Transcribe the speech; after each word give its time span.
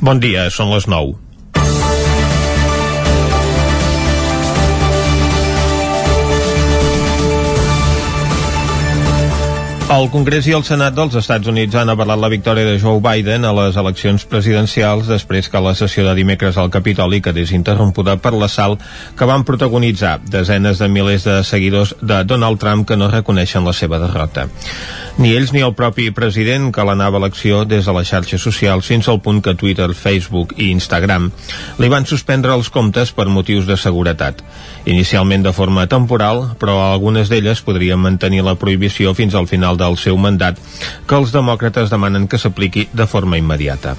Bon 0.00 0.16
dia, 0.16 0.46
són 0.48 0.70
les 0.72 0.86
9. 0.88 1.18
El 9.90 10.06
Congrés 10.08 10.46
i 10.46 10.52
el 10.54 10.62
Senat 10.62 10.94
dels 10.94 11.16
Estats 11.18 11.50
Units 11.50 11.74
han 11.76 11.90
avalat 11.90 12.20
la 12.22 12.30
victòria 12.32 12.64
de 12.64 12.78
Joe 12.78 13.02
Biden 13.02 13.44
a 13.44 13.50
les 13.56 13.76
eleccions 13.76 14.22
presidencials 14.30 15.10
després 15.10 15.50
que 15.50 15.60
la 15.60 15.74
sessió 15.74 16.04
de 16.06 16.14
dimecres 16.14 16.56
al 16.62 16.70
Capitoli 16.70 17.18
quedés 17.20 17.50
interrompuda 17.52 18.14
per 18.22 18.30
l'assalt 18.38 18.84
que 19.18 19.26
van 19.26 19.42
protagonitzar 19.44 20.20
desenes 20.30 20.78
de 20.78 20.88
milers 20.88 21.26
de 21.26 21.40
seguidors 21.44 21.96
de 22.00 22.22
Donald 22.22 22.62
Trump 22.62 22.86
que 22.86 22.96
no 22.96 23.10
reconeixen 23.10 23.66
la 23.66 23.74
seva 23.74 23.98
derrota. 23.98 24.46
Ni 25.18 25.32
ells 25.36 25.52
ni 25.52 25.62
el 25.64 25.74
propi 25.74 26.10
president 26.14 26.70
que 26.74 26.84
l'anava 26.86 27.18
a 27.18 27.24
l'acció 27.24 27.64
des 27.68 27.86
de 27.86 27.94
les 27.96 28.08
xarxes 28.08 28.42
socials 28.42 28.86
fins 28.86 29.08
al 29.08 29.20
punt 29.24 29.40
que 29.44 29.54
Twitter, 29.54 29.90
Facebook 29.94 30.54
i 30.56 30.70
Instagram 30.74 31.30
li 31.80 31.90
van 31.92 32.06
suspendre 32.06 32.54
els 32.54 32.70
comptes 32.70 33.12
per 33.16 33.28
motius 33.28 33.66
de 33.66 33.76
seguretat. 33.80 34.44
Inicialment 34.84 35.46
de 35.46 35.54
forma 35.56 35.86
temporal, 35.86 36.46
però 36.60 36.78
algunes 36.90 37.32
d'elles 37.32 37.64
podrien 37.66 38.00
mantenir 38.00 38.44
la 38.46 38.56
prohibició 38.60 39.14
fins 39.14 39.34
al 39.34 39.50
final 39.50 39.80
del 39.80 39.98
seu 39.98 40.16
mandat, 40.16 40.60
que 41.06 41.18
els 41.18 41.34
demòcrates 41.34 41.90
demanen 41.90 42.28
que 42.28 42.38
s'apliqui 42.38 42.88
de 42.92 43.06
forma 43.06 43.38
immediata. 43.38 43.96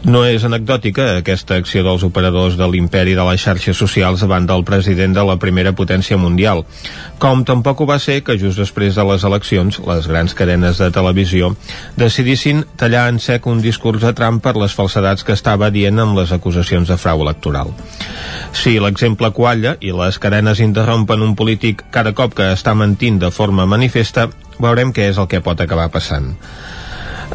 No 0.00 0.22
és 0.24 0.40
anecdòtica 0.48 1.04
aquesta 1.18 1.58
acció 1.60 1.82
dels 1.84 2.00
operadors 2.06 2.54
de 2.56 2.64
l'imperi 2.72 3.12
de 3.12 3.24
les 3.28 3.42
xarxes 3.42 3.76
socials 3.76 4.22
davant 4.24 4.46
del 4.48 4.64
president 4.64 5.12
de 5.12 5.24
la 5.28 5.34
primera 5.36 5.74
potència 5.76 6.16
mundial, 6.16 6.62
com 7.20 7.42
tampoc 7.44 7.82
ho 7.82 7.88
va 7.90 7.98
ser 8.00 8.22
que 8.24 8.38
just 8.40 8.56
després 8.56 8.96
de 8.96 9.04
les 9.04 9.26
eleccions 9.28 9.76
les 9.90 10.08
grans 10.08 10.32
cadenes 10.38 10.80
de 10.80 10.88
televisió 10.94 11.52
decidissin 12.00 12.64
tallar 12.80 13.10
en 13.12 13.20
sec 13.20 13.44
un 13.44 13.60
discurs 13.60 14.00
de 14.00 14.14
Trump 14.16 14.40
per 14.40 14.56
les 14.56 14.72
falsedats 14.72 15.26
que 15.26 15.36
estava 15.36 15.68
dient 15.68 16.00
amb 16.00 16.16
les 16.16 16.32
acusacions 16.32 16.88
de 16.88 16.96
frau 16.96 17.20
electoral. 17.20 17.76
Si 18.56 18.78
l'exemple 18.80 19.34
qualla 19.36 19.76
i 19.84 19.92
les 19.92 20.16
cadenes 20.16 20.64
interrompen 20.64 21.20
un 21.20 21.36
polític 21.36 21.90
cada 21.92 22.16
cop 22.16 22.32
que 22.40 22.54
està 22.56 22.72
mentint 22.72 23.20
de 23.20 23.28
forma 23.30 23.68
manifesta, 23.68 24.30
veurem 24.56 24.96
què 24.96 25.12
és 25.12 25.20
el 25.20 25.28
que 25.28 25.44
pot 25.44 25.60
acabar 25.60 25.90
passant. 25.92 26.38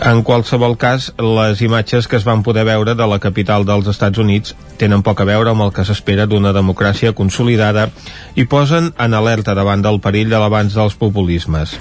En 0.04 0.24
qualsevol 0.28 0.76
cas, 0.76 1.14
les 1.18 1.62
imatges 1.64 2.08
que 2.12 2.18
es 2.20 2.26
van 2.28 2.44
poder 2.44 2.66
veure 2.68 2.96
de 3.00 3.06
la 3.08 3.20
capital 3.24 3.64
dels 3.68 3.88
Estats 3.88 4.20
Units 4.20 4.56
tenen 4.80 5.04
poc 5.06 5.22
a 5.22 5.28
veure 5.30 5.52
amb 5.52 5.66
el 5.66 5.74
que 5.76 5.86
s'espera 5.88 6.28
d'una 6.30 6.54
democràcia 6.56 7.14
consolidada 7.18 7.90
i 8.36 8.46
posen 8.50 8.92
en 9.00 9.18
alerta 9.18 9.56
davant 9.58 9.84
del 9.86 10.02
perill 10.04 10.30
de 10.30 10.40
l'abans 10.42 10.76
dels 10.76 10.98
populismes. 11.00 11.78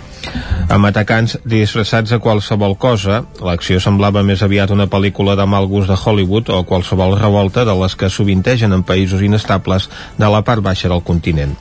Amb 0.73 0.89
atacants 0.89 1.37
disfressats 1.45 2.15
a 2.15 2.20
qualsevol 2.22 2.77
cosa, 2.81 3.22
l'acció 3.45 3.81
semblava 3.83 4.22
més 4.25 4.42
aviat 4.42 4.72
una 4.72 4.89
pel·lícula 4.91 5.37
de 5.37 5.47
mal 5.47 5.69
gust 5.69 5.91
de 5.92 5.98
Hollywood 5.98 6.50
o 6.55 6.62
qualsevol 6.65 7.19
revolta 7.20 7.67
de 7.69 7.75
les 7.83 7.97
que 7.97 8.11
sovintegen 8.11 8.72
en 8.72 8.83
països 8.87 9.22
inestables 9.22 9.91
de 10.17 10.31
la 10.31 10.42
part 10.47 10.65
baixa 10.65 10.89
del 10.89 11.05
continent. 11.05 11.56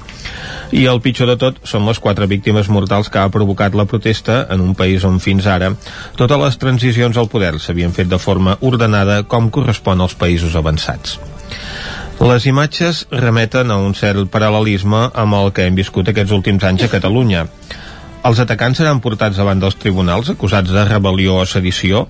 I 0.73 0.87
el 0.89 1.01
pitjor 1.05 1.29
de 1.29 1.35
tot 1.37 1.59
són 1.69 1.85
les 1.85 1.99
quatre 2.01 2.25
víctimes 2.31 2.69
mortals 2.71 3.11
que 3.13 3.21
ha 3.21 3.33
provocat 3.33 3.75
la 3.77 3.85
protesta 3.85 4.39
en 4.55 4.63
un 4.63 4.73
país 4.79 5.05
on 5.05 5.19
fins 5.21 5.45
ara 5.45 5.73
totes 6.17 6.41
les 6.45 6.57
transicions 6.63 7.19
al 7.19 7.29
poder 7.29 7.53
s'havien 7.59 7.93
fet 7.93 8.09
de 8.09 8.21
forma 8.25 8.57
ordenada 8.61 9.21
com 9.35 9.51
correspon 9.53 10.01
als 10.01 10.17
països 10.17 10.57
avançats. 10.57 11.19
Les 12.23 12.45
imatges 12.47 13.03
remeten 13.11 13.71
a 13.73 13.77
un 13.81 13.95
cert 13.97 14.29
paral·lelisme 14.31 15.09
amb 15.13 15.37
el 15.39 15.51
que 15.51 15.67
hem 15.67 15.75
viscut 15.75 16.07
aquests 16.09 16.31
últims 16.35 16.63
anys 16.63 16.85
a 16.85 16.91
Catalunya. 16.91 17.45
Els 18.23 18.39
atacants 18.39 18.79
seran 18.79 19.01
portats 19.03 19.39
davant 19.41 19.59
dels 19.59 19.75
tribunals 19.75 20.29
acusats 20.31 20.71
de 20.71 20.83
rebel·lió 20.87 21.41
o 21.41 21.45
sedició? 21.45 22.07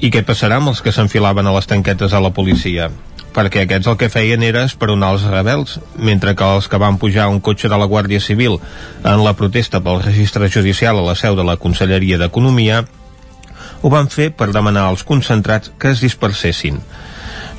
I 0.00 0.10
què 0.10 0.22
passarà 0.26 0.56
amb 0.58 0.72
els 0.72 0.80
que 0.82 0.94
s'enfilaven 0.94 1.46
a 1.46 1.56
les 1.58 1.68
tanquetes 1.68 2.12
a 2.12 2.22
la 2.22 2.32
policia? 2.32 2.90
perquè 3.32 3.64
aquests 3.64 3.88
el 3.88 3.96
que 3.96 4.10
feien 4.12 4.42
era 4.44 4.64
esperonar 4.68 5.14
els 5.14 5.22
rebels, 5.24 5.78
mentre 5.96 6.34
que 6.36 6.48
els 6.56 6.68
que 6.68 6.80
van 6.80 6.98
pujar 7.00 7.30
un 7.32 7.40
cotxe 7.40 7.70
de 7.72 7.78
la 7.80 7.88
Guàrdia 7.88 8.20
Civil 8.20 8.58
en 9.02 9.22
la 9.24 9.32
protesta 9.38 9.80
pel 9.80 10.02
registre 10.02 10.50
judicial 10.52 11.00
a 11.00 11.06
la 11.06 11.16
seu 11.16 11.36
de 11.38 11.46
la 11.48 11.56
Conselleria 11.56 12.20
d'Economia 12.20 12.82
ho 13.82 13.90
van 13.90 14.08
fer 14.12 14.30
per 14.36 14.52
demanar 14.54 14.84
als 14.88 15.02
concentrats 15.02 15.72
que 15.78 15.90
es 15.90 16.04
dispersessin. 16.04 16.78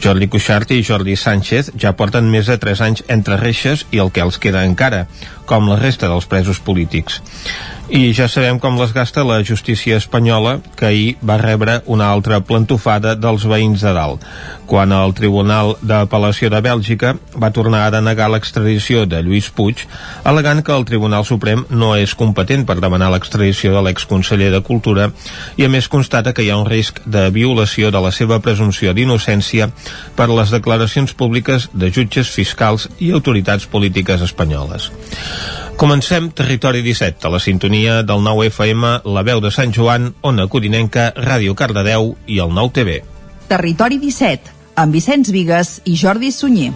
Jordi 0.03 0.28
Cuixart 0.28 0.74
i 0.75 0.81
Jordi 0.84 1.14
Sánchez 1.16 1.69
ja 1.80 1.94
porten 1.96 2.25
més 2.28 2.50
de 2.52 2.58
3 2.59 2.81
anys 2.84 3.03
entre 3.14 3.38
reixes 3.40 3.86
i 3.96 4.02
el 4.03 4.09
que 4.12 4.19
els 4.25 4.36
queda 4.36 4.66
encara, 4.68 5.06
com 5.47 5.69
la 5.72 5.78
resta 5.80 6.09
dels 6.12 6.28
presos 6.28 6.59
polítics. 6.59 7.22
I 7.94 8.08
ja 8.18 8.26
sabem 8.26 8.58
com 8.58 8.74
les 8.80 8.90
gasta 8.90 9.22
la 9.22 9.36
justícia 9.46 10.00
espanyola, 10.02 10.56
que 10.74 10.88
ahir 10.88 11.18
va 11.22 11.36
rebre 11.38 11.76
una 11.86 12.08
altra 12.09 12.40
plantofada 12.42 13.12
dels 13.14 13.46
veïns 13.46 13.84
de 13.86 13.92
dalt, 13.94 14.24
quan 14.66 14.90
el 14.98 15.14
Tribunal 15.14 15.76
d'Apel·lació 15.78 16.50
de 16.50 16.64
Bèlgica 16.66 17.12
va 17.38 17.52
tornar 17.54 17.84
a 17.86 17.94
denegar 17.94 18.31
l'extradició 18.34 19.06
de 19.06 19.22
Lluís 19.22 19.52
Puig, 19.54 19.86
alegant 20.26 20.64
que 20.66 20.74
el 20.74 20.88
Tribunal 20.90 21.22
Suprem 21.30 21.68
no 21.70 21.94
és 21.94 22.18
competent 22.18 22.66
per 22.66 22.80
demanar 22.81 23.12
l'extradició 23.14 23.78
de 23.78 23.86
l'exconseller 23.86 24.50
de 24.50 24.66
Cultura 24.66 25.12
i 25.62 25.68
a 25.68 25.70
més 25.70 25.86
constata 25.86 26.34
que 26.34 26.42
hi 26.42 26.50
ha 26.50 26.58
un 26.58 26.66
risc 26.66 26.98
de 27.06 27.28
violació 27.30 27.94
de 27.94 28.02
la 28.02 28.10
seva 28.10 28.42
presumpció 28.42 28.98
d'innocència 28.98 29.70
per 30.18 30.34
les 30.34 30.50
declaracions 30.50 31.14
públiques 31.14 31.70
de 31.78 31.94
jutges 31.94 32.34
fiscals 32.34 32.90
i 32.98 33.14
autoritats 33.14 33.70
polítiques 33.70 34.25
espanyoles. 34.25 34.90
Comencem 35.75 36.30
Territori 36.31 36.84
17, 36.86 37.25
a 37.28 37.30
la 37.34 37.40
sintonia 37.42 37.82
del 37.83 38.23
9 38.23 38.47
FM, 38.47 38.89
la 39.03 39.23
veu 39.27 39.41
de 39.44 39.51
Sant 39.51 39.73
Joan, 39.75 40.13
Ona 40.23 40.47
Codinenca, 40.47 41.11
Ràdio 41.16 41.55
Cardedeu 41.59 42.13
i 42.27 42.39
el 42.39 42.53
9 42.55 42.71
TV. 42.77 42.97
Territori 43.51 43.99
17, 44.01 44.53
amb 44.79 44.95
Vicenç 44.95 45.31
Vigues 45.35 45.75
i 45.85 45.97
Jordi 45.99 46.31
Sunyer. 46.31 46.71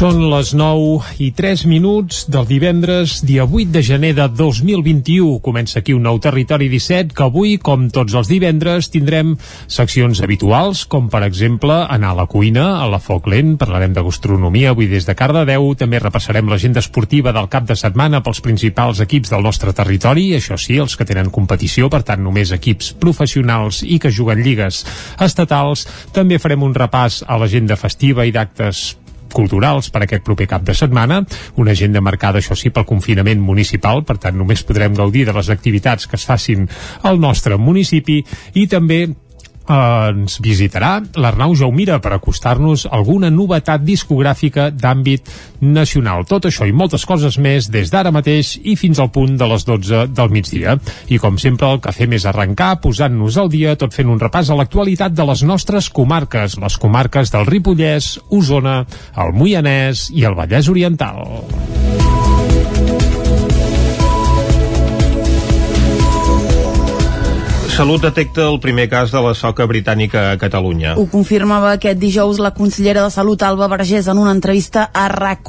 Són 0.00 0.22
les 0.32 0.54
9 0.56 1.18
i 1.20 1.26
3 1.36 1.66
minuts 1.68 2.22
del 2.32 2.46
divendres, 2.48 3.18
dia 3.20 3.44
8 3.44 3.68
de 3.68 3.82
gener 3.84 4.14
de 4.16 4.24
2021. 4.32 5.42
Comença 5.44 5.82
aquí 5.82 5.92
un 5.92 6.06
nou 6.08 6.16
Territori 6.24 6.70
17, 6.72 7.12
que 7.12 7.26
avui, 7.26 7.58
com 7.60 7.82
tots 7.92 8.16
els 8.16 8.30
divendres, 8.32 8.88
tindrem 8.88 9.34
seccions 9.68 10.22
habituals, 10.24 10.86
com 10.88 11.10
per 11.12 11.20
exemple 11.26 11.76
anar 11.82 12.14
a 12.14 12.18
la 12.22 12.24
cuina, 12.32 12.78
a 12.80 12.86
la 12.88 12.96
foc 12.96 13.28
lent, 13.28 13.58
parlarem 13.60 13.92
de 13.92 14.00
gastronomia 14.06 14.70
avui 14.72 14.88
des 14.88 15.04
de 15.04 15.12
Cardedeu, 15.12 15.68
també 15.76 16.00
repassarem 16.00 16.48
l'agenda 16.48 16.80
esportiva 16.80 17.36
del 17.36 17.50
cap 17.52 17.68
de 17.68 17.76
setmana 17.76 18.22
pels 18.24 18.40
principals 18.40 19.04
equips 19.04 19.34
del 19.34 19.44
nostre 19.44 19.76
territori, 19.76 20.30
això 20.38 20.56
sí, 20.56 20.78
els 20.80 20.96
que 20.96 21.04
tenen 21.04 21.28
competició, 21.28 21.92
per 21.92 22.00
tant 22.08 22.24
només 22.24 22.54
equips 22.56 22.94
professionals 23.04 23.82
i 23.84 24.00
que 24.00 24.08
juguen 24.08 24.40
lligues 24.40 24.80
estatals. 25.20 25.84
També 26.16 26.40
farem 26.40 26.64
un 26.64 26.72
repàs 26.72 27.20
a 27.28 27.36
l'agenda 27.36 27.76
festiva 27.76 28.24
i 28.24 28.32
d'actes 28.32 28.94
culturals 29.34 29.90
per 29.90 30.04
aquest 30.04 30.24
proper 30.26 30.48
cap 30.50 30.66
de 30.66 30.74
setmana, 30.76 31.22
una 31.56 31.72
agenda 31.72 32.02
marcada, 32.04 32.40
això 32.40 32.56
sí, 32.58 32.72
pel 32.74 32.88
confinament 32.88 33.40
municipal, 33.40 34.04
per 34.04 34.18
tant 34.22 34.38
només 34.38 34.64
podrem 34.66 34.94
gaudir 34.98 35.26
de 35.28 35.36
les 35.36 35.50
activitats 35.50 36.06
que 36.06 36.18
es 36.18 36.26
facin 36.26 36.68
al 37.02 37.20
nostre 37.20 37.58
municipi 37.58 38.20
i 38.54 38.66
també 38.70 39.06
ens 39.70 40.38
visitarà 40.42 40.98
l'Arnau 41.20 41.54
Jaumira 41.54 42.00
per 42.02 42.12
acostar-nos 42.14 42.86
alguna 42.90 43.30
novetat 43.30 43.84
discogràfica 43.84 44.70
d'àmbit 44.70 45.30
nacional. 45.60 46.24
Tot 46.26 46.48
això 46.48 46.66
i 46.66 46.72
moltes 46.72 47.04
coses 47.06 47.38
més 47.38 47.68
des 47.70 47.92
d'ara 47.92 48.12
mateix 48.14 48.56
i 48.62 48.76
fins 48.80 48.98
al 48.98 49.12
punt 49.14 49.36
de 49.38 49.48
les 49.50 49.66
12 49.68 50.06
del 50.16 50.32
migdia. 50.34 50.76
I 51.08 51.20
com 51.22 51.38
sempre 51.38 51.70
el 51.70 51.80
que 51.84 51.94
fem 51.94 52.16
és 52.16 52.26
arrencar 52.26 52.80
posant-nos 52.82 53.38
al 53.38 53.52
dia 53.52 53.76
tot 53.76 53.94
fent 53.94 54.10
un 54.10 54.20
repàs 54.20 54.50
a 54.50 54.58
l'actualitat 54.58 55.14
de 55.14 55.28
les 55.28 55.44
nostres 55.46 55.90
comarques, 55.90 56.58
les 56.58 56.78
comarques 56.80 57.30
del 57.30 57.46
Ripollès, 57.46 58.16
Osona, 58.30 58.84
el 59.16 59.34
Moianès 59.36 60.08
i 60.14 60.26
el 60.26 60.38
Vallès 60.38 60.70
Oriental. 60.72 61.26
Salut 67.80 68.02
detecta 68.04 68.42
el 68.44 68.58
primer 68.60 68.90
cas 68.92 69.08
de 69.08 69.20
la 69.24 69.30
soca 69.32 69.64
britànica 69.64 70.26
a 70.28 70.36
Catalunya. 70.36 70.90
Ho 71.00 71.06
confirmava 71.08 71.70
aquest 71.72 71.96
dijous 71.96 72.36
la 72.36 72.50
consellera 72.52 73.06
de 73.06 73.12
Salut 73.14 73.40
Alba 73.40 73.70
Vergés 73.72 74.04
en 74.12 74.18
una 74.20 74.34
entrevista 74.36 74.90
a 74.92 75.06
rac 75.08 75.48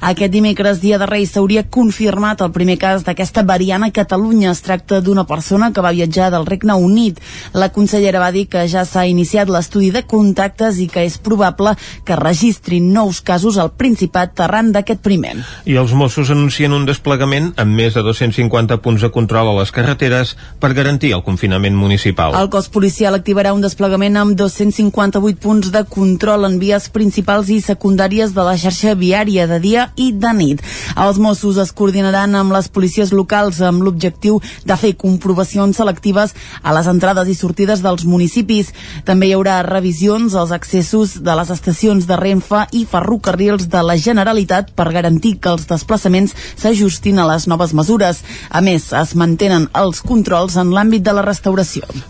Aquest 0.00 0.30
dimecres, 0.30 0.82
dia 0.82 0.98
de 0.98 1.06
Reis, 1.08 1.30
s'hauria 1.32 1.62
confirmat 1.64 2.42
el 2.44 2.52
primer 2.52 2.76
cas 2.76 3.06
d'aquesta 3.06 3.42
variant 3.48 3.86
a 3.86 3.90
Catalunya. 3.90 4.50
Es 4.50 4.60
tracta 4.60 5.00
d'una 5.00 5.24
persona 5.24 5.72
que 5.72 5.80
va 5.80 5.94
viatjar 5.96 6.28
del 6.30 6.44
Regne 6.44 6.74
Unit. 6.74 7.22
La 7.54 7.70
consellera 7.72 8.20
va 8.20 8.30
dir 8.30 8.46
que 8.52 8.66
ja 8.68 8.84
s'ha 8.84 9.06
iniciat 9.06 9.48
l'estudi 9.48 9.88
de 9.90 10.04
contactes 10.04 10.76
i 10.84 10.86
que 10.86 11.06
és 11.08 11.16
probable 11.16 11.72
que 12.04 12.20
registrin 12.20 12.92
nous 12.92 13.22
casos 13.22 13.56
al 13.56 13.72
Principat 13.72 14.38
arran 14.40 14.70
d'aquest 14.72 15.00
primer. 15.00 15.38
I 15.64 15.80
els 15.80 15.96
Mossos 15.96 16.28
anuncien 16.28 16.76
un 16.76 16.84
desplegament 16.84 17.54
amb 17.56 17.72
més 17.72 17.96
de 17.96 18.04
250 18.04 18.82
punts 18.84 19.00
de 19.00 19.10
control 19.10 19.54
a 19.54 19.58
les 19.62 19.72
carreteres 19.72 20.36
per 20.60 20.74
garantir 20.76 21.14
el 21.16 21.24
confinament 21.24 21.69
confinament 21.70 21.76
municipal. 21.76 22.34
El 22.34 22.48
cos 22.50 22.68
policial 22.68 23.14
activarà 23.14 23.52
un 23.54 23.62
desplegament 23.62 24.16
amb 24.16 24.36
258 24.36 25.38
punts 25.40 25.70
de 25.72 25.84
control 25.84 26.44
en 26.46 26.58
vies 26.58 26.88
principals 26.90 27.48
i 27.50 27.60
secundàries 27.60 28.34
de 28.34 28.42
la 28.42 28.56
xarxa 28.56 28.94
viària 28.94 29.46
de 29.46 29.58
dia 29.60 29.90
i 29.96 30.12
de 30.12 30.32
nit. 30.34 30.62
Els 30.96 31.18
Mossos 31.18 31.58
es 31.58 31.72
coordinaran 31.72 32.34
amb 32.34 32.52
les 32.52 32.68
policies 32.68 33.12
locals 33.12 33.60
amb 33.60 33.82
l'objectiu 33.82 34.40
de 34.64 34.76
fer 34.76 34.96
comprovacions 34.96 35.76
selectives 35.76 36.34
a 36.62 36.74
les 36.74 36.86
entrades 36.86 37.28
i 37.28 37.34
sortides 37.34 37.82
dels 37.82 38.04
municipis. 38.04 38.72
També 39.04 39.28
hi 39.28 39.34
haurà 39.34 39.62
revisions 39.62 40.34
als 40.34 40.52
accessos 40.52 41.20
de 41.22 41.36
les 41.36 41.50
estacions 41.50 42.06
de 42.06 42.16
Renfe 42.16 42.66
i 42.72 42.84
ferrocarrils 42.86 43.68
de 43.68 43.82
la 43.82 43.96
Generalitat 43.96 44.72
per 44.74 44.90
garantir 44.92 45.38
que 45.40 45.50
els 45.50 45.66
desplaçaments 45.68 46.34
s'ajustin 46.56 47.18
a 47.18 47.28
les 47.28 47.46
noves 47.46 47.74
mesures. 47.74 48.22
A 48.50 48.60
més, 48.60 48.92
es 48.92 49.14
mantenen 49.14 49.68
els 49.74 50.00
controls 50.02 50.56
en 50.56 50.72
l'àmbit 50.74 51.04
de 51.04 51.14
la 51.14 51.24
restauració. 51.26 51.59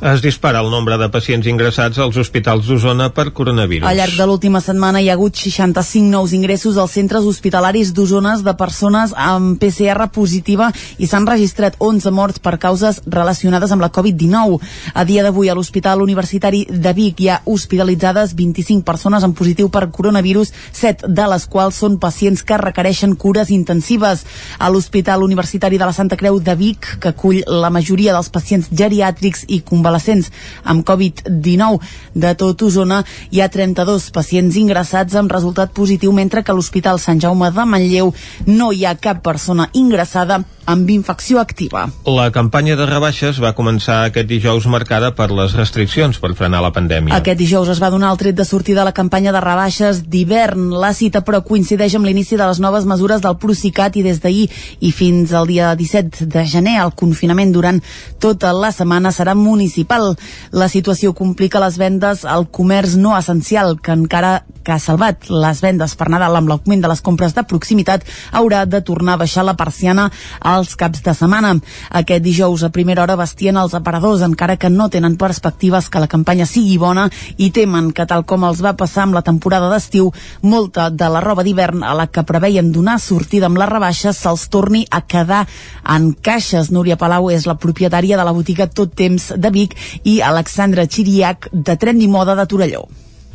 Es 0.01 0.23
dispara 0.23 0.61
el 0.61 0.71
nombre 0.71 0.97
de 0.99 1.09
pacients 1.13 1.47
ingressats 1.47 1.99
als 1.99 2.17
hospitals 2.17 2.67
d'Osona 2.67 3.11
per 3.15 3.31
coronavirus. 3.37 3.89
Al 3.89 3.99
llarg 4.01 4.17
de 4.17 4.27
l'última 4.27 4.61
setmana 4.65 5.01
hi 5.01 5.11
ha 5.11 5.17
hagut 5.19 5.37
65 5.37 6.11
nous 6.11 6.33
ingressos 6.37 6.79
als 6.79 6.97
centres 6.97 7.25
hospitalaris 7.25 7.93
d'Osona 7.95 8.37
de 8.41 8.55
persones 8.55 9.13
amb 9.17 9.59
PCR 9.61 10.09
positiva 10.13 10.71
i 10.99 11.07
s'han 11.07 11.27
registrat 11.29 11.77
11 11.79 12.11
morts 12.11 12.43
per 12.43 12.57
causes 12.59 13.01
relacionades 13.07 13.73
amb 13.73 13.83
la 13.85 13.91
Covid-19. 13.93 14.59
A 14.95 15.05
dia 15.05 15.23
d'avui 15.23 15.49
a 15.49 15.55
l'Hospital 15.55 16.03
Universitari 16.03 16.65
de 16.69 16.93
Vic 16.97 17.21
hi 17.21 17.31
ha 17.31 17.41
hospitalitzades 17.45 18.35
25 18.35 18.85
persones 18.85 19.25
amb 19.25 19.37
positiu 19.37 19.71
per 19.71 19.89
coronavirus, 19.91 20.53
7 20.73 21.09
de 21.09 21.27
les 21.31 21.47
quals 21.47 21.79
són 21.85 21.99
pacients 22.03 22.43
que 22.43 22.59
requereixen 22.59 23.15
cures 23.17 23.51
intensives. 23.55 24.25
A 24.59 24.71
l'Hospital 24.71 25.23
Universitari 25.23 25.79
de 25.79 25.87
la 25.87 25.97
Santa 25.97 26.17
Creu 26.17 26.41
de 26.41 26.55
Vic, 26.59 26.97
que 27.01 27.15
acull 27.15 27.43
la 27.47 27.71
majoria 27.71 28.15
dels 28.17 28.31
pacients 28.33 28.67
geriàtrics 28.71 29.30
i 29.49 29.61
convalescents 29.67 30.31
amb 30.65 30.85
Covid-19 30.87 31.81
de 32.15 32.35
tot 32.35 32.63
Osona, 32.63 33.03
hi 33.31 33.41
ha 33.41 33.49
32 33.49 34.11
pacients 34.15 34.57
ingressats 34.57 35.15
amb 35.15 35.33
resultat 35.33 35.75
positiu, 35.77 36.13
mentre 36.13 36.43
que 36.43 36.53
a 36.53 36.57
l'Hospital 36.57 36.99
Sant 36.99 37.21
Jaume 37.21 37.51
de 37.55 37.67
Manlleu 37.67 38.15
no 38.47 38.73
hi 38.73 38.85
ha 38.85 38.97
cap 38.99 39.23
persona 39.25 39.71
ingressada 39.73 40.43
amb 40.71 40.91
infecció 40.91 41.41
activa. 41.41 41.89
La 42.07 42.31
campanya 42.31 42.77
de 42.79 42.87
rebaixes 42.87 43.41
va 43.43 43.55
començar 43.59 44.05
aquest 44.07 44.29
dijous 44.31 44.67
marcada 44.71 45.11
per 45.17 45.31
les 45.35 45.55
restriccions 45.59 46.21
per 46.23 46.33
frenar 46.39 46.61
la 46.63 46.71
pandèmia. 46.75 47.17
Aquest 47.17 47.41
dijous 47.41 47.71
es 47.73 47.81
va 47.83 47.91
donar 47.91 48.13
el 48.13 48.21
tret 48.21 48.37
de 48.39 48.47
sortida 48.47 48.81
de 48.81 48.87
la 48.87 48.95
campanya 48.95 49.33
de 49.35 49.41
rebaixes 49.43 50.05
d'hivern. 50.07 50.71
La 50.81 50.93
cita, 50.95 51.25
però, 51.27 51.43
coincideix 51.47 51.97
amb 51.99 52.07
l'inici 52.07 52.39
de 52.39 52.47
les 52.47 52.61
noves 52.63 52.87
mesures 52.87 53.23
del 53.25 53.39
Procicat 53.41 53.97
i 53.99 54.05
des 54.07 54.21
d'ahir 54.23 54.47
i 54.81 54.93
fins 54.95 55.35
al 55.35 55.49
dia 55.51 55.75
17 55.75 56.29
de 56.31 56.45
gener 56.47 56.79
el 56.85 56.95
confinament 56.95 57.53
durant 57.53 57.83
tota 58.23 58.53
la 58.55 58.71
setmana 58.73 59.13
serà 59.21 59.37
municipal. 59.37 60.15
La 60.53 60.71
situació 60.73 61.13
complica 61.17 61.61
les 61.63 61.77
vendes 61.81 62.25
al 62.25 62.49
comerç 62.49 62.97
no 62.97 63.17
essencial, 63.19 63.77
que 63.81 63.93
encara 63.93 64.41
que 64.65 64.73
ha 64.73 64.79
salvat 64.79 65.29
les 65.33 65.61
vendes 65.65 65.95
per 65.97 66.11
Nadal 66.13 66.37
amb 66.37 66.51
l'augment 66.51 66.83
de 66.83 66.89
les 66.91 67.01
compres 67.05 67.35
de 67.37 67.45
proximitat, 67.49 68.05
haurà 68.37 68.65
de 68.69 68.83
tornar 68.85 69.17
a 69.17 69.23
baixar 69.23 69.45
la 69.47 69.57
persiana 69.57 70.11
als 70.41 70.77
caps 70.77 71.03
de 71.05 71.15
setmana. 71.17 71.55
Aquest 71.91 72.23
dijous 72.25 72.63
a 72.63 72.73
primera 72.75 73.03
hora 73.03 73.17
bastien 73.17 73.57
els 73.57 73.75
aparadors, 73.75 74.23
encara 74.27 74.59
que 74.61 74.71
no 74.71 74.91
tenen 74.93 75.17
perspectives 75.17 75.89
que 75.89 76.03
la 76.03 76.11
campanya 76.13 76.47
sigui 76.47 76.77
bona 76.79 77.09
i 77.37 77.51
temen 77.57 77.91
que, 77.97 78.07
tal 78.07 78.27
com 78.29 78.45
els 78.45 78.61
va 78.63 78.77
passar 78.77 79.07
amb 79.07 79.17
la 79.17 79.25
temporada 79.27 79.71
d'estiu, 79.73 80.13
molta 80.43 80.91
de 80.91 81.09
la 81.09 81.25
roba 81.25 81.45
d'hivern 81.47 81.83
a 81.83 81.95
la 81.97 82.07
que 82.07 82.27
preveien 82.29 82.73
donar 82.73 82.99
sortida 83.01 83.49
amb 83.49 83.59
les 83.61 83.73
rebaixes 83.73 84.21
se'ls 84.21 84.49
torni 84.53 84.85
a 84.91 85.03
quedar 85.03 85.47
en 85.89 86.13
caixes. 86.13 86.71
Núria 86.71 86.99
Palau 87.01 87.31
és 87.33 87.49
la 87.49 87.57
propietària 87.57 88.19
de 88.21 88.27
la 88.29 88.37
botiga 88.37 88.69
Tot 88.69 88.93
Temps 88.95 89.10
de 89.19 89.51
Vic 89.55 89.77
i 90.05 90.21
Alexandra 90.23 90.87
Chiriac 90.87 91.51
de 91.53 91.77
Trendy 91.77 92.09
Moda 92.09 92.37
de 92.39 92.47
Torelló. 92.47 92.85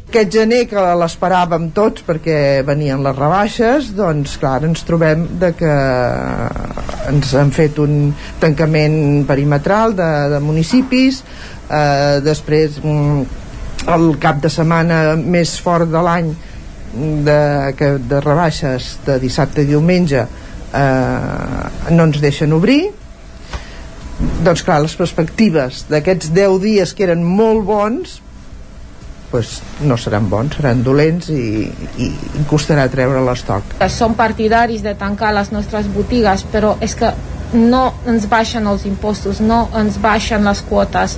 Aquest 0.06 0.32
gener 0.32 0.62
que 0.70 0.82
l'esperàvem 1.00 1.72
tots 1.76 2.04
perquè 2.06 2.62
venien 2.64 3.02
les 3.04 3.16
rebaixes 3.18 3.90
doncs 3.98 4.36
clar, 4.40 4.60
ens 4.64 4.86
trobem 4.86 5.26
de 5.42 5.50
que 5.58 5.72
ens 7.10 7.34
han 7.36 7.50
fet 7.56 7.80
un 7.82 8.14
tancament 8.40 9.26
perimetral 9.28 9.96
de, 9.98 10.10
de 10.36 10.42
municipis 10.46 11.24
eh, 11.24 12.22
després 12.24 12.78
mm, 12.84 13.26
el 13.96 14.06
cap 14.22 14.40
de 14.44 14.52
setmana 14.54 15.18
més 15.18 15.58
fort 15.62 15.90
de 15.90 16.04
l'any 16.08 16.30
de, 17.26 17.40
que, 17.78 17.96
de 17.98 18.22
rebaixes 18.24 18.96
de 19.06 19.18
dissabte 19.20 19.66
i 19.66 19.72
diumenge 19.74 20.22
eh, 20.22 21.90
no 21.92 22.08
ens 22.08 22.22
deixen 22.24 22.54
obrir 22.56 22.84
doncs 24.46 24.64
clar, 24.66 24.82
les 24.84 24.96
perspectives 24.98 25.86
d'aquests 25.90 26.32
10 26.36 26.62
dies 26.64 26.94
que 26.96 27.06
eren 27.08 27.24
molt 27.26 27.66
bons 27.68 28.20
pues, 29.32 29.62
no 29.84 29.98
seran 30.00 30.30
bons, 30.32 30.56
seran 30.56 30.84
dolents 30.86 31.28
i, 31.34 31.66
i, 32.00 32.06
i 32.08 32.44
costarà 32.48 32.86
treure 32.92 33.24
l'estoc. 33.26 33.74
Som 33.92 34.16
partidaris 34.16 34.84
de 34.86 34.94
tancar 34.96 35.34
les 35.36 35.52
nostres 35.52 35.90
botigues, 35.92 36.46
però 36.54 36.76
és 36.86 36.96
que 36.96 37.10
no 37.56 37.82
ens 38.10 38.30
baixen 38.32 38.68
els 38.68 38.86
impostos, 38.88 39.42
no 39.44 39.66
ens 39.76 39.98
baixen 40.02 40.48
les 40.48 40.62
quotes, 40.66 41.18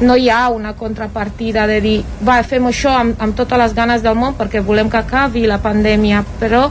no 0.00 0.16
hi 0.16 0.30
ha 0.32 0.48
una 0.52 0.74
contrapartida 0.80 1.66
de 1.70 1.78
dir, 1.84 1.98
va, 2.24 2.40
fem 2.42 2.70
això 2.70 2.96
amb, 3.02 3.20
amb 3.22 3.36
totes 3.36 3.60
les 3.60 3.76
ganes 3.76 4.04
del 4.04 4.16
món 4.18 4.36
perquè 4.38 4.64
volem 4.64 4.90
que 4.90 5.00
acabi 5.00 5.46
la 5.46 5.60
pandèmia, 5.62 6.24
però 6.40 6.66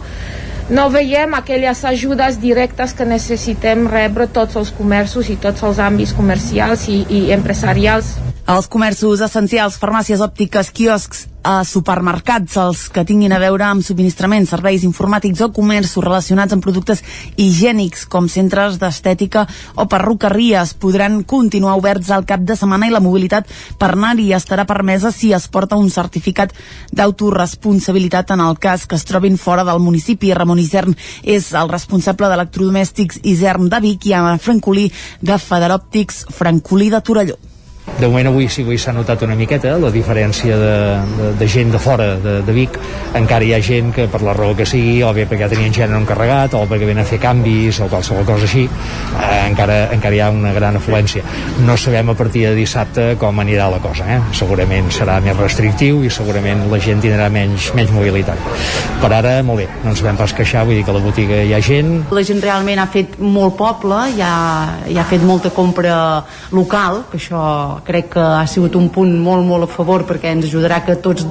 no 0.69 0.89
veiem 0.91 1.33
aquelles 1.37 1.83
ajudes 1.85 2.39
directes 2.41 2.93
que 2.93 3.05
necessitem 3.07 3.85
rebre 3.87 4.27
tots 4.27 4.57
els 4.59 4.71
comerços 4.75 5.29
i 5.31 5.37
tots 5.39 5.63
els 5.63 5.79
àmbits 5.79 6.13
comercials 6.17 6.87
i, 6.91 7.03
i 7.07 7.21
empresarials. 7.35 8.15
Els 8.47 8.67
comerços 8.71 9.23
essencials, 9.23 9.79
farmàcies 9.79 10.23
òptiques, 10.23 10.71
quioscs, 10.71 11.25
a 11.47 11.63
supermercats, 11.63 12.57
els 12.59 12.81
que 12.91 13.05
tinguin 13.07 13.31
a 13.31 13.39
veure 13.39 13.63
amb 13.63 13.85
subministraments, 13.85 14.49
serveis 14.51 14.83
informàtics 14.83 15.39
o 15.45 15.47
comerços 15.55 16.03
relacionats 16.03 16.51
amb 16.51 16.65
productes 16.65 16.99
higiènics, 17.39 18.03
com 18.11 18.27
centres 18.27 18.75
d'estètica 18.81 19.45
o 19.79 19.87
perruqueries, 19.87 20.75
podran 20.75 21.21
continuar 21.23 21.77
oberts 21.79 22.11
al 22.11 22.27
cap 22.27 22.43
de 22.43 22.57
setmana 22.59 22.89
i 22.89 22.95
la 22.95 23.03
mobilitat 23.03 23.47
per 23.79 23.93
anar-hi 23.93 24.33
estarà 24.35 24.67
permesa 24.67 25.13
si 25.15 25.31
es 25.31 25.47
porta 25.47 25.79
un 25.79 25.87
certificat 25.93 26.51
d'autoresponsabilitat 26.91 28.35
en 28.35 28.43
el 28.43 28.59
cas 28.59 28.83
que 28.85 28.99
es 28.99 29.07
trobin 29.07 29.39
fora 29.39 29.63
del 29.63 29.79
municipi. 29.79 30.33
Ramon 30.35 30.59
Isern 30.59 30.97
és 31.23 31.53
el 31.55 31.71
responsable 31.71 32.27
d'electrodomèstics 32.27 33.23
Isern 33.23 33.71
de 33.71 33.79
Vic 33.87 34.11
i 34.11 34.17
Anna 34.19 34.35
Francolí 34.37 34.89
de 35.21 35.39
Federòptics 35.39 36.25
Francolí 36.35 36.91
de 36.91 37.01
Torelló 37.01 37.39
de 37.99 38.05
moment 38.05 38.27
avui 38.29 38.45
sí 38.49 38.61
que 38.61 38.77
s'ha 38.77 38.93
notat 38.93 39.23
una 39.25 39.35
miqueta 39.35 39.71
la 39.81 39.89
diferència 39.89 40.57
de, 40.59 40.73
de, 41.17 41.29
de 41.39 41.47
gent 41.49 41.71
de 41.73 41.79
fora 41.81 42.11
de, 42.21 42.33
de 42.45 42.53
Vic. 42.53 42.77
Encara 43.17 43.45
hi 43.45 43.53
ha 43.55 43.61
gent 43.63 43.89
que 43.95 44.05
per 44.11 44.21
la 44.21 44.35
raó 44.37 44.53
que 44.57 44.67
sigui 44.69 44.99
o 45.01 45.09
bé 45.15 45.25
perquè 45.25 45.47
ja 45.47 45.49
tenien 45.49 45.73
gent 45.73 45.95
encarregat 45.97 46.53
o 46.59 46.65
perquè 46.69 46.85
venen 46.85 47.01
a 47.01 47.07
fer 47.09 47.17
canvis 47.23 47.79
o 47.81 47.87
qualsevol 47.89 48.27
cosa 48.27 48.45
així 48.45 48.67
eh, 48.67 49.39
encara, 49.47 49.79
encara 49.95 50.13
hi 50.13 50.21
ha 50.21 50.29
una 50.33 50.53
gran 50.53 50.77
afluència. 50.77 51.23
No 51.65 51.77
sabem 51.77 52.13
a 52.13 52.17
partir 52.17 52.45
de 52.45 52.53
dissabte 52.57 53.07
com 53.17 53.41
anirà 53.41 53.69
la 53.73 53.81
cosa 53.81 54.05
eh? 54.13 54.19
segurament 54.37 54.91
serà 54.93 55.17
més 55.25 55.37
restrictiu 55.39 56.03
i 56.05 56.13
segurament 56.13 56.67
la 56.69 56.81
gent 56.83 57.01
tindrà 57.01 57.31
menys, 57.33 57.71
menys 57.77 57.95
mobilitat. 57.95 58.37
Per 59.01 59.09
ara 59.09 59.39
molt 59.47 59.63
bé, 59.63 59.67
no 59.81 59.95
ens 59.95 60.05
vam 60.05 60.21
pas 60.21 60.35
queixar 60.37 60.67
vull 60.69 60.77
dir 60.77 60.85
que 60.85 60.93
a 60.93 60.99
la 60.99 61.01
botiga 61.01 61.41
hi 61.41 61.55
ha 61.57 61.63
gent. 61.65 61.95
La 62.13 62.25
gent 62.27 62.45
realment 62.45 62.83
ha 62.83 62.87
fet 62.93 63.17
molt 63.17 63.57
poble 63.57 64.05
ha, 64.21 64.37
i 64.85 65.01
ha 65.01 65.09
fet 65.09 65.25
molta 65.25 65.49
compra 65.55 65.97
local 66.53 67.07
que 67.09 67.17
això 67.17 67.41
crec 67.85 68.09
que 68.15 68.23
ha 68.23 68.45
sigut 68.49 68.75
un 68.79 68.89
punt 68.93 69.13
molt, 69.23 69.45
molt 69.47 69.67
a 69.67 69.71
favor 69.71 70.05
perquè 70.07 70.31
ens 70.33 70.47
ajudarà 70.47 70.81
que 70.85 70.97
tots 71.03 71.25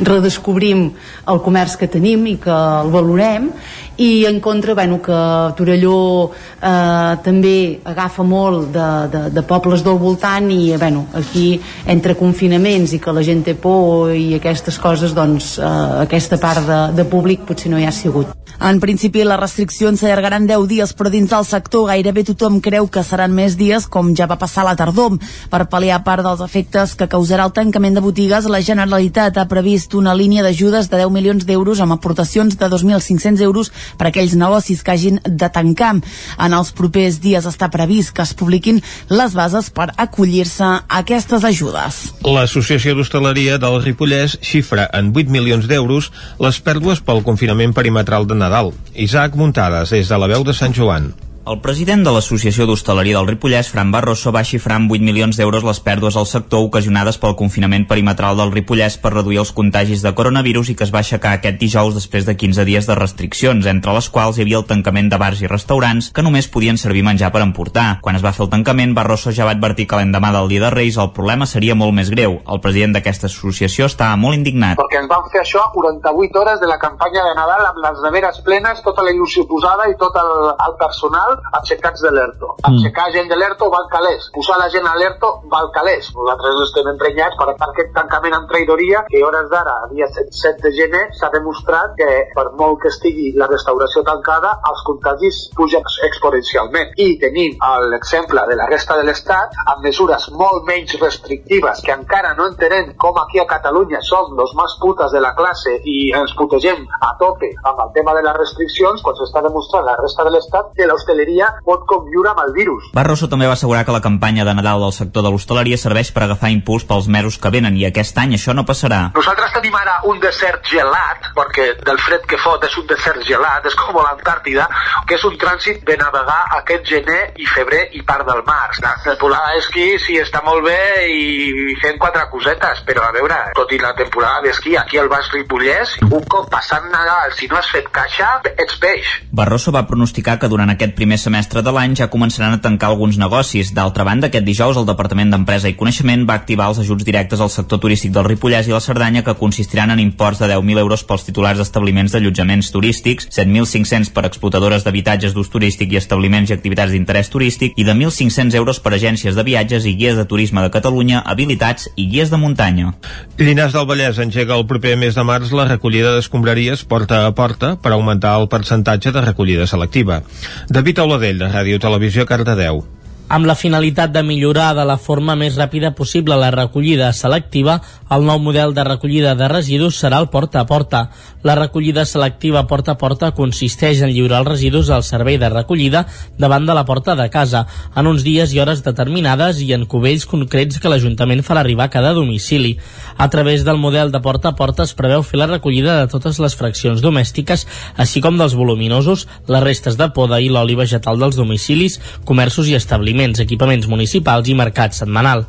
redescobrim 0.00 0.88
el 1.28 1.42
comerç 1.44 1.76
que 1.80 1.90
tenim 1.90 2.26
i 2.30 2.36
que 2.42 2.52
el 2.52 2.92
valorem 2.94 3.50
i 3.96 4.24
en 4.26 4.40
contra, 4.40 4.74
bueno, 4.74 5.00
que 5.02 5.18
Torelló 5.56 6.30
eh, 6.30 7.16
també 7.24 7.80
agafa 7.84 8.24
molt 8.24 8.72
de, 8.72 8.88
de, 9.12 9.22
de 9.34 9.42
pobles 9.46 9.84
del 9.84 9.98
voltant 10.00 10.50
i 10.50 10.76
bueno, 10.76 11.06
aquí 11.14 11.60
entre 11.86 12.16
confinaments 12.16 12.94
i 12.96 13.00
que 13.02 13.12
la 13.12 13.24
gent 13.26 13.44
té 13.44 13.54
por 13.54 14.14
i 14.16 14.32
aquestes 14.38 14.78
coses 14.82 15.14
doncs 15.16 15.58
eh, 15.58 15.72
aquesta 16.06 16.40
part 16.40 16.64
de, 16.66 16.80
de 16.96 17.08
públic 17.08 17.44
potser 17.48 17.72
no 17.72 17.80
hi 17.80 17.88
ha 17.88 17.92
sigut. 17.92 18.32
En 18.62 18.78
principi 18.78 19.24
les 19.26 19.40
restriccions 19.40 19.98
s'allargaran 19.98 20.44
10 20.46 20.68
dies 20.70 20.92
però 20.94 21.10
dins 21.10 21.30
del 21.32 21.46
sector 21.48 21.88
gairebé 21.88 22.22
tothom 22.28 22.60
creu 22.62 22.86
que 22.86 23.02
seran 23.02 23.32
més 23.34 23.56
dies 23.58 23.88
com 23.90 24.12
ja 24.14 24.28
va 24.30 24.38
passar 24.38 24.62
la 24.66 24.76
tardor. 24.78 25.16
Per 25.50 25.62
pal·liar 25.72 25.98
part 26.06 26.22
dels 26.22 26.44
efectes 26.44 26.94
que 26.98 27.08
causarà 27.10 27.48
el 27.48 27.54
tancament 27.56 27.98
de 27.98 28.04
botigues 28.04 28.46
la 28.46 28.62
Generalitat 28.62 29.40
ha 29.40 29.48
previst 29.50 29.96
una 29.98 30.14
línia 30.14 30.44
d'ajudes 30.46 30.90
de 30.92 31.00
10 31.00 31.10
milions 31.10 31.46
d'euros 31.48 31.82
amb 31.82 31.96
aportacions 31.96 32.54
de 32.58 32.68
2.500 32.70 33.42
euros 33.42 33.72
per 33.98 34.10
aquells 34.10 34.36
negocis 34.38 34.82
que 34.82 34.94
hagin 34.94 35.20
de 35.24 35.48
tancar. 35.52 35.94
En 36.38 36.54
els 36.56 36.72
propers 36.76 37.18
dies 37.22 37.46
està 37.48 37.70
previst 37.72 38.14
que 38.16 38.24
es 38.24 38.34
publiquin 38.38 38.80
les 39.10 39.34
bases 39.34 39.70
per 39.74 39.90
acollir-se 39.96 40.64
a 40.64 41.00
aquestes 41.02 41.44
ajudes. 41.48 42.02
L'Associació 42.26 42.96
d'Hostaleria 42.96 43.58
del 43.62 43.80
Ripollès 43.82 44.38
xifra 44.42 44.88
en 44.92 45.12
8 45.14 45.32
milions 45.32 45.68
d'euros 45.68 46.12
les 46.42 46.62
pèrdues 46.62 47.02
pel 47.04 47.24
confinament 47.26 47.74
perimetral 47.76 48.28
de 48.28 48.38
Nadal. 48.38 48.72
Isaac 48.94 49.36
Muntades, 49.36 49.92
des 49.92 50.08
de 50.08 50.18
la 50.18 50.30
veu 50.30 50.46
de 50.46 50.56
Sant 50.56 50.74
Joan. 50.76 51.12
El 51.44 51.56
president 51.58 52.04
de 52.06 52.10
l'Associació 52.14 52.68
d'Hostaleria 52.68 53.16
del 53.16 53.26
Ripollès, 53.26 53.66
Fran 53.66 53.88
Barroso, 53.90 54.30
va 54.30 54.44
xifrar 54.46 54.76
amb 54.78 54.92
8 54.94 55.02
milions 55.02 55.34
d'euros 55.34 55.64
les 55.66 55.80
pèrdues 55.82 56.14
al 56.14 56.28
sector 56.30 56.62
ocasionades 56.68 57.16
pel 57.18 57.32
confinament 57.34 57.82
perimetral 57.90 58.36
del 58.38 58.52
Ripollès 58.54 58.94
per 59.02 59.10
reduir 59.10 59.40
els 59.42 59.50
contagis 59.50 60.04
de 60.06 60.12
coronavirus 60.14 60.70
i 60.70 60.76
que 60.78 60.86
es 60.86 60.92
va 60.94 61.00
aixecar 61.00 61.32
aquest 61.34 61.58
dijous 61.58 61.96
després 61.98 62.28
de 62.28 62.36
15 62.38 62.62
dies 62.68 62.86
de 62.86 62.94
restriccions, 62.94 63.66
entre 63.66 63.94
les 63.96 64.08
quals 64.14 64.38
hi 64.38 64.44
havia 64.44 64.60
el 64.60 64.68
tancament 64.68 65.08
de 65.10 65.18
bars 65.18 65.42
i 65.42 65.50
restaurants 65.50 66.12
que 66.14 66.22
només 66.22 66.46
podien 66.46 66.78
servir 66.78 67.02
menjar 67.02 67.32
per 67.34 67.42
emportar. 67.42 67.98
Quan 68.06 68.20
es 68.20 68.22
va 68.22 68.30
fer 68.38 68.46
el 68.46 68.52
tancament, 68.54 68.94
Barroso 68.94 69.34
ja 69.34 69.50
va 69.50 69.56
advertir 69.58 69.88
que 69.90 69.98
l'endemà 69.98 70.30
del 70.38 70.46
dia 70.54 70.62
de 70.68 70.70
Reis 70.70 71.00
el 71.02 71.10
problema 71.10 71.50
seria 71.50 71.74
molt 71.74 71.98
més 71.98 72.14
greu. 72.14 72.38
El 72.46 72.62
president 72.62 72.94
d'aquesta 72.94 73.26
associació 73.26 73.90
estava 73.90 74.14
molt 74.14 74.38
indignat. 74.38 74.78
Perquè 74.78 75.02
ens 75.02 75.10
van 75.10 75.26
fer 75.34 75.42
això 75.42 75.66
48 75.74 76.38
hores 76.38 76.62
de 76.62 76.70
la 76.70 76.78
campanya 76.78 77.26
de 77.26 77.34
Nadal 77.34 77.66
amb 77.72 77.82
les 77.82 78.00
neveres 78.06 78.40
plenes, 78.46 78.86
tota 78.86 79.02
la 79.02 79.10
il·lusió 79.10 79.48
posada 79.50 79.90
i 79.90 79.98
tot 79.98 80.22
el, 80.22 80.34
el 80.54 80.78
personal 80.78 81.31
aixecats 81.60 82.04
de 82.04 82.12
l'ERTO. 82.14 82.54
Aixecar 82.70 83.08
gent 83.16 83.30
de 83.30 83.38
l'ERTO 83.38 83.68
val 83.72 83.88
calés. 83.92 84.28
Posar 84.34 84.58
la 84.60 84.68
gent 84.74 84.86
a 84.88 84.94
l'ERTO 84.98 85.32
val 85.52 85.70
calés. 85.74 86.10
Nosaltres 86.16 86.60
estem 86.66 86.90
emprenyats 86.92 87.38
per 87.40 87.48
aquest 87.54 87.92
tancament 87.96 88.36
en 88.38 88.48
traïdoria 88.50 89.04
que 89.08 89.22
hores 89.24 89.48
d'ara, 89.52 89.76
dia 89.92 90.08
7 90.12 90.62
de 90.62 90.72
gener, 90.76 91.04
s'ha 91.18 91.30
demostrat 91.34 91.96
que 91.98 92.08
per 92.34 92.48
molt 92.58 92.80
que 92.82 92.92
estigui 92.92 93.32
la 93.38 93.48
restauració 93.50 94.04
tancada, 94.06 94.54
els 94.70 94.84
contagis 94.88 95.42
pugen 95.56 95.86
exponencialment. 96.08 96.92
I 96.96 97.16
tenim 97.22 97.58
l'exemple 97.92 98.44
de 98.48 98.56
la 98.58 98.68
resta 98.70 98.96
de 98.98 99.06
l'Estat 99.06 99.56
amb 99.64 99.84
mesures 99.86 100.28
molt 100.38 100.66
menys 100.68 100.94
restrictives 101.00 101.82
que 101.86 101.94
encara 101.94 102.34
no 102.38 102.48
entenem 102.50 102.92
com 103.04 103.18
aquí 103.20 103.40
a 103.40 103.46
Catalunya 103.50 104.00
som 104.02 104.34
los 104.38 104.54
més 104.58 104.76
putes 104.80 105.12
de 105.12 105.20
la 105.24 105.32
classe 105.38 105.74
i 105.84 105.96
ens 106.18 106.34
putegem 106.38 106.84
a 107.00 107.12
tope 107.20 107.52
amb 107.70 107.82
el 107.86 107.92
tema 107.96 108.14
de 108.16 108.24
les 108.26 108.36
restriccions 108.38 109.02
quan 109.02 109.18
s'està 109.18 109.42
demostrant 109.46 109.86
la 109.86 109.96
resta 110.00 110.26
de 110.26 110.34
l'Estat 110.34 110.72
que 110.76 110.88
l'hostaleria 110.88 111.21
pot 111.64 111.84
conviure 111.86 112.32
amb 112.32 112.42
el 112.46 112.52
virus. 112.56 112.90
Barroso 112.94 113.28
també 113.28 113.46
va 113.46 113.56
assegurar 113.58 113.84
que 113.84 113.94
la 113.94 114.02
campanya 114.04 114.44
de 114.44 114.54
Nadal 114.54 114.80
del 114.82 114.92
sector 114.92 115.22
de 115.24 115.30
l'hostaleria 115.30 115.78
serveix 115.78 116.12
per 116.12 116.24
agafar 116.24 116.50
impuls 116.50 116.84
pels 116.84 117.08
mesos 117.08 117.38
que 117.38 117.50
venen 117.50 117.76
i 117.76 117.86
aquest 117.86 118.18
any 118.18 118.34
això 118.36 118.54
no 118.54 118.66
passarà. 118.68 119.12
Nosaltres 119.14 119.52
tenim 119.56 119.74
ara 119.78 120.00
un 120.08 120.20
desert 120.20 120.66
gelat, 120.68 121.30
perquè 121.36 121.68
del 121.84 122.00
fred 122.02 122.26
que 122.28 122.40
fot 122.42 122.64
és 122.66 122.76
un 122.78 122.86
desert 122.90 123.22
gelat, 123.26 123.66
és 123.66 123.76
com 123.78 123.96
l'Antàrtida, 123.96 124.68
que 125.06 125.16
és 125.18 125.24
un 125.28 125.36
trànsit 125.38 125.82
de 125.88 125.96
navegar 126.00 126.40
aquest 126.58 126.86
gener 126.88 127.22
i 127.36 127.46
febrer 127.46 127.84
i 127.98 128.02
part 128.06 128.26
del 128.28 128.42
març. 128.46 128.80
La 128.82 128.94
temporada 129.04 129.54
d'esquí 129.56 129.86
sí 130.02 130.18
està 130.20 130.42
molt 130.44 130.64
bé 130.66 130.78
i 131.12 131.76
fent 131.82 131.98
quatre 132.02 132.24
cosetes, 132.32 132.82
però 132.88 133.06
a 133.08 133.12
veure, 133.14 133.38
tot 133.56 133.72
i 133.72 133.80
la 133.82 133.94
temporada 133.98 134.42
d'esquí 134.46 134.76
aquí 134.76 134.98
al 134.98 135.10
Baix 135.12 135.30
Ripollès, 135.34 135.96
un 136.08 136.26
cop 136.30 136.50
passant 136.52 136.88
Nadal, 136.92 137.32
si 137.36 137.48
no 137.50 137.58
has 137.58 137.70
fet 137.72 137.88
caixa, 137.94 138.34
ets 138.52 138.78
peix. 138.82 139.08
Barroso 139.32 139.72
va 139.74 139.86
pronosticar 139.88 140.38
que 140.40 140.50
durant 140.52 140.70
aquest 140.72 140.96
primer 140.98 141.11
semestre 141.18 141.62
de 141.62 141.72
l'any 141.74 141.96
ja 141.98 142.08
començaran 142.12 142.56
a 142.56 142.60
tancar 142.62 142.90
alguns 142.90 143.18
negocis. 143.18 143.72
D'altra 143.74 144.04
banda, 144.04 144.28
aquest 144.28 144.46
dijous 144.46 144.76
el 144.76 144.86
Departament 144.88 145.32
d'Empresa 145.32 145.70
i 145.70 145.76
Coneixement 145.78 146.26
va 146.28 146.36
activar 146.40 146.68
els 146.70 146.80
ajuts 146.82 147.04
directes 147.04 147.40
al 147.40 147.50
sector 147.50 147.80
turístic 147.82 148.12
del 148.14 148.26
Ripollès 148.28 148.68
i 148.68 148.74
la 148.74 148.80
Cerdanya 148.80 149.24
que 149.26 149.34
consistiran 149.38 149.90
en 149.90 150.00
imports 150.00 150.42
de 150.42 150.48
10.000 150.50 150.82
euros 150.82 151.04
pels 151.04 151.26
titulars 151.26 151.58
d'establiments 151.58 152.12
d'allotjaments 152.12 152.70
turístics, 152.72 153.28
7.500 153.30 154.12
per 154.12 154.26
explotadores 154.28 154.84
d'habitatges 154.84 155.34
d'ús 155.34 155.50
turístic 155.52 155.92
i 155.92 156.00
establiments 156.00 156.50
i 156.50 156.56
activitats 156.56 156.92
d'interès 156.92 157.30
turístic 157.32 157.76
i 157.76 157.84
de 157.84 157.94
1.500 157.94 158.56
euros 158.60 158.80
per 158.80 158.94
agències 158.94 159.36
de 159.36 159.46
viatges 159.46 159.86
i 159.86 159.96
guies 159.98 160.16
de 160.16 160.26
turisme 160.28 160.62
de 160.62 160.70
Catalunya, 160.72 161.22
habilitats 161.26 161.88
i 161.96 162.08
guies 162.08 162.30
de 162.30 162.40
muntanya. 162.40 162.94
Llinars 163.38 163.76
del 163.76 163.86
Vallès 163.88 164.18
engega 164.22 164.56
el 164.56 164.66
proper 164.66 164.96
mes 165.00 165.14
de 165.18 165.24
març 165.26 165.52
la 165.52 165.68
recollida 165.68 166.14
d'escombraries 166.16 166.84
porta 166.88 167.26
a 167.26 167.32
porta 167.36 167.74
per 167.76 167.92
augmentar 167.92 168.36
el 168.40 168.48
percentatge 168.52 169.12
de 169.12 169.24
recollida 169.24 169.66
selectiva. 169.66 170.22
David 170.68 171.01
De 171.02 171.48
Ràdio 171.50 171.80
Televisió, 171.82 172.24
Cardedeu. 172.30 172.84
Amb 173.28 173.46
la 173.46 173.54
finalitat 173.54 174.10
de 174.12 174.20
millorar 174.22 174.74
de 174.76 174.84
la 174.84 174.98
forma 175.00 175.32
més 175.40 175.54
ràpida 175.56 175.94
possible 175.96 176.36
la 176.36 176.50
recollida 176.52 177.12
selectiva, 177.16 177.78
el 178.12 178.26
nou 178.28 178.40
model 178.42 178.74
de 178.76 178.84
recollida 178.84 179.32
de 179.38 179.46
residus 179.48 179.96
serà 180.02 180.18
el 180.20 180.28
porta 180.28 180.60
a 180.60 180.66
porta. 180.68 181.06
La 181.42 181.54
recollida 181.56 182.04
selectiva 182.04 182.66
porta 182.68 182.92
a 182.92 182.98
porta 183.00 183.30
consisteix 183.32 184.02
en 184.02 184.12
lliurar 184.12 184.42
els 184.42 184.50
residus 184.50 184.90
al 184.90 185.04
servei 185.06 185.38
de 185.40 185.48
recollida 185.48 186.04
davant 186.36 186.66
de 186.68 186.74
la 186.76 186.84
porta 186.84 187.14
de 187.16 187.28
casa, 187.30 187.64
en 187.96 188.10
uns 188.10 188.20
dies 188.26 188.52
i 188.52 188.60
hores 188.60 188.82
determinades 188.84 189.62
i 189.64 189.70
en 189.72 189.86
cubells 189.86 190.26
concrets 190.28 190.82
que 190.82 190.92
l'Ajuntament 190.92 191.40
farà 191.46 191.64
arribar 191.64 191.88
a 191.88 191.94
cada 191.94 192.12
domicili. 192.12 192.76
A 193.16 193.30
través 193.30 193.64
del 193.64 193.80
model 193.80 194.12
de 194.12 194.20
porta 194.20 194.52
a 194.52 194.58
porta 194.58 194.84
es 194.84 194.92
preveu 194.98 195.24
fer 195.24 195.40
la 195.40 195.48
recollida 195.48 195.96
de 196.02 196.10
totes 196.12 196.42
les 196.42 196.58
fraccions 196.58 197.00
domèstiques, 197.00 197.64
així 197.96 198.20
com 198.20 198.36
dels 198.36 198.58
voluminosos, 198.58 199.24
les 199.48 199.64
restes 199.64 199.96
de 199.96 200.10
poda 200.12 200.42
i 200.42 200.52
l'oli 200.52 200.76
vegetal 200.76 201.16
dels 201.22 201.40
domicilis, 201.40 201.98
comerços 202.28 202.68
i 202.68 202.76
establiments 202.76 203.11
establiments, 203.12 203.40
equipaments 203.40 203.88
municipals 203.88 204.48
i 204.48 204.54
mercat 204.54 204.94
setmanal. 204.94 205.44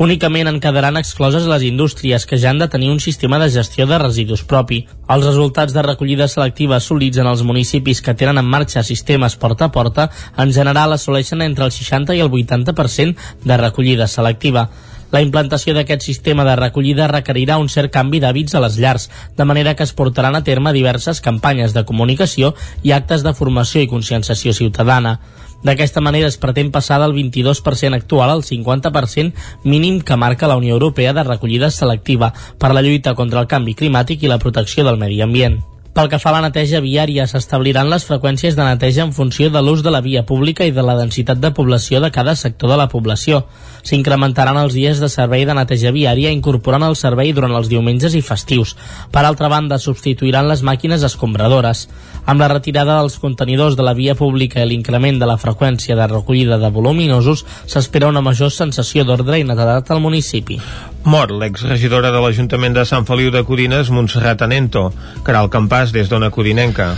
Únicament 0.00 0.48
en 0.48 0.58
quedaran 0.58 0.96
excloses 0.96 1.44
les 1.46 1.62
indústries 1.62 2.24
que 2.26 2.38
ja 2.40 2.50
han 2.50 2.58
de 2.58 2.68
tenir 2.68 2.90
un 2.90 3.00
sistema 3.00 3.38
de 3.38 3.50
gestió 3.50 3.86
de 3.86 3.98
residus 3.98 4.42
propi. 4.42 4.86
Els 5.06 5.26
resultats 5.26 5.74
de 5.74 5.82
recollida 5.82 6.28
selectiva 6.28 6.76
assolits 6.76 7.18
en 7.20 7.28
els 7.28 7.42
municipis 7.44 8.00
que 8.00 8.14
tenen 8.14 8.38
en 8.40 8.48
marxa 8.48 8.82
sistemes 8.82 9.36
porta 9.36 9.68
a 9.68 9.72
porta 9.72 10.08
en 10.38 10.52
general 10.52 10.92
assoleixen 10.92 11.42
entre 11.42 11.66
el 11.66 11.72
60 11.72 12.16
i 12.16 12.24
el 12.24 12.30
80% 12.30 13.16
de 13.44 13.56
recollida 13.60 14.08
selectiva. 14.08 14.70
La 15.12 15.20
implantació 15.20 15.74
d'aquest 15.76 16.00
sistema 16.00 16.46
de 16.48 16.56
recollida 16.56 17.10
requerirà 17.12 17.58
un 17.60 17.68
cert 17.68 17.92
canvi 17.92 18.22
d'hàbits 18.24 18.56
a 18.56 18.64
les 18.64 18.78
llars, 18.80 19.10
de 19.36 19.44
manera 19.44 19.76
que 19.76 19.84
es 19.84 19.92
portaran 19.92 20.34
a 20.34 20.42
terme 20.42 20.72
diverses 20.72 21.20
campanyes 21.20 21.76
de 21.76 21.84
comunicació 21.84 22.54
i 22.82 22.96
actes 22.96 23.22
de 23.22 23.34
formació 23.36 23.84
i 23.84 23.92
conscienciació 23.92 24.56
ciutadana. 24.56 25.18
D'aquesta 25.62 26.02
manera 26.02 26.28
es 26.28 26.38
pretén 26.42 26.72
passar 26.74 27.00
del 27.00 27.14
22% 27.14 27.94
actual 27.94 28.30
al 28.30 28.42
50% 28.42 29.32
mínim 29.64 30.00
que 30.00 30.16
marca 30.16 30.50
la 30.50 30.56
Unió 30.56 30.74
Europea 30.74 31.12
de 31.12 31.24
recollida 31.24 31.70
selectiva 31.70 32.32
per 32.58 32.74
la 32.74 32.82
lluita 32.82 33.14
contra 33.14 33.40
el 33.40 33.50
canvi 33.50 33.78
climàtic 33.78 34.22
i 34.22 34.32
la 34.32 34.42
protecció 34.42 34.84
del 34.84 34.98
medi 34.98 35.22
ambient. 35.22 35.62
Pel 35.92 36.06
que 36.08 36.16
fa 36.16 36.30
a 36.30 36.32
la 36.32 36.46
neteja 36.46 36.78
viària, 36.80 37.26
s'establiran 37.28 37.90
les 37.92 38.06
freqüències 38.08 38.54
de 38.56 38.64
neteja 38.64 39.02
en 39.04 39.10
funció 39.12 39.50
de 39.52 39.60
l'ús 39.60 39.82
de 39.84 39.90
la 39.92 40.00
via 40.00 40.22
pública 40.24 40.64
i 40.64 40.72
de 40.72 40.80
la 40.80 40.94
densitat 40.96 41.36
de 41.36 41.50
població 41.52 42.00
de 42.00 42.08
cada 42.10 42.32
sector 42.32 42.70
de 42.72 42.78
la 42.80 42.86
població. 42.88 43.42
S'incrementaran 43.84 44.56
els 44.56 44.72
dies 44.72 45.02
de 45.02 45.10
servei 45.12 45.44
de 45.44 45.52
neteja 45.58 45.92
viària 45.92 46.30
incorporant 46.32 46.86
el 46.86 46.96
servei 46.96 47.34
durant 47.36 47.52
els 47.58 47.68
diumenges 47.68 48.16
i 48.16 48.22
festius. 48.24 48.72
Per 49.12 49.24
altra 49.26 49.50
banda, 49.52 49.76
substituiran 49.76 50.48
les 50.48 50.62
màquines 50.64 51.04
escombradores. 51.04 51.84
Amb 52.24 52.40
la 52.40 52.48
retirada 52.54 52.96
dels 53.02 53.18
contenidors 53.20 53.76
de 53.76 53.84
la 53.84 53.92
via 53.92 54.14
pública 54.16 54.62
i 54.62 54.70
l'increment 54.70 55.20
de 55.20 55.28
la 55.28 55.36
freqüència 55.36 55.98
de 55.98 56.08
recollida 56.08 56.56
de 56.56 56.72
voluminosos, 56.72 57.44
s'espera 57.66 58.08
una 58.08 58.24
major 58.24 58.48
sensació 58.48 59.04
d'ordre 59.04 59.42
i 59.42 59.44
netedat 59.44 59.92
al 59.92 60.00
municipi. 60.00 60.56
Mor 61.02 61.32
l'exregidora 61.34 62.12
de 62.14 62.20
l'Ajuntament 62.22 62.76
de 62.76 62.84
Sant 62.86 63.02
Feliu 63.08 63.32
de 63.34 63.40
Codines, 63.42 63.88
Montserrat 63.90 64.44
Anento. 64.46 64.84
Caral 65.26 65.48
Campàs, 65.50 65.81
des 65.90 66.06
d'Ona 66.08 66.30
Codinenca. 66.30 66.92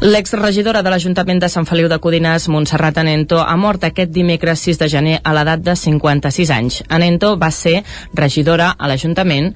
L'exregidora 0.00 0.84
de 0.86 0.92
l'Ajuntament 0.94 1.42
de 1.42 1.48
Sant 1.50 1.66
Feliu 1.66 1.88
de 1.90 1.98
Codines, 1.98 2.46
Montserrat 2.48 3.02
Anento, 3.02 3.40
ha 3.42 3.56
mort 3.56 3.82
aquest 3.84 4.14
dimecres 4.14 4.62
6 4.68 4.78
de 4.78 4.88
gener 4.88 5.18
a 5.24 5.34
l'edat 5.34 5.66
de 5.66 5.74
56 5.74 6.54
anys. 6.54 6.82
Anento 6.88 7.34
va 7.40 7.50
ser 7.50 7.80
regidora 8.14 8.70
a 8.78 8.88
l'Ajuntament 8.88 9.50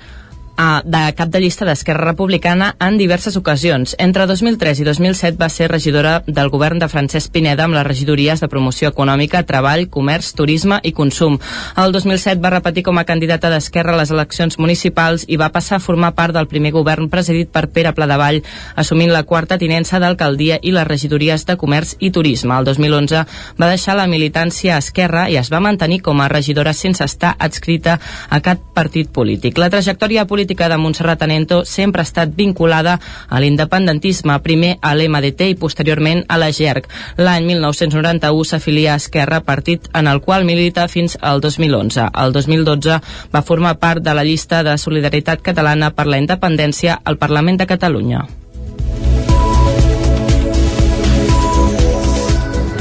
de 0.57 1.15
cap 1.17 1.29
de 1.29 1.41
llista 1.41 1.65
d'Esquerra 1.67 2.05
Republicana 2.05 2.77
en 2.79 2.97
diverses 2.99 3.37
ocasions. 3.37 3.97
Entre 3.99 4.27
2003 4.27 4.81
i 4.81 4.85
2007 4.85 5.37
va 5.41 5.49
ser 5.49 5.69
regidora 5.71 6.23
del 6.27 6.49
govern 6.49 6.79
de 6.79 6.89
Francesc 6.89 7.33
Pineda 7.33 7.65
amb 7.65 7.75
les 7.75 7.87
regidories 7.87 8.41
de 8.41 8.49
promoció 8.49 8.89
econòmica, 8.93 9.43
treball, 9.43 9.89
comerç, 9.91 10.33
turisme 10.39 10.79
i 10.83 10.93
consum. 10.93 11.41
El 11.77 11.93
2007 11.93 12.41
va 12.43 12.53
repetir 12.55 12.85
com 12.87 12.99
a 12.99 13.05
candidata 13.05 13.51
d'Esquerra 13.51 13.95
a 13.95 13.99
les 13.99 14.13
eleccions 14.15 14.59
municipals 14.59 15.25
i 15.27 15.37
va 15.41 15.51
passar 15.51 15.81
a 15.81 15.85
formar 15.85 16.15
part 16.15 16.35
del 16.35 16.47
primer 16.47 16.71
govern 16.73 17.11
presidit 17.11 17.51
per 17.51 17.67
Pere 17.75 17.93
Pladevall, 17.93 18.43
assumint 18.77 19.11
la 19.11 19.25
quarta 19.25 19.59
tinença 19.59 19.99
d'alcaldia 19.99 20.61
i 20.63 20.71
les 20.71 20.87
regidories 20.87 21.47
de 21.47 21.59
comerç 21.59 21.97
i 21.99 22.13
turisme. 22.15 22.55
El 22.55 22.71
2011 22.71 23.25
va 23.59 23.73
deixar 23.73 23.99
la 23.99 24.07
militància 24.07 24.77
a 24.77 24.79
Esquerra 24.79 25.27
i 25.31 25.37
es 25.41 25.51
va 25.51 25.63
mantenir 25.65 26.01
com 26.01 26.21
a 26.21 26.31
regidora 26.31 26.73
sense 26.73 27.03
estar 27.05 27.35
adscrita 27.39 27.99
a 28.31 28.41
cap 28.41 28.63
partit 28.75 29.11
polític. 29.11 29.59
La 29.59 29.71
trajectòria 29.71 30.27
política 30.27 30.44
política 30.45 30.69
de 30.69 30.77
Montserrat 30.77 31.23
Anento 31.23 31.65
sempre 31.65 32.03
ha 32.03 32.05
estat 32.05 32.35
vinculada 32.37 32.99
a 33.31 33.41
l'independentisme, 33.41 34.37
primer 34.45 34.75
a 34.83 34.93
l'MDT 34.93 35.49
i 35.55 35.57
posteriorment 35.57 36.21
a 36.29 36.37
la 36.37 36.51
GERC. 36.53 36.91
L'any 37.17 37.49
1991 37.49 38.45
s'afilia 38.45 38.93
a 38.93 39.01
Esquerra, 39.01 39.41
partit 39.41 39.89
en 39.95 40.07
el 40.07 40.21
qual 40.21 40.45
milita 40.45 40.85
fins 40.87 41.17
al 41.23 41.41
2011. 41.41 42.11
El 42.13 42.37
2012 42.37 43.01
va 43.33 43.47
formar 43.49 43.79
part 43.81 44.05
de 44.05 44.13
la 44.13 44.29
llista 44.29 44.63
de 44.63 44.77
Solidaritat 44.77 45.41
Catalana 45.41 45.95
per 45.97 46.05
la 46.05 46.21
Independència 46.21 47.01
al 47.05 47.17
Parlament 47.17 47.57
de 47.57 47.73
Catalunya. 47.73 48.27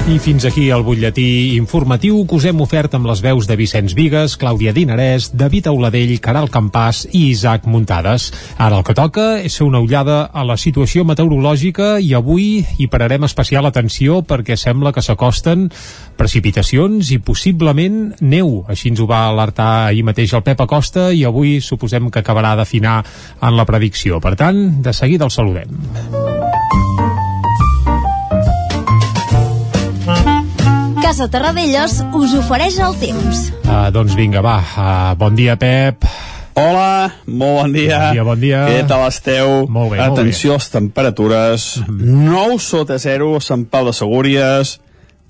I 0.03 0.17
fins 0.19 0.43
aquí 0.43 0.65
el 0.67 0.81
butlletí 0.83 1.55
informatiu 1.55 2.17
que 2.27 2.35
us 2.35 2.43
hem 2.49 2.59
ofert 2.59 2.91
amb 2.97 3.07
les 3.07 3.21
veus 3.23 3.45
de 3.47 3.55
Vicenç 3.55 3.93
Vigues, 3.95 4.33
Clàudia 4.35 4.73
Dinarès, 4.75 5.29
David 5.31 5.69
Auladell, 5.71 6.11
Caral 6.19 6.49
Campàs 6.51 7.05
i 7.15 7.29
Isaac 7.29 7.63
Muntades. 7.71 8.25
Ara 8.59 8.81
el 8.81 8.83
que 8.83 8.97
toca 8.99 9.37
és 9.39 9.55
fer 9.55 9.63
una 9.63 9.79
ullada 9.79 10.25
a 10.27 10.43
la 10.43 10.57
situació 10.59 11.05
meteorològica 11.07 12.01
i 12.03 12.11
avui 12.19 12.65
hi 12.67 12.89
pararem 12.91 13.23
especial 13.23 13.69
atenció 13.69 14.19
perquè 14.27 14.59
sembla 14.59 14.91
que 14.91 15.05
s'acosten 15.05 15.69
precipitacions 16.19 17.13
i 17.15 17.21
possiblement 17.23 18.17
neu. 18.19 18.65
Així 18.67 18.91
ens 18.91 18.99
ho 18.99 19.07
va 19.07 19.29
alertar 19.29 19.71
ahir 19.85 20.03
mateix 20.03 20.35
el 20.35 20.43
Pep 20.43 20.67
Acosta 20.67 21.13
i 21.15 21.23
avui 21.23 21.61
suposem 21.63 22.11
que 22.11 22.19
acabarà 22.19 22.57
d'afinar 22.59 22.99
en 23.39 23.55
la 23.55 23.63
predicció. 23.63 24.19
Per 24.19 24.35
tant, 24.35 24.83
de 24.83 24.91
seguida 24.91 25.31
el 25.31 25.31
saludem. 25.31 25.79
Casa 31.13 31.27
Terradellos 31.29 31.99
us 32.17 32.31
ofereix 32.33 32.79
el 32.81 32.95
temps. 32.97 33.41
Uh, 33.61 33.91
doncs 33.93 34.15
vinga, 34.17 34.41
va. 34.41 34.55
Uh, 34.65 35.11
bon 35.13 35.35
dia, 35.37 35.53
Pep. 35.61 36.07
Hola, 36.57 37.19
molt 37.27 37.59
bon 37.59 37.75
dia. 37.75 37.99
Bon 37.99 38.15
dia, 38.17 38.23
bon 38.25 38.39
dia. 38.41 38.61
Què 38.65 38.79
tal 38.89 39.03
esteu? 39.05 39.51
Molt 39.69 39.91
bé, 39.93 39.99
Atenció 40.01 40.55
molt 40.55 40.57
bé. 40.57 40.63
a 40.63 40.63
les 40.63 40.71
temperatures. 40.73 41.65
9 41.85 42.57
sota 42.57 42.97
0 42.97 43.27
a 43.37 43.41
Sant 43.45 43.67
Pau 43.69 43.85
de 43.85 43.93
Segúries, 43.93 44.71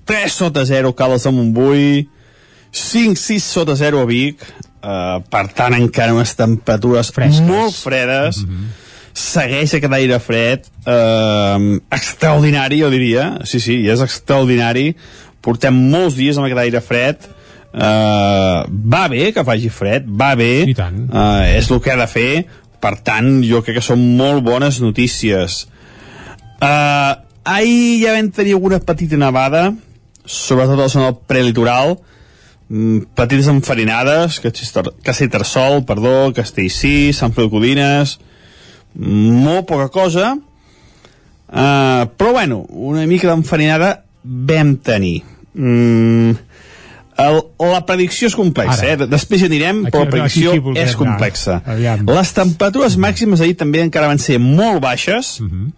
3 0.08 0.38
sota 0.40 0.64
0 0.64 0.94
a 0.94 0.96
Cales 0.96 1.26
de 1.28 1.32
Montbui, 1.36 1.90
5-6 2.72 3.44
sota 3.44 3.76
0 3.76 4.00
a 4.00 4.06
Vic, 4.08 4.40
uh, 4.40 5.20
per 5.28 5.50
tant 5.52 5.76
encara 5.76 6.16
unes 6.16 6.32
temperatures 6.32 7.12
Fresques. 7.12 7.44
molt 7.44 7.76
fredes, 7.76 8.40
mm 8.40 8.48
-hmm. 8.48 8.72
segueix 9.12 9.74
aquest 9.74 9.92
aire 9.92 10.18
fred, 10.18 10.64
uh, 10.88 11.76
extraordinari 11.92 12.80
jo 12.80 12.88
diria, 12.88 13.44
sí, 13.44 13.60
sí, 13.60 13.86
és 13.86 14.00
extraordinari, 14.00 14.96
portem 15.44 15.76
molts 15.92 16.16
dies 16.16 16.38
amb 16.40 16.48
aquest 16.48 16.62
aire 16.64 16.80
fred, 16.84 17.26
uh, 17.74 18.64
va 18.68 19.04
bé 19.12 19.30
que 19.36 19.44
faci 19.46 19.70
fred, 19.72 20.08
va 20.08 20.32
bé, 20.38 20.64
uh, 20.72 21.44
és 21.44 21.68
el 21.70 21.82
que 21.84 21.92
ha 21.92 22.00
de 22.00 22.08
fer, 22.10 22.30
per 22.80 22.96
tant 23.04 23.38
jo 23.44 23.62
crec 23.64 23.80
que 23.80 23.84
són 23.84 24.02
molt 24.18 24.44
bones 24.44 24.80
notícies. 24.82 25.64
Uh, 26.60 27.20
ahir 27.44 28.00
ja 28.02 28.14
vam 28.16 28.30
tenir 28.32 28.56
alguna 28.56 28.80
petita 28.80 29.20
nevada, 29.20 29.70
sobretot 30.24 30.78
a 30.78 30.84
la 30.84 30.92
zona 30.92 31.12
prelitoral, 31.28 31.98
mm, 32.68 33.12
petites 33.16 33.48
enfarinades, 33.52 34.40
Castellterçol, 34.40 35.84
perdó, 35.84 36.32
Castellcí, 36.36 37.12
Sant 37.12 37.32
Feliu 37.36 37.52
Codines, 37.52 38.18
molt 38.94 39.66
poca 39.68 39.88
cosa, 39.88 40.32
uh, 40.38 42.02
però 42.16 42.32
bueno, 42.32 42.64
una 42.68 43.06
mica 43.06 43.28
d'enfarinada 43.28 44.04
vam 44.24 44.76
tenir. 44.76 45.22
Mm, 45.54 46.34
el, 47.24 47.40
la 47.60 47.80
predicció 47.86 48.26
és 48.26 48.34
complexa, 48.34 48.80
Ara. 48.82 49.04
eh? 49.04 49.06
després 49.10 49.42
hi 49.42 49.46
anirem, 49.46 49.84
Aquí- 49.86 49.92
però 49.94 50.04
la 50.04 50.10
predicció 50.10 50.54
volem 50.62 50.82
és 50.82 50.96
complexa. 50.98 51.60
Les 52.10 52.32
temperatures 52.34 52.96
màximes 52.98 53.40
ahir 53.40 53.56
també 53.56 53.80
encara 53.84 54.08
van 54.10 54.18
ser 54.18 54.38
molt 54.42 54.80
baixes, 54.82 55.40
Mhm. 55.40 55.72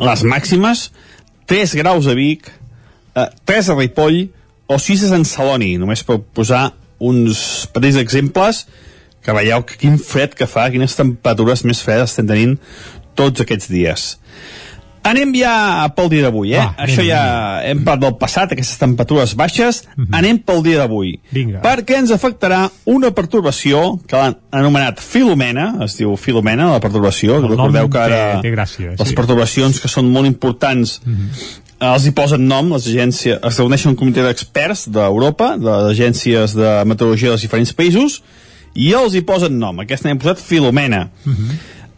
les 0.00 0.22
màximes, 0.24 0.90
3 1.46 1.74
graus 1.74 2.06
a 2.06 2.14
Vic, 2.14 2.50
eh, 3.14 3.26
3 3.44 3.68
a 3.68 3.74
Ripoll 3.76 4.30
o 4.66 4.78
6 4.78 5.04
a 5.04 5.08
Sant 5.08 5.24
Celoni, 5.24 5.76
només 5.78 6.02
per 6.02 6.18
posar 6.18 6.72
uns 6.98 7.66
petits 7.72 7.96
exemples 7.96 8.66
que 9.22 9.32
veieu 9.32 9.62
que 9.64 9.76
quin 9.76 9.98
fred 9.98 10.34
que 10.34 10.46
fa, 10.46 10.68
quines 10.70 10.94
temperatures 10.96 11.64
més 11.64 11.80
fredes 11.82 12.10
estem 12.10 12.26
tenint 12.26 12.58
tots 13.14 13.40
aquests 13.40 13.68
dies. 13.68 14.18
Anem 15.04 15.32
ja 15.34 15.52
pel 15.96 16.08
dia 16.12 16.22
d'avui, 16.28 16.52
eh? 16.54 16.60
Va, 16.62 16.74
Això 16.84 17.00
anem, 17.00 17.08
ja 17.08 17.22
hem 17.66 17.80
parlat 17.84 18.02
del 18.04 18.14
passat, 18.20 18.52
aquestes 18.54 18.78
temperatures 18.78 19.32
baixes. 19.38 19.80
Anem 20.14 20.38
pel 20.46 20.62
dia 20.62 20.78
d'avui. 20.84 21.16
Vinga. 21.34 21.58
Perquè 21.64 21.96
ens 21.98 22.12
afectarà 22.14 22.68
una 22.86 23.10
pertorbació 23.16 23.98
que 24.06 24.16
l'han 24.20 24.36
anomenat 24.52 25.00
Filomena, 25.02 25.72
es 25.88 25.96
diu 25.98 26.14
Filomena, 26.16 26.70
la 26.76 26.80
pertorbació. 26.84 27.36
El 27.40 27.48
nom 27.48 27.56
Recordeu 27.56 27.90
que 27.90 27.98
ara 28.04 28.20
té- 28.36 28.46
té 28.48 28.54
gràcia, 28.54 28.94
les 28.98 29.08
sí. 29.10 29.16
pertorbacions 29.18 29.80
que 29.82 29.88
són 29.90 30.08
molt 30.14 30.26
importants 30.30 31.00
eh, 31.08 31.88
els 31.88 32.06
hi 32.06 32.12
posen 32.14 32.46
nom, 32.46 32.70
les 32.76 32.86
agències, 32.86 33.40
es 33.42 33.58
reuneixen 33.58 33.90
un 33.90 33.98
comitè 33.98 34.22
d'experts 34.22 34.86
d'Europa, 34.94 35.56
de 35.58 35.66
les 35.66 35.90
agències 35.98 36.54
de 36.54 36.70
meteorologia 36.86 37.34
dels 37.34 37.42
diferents 37.42 37.72
països, 37.74 38.20
i 38.78 38.92
els 38.94 39.12
hi 39.18 39.20
posen 39.26 39.58
nom. 39.58 39.82
Aquesta 39.82 40.06
n'hem 40.08 40.20
posat 40.22 40.38
Filomena. 40.40 41.08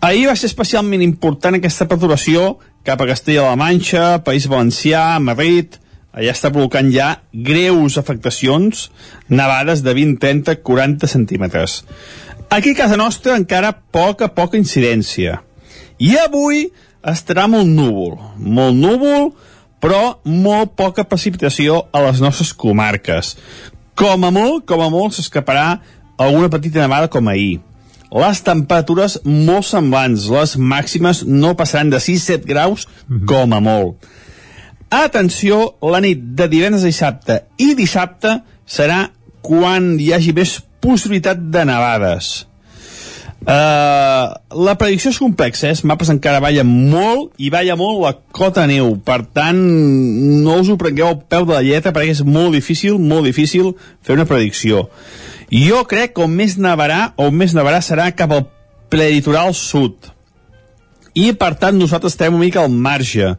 Ahir 0.04 0.26
va 0.28 0.34
ser 0.36 0.50
especialment 0.50 1.00
important 1.00 1.56
aquesta 1.56 1.86
perturbació 1.88 2.58
cap 2.84 3.00
a 3.00 3.06
Castella-La 3.08 3.56
Manxa, 3.56 4.20
País 4.26 4.48
Valencià, 4.52 5.16
Madrid... 5.30 5.80
Allà 6.14 6.30
està 6.30 6.46
provocant 6.54 6.92
ja 6.94 7.08
greus 7.32 7.96
afectacions, 7.98 8.84
nevades 9.26 9.80
de 9.82 9.94
20, 9.96 10.20
30, 10.22 10.54
40 10.62 11.08
centímetres. 11.10 11.80
Aquí 12.54 12.70
a 12.70 12.78
casa 12.84 13.00
nostra 13.00 13.34
encara 13.34 13.72
poca, 13.90 14.28
poca 14.30 14.60
incidència. 14.60 15.40
I 15.98 16.14
avui 16.22 16.68
estarà 17.02 17.48
molt 17.50 17.66
núvol, 17.66 18.14
molt 18.38 18.78
núvol, 18.78 19.32
però 19.82 20.20
molt 20.22 20.78
poca 20.78 21.02
precipitació 21.02 21.82
a 21.90 22.06
les 22.06 22.22
nostres 22.22 22.54
comarques. 22.54 23.34
Com 23.98 24.22
a 24.22 24.30
molt, 24.30 24.68
com 24.70 24.86
a 24.86 24.92
molt, 24.94 25.18
s'escaparà 25.18 25.80
alguna 26.14 26.52
petita 26.52 26.84
nevada 26.84 27.10
com 27.10 27.26
ahir. 27.26 27.58
Les 28.12 28.42
temperatures 28.46 29.16
molt 29.24 29.66
semblants, 29.66 30.28
les 30.30 30.56
màximes 30.60 31.24
no 31.26 31.54
passaran 31.58 31.90
de 31.90 32.02
6-7 32.02 32.44
graus 32.46 32.86
com 33.28 33.54
a 33.56 33.60
molt. 33.64 34.04
Atenció, 34.94 35.74
la 35.82 36.00
nit 36.04 36.20
de 36.38 36.46
divendres 36.50 36.84
a 36.84 36.90
dissabte 36.92 37.40
i 37.58 37.72
dissabte 37.74 38.38
serà 38.66 39.08
quan 39.44 39.94
hi 40.00 40.12
hagi 40.14 40.34
més 40.36 40.58
possibilitat 40.84 41.40
de 41.50 41.64
nevades. 41.66 42.44
Uh, 43.44 44.32
la 44.64 44.72
predicció 44.80 45.10
és 45.12 45.18
complexa, 45.20 45.66
eh? 45.66 45.74
els 45.74 45.82
mapes 45.84 46.08
encara 46.08 46.40
ballen 46.40 46.64
molt 46.64 47.34
i 47.36 47.50
balla 47.52 47.74
molt 47.76 48.00
la 48.00 48.14
cota 48.32 48.64
neu, 48.64 48.94
per 49.04 49.18
tant 49.36 49.58
no 49.58 50.54
us 50.62 50.70
ho 50.72 50.78
prengueu 50.80 51.10
al 51.10 51.18
peu 51.28 51.44
de 51.44 51.52
la 51.52 51.60
lletra 51.66 51.92
perquè 51.92 52.14
és 52.14 52.22
molt 52.24 52.56
difícil, 52.56 52.96
molt 52.96 53.28
difícil 53.28 53.74
fer 54.00 54.16
una 54.16 54.24
predicció. 54.30 54.86
Jo 55.52 55.84
crec 55.88 56.14
que 56.14 56.24
on 56.24 56.32
més 56.32 56.56
nevarà, 56.60 57.12
on 57.20 57.34
més 57.36 57.54
nevarà 57.56 57.82
serà 57.84 58.10
cap 58.16 58.32
al 58.32 58.46
preditoral 58.92 59.54
sud 59.56 60.12
i 61.14 61.30
per 61.38 61.54
tant 61.58 61.76
nosaltres 61.78 62.14
estem 62.14 62.34
una 62.34 62.42
mica 62.42 62.62
al 62.62 62.70
marge 62.70 63.34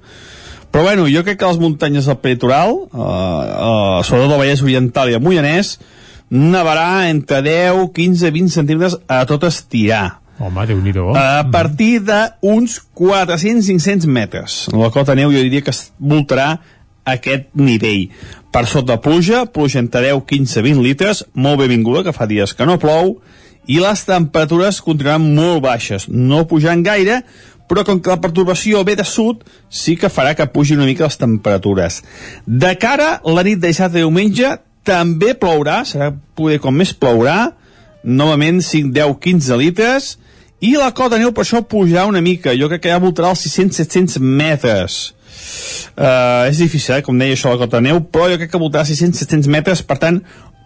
però 0.75 0.83
bueno, 0.83 1.05
jo 1.07 1.21
crec 1.23 1.37
que 1.39 1.47
les 1.47 1.59
muntanyes 1.61 2.07
del 2.09 2.17
prelitoral, 2.19 2.73
uh, 2.75 2.99
uh, 2.99 3.99
sobretot 4.03 4.33
el 4.33 4.41
Vallès 4.41 4.63
Oriental 4.65 5.07
i 5.07 5.15
el 5.15 5.21
Moianès, 5.23 5.77
nevarà 6.27 7.05
entre 7.07 7.39
10, 7.45 7.93
15, 7.95 8.31
20 8.35 8.51
centímetres 8.51 8.97
a 9.07 9.21
tot 9.29 9.45
estirar. 9.47 10.17
Home, 10.35 10.65
déu 10.67 10.81
nhi 10.83 10.91
A 11.15 11.45
partir 11.47 12.01
d'uns 12.03 12.81
400-500 12.91 14.03
metres. 14.03 14.57
La 14.75 14.91
cota 14.91 15.15
neu 15.15 15.31
jo 15.31 15.45
diria 15.47 15.63
que 15.63 15.71
es 15.71 15.93
voltarà 15.95 16.57
aquest 17.07 17.47
nivell. 17.55 18.09
Per 18.55 18.63
sota 18.71 18.95
pluja, 19.03 19.41
pluja 19.51 19.81
entre 19.81 19.99
10, 20.05 20.21
15, 20.23 20.61
20 20.63 20.79
litres, 20.79 21.25
molt 21.35 21.59
benvinguda, 21.59 22.05
que 22.05 22.13
fa 22.15 22.23
dies 22.23 22.53
que 22.55 22.63
no 22.63 22.77
plou, 22.79 23.17
i 23.67 23.81
les 23.83 24.03
temperatures 24.07 24.77
continuaran 24.85 25.25
molt 25.35 25.59
baixes, 25.65 26.05
no 26.07 26.45
pujant 26.47 26.79
gaire, 26.85 27.17
però 27.67 27.83
com 27.83 27.99
que 27.99 28.13
la 28.13 28.21
perturbació 28.23 28.85
ve 28.87 28.95
de 28.95 29.03
sud, 29.03 29.41
sí 29.67 29.97
que 29.99 30.07
farà 30.07 30.31
que 30.39 30.47
pugi 30.53 30.77
una 30.77 30.87
mica 30.87 31.03
les 31.03 31.19
temperatures. 31.19 31.99
De 32.47 32.71
cara 32.79 33.17
la 33.27 33.43
nit 33.43 33.59
de 33.59 33.73
dissabte 33.73 33.99
i 33.99 34.05
diumenge, 34.05 34.53
també 34.87 35.33
plourà, 35.35 35.81
serà 35.83 36.13
poder 36.39 36.61
com 36.63 36.79
més 36.79 36.95
plourà, 36.95 37.51
novament 38.07 38.63
5, 38.63 38.95
10, 38.95 39.17
15 39.19 39.59
litres, 39.65 40.13
i 40.63 40.77
la 40.79 40.93
cota 40.95 41.17
de 41.17 41.25
neu 41.25 41.35
per 41.35 41.43
això 41.43 41.59
pujarà 41.59 42.07
una 42.07 42.23
mica, 42.23 42.55
jo 42.55 42.71
crec 42.71 42.87
que 42.87 42.95
ja 42.95 43.03
voltarà 43.03 43.35
els 43.35 43.43
600-700 43.49 44.23
metres. 44.23 45.01
Uh, 45.95 46.49
és 46.49 46.59
difícil, 46.59 46.97
eh, 46.97 47.03
com 47.05 47.17
deia 47.17 47.37
això, 47.37 47.53
la 47.53 47.61
cota 47.61 47.79
de 47.79 47.87
neu, 47.87 48.01
però 48.11 48.27
jo 48.31 48.39
crec 48.41 48.51
que 48.51 48.59
voltarà 48.59 48.83
600-700 48.87 49.47
metres, 49.51 49.83
per 49.85 49.99
tant, 50.01 50.19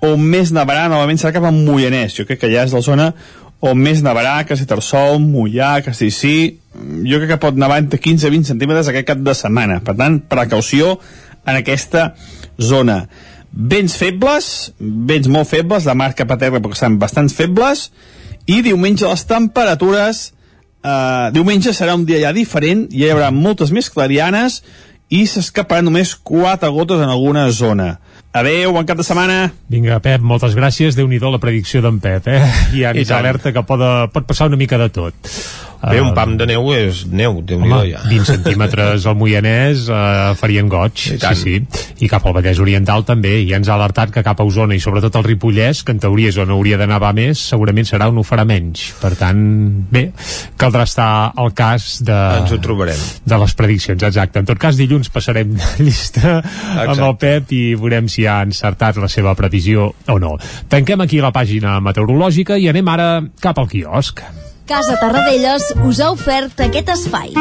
on 0.06 0.24
més 0.24 0.54
nevarà, 0.56 0.88
novament 0.90 1.20
serà 1.20 1.36
cap 1.36 1.46
a 1.46 1.54
Moianès, 1.54 2.16
jo 2.18 2.26
crec 2.26 2.42
que 2.42 2.52
ja 2.52 2.64
és 2.66 2.74
la 2.74 2.82
zona 2.82 3.12
on 3.60 3.80
més 3.80 4.04
nevarà, 4.04 4.38
Castellterçol, 4.48 5.20
Mollà, 5.20 5.80
Castellcí, 5.84 6.36
jo 7.04 7.20
crec 7.20 7.34
que 7.34 7.40
pot 7.44 7.58
nevar 7.60 7.82
entre 7.82 8.00
15 8.00 8.30
i 8.30 8.32
20 8.38 8.54
centímetres 8.54 8.88
aquest 8.92 9.10
cap 9.10 9.24
de 9.24 9.36
setmana. 9.36 9.82
Per 9.84 9.98
tant, 10.00 10.20
precaució 10.32 10.96
en 11.44 11.60
aquesta 11.60 12.14
zona. 12.56 13.02
Vents 13.52 13.98
febles, 14.00 14.72
vents 14.80 15.28
molt 15.32 15.50
febles, 15.50 15.88
de 15.90 15.96
mar 15.98 16.14
cap 16.16 16.32
a 16.32 16.40
terra 16.40 16.62
perquè 16.62 16.78
estan 16.78 17.00
bastant 17.02 17.32
febles, 17.34 17.90
i 18.48 18.62
diumenge 18.66 19.10
les 19.10 19.26
temperatures, 19.28 20.30
eh, 20.84 21.32
diumenge 21.36 21.74
serà 21.76 21.96
un 21.98 22.06
dia 22.08 22.22
ja 22.24 22.36
diferent, 22.36 22.88
ja 22.92 23.10
hi 23.10 23.14
haurà 23.16 23.32
moltes 23.36 23.74
més 23.76 23.90
clarianes, 23.92 24.62
i 25.10 25.26
s'escaparan 25.26 25.88
només 25.90 26.14
quatre 26.16 26.70
gotes 26.70 27.02
en 27.02 27.10
alguna 27.10 27.48
zona. 27.50 27.96
Adéu, 28.40 28.72
bon 28.72 28.86
cap 28.88 28.96
de 28.96 29.04
setmana. 29.04 29.50
Vinga, 29.68 29.98
Pep, 30.00 30.24
moltes 30.24 30.54
gràcies. 30.56 30.96
déu 30.96 31.10
nhi 31.12 31.20
la 31.20 31.42
predicció 31.44 31.82
d'en 31.84 32.00
Pep, 32.00 32.28
eh? 32.28 32.40
Ja 32.80 32.94
ens 32.96 33.12
alerta 33.12 33.52
que 33.52 33.64
pot, 33.68 33.84
pot 34.14 34.30
passar 34.30 34.48
una 34.48 34.56
mica 34.56 34.78
de 34.80 34.88
tot. 34.88 35.34
Bé, 35.80 36.02
un 36.04 36.12
pam 36.12 36.34
de 36.36 36.44
neu 36.50 36.66
és 36.76 37.06
neu, 37.08 37.38
déu 37.48 37.62
nhi 37.64 37.94
ja. 37.94 38.02
20 38.10 38.28
centímetres 38.34 39.06
al 39.08 39.16
Moianès 39.16 39.86
uh, 39.88 40.34
farien 40.36 40.68
goig, 40.68 41.00
sí, 41.00 41.36
sí. 41.40 41.54
I 42.04 42.10
cap 42.12 42.26
al 42.28 42.36
Vallès 42.36 42.60
Oriental 42.60 43.06
també, 43.08 43.38
i 43.46 43.54
ens 43.56 43.70
ha 43.72 43.78
alertat 43.78 44.12
que 44.12 44.24
cap 44.26 44.42
a 44.42 44.48
Osona 44.48 44.76
i 44.76 44.84
sobretot 44.84 45.16
al 45.16 45.24
Ripollès, 45.24 45.86
que 45.88 45.96
en 45.96 46.02
teoria 46.04 46.34
és 46.34 46.40
on 46.42 46.52
hauria 46.52 46.80
de 46.80 46.88
nevar 46.90 47.14
més, 47.16 47.40
segurament 47.54 47.88
serà 47.88 48.10
on 48.12 48.20
ho 48.20 48.26
farà 48.28 48.44
menys. 48.48 48.90
Per 49.00 49.14
tant, 49.20 49.40
bé, 49.92 50.10
caldrà 50.60 50.84
estar 50.90 51.10
al 51.40 51.54
cas 51.56 51.88
de... 52.04 52.18
Ens 52.42 52.52
ho 52.56 52.60
trobarem. 52.64 53.00
De 53.24 53.40
les 53.40 53.56
prediccions, 53.56 54.04
exacte. 54.10 54.44
En 54.44 54.52
tot 54.52 54.60
cas, 54.60 54.76
dilluns 54.80 55.12
passarem 55.16 55.56
llista 55.86 56.42
exacte. 56.42 56.90
amb 56.90 57.06
el 57.08 57.18
Pep 57.24 57.56
i 57.56 57.64
veurem 57.80 58.12
si 58.12 58.28
ha 58.30 58.42
encertat 58.46 59.00
la 59.02 59.10
seva 59.12 59.36
previsió 59.36 59.90
o 60.08 60.20
no. 60.22 60.36
Tanquem 60.70 61.02
aquí 61.06 61.22
la 61.22 61.34
pàgina 61.36 61.80
meteorològica 61.84 62.58
i 62.58 62.70
anem 62.72 62.94
ara 62.94 63.10
cap 63.42 63.60
al 63.60 63.70
quiosc. 63.72 64.24
Casa 64.70 65.00
Tarradellas 65.02 65.72
us 65.90 66.00
ha 66.00 66.12
ofert 66.14 66.62
aquest 66.70 66.94
espai. 66.94 67.34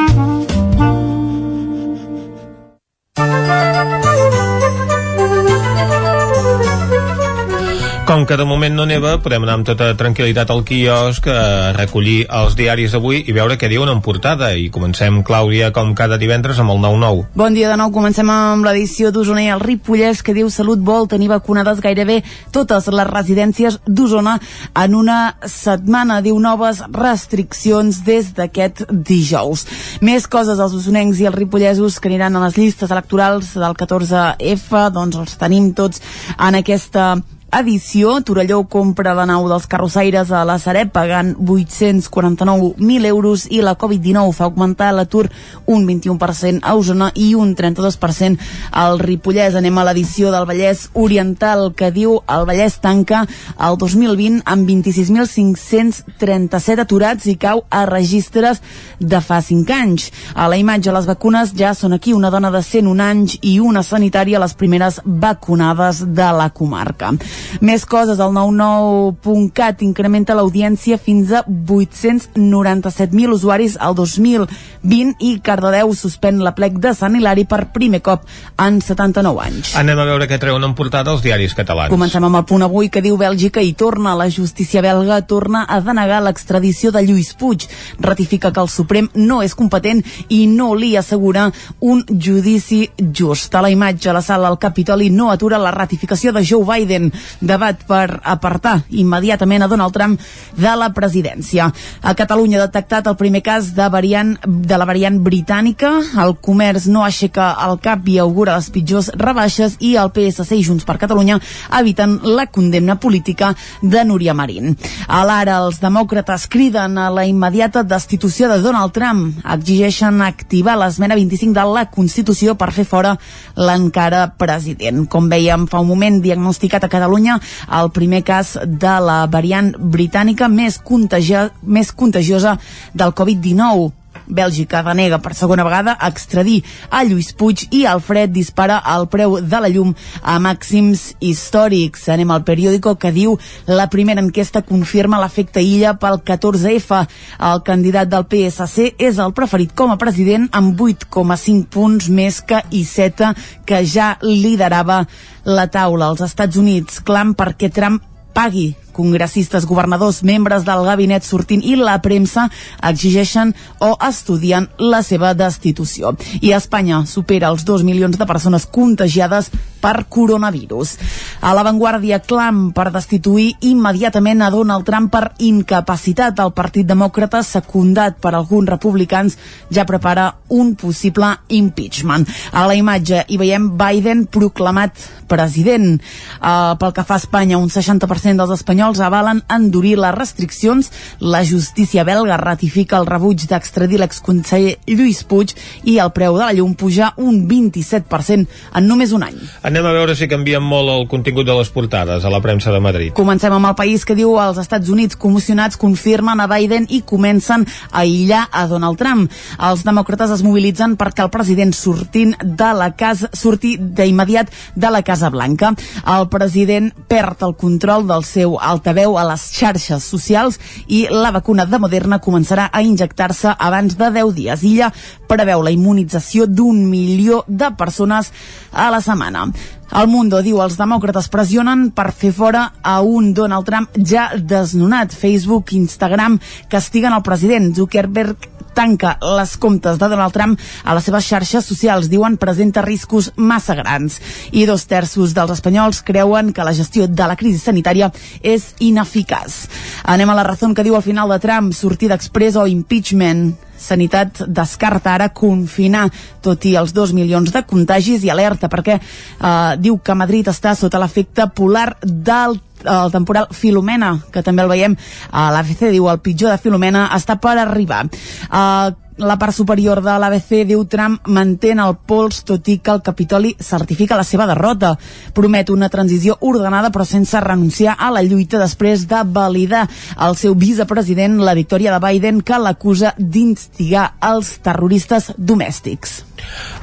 Com 8.08 8.22
que 8.24 8.38
de 8.40 8.44
moment 8.48 8.72
no 8.72 8.86
neva, 8.88 9.18
podem 9.20 9.42
anar 9.44 9.58
amb 9.58 9.66
tota 9.68 9.90
tranquil·litat 10.00 10.48
al 10.48 10.62
quiosc 10.64 11.26
a 11.28 11.74
recollir 11.76 12.22
els 12.38 12.54
diaris 12.56 12.94
d'avui 12.96 13.18
i 13.28 13.34
veure 13.36 13.58
què 13.60 13.68
diuen 13.68 13.92
en 13.92 14.00
portada. 14.00 14.48
I 14.56 14.70
comencem, 14.72 15.18
Clàudia, 15.20 15.68
com 15.76 15.90
cada 15.92 16.16
divendres, 16.16 16.56
amb 16.56 16.72
el 16.72 16.80
9-9. 16.86 17.26
Bon 17.36 17.52
dia 17.52 17.68
de 17.68 17.76
nou. 17.76 17.92
Comencem 17.92 18.32
amb 18.32 18.64
l'edició 18.64 19.12
d'Osona 19.12 19.44
i 19.44 19.52
el 19.52 19.60
Ripollès, 19.60 20.24
que 20.24 20.32
diu 20.32 20.48
Salut 20.48 20.80
vol 20.80 21.04
tenir 21.04 21.28
vacunades 21.34 21.84
gairebé 21.84 22.22
totes 22.48 22.88
les 22.88 23.10
residències 23.12 23.76
d'Osona 23.84 24.38
en 24.72 24.96
una 24.96 25.20
setmana. 25.44 26.22
Diu 26.24 26.40
noves 26.40 26.80
restriccions 26.88 28.00
des 28.08 28.32
d'aquest 28.32 28.86
dijous. 28.88 29.68
Més 30.00 30.24
coses 30.24 30.56
als 30.56 30.80
osonencs 30.80 31.20
i 31.20 31.28
els 31.28 31.36
ripollesos 31.36 32.00
que 32.00 32.08
aniran 32.08 32.40
a 32.40 32.46
les 32.48 32.56
llistes 32.56 32.88
electorals 32.88 33.52
del 33.60 33.76
14F, 33.76 34.86
doncs 34.96 35.26
els 35.26 35.42
tenim 35.44 35.74
tots 35.76 36.00
en 36.38 36.64
aquesta 36.64 37.18
edició. 37.50 38.20
Torelló 38.20 38.68
compra 38.68 39.14
la 39.16 39.24
nau 39.26 39.48
dels 39.48 39.66
carrossaires 39.70 40.30
a 40.30 40.44
la 40.44 40.58
Sareb 40.60 40.90
pagant 40.92 41.34
849.000 41.38 43.06
euros 43.08 43.46
i 43.50 43.62
la 43.64 43.76
Covid-19 43.78 44.32
fa 44.36 44.44
augmentar 44.44 44.92
l'atur 44.94 45.30
un 45.66 45.86
21% 45.88 46.60
a 46.62 46.74
Osona 46.76 47.12
i 47.14 47.34
un 47.34 47.56
32% 47.56 48.38
al 48.70 48.98
Ripollès. 49.00 49.54
Anem 49.56 49.78
a 49.78 49.84
l'edició 49.88 50.30
del 50.34 50.46
Vallès 50.48 50.90
Oriental 50.92 51.72
que 51.76 51.90
diu 51.94 52.22
el 52.28 52.46
Vallès 52.48 52.80
tanca 52.84 53.26
el 53.56 53.76
2020 53.80 54.42
amb 54.44 54.68
26.537 54.68 56.80
aturats 56.84 57.26
i 57.26 57.36
cau 57.40 57.64
a 57.70 57.86
registres 57.88 58.62
de 59.00 59.20
fa 59.24 59.40
5 59.42 59.72
anys. 59.72 60.12
A 60.34 60.48
la 60.48 60.56
imatge 60.60 60.92
les 60.92 61.06
vacunes 61.08 61.54
ja 61.56 61.74
són 61.74 61.92
aquí 61.96 62.12
una 62.12 62.30
dona 62.30 62.50
de 62.52 62.62
101 62.62 63.02
anys 63.02 63.38
i 63.42 63.60
una 63.60 63.82
sanitària 63.82 64.38
les 64.42 64.54
primeres 64.54 65.00
vacunades 65.04 66.04
de 66.14 66.32
la 66.36 66.50
comarca. 66.50 67.12
Més 67.60 67.84
coses, 67.88 68.18
el 68.20 68.32
99.cat 68.36 69.82
incrementa 69.86 70.36
l'audiència 70.36 70.98
fins 70.98 71.32
a 71.32 71.42
897.000 71.48 73.34
usuaris 73.34 73.76
al 73.80 73.94
2020 73.98 75.16
i 75.24 75.32
Cardedeu 75.44 75.94
suspèn 75.96 76.42
la 76.44 76.54
plec 76.56 76.78
de 76.82 76.94
Sant 76.96 77.16
Hilari 77.18 77.44
per 77.48 77.68
primer 77.74 78.00
cop 78.04 78.26
en 78.62 78.80
79 78.84 79.42
anys. 79.44 79.74
Anem 79.78 79.98
a 79.98 80.06
veure 80.08 80.28
què 80.30 80.38
treuen 80.40 80.64
en 80.64 80.74
portada 80.78 81.12
els 81.14 81.22
diaris 81.24 81.54
catalans. 81.58 81.92
Comencem 81.92 82.24
amb 82.24 82.40
el 82.40 82.46
punt 82.48 82.64
avui 82.66 82.90
que 82.92 83.02
diu 83.04 83.18
Bèlgica 83.20 83.62
i 83.64 83.72
torna. 83.78 84.16
La 84.18 84.28
justícia 84.30 84.82
belga 84.84 85.20
torna 85.26 85.64
a 85.68 85.80
denegar 85.84 86.20
l'extradició 86.24 86.92
de 86.94 87.02
Lluís 87.06 87.34
Puig. 87.38 87.66
Ratifica 88.00 88.52
que 88.52 88.62
el 88.62 88.70
Suprem 88.72 89.10
no 89.14 89.40
és 89.42 89.54
competent 89.58 90.02
i 90.28 90.44
no 90.50 90.72
li 90.78 90.94
assegura 90.96 91.48
un 91.80 92.04
judici 92.08 92.84
just. 92.98 93.54
A 93.54 93.62
la 93.64 93.72
imatge, 93.72 94.12
la 94.12 94.22
sala 94.22 94.48
al 94.48 94.58
Capitoli 94.58 95.10
no 95.10 95.30
atura 95.32 95.58
la 95.58 95.72
ratificació 95.74 96.32
de 96.32 96.44
Joe 96.44 96.64
Biden 96.66 97.12
debat 97.40 97.80
per 97.88 98.20
apartar 98.22 98.82
immediatament 98.90 99.64
a 99.64 99.70
Donald 99.70 99.94
Trump 99.94 100.18
de 100.56 100.74
la 100.76 100.90
presidència. 100.94 101.70
A 102.02 102.14
Catalunya 102.18 102.58
ha 102.58 102.66
detectat 102.66 103.06
el 103.06 103.16
primer 103.16 103.42
cas 103.46 103.72
de, 103.76 103.88
variant, 103.92 104.34
de 104.46 104.78
la 104.78 104.86
variant 104.88 105.18
britànica. 105.24 105.92
El 106.22 106.36
comerç 106.42 106.88
no 106.90 107.04
aixeca 107.04 107.50
el 107.66 107.78
cap 107.84 108.06
i 108.08 108.18
augura 108.22 108.56
les 108.56 108.70
pitjors 108.74 109.10
rebaixes 109.18 109.76
i 109.84 109.94
el 110.00 110.12
PSC 110.14 110.58
i 110.58 110.64
Junts 110.66 110.86
per 110.88 110.98
Catalunya 111.00 111.38
eviten 111.78 112.18
la 112.24 112.46
condemna 112.46 112.98
política 113.00 113.54
de 113.82 114.04
Núria 114.04 114.34
Marín. 114.34 114.76
A 115.06 115.24
l'ara, 115.28 115.58
els 115.64 115.80
demòcrates 115.82 116.46
criden 116.50 116.98
a 116.98 117.08
la 117.12 117.26
immediata 117.28 117.82
destitució 117.82 118.48
de 118.48 118.60
Donald 118.62 118.94
Trump. 118.96 119.38
Exigeixen 119.44 120.22
activar 120.22 120.78
l'esmena 120.78 121.16
25 121.18 121.54
de 121.56 121.66
la 121.74 121.86
Constitució 121.90 122.56
per 122.58 122.70
fer 122.74 122.86
fora 122.88 123.16
l'encara 123.56 124.28
president. 124.38 125.06
Com 125.10 125.28
veiem 125.30 125.66
fa 125.70 125.82
un 125.82 125.90
moment, 125.90 126.20
diagnosticat 126.22 126.84
a 126.84 126.92
Catalunya 126.92 127.17
Catalunya 127.18 127.40
el 127.80 127.90
primer 127.90 128.22
cas 128.22 128.56
de 128.64 128.94
la 129.02 129.26
variant 129.26 129.72
britànica 129.74 130.48
més, 130.48 130.78
contagia, 130.78 131.48
més 131.62 131.90
contagiosa 131.92 132.58
del 132.94 133.10
Covid-19. 133.10 133.90
Bèlgica 134.28 134.82
denega 134.86 135.18
per 135.24 135.34
segona 135.34 135.64
vegada 135.66 135.96
extradir 136.06 136.62
a 136.90 137.02
Lluís 137.04 137.32
Puig 137.36 137.66
i 137.74 137.84
Alfred 137.88 138.32
dispara 138.34 138.78
el 138.94 139.08
preu 139.12 139.38
de 139.40 139.60
la 139.60 139.70
llum 139.72 139.94
a 140.22 140.38
màxims 140.42 141.14
històrics. 141.20 142.08
Anem 142.12 142.30
al 142.34 142.44
periòdico 142.46 142.94
que 143.00 143.12
diu 143.14 143.36
la 143.66 143.88
primera 143.92 144.22
enquesta 144.24 144.62
confirma 144.66 145.20
l'efecte 145.22 145.62
illa 145.64 145.94
pel 146.00 146.20
14F. 146.24 147.02
El 147.50 147.62
candidat 147.66 148.10
del 148.12 148.26
PSC 148.28 148.92
és 148.98 149.18
el 149.18 149.34
preferit 149.36 149.74
com 149.74 149.92
a 149.92 150.00
president 150.00 150.48
amb 150.52 150.78
8,5 150.80 151.68
punts 151.72 152.08
més 152.08 152.42
que 152.42 152.62
Iceta, 152.70 153.34
que 153.66 153.84
ja 153.84 154.16
liderava 154.22 155.04
la 155.44 155.66
taula. 155.66 156.08
als 156.08 156.20
Estats 156.24 156.56
Units 156.56 157.00
clam 157.04 157.34
perquè 157.34 157.72
Trump 157.72 158.02
pagui 158.34 158.74
congressistes, 158.98 159.66
governadors, 159.68 160.24
membres 160.26 160.66
del 160.66 160.82
gabinet 160.88 161.26
sortint 161.26 161.62
i 161.62 161.76
la 161.78 162.00
premsa 162.02 162.48
exigeixen 162.90 163.54
o 163.84 163.94
estudien 164.08 164.68
la 164.82 165.04
seva 165.06 165.34
destitució. 165.38 166.16
I 166.42 166.54
Espanya 166.58 167.04
supera 167.06 167.52
els 167.52 167.64
2 167.68 167.86
milions 167.86 168.18
de 168.18 168.26
persones 168.26 168.66
contagiades 168.66 169.52
per 169.78 170.06
coronavirus. 170.10 170.96
A 171.40 171.54
l'avantguàrdia 171.54 172.20
clam 172.26 172.72
per 172.74 172.88
destituir 172.94 173.52
immediatament 173.68 174.42
a 174.42 174.50
Donald 174.50 174.86
Trump 174.88 175.10
per 175.12 175.32
incapacitat. 175.38 176.40
El 176.42 176.54
Partit 176.56 176.88
Demòcrata, 176.88 177.44
secundat 177.46 178.18
per 178.22 178.34
alguns 178.34 178.68
republicans, 178.70 179.38
ja 179.70 179.86
prepara 179.86 180.32
un 180.48 180.74
possible 180.74 181.30
impeachment. 181.54 182.26
A 182.52 182.66
la 182.66 182.74
imatge 182.78 183.24
hi 183.28 183.38
veiem 183.38 183.70
Biden 183.78 184.26
proclamat 184.26 184.98
president. 185.28 186.00
Uh, 186.40 186.74
pel 186.80 186.94
que 186.96 187.04
fa 187.04 187.18
a 187.18 187.22
Espanya, 187.22 187.60
un 187.60 187.68
60% 187.68 188.40
dels 188.40 188.54
espanyols 188.56 188.87
espanyols 188.88 189.00
avalen 189.00 189.42
endurir 189.48 189.98
les 189.98 190.14
restriccions. 190.14 190.90
La 191.20 191.44
justícia 191.44 192.04
belga 192.04 192.36
ratifica 192.36 192.98
el 192.98 193.06
rebuig 193.06 193.46
d'extradir 193.48 193.98
l'exconseller 194.00 194.78
Lluís 194.86 195.24
Puig 195.24 195.54
i 195.84 195.98
el 195.98 196.12
preu 196.12 196.36
de 196.38 196.44
la 196.46 196.54
llum 196.56 196.74
puja 196.74 197.12
un 197.16 197.46
27% 197.48 198.46
en 198.74 198.86
només 198.88 199.12
un 199.12 199.22
any. 199.22 199.36
Anem 199.62 199.86
a 199.86 199.92
veure 199.92 200.16
si 200.16 200.28
canvien 200.28 200.62
molt 200.62 200.88
el 200.88 201.06
contingut 201.08 201.46
de 201.46 201.56
les 201.58 201.70
portades 201.70 202.24
a 202.24 202.30
la 202.30 202.40
premsa 202.40 202.72
de 202.72 202.80
Madrid. 202.80 203.12
Comencem 203.12 203.52
amb 203.52 203.68
el 203.68 203.76
país 203.76 204.04
que 204.04 204.16
diu 204.16 204.38
els 204.40 204.58
Estats 204.58 204.88
Units 204.88 205.16
commocionats 205.16 205.76
confirmen 205.76 206.40
a 206.40 206.48
Biden 206.48 206.86
i 206.88 207.02
comencen 207.02 207.66
a 207.90 208.04
aïllar 208.04 208.46
a 208.52 208.66
Donald 208.70 208.98
Trump. 208.98 209.28
Els 209.58 209.84
demòcrates 209.84 210.32
es 210.38 210.44
mobilitzen 210.46 210.96
perquè 210.96 211.26
el 211.26 211.32
president 211.34 211.74
sortint 211.76 212.34
de 212.40 212.72
la 212.76 212.92
casa 212.96 213.28
surti 213.34 213.76
d'immediat 213.78 214.52
de 214.74 214.90
la 214.90 215.02
Casa 215.02 215.30
Blanca. 215.30 215.74
El 216.06 216.28
president 216.32 216.92
perd 217.08 217.42
el 217.44 217.56
control 217.58 218.06
del 218.08 218.24
seu 218.24 218.56
altaveu 218.78 219.18
a 219.18 219.26
les 219.28 219.48
xarxes 219.58 220.06
socials 220.06 220.58
i 220.86 221.04
la 221.10 221.32
vacuna 221.34 221.66
de 221.66 221.80
Moderna 221.82 222.20
començarà 222.22 222.68
a 222.72 222.82
injectar-se 222.86 223.52
abans 223.58 223.98
de 223.98 224.10
10 224.14 224.34
dies. 224.36 224.62
Illa 224.62 224.92
preveu 225.28 225.62
la 225.62 225.74
immunització 225.74 226.46
d'un 226.46 226.84
milió 226.88 227.42
de 227.48 227.72
persones 227.76 228.32
a 228.72 228.88
la 228.94 229.02
setmana. 229.04 229.48
El 229.88 230.08
Mundo 230.12 230.42
diu 230.44 230.60
els 230.60 230.76
demòcrates 230.76 231.30
pressionen 231.32 231.88
per 231.96 232.10
fer 232.12 232.32
fora 232.36 232.66
a 232.84 233.00
un 233.00 233.32
Donald 233.34 233.66
Trump 233.68 233.96
ja 234.04 234.28
desnonat. 234.36 235.16
Facebook, 235.16 235.72
Instagram 235.72 236.38
castiguen 236.68 237.16
el 237.16 237.24
president. 237.24 237.72
Zuckerberg 237.74 238.57
tanca 238.74 239.16
les 239.36 239.56
comptes 239.56 239.98
de 239.98 240.08
Donald 240.08 240.34
Trump 240.34 240.58
a 240.84 240.96
les 240.96 241.06
seves 241.08 241.26
xarxes 241.26 241.68
socials. 241.68 242.10
Diuen 242.10 242.38
presenta 242.40 242.82
riscos 242.82 243.32
massa 243.36 243.76
grans. 243.78 244.20
I 244.52 244.66
dos 244.68 244.86
terços 244.90 245.34
dels 245.36 245.54
espanyols 245.58 246.02
creuen 246.02 246.52
que 246.52 246.64
la 246.64 246.74
gestió 246.74 247.08
de 247.08 247.28
la 247.28 247.36
crisi 247.36 247.62
sanitària 247.62 248.12
és 248.42 248.74
ineficaç. 248.78 249.64
Anem 250.04 250.30
a 250.30 250.36
la 250.38 250.46
raó 250.46 250.74
que 250.74 250.84
diu 250.84 250.96
al 250.96 251.06
final 251.06 251.30
de 251.30 251.38
Trump, 251.38 251.72
sortida 251.72 252.16
express 252.18 252.56
o 252.56 252.66
impeachment 252.66 253.56
Sanitat 253.78 254.42
descarta 254.50 255.14
ara 255.14 255.28
confinar, 255.30 256.08
tot 256.42 256.66
i 256.66 256.74
els 256.76 256.92
dos 256.94 257.12
milions 257.14 257.52
de 257.54 257.62
contagis 257.62 258.24
i 258.26 258.32
alerta 258.32 258.68
perquè 258.68 258.98
eh, 258.98 259.76
diu 259.78 260.00
que 260.02 260.18
Madrid 260.18 260.50
està 260.50 260.74
sota 260.74 260.98
l'efecte 260.98 261.46
polar 261.54 261.92
del 262.02 262.58
el 262.84 263.12
temporal 263.14 263.48
Filomena, 263.50 264.14
que 264.32 264.44
també 264.46 264.64
el 264.64 264.72
veiem 264.72 264.96
a 265.30 265.50
l'ABC, 265.54 265.88
diu 265.94 266.08
el 266.10 266.22
pitjor 266.24 266.54
de 266.54 266.62
Filomena 266.62 267.08
està 267.16 267.38
per 267.42 267.58
arribar. 267.58 268.04
Uh, 268.48 268.94
la 269.18 269.34
part 269.34 269.52
superior 269.52 269.98
de 269.98 270.12
l'ABC 270.14 270.62
diu 270.68 270.84
Trump 270.86 271.26
mantén 271.34 271.80
el 271.82 271.96
pols 272.06 272.44
tot 272.46 272.68
i 272.70 272.76
que 272.78 272.92
el 272.94 273.02
Capitoli 273.02 273.50
certifica 273.58 274.16
la 274.16 274.24
seva 274.24 274.46
derrota. 274.46 274.92
Promet 275.34 275.72
una 275.74 275.90
transició 275.90 276.36
ordenada 276.46 276.92
però 276.94 277.04
sense 277.04 277.40
renunciar 277.42 277.96
a 277.98 278.12
la 278.14 278.22
lluita 278.22 278.62
després 278.62 279.08
de 279.10 279.24
validar 279.26 279.88
el 280.28 280.38
seu 280.38 280.54
vicepresident 280.54 281.40
la 281.42 281.56
victòria 281.58 281.96
de 281.96 282.02
Biden 282.06 282.42
que 282.46 282.62
l'acusa 282.62 283.14
d'instigar 283.18 284.12
els 284.30 284.54
terroristes 284.62 285.32
domèstics. 285.36 286.22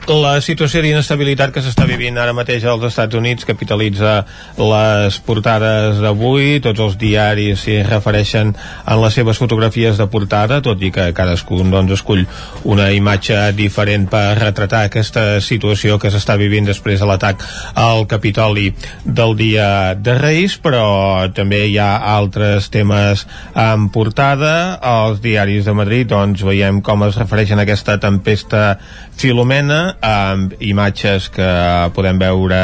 La 0.06 0.36
situació 0.38 0.84
d'inestabilitat 0.86 1.50
que 1.50 1.64
s'està 1.66 1.88
vivint 1.90 2.20
ara 2.22 2.34
mateix 2.38 2.62
als 2.70 2.84
Estats 2.92 3.18
Units 3.18 3.48
capitalitza 3.50 4.20
les 4.60 5.16
portades 5.26 5.98
d'avui, 5.98 6.60
tots 6.62 6.84
els 6.86 6.98
diaris 7.02 7.64
s'hi 7.66 7.80
refereixen 7.88 8.52
en 8.54 9.02
les 9.02 9.18
seves 9.18 9.42
fotografies 9.42 9.98
de 9.98 10.06
portada, 10.14 10.60
tot 10.62 10.84
i 10.86 10.92
que 10.94 11.08
cadascun 11.18 11.74
doncs, 11.74 11.96
escull 11.98 12.22
una 12.70 12.92
imatge 12.94 13.40
diferent 13.58 14.06
per 14.12 14.38
retratar 14.38 14.84
aquesta 14.86 15.40
situació 15.42 15.98
que 15.98 16.14
s'està 16.14 16.38
vivint 16.38 16.70
després 16.70 17.02
de 17.02 17.10
l'atac 17.10 17.42
al 17.74 18.06
Capitoli 18.06 18.68
del 19.06 19.34
dia 19.42 19.96
de 19.98 20.20
Reis, 20.20 20.60
però 20.62 20.86
també 21.34 21.64
hi 21.66 21.80
ha 21.82 21.90
altres 22.14 22.70
temes 22.70 23.26
en 23.58 23.90
portada. 23.90 24.78
Els 24.86 25.18
diaris 25.26 25.66
de 25.66 25.74
Madrid 25.74 26.14
doncs, 26.14 26.46
veiem 26.46 26.84
com 26.86 27.08
es 27.10 27.18
refereixen 27.18 27.58
a 27.58 27.66
aquesta 27.66 27.98
tempesta 27.98 28.78
Filomena 29.16 29.96
amb 30.04 30.58
imatges 30.60 31.30
que 31.32 31.48
podem 31.96 32.18
veure 32.20 32.60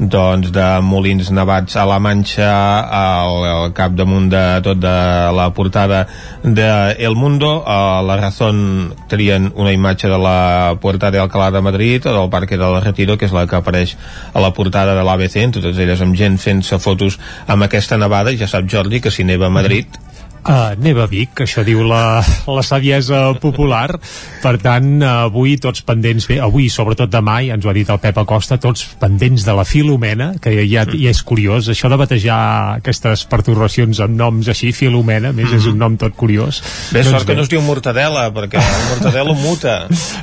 doncs, 0.00 0.48
de 0.54 0.66
molins 0.80 1.28
nevats 1.36 1.76
a 1.76 1.84
la 1.84 1.98
Manxa 2.00 2.48
al, 2.96 3.44
al 3.44 3.74
capdamunt 3.76 4.30
de 4.32 4.42
tot 4.64 4.80
de 4.80 4.94
la 5.36 5.50
portada 5.52 6.06
de 6.42 6.70
El 6.98 7.18
Mundo. 7.20 7.52
A 7.66 8.00
la 8.00 8.16
Razón 8.16 8.94
trien 9.12 9.52
una 9.54 9.76
imatge 9.76 10.08
de 10.08 10.18
la 10.18 10.78
Puerta 10.80 11.10
de 11.10 11.20
Alcalá 11.20 11.50
de 11.50 11.60
Madrid 11.60 12.06
o 12.06 12.16
del 12.16 12.30
Parque 12.30 12.56
de 12.56 12.64
la 12.64 12.80
Retiro 12.80 13.18
que 13.18 13.28
és 13.28 13.36
la 13.36 13.44
que 13.46 13.60
apareix 13.60 13.96
a 14.32 14.40
la 14.40 14.54
portada 14.56 14.96
de 14.96 15.04
l'ABC 15.04 15.50
totes 15.52 15.76
elles 15.76 16.00
amb 16.00 16.16
gent 16.16 16.40
fent-se 16.40 16.80
fotos 16.80 17.20
amb 17.46 17.68
aquesta 17.68 18.00
nevada. 18.00 18.32
Ja 18.32 18.48
sap 18.48 18.64
Jordi 18.64 19.04
que 19.04 19.12
si 19.12 19.24
neva 19.24 19.52
a 19.52 19.56
Madrid 19.60 20.00
Uh, 20.40 20.72
neva 20.80 21.04
Vic, 21.10 21.42
això 21.44 21.60
diu 21.66 21.82
la, 21.84 22.22
la 22.48 22.62
saviesa 22.64 23.34
popular. 23.40 23.98
Per 24.40 24.54
tant, 24.62 25.02
avui 25.04 25.58
tots 25.60 25.82
pendents 25.84 26.24
bé, 26.30 26.38
avui, 26.40 26.70
sobretot 26.72 27.10
demà, 27.12 27.40
ja 27.44 27.58
ens 27.58 27.66
ho 27.66 27.70
ha 27.72 27.76
dit 27.76 27.90
el 27.92 28.00
Pep 28.00 28.20
Acosta 28.22 28.56
tots 28.60 28.86
pendents 29.00 29.44
de 29.44 29.54
la 29.56 29.66
Filomena 29.68 30.30
que 30.40 30.54
ja, 30.64 30.86
ja 30.88 31.12
és 31.12 31.20
curiós, 31.26 31.68
això 31.72 31.90
de 31.92 31.98
batejar 32.00 32.40
aquestes 32.78 33.26
perturbacions 33.28 34.00
amb 34.00 34.16
noms 34.16 34.48
així 34.48 34.72
Filomena, 34.76 35.34
més 35.36 35.52
és 35.56 35.68
un 35.68 35.76
nom 35.80 35.98
tot 36.00 36.16
curiós. 36.16 36.62
Bé, 36.94 37.02
doncs 37.02 37.12
sort 37.12 37.26
bé. 37.26 37.32
que 37.32 37.38
no 37.38 37.44
es 37.44 37.52
diu 37.52 37.60
Mortadela 37.64 38.24
perquè 38.34 38.62
el 38.62 38.86
Mortadelo 38.94 39.36
muta. 39.42 39.76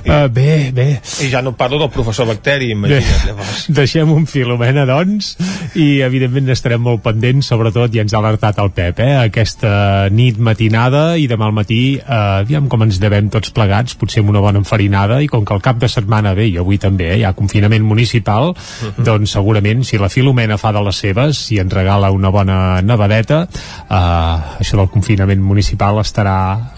I, 0.03 0.09
uh, 0.11 0.25
Bé, 0.33 0.71
bé. 0.73 0.87
I 1.23 1.29
ja 1.31 1.43
no 1.45 1.53
parlo 1.57 1.79
del 1.81 1.93
professor 1.93 2.27
Bacteri, 2.29 2.71
imagina't 2.73 3.29
llavors. 3.29 3.67
Deixem 3.79 4.11
un 4.13 4.25
Filomena, 4.29 4.87
doncs 4.89 5.35
i 5.77 6.01
evidentment 6.05 6.49
estarem 6.53 6.81
molt 6.83 7.05
pendents 7.05 7.53
sobretot, 7.53 7.93
ja 7.93 8.03
ens 8.05 8.13
ha 8.13 8.21
alertat 8.21 8.59
el 8.63 8.73
Pep, 8.75 8.99
eh, 9.05 9.13
aquesta 9.27 10.06
nit 10.13 10.37
matinada 10.39 11.17
i 11.17 11.27
demà 11.29 11.47
al 11.47 11.55
matí 11.55 11.81
eh, 11.97 12.03
aviam 12.43 12.67
com 12.71 12.85
ens 12.85 12.99
devem 13.01 13.29
tots 13.33 13.51
plegats 13.55 13.97
potser 13.99 14.23
amb 14.23 14.31
una 14.33 14.43
bona 14.43 14.61
enfarinada 14.61 15.19
i 15.23 15.29
com 15.31 15.45
que 15.45 15.55
el 15.55 15.63
cap 15.65 15.79
de 15.81 15.89
setmana 15.91 16.33
ve 16.37 16.47
i 16.51 16.57
avui 16.61 16.79
també 16.81 17.11
eh, 17.11 17.19
hi 17.21 17.25
ha 17.27 17.33
confinament 17.37 17.83
municipal 17.83 18.49
uh 18.51 18.53
mhm. 18.53 18.93
-huh. 18.97 19.03
doncs 19.03 19.31
segurament 19.31 19.83
si 19.83 19.97
la 19.97 20.09
Filomena 20.09 20.57
fa 20.57 20.71
de 20.71 20.81
les 20.81 20.95
seves 20.95 21.51
i 21.51 21.59
ens 21.59 21.73
regala 21.73 22.11
una 22.11 22.29
bona 22.29 22.81
nevadeta 22.81 23.47
eh, 23.89 24.61
això 24.61 24.75
del 24.77 24.89
confinament 24.89 25.41
municipal 25.41 25.99
estarà 25.99 26.76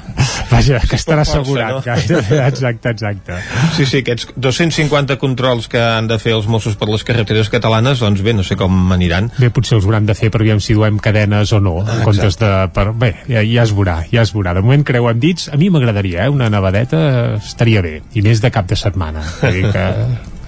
Vaja, 0.49 0.79
que 0.83 0.97
estarà 0.97 1.23
assegurat. 1.25 1.77
No? 1.77 1.81
Gairebé, 1.85 2.39
exacte, 2.47 2.93
exacte. 2.95 3.39
Sí, 3.77 3.85
sí, 3.85 4.01
aquests 4.03 4.29
250 4.35 5.17
controls 5.21 5.69
que 5.71 5.81
han 5.81 6.09
de 6.09 6.19
fer 6.21 6.33
els 6.37 6.49
Mossos 6.51 6.77
per 6.79 6.89
les 6.89 7.05
carreteres 7.07 7.51
catalanes, 7.53 8.01
doncs 8.03 8.23
bé, 8.25 8.33
no 8.37 8.45
sé 8.45 8.57
com 8.59 8.93
aniran. 8.95 9.31
Bé, 9.39 9.51
potser 9.53 9.77
els 9.79 9.87
hauran 9.87 10.09
de 10.09 10.15
fer 10.17 10.31
per 10.33 10.41
aviam 10.43 10.61
si 10.63 10.77
duem 10.77 10.99
cadenes 11.03 11.53
o 11.55 11.61
no, 11.63 11.79
en 11.85 12.03
comptes 12.07 12.39
de... 12.41 12.51
Per, 12.75 12.89
bé, 12.97 13.13
ja, 13.29 13.43
ja 13.45 13.65
es 13.67 13.75
veurà, 13.75 13.99
ja 14.11 14.25
es 14.25 14.33
veurà. 14.35 14.55
De 14.57 14.65
moment 14.65 14.85
creuem 14.87 15.21
dits, 15.21 15.49
a 15.53 15.59
mi 15.59 15.71
m'agradaria, 15.73 16.25
eh? 16.25 16.33
Una 16.33 16.49
nevadeta 16.51 17.01
estaria 17.39 17.83
bé, 17.85 17.99
i 18.13 18.25
més 18.25 18.43
de 18.43 18.51
cap 18.53 18.69
de 18.69 18.77
setmana. 18.79 19.23
que 19.39 19.85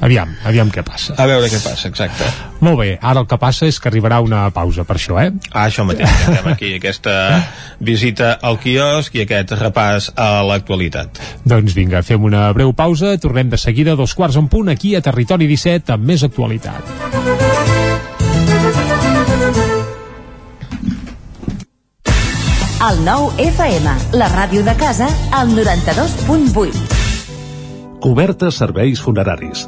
aviam, 0.02 0.34
aviam 0.46 0.72
què 0.74 0.84
passa. 0.86 1.16
A 1.22 1.28
veure 1.30 1.50
què 1.52 1.60
passa, 1.64 1.90
exacte. 1.90 2.28
Molt 2.62 2.80
bé, 2.82 2.90
ara 3.02 3.24
el 3.24 3.28
que 3.30 3.38
passa 3.42 3.68
és 3.70 3.80
que 3.80 3.90
arribarà 3.92 4.20
una 4.22 4.44
pausa 4.54 4.86
per 4.88 4.98
això, 5.00 5.18
eh? 5.22 5.32
Ah, 5.52 5.68
això 5.68 5.86
mateix, 5.88 6.10
ja 6.28 6.42
aquí, 6.52 6.74
aquesta 6.78 7.16
visita 7.80 8.34
al 8.42 8.60
quiosc 8.62 9.16
i 9.16 9.26
aquest 9.26 9.56
repàs 9.60 10.12
a 10.16 10.44
l'actualitat. 10.48 11.22
Doncs 11.46 11.76
vinga, 11.78 12.04
fem 12.06 12.24
una 12.28 12.48
breu 12.54 12.74
pausa, 12.78 13.16
tornem 13.22 13.50
de 13.50 13.60
seguida 13.62 13.96
a 13.96 14.00
dos 14.00 14.14
quarts 14.18 14.38
en 14.42 14.48
punt 14.52 14.70
aquí 14.74 14.96
a 14.96 15.02
Territori 15.06 15.50
17 15.50 15.96
amb 15.98 16.10
més 16.12 16.26
actualitat. 16.28 16.82
El 22.82 23.04
nou 23.06 23.28
FM, 23.38 23.92
la 24.18 24.28
ràdio 24.32 24.64
de 24.66 24.74
casa, 24.74 25.06
al 25.38 25.54
92.8. 25.54 26.82
Cobertes 28.02 28.58
serveis 28.58 28.98
funeraris 29.06 29.68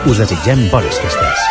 Us 0.01 0.17
desitgem 0.17 0.63
bones 0.71 0.97
festes. 0.97 1.41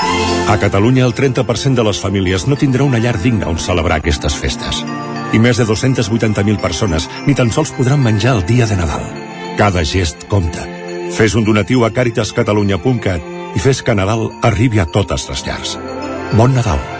A 0.50 0.56
Catalunya 0.58 1.04
el 1.06 1.14
30% 1.14 1.78
de 1.78 1.84
les 1.86 2.00
famílies 2.02 2.48
no 2.50 2.58
tindrà 2.58 2.82
una 2.82 2.98
llar 2.98 3.14
digna 3.22 3.46
on 3.46 3.62
celebrar 3.62 4.00
aquestes 4.00 4.34
festes. 4.34 4.82
I 5.30 5.38
més 5.38 5.60
de 5.62 5.66
280.000 5.68 6.58
persones 6.58 7.06
ni 7.28 7.36
tan 7.38 7.54
sols 7.54 7.70
podran 7.78 8.02
menjar 8.02 8.34
el 8.40 8.46
dia 8.50 8.66
de 8.66 8.80
Nadal. 8.80 9.06
Cada 9.56 9.86
gest 9.86 10.26
compta. 10.26 10.66
Fes 11.14 11.38
un 11.38 11.46
donatiu 11.46 11.86
a 11.86 11.94
caritascatalunya.cat 11.94 13.54
i 13.54 13.62
fes 13.62 13.84
que 13.86 13.94
Nadal 13.94 14.32
arribi 14.42 14.82
a 14.82 14.86
totes 14.86 15.30
les 15.30 15.46
llars. 15.46 15.78
Bon 16.34 16.50
Nadal. 16.50 16.99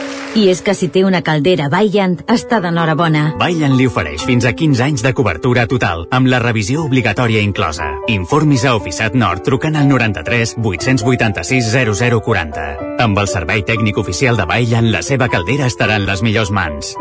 I 0.31 0.45
és 0.47 0.61
que 0.63 0.71
si 0.71 0.87
té 0.87 1.01
una 1.03 1.19
caldera 1.27 1.65
Vaillant, 1.67 2.13
està 2.31 2.61
d'enhorabona. 2.63 3.33
Vaillant 3.39 3.73
li 3.75 3.83
ofereix 3.89 4.23
fins 4.23 4.45
a 4.47 4.53
15 4.55 4.83
anys 4.85 5.01
de 5.03 5.11
cobertura 5.11 5.65
total, 5.67 6.05
amb 6.15 6.29
la 6.31 6.39
revisió 6.39 6.85
obligatòria 6.87 7.41
inclosa. 7.43 7.89
Informis 8.07 8.63
a 8.63 8.77
Oficiat 8.77 9.17
Nord 9.19 9.43
trucant 9.43 9.75
al 9.75 9.89
93 9.89 10.53
886 10.63 11.67
0040. 11.75 12.67
Amb 13.03 13.19
el 13.19 13.27
servei 13.27 13.65
tècnic 13.67 13.99
oficial 13.99 14.39
de 14.39 14.45
Vaillant, 14.47 14.87
la 14.93 15.01
seva 15.03 15.27
caldera 15.27 15.67
estarà 15.67 15.97
en 15.99 16.07
les 16.07 16.23
millors 16.23 16.51
mans. 16.51 16.93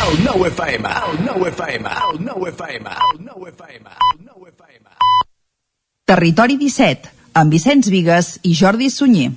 El 0.00 0.24
9 0.24 0.48
FM, 0.50 0.96
el 1.12 1.20
9 1.28 1.52
FM, 1.52 1.92
el 2.08 2.24
9 2.26 2.50
FM, 2.50 2.96
el 3.12 3.20
9 3.28 3.52
FM, 3.54 3.86
el 3.86 4.18
9 4.26 4.50
FM. 4.50 4.98
Territori 6.10 6.58
17, 6.58 7.14
amb 7.38 7.54
Vicenç 7.54 7.92
Vigues 7.94 8.40
i 8.42 8.56
Jordi 8.58 8.90
Sunyer. 8.90 9.30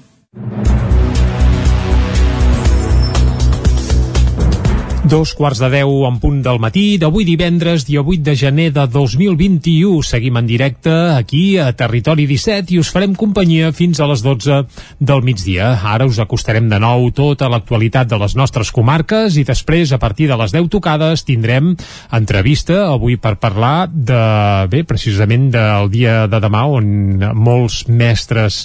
Dos 5.13 5.35
quarts 5.37 5.59
de 5.61 5.67
deu 5.69 6.07
en 6.07 6.15
punt 6.17 6.39
del 6.41 6.57
matí 6.57 6.95
d'avui 6.97 7.21
divendres, 7.27 7.83
dia 7.85 8.01
8 8.01 8.23
de 8.25 8.33
gener 8.33 8.71
de 8.73 8.87
2021. 8.89 9.99
Seguim 10.01 10.39
en 10.39 10.47
directe 10.49 10.89
aquí 11.13 11.59
a 11.61 11.67
Territori 11.77 12.25
17 12.25 12.73
i 12.73 12.79
us 12.81 12.89
farem 12.89 13.13
companyia 13.13 13.69
fins 13.77 14.01
a 14.01 14.07
les 14.09 14.23
12 14.25 14.63
del 14.97 15.21
migdia. 15.21 15.67
Ara 15.85 16.07
us 16.09 16.17
acostarem 16.17 16.65
de 16.71 16.79
nou 16.81 17.05
tota 17.13 17.45
l'actualitat 17.53 18.09
de 18.09 18.17
les 18.23 18.33
nostres 18.33 18.71
comarques 18.73 19.37
i 19.37 19.43
després, 19.45 19.93
a 19.93 20.01
partir 20.01 20.31
de 20.31 20.39
les 20.41 20.55
10 20.57 20.71
tocades, 20.73 21.21
tindrem 21.29 21.75
entrevista 22.09 22.87
avui 22.87 23.19
per 23.21 23.35
parlar 23.37 23.91
de, 23.93 24.17
bé, 24.73 24.81
precisament 24.81 25.51
del 25.53 25.93
dia 25.93 26.23
de 26.25 26.41
demà 26.41 26.65
on 26.65 27.21
molts 27.37 27.83
mestres 27.85 28.63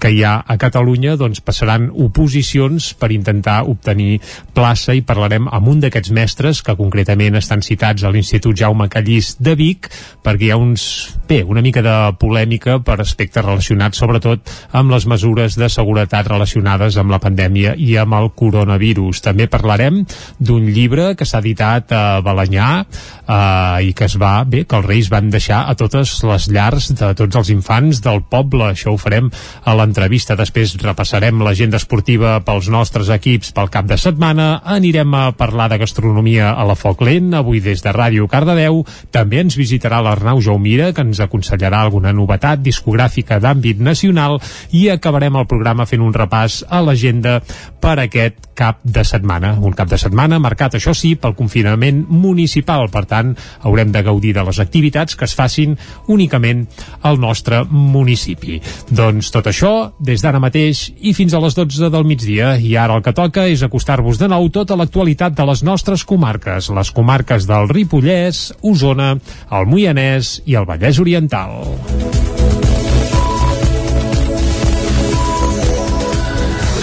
que 0.00 0.08
hi 0.08 0.24
ha 0.24 0.38
a 0.48 0.56
Catalunya 0.56 1.18
doncs 1.20 1.44
passaran 1.44 1.90
oposicions 1.92 2.94
per 2.96 3.12
intentar 3.12 3.60
obtenir 3.68 4.22
plaça 4.56 4.96
i 4.96 5.04
parlarem 5.04 5.44
amb 5.52 5.68
un 5.68 5.84
d'aquests 5.90 6.14
mestres 6.14 6.62
que 6.62 6.76
concretament 6.78 7.34
estan 7.34 7.64
citats 7.66 8.04
a 8.06 8.14
l'Institut 8.14 8.54
Jaume 8.56 8.86
Callís 8.92 9.34
de 9.42 9.56
Vic 9.58 9.90
perquè 10.22 10.46
hi 10.46 10.52
ha 10.54 10.58
uns, 10.60 10.84
bé, 11.26 11.42
una 11.42 11.62
mica 11.64 11.82
de 11.82 11.94
polèmica 12.20 12.78
per 12.86 13.00
aspectes 13.02 13.42
relacionats 13.42 13.98
sobretot 13.98 14.46
amb 14.76 14.94
les 14.94 15.06
mesures 15.10 15.56
de 15.58 15.68
seguretat 15.72 16.28
relacionades 16.30 16.96
amb 17.00 17.10
la 17.10 17.18
pandèmia 17.22 17.74
i 17.74 17.96
amb 17.98 18.14
el 18.20 18.30
coronavirus. 18.38 19.22
També 19.24 19.48
parlarem 19.50 20.04
d'un 20.38 20.68
llibre 20.70 21.14
que 21.18 21.26
s'ha 21.26 21.40
editat 21.42 21.90
a 21.96 22.04
Balanyà 22.22 22.68
eh, 22.84 23.88
i 23.90 23.94
que 23.96 24.06
es 24.06 24.16
va, 24.20 24.44
bé, 24.44 24.62
que 24.68 24.78
els 24.78 24.86
Reis 24.86 25.10
van 25.10 25.32
deixar 25.32 25.64
a 25.66 25.74
totes 25.78 26.14
les 26.28 26.48
llars 26.52 26.90
de 26.94 27.12
tots 27.18 27.40
els 27.42 27.50
infants 27.50 28.02
del 28.04 28.22
poble. 28.30 28.70
Això 28.70 28.94
ho 28.94 29.00
farem 29.00 29.30
a 29.64 29.74
l'entrevista. 29.78 30.38
Després 30.38 30.76
repassarem 30.84 31.42
l'agenda 31.42 31.80
esportiva 31.80 32.38
pels 32.46 32.70
nostres 32.70 33.10
equips 33.10 33.54
pel 33.56 33.72
cap 33.72 33.90
de 33.90 33.98
setmana. 33.98 34.52
Anirem 34.78 35.14
a 35.16 35.24
parlar 35.36 35.69
de 35.70 35.78
gastronomia 35.80 36.50
a 36.52 36.66
la 36.66 36.76
Foc 36.76 37.04
Lent, 37.06 37.30
avui 37.38 37.62
des 37.64 37.80
de 37.80 37.94
Ràdio 37.94 38.26
Cardedeu. 38.28 38.82
També 39.14 39.40
ens 39.40 39.56
visitarà 39.56 40.02
l'Arnau 40.02 40.42
Jaumira, 40.44 40.90
que 40.92 41.04
ens 41.06 41.22
aconsellarà 41.22 41.80
alguna 41.80 42.12
novetat 42.12 42.60
discogràfica 42.66 43.38
d'àmbit 43.40 43.80
nacional 43.80 44.40
i 44.76 44.88
acabarem 44.90 45.38
el 45.40 45.48
programa 45.48 45.86
fent 45.86 46.02
un 46.04 46.14
repàs 46.16 46.64
a 46.68 46.82
l'agenda 46.84 47.38
per 47.80 47.96
aquest 48.02 48.49
cap 48.60 48.80
de 48.84 49.04
setmana. 49.06 49.54
Un 49.64 49.74
cap 49.76 49.88
de 49.88 49.98
setmana 50.00 50.38
marcat, 50.42 50.76
això 50.76 50.92
sí, 50.96 51.14
pel 51.16 51.36
confinament 51.38 52.02
municipal. 52.08 52.88
Per 52.92 53.04
tant, 53.08 53.32
haurem 53.64 53.92
de 53.94 54.02
gaudir 54.04 54.34
de 54.36 54.44
les 54.44 54.60
activitats 54.60 55.16
que 55.16 55.24
es 55.28 55.36
facin 55.36 55.76
únicament 56.12 56.66
al 57.06 57.20
nostre 57.22 57.62
municipi. 57.70 58.58
Doncs 58.90 59.32
tot 59.32 59.48
això, 59.50 59.72
des 59.98 60.24
d'ara 60.24 60.42
mateix 60.42 60.86
i 61.00 61.14
fins 61.16 61.34
a 61.34 61.42
les 61.42 61.56
12 61.56 61.90
del 61.92 62.08
migdia. 62.08 62.56
I 62.60 62.76
ara 62.76 62.98
el 62.98 63.06
que 63.06 63.16
toca 63.16 63.46
és 63.48 63.64
acostar-vos 63.64 64.20
de 64.20 64.28
nou 64.28 64.50
tota 64.52 64.76
l'actualitat 64.76 65.36
de 65.38 65.48
les 65.48 65.64
nostres 65.66 66.04
comarques, 66.04 66.70
les 66.76 66.92
comarques 66.92 67.48
del 67.48 67.70
Ripollès, 67.72 68.50
Osona, 68.60 69.14
el 69.50 69.70
Moianès 69.70 70.40
i 70.46 70.58
el 70.60 70.68
Vallès 70.68 71.00
Oriental. 71.00 72.39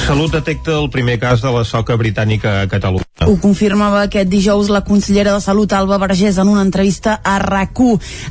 Salut 0.08 0.32
detecta 0.32 0.72
el 0.80 0.88
primer 0.90 1.18
cas 1.20 1.42
de 1.44 1.52
la 1.52 1.66
soca 1.68 1.98
britànica 2.00 2.62
a 2.62 2.68
Catalunya. 2.72 3.04
Ho 3.28 3.34
confirmava 3.42 4.04
aquest 4.06 4.30
dijous 4.30 4.70
la 4.72 4.84
consellera 4.86 5.34
de 5.34 5.42
Salut 5.44 5.74
Alba 5.74 5.98
Vergés 6.00 6.38
en 6.38 6.48
una 6.48 6.62
entrevista 6.62 7.18
a 7.26 7.40
rac 7.44 7.76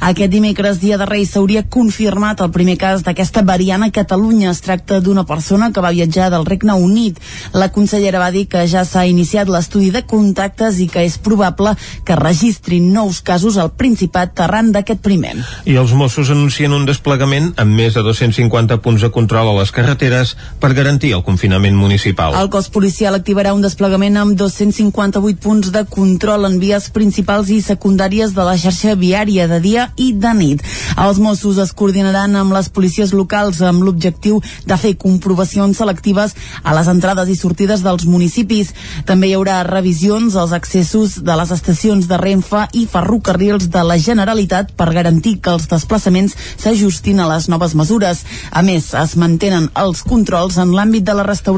Aquest 0.01 0.31
dimecres, 0.33 0.81
dia 0.81 0.97
de 0.97 1.05
Reis, 1.05 1.33
s'hauria 1.35 1.65
confirmat 1.69 2.41
el 2.41 2.51
primer 2.51 2.79
cas 2.79 3.03
d'aquesta 3.03 3.43
variant 3.43 3.83
a 3.83 3.91
Catalunya. 3.91 4.51
Es 4.51 4.63
tracta 4.63 5.01
d'una 5.01 5.27
persona 5.27 5.71
que 5.73 5.83
va 5.83 5.91
viatjar 5.91 6.31
del 6.31 6.47
Regne 6.47 6.73
Unit. 6.73 7.21
La 7.53 7.69
consellera 7.73 8.19
va 8.19 8.31
dir 8.31 8.47
que 8.49 8.65
ja 8.67 8.85
s'ha 8.85 9.05
iniciat 9.05 9.49
l'estudi 9.49 9.91
de 9.91 10.07
contactes 10.07 10.81
i 10.81 10.89
que 10.89 11.05
és 11.05 11.19
probable 11.19 11.75
que 12.05 12.17
registrin 12.17 12.93
nous 12.95 13.21
casos 13.21 13.59
al 13.59 13.75
Principat 13.77 14.41
arran 14.41 14.73
d'aquest 14.73 15.03
primer. 15.03 15.35
I 15.67 15.77
els 15.77 15.93
Mossos 15.93 16.31
anuncien 16.31 16.73
un 16.73 16.87
desplegament 16.87 17.53
amb 17.57 17.77
més 17.77 17.93
de 17.93 18.03
250 18.07 18.81
punts 18.81 19.03
de 19.03 19.13
control 19.13 19.53
a 19.53 19.59
les 19.61 19.75
carreteres 19.77 20.37
per 20.59 20.73
garantir 20.73 21.13
el 21.13 21.27
confinament 21.27 21.66
municipal. 21.75 22.35
El 22.39 22.51
cos 22.53 22.69
policial 22.71 23.17
activarà 23.17 23.55
un 23.57 23.63
desplegament 23.65 24.17
amb 24.21 24.37
258 24.39 25.41
punts 25.43 25.73
de 25.75 25.83
control 25.91 26.47
en 26.47 26.59
vies 26.63 26.91
principals 26.95 27.49
i 27.51 27.63
secundàries 27.65 28.35
de 28.37 28.45
la 28.47 28.55
xarxa 28.61 28.95
viària 28.95 29.49
de 29.51 29.59
dia 29.65 29.89
i 29.97 30.13
de 30.13 30.33
nit. 30.37 30.63
Els 31.01 31.19
Mossos 31.19 31.59
es 31.59 31.73
coordinaran 31.73 32.37
amb 32.37 32.55
les 32.55 32.69
policies 32.69 33.15
locals 33.17 33.63
amb 33.65 33.83
l'objectiu 33.83 34.39
de 34.67 34.79
fer 34.79 34.95
comprovacions 35.01 35.81
selectives 35.81 36.37
a 36.63 36.77
les 36.77 36.91
entrades 36.93 37.33
i 37.33 37.37
sortides 37.41 37.83
dels 37.83 38.07
municipis. 38.07 38.75
També 39.09 39.31
hi 39.31 39.35
haurà 39.35 39.63
revisions 39.67 40.37
als 40.37 40.53
accessos 40.53 41.19
de 41.25 41.37
les 41.41 41.51
estacions 41.57 42.07
de 42.07 42.21
Renfe 42.21 42.67
i 42.79 42.87
ferrocarrils 42.87 43.71
de 43.73 43.83
la 43.83 43.99
Generalitat 43.99 44.73
per 44.77 44.93
garantir 44.95 45.39
que 45.41 45.57
els 45.57 45.67
desplaçaments 45.73 46.37
s'ajustin 46.61 47.21
a 47.21 47.29
les 47.33 47.49
noves 47.49 47.75
mesures. 47.75 48.23
A 48.53 48.63
més, 48.63 48.93
es 48.95 49.17
mantenen 49.17 49.71
els 49.75 50.05
controls 50.07 50.61
en 50.63 50.77
l'àmbit 50.77 51.03
de 51.03 51.17
la 51.17 51.27
restauració. 51.27 51.56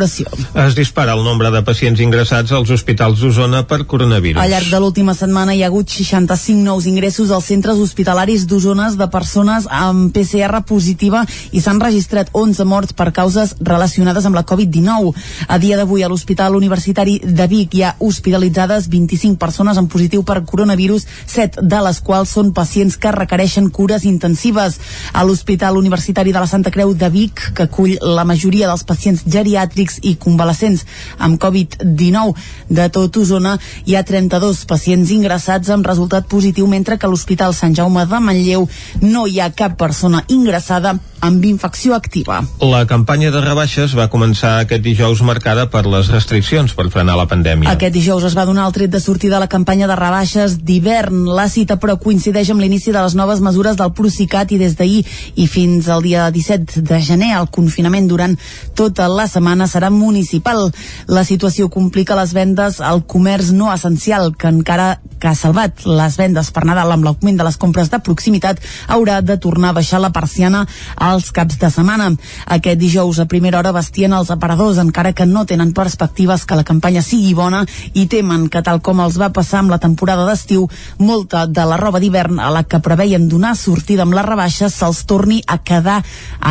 Es 0.54 0.74
dispara 0.76 1.14
el 1.14 1.24
nombre 1.24 1.50
de 1.50 1.62
pacients 1.66 2.00
ingressats 2.00 2.52
als 2.52 2.70
hospitals 2.70 3.20
d'Osona 3.20 3.64
per 3.66 3.84
coronavirus. 3.86 4.40
Al 4.42 4.52
llarg 4.52 4.70
de 4.70 4.80
l'última 4.80 5.14
setmana 5.14 5.54
hi 5.54 5.62
ha 5.62 5.70
hagut 5.72 5.90
65 5.90 6.62
nous 6.62 6.86
ingressos 6.86 7.30
als 7.34 7.48
centres 7.50 7.78
hospitalaris 7.82 8.46
d'Osona 8.46 8.90
de 8.98 9.08
persones 9.10 9.66
amb 9.70 10.12
PCR 10.14 10.62
positiva 10.66 11.24
i 11.52 11.60
s'han 11.60 11.80
registrat 11.80 12.30
11 12.32 12.64
morts 12.68 12.94
per 12.96 13.10
causes 13.16 13.54
relacionades 13.60 14.26
amb 14.28 14.38
la 14.38 14.44
Covid-19. 14.46 15.14
A 15.48 15.58
dia 15.58 15.76
d'avui 15.80 16.04
a 16.04 16.08
l'Hospital 16.08 16.56
Universitari 16.56 17.18
de 17.24 17.46
Vic 17.50 17.74
hi 17.74 17.82
ha 17.82 17.94
hospitalitzades 17.98 18.88
25 18.92 19.38
persones 19.38 19.78
amb 19.78 19.90
positiu 19.90 20.22
per 20.22 20.44
coronavirus, 20.44 21.06
7 21.26 21.64
de 21.64 21.80
les 21.86 22.00
quals 22.04 22.36
són 22.36 22.52
pacients 22.52 22.96
que 22.96 23.12
requereixen 23.14 23.70
cures 23.70 24.04
intensives. 24.04 24.78
A 25.12 25.24
l'Hospital 25.24 25.76
Universitari 25.80 26.32
de 26.32 26.40
la 26.40 26.46
Santa 26.46 26.70
Creu 26.70 26.94
de 26.94 27.08
Vic, 27.10 27.48
que 27.54 27.68
acull 27.68 27.96
la 28.02 28.24
majoria 28.28 28.68
dels 28.68 28.84
pacients 28.84 29.24
geriàtrics 29.26 29.87
i 30.02 30.14
convalescents 30.20 30.84
amb 31.18 31.40
Covid-19 31.40 32.34
de 32.68 32.88
tot 32.92 33.16
Osona, 33.16 33.56
hi 33.86 33.96
ha 33.96 34.04
32 34.04 34.64
pacients 34.68 35.10
ingressats 35.14 35.70
amb 35.72 35.86
resultat 35.86 36.28
positiu, 36.28 36.66
mentre 36.66 36.98
que 36.98 37.08
a 37.08 37.10
l'Hospital 37.10 37.54
Sant 37.56 37.76
Jaume 37.76 38.04
de 38.06 38.20
Manlleu 38.20 38.68
no 39.02 39.26
hi 39.26 39.40
ha 39.40 39.52
cap 39.56 39.78
persona 39.80 40.24
ingressada 40.28 40.98
amb 41.20 41.44
infecció 41.44 41.94
activa. 41.94 42.40
La 42.62 42.84
campanya 42.86 43.30
de 43.34 43.40
rebaixes 43.42 43.94
va 43.98 44.08
començar 44.12 44.58
aquest 44.62 44.82
dijous 44.84 45.22
marcada 45.26 45.66
per 45.70 45.84
les 45.86 46.10
restriccions 46.12 46.74
per 46.78 46.88
frenar 46.94 47.16
la 47.18 47.26
pandèmia. 47.30 47.70
Aquest 47.72 47.94
dijous 47.94 48.24
es 48.28 48.36
va 48.38 48.46
donar 48.48 48.66
el 48.68 48.74
tret 48.76 48.92
de 48.92 49.00
sortida 49.00 49.38
a 49.38 49.42
la 49.42 49.50
campanya 49.50 49.88
de 49.90 49.96
rebaixes 49.98 50.58
d'hivern. 50.64 51.26
La 51.34 51.48
cita, 51.48 51.78
però, 51.80 51.98
coincideix 51.98 52.50
amb 52.52 52.62
l'inici 52.62 52.94
de 52.94 53.02
les 53.02 53.16
noves 53.18 53.42
mesures 53.44 53.76
del 53.78 53.92
Procicat 53.96 54.52
i 54.54 54.60
des 54.60 54.76
d'ahir 54.78 55.04
i 55.36 55.48
fins 55.50 55.88
al 55.88 56.02
dia 56.06 56.28
17 56.30 56.82
de 56.86 57.00
gener 57.02 57.34
el 57.38 57.50
confinament 57.50 58.08
durant 58.08 58.38
tota 58.78 59.08
la 59.08 59.26
setmana 59.26 59.66
serà 59.66 59.90
municipal. 59.90 60.70
La 61.08 61.24
situació 61.24 61.68
complica 61.68 62.18
les 62.18 62.34
vendes 62.36 62.80
al 62.80 63.04
comerç 63.06 63.52
no 63.52 63.72
essencial, 63.72 64.32
que 64.38 64.48
encara 64.48 64.98
que 65.18 65.28
ha 65.28 65.34
salvat 65.34 65.84
les 65.86 66.16
vendes 66.18 66.50
per 66.54 66.64
Nadal 66.68 66.92
amb 66.94 67.06
l'augment 67.06 67.38
de 67.38 67.46
les 67.46 67.58
compres 67.58 67.90
de 67.90 67.98
proximitat, 68.04 68.60
haurà 68.86 69.20
de 69.20 69.36
tornar 69.42 69.72
a 69.72 69.78
baixar 69.80 70.00
la 70.00 70.12
persiana 70.14 70.64
als 71.10 71.30
caps 71.34 71.58
de 71.58 71.70
setmana. 71.70 72.10
Aquest 72.46 72.78
dijous 72.80 73.18
a 73.18 73.26
primera 73.30 73.58
hora 73.58 73.72
vestien 73.72 74.12
els 74.12 74.30
aparadors, 74.30 74.78
encara 74.82 75.12
que 75.12 75.26
no 75.26 75.44
tenen 75.46 75.72
perspectives 75.76 76.44
que 76.44 76.58
la 76.58 76.64
campanya 76.64 77.02
sigui 77.02 77.34
bona 77.34 77.64
i 77.94 78.06
temen 78.06 78.48
que 78.48 78.62
tal 78.62 78.82
com 78.84 79.00
els 79.04 79.18
va 79.20 79.30
passar 79.34 79.62
amb 79.62 79.72
la 79.74 79.80
temporada 79.82 80.26
d'estiu, 80.28 80.68
molta 80.98 81.46
de 81.46 81.64
la 81.68 81.78
roba 81.80 82.00
d'hivern 82.00 82.40
a 82.40 82.50
la 82.54 82.64
que 82.64 82.82
preveien 82.84 83.28
donar 83.28 83.54
sortida 83.56 84.04
amb 84.06 84.16
les 84.16 84.26
rebaixes 84.26 84.74
se'ls 84.74 85.04
torni 85.08 85.42
a 85.46 85.58
quedar 85.58 86.02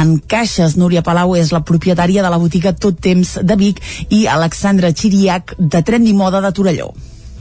en 0.01 0.18
caixes. 0.20 0.78
Núria 0.78 1.03
Palau 1.03 1.36
és 1.36 1.53
la 1.55 1.64
propietària 1.66 2.24
de 2.24 2.34
la 2.34 2.41
botiga 2.41 2.74
Tot 2.74 2.99
Temps 3.01 3.38
de 3.43 3.60
Vic 3.60 3.84
i 4.10 4.26
Alexandra 4.28 4.93
Chiriac 4.93 5.55
de 5.58 5.84
Trendy 5.84 6.14
Moda 6.14 6.41
de 6.41 6.51
Torelló 6.51 6.93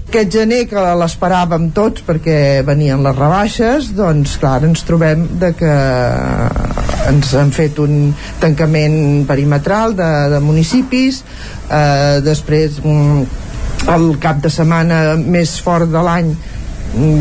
aquest 0.06 0.30
gener 0.32 0.62
que 0.70 0.82
l'esperàvem 1.00 1.70
tots 1.74 2.04
perquè 2.06 2.62
venien 2.66 3.02
les 3.02 3.16
rebaixes 3.16 3.90
doncs 3.96 4.36
clar, 4.40 4.60
ens 4.64 4.84
trobem 4.86 5.24
de 5.40 5.50
que 5.58 5.72
ens 7.10 7.32
han 7.34 7.50
fet 7.54 7.80
un 7.82 8.12
tancament 8.40 9.26
perimetral 9.26 9.96
de, 9.98 10.10
de 10.32 10.40
municipis 10.44 11.22
eh, 11.22 12.22
després 12.24 12.78
mm, 12.84 13.24
el 13.96 14.06
cap 14.22 14.38
de 14.42 14.50
setmana 14.50 15.16
més 15.18 15.58
fort 15.62 15.90
de 15.90 16.02
l'any 16.02 16.30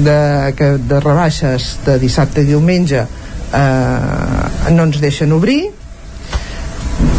de, 0.05 0.19
que, 0.55 0.75
de 0.77 0.99
rebaixes 1.01 1.71
de 1.85 1.97
dissabte 2.01 2.45
i 2.45 2.49
diumenge 2.51 3.01
eh, 3.01 4.69
no 4.71 4.85
ens 4.87 5.01
deixen 5.01 5.33
obrir. 5.35 5.65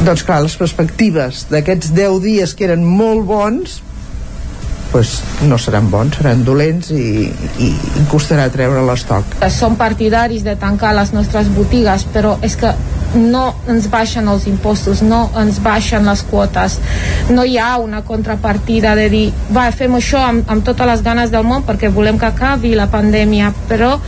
Doncs 0.06 0.22
clar, 0.26 0.40
les 0.44 0.56
perspectives 0.56 1.44
d'aquests 1.50 1.92
10 1.94 2.22
dies 2.24 2.54
que 2.56 2.70
eren 2.70 2.86
molt 2.86 3.26
bons 3.28 3.80
pues, 4.96 5.20
no 5.44 5.58
seran 5.60 5.90
bons, 5.92 6.16
seran 6.16 6.40
dolents 6.40 6.88
i, 6.88 7.26
i, 7.60 7.66
i 7.68 8.04
costarà 8.08 8.46
treure 8.48 8.80
l'estoc. 8.86 9.34
Som 9.52 9.74
partidaris 9.76 10.40
de 10.40 10.54
tancar 10.56 10.94
les 10.96 11.12
nostres 11.12 11.50
botigues, 11.52 12.06
però 12.14 12.38
és 12.40 12.56
que 12.56 12.70
no 13.12 13.42
ens 13.68 13.90
baixen 13.92 14.24
els 14.32 14.46
impostos, 14.48 15.02
no 15.04 15.26
ens 15.36 15.60
baixen 15.60 16.08
les 16.08 16.22
quotes, 16.30 16.78
no 17.28 17.44
hi 17.44 17.58
ha 17.60 17.74
una 17.76 18.00
contrapartida 18.08 18.94
de 18.96 19.10
dir, 19.12 19.26
va, 19.52 19.68
fem 19.68 19.98
això 20.00 20.24
amb, 20.30 20.48
amb 20.48 20.64
totes 20.64 20.88
les 20.88 21.04
ganes 21.04 21.32
del 21.34 21.44
món 21.44 21.68
perquè 21.68 21.92
volem 21.92 22.16
que 22.16 22.30
acabi 22.30 22.72
la 22.72 22.88
pandèmia, 22.88 23.52
però 23.68 23.98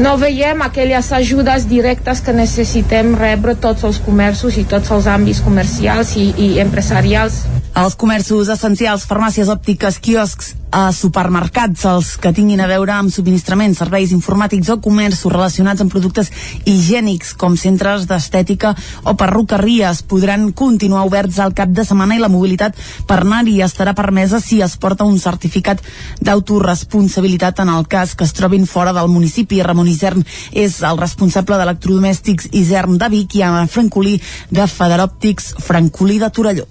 no 0.00 0.16
veiem 0.18 0.64
aquelles 0.64 1.12
ajudes 1.12 1.68
directes 1.68 2.24
que 2.24 2.32
necessitem 2.32 3.12
rebre 3.20 3.54
tots 3.60 3.84
els 3.84 4.00
comerços 4.02 4.56
i 4.56 4.64
tots 4.72 4.90
els 4.90 5.06
àmbits 5.06 5.44
comercials 5.44 6.16
i, 6.16 6.30
i 6.32 6.48
empresarials. 6.64 7.44
Els 7.74 7.94
comerços 7.98 8.50
essencials, 8.50 9.06
farmàcies 9.06 9.48
òptiques, 9.50 10.00
quioscs, 10.14 10.54
a 10.70 10.92
supermercats, 10.94 11.82
els 11.90 12.12
que 12.22 12.30
tinguin 12.34 12.60
a 12.62 12.68
veure 12.70 12.92
amb 12.94 13.10
subministraments, 13.10 13.80
serveis 13.80 14.12
informàtics 14.14 14.68
o 14.70 14.76
comerços 14.82 15.32
relacionats 15.32 15.82
amb 15.82 15.90
productes 15.90 16.30
higiènics, 16.70 17.32
com 17.38 17.56
centres 17.58 18.06
d'estètica 18.06 18.76
o 19.02 19.16
perruqueries, 19.18 20.04
podran 20.06 20.52
continuar 20.52 21.02
oberts 21.08 21.40
al 21.42 21.54
cap 21.58 21.72
de 21.74 21.82
setmana 21.86 22.14
i 22.14 22.22
la 22.22 22.30
mobilitat 22.30 22.78
per 23.08 23.20
anar-hi 23.24 23.56
estarà 23.66 23.96
permesa 23.98 24.38
si 24.42 24.60
es 24.62 24.76
porta 24.78 25.06
un 25.06 25.18
certificat 25.18 25.82
d'autoresponsabilitat 26.22 27.64
en 27.66 27.74
el 27.74 27.90
cas 27.90 28.14
que 28.14 28.26
es 28.26 28.36
trobin 28.38 28.70
fora 28.70 28.94
del 28.94 29.10
municipi. 29.10 29.62
Ramon 29.66 29.90
Isern 29.90 30.22
és 30.52 30.78
el 30.86 31.02
responsable 31.02 31.58
d'electrodomèstics 31.58 32.52
Isern 32.52 33.02
de 33.02 33.10
Vic 33.18 33.34
i 33.34 33.42
Anna 33.42 33.66
Francolí 33.66 34.20
de 34.54 34.70
Federòptics 34.78 35.56
Francolí 35.58 36.22
de 36.22 36.30
Torelló 36.30 36.70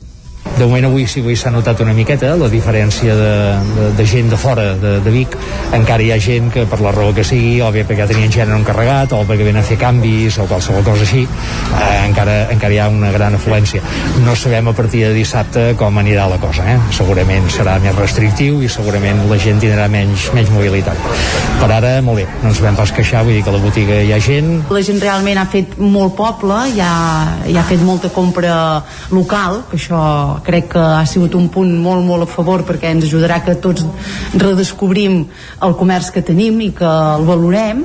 de 0.57 0.65
moment 0.65 0.85
avui 0.85 1.07
sí 1.09 1.21
avui 1.23 1.35
s'ha 1.35 1.49
notat 1.49 1.79
una 1.81 1.95
miqueta 1.97 2.35
la 2.37 2.47
diferència 2.51 3.15
de, 3.17 3.29
de, 3.73 3.85
de 3.97 4.05
gent 4.05 4.29
de 4.29 4.37
fora 4.37 4.73
de, 4.77 4.99
de 5.01 5.13
Vic. 5.13 5.33
Encara 5.73 6.03
hi 6.05 6.11
ha 6.13 6.19
gent 6.21 6.51
que 6.53 6.65
per 6.69 6.77
la 6.83 6.91
raó 6.93 7.13
que 7.15 7.25
sigui 7.25 7.55
o 7.65 7.71
bé 7.73 7.81
perquè 7.89 8.05
tenien 8.09 8.31
gent 8.31 8.53
encarregat 8.53 9.15
o 9.17 9.23
perquè 9.25 9.47
venen 9.47 9.63
a 9.63 9.65
fer 9.65 9.79
canvis 9.81 10.37
o 10.37 10.45
qualsevol 10.49 10.85
cosa 10.85 11.07
així 11.07 11.23
eh, 11.25 12.03
encara, 12.05 12.35
encara 12.53 12.75
hi 12.75 12.79
ha 12.83 12.89
una 12.91 13.09
gran 13.15 13.37
afluència. 13.39 13.81
No 14.27 14.35
sabem 14.37 14.69
a 14.69 14.75
partir 14.77 15.03
de 15.07 15.13
dissabte 15.15 15.65
com 15.79 15.97
anirà 15.97 16.27
la 16.29 16.37
cosa 16.41 16.67
eh? 16.69 16.77
segurament 16.93 17.49
serà 17.53 17.79
més 17.81 17.97
restrictiu 17.97 18.61
i 18.61 18.69
segurament 18.69 19.25
la 19.31 19.39
gent 19.41 19.61
tindrà 19.63 19.89
menys, 19.89 20.29
menys 20.37 20.53
mobilitat. 20.53 21.01
Per 21.63 21.71
ara 21.71 21.95
molt 22.05 22.21
bé, 22.21 22.27
no 22.43 22.53
ens 22.53 22.61
vam 22.61 22.77
pas 22.77 22.93
queixar 22.93 23.25
vull 23.25 23.39
dir 23.39 23.43
que 23.45 23.49
a 23.49 23.57
la 23.57 23.63
botiga 23.63 23.99
hi 24.05 24.13
ha 24.13 24.21
gent. 24.21 24.53
La 24.69 24.85
gent 24.85 25.01
realment 25.01 25.41
ha 25.41 25.47
fet 25.49 25.79
molt 25.81 26.13
poble 26.19 26.61
ja, 26.77 26.93
ja 27.49 27.59
ha 27.63 27.67
fet 27.67 27.81
molta 27.81 28.13
compra 28.13 28.55
local 29.09 29.63
que 29.71 29.81
això 29.81 30.03
crec 30.43 30.71
que 30.73 30.81
ha 30.81 31.05
sigut 31.09 31.36
un 31.38 31.49
punt 31.53 31.71
molt, 31.81 32.03
molt 32.05 32.25
a 32.25 32.29
favor 32.29 32.63
perquè 32.67 32.91
ens 32.93 33.05
ajudarà 33.07 33.41
que 33.45 33.55
tots 33.61 33.86
redescobrim 34.39 35.19
el 35.63 35.75
comerç 35.79 36.11
que 36.15 36.23
tenim 36.25 36.59
i 36.63 36.71
que 36.75 36.88
el 36.88 37.25
valorem 37.27 37.84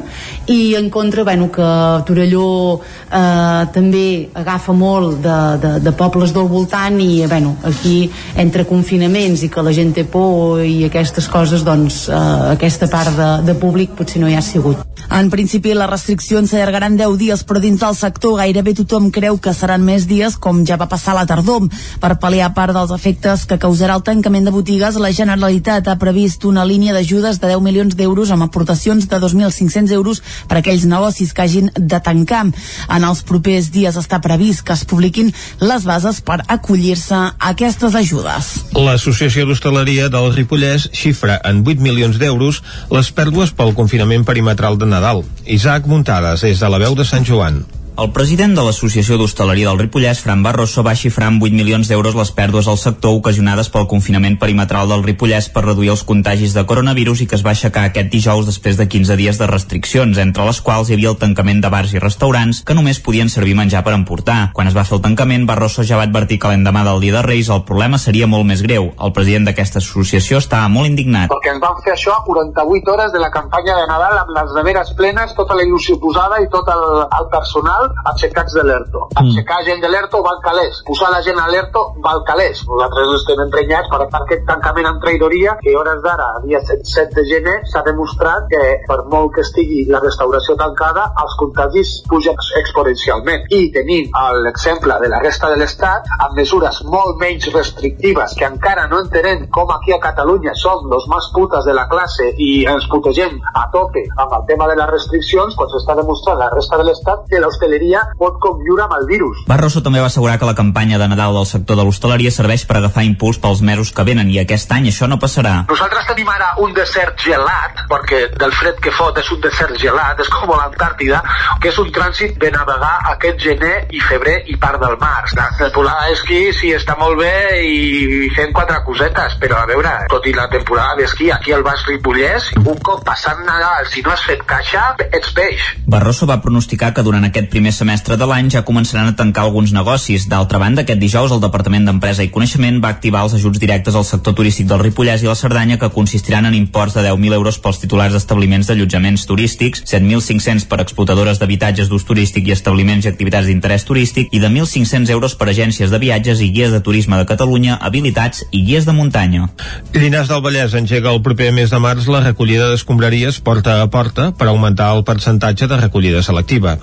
i 0.48 0.74
en 0.78 0.88
contra, 0.90 1.24
bueno, 1.24 1.50
que 1.52 1.68
Torelló 2.08 2.48
eh, 2.78 3.62
també 3.74 4.06
agafa 4.34 4.72
molt 4.72 5.20
de, 5.24 5.38
de, 5.62 5.72
de 5.84 5.92
pobles 5.92 6.32
del 6.36 6.48
voltant 6.48 7.00
i, 7.02 7.26
bueno, 7.26 7.56
aquí 7.68 8.10
entre 8.36 8.64
confinaments 8.68 9.44
i 9.44 9.52
que 9.52 9.64
la 9.64 9.74
gent 9.76 9.92
té 9.96 10.06
por 10.08 10.62
i 10.64 10.84
aquestes 10.88 11.28
coses, 11.28 11.64
doncs 11.66 12.06
eh, 12.08 12.22
aquesta 12.54 12.88
part 12.88 13.16
de, 13.16 13.30
de 13.48 13.58
públic 13.58 13.96
potser 13.98 14.22
no 14.22 14.30
hi 14.30 14.38
ha 14.38 14.44
sigut. 14.44 14.84
En 15.08 15.30
principi 15.32 15.72
les 15.72 15.88
restriccions 15.88 16.50
s'allargaran 16.50 16.96
10 16.98 17.16
dies, 17.20 17.42
però 17.48 17.60
dins 17.62 17.80
del 17.80 17.96
sector 17.96 18.36
gairebé 18.42 18.74
tothom 18.76 19.08
creu 19.14 19.38
que 19.40 19.54
seran 19.56 19.84
més 19.84 20.04
dies, 20.08 20.36
com 20.36 20.60
ja 20.68 20.76
va 20.76 20.88
passar 20.90 21.14
la 21.16 21.24
tardor. 21.26 21.64
Per 21.98 22.10
pal·liar 22.20 22.37
part 22.54 22.74
dels 22.76 22.92
efectes 22.94 23.44
que 23.48 23.58
causarà 23.60 23.96
el 23.98 24.04
tancament 24.06 24.46
de 24.46 24.52
botigues, 24.54 24.96
la 25.02 25.10
Generalitat 25.14 25.88
ha 25.90 25.96
previst 26.00 26.44
una 26.48 26.64
línia 26.68 26.94
d'ajudes 26.94 27.40
de 27.42 27.50
10 27.50 27.62
milions 27.64 27.96
d'euros 27.98 28.30
amb 28.30 28.46
aportacions 28.46 29.08
de 29.10 29.20
2.500 29.20 29.92
euros 29.96 30.22
per 30.48 30.58
a 30.58 30.62
aquells 30.62 30.86
negocis 30.88 31.34
que 31.34 31.42
hagin 31.42 31.72
de 31.74 32.00
tancar. 32.00 32.44
En 32.46 33.06
els 33.08 33.24
propers 33.26 33.70
dies 33.74 33.98
està 33.98 34.20
previst 34.24 34.64
que 34.66 34.76
es 34.76 34.84
publiquin 34.88 35.32
les 35.60 35.88
bases 35.88 36.20
per 36.20 36.40
acollir-se 36.46 37.16
a 37.18 37.50
aquestes 37.50 37.96
ajudes. 37.98 38.52
L'Associació 38.78 39.48
d'Hostaleria 39.48 40.10
del 40.12 40.30
Ripollès 40.36 40.90
xifra 40.92 41.40
en 41.44 41.64
8 41.66 41.82
milions 41.82 42.20
d'euros 42.20 42.62
les 42.94 43.10
pèrdues 43.10 43.54
pel 43.56 43.74
confinament 43.74 44.28
perimetral 44.28 44.78
de 44.78 44.86
Nadal. 44.86 45.24
Isaac 45.46 45.90
Muntades, 45.90 46.44
és 46.44 46.62
de 46.62 46.70
la 46.70 46.80
veu 46.82 46.94
de 46.98 47.08
Sant 47.08 47.26
Joan. 47.26 47.64
El 47.98 48.12
president 48.14 48.52
de 48.54 48.62
l'Associació 48.62 49.16
d'Hostaleria 49.18 49.72
del 49.72 49.80
Ripollès, 49.80 50.20
Fran 50.22 50.44
Barroso, 50.44 50.84
va 50.86 50.92
xifrar 50.94 51.32
amb 51.32 51.42
8 51.42 51.56
milions 51.58 51.88
d'euros 51.90 52.14
les 52.14 52.28
pèrdues 52.30 52.68
al 52.70 52.76
sector 52.78 53.16
ocasionades 53.16 53.66
pel 53.74 53.88
confinament 53.90 54.36
perimetral 54.38 54.86
del 54.86 55.02
Ripollès 55.02 55.48
per 55.50 55.64
reduir 55.64 55.90
els 55.90 56.04
contagis 56.06 56.54
de 56.54 56.62
coronavirus 56.62 57.24
i 57.24 57.26
que 57.26 57.34
es 57.34 57.42
va 57.42 57.56
aixecar 57.56 57.88
aquest 57.88 58.12
dijous 58.12 58.46
després 58.46 58.78
de 58.78 58.86
15 58.86 59.16
dies 59.18 59.40
de 59.40 59.48
restriccions, 59.50 60.20
entre 60.22 60.46
les 60.46 60.60
quals 60.62 60.92
hi 60.92 60.94
havia 60.94 61.10
el 61.10 61.18
tancament 61.18 61.58
de 61.64 61.72
bars 61.74 61.96
i 61.96 62.04
restaurants 62.04 62.60
que 62.62 62.76
només 62.78 63.00
podien 63.02 63.32
servir 63.34 63.56
menjar 63.58 63.82
per 63.82 63.96
emportar. 63.96 64.52
Quan 64.54 64.70
es 64.70 64.78
va 64.78 64.86
fer 64.86 65.00
el 65.00 65.02
tancament, 65.08 65.48
Barroso 65.50 65.82
ja 65.82 65.98
va 65.98 66.06
advertir 66.06 66.38
que 66.38 66.54
l'endemà 66.54 66.86
del 66.86 67.02
dia 67.02 67.16
de 67.18 67.24
Reis 67.26 67.50
el 67.50 67.66
problema 67.66 67.98
seria 67.98 68.30
molt 68.30 68.46
més 68.46 68.62
greu. 68.62 68.92
El 68.94 69.14
president 69.18 69.50
d'aquesta 69.50 69.82
associació 69.82 70.38
estava 70.38 70.70
molt 70.70 70.86
indignat. 70.92 71.34
Perquè 71.34 71.50
ens 71.56 71.66
van 71.66 71.82
fer 71.82 71.96
això 71.96 72.14
a 72.14 72.22
48 72.30 72.94
hores 72.94 73.10
de 73.10 73.26
la 73.26 73.34
campanya 73.34 73.74
de 73.82 73.90
Nadal 73.90 74.22
amb 74.22 74.32
les 74.38 74.56
neveres 74.62 74.94
plenes, 74.94 75.34
tota 75.34 75.58
la 75.58 75.66
il·lusió 75.66 75.98
posada 75.98 76.38
i 76.46 76.50
tot 76.54 76.70
el, 76.78 76.88
el 77.10 77.30
personal 77.34 77.87
aixecats 78.12 78.56
de 78.58 78.64
l'ERTO. 78.68 79.06
Mm. 79.08 79.24
Aixecar 79.24 79.60
gent 79.68 79.82
de 79.84 79.90
l'ERTO 79.92 80.22
val 80.26 80.40
calés. 80.44 80.82
Posar 80.88 81.10
la 81.14 81.22
gent 81.26 81.38
a 81.40 81.48
l'ERTO 81.52 81.84
val 82.04 82.22
calés. 82.28 82.64
Nosaltres 82.68 83.14
estem 83.20 83.44
emprenyats 83.46 83.90
per 83.92 84.02
aquest 84.06 84.44
tancament 84.48 84.90
en 84.90 85.00
traïdoria 85.02 85.56
que 85.62 85.74
a 85.74 85.78
hores 85.80 86.02
d'ara, 86.04 86.28
dia 86.44 86.60
7 86.64 87.08
de 87.14 87.24
gener, 87.28 87.58
s'ha 87.72 87.82
demostrat 87.86 88.48
que 88.50 88.62
per 88.88 89.00
molt 89.12 89.34
que 89.34 89.44
estigui 89.46 89.84
la 89.90 90.02
restauració 90.04 90.56
tancada, 90.60 91.08
els 91.22 91.36
contagis 91.40 91.94
pugen 92.08 92.36
exponencialment. 92.62 93.46
I 93.54 93.70
tenim 93.74 94.12
l'exemple 94.44 94.98
de 95.02 95.08
la 95.12 95.20
resta 95.22 95.50
de 95.50 95.58
l'Estat 95.60 96.08
amb 96.18 96.36
mesures 96.38 96.82
molt 96.84 97.18
menys 97.20 97.48
restrictives 97.54 98.34
que 98.38 98.46
encara 98.48 98.86
no 98.90 99.00
entenem 99.04 99.46
com 99.54 99.70
aquí 99.74 99.94
a 99.94 100.00
Catalunya 100.02 100.54
som 100.54 100.86
los 100.90 101.06
més 101.10 101.30
putes 101.34 101.64
de 101.64 101.74
la 101.76 101.86
classe 101.90 102.30
i 102.36 102.50
ens 102.72 102.86
putegem 102.92 103.38
a 103.54 103.66
tope 103.72 104.04
amb 104.16 104.34
el 104.38 104.46
tema 104.50 104.68
de 104.70 104.76
les 104.80 104.90
restriccions 104.90 105.56
quan 105.58 105.70
s'està 105.72 105.96
demostrant 105.98 106.38
la 106.40 106.50
resta 106.54 106.78
de 106.80 106.86
l'Estat 106.88 107.26
que 107.30 107.40
l'hostaleria 107.42 107.77
pot 108.18 108.38
conviure 108.42 108.84
amb 108.84 108.94
el 108.98 109.06
virus. 109.10 109.44
Barroso 109.48 109.82
també 109.82 110.00
va 110.00 110.08
assegurar 110.10 110.38
que 110.38 110.48
la 110.48 110.54
campanya 110.58 110.98
de 110.98 111.08
Nadal 111.08 111.34
del 111.34 111.46
sector 111.46 111.78
de 111.78 111.84
l'hostaleria 111.86 112.30
serveix 112.34 112.64
per 112.66 112.78
agafar 112.78 113.04
impuls 113.06 113.38
pels 113.42 113.62
mesos 113.62 113.92
que 113.92 114.04
venen 114.04 114.30
i 114.30 114.38
aquest 114.42 114.72
any 114.72 114.88
això 114.90 115.08
no 115.08 115.18
passarà. 115.22 115.64
Nosaltres 115.68 116.08
tenim 116.10 116.28
ara 116.32 116.52
un 116.64 116.74
desert 116.74 117.18
gelat, 117.22 117.84
perquè 117.90 118.20
del 118.38 118.52
fred 118.52 118.80
que 118.82 118.92
fot 118.94 119.18
és 119.18 119.30
un 119.34 119.40
desert 119.44 119.76
gelat, 119.80 120.20
és 120.20 120.30
com 120.32 120.50
l'Antàrtida, 120.50 121.22
que 121.62 121.70
és 121.72 121.78
un 121.78 121.90
trànsit 121.94 122.38
de 122.40 122.50
navegar 122.54 122.94
aquest 123.14 123.40
gener 123.44 123.74
i 123.94 124.00
febrer 124.02 124.38
i 124.52 124.56
part 124.60 124.80
del 124.82 124.96
març. 125.00 125.34
La 125.38 125.48
temporada 125.58 126.08
d'esquí 126.08 126.40
sí 126.56 126.72
està 126.76 126.96
molt 126.98 127.18
bé 127.20 127.32
i 127.64 128.30
fem 128.36 128.52
quatre 128.56 128.80
cosetes, 128.86 129.38
però 129.42 129.62
a 129.62 129.68
veure, 129.70 129.94
tot 130.10 130.26
i 130.26 130.34
la 130.36 130.48
temporada 130.52 130.96
d'esquí 130.98 131.30
aquí 131.34 131.54
al 131.54 131.64
Baix 131.66 131.84
Ripollès, 131.88 132.50
un 132.58 132.78
cop 132.84 133.04
passant 133.06 133.44
Nadal, 133.46 133.86
si 133.88 134.02
no 134.02 134.12
has 134.12 134.24
fet 134.26 134.42
caixa, 134.48 134.84
ets 135.08 135.32
peix. 135.36 135.72
Barroso 135.86 136.26
va 136.28 136.40
pronosticar 136.44 136.92
que 136.94 137.04
durant 137.06 137.24
aquest 137.28 137.50
primer 137.52 137.67
primer 137.68 137.76
semestre 137.76 138.16
de 138.16 138.24
l'any 138.24 138.46
ja 138.48 138.62
començaran 138.64 139.10
a 139.10 139.14
tancar 139.16 139.42
alguns 139.44 139.74
negocis. 139.76 140.24
D'altra 140.30 140.56
banda, 140.58 140.86
aquest 140.86 141.00
dijous 141.02 141.32
el 141.34 141.40
Departament 141.42 141.84
d'Empresa 141.84 142.24
i 142.24 142.30
Coneixement 142.32 142.78
va 142.80 142.88
activar 142.94 143.26
els 143.26 143.34
ajuts 143.36 143.60
directes 143.60 143.94
al 143.98 144.06
sector 144.08 144.32
turístic 144.38 144.64
del 144.70 144.80
Ripollès 144.80 145.20
i 145.20 145.28
la 145.28 145.34
Cerdanya 145.36 145.76
que 145.76 145.90
consistiran 145.92 146.46
en 146.48 146.54
imports 146.56 146.94
de 146.96 147.02
10.000 147.04 147.36
euros 147.36 147.58
pels 147.60 147.80
titulars 147.82 148.14
d'establiments 148.16 148.70
d'allotjaments 148.70 149.26
turístics, 149.28 149.82
7.500 149.84 150.64
per 150.70 150.78
explotadores 150.80 151.42
d'habitatges 151.42 151.90
d'ús 151.90 152.06
turístic 152.08 152.48
i 152.48 152.54
establiments 152.56 153.04
i 153.04 153.10
activitats 153.12 153.50
d'interès 153.50 153.84
turístic 153.84 154.32
i 154.32 154.40
de 154.40 154.48
1.500 154.48 155.12
euros 155.12 155.36
per 155.36 155.50
agències 155.52 155.92
de 155.92 156.00
viatges 156.00 156.40
i 156.40 156.48
guies 156.54 156.72
de 156.72 156.80
turisme 156.80 157.20
de 157.20 157.28
Catalunya, 157.28 157.76
habilitats 157.76 158.46
i 158.50 158.62
guies 158.64 158.88
de 158.88 158.96
muntanya. 158.96 159.50
Llinars 159.92 160.32
del 160.32 160.40
Vallès 160.40 160.78
engega 160.78 161.12
el 161.12 161.20
proper 161.20 161.52
mes 161.52 161.68
de 161.68 161.82
març 161.84 162.08
la 162.08 162.24
recollida 162.24 162.70
d'escombraries 162.72 163.42
porta 163.44 163.82
a 163.82 163.92
porta 163.92 164.30
per 164.32 164.48
augmentar 164.48 164.94
el 164.96 165.04
percentatge 165.04 165.68
de 165.68 165.82
recollida 165.84 166.24
selectiva. 166.24 166.78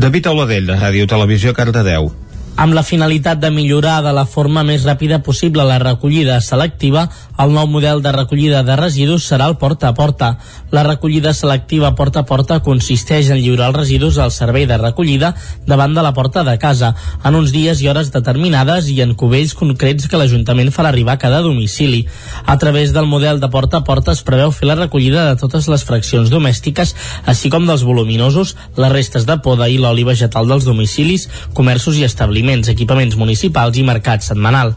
David 0.00 0.29
Auladell, 0.30 0.66
de 0.70 0.76
Ràdio 0.78 1.06
Televisió, 1.10 1.52
Cardedeu 1.56 2.12
amb 2.60 2.74
la 2.76 2.82
finalitat 2.84 3.38
de 3.40 3.48
millorar 3.48 4.02
de 4.04 4.10
la 4.12 4.26
forma 4.28 4.60
més 4.68 4.82
ràpida 4.84 5.22
possible 5.24 5.64
la 5.64 5.78
recollida 5.80 6.34
selectiva, 6.44 7.06
el 7.40 7.54
nou 7.56 7.64
model 7.72 8.02
de 8.04 8.10
recollida 8.12 8.58
de 8.62 8.74
residus 8.76 9.24
serà 9.30 9.46
el 9.48 9.54
porta 9.56 9.88
a 9.88 9.94
porta. 9.96 10.28
La 10.70 10.82
recollida 10.84 11.32
selectiva 11.32 11.94
porta 11.96 12.20
a 12.20 12.26
porta 12.28 12.58
consisteix 12.60 13.30
en 13.32 13.40
lliurar 13.40 13.70
els 13.70 13.78
residus 13.78 14.18
al 14.20 14.28
servei 14.34 14.66
de 14.68 14.76
recollida 14.76 15.30
davant 15.66 15.94
de 15.96 16.04
la 16.04 16.12
porta 16.12 16.42
de 16.44 16.58
casa, 16.60 16.90
en 17.24 17.38
uns 17.38 17.54
dies 17.54 17.80
i 17.80 17.88
hores 17.88 18.12
determinades 18.12 18.92
i 18.92 18.98
en 19.00 19.16
cubells 19.16 19.56
concrets 19.56 20.04
que 20.04 20.20
l'Ajuntament 20.20 20.68
farà 20.68 20.92
arribar 20.92 21.16
a 21.16 21.22
cada 21.24 21.40
domicili. 21.40 22.02
A 22.44 22.58
través 22.60 22.92
del 22.92 23.08
model 23.08 23.40
de 23.40 23.48
porta 23.48 23.80
a 23.80 23.86
porta 23.88 24.12
es 24.12 24.20
preveu 24.20 24.52
fer 24.52 24.68
la 24.68 24.76
recollida 24.82 25.24
de 25.30 25.40
totes 25.40 25.70
les 25.72 25.86
fraccions 25.88 26.28
domèstiques, 26.28 26.92
així 27.24 27.48
com 27.48 27.64
dels 27.64 27.88
voluminosos, 27.88 28.52
les 28.76 28.92
restes 28.92 29.24
de 29.24 29.40
poda 29.40 29.72
i 29.72 29.80
l'oli 29.80 30.04
vegetal 30.04 30.44
dels 30.52 30.68
domicilis, 30.68 31.30
comerços 31.56 31.96
i 31.96 32.04
establiments 32.04 32.49
establiments, 32.50 32.68
equipaments 32.68 33.16
municipals 33.16 33.76
i 33.78 33.84
mercat 33.84 34.22
setmanal. 34.22 34.74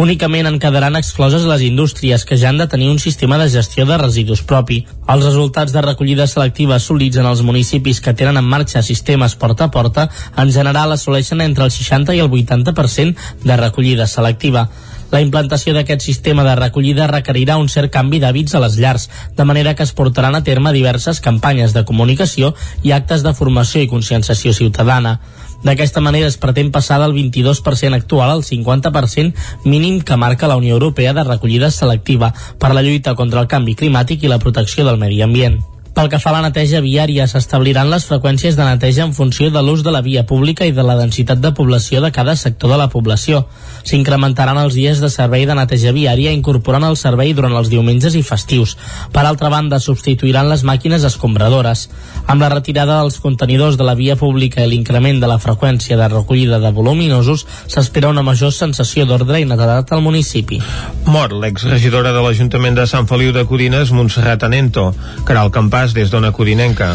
Únicament 0.00 0.46
en 0.46 0.58
quedaran 0.58 0.96
excloses 0.96 1.44
les 1.44 1.60
indústries 1.66 2.24
que 2.24 2.38
ja 2.38 2.48
han 2.48 2.58
de 2.58 2.66
tenir 2.66 2.88
un 2.88 2.98
sistema 2.98 3.36
de 3.38 3.50
gestió 3.50 3.84
de 3.84 3.98
residus 3.98 4.42
propi. 4.42 4.86
Els 5.08 5.24
resultats 5.24 5.72
de 5.72 5.82
recollida 5.82 6.26
selectiva 6.26 6.76
assolits 6.76 7.18
en 7.18 7.26
els 7.26 7.42
municipis 7.42 8.00
que 8.00 8.14
tenen 8.14 8.38
en 8.38 8.44
marxa 8.44 8.82
sistemes 8.82 9.34
porta 9.34 9.64
a 9.64 9.70
porta 9.70 10.08
en 10.36 10.52
general 10.52 10.92
assoleixen 10.92 11.40
entre 11.40 11.64
el 11.64 11.70
60 11.70 12.14
i 12.14 12.20
el 12.20 12.30
80% 12.30 13.16
de 13.44 13.56
recollida 13.56 14.06
selectiva. 14.06 14.70
La 15.10 15.20
implantació 15.20 15.74
d'aquest 15.74 16.06
sistema 16.06 16.44
de 16.46 16.54
recollida 16.54 17.10
requerirà 17.10 17.58
un 17.58 17.68
cert 17.68 17.90
canvi 17.92 18.20
d'hàbits 18.22 18.54
a 18.54 18.60
les 18.62 18.78
llars, 18.78 19.08
de 19.36 19.44
manera 19.44 19.74
que 19.74 19.82
es 19.82 19.92
portaran 19.92 20.38
a 20.38 20.44
terme 20.46 20.72
diverses 20.72 21.20
campanyes 21.20 21.74
de 21.74 21.84
comunicació 21.84 22.54
i 22.86 22.94
actes 22.94 23.26
de 23.26 23.34
formació 23.34 23.82
i 23.82 23.90
conscienciació 23.90 24.54
ciutadana. 24.54 25.18
D'aquesta 25.62 26.00
manera 26.00 26.28
es 26.28 26.38
pretén 26.40 26.70
passar 26.72 27.00
del 27.02 27.12
22% 27.12 27.94
actual 27.94 28.30
al 28.30 28.44
50% 28.44 29.34
mínim 29.64 30.00
que 30.00 30.16
marca 30.16 30.48
la 30.48 30.56
Unió 30.56 30.74
Europea 30.74 31.12
de 31.12 31.24
recollida 31.24 31.70
selectiva 31.70 32.32
per 32.58 32.72
la 32.74 32.82
lluita 32.82 33.14
contra 33.14 33.40
el 33.40 33.48
canvi 33.48 33.76
climàtic 33.76 34.24
i 34.24 34.32
la 34.32 34.40
protecció 34.40 34.86
del 34.88 34.98
medi 34.98 35.20
ambient. 35.22 35.60
Pel 36.00 36.08
que 36.08 36.16
fa 36.16 36.30
a 36.30 36.32
la 36.32 36.46
neteja 36.46 36.78
viària, 36.80 37.26
s'establiran 37.28 37.90
les 37.92 38.06
freqüències 38.08 38.54
de 38.56 38.64
neteja 38.64 39.02
en 39.04 39.10
funció 39.12 39.50
de 39.52 39.60
l'ús 39.60 39.82
de 39.84 39.92
la 39.92 40.00
via 40.00 40.22
pública 40.24 40.64
i 40.64 40.72
de 40.72 40.80
la 40.80 40.94
densitat 40.96 41.42
de 41.44 41.50
població 41.52 42.00
de 42.00 42.08
cada 42.08 42.32
sector 42.40 42.70
de 42.72 42.78
la 42.80 42.86
població. 42.88 43.42
S'incrementaran 43.84 44.56
els 44.56 44.78
dies 44.78 45.02
de 45.04 45.10
servei 45.12 45.44
de 45.44 45.52
neteja 45.58 45.92
viària 45.92 46.32
incorporant 46.32 46.86
el 46.88 46.96
servei 46.96 47.34
durant 47.36 47.52
els 47.58 47.68
diumenges 47.68 48.16
i 48.16 48.22
festius. 48.24 48.78
Per 49.12 49.26
altra 49.28 49.50
banda, 49.52 49.76
substituiran 49.76 50.48
les 50.48 50.64
màquines 50.64 51.04
escombradores. 51.04 51.90
Amb 52.24 52.40
la 52.40 52.48
retirada 52.48 53.02
dels 53.02 53.20
contenidors 53.20 53.76
de 53.76 53.84
la 53.84 53.98
via 53.98 54.16
pública 54.16 54.64
i 54.64 54.72
l'increment 54.72 55.20
de 55.20 55.28
la 55.28 55.36
freqüència 55.36 56.00
de 56.00 56.08
recollida 56.08 56.62
de 56.64 56.72
voluminosos, 56.72 57.44
s'espera 57.68 58.08
una 58.08 58.24
major 58.24 58.56
sensació 58.56 59.04
d'ordre 59.04 59.42
i 59.44 59.44
netedat 59.44 59.92
al 59.92 60.00
municipi. 60.00 60.62
Mor 61.04 61.36
l'exregidora 61.36 62.16
de 62.16 62.24
l'Ajuntament 62.24 62.80
de 62.80 62.88
Sant 62.88 63.04
Feliu 63.04 63.36
de 63.36 63.44
Codines, 63.44 63.92
Montserrat 63.92 64.48
Anento, 64.48 64.94
Caral 65.28 65.52
Campà 65.52 65.89
Pas 65.90 65.94
des 65.94 66.10
d'Ona 66.10 66.30
Codinenca. 66.30 66.92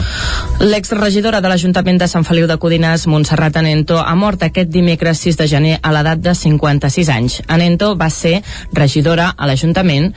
L'exregidora 0.64 1.41
de 1.43 1.50
l'Ajuntament 1.52 1.98
de 2.00 2.08
Sant 2.08 2.24
Feliu 2.24 2.46
de 2.48 2.56
Codines, 2.56 3.04
Montserrat 3.12 3.58
Anento, 3.60 3.98
ha 4.00 4.14
mort 4.16 4.46
aquest 4.48 4.70
dimecres 4.72 5.20
6 5.26 5.39
de 5.41 5.48
gener 5.52 5.74
a 5.82 5.91
l'edat 5.91 6.22
de 6.24 6.32
56 6.32 7.12
anys. 7.12 7.41
Anento 7.52 7.91
va 8.00 8.08
ser 8.10 8.38
regidora 8.72 9.34
a 9.36 9.50
l'Ajuntament 9.50 10.14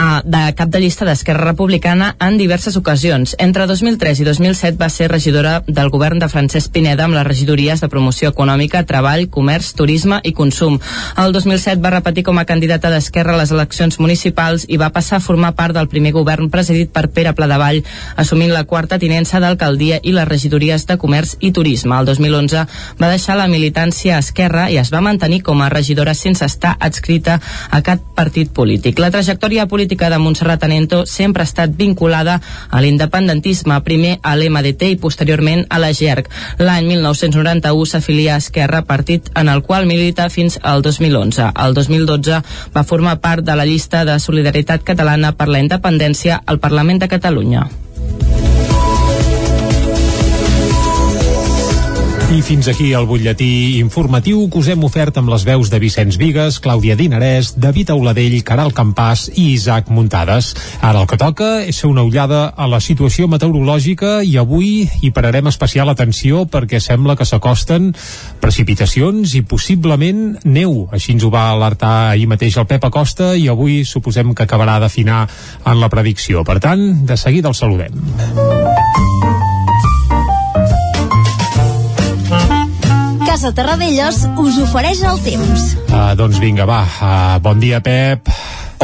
uh, 0.00 0.20
de 0.24 0.54
cap 0.56 0.70
de 0.72 0.80
llista 0.80 1.04
d'Esquerra 1.04 1.44
Republicana 1.44 2.14
en 2.20 2.38
diverses 2.38 2.76
ocasions. 2.76 3.34
Entre 3.38 3.66
2003 3.66 4.22
i 4.22 4.24
2007 4.24 4.78
va 4.80 4.88
ser 4.88 5.10
regidora 5.10 5.60
del 5.66 5.90
govern 5.90 6.18
de 6.18 6.28
Francesc 6.28 6.72
Pineda 6.72 7.04
amb 7.04 7.16
les 7.18 7.26
regidories 7.26 7.80
de 7.80 7.88
promoció 7.92 8.30
econòmica, 8.32 8.82
treball, 8.88 9.28
comerç, 9.28 9.74
turisme 9.76 10.20
i 10.24 10.32
consum. 10.32 10.78
El 11.20 11.32
2007 11.36 11.82
va 11.84 11.94
repetir 11.96 12.24
com 12.24 12.38
a 12.38 12.46
candidata 12.48 12.90
d'Esquerra 12.90 13.34
a 13.34 13.40
les 13.42 13.52
eleccions 13.52 14.00
municipals 14.00 14.66
i 14.68 14.80
va 14.80 14.90
passar 14.94 15.18
a 15.18 15.24
formar 15.24 15.54
part 15.58 15.76
del 15.76 15.88
primer 15.88 16.12
govern 16.16 16.50
presidit 16.50 16.92
per 16.92 17.08
Pere 17.12 17.34
Pladevall, 17.36 17.82
assumint 18.16 18.52
la 18.54 18.64
quarta 18.64 18.98
tinença 18.98 19.40
d'alcaldia 19.40 20.00
i 20.02 20.14
les 20.16 20.28
regidories 20.28 20.86
de 20.86 20.96
comerç 20.96 21.36
i 21.40 21.52
turisme. 21.52 21.96
El 21.98 22.06
2011 22.06 22.66
va 23.00 23.12
deixar 23.12 23.36
la 23.36 23.48
militància 23.50 24.16
a 24.16 24.24
Esquerra 24.24 24.68
i 24.70 24.78
es 24.80 24.92
va 24.92 25.04
mantenir 25.04 25.42
com 25.42 25.60
a 25.62 25.68
regidora 25.68 26.14
sense 26.14 26.44
estar 26.44 26.76
adscrita 26.80 27.40
a 27.70 27.82
cap 27.82 28.02
partit 28.16 28.52
polític. 28.54 28.98
La 28.98 29.10
trajectòria 29.10 29.66
política 29.66 29.89
política 29.90 30.10
de 30.10 30.18
Montserrat 30.18 30.62
Anento 30.62 31.04
sempre 31.04 31.42
ha 31.42 31.48
estat 31.48 31.72
vinculada 31.74 32.40
a 32.70 32.80
l'independentisme, 32.80 33.80
primer 33.82 34.20
a 34.22 34.36
l'MDT 34.36 34.92
i 34.94 34.98
posteriorment 35.02 35.64
a 35.68 35.80
la 35.82 35.90
GERC. 35.90 36.30
L'any 36.62 36.86
1991 36.86 37.90
s'afilia 37.90 38.36
a 38.36 38.38
Esquerra, 38.38 38.84
partit 38.86 39.32
en 39.34 39.50
el 39.50 39.64
qual 39.66 39.90
milita 39.90 40.28
fins 40.30 40.60
al 40.62 40.86
2011. 40.86 41.50
El 41.66 41.74
2012 41.74 42.38
va 42.70 42.86
formar 42.86 43.18
part 43.18 43.42
de 43.42 43.58
la 43.58 43.66
llista 43.66 44.04
de 44.04 44.20
Solidaritat 44.20 44.86
Catalana 44.86 45.34
per 45.34 45.50
la 45.50 45.58
Independència 45.58 46.38
al 46.46 46.62
Parlament 46.62 47.02
de 47.02 47.10
Catalunya. 47.10 47.66
I 52.30 52.42
fins 52.46 52.68
aquí 52.70 52.92
el 52.94 53.08
butlletí 53.10 53.80
informatiu 53.80 54.44
que 54.46 54.60
us 54.60 54.68
hem 54.70 54.84
ofert 54.86 55.16
amb 55.18 55.32
les 55.32 55.42
veus 55.42 55.66
de 55.66 55.80
Vicenç 55.82 56.14
Vigues, 56.14 56.60
Clàudia 56.62 56.94
Dinarès, 56.94 57.56
David 57.58 57.90
Auladell, 57.90 58.36
Caral 58.46 58.70
Campàs 58.70 59.24
i 59.34 59.48
Isaac 59.56 59.90
Muntades. 59.90 60.52
Ara 60.78 61.00
el 61.02 61.08
que 61.10 61.18
toca 61.18 61.48
és 61.66 61.80
fer 61.82 61.90
una 61.90 62.04
ullada 62.06 62.44
a 62.54 62.68
la 62.70 62.78
situació 62.78 63.26
meteorològica 63.26 64.20
i 64.22 64.36
avui 64.38 64.86
hi 64.86 65.10
pararem 65.10 65.50
especial 65.50 65.90
atenció 65.90 66.44
perquè 66.46 66.78
sembla 66.78 67.18
que 67.18 67.26
s'acosten 67.26 67.90
precipitacions 68.38 69.34
i 69.34 69.42
possiblement 69.42 70.38
neu. 70.46 70.86
Així 70.94 71.16
ens 71.16 71.26
ho 71.26 71.34
va 71.34 71.48
alertar 71.50 72.12
ahir 72.12 72.30
mateix 72.30 72.60
el 72.62 72.70
Pep 72.70 72.86
Acosta 72.86 73.34
i 73.34 73.48
avui 73.50 73.82
suposem 73.82 74.36
que 74.38 74.46
acabarà 74.46 74.78
d'afinar 74.78 75.24
en 75.66 75.82
la 75.82 75.90
predicció. 75.90 76.46
Per 76.46 76.60
tant, 76.62 76.92
de 77.10 77.18
seguida 77.18 77.50
el 77.50 77.58
saludem. 77.58 77.98
Casa 83.40 83.56
Terradellos 83.56 84.16
us 84.36 84.56
ofereix 84.60 84.98
el 85.08 85.16
temps. 85.24 85.62
Uh, 85.88 86.10
doncs 86.12 86.36
vinga, 86.42 86.66
va. 86.68 86.82
Uh, 86.84 87.38
bon 87.40 87.56
dia, 87.56 87.78
Pep. 87.80 88.28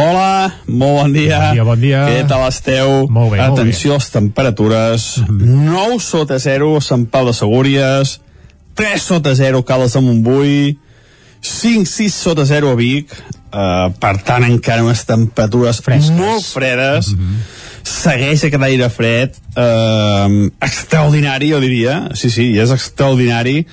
Hola, 0.00 0.48
molt 0.64 1.02
bon 1.02 1.12
dia. 1.12 1.40
Bon 1.42 1.58
dia, 1.58 1.66
bon 1.68 1.82
dia. 1.82 2.04
Què 2.08 2.22
tal 2.30 2.46
esteu? 2.46 2.94
Molt 3.12 3.34
bé, 3.34 3.42
Atenció 3.44 3.92
molt 3.92 3.92
bé. 3.92 3.92
a 3.92 4.00
les 4.00 4.08
temperatures. 4.14 5.04
9 5.28 6.00
sota 6.00 6.40
0 6.40 6.70
a 6.78 6.80
Sant 6.88 7.04
Pau 7.04 7.28
de 7.28 7.36
Segúries, 7.36 8.14
3 8.80 9.04
sota 9.10 9.34
0 9.36 9.60
a 9.60 9.68
Cales 9.68 9.92
de 9.92 10.04
Montbui, 10.06 10.78
5-6 11.44 12.16
sota 12.16 12.48
0 12.48 12.72
a 12.72 12.80
Vic, 12.80 13.12
uh, 13.12 13.92
per 14.00 14.14
tant 14.24 14.48
encara 14.48 14.88
unes 14.88 15.04
temperatures 15.04 15.82
Fresques. 15.84 16.16
molt 16.16 16.48
fredes, 16.48 17.12
mm 17.12 17.18
-hmm. 17.20 17.44
segueix 17.84 18.44
aquest 18.44 18.62
aire 18.62 18.88
fred, 18.88 19.36
uh, 19.52 20.48
extraordinari 20.60 21.52
jo 21.52 21.60
diria, 21.60 22.08
sí, 22.14 22.30
sí, 22.30 22.58
és 22.58 22.70
extraordinari, 22.70 23.66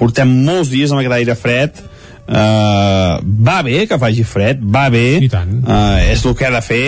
portem 0.00 0.30
molts 0.46 0.72
dies 0.72 0.92
amb 0.92 1.02
aquest 1.02 1.16
aire 1.18 1.36
fred, 1.36 1.80
uh, 2.24 3.20
va 3.20 3.60
bé 3.66 3.84
que 3.88 4.00
faci 4.00 4.24
fred, 4.24 4.62
va 4.64 4.88
bé, 4.92 5.20
uh, 5.20 5.98
és 6.08 6.24
el 6.24 6.36
que 6.38 6.48
ha 6.48 6.54
de 6.54 6.62
fer, 6.64 6.84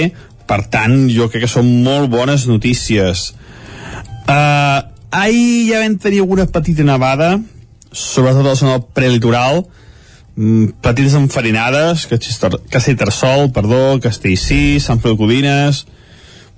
per 0.48 0.62
tant, 0.72 0.96
jo 1.12 1.28
crec 1.30 1.46
que 1.46 1.50
són 1.50 1.68
molt 1.84 2.10
bones 2.12 2.46
notícies. 2.48 3.30
Uh, 4.24 4.80
ahir 5.12 5.68
ja 5.68 5.82
vam 5.84 5.98
tenir 6.00 6.22
alguna 6.24 6.48
petita 6.50 6.86
nevada, 6.88 7.36
sobretot 7.92 8.46
a 8.46 8.50
la 8.50 8.58
zona 8.58 8.76
del 8.78 8.86
prelitoral, 8.96 9.64
mm, 10.36 10.78
petites 10.84 11.16
enfarinades, 11.18 12.06
Castellterçol, 12.08 13.50
perdó, 13.52 14.00
Castellcí, 14.00 14.80
Sant 14.80 15.02
Feliu 15.04 15.20
Codines, 15.20 15.84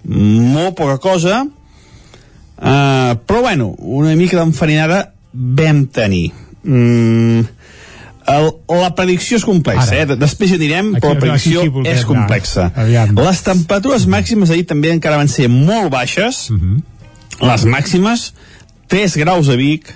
molt 0.05 0.77
poca 0.79 0.99
cosa, 1.03 1.43
uh, 1.49 3.13
però 3.27 3.43
bueno, 3.43 3.75
una 3.79 4.15
mica 4.15 4.39
d'enfarinada 4.39 5.14
vam 5.35 5.85
tenir. 5.87 6.31
Mm, 6.65 7.43
el, 8.35 8.47
la 8.81 8.91
predicció 8.97 9.37
és 9.37 9.45
complexa, 9.45 9.91
Ara. 9.91 10.15
eh? 10.15 10.17
després 10.17 10.51
hi 10.55 10.57
anirem, 10.61 10.93
però 10.97 11.11
la 11.13 11.19
Aquí- 11.19 11.21
predicció 11.27 11.61
aquí 11.61 11.69
volem 11.75 11.93
és 11.93 12.05
complexa. 12.09 12.71
Aviam. 12.75 13.15
Les 13.19 13.43
temperatures 13.45 14.07
màximes 14.07 14.51
ahir 14.51 14.65
també 14.71 14.91
encara 14.95 15.17
van 15.21 15.29
ser 15.29 15.49
molt 15.49 15.91
baixes, 15.93 16.51
Mhm. 16.51 16.83
les 17.43 17.65
màximes, 17.67 18.33
3 18.89 19.17
graus 19.17 19.49
a 19.49 19.57
Vic, 19.57 19.93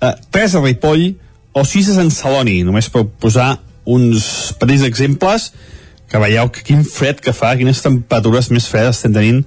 eh, 0.00 0.14
3 0.30 0.54
a 0.54 0.60
Ripoll 0.62 1.16
o 1.52 1.64
6 1.64 1.88
a 1.90 1.94
Sant 1.94 2.10
Celoni, 2.10 2.62
només 2.62 2.88
per 2.88 3.04
posar 3.04 3.58
uns 3.84 4.54
petits 4.58 4.82
exemples 4.84 5.52
que 6.08 6.18
veieu 6.18 6.48
que 6.50 6.62
quin 6.62 6.84
fred 6.84 7.20
que 7.20 7.32
fa, 7.32 7.56
quines 7.56 7.82
temperatures 7.82 8.50
més 8.50 8.66
fredes 8.68 8.96
estem 8.96 9.12
tenint 9.12 9.44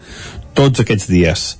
tots 0.53 0.79
aquests 0.79 1.07
dies. 1.07 1.57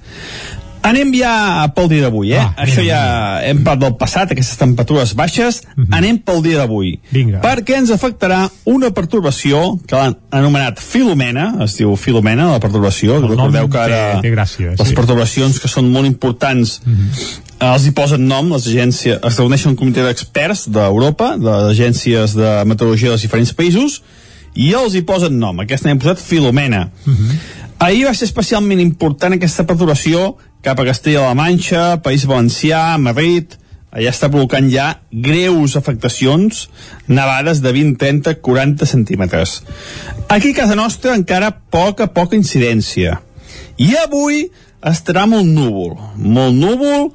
Anem 0.82 1.12
ja 1.14 1.68
pel 1.76 1.88
dia 1.92 2.02
d'avui, 2.08 2.32
eh? 2.34 2.40
Ah, 2.42 2.64
Això 2.66 2.82
ja 2.82 3.02
hem 3.46 3.60
parlat 3.64 3.84
del 3.84 3.96
passat, 4.00 4.32
aquestes 4.34 4.58
temperatures 4.58 5.14
baixes. 5.16 5.62
Uh 5.62 5.82
Mhm. 5.82 5.86
-huh. 5.86 5.98
Anem 5.98 6.18
pel 6.18 6.42
dia 6.42 6.58
d'avui. 6.58 7.00
Perquè 7.14 7.76
ens 7.78 7.92
afectarà 7.92 8.50
una 8.66 8.90
pertorbació 8.90 9.80
que 9.88 9.96
l'han 9.96 10.16
anomenat 10.32 10.80
Filomena, 10.80 11.56
es 11.64 11.78
diu 11.78 11.96
Filomena, 11.96 12.52
la 12.52 12.60
pertorbació. 12.60 13.16
El 13.18 13.30
Recordeu 13.30 13.70
que 13.70 13.78
ara 13.78 14.16
té, 14.16 14.22
té 14.30 14.36
gràcia, 14.36 14.76
les 14.78 14.88
sí. 14.88 14.94
pertorbacions 14.96 15.60
que 15.60 15.68
són 15.68 15.92
molt 15.92 16.08
importants 16.08 16.82
uh 16.86 16.92
-huh. 16.92 17.74
els 17.76 17.86
hi 17.86 17.92
posen 17.92 18.28
nom, 18.28 18.52
les 18.52 18.66
agències, 18.68 19.20
es 19.24 19.38
reuneixen 19.38 19.70
un 19.72 19.78
comitè 19.78 20.04
d'experts 20.04 20.68
d'Europa, 20.72 21.38
de 21.38 21.44
les 21.44 21.78
agències 21.80 22.34
de 22.36 22.66
meteorologia 22.66 23.10
dels 23.10 23.22
diferents 23.22 23.54
països, 23.54 24.02
i 24.56 24.74
els 24.74 24.96
hi 24.96 25.02
posen 25.02 25.38
nom. 25.38 25.60
Aquesta 25.60 25.88
n'hem 25.88 26.00
posat 26.00 26.18
Filomena. 26.20 26.90
Uh 27.06 27.14
-huh. 27.14 27.36
Ahir 27.80 28.06
va 28.06 28.14
ser 28.14 28.26
especialment 28.26 28.80
important 28.80 29.34
aquesta 29.34 29.64
perturbació 29.66 30.36
cap 30.62 30.80
a 30.80 30.86
Castella-La 30.86 31.34
Manxa, 31.38 32.02
País 32.06 32.26
Valencià, 32.30 32.98
Madrid, 33.02 33.58
allà 33.92 34.12
està 34.14 34.30
provocant 34.32 34.70
ja 34.72 34.88
greus 35.12 35.76
afectacions, 35.76 36.68
nevades 37.10 37.60
de 37.64 37.74
20, 37.76 37.98
30, 38.00 38.38
40 38.46 38.88
centímetres. 38.88 39.60
Aquí 40.30 40.54
a 40.54 40.60
casa 40.62 40.78
nostra 40.80 41.16
encara 41.18 41.52
poca, 41.74 42.08
poca 42.08 42.38
incidència. 42.38 43.20
I 43.82 43.92
avui 44.06 44.46
estarà 44.86 45.28
molt 45.30 45.50
núvol, 45.50 45.98
molt 46.16 46.56
núvol, 46.56 47.12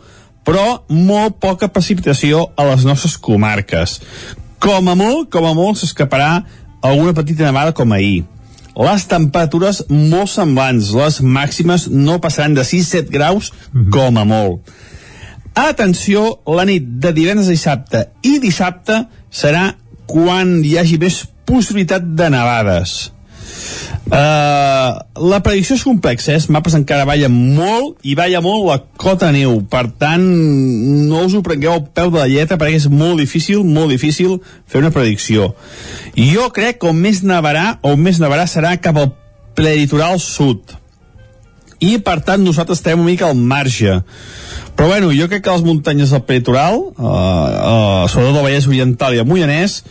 però 0.46 0.82
molt 0.90 1.40
poca 1.42 1.70
precipitació 1.72 2.50
a 2.54 2.68
les 2.68 2.84
nostres 2.86 3.16
comarques. 3.18 4.00
Com 4.62 4.88
a 4.90 4.94
molt, 4.98 5.30
com 5.32 5.46
a 5.46 5.54
molt, 5.54 5.80
s'escaparà 5.80 6.44
alguna 6.82 7.14
petita 7.14 7.46
nevada 7.46 7.74
com 7.74 7.92
ahir. 7.92 8.24
Les 8.76 9.06
temperatures 9.08 9.80
molt 9.88 10.28
semblants, 10.28 10.90
les 10.92 11.22
màximes 11.24 11.86
no 11.88 12.18
passaran 12.20 12.56
de 12.58 12.64
6-7 12.66 13.08
graus 13.14 13.48
com 13.92 14.18
a 14.20 14.26
molt. 14.28 14.68
Atenció, 15.56 16.42
la 16.44 16.66
nit 16.68 16.84
de 17.00 17.14
divendres 17.16 17.48
a 17.48 17.54
dissabte 17.54 18.02
i 18.28 18.36
dissabte 18.42 19.06
serà 19.32 19.70
quan 20.06 20.58
hi 20.60 20.76
hagi 20.76 21.00
més 21.00 21.22
possibilitat 21.48 22.04
de 22.18 22.28
nevades. 22.34 22.98
Uh, 24.06 24.92
la 25.26 25.40
predicció 25.42 25.74
és 25.74 25.82
complexa, 25.82 26.30
eh? 26.30 26.38
els 26.38 26.46
mapes 26.54 26.76
encara 26.78 27.08
ballen 27.08 27.34
molt 27.56 27.98
i 28.06 28.14
balla 28.14 28.38
molt 28.44 28.68
la 28.68 28.76
cota 29.02 29.32
neu, 29.34 29.58
per 29.66 29.88
tant 29.98 30.22
no 30.22 31.24
us 31.26 31.34
ho 31.34 31.42
prengueu 31.42 31.74
al 31.74 31.84
peu 31.90 32.12
de 32.14 32.20
la 32.20 32.28
lletra 32.30 32.58
perquè 32.60 32.78
és 32.78 32.86
molt 32.86 33.18
difícil, 33.18 33.64
molt 33.66 33.90
difícil 33.90 34.38
fer 34.70 34.84
una 34.84 34.94
predicció. 34.94 35.52
Jo 36.14 36.48
crec 36.54 36.78
que 36.80 36.92
on 36.92 37.02
més 37.02 37.24
nevarà, 37.26 37.80
on 37.82 37.98
més 37.98 38.22
nevarà 38.22 38.46
serà 38.46 38.76
cap 38.78 39.02
al 39.02 39.10
prelitoral 39.58 40.20
sud 40.22 40.76
i 41.82 41.96
per 42.00 42.20
tant 42.24 42.40
nosaltres 42.44 42.78
estem 42.80 43.00
una 43.00 43.10
mica 43.10 43.28
al 43.28 43.36
marge 43.36 44.00
però 44.76 44.88
bueno, 44.88 45.10
jo 45.16 45.28
crec 45.28 45.44
que 45.44 45.52
les 45.52 45.64
muntanyes 45.64 46.12
del 46.12 46.24
prelitoral 46.28 46.78
uh, 46.78 47.04
uh, 47.04 48.02
sobretot 48.08 48.36
el 48.36 48.44
Vallès 48.46 48.68
Oriental 48.68 49.16
i 49.16 49.20
el 49.22 49.28
Moianès 49.28 49.82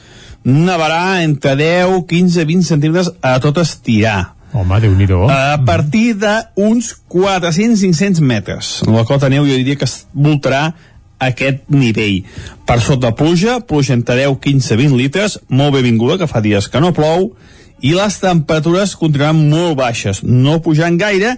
nevarà 0.46 1.24
entre 1.26 1.56
10, 1.60 2.06
15, 2.08 2.46
20 2.46 2.72
centímetres 2.72 3.12
a 3.22 3.38
tot 3.43 3.60
estirar 3.62 4.36
Home, 4.56 4.78
déu 4.80 4.93
nhi 4.96 5.08
a 5.34 5.58
partir 5.68 6.14
d'uns 6.16 6.93
400-500 7.12 8.22
metres 8.24 8.76
la 8.88 9.04
cota 9.04 9.28
neu 9.28 9.43
jo 9.43 9.58
diria 9.58 9.76
que 9.76 9.89
es 9.89 10.06
voltarà 10.14 10.70
aquest 11.20 11.64
nivell. 11.72 12.24
Per 12.68 12.80
sota 12.84 13.14
pluja, 13.16 13.60
pluja 13.68 13.96
entre 13.96 14.18
10, 14.20 14.39
15, 14.41 14.78
20 14.80 14.98
litres, 15.00 15.38
molt 15.48 15.76
benvinguda, 15.76 16.20
que 16.20 16.28
fa 16.28 16.41
dies 16.43 16.68
que 16.72 16.82
no 16.84 16.93
plou, 16.96 17.32
i 17.84 17.93
les 17.96 18.20
temperatures 18.22 18.96
continuaran 19.00 19.39
molt 19.50 19.78
baixes, 19.80 20.24
no 20.24 20.62
pujant 20.64 20.98
gaire, 21.00 21.36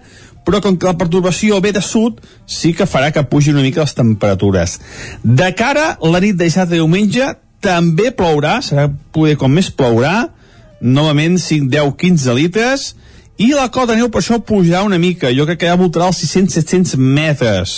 però 0.47 0.61
com 0.63 0.77
que 0.79 0.87
la 0.87 0.95
perturbació 0.97 1.59
ve 1.61 1.73
de 1.75 1.83
sud, 1.83 2.21
sí 2.45 2.71
que 2.73 2.87
farà 2.87 3.11
que 3.11 3.25
pugin 3.27 3.57
una 3.57 3.65
mica 3.65 3.83
les 3.83 3.97
temperatures. 3.97 4.77
De 5.23 5.51
cara 5.59 5.97
la 6.01 6.21
nit 6.23 6.37
de 6.37 6.47
dissabte 6.47 6.77
diumenge, 6.77 7.33
també 7.63 8.11
plourà, 8.15 8.59
serà 8.63 8.87
poder 9.13 9.35
com 9.39 9.53
més 9.53 9.69
plourà, 9.73 10.29
novament 10.81 11.37
5, 11.41 11.69
10, 11.73 11.93
15 11.97 12.37
litres, 12.37 12.87
i 13.37 13.51
la 13.53 13.67
cota 13.73 13.95
neu 13.97 14.09
per 14.09 14.23
això 14.23 14.39
pujarà 14.41 14.83
una 14.85 14.97
mica, 15.01 15.29
jo 15.33 15.45
crec 15.45 15.61
que 15.61 15.69
ja 15.69 15.77
voltarà 15.77 16.09
els 16.09 16.23
600-700 16.23 16.97
metres. 16.97 17.77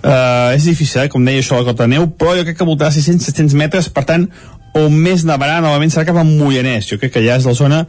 Uh, 0.00 0.56
és 0.56 0.66
difícil, 0.66 1.04
eh, 1.04 1.10
com 1.12 1.22
deia 1.24 1.42
això, 1.42 1.60
la 1.60 1.68
cota 1.68 1.86
neu, 1.90 2.08
però 2.18 2.34
jo 2.38 2.46
crec 2.46 2.58
que 2.58 2.66
voltarà 2.66 2.90
600-700 2.94 3.54
metres, 3.58 3.90
per 3.92 4.06
tant, 4.08 4.26
on 4.76 4.92
més 4.92 5.22
nevarà, 5.24 5.60
novament 5.64 5.92
serà 5.92 6.04
cap 6.08 6.18
a 6.20 6.26
Moianès, 6.26 6.90
jo 6.90 6.98
crec 7.00 7.14
que 7.14 7.24
ja 7.24 7.38
és 7.38 7.46
la 7.48 7.54
zona 7.56 7.84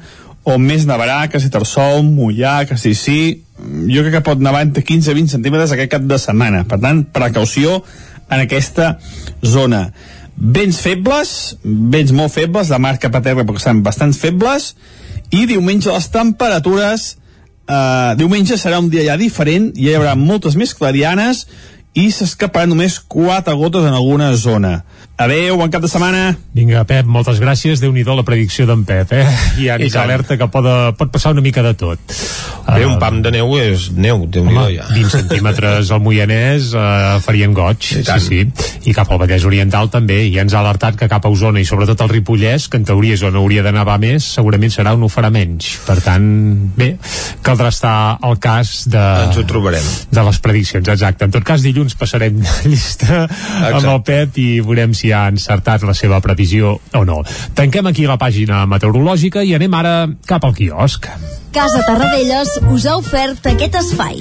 on 0.48 0.64
més 0.64 0.86
nevarà, 0.88 1.26
Tarsol, 1.28 2.06
Mollà, 2.08 2.62
Castellcí, 2.70 3.44
jo 3.92 4.04
crec 4.06 4.14
que 4.18 4.24
pot 4.24 4.40
nevar 4.44 4.64
entre 4.64 4.84
15 4.86 5.12
i 5.12 5.18
20 5.18 5.34
centímetres 5.36 5.74
aquest 5.76 5.92
cap 5.92 6.06
de 6.08 6.20
setmana. 6.22 6.64
Per 6.70 6.80
tant, 6.80 7.04
precaució 7.12 7.82
en 8.30 8.44
aquesta 8.46 8.98
zona. 9.44 9.90
Vents 10.38 10.78
febles, 10.78 11.58
vents 11.64 12.12
molt 12.14 12.34
febles, 12.36 12.70
de 12.70 12.78
mar 12.78 12.98
cap 13.02 13.16
a 13.18 13.24
terra 13.26 13.46
perquè 13.46 13.64
estan 13.64 13.82
bastant 13.86 14.14
febles, 14.14 14.76
i 15.34 15.48
diumenge 15.50 15.90
les 15.90 16.10
temperatures, 16.14 17.08
eh, 17.66 18.14
diumenge 18.20 18.58
serà 18.58 18.78
un 18.80 18.92
dia 18.94 19.08
ja 19.10 19.18
diferent, 19.18 19.72
ja 19.74 19.92
hi 19.92 19.98
haurà 19.98 20.14
moltes 20.16 20.56
més 20.56 20.76
clarianes, 20.78 21.48
i 21.98 22.12
s'escaparan 22.14 22.70
només 22.70 23.00
quatre 23.00 23.56
gotes 23.58 23.88
en 23.90 23.98
alguna 23.98 24.30
zona. 24.38 24.84
Adéu, 25.18 25.56
bon 25.58 25.72
cap 25.74 25.82
de 25.82 25.90
setmana. 25.90 26.36
Vinga, 26.54 26.84
Pep, 26.86 27.08
moltes 27.10 27.40
gràcies. 27.42 27.80
déu 27.82 27.90
nhi 27.92 28.04
la 28.06 28.22
predicció 28.22 28.68
d'en 28.70 28.84
Pep, 28.86 29.12
eh? 29.18 29.26
I 29.58 29.70
ens 29.74 29.94
tant. 29.94 30.04
alerta 30.04 30.38
que 30.38 30.46
pot, 30.46 30.64
pot 30.94 31.10
passar 31.10 31.32
una 31.34 31.42
mica 31.42 31.64
de 31.66 31.74
tot. 31.74 31.98
Bé, 32.68 32.86
un 32.86 33.00
pam 33.00 33.22
de 33.24 33.32
neu 33.32 33.56
és 33.58 33.88
neu, 33.96 34.26
déu 34.28 34.44
nhi 34.46 34.76
ja. 34.76 34.86
20 34.92 35.10
centímetres 35.10 35.90
al 35.96 36.02
Moianès 36.04 36.74
uh, 36.76 37.16
farien 37.24 37.54
goig, 37.56 37.80
sí, 37.82 38.04
sí. 38.04 38.42
I 38.86 38.94
cap 38.94 39.10
al 39.10 39.22
Vallès 39.22 39.46
Oriental 39.48 39.90
també, 39.90 40.20
i 40.28 40.36
ens 40.38 40.54
ha 40.54 40.60
alertat 40.60 41.00
que 41.00 41.08
cap 41.10 41.26
a 41.26 41.32
Osona 41.32 41.64
i 41.64 41.66
sobretot 41.66 42.04
al 42.04 42.12
Ripollès, 42.12 42.68
que 42.70 42.78
en 42.78 42.86
teoria 42.86 43.16
és 43.16 43.24
on 43.26 43.40
hauria 43.40 43.64
de 43.66 43.72
nevar 43.74 43.98
més, 44.04 44.28
segurament 44.38 44.74
serà 44.74 44.94
on 44.94 45.08
ho 45.08 45.10
farà 45.10 45.32
menys. 45.34 45.72
Per 45.88 45.98
tant, 46.04 46.28
bé, 46.78 46.92
caldrà 47.42 47.72
estar 47.74 47.96
al 48.22 48.38
cas 48.44 48.84
de... 48.92 49.06
Ens 49.30 49.40
ho 49.40 49.48
trobarem. 49.50 49.90
De 50.12 50.28
les 50.28 50.42
prediccions, 50.44 50.92
exacte. 50.94 51.26
En 51.26 51.34
tot 51.34 51.48
cas, 51.48 51.64
dilluns 51.64 51.96
passarem 51.98 52.44
llista 52.70 53.24
amb 53.72 53.82
el 53.82 54.04
Pep 54.06 54.38
i 54.44 54.50
veurem 54.60 54.94
si 54.94 55.07
ha 55.14 55.28
encertat 55.32 55.86
la 55.88 55.96
seva 55.98 56.22
previsió 56.24 56.78
o 56.94 57.04
no. 57.08 57.22
Tanquem 57.58 57.88
aquí 57.92 58.08
la 58.08 58.20
pàgina 58.22 58.66
meteorològica 58.70 59.44
i 59.44 59.56
anem 59.58 59.74
ara 59.74 59.96
cap 60.28 60.46
al 60.46 60.56
quiosc. 60.58 61.10
Casa 61.56 61.84
Tarradellas 61.88 62.58
us 62.74 62.86
ha 62.86 62.98
ofert 63.00 63.48
aquest 63.54 63.80
espai. 63.82 64.20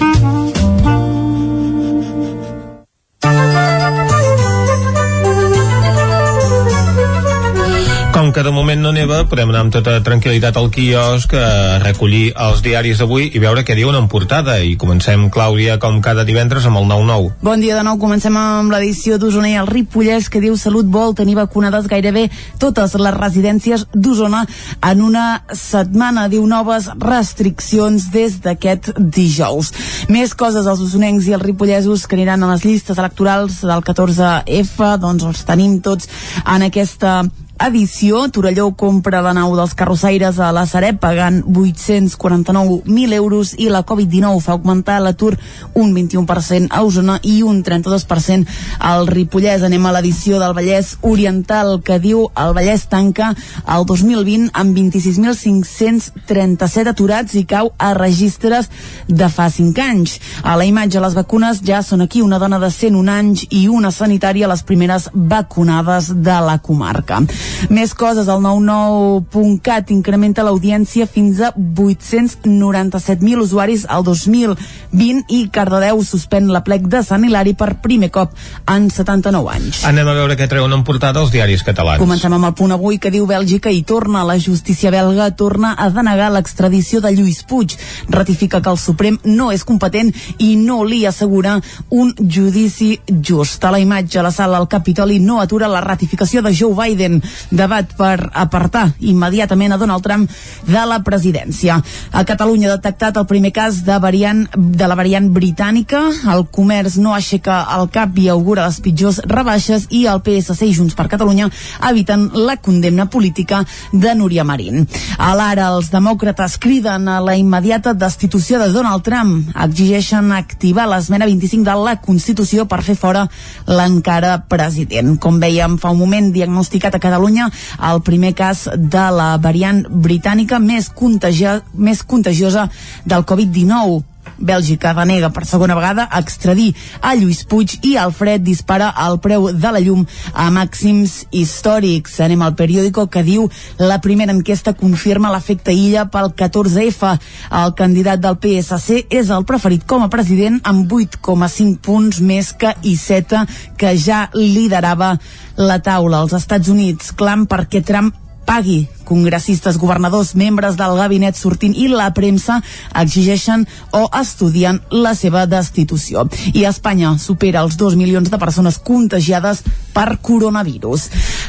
Com 8.27 8.33
que 8.35 8.43
de 8.43 8.51
moment 8.51 8.81
no 8.83 8.91
neva, 8.91 9.21
podem 9.31 9.53
anar 9.53 9.61
amb 9.63 9.71
tota 9.71 9.93
tranquil·litat 10.03 10.57
al 10.59 10.65
quiosc 10.75 11.31
a 11.39 11.77
recollir 11.79 12.33
els 12.43 12.59
diaris 12.65 12.99
d'avui 12.99 13.29
i 13.29 13.39
veure 13.39 13.63
què 13.63 13.77
diuen 13.79 13.95
en 13.95 14.09
portada. 14.11 14.57
I 14.67 14.73
comencem, 14.75 15.29
Clàudia, 15.31 15.77
com 15.79 16.01
cada 16.03 16.25
divendres, 16.27 16.67
amb 16.67 16.81
el 16.81 16.89
9-9. 16.91 17.29
Bon 17.47 17.63
dia 17.63 17.77
de 17.79 17.85
nou, 17.87 18.01
comencem 18.03 18.35
amb 18.35 18.75
l'edició 18.75 19.21
d'Osona 19.23 19.53
i 19.53 19.55
el 19.61 19.71
Ripollès 19.71 20.27
que 20.27 20.43
diu 20.43 20.59
Salut 20.59 20.91
vol 20.91 21.15
tenir 21.15 21.37
vacunades 21.39 21.87
gairebé 21.87 22.25
totes 22.59 22.99
les 22.99 23.15
residències 23.15 23.87
d'Osona 23.95 24.43
en 24.91 25.07
una 25.07 25.29
setmana. 25.55 26.27
Diu 26.27 26.51
noves 26.51 26.91
restriccions 26.99 28.11
des 28.11 28.41
d'aquest 28.43 28.91
dijous. 28.99 29.71
Més 30.11 30.35
coses 30.35 30.67
als 30.67 30.83
osonencs 30.83 31.31
i 31.31 31.39
els 31.39 31.47
ripollesos 31.47 32.11
que 32.11 32.19
aniran 32.19 32.43
a 32.43 32.51
les 32.57 32.67
llistes 32.67 32.99
electorals 32.99 33.63
del 33.63 33.87
14F, 33.87 34.97
doncs 34.99 35.31
els 35.31 35.47
tenim 35.47 35.79
tots 35.79 36.11
en 36.43 36.67
aquesta 36.67 37.21
edició. 37.59 38.29
Torelló 38.29 38.77
compra 38.77 39.23
la 39.25 39.33
nau 39.37 39.57
dels 39.57 39.75
carrossaires 39.75 40.39
a 40.39 40.53
la 40.53 40.67
Sareb 40.67 40.99
pagant 41.01 41.43
849.000 41.45 43.13
euros 43.17 43.55
i 43.59 43.69
la 43.73 43.85
Covid-19 43.87 44.41
fa 44.45 44.53
augmentar 44.53 45.01
l'atur 45.03 45.39
un 45.75 45.95
21% 45.95 46.69
a 46.71 46.83
Osona 46.85 47.21
i 47.23 47.43
un 47.43 47.65
32% 47.65 48.47
al 48.79 49.07
Ripollès. 49.07 49.63
Anem 49.67 49.87
a 49.87 49.93
l'edició 49.97 50.39
del 50.43 50.55
Vallès 50.57 50.97
Oriental 51.03 51.81
que 51.85 51.99
diu 52.03 52.31
el 52.35 52.55
Vallès 52.57 52.87
tanca 52.93 53.35
el 53.65 53.85
2020 53.89 54.51
amb 54.53 54.77
26.537 54.77 56.89
aturats 56.93 57.35
i 57.35 57.45
cau 57.49 57.73
a 57.79 57.95
registres 57.97 58.71
de 59.09 59.29
fa 59.33 59.51
5 59.51 59.83
anys. 59.83 60.21
A 60.43 60.57
la 60.59 60.65
imatge 60.69 61.01
les 61.01 61.15
vacunes 61.17 61.63
ja 61.65 61.83
són 61.83 62.01
aquí 62.05 62.23
una 62.23 62.39
dona 62.43 62.59
de 62.63 62.71
101 62.71 63.13
anys 63.13 63.47
i 63.51 63.69
una 63.69 63.91
sanitària 63.91 64.49
les 64.51 64.63
primeres 64.67 65.11
vacunades 65.15 66.13
de 66.15 66.41
la 66.45 66.59
comarca. 66.59 67.23
Més 67.71 67.95
coses, 67.97 68.29
el 68.29 68.41
99.cat 68.45 69.91
incrementa 69.95 70.45
l'audiència 70.47 71.07
fins 71.11 71.41
a 71.41 71.53
897.000 71.57 73.43
usuaris 73.43 73.87
al 73.89 74.05
2020 74.07 75.25
i 75.33 75.49
Cardedeu 75.53 76.03
suspèn 76.07 76.51
la 76.53 76.63
plec 76.67 76.87
de 76.91 77.03
Sant 77.07 77.25
Hilari 77.27 77.55
per 77.59 77.75
primer 77.83 78.11
cop 78.15 78.35
en 78.71 78.91
79 78.93 79.53
anys. 79.53 79.83
Anem 79.89 80.09
a 80.09 80.17
veure 80.19 80.37
què 80.39 80.49
treuen 80.51 80.73
en 80.77 80.85
portada 80.87 81.23
els 81.23 81.33
diaris 81.35 81.65
catalans. 81.67 82.01
Comencem 82.03 82.33
amb 82.37 82.49
el 82.51 82.55
punt 82.59 82.75
avui 82.77 83.01
que 83.03 83.13
diu 83.15 83.27
Bèlgica 83.29 83.73
i 83.73 83.83
torna. 83.87 84.25
La 84.27 84.39
justícia 84.43 84.93
belga 84.95 85.31
torna 85.37 85.75
a 85.75 85.89
denegar 85.91 86.31
l'extradició 86.35 87.01
de 87.05 87.13
Lluís 87.17 87.43
Puig. 87.49 87.77
Ratifica 88.13 88.63
que 88.63 88.73
el 88.73 88.81
Suprem 88.81 89.19
no 89.25 89.51
és 89.55 89.65
competent 89.67 90.13
i 90.39 90.55
no 90.61 90.83
li 90.85 91.05
assegura 91.07 91.59
un 91.91 92.15
judici 92.21 92.97
just. 93.09 93.65
A 93.65 93.73
la 93.75 93.81
imatge, 93.83 94.23
la 94.23 94.33
sala 94.35 94.61
al 94.61 94.69
Capitoli 94.69 95.19
no 95.21 95.41
atura 95.41 95.69
la 95.69 95.83
ratificació 95.85 96.43
de 96.43 96.55
Joe 96.55 96.75
Biden. 96.77 97.21
Debat 97.51 97.93
per 97.97 98.31
apartar 98.33 98.89
immediatament 99.01 99.75
a 99.75 99.81
Donald 99.81 100.05
Trump 100.05 100.31
de 100.67 100.85
la 100.89 101.01
presidència. 101.07 101.79
A 102.13 102.25
Catalunya 102.29 102.71
ha 102.71 102.77
detectat 102.77 103.17
el 103.17 103.27
primer 103.27 103.53
cas 103.57 103.83
de, 103.87 103.99
variant, 104.03 104.45
de 104.57 104.89
la 104.89 104.97
variant 104.99 105.29
britànica. 105.33 106.03
El 106.33 106.47
comerç 106.53 106.99
no 107.03 107.15
aixeca 107.15 107.63
el 107.77 107.89
cap 107.95 108.17
i 108.19 108.29
augura 108.33 108.67
les 108.67 108.81
pitjors 108.83 109.21
rebaixes 109.27 109.89
i 109.91 110.07
el 110.11 110.23
PSC 110.25 110.69
i 110.69 110.75
Junts 110.77 110.97
per 110.97 111.09
Catalunya 111.13 111.49
eviten 111.91 112.29
la 112.47 112.57
condemna 112.57 113.09
política 113.11 113.63
de 113.93 114.15
Núria 114.15 114.45
Marín. 114.45 114.87
A 115.19 115.35
l'ara, 115.39 115.71
els 115.75 115.91
demòcrates 115.93 116.59
criden 116.63 117.09
a 117.09 117.21
la 117.25 117.37
immediata 117.37 117.95
destitució 117.95 118.61
de 118.63 118.71
Donald 118.75 119.05
Trump. 119.07 119.51
Exigeixen 119.67 120.33
activar 120.33 120.89
l'esmena 120.91 121.29
25 121.29 121.67
de 121.67 121.77
la 121.85 121.97
Constitució 122.03 122.67
per 122.71 122.83
fer 122.87 122.97
fora 122.99 123.27
l'encara 123.67 124.39
president. 124.49 125.17
Com 125.21 125.41
veiem 125.43 125.77
fa 125.83 125.93
un 125.95 126.01
moment, 126.01 126.33
diagnosticat 126.33 126.95
a 126.97 127.03
Catalunya 127.03 127.26
el 127.31 128.03
primer 128.07 128.35
cas 128.35 128.67
de 128.77 129.07
la 129.13 129.37
variant 129.43 129.85
britànica 129.91 130.59
més, 130.63 130.89
contagia, 130.89 131.61
més 131.75 132.03
contagiosa 132.03 132.69
del 133.05 133.27
Covid-19 133.29 134.16
Bèlgica 134.39 134.93
denega 134.97 135.31
per 135.35 135.47
segona 135.49 135.77
vegada 135.77 136.07
extradir 136.19 136.73
a 137.01 137.15
Lluís 137.17 137.45
Puig 137.49 137.79
i 137.87 137.97
Alfred 138.01 138.45
dispara 138.45 138.93
el 139.07 139.19
preu 139.25 139.49
de 139.53 139.73
la 139.73 139.81
llum 139.81 140.05
a 140.33 140.49
màxims 140.53 141.25
històrics. 141.31 142.19
Anem 142.25 142.43
al 142.45 142.57
periòdico 142.59 143.07
que 143.13 143.25
diu 143.27 143.49
la 143.79 144.01
primera 144.05 144.35
enquesta 144.35 144.75
confirma 144.77 145.33
l'efecte 145.33 145.75
illa 145.75 146.07
pel 146.13 146.33
14F. 146.37 147.15
El 147.63 147.75
candidat 147.79 148.21
del 148.21 148.39
PSC 148.43 149.07
és 149.11 149.33
el 149.33 149.47
preferit 149.49 149.87
com 149.87 150.05
a 150.05 150.11
president 150.13 150.61
amb 150.65 150.93
8,5 150.93 151.81
punts 151.83 152.21
més 152.21 152.53
que 152.53 152.75
Iceta, 152.83 153.47
que 153.77 153.97
ja 153.97 154.27
liderava 154.35 155.17
la 155.57 155.81
taula. 155.81 156.21
als 156.21 156.33
Estats 156.33 156.69
Units 156.69 157.13
clam 157.13 157.47
perquè 157.47 157.83
Trump 157.85 158.26
pagui. 158.47 158.87
Congressistes, 159.07 159.77
governadors, 159.79 160.35
membres 160.35 160.75
del 160.75 160.97
gabinet 160.99 161.37
sortint 161.39 161.77
i 161.79 161.87
la 161.87 162.09
premsa 162.11 162.57
exigeixen 162.99 163.63
o 163.95 164.09
estudien 164.19 164.81
la 164.91 165.15
seva 165.15 165.45
destitució. 165.47 166.25
I 166.51 166.65
Espanya 166.67 167.13
supera 167.23 167.63
els 167.63 167.79
2 167.79 167.95
milions 167.95 168.33
de 168.33 168.41
persones 168.43 168.81
contagiades 168.83 169.63
per 169.95 170.19
coronavirus. 170.19 171.07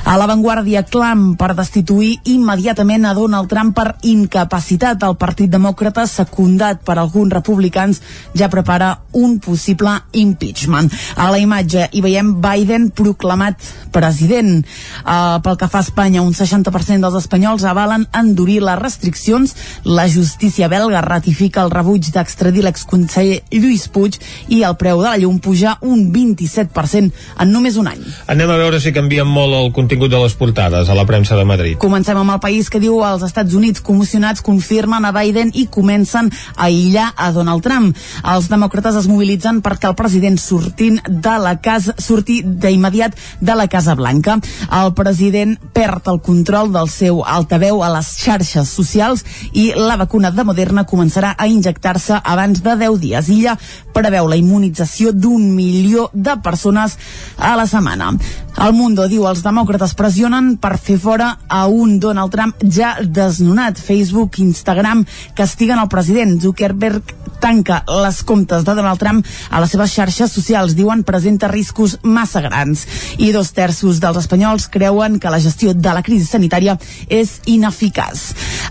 A 0.07 0.19
l'avantguàrdia 0.21 0.85
clam 0.85 1.31
per 1.39 1.55
destituir 1.57 2.13
immediatament 2.29 3.09
a 3.09 3.15
Donald 3.17 3.49
Trump 3.49 3.73
per 3.75 3.95
incapacitat. 4.05 5.01
El 5.03 5.17
Partit 5.17 5.49
Demòcrata, 5.49 6.05
secundat 6.07 6.85
per 6.85 6.99
alguns 7.01 7.33
republicans, 7.33 8.03
ja 8.37 8.51
prepara 8.53 8.93
un 9.17 9.39
possible 9.41 9.97
impeachment. 10.13 10.93
A 11.17 11.31
la 11.33 11.41
imatge 11.41 11.89
hi 11.91 12.05
veiem 12.05 12.35
Biden 12.43 12.91
proclamat 12.93 13.65
president. 13.91 14.61
Uh, 15.01 15.41
pel 15.41 15.57
que 15.57 15.67
fa 15.73 15.81
a 15.81 15.87
Espanya, 15.87 16.21
un 16.21 16.37
60% 16.37 16.86
dels 16.87 17.17
espanyols 17.19 17.65
avalen 17.67 18.05
endurir 18.15 18.61
les 18.63 18.79
restriccions. 18.79 19.53
La 19.83 20.07
justícia 20.07 20.69
belga 20.71 21.01
ratifica 21.03 21.65
el 21.65 21.73
rebuig 21.73 22.07
d'extradir 22.13 22.63
l'exconseller 22.63 23.41
Lluís 23.51 23.87
Puig 23.91 24.15
i 24.47 24.61
el 24.63 24.77
preu 24.79 25.01
de 25.01 25.09
la 25.09 25.17
llum 25.19 25.41
puja 25.43 25.75
un 25.81 26.07
27% 26.13 27.11
en 27.43 27.51
només 27.51 27.75
un 27.75 27.91
any. 27.91 28.05
Anem 28.31 28.53
a 28.53 28.57
veure 28.61 28.79
si 28.79 28.93
canvien 28.95 29.27
molt 29.27 29.57
el 29.57 29.73
contingut 29.75 30.11
de 30.13 30.21
les 30.23 30.35
portades 30.39 30.87
a 30.87 30.95
la 30.95 31.05
premsa 31.05 31.35
de 31.35 31.43
Madrid. 31.43 31.77
Comencem 31.81 32.17
amb 32.17 32.37
el 32.37 32.41
país 32.43 32.71
que 32.71 32.79
diu 32.79 33.03
als 33.03 33.25
Estats 33.27 33.53
Units 33.57 33.83
commocionats 33.83 34.45
confirmen 34.45 35.03
a 35.03 35.11
Biden 35.11 35.51
i 35.53 35.67
comencen 35.67 36.31
a 36.55 36.67
aïllar 36.67 37.11
a 37.15 37.31
Donald 37.35 37.63
Trump. 37.65 37.95
Els 38.23 38.49
demòcrates 38.51 38.95
es 39.01 39.09
mobilitzen 39.09 39.61
perquè 39.65 39.89
el 39.89 39.97
president 39.99 40.37
sortint 40.41 41.01
de 41.07 41.35
la 41.41 41.57
casa 41.63 41.95
surti 41.97 42.41
d'immediat 42.43 43.17
de 43.41 43.55
la 43.57 43.67
Casa 43.71 43.95
Blanca. 43.95 44.37
El 44.81 44.93
president 44.97 45.57
perd 45.73 46.07
el 46.11 46.21
control 46.21 46.71
del 46.77 46.89
seu 46.93 47.23
altaveu 47.25 47.81
a 47.83 47.89
les 47.95 48.13
xarxes 48.21 48.69
socials 48.69 49.23
i 49.57 49.71
la 49.75 49.97
vacuna 49.97 50.31
de 50.31 50.45
Moderna 50.45 50.85
començarà 50.85 51.33
a 51.37 51.47
injectar-se 51.49 52.21
abans 52.23 52.61
de 52.63 52.75
10 52.83 52.99
dies. 53.01 53.31
Illa 53.33 53.57
preveu 53.97 54.29
la 54.29 54.37
immunització 54.37 55.11
d'un 55.13 55.49
milió 55.55 56.09
de 56.13 56.37
persones 56.45 56.97
a 57.37 57.55
la 57.57 57.65
setmana. 57.67 58.13
El 58.57 58.73
Mundo 58.73 59.05
diu 59.09 59.27
els 59.29 59.43
demòcrates 59.45 59.93
pressionen 59.97 60.55
per 60.61 60.77
fer 60.81 60.97
fora 61.01 61.35
a 61.47 61.65
un 61.69 61.99
Donald 62.01 62.33
Trump 62.33 62.63
ja 62.73 62.95
desnonat. 63.01 63.77
Facebook, 63.77 64.39
Instagram 64.41 65.05
castiguen 65.37 65.81
el 65.81 65.89
president. 65.89 66.39
Zuckerberg 66.41 67.13
tanca 67.39 67.83
les 68.03 68.23
comptes 68.23 68.65
de 68.65 68.73
Donald 68.73 68.99
Trump 68.99 69.25
a 69.49 69.61
les 69.61 69.71
seves 69.71 69.93
xarxes 69.93 70.33
socials. 70.33 70.75
Diuen 70.75 71.03
presenta 71.05 71.47
riscos 71.51 71.99
massa 72.03 72.41
grans. 72.41 72.87
I 73.21 73.31
dos 73.31 73.53
terços 73.53 74.01
dels 74.01 74.17
espanyols 74.23 74.67
creuen 74.73 75.19
que 75.21 75.29
la 75.29 75.41
gestió 75.41 75.73
de 75.73 75.93
la 75.93 76.03
crisi 76.03 76.25
sanitària 76.25 76.66
és 77.07 77.37
ineficaç. 77.45 78.25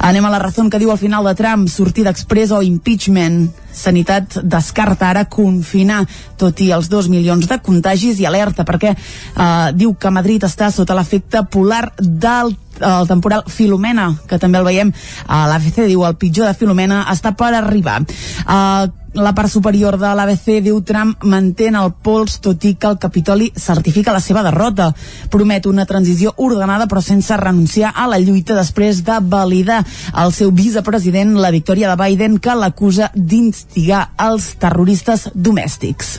Anem 0.04 0.26
a 0.26 0.32
la 0.32 0.40
raó 0.42 0.68
que 0.70 0.80
diu 0.82 0.90
al 0.92 1.00
final 1.00 1.24
de 1.24 1.34
Trump, 1.38 1.68
sortida 1.68 2.12
express 2.12 2.52
o 2.52 2.62
impeachment. 2.62 3.46
Sanitat 3.76 4.38
descarta 4.42 5.10
ara 5.10 5.26
confinar, 5.28 6.02
tot 6.40 6.60
i 6.64 6.70
els 6.72 6.88
dos 6.88 7.10
milions 7.12 7.48
de 7.48 7.58
contagis 7.60 8.20
i 8.20 8.26
alerta 8.28 8.64
perquè 8.64 8.94
eh, 8.96 9.72
diu 9.76 9.92
que 10.00 10.12
Madrid 10.12 10.46
està 10.48 10.70
sota 10.72 10.96
l'efecte 10.96 11.44
polar 11.52 11.90
del 12.00 12.56
el 12.80 13.08
temporal 13.08 13.44
Filomena, 13.48 14.10
que 14.28 14.38
també 14.38 14.58
el 14.58 14.66
veiem 14.68 14.92
a 15.26 15.46
l'ABC, 15.48 15.86
diu 15.88 16.04
el 16.04 16.18
pitjor 16.20 16.48
de 16.48 16.54
Filomena 16.58 17.04
està 17.12 17.32
per 17.36 17.54
arribar. 17.56 18.02
Uh, 18.44 18.88
la 19.16 19.32
part 19.34 19.48
superior 19.48 19.96
de 19.98 20.10
l'ABC 20.14 20.60
diu 20.64 20.82
Trump 20.84 21.24
mantén 21.24 21.76
el 21.78 21.92
pols 22.04 22.36
tot 22.44 22.64
i 22.68 22.74
que 22.76 22.90
el 22.92 22.98
Capitoli 23.00 23.48
certifica 23.56 24.12
la 24.12 24.20
seva 24.20 24.42
derrota. 24.44 24.90
Promet 25.32 25.66
una 25.66 25.86
transició 25.88 26.34
ordenada 26.36 26.86
però 26.86 27.00
sense 27.04 27.36
renunciar 27.40 27.94
a 27.96 28.06
la 28.10 28.20
lluita 28.20 28.56
després 28.58 29.02
de 29.06 29.18
validar 29.22 29.82
el 30.22 30.34
seu 30.36 30.52
vicepresident 30.52 31.34
la 31.40 31.50
victòria 31.54 31.88
de 31.90 31.96
Biden 32.02 32.38
que 32.38 32.54
l'acusa 32.54 33.10
d'instigar 33.14 34.10
els 34.28 34.52
terroristes 34.60 35.30
domèstics. 35.34 36.18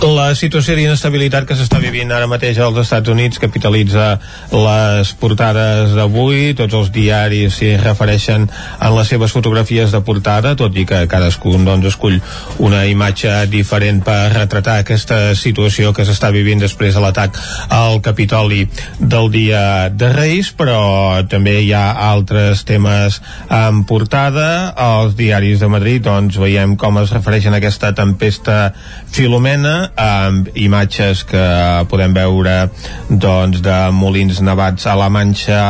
La 0.00 0.30
situació 0.38 0.76
d'inestabilitat 0.78 1.44
que 1.48 1.58
s'està 1.58 1.80
vivint 1.82 2.12
ara 2.14 2.30
mateix 2.30 2.60
als 2.62 2.78
Estats 2.84 3.10
Units 3.10 3.42
capitalitza 3.42 4.14
les 4.54 5.12
portades 5.20 5.92
d'avui, 5.98 6.54
tots 6.56 6.78
els 6.78 6.92
diaris 6.94 7.58
s'hi 7.58 7.74
refereixen 7.82 8.46
en 8.46 8.96
les 8.96 9.10
seves 9.10 9.34
fotografies 9.34 9.92
de 9.92 10.00
portada, 10.06 10.54
tot 10.56 10.76
i 10.78 10.86
que 10.86 11.02
cadascun 11.10 11.66
doncs, 11.66 11.90
escull 11.90 12.19
una 12.58 12.84
imatge 12.88 13.32
diferent 13.50 14.02
per 14.04 14.32
retratar 14.34 14.80
aquesta 14.80 15.34
situació 15.38 15.94
que 15.96 16.06
s'està 16.08 16.30
vivint 16.34 16.60
després 16.62 16.94
de 16.96 17.02
l'atac 17.02 17.38
al 17.72 18.00
Capitoli 18.04 18.66
del 18.98 19.30
dia 19.32 19.62
de 19.90 20.12
Reis, 20.12 20.52
però 20.56 21.22
també 21.30 21.58
hi 21.62 21.72
ha 21.76 21.86
altres 22.10 22.64
temes 22.68 23.20
en 23.48 23.84
portada. 23.88 24.74
Els 24.80 25.16
diaris 25.18 25.60
de 25.60 25.70
Madrid 25.72 26.04
doncs, 26.04 26.38
veiem 26.40 26.76
com 26.80 27.00
es 27.02 27.12
refereixen 27.14 27.54
a 27.54 27.60
aquesta 27.60 27.92
tempesta 27.96 28.72
Filomena, 29.10 29.90
amb 29.98 30.50
imatges 30.54 31.24
que 31.26 31.44
podem 31.90 32.14
veure 32.14 32.68
doncs, 33.10 33.60
de 33.64 33.78
molins 33.94 34.40
nevats 34.44 34.86
a 34.86 34.94
la 34.98 35.08
Manxa 35.10 35.60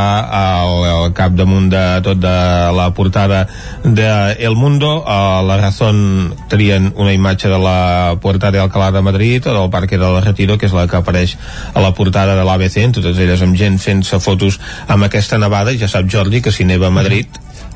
al, 0.41 0.85
al 0.91 1.15
capdamunt 1.17 1.71
de 1.73 1.85
tot 2.05 2.21
de 2.21 2.37
la 2.77 2.91
portada 2.97 3.47
de 3.85 4.11
El 4.39 4.57
Mundo. 4.57 5.03
A 5.07 5.41
la 5.43 5.57
Razón 5.61 6.35
trien 6.49 6.93
una 6.97 7.13
imatge 7.13 7.49
de 7.49 7.59
la 7.59 8.17
Puerta 8.21 8.51
de 8.51 8.59
Alcalá 8.59 8.91
de 8.91 9.03
Madrid 9.03 9.47
o 9.47 9.55
del 9.55 9.71
Parque 9.71 9.99
del 9.99 10.23
Retiro, 10.23 10.59
que 10.59 10.67
és 10.67 10.75
la 10.75 10.87
que 10.89 10.97
apareix 10.97 11.37
a 11.75 11.81
la 11.81 11.93
portada 11.95 12.35
de 12.39 12.47
l'ABC, 12.47 12.81
totes 12.97 13.19
elles 13.19 13.43
amb 13.43 13.59
gent 13.59 13.79
fent-se 13.79 14.19
fotos 14.21 14.61
amb 14.89 15.07
aquesta 15.07 15.39
nevada, 15.39 15.77
ja 15.77 15.89
sap 15.89 16.11
Jordi 16.11 16.41
que 16.41 16.53
si 16.53 16.65
neva 16.65 16.89
a 16.89 16.95
Madrid 16.95 17.29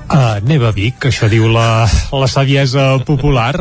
Uh, 0.05 0.37
neva 0.45 0.71
Vic, 0.77 1.07
això 1.09 1.29
diu 1.33 1.47
la, 1.49 1.87
la 2.13 2.29
saviesa 2.29 2.99
popular 3.07 3.55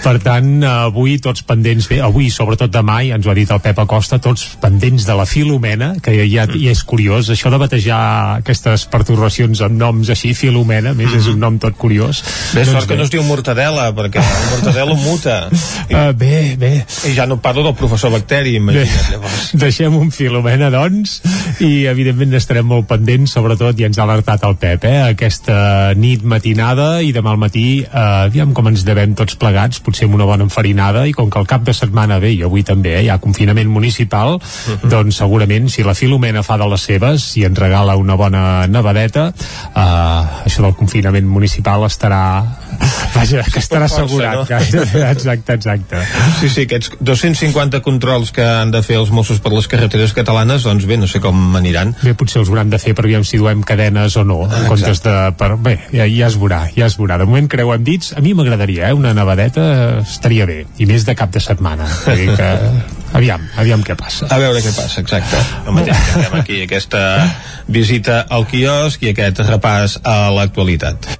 per 0.00 0.16
tant, 0.24 0.62
avui 0.64 1.18
tots 1.20 1.44
pendents 1.46 1.90
bé, 1.90 2.00
avui, 2.04 2.30
sobretot 2.32 2.72
demà, 2.72 3.00
i 3.04 3.12
ens 3.12 3.26
ho 3.26 3.32
ha 3.32 3.36
dit 3.36 3.50
el 3.52 3.60
Pep 3.60 3.82
Acosta 3.82 4.20
tots 4.22 4.46
pendents 4.62 5.04
de 5.06 5.16
la 5.16 5.26
Filomena 5.28 5.92
que 6.02 6.14
ja, 6.16 6.46
ja 6.48 6.72
és 6.72 6.82
curiós, 6.88 7.28
això 7.32 7.52
de 7.52 7.60
batejar 7.60 8.00
aquestes 8.40 8.86
perturbacions 8.90 9.60
amb 9.66 9.76
noms 9.80 10.12
així 10.12 10.32
Filomena, 10.38 10.94
més 10.96 11.12
és 11.18 11.28
un 11.30 11.40
nom 11.42 11.60
tot 11.60 11.76
curiós 11.76 12.22
Bé, 12.54 12.64
doncs 12.64 12.72
sort 12.74 12.88
que 12.90 12.96
no 12.98 13.04
es 13.04 13.12
diu 13.12 13.22
Mortadela, 13.26 13.90
perquè 13.94 14.20
el 14.22 14.46
Mortadelo 14.50 14.96
muta. 14.98 15.36
Uh, 15.52 16.10
bé, 16.22 16.56
bé. 16.58 16.72
I 17.06 17.14
ja 17.14 17.26
no 17.30 17.38
parlo 17.42 17.62
del 17.66 17.76
professor 17.78 18.12
Bacteri, 18.14 18.56
Bé, 18.56 18.62
imagina't 18.62 19.12
llavors. 19.12 19.50
deixem 19.64 19.96
un 19.96 20.10
Filomena, 20.14 20.70
doncs, 20.72 21.20
i 21.64 21.86
evidentment 21.90 22.34
estarem 22.38 22.66
molt 22.66 22.88
pendents, 22.90 23.36
sobretot, 23.36 23.78
i 23.78 23.86
ens 23.88 24.00
ha 24.00 24.06
alertat 24.08 24.44
el 24.48 24.56
Pep, 24.60 24.86
eh, 24.88 24.98
aquesta 25.12 25.60
nit 25.98 26.24
matinada 26.26 27.00
i 27.02 27.12
demà 27.16 27.34
al 27.34 27.40
matí, 27.40 27.82
eh, 27.82 28.04
aviam 28.26 28.54
com 28.56 28.68
ens 28.70 28.84
devem 28.86 29.14
tots 29.18 29.36
plegats, 29.40 29.80
potser 29.84 30.08
amb 30.08 30.16
una 30.18 30.28
bona 30.28 30.46
enfarinada, 30.46 31.06
i 31.08 31.14
com 31.16 31.30
que 31.30 31.40
el 31.40 31.48
cap 31.50 31.64
de 31.66 31.74
setmana 31.76 32.20
ve, 32.22 32.32
i 32.34 32.42
avui 32.46 32.64
també 32.66 32.96
eh, 32.96 33.04
hi 33.04 33.10
ha 33.12 33.18
confinament 33.22 33.70
municipal, 33.70 34.38
doncs 34.82 35.20
segurament, 35.22 35.68
si 35.70 35.84
la 35.86 35.96
Filomena 35.98 36.44
fa 36.46 36.58
de 36.60 36.68
les 36.70 36.86
seves 36.90 37.30
i 37.40 37.44
ens 37.48 37.58
regala 37.58 37.96
una 38.00 38.16
bona 38.20 38.66
nevadeta, 38.66 39.30
eh, 39.70 40.44
això 40.46 40.64
del 40.66 40.76
confinament 40.78 41.28
municipal 41.28 41.84
estarà 41.88 42.22
vaja, 43.16 43.44
que 43.50 43.60
estarà 43.60 43.86
assegurat 43.88 44.40
no? 44.40 44.44
gairebé, 44.48 45.04
exacte, 45.14 45.56
exacte 45.58 46.02
Sí, 46.40 46.48
sí, 46.48 46.64
aquests 46.66 46.94
250 47.00 47.82
controls 47.84 48.32
que 48.34 48.44
han 48.44 48.72
de 48.74 48.82
fer 48.86 48.98
els 49.00 49.10
Mossos 49.14 49.40
per 49.42 49.52
les 49.52 49.68
carreteres 49.70 50.14
catalanes, 50.16 50.64
doncs 50.66 50.86
bé, 50.88 50.96
no 51.00 51.08
sé 51.10 51.20
com 51.22 51.56
aniran. 51.58 51.92
Bé, 52.02 52.14
potser 52.18 52.40
els 52.42 52.50
hauran 52.52 52.70
de 52.72 52.80
fer 52.80 52.94
per 52.96 53.04
aviam 53.06 53.26
si 53.26 53.40
duem 53.40 53.64
cadenes 53.66 54.16
o 54.20 54.24
no, 54.24 54.42
en 54.46 54.52
Exacte. 54.52 54.70
comptes 54.70 55.02
de... 55.04 55.16
Per, 55.40 55.50
bé, 55.60 55.76
ja, 55.92 56.06
ja 56.08 56.30
es 56.30 56.38
veurà, 56.40 56.62
ja 56.76 56.88
es 56.88 56.96
veurà. 57.00 57.18
De 57.20 57.28
moment 57.28 57.50
creuem 57.50 57.84
dits, 57.86 58.14
a 58.16 58.24
mi 58.24 58.34
m'agradaria, 58.36 58.88
eh? 58.88 58.96
Una 58.96 59.12
nevadeta 59.16 59.66
estaria 60.04 60.48
bé, 60.48 60.62
i 60.78 60.88
més 60.90 61.06
de 61.08 61.16
cap 61.18 61.32
de 61.34 61.42
setmana. 61.44 61.88
Vull 62.06 62.24
dir 62.24 62.34
que... 62.38 62.50
Aviam, 63.10 63.42
aviam 63.58 63.80
què 63.82 63.96
passa. 63.98 64.28
A 64.30 64.38
veure 64.38 64.60
què 64.62 64.70
passa, 64.70 65.02
exacte. 65.02 65.40
El 65.66 65.74
mateix 65.74 65.98
que 65.98 66.22
fem 66.22 66.36
aquí, 66.38 66.60
aquesta 66.62 67.00
visita 67.66 68.20
al 68.30 68.46
quiosc 68.50 69.02
i 69.02 69.10
aquest 69.10 69.42
repàs 69.50 69.98
a 70.06 70.20
l'actualitat. 70.36 71.10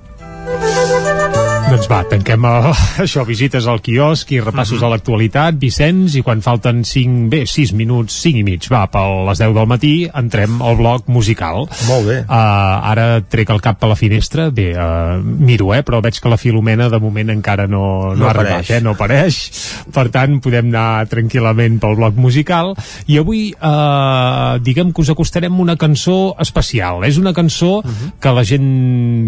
Doncs 1.71 1.87
va, 1.87 2.01
tanquem 2.03 2.47
el, 2.49 2.65
això, 3.05 3.23
visites 3.23 3.67
al 3.71 3.79
quiosc 3.85 4.33
i 4.35 4.41
repassos 4.43 4.81
a 4.83 4.89
l'actualitat, 4.91 5.55
Vicenç, 5.61 6.17
i 6.19 6.23
quan 6.27 6.41
falten 6.43 6.81
5, 6.83 7.29
bé, 7.31 7.45
6 7.47 7.71
minuts, 7.79 8.17
5 8.25 8.41
i 8.41 8.43
mig, 8.43 8.65
va, 8.73 8.81
per 8.91 9.05
les 9.29 9.39
10 9.39 9.55
del 9.55 9.69
matí, 9.71 9.93
entrem 10.19 10.57
al 10.67 10.75
bloc 10.81 11.07
musical. 11.07 11.69
Molt 11.87 12.09
bé. 12.09 12.17
Uh, 12.25 12.89
ara 12.91 13.05
trec 13.23 13.53
el 13.55 13.63
cap 13.63 13.87
a 13.87 13.91
la 13.93 13.99
finestra, 13.99 14.49
bé, 14.51 14.73
uh, 14.75 15.21
miro, 15.23 15.69
eh, 15.77 15.85
però 15.87 16.01
veig 16.03 16.19
que 16.19 16.33
la 16.33 16.41
Filomena 16.43 16.89
de 16.91 16.99
moment 16.99 17.31
encara 17.37 17.69
no, 17.71 17.85
no, 18.09 18.19
No 18.19 18.27
ha 18.27 18.35
arribat, 18.35 18.73
eh, 18.75 18.81
no 18.83 18.97
apareix. 18.97 19.39
Per 19.95 20.07
tant, 20.11 20.41
podem 20.43 20.73
anar 20.73 21.07
tranquil·lament 21.13 21.79
pel 21.79 21.95
bloc 22.01 22.19
musical. 22.19 22.75
I 23.07 23.21
avui, 23.23 23.45
uh, 23.55 24.59
diguem 24.59 24.91
que 24.91 25.05
us 25.05 25.15
acostarem 25.15 25.63
una 25.63 25.79
cançó 25.79 26.35
especial. 26.43 27.07
És 27.07 27.23
una 27.23 27.37
cançó 27.37 27.77
que 28.19 28.35
la 28.35 28.43
gent, 28.43 28.69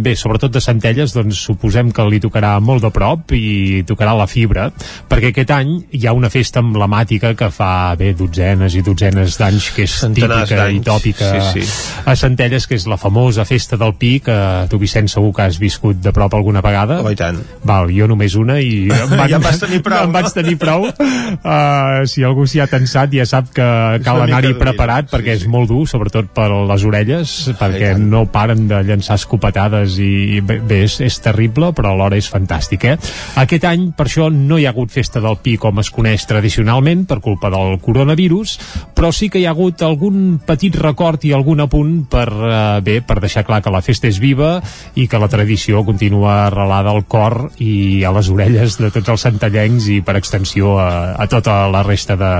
bé, 0.03 0.19
sobretot 0.19 0.59
de 0.59 0.67
Centelles, 0.67 1.15
doncs 1.15 1.47
suposem 1.47 1.95
que 1.95 2.11
li 2.11 2.19
tocarà 2.33 2.57
molt 2.65 2.81
de 2.81 2.91
prop 2.95 3.35
i 3.37 3.85
tocarà 3.85 4.15
la 4.17 4.27
fibra, 4.27 4.71
perquè 5.11 5.33
aquest 5.33 5.53
any 5.53 5.75
hi 5.93 6.07
ha 6.09 6.15
una 6.17 6.31
festa 6.33 6.63
emblemàtica 6.65 7.35
que 7.37 7.51
fa, 7.53 7.93
bé, 7.99 8.15
dotzenes 8.17 8.73
i 8.79 8.83
dotzenes 8.83 9.37
d'anys, 9.41 9.69
que 9.77 9.85
és 9.85 9.99
Centenars 10.01 10.49
típica 10.49 10.69
i 10.73 10.81
tòpica 10.81 11.29
sí, 11.53 11.61
sí. 11.61 12.01
a 12.09 12.17
Centelles, 12.17 12.67
que 12.67 12.79
és 12.79 12.87
la 12.89 12.97
famosa 12.97 13.45
festa 13.45 13.77
del 13.77 13.93
Pi, 14.01 14.15
que 14.25 14.37
tu, 14.73 14.81
Vicenç, 14.81 15.13
segur 15.13 15.35
que 15.37 15.45
has 15.45 15.59
viscut 15.61 16.01
de 16.01 16.13
prop 16.15 16.33
alguna 16.39 16.63
vegada. 16.65 17.03
Oh, 17.05 17.13
i 17.13 17.19
tant. 17.19 17.43
Val, 17.69 17.93
jo 17.93 18.09
només 18.09 18.37
una 18.41 18.59
i 18.63 18.89
em 19.03 19.15
Ja 19.33 19.39
en 19.39 19.45
vas 19.45 19.61
tenir 19.61 19.83
prou, 19.85 20.07
em 20.07 20.11
no? 20.11 20.17
vaig 20.17 20.33
tenir 20.33 20.57
prou. 20.61 20.89
Uh, 20.89 22.03
si 22.09 22.25
algú 22.25 22.47
s'hi 22.49 22.63
ha 22.63 22.69
tensat 22.71 23.13
ja 23.13 23.27
sap 23.29 23.53
que 23.53 23.69
cal 24.05 24.23
una 24.23 24.27
mica 24.29 24.39
anar-hi 24.39 24.57
preparat 24.61 25.09
sí, 25.09 25.15
perquè 25.17 25.37
és 25.37 25.47
molt 25.51 25.71
dur, 25.71 25.85
sobretot 25.91 26.33
per 26.35 26.49
les 26.73 26.87
orelles, 26.89 27.37
perquè 27.61 27.93
tant. 27.93 28.09
no 28.13 28.25
paren 28.33 28.67
de 28.71 28.81
llançar 28.89 29.19
escopetades 29.21 29.99
i 30.03 30.41
bé 30.43 30.83
és, 30.87 30.99
és 31.05 31.19
terrible, 31.23 31.73
però 31.77 31.93
alhora 31.93 32.19
és 32.19 32.22
fantàstic, 32.31 32.85
eh? 32.87 32.97
Aquest 33.43 33.67
any, 33.69 33.89
per 33.97 34.07
això, 34.07 34.29
no 34.33 34.59
hi 34.59 34.67
ha 34.67 34.73
hagut 34.75 34.93
festa 34.93 35.23
del 35.25 35.39
Pi 35.43 35.57
com 35.61 35.81
es 35.83 35.91
coneix 35.91 36.27
tradicionalment, 36.29 37.07
per 37.09 37.21
culpa 37.25 37.51
del 37.53 37.79
coronavirus, 37.83 38.59
però 38.95 39.13
sí 39.13 39.29
que 39.33 39.41
hi 39.41 39.47
ha 39.47 39.55
hagut 39.57 39.83
algun 39.83 40.39
petit 40.47 40.77
record 40.79 41.25
i 41.27 41.33
algun 41.33 41.65
apunt 41.65 42.05
per, 42.13 42.29
eh, 42.29 42.81
bé, 42.85 43.01
per 43.03 43.19
deixar 43.21 43.45
clar 43.49 43.63
que 43.63 43.73
la 43.73 43.83
festa 43.83 44.09
és 44.09 44.21
viva 44.23 44.55
i 44.95 45.09
que 45.09 45.21
la 45.21 45.31
tradició 45.33 45.85
continua 45.85 46.47
arrelada 46.47 46.93
al 46.93 47.05
cor 47.11 47.51
i 47.59 48.05
a 48.05 48.13
les 48.15 48.31
orelles 48.33 48.79
de 48.79 48.91
tots 48.95 49.13
els 49.15 49.27
centellencs 49.27 49.89
i 49.93 50.01
per 50.05 50.17
extensió 50.21 50.77
a, 50.79 51.15
a 51.17 51.27
tota 51.31 51.67
la 51.73 51.83
resta 51.87 52.17
de 52.21 52.33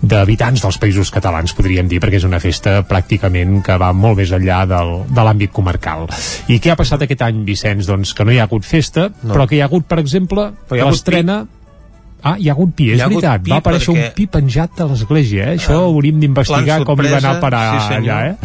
d'habitants 0.00 0.62
dels 0.64 0.78
països 0.80 1.10
catalans, 1.12 1.52
podríem 1.56 1.88
dir, 1.90 2.00
perquè 2.00 2.20
és 2.20 2.26
una 2.28 2.40
festa 2.42 2.80
pràcticament 2.88 3.60
que 3.66 3.76
va 3.80 3.92
molt 3.96 4.20
més 4.20 4.32
enllà 4.32 4.62
del, 4.68 4.94
de 5.10 5.26
l'àmbit 5.26 5.52
comarcal. 5.52 6.06
I 6.48 6.60
què 6.62 6.72
ha 6.72 6.78
passat 6.78 7.04
aquest 7.04 7.24
any, 7.26 7.42
Vicenç? 7.46 7.88
Doncs 7.90 8.14
que 8.16 8.24
no 8.24 8.32
hi 8.32 8.40
ha 8.40 8.48
hagut 8.48 8.66
festa, 8.66 9.09
No. 9.22 9.32
però 9.34 9.46
que 9.48 9.58
hi 9.58 9.62
ha 9.62 9.68
hagut, 9.70 9.86
per 9.90 9.98
exemple, 10.02 10.50
hi 10.70 10.82
ha 10.82 10.90
l'estrena... 10.90 11.42
Ah, 12.22 12.36
hi 12.38 12.48
ha 12.48 12.52
hagut 12.52 12.74
pi, 12.76 12.90
és 12.92 13.00
ha 13.00 13.08
veritat. 13.08 13.42
pi 13.42 13.50
Va 13.50 13.60
aparèixer 13.62 13.92
perquè- 13.94 14.08
un 14.10 14.14
pi 14.14 14.26
penjat 14.26 14.80
a 14.80 14.86
l'església, 14.90 15.52
eh? 15.52 15.56
Això 15.58 15.76
Ah, 15.78 15.86
hauríem 15.90 16.20
d'investigar 16.20 16.84
com 16.84 17.00
hi 17.00 17.08
va 17.10 17.18
anar 17.18 17.36
a 17.36 17.40
parar 17.40 17.80
sí, 17.88 17.94
allà, 17.94 18.18
eh? 18.30 18.36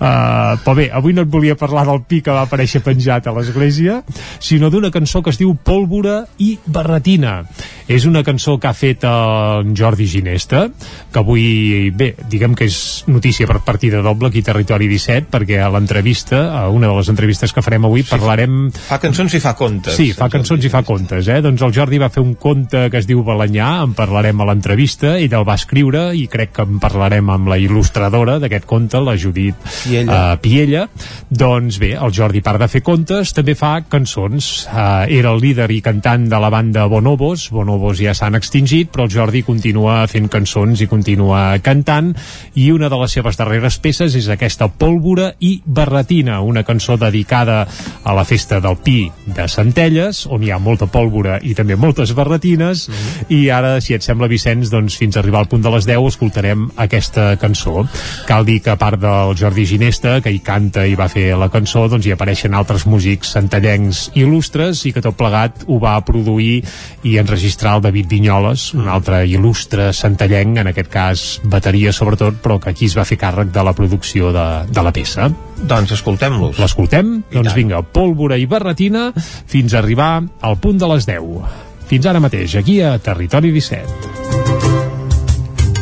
Uh, 0.00 0.56
però 0.64 0.74
bé, 0.74 0.88
avui 0.92 1.12
no 1.12 1.22
et 1.22 1.28
volia 1.28 1.54
parlar 1.60 1.84
del 1.86 2.00
pi 2.08 2.22
que 2.24 2.32
va 2.32 2.46
aparèixer 2.46 2.80
penjat 2.82 3.26
a 3.28 3.32
l'església, 3.36 4.02
sinó 4.38 4.70
d'una 4.70 4.90
cançó 4.90 5.20
que 5.22 5.30
es 5.30 5.38
diu 5.38 5.54
Pólvora 5.54 6.22
i 6.38 6.58
Barretina. 6.66 7.42
És 7.90 8.04
una 8.06 8.22
cançó 8.22 8.54
que 8.62 8.68
ha 8.68 8.72
fet 8.72 9.02
en 9.04 9.74
Jordi 9.76 10.06
Ginesta, 10.06 10.68
que 11.12 11.18
avui, 11.18 11.90
bé, 11.90 12.14
diguem 12.30 12.54
que 12.54 12.68
és 12.70 13.02
notícia 13.10 13.48
per 13.50 13.58
partida 13.66 14.00
doble 14.00 14.28
aquí 14.30 14.42
Territori 14.46 14.86
17, 14.88 15.26
perquè 15.32 15.58
a 15.60 15.68
l'entrevista, 15.74 16.44
a 16.62 16.68
una 16.70 16.86
de 16.86 16.94
les 17.00 17.10
entrevistes 17.10 17.52
que 17.52 17.62
farem 17.66 17.84
avui, 17.84 18.04
parlarem 18.06 18.70
Fa 18.70 19.00
cançons 19.02 19.34
i 19.34 19.40
fa 19.42 19.56
contes. 19.58 19.96
Sí, 19.98 20.12
fa 20.14 20.28
cançons 20.30 20.64
i 20.64 20.70
fa 20.70 20.84
contes, 20.86 21.26
eh? 21.28 21.40
Doncs 21.42 21.60
el 21.66 21.74
Jordi 21.74 21.98
va 21.98 22.08
fer 22.14 22.22
un 22.22 22.34
conte 22.38 22.86
que 22.90 22.98
es 23.02 23.09
diu 23.10 23.24
Balanyà, 23.26 23.68
en 23.84 23.94
parlarem 23.98 24.40
a 24.40 24.46
l'entrevista, 24.48 25.16
ell 25.18 25.34
el 25.34 25.46
va 25.46 25.56
escriure 25.58 26.10
i 26.16 26.26
crec 26.30 26.54
que 26.56 26.66
en 26.66 26.78
parlarem 26.82 27.30
amb 27.32 27.50
la 27.50 27.58
il·lustradora 27.60 28.38
d'aquest 28.42 28.66
conte, 28.70 29.00
la 29.02 29.16
Judit 29.18 29.58
Piella. 29.82 30.16
Uh, 30.16 30.38
Piella. 30.42 30.84
Doncs 31.30 31.80
bé, 31.82 31.92
el 31.98 32.14
Jordi, 32.14 32.42
part 32.44 32.62
de 32.62 32.68
fer 32.70 32.82
contes, 32.86 33.34
també 33.36 33.56
fa 33.58 33.72
cançons. 33.90 34.50
Uh, 34.70 35.08
era 35.10 35.34
el 35.34 35.42
líder 35.42 35.68
i 35.74 35.80
cantant 35.84 36.28
de 36.30 36.40
la 36.40 36.50
banda 36.52 36.86
Bonobos, 36.90 37.48
Bonobos 37.54 37.98
ja 38.00 38.14
s'han 38.16 38.38
extingit, 38.38 38.92
però 38.92 39.08
el 39.08 39.14
Jordi 39.14 39.42
continua 39.46 40.02
fent 40.10 40.30
cançons 40.30 40.84
i 40.84 40.88
continua 40.90 41.58
cantant, 41.64 42.12
i 42.54 42.70
una 42.74 42.90
de 42.92 43.00
les 43.00 43.18
seves 43.18 43.38
darreres 43.40 43.80
peces 43.82 44.16
és 44.18 44.30
aquesta 44.30 44.70
Pólvora 44.70 45.32
i 45.40 45.56
Barretina, 45.64 46.40
una 46.46 46.64
cançó 46.64 46.96
dedicada 47.00 47.64
a 48.04 48.14
la 48.16 48.24
festa 48.24 48.60
del 48.60 48.78
Pi 48.84 49.00
de 49.26 49.48
Centelles, 49.50 50.24
on 50.30 50.44
hi 50.44 50.52
ha 50.52 50.60
molta 50.62 50.86
pólvora 50.90 51.38
i 51.42 51.54
també 51.58 51.76
moltes 51.80 52.14
barretines, 52.16 52.86
i 53.28 53.48
ara, 53.52 53.76
si 53.80 53.94
et 53.96 54.04
sembla, 54.04 54.28
Vicenç, 54.30 54.70
doncs 54.72 54.96
fins 55.00 55.16
a 55.16 55.22
arribar 55.22 55.44
al 55.44 55.50
punt 55.50 55.62
de 55.64 55.72
les 55.74 55.86
10 55.88 56.08
escoltarem 56.10 56.68
aquesta 56.80 57.34
cançó. 57.40 57.84
Cal 58.28 58.46
dir 58.48 58.60
que 58.64 58.72
a 58.72 58.78
part 58.80 59.00
del 59.00 59.36
Jordi 59.38 59.66
Ginesta, 59.66 60.18
que 60.20 60.32
hi 60.32 60.40
canta 60.44 60.86
i 60.86 60.96
va 60.98 61.08
fer 61.12 61.30
la 61.38 61.50
cançó, 61.52 61.86
doncs 61.90 62.06
hi 62.06 62.14
apareixen 62.14 62.54
altres 62.56 62.86
músics 62.90 63.34
centellencs 63.36 64.10
il·lustres 64.18 64.84
i 64.88 64.94
que 64.94 65.04
tot 65.04 65.18
plegat 65.18 65.64
ho 65.66 65.78
va 65.82 65.96
produir 66.06 66.60
i 67.06 67.16
enregistrar 67.20 67.76
el 67.78 67.84
David 67.86 68.10
Vinyoles, 68.10 68.70
un 68.78 68.88
altre 68.90 69.22
il·lustre 69.28 69.90
centellenc, 69.96 70.60
en 70.60 70.72
aquest 70.72 70.90
cas 70.92 71.24
bateria 71.44 71.94
sobretot, 71.96 72.40
però 72.42 72.58
que 72.60 72.74
aquí 72.74 72.90
es 72.90 72.96
va 72.98 73.06
fer 73.08 73.20
càrrec 73.20 73.54
de 73.54 73.64
la 73.64 73.74
producció 73.76 74.34
de, 74.34 74.46
de 74.70 74.84
la 74.84 74.92
peça. 74.94 75.30
Doncs 75.60 75.92
escoltem-los. 75.98 76.60
L'escoltem? 76.60 77.18
Doncs 77.32 77.56
vinga, 77.56 77.82
pólvora 77.84 78.38
i 78.40 78.46
barretina 78.50 79.10
fins 79.14 79.74
a 79.74 79.82
arribar 79.82 80.12
al 80.40 80.60
punt 80.60 80.80
de 80.80 80.88
les 80.94 81.08
10. 81.08 81.68
Fins 81.90 82.06
ara 82.06 82.20
mateix, 82.22 82.52
aquí 82.54 82.76
a 82.86 82.92
Territori 83.02 83.50
17. 83.50 84.10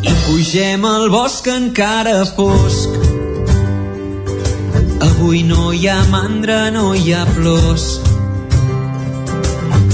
I 0.08 0.14
pugem 0.24 0.86
al 0.88 1.10
bosc 1.12 1.50
encara 1.52 2.22
fosc. 2.32 2.94
Avui 5.04 5.42
no 5.44 5.68
hi 5.76 5.84
ha 5.92 5.98
mandra, 6.08 6.70
no 6.72 6.94
hi 6.96 7.12
ha 7.12 7.26
plors. 7.34 7.84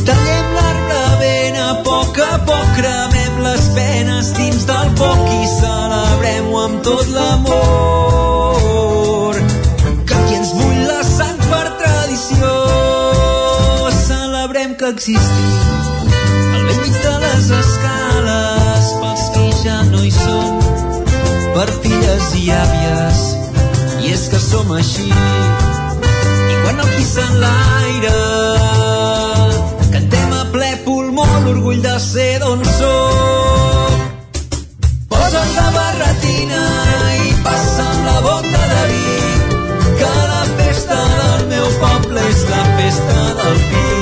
Tallem 0.06 0.54
l'arbre 0.60 1.02
ben 1.24 1.58
a 1.64 1.68
poc 1.90 2.22
a 2.22 2.32
poc, 2.46 2.70
cremem 2.78 3.42
les 3.48 3.68
penes 3.74 4.30
dins 4.38 4.70
del 4.70 4.94
foc 5.02 5.28
i 5.34 5.44
celebrem-ho 5.58 6.64
amb 6.68 6.82
tot 6.86 7.10
l'amor. 7.10 8.03
Existim 15.05 16.55
al 16.57 16.62
vell 16.64 16.78
mig 16.80 16.94
de 17.05 17.11
les 17.22 17.48
escales 17.52 18.86
pels 19.00 19.24
que 19.34 19.42
ja 19.59 19.74
no 19.90 19.98
hi 20.00 20.12
són 20.14 20.55
per 21.57 21.66
filles 21.82 22.28
i 22.38 22.44
àvies 22.57 23.18
i 24.00 24.14
és 24.14 24.22
que 24.32 24.40
som 24.40 24.70
així 24.72 25.05
i 25.11 26.57
quan 26.62 26.80
el 26.86 26.88
pissa 26.94 27.26
en 27.26 27.36
l'aire. 27.42 28.14
Cantem 29.92 30.32
a 30.38 30.42
ple 30.55 30.70
pulmó 30.86 31.26
l'orgull 31.44 31.82
de 31.84 31.96
ser 32.07 32.30
d'on 32.44 32.64
som. 32.78 33.98
Posa't 35.12 35.50
la 35.59 35.66
barretina 35.76 36.62
i 37.26 37.34
passa'm 37.44 38.00
la 38.09 38.16
bota 38.30 38.64
de 38.72 38.86
vi, 38.94 39.20
que 40.00 40.14
la 40.32 40.44
festa 40.62 41.02
del 41.18 41.44
meu 41.52 41.68
poble 41.84 42.24
és 42.32 42.46
la 42.55 42.64
festa 42.80 43.18
del 43.42 43.61
pi. 43.68 43.93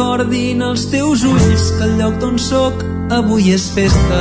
Recordin 0.00 0.62
els 0.64 0.86
teus 0.88 1.22
ulls, 1.28 1.64
que 1.76 1.84
el 1.84 1.98
lloc 1.98 2.14
d'on 2.22 2.38
sóc 2.40 2.78
avui 3.12 3.50
és 3.52 3.66
festa. 3.74 4.20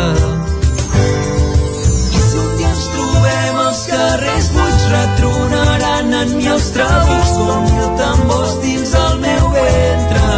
I 2.11 2.19
si 2.19 2.39
un 2.41 2.49
dia 2.57 2.71
ens 2.71 2.81
trobem 2.95 3.59
als 3.63 3.79
carrers 3.87 4.49
buits, 4.55 4.83
retronaran 4.91 6.17
en 6.19 6.33
mi 6.35 6.49
els 6.51 6.67
trabucs 6.75 7.31
com 7.37 7.63
mil 7.69 7.87
tambors 8.01 8.57
dins 8.65 8.91
el 9.03 9.15
meu 9.23 9.45
ventre. 9.55 10.33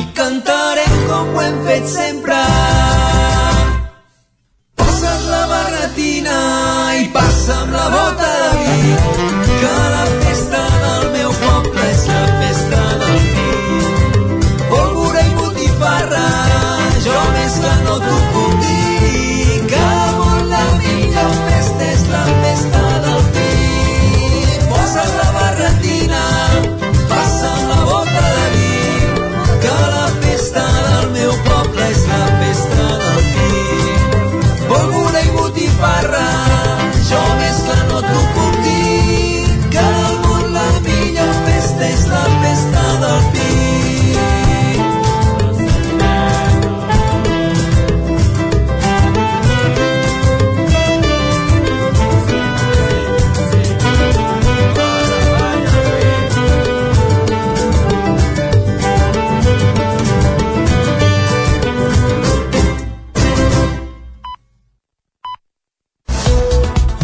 I 0.00 0.06
cantarem 0.16 0.96
com 1.10 1.36
ho 1.36 1.44
hem 1.44 1.60
fet 1.68 1.92
sempre. 1.92 2.40
Posa't 4.80 5.28
la 5.34 5.44
barretina 5.52 6.40
i 7.02 7.12
passa'm 7.20 7.76
la 7.76 7.86
bota 7.98 8.35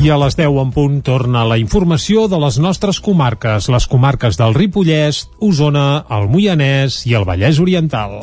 I 0.03 0.09
a 0.11 0.17
les 0.19 0.35
10 0.35 0.57
en 0.59 0.71
punt 0.75 0.97
torna 1.07 1.45
la 1.47 1.61
informació 1.63 2.25
de 2.27 2.39
les 2.43 2.57
nostres 2.59 2.99
comarques, 2.99 3.69
les 3.71 3.85
comarques 3.87 4.35
del 4.35 4.57
Ripollès, 4.57 5.29
Osona, 5.39 6.03
el 6.11 6.27
Moianès 6.27 7.05
i 7.07 7.15
el 7.15 7.23
Vallès 7.29 7.61
Oriental. 7.63 8.17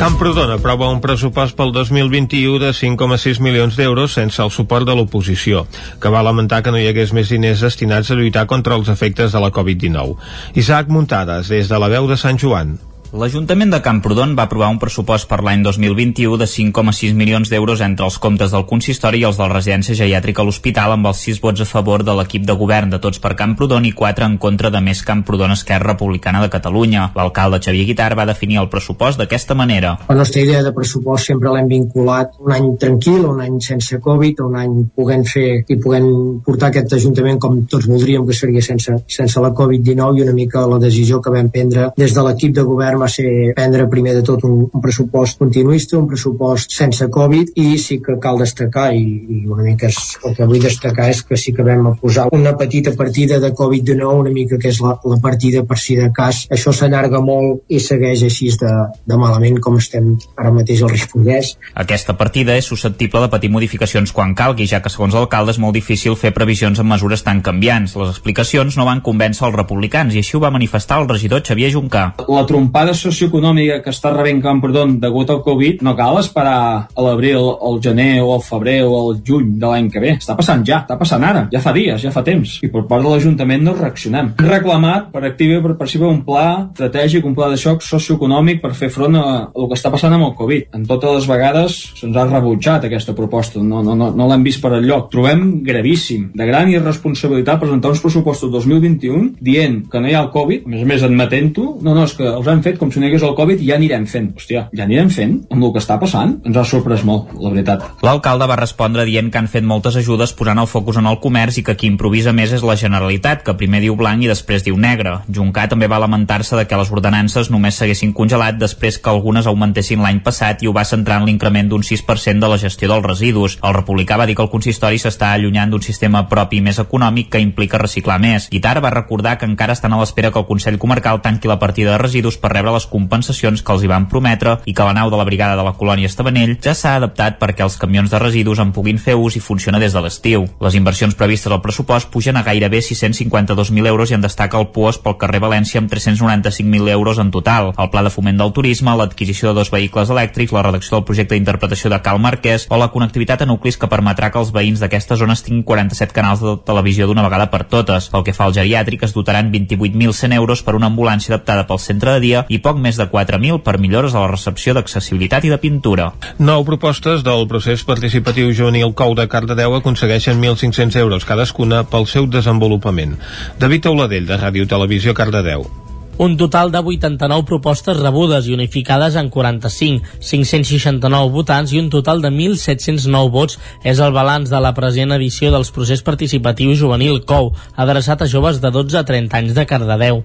Camprodon 0.00 0.54
aprova 0.56 0.88
un 0.88 1.04
pressupost 1.04 1.60
pel 1.60 1.76
2021 1.76 2.56
de 2.64 2.72
5,6 2.72 3.44
milions 3.44 3.76
d'euros 3.76 4.16
sense 4.16 4.40
el 4.40 4.54
suport 4.54 4.88
de 4.88 4.96
l'oposició, 4.96 5.66
que 6.00 6.08
va 6.08 6.24
lamentar 6.24 6.62
que 6.64 6.72
no 6.72 6.80
hi 6.80 6.88
hagués 6.88 7.12
més 7.12 7.28
diners 7.28 7.68
destinats 7.68 8.08
a 8.08 8.16
lluitar 8.16 8.48
contra 8.48 8.80
els 8.80 8.88
efectes 8.88 9.36
de 9.36 9.44
la 9.44 9.52
Covid-19. 9.52 10.16
Isaac 10.56 10.88
Muntades, 10.88 11.52
des 11.52 11.68
de 11.68 11.84
la 11.84 11.92
veu 11.92 12.08
de 12.08 12.16
Sant 12.16 12.40
Joan. 12.40 12.78
L'Ajuntament 13.08 13.70
de 13.72 13.78
Camprodon 13.80 14.34
va 14.36 14.44
aprovar 14.44 14.66
un 14.68 14.76
pressupost 14.76 15.24
per 15.30 15.38
l'any 15.40 15.62
2021 15.64 16.36
de 16.36 16.44
5,6 16.44 17.14
milions 17.16 17.48
d'euros 17.48 17.80
entre 17.80 18.04
els 18.04 18.18
comptes 18.20 18.52
del 18.52 18.66
consistori 18.68 19.22
i 19.22 19.24
els 19.24 19.38
de 19.38 19.46
la 19.46 19.54
residència 19.54 19.94
geriàtrica 19.96 20.42
a 20.42 20.44
l'hospital 20.44 20.92
amb 20.92 21.08
els 21.08 21.22
6 21.24 21.38
vots 21.40 21.62
a 21.64 21.66
favor 21.70 22.04
de 22.04 22.12
l'equip 22.18 22.44
de 22.44 22.52
govern 22.52 22.92
de 22.92 22.98
Tots 23.00 23.22
per 23.24 23.32
Camprodon 23.38 23.86
i 23.88 23.94
4 23.96 24.26
en 24.28 24.34
contra 24.36 24.68
de 24.68 24.82
Més 24.84 25.00
Camprodon 25.08 25.54
Esquerra 25.54 25.94
Republicana 25.94 26.42
de 26.42 26.50
Catalunya. 26.52 27.06
L'alcalde 27.16 27.62
Xavier 27.64 27.86
Guitar 27.88 28.10
va 28.18 28.26
definir 28.28 28.58
el 28.60 28.68
pressupost 28.68 29.22
d'aquesta 29.22 29.56
manera. 29.56 29.94
La 30.10 30.18
nostra 30.20 30.44
idea 30.44 30.60
de 30.66 30.74
pressupost 30.76 31.32
sempre 31.32 31.54
l'hem 31.56 31.72
vinculat 31.72 32.36
un 32.44 32.52
any 32.58 32.68
tranquil, 32.76 33.24
un 33.24 33.40
any 33.40 33.56
sense 33.64 34.02
Covid, 34.04 34.44
un 34.50 34.60
any 34.60 34.76
puguent 34.92 35.24
fer 35.32 35.46
i 35.64 35.78
puguent 35.80 36.10
portar 36.44 36.68
aquest 36.68 36.92
Ajuntament 36.98 37.40
com 37.40 37.62
tots 37.64 37.88
voldríem 37.88 38.28
que 38.28 38.36
seria 38.36 38.60
sense, 38.60 39.00
sense 39.08 39.40
la 39.40 39.54
Covid-19 39.56 40.20
i 40.20 40.28
una 40.28 40.36
mica 40.36 40.68
la 40.68 40.82
decisió 40.84 41.22
que 41.24 41.32
vam 41.32 41.48
prendre 41.48 41.88
des 41.96 42.12
de 42.12 42.28
l'equip 42.28 42.52
de 42.60 42.68
govern 42.68 42.97
va 43.00 43.08
ser 43.12 43.52
prendre 43.56 43.88
primer 43.90 44.14
de 44.18 44.24
tot 44.26 44.44
un, 44.48 44.60
un 44.66 44.84
pressupost 44.84 45.38
continuista, 45.38 45.98
un 45.98 46.08
pressupost 46.10 46.74
sense 46.76 47.08
Covid 47.14 47.54
i 47.60 47.78
sí 47.78 48.00
que 48.04 48.18
cal 48.22 48.40
destacar 48.42 48.90
i, 48.96 49.04
i 49.38 49.42
una 49.46 49.64
mica 49.66 49.88
és, 49.88 50.00
el 50.24 50.36
que 50.36 50.48
vull 50.48 50.62
destacar 50.62 51.08
és 51.12 51.22
que 51.26 51.38
sí 51.40 51.54
que 51.56 51.66
vam 51.66 51.92
posar 52.00 52.28
una 52.34 52.56
petita 52.58 52.94
partida 52.98 53.38
de 53.42 53.52
Covid-19 53.54 54.22
una 54.24 54.34
mica 54.34 54.58
que 54.60 54.72
és 54.72 54.82
la, 54.84 54.96
la 55.04 55.20
partida 55.22 55.64
per 55.68 55.78
si 55.80 55.96
de 55.98 56.10
cas 56.14 56.44
això 56.54 56.74
s'allarga 56.74 57.22
molt 57.24 57.64
i 57.68 57.80
segueix 57.82 58.24
així 58.26 58.48
de, 58.60 58.72
de 59.06 59.18
malament 59.20 59.58
com 59.60 59.76
estem 59.78 60.14
ara 60.38 60.52
mateix 60.54 60.82
al 60.82 60.92
Ripollès. 60.92 61.54
Aquesta 61.74 62.14
partida 62.18 62.56
és 62.58 62.68
susceptible 62.70 63.20
de 63.24 63.30
patir 63.32 63.50
modificacions 63.52 64.12
quan 64.14 64.34
calgui, 64.38 64.68
ja 64.70 64.80
que 64.84 64.92
segons 64.92 65.16
l'alcalde 65.16 65.54
és 65.54 65.60
molt 65.62 65.76
difícil 65.76 66.16
fer 66.16 66.32
previsions 66.36 66.80
amb 66.80 66.92
mesures 66.94 67.24
tan 67.26 67.42
canviants. 67.44 67.96
Les 67.98 68.12
explicacions 68.14 68.78
no 68.78 68.86
van 68.88 69.02
convèncer 69.04 69.46
els 69.48 69.56
republicans 69.56 70.14
i 70.14 70.22
així 70.22 70.36
ho 70.36 70.42
va 70.44 70.52
manifestar 70.54 71.00
el 71.02 71.08
regidor 71.10 71.44
Xavier 71.46 71.72
Juncà. 71.74 72.04
La 72.28 72.44
trompada 72.48 72.87
socioeconòmica 72.96 73.80
que 73.84 73.92
està 73.94 74.12
rebent 74.14 74.42
Camprodon 74.44 74.96
degut 75.02 75.30
al 75.30 75.42
Covid 75.44 75.82
no 75.86 75.94
cal 75.98 76.18
esperar 76.20 76.58
a 76.88 77.04
l'abril, 77.04 77.40
al 77.64 77.80
gener 77.84 78.22
o 78.22 78.32
al 78.34 78.44
febrer 78.44 78.80
o 78.86 78.94
al 78.98 79.20
juny 79.26 79.56
de 79.58 79.66
l'any 79.66 79.90
que 79.92 80.02
ve. 80.02 80.14
Està 80.18 80.36
passant 80.38 80.64
ja, 80.66 80.82
està 80.84 80.98
passant 81.00 81.24
ara, 81.24 81.46
ja 81.52 81.62
fa 81.64 81.74
dies, 81.76 82.00
ja 82.02 82.12
fa 82.14 82.24
temps. 82.26 82.58
I 82.64 82.70
per 82.72 82.84
part 82.90 83.04
de 83.04 83.12
l'Ajuntament 83.12 83.64
no 83.64 83.76
reaccionem. 83.78 84.34
Reclamat 84.42 85.10
per 85.14 85.24
activa 85.28 85.58
i 85.58 85.64
per 85.64 85.76
passiva 85.80 86.08
un 86.08 86.22
pla 86.26 86.46
estratègic, 86.68 87.26
un 87.26 87.36
pla 87.36 87.50
de 87.52 87.58
xoc 87.60 87.84
socioeconòmic 87.86 88.62
per 88.62 88.74
fer 88.78 88.90
front 88.94 89.18
a, 89.18 89.24
a 89.28 89.38
el 89.54 89.68
que 89.70 89.78
està 89.78 89.92
passant 89.94 90.14
amb 90.14 90.28
el 90.28 90.34
Covid. 90.38 90.70
En 90.78 90.86
totes 90.88 91.14
les 91.18 91.28
vegades 91.30 91.78
se'ns 91.98 92.16
ha 92.16 92.26
rebutjat 92.28 92.86
aquesta 92.86 93.14
proposta, 93.18 93.62
no, 93.62 93.82
no, 93.84 93.96
no, 93.98 94.10
no 94.14 94.28
l'hem 94.30 94.46
vist 94.46 94.62
per 94.62 94.74
enlloc. 94.78 95.08
Trobem 95.12 95.44
gravíssim, 95.66 96.30
de 96.38 96.48
gran 96.48 96.70
irresponsabilitat 96.72 97.60
presentar 97.62 97.92
uns 97.94 98.02
pressupostos 98.04 98.52
2021 98.54 99.34
dient 99.44 99.80
que 99.90 100.02
no 100.02 100.10
hi 100.10 100.16
ha 100.16 100.24
el 100.24 100.32
Covid, 100.34 100.66
a 100.66 100.72
més 100.74 100.84
a 100.84 100.88
més 100.92 101.06
admetent-ho, 101.06 101.66
no, 101.84 101.94
no, 101.94 102.06
és 102.08 102.14
que 102.18 102.26
els 102.28 102.48
han 102.50 102.62
fet 102.64 102.77
com 102.78 102.92
si 102.92 103.00
no 103.00 103.06
hi 103.06 103.10
hagués 103.12 103.26
el 103.26 103.34
Covid 103.38 103.62
ja 103.64 103.76
anirem 103.76 104.06
fent. 104.10 104.30
Hòstia, 104.38 104.68
ja 104.74 104.86
anirem 104.86 105.10
fent 105.12 105.34
amb 105.50 105.64
el 105.64 105.72
que 105.74 105.82
està 105.82 105.98
passant? 106.00 106.36
Ens 106.48 106.56
ha 106.56 106.64
sorprès 106.68 107.04
molt, 107.06 107.32
la 107.42 107.52
veritat. 107.52 107.84
L'alcalde 108.06 108.48
va 108.50 108.58
respondre 108.60 109.04
dient 109.08 109.30
que 109.32 109.40
han 109.40 109.50
fet 109.50 109.66
moltes 109.66 109.98
ajudes 110.00 110.32
posant 110.38 110.60
el 110.62 110.70
focus 110.70 111.00
en 111.00 111.08
el 111.10 111.18
comerç 111.22 111.60
i 111.60 111.64
que 111.66 111.76
qui 111.78 111.90
improvisa 111.90 112.34
més 112.36 112.52
és 112.54 112.64
la 112.66 112.76
Generalitat, 112.78 113.42
que 113.46 113.56
primer 113.58 113.82
diu 113.84 113.96
blanc 113.98 114.22
i 114.22 114.30
després 114.30 114.64
diu 114.66 114.78
negre. 114.78 115.18
Juncà 115.28 115.66
també 115.70 115.88
va 115.90 116.00
lamentar-se 116.02 116.56
de 116.56 116.66
que 116.68 116.78
les 116.78 116.92
ordenances 116.94 117.50
només 117.50 117.78
s'haguessin 117.78 118.14
congelat 118.16 118.58
després 118.60 118.98
que 118.98 119.10
algunes 119.10 119.46
augmentessin 119.46 120.02
l'any 120.02 120.22
passat 120.24 120.62
i 120.62 120.70
ho 120.70 120.74
va 120.76 120.86
centrar 120.88 121.20
en 121.20 121.28
l'increment 121.28 121.68
d'un 121.68 121.82
6% 121.82 122.44
de 122.44 122.52
la 122.52 122.58
gestió 122.58 122.90
dels 122.90 123.06
residus. 123.06 123.58
El 123.62 123.74
republicà 123.76 124.18
va 124.18 124.26
dir 124.26 124.36
que 124.38 124.44
el 124.46 124.52
consistori 124.52 125.00
s'està 125.02 125.32
allunyant 125.34 125.72
d'un 125.72 125.84
sistema 125.84 126.24
propi 126.28 126.60
més 126.64 126.78
econòmic 126.82 127.32
que 127.32 127.42
implica 127.42 127.80
reciclar 127.82 128.18
més. 128.22 128.48
Guitar 128.52 128.78
va 128.84 128.94
recordar 128.94 129.36
que 129.38 129.48
encara 129.48 129.74
estan 129.76 129.92
a 129.92 130.00
l'espera 130.00 130.30
que 130.32 130.40
el 130.42 130.48
Consell 130.48 130.78
Comarcal 130.78 131.22
tanqui 131.22 131.48
la 131.50 131.58
partida 131.58 131.94
de 131.94 132.02
residus 132.02 132.38
per 132.38 132.52
rebre 132.52 132.67
les 132.74 132.86
compensacions 132.86 133.62
que 133.62 133.72
els 133.74 133.84
hi 133.84 133.90
van 133.90 134.08
prometre 134.08 134.58
i 134.66 134.74
que 134.74 134.86
la 134.86 134.94
nau 134.96 135.10
de 135.10 135.18
la 135.20 135.26
brigada 135.28 135.56
de 135.56 135.64
la 135.66 135.74
colònia 135.78 136.08
Estabanell 136.10 136.56
ja 136.64 136.74
s'ha 136.74 136.96
adaptat 136.98 137.38
perquè 137.40 137.64
els 137.66 137.76
camions 137.80 138.10
de 138.10 138.20
residus 138.22 138.60
en 138.62 138.72
puguin 138.72 138.98
fer 138.98 139.16
ús 139.16 139.36
i 139.36 139.44
funciona 139.44 139.80
des 139.82 139.92
de 139.92 140.02
l'estiu. 140.04 140.46
Les 140.60 140.76
inversions 140.78 141.14
previstes 141.14 141.52
al 141.52 141.62
pressupost 141.62 142.10
pugen 142.12 142.36
a 142.36 142.42
gairebé 142.46 142.80
652.000 142.84 143.86
euros 143.86 144.10
i 144.10 144.18
en 144.18 144.24
destaca 144.24 144.58
el 144.60 144.68
PUOS 144.74 145.00
pel 145.04 145.18
carrer 145.20 145.40
València 145.44 145.82
amb 145.82 145.90
395.000 145.92 146.92
euros 146.94 147.18
en 147.18 147.30
total. 147.30 147.72
El 147.78 147.90
pla 147.90 148.02
de 148.02 148.12
foment 148.14 148.38
del 148.38 148.52
turisme, 148.52 148.94
l'adquisició 148.96 149.50
de 149.50 149.60
dos 149.60 149.70
vehicles 149.70 150.10
elèctrics, 150.10 150.52
la 150.52 150.64
redacció 150.66 150.96
del 150.96 151.06
projecte 151.08 151.34
d'interpretació 151.34 151.90
de 151.90 152.00
Cal 152.02 152.20
Marquès 152.20 152.66
o 152.70 152.78
la 152.80 152.90
connectivitat 152.94 153.42
a 153.42 153.48
nuclis 153.48 153.78
que 153.78 153.90
permetrà 153.90 154.30
que 154.32 154.40
els 154.42 154.52
veïns 154.54 154.82
d'aquestes 154.82 155.20
zones 155.20 155.42
tinguin 155.46 155.64
47 155.64 156.14
canals 156.14 156.42
de 156.44 156.56
televisió 156.66 157.06
d'una 157.06 157.24
vegada 157.26 157.48
per 157.52 157.64
totes. 157.70 158.10
Pel 158.12 158.24
que 158.26 158.34
fa 158.36 158.48
al 158.48 158.56
geriàtric, 158.56 159.04
es 159.06 159.14
dotaran 159.16 159.52
28.100 159.52 160.34
euros 160.38 160.62
per 160.62 160.76
una 160.76 160.90
ambulància 160.90 161.34
adaptada 161.34 161.66
pel 161.68 161.82
centre 161.82 162.14
de 162.16 162.24
dia 162.24 162.44
i 162.48 162.57
poc 162.64 162.78
més 162.82 162.98
de 163.00 163.08
4.000 163.10 163.62
per 163.64 163.78
millores 163.82 164.14
a 164.14 164.22
la 164.24 164.30
recepció 164.32 164.74
d'accessibilitat 164.76 165.48
i 165.48 165.52
de 165.54 165.60
pintura. 165.62 166.12
Nou 166.38 166.66
propostes 166.68 167.24
del 167.26 167.46
procés 167.50 167.84
participatiu 167.88 168.52
juvenil 168.52 168.94
COU 168.94 169.18
de 169.18 169.28
Cardedeu 169.28 169.78
aconsegueixen 169.78 170.40
1.500 170.40 171.00
euros 171.02 171.28
cadascuna 171.28 171.84
pel 171.88 172.06
seu 172.06 172.26
desenvolupament. 172.26 173.18
David 173.58 173.92
Auladell, 173.92 174.26
de 174.28 174.40
Ràdio 174.40 174.68
Televisió 174.68 175.14
Cardedeu. 175.14 175.87
Un 176.18 176.36
total 176.36 176.72
de 176.72 176.80
89 176.82 177.44
propostes 177.46 177.96
rebudes 177.96 178.48
i 178.48 178.52
unificades 178.52 179.14
en 179.14 179.28
45, 179.30 180.02
569 180.18 181.30
votants 181.30 181.70
i 181.70 181.78
un 181.78 181.92
total 181.94 182.18
de 182.24 182.32
1.709 182.32 183.30
vots 183.30 183.54
és 183.86 184.00
el 184.02 184.10
balanç 184.16 184.50
de 184.50 184.58
la 184.58 184.72
present 184.74 185.14
edició 185.14 185.52
dels 185.54 185.70
procés 185.70 186.02
participatiu 186.02 186.72
juvenil 186.74 187.20
COU, 187.22 187.52
adreçat 187.76 188.24
a 188.24 188.26
joves 188.26 188.58
de 188.58 188.72
12 188.74 188.98
a 188.98 189.04
30 189.06 189.38
anys 189.38 189.54
de 189.54 189.66
Cardedeu. 189.70 190.24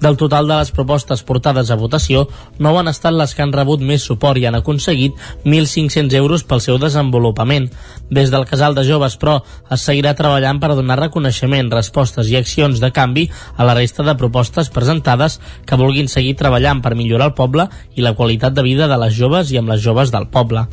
Del 0.00 0.18
total 0.20 0.44
de 0.44 0.58
les 0.58 0.74
propostes 0.76 1.24
portades 1.24 1.72
a 1.72 1.80
votació, 1.80 2.26
nou 2.60 2.76
han 2.76 2.92
estat 2.92 3.16
les 3.16 3.32
que 3.32 3.40
han 3.40 3.56
rebut 3.56 3.80
més 3.80 4.04
suport 4.04 4.36
i 4.36 4.44
han 4.44 4.60
aconseguit 4.60 5.16
1.500 5.46 6.18
euros 6.20 6.44
pel 6.44 6.60
seu 6.60 6.76
desenvolupament. 6.76 7.70
Des 8.12 8.28
del 8.28 8.44
casal 8.44 8.76
de 8.76 8.84
joves, 8.84 9.16
però, 9.16 9.38
es 9.72 9.88
seguirà 9.88 10.12
treballant 10.20 10.60
per 10.60 10.74
donar 10.76 11.00
reconeixement, 11.00 11.72
respostes 11.72 12.28
i 12.28 12.36
accions 12.36 12.80
de 12.80 12.92
canvi 12.92 13.30
a 13.56 13.64
la 13.64 13.78
resta 13.80 14.04
de 14.04 14.18
propostes 14.20 14.68
presentades 14.68 15.29
que 15.66 15.78
vulguin 15.78 16.08
seguir 16.08 16.34
treballant 16.40 16.80
per 16.82 16.96
millorar 16.98 17.30
el 17.30 17.36
poble 17.38 17.68
i 17.94 18.02
la 18.02 18.16
qualitat 18.18 18.56
de 18.56 18.64
vida 18.66 18.88
de 18.90 18.98
les 18.98 19.14
joves 19.14 19.52
i 19.52 19.60
amb 19.60 19.70
les 19.70 19.84
joves 19.84 20.10
del 20.10 20.26
poble. 20.32 20.66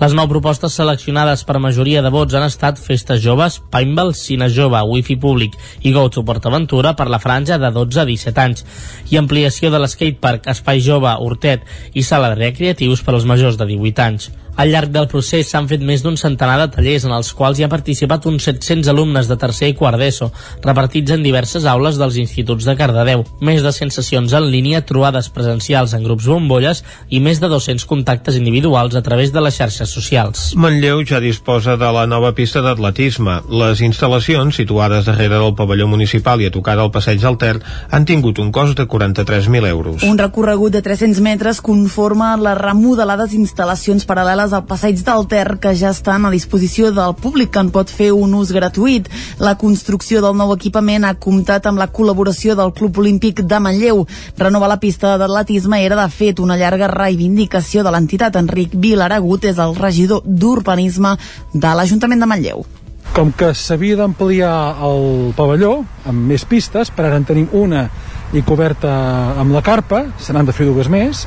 Les 0.00 0.14
nou 0.16 0.24
propostes 0.30 0.72
seleccionades 0.78 1.42
per 1.44 1.58
majoria 1.60 2.00
de 2.00 2.08
vots 2.08 2.32
han 2.32 2.46
estat 2.46 2.78
Festes 2.80 3.18
Joves, 3.20 3.58
Paintball, 3.74 4.14
Cine 4.16 4.46
Jove, 4.48 4.80
Wifi 4.88 5.18
Públic 5.20 5.58
i 5.84 5.92
Go 5.92 6.06
to 6.08 6.22
PortAventura 6.24 6.94
per 6.96 7.10
la 7.12 7.20
franja 7.20 7.58
de 7.60 7.68
12 7.74 8.00
a 8.00 8.06
17 8.08 8.40
anys 8.40 8.64
i 9.12 9.20
ampliació 9.20 9.68
de 9.68 9.82
l'skatepark, 9.82 10.48
Espai 10.54 10.80
Jove, 10.80 11.12
Hortet 11.20 11.68
i 11.92 12.00
Sala 12.00 12.32
de 12.32 12.40
Recreatius 12.40 13.04
per 13.04 13.12
als 13.12 13.28
majors 13.28 13.60
de 13.60 13.68
18 13.74 14.06
anys. 14.06 14.30
Al 14.60 14.68
llarg 14.68 14.90
del 14.92 15.06
procés 15.08 15.48
s'han 15.48 15.64
fet 15.70 15.80
més 15.88 16.02
d'un 16.04 16.18
centenar 16.20 16.58
de 16.60 16.66
tallers 16.74 17.06
en 17.08 17.14
els 17.16 17.30
quals 17.32 17.56
hi 17.56 17.64
ha 17.64 17.70
participat 17.72 18.26
uns 18.28 18.44
700 18.44 18.90
alumnes 18.92 19.28
de 19.30 19.36
tercer 19.40 19.70
i 19.70 19.74
quart 19.78 19.96
d'ESO, 19.96 20.26
repartits 20.66 21.14
en 21.14 21.22
diverses 21.24 21.64
aules 21.64 21.96
dels 21.96 22.18
instituts 22.20 22.66
de 22.68 22.74
Cardedeu, 22.76 23.22
més 23.40 23.64
de 23.64 23.72
100 23.72 23.94
sessions 23.94 24.34
en 24.36 24.50
línia, 24.52 24.82
trobades 24.84 25.30
presencials 25.32 25.94
en 25.96 26.04
grups 26.04 26.26
bombolles 26.28 26.82
i 27.08 27.22
més 27.24 27.40
de 27.40 27.48
200 27.48 27.86
contactes 27.88 28.36
individuals 28.36 28.98
a 29.00 29.02
través 29.06 29.32
de 29.32 29.40
les 29.40 29.56
xarxes 29.56 29.94
socials. 29.96 30.50
Manlleu 30.60 31.00
ja 31.08 31.22
disposa 31.24 31.78
de 31.80 31.88
la 31.96 32.04
nova 32.04 32.34
pista 32.36 32.60
d'atletisme. 32.60 33.38
Les 33.48 33.80
instal·lacions, 33.80 34.60
situades 34.60 35.08
darrere 35.08 35.40
del 35.40 35.56
pavelló 35.56 35.88
municipal 35.88 36.44
i 36.44 36.50
a 36.50 36.52
tocar 36.52 36.76
del 36.76 36.92
passeig 36.92 37.24
del 37.24 37.40
Ter, 37.40 37.54
han 37.88 38.04
tingut 38.04 38.36
un 38.44 38.52
cost 38.52 38.76
de 38.76 38.84
43.000 38.84 39.72
euros. 39.72 40.04
Un 40.04 40.20
recorregut 40.20 40.76
de 40.76 40.84
300 40.84 41.24
metres 41.24 41.64
conforma 41.64 42.34
les 42.36 42.60
remodelades 42.60 43.32
instal·lacions 43.40 44.04
paral·leles 44.04 44.49
al 44.52 44.64
passeig 44.68 45.00
del 45.06 45.26
Ter 45.30 45.58
que 45.62 45.72
ja 45.78 45.90
estan 45.94 46.26
a 46.26 46.30
disposició 46.32 46.90
del 46.94 47.14
públic 47.18 47.52
que 47.54 47.62
en 47.62 47.70
pot 47.74 47.90
fer 47.90 48.10
un 48.16 48.34
ús 48.38 48.52
gratuït. 48.54 49.08
La 49.38 49.56
construcció 49.60 50.22
del 50.24 50.36
nou 50.38 50.52
equipament 50.54 51.06
ha 51.06 51.14
comptat 51.14 51.68
amb 51.70 51.80
la 51.80 51.88
col·laboració 51.92 52.56
del 52.58 52.72
Club 52.76 52.98
Olímpic 53.02 53.42
de 53.46 53.60
Manlleu. 53.60 54.04
Renovar 54.38 54.72
la 54.72 54.80
pista 54.82 55.16
d'atletisme 55.20 55.82
era 55.84 55.98
de 56.00 56.08
fet 56.10 56.40
una 56.40 56.58
llarga 56.60 56.90
reivindicació 56.92 57.84
de 57.86 57.94
l'entitat. 57.94 58.36
Enric 58.40 58.74
Vilaragut 58.74 59.46
és 59.50 59.58
el 59.58 59.74
regidor 59.78 60.22
d'Urbanisme 60.24 61.16
de 61.54 61.74
l'Ajuntament 61.74 62.20
de 62.20 62.30
Manlleu. 62.30 62.66
Com 63.14 63.32
que 63.34 63.54
s'havia 63.58 63.96
d'ampliar 63.98 64.54
el 64.86 65.32
pavelló 65.34 65.80
amb 66.06 66.28
més 66.30 66.44
pistes, 66.46 66.92
per 66.94 67.08
ara 67.08 67.18
en 67.18 67.26
tenim 67.26 67.48
una 67.58 67.88
i 68.32 68.44
coberta 68.46 68.92
amb 69.40 69.50
la 69.50 69.64
carpa, 69.66 70.04
se 70.22 70.32
n'han 70.32 70.46
de 70.46 70.54
fer 70.54 70.68
dues 70.68 70.86
més, 70.92 71.24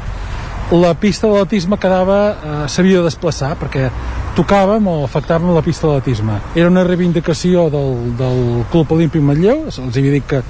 la 0.79 0.93
pista 0.97 1.27
d'atletisme 1.27 1.77
quedava 1.77 2.19
eh, 2.33 2.53
s'havia 2.71 3.01
de 3.01 3.09
desplaçar 3.09 3.53
perquè 3.59 3.89
tocàvem 4.37 4.87
o 4.89 4.95
afectàvem 5.05 5.53
la 5.53 5.61
pista 5.65 5.87
d'atletisme 5.87 6.39
era 6.55 6.69
una 6.71 6.85
reivindicació 6.87 7.67
del, 7.73 8.15
del 8.17 8.39
Club 8.71 8.95
Olímpic 8.95 9.21
Manlleu 9.21 9.67
els 9.69 9.79
havia 9.81 10.15
dit 10.15 10.25
que, 10.29 10.41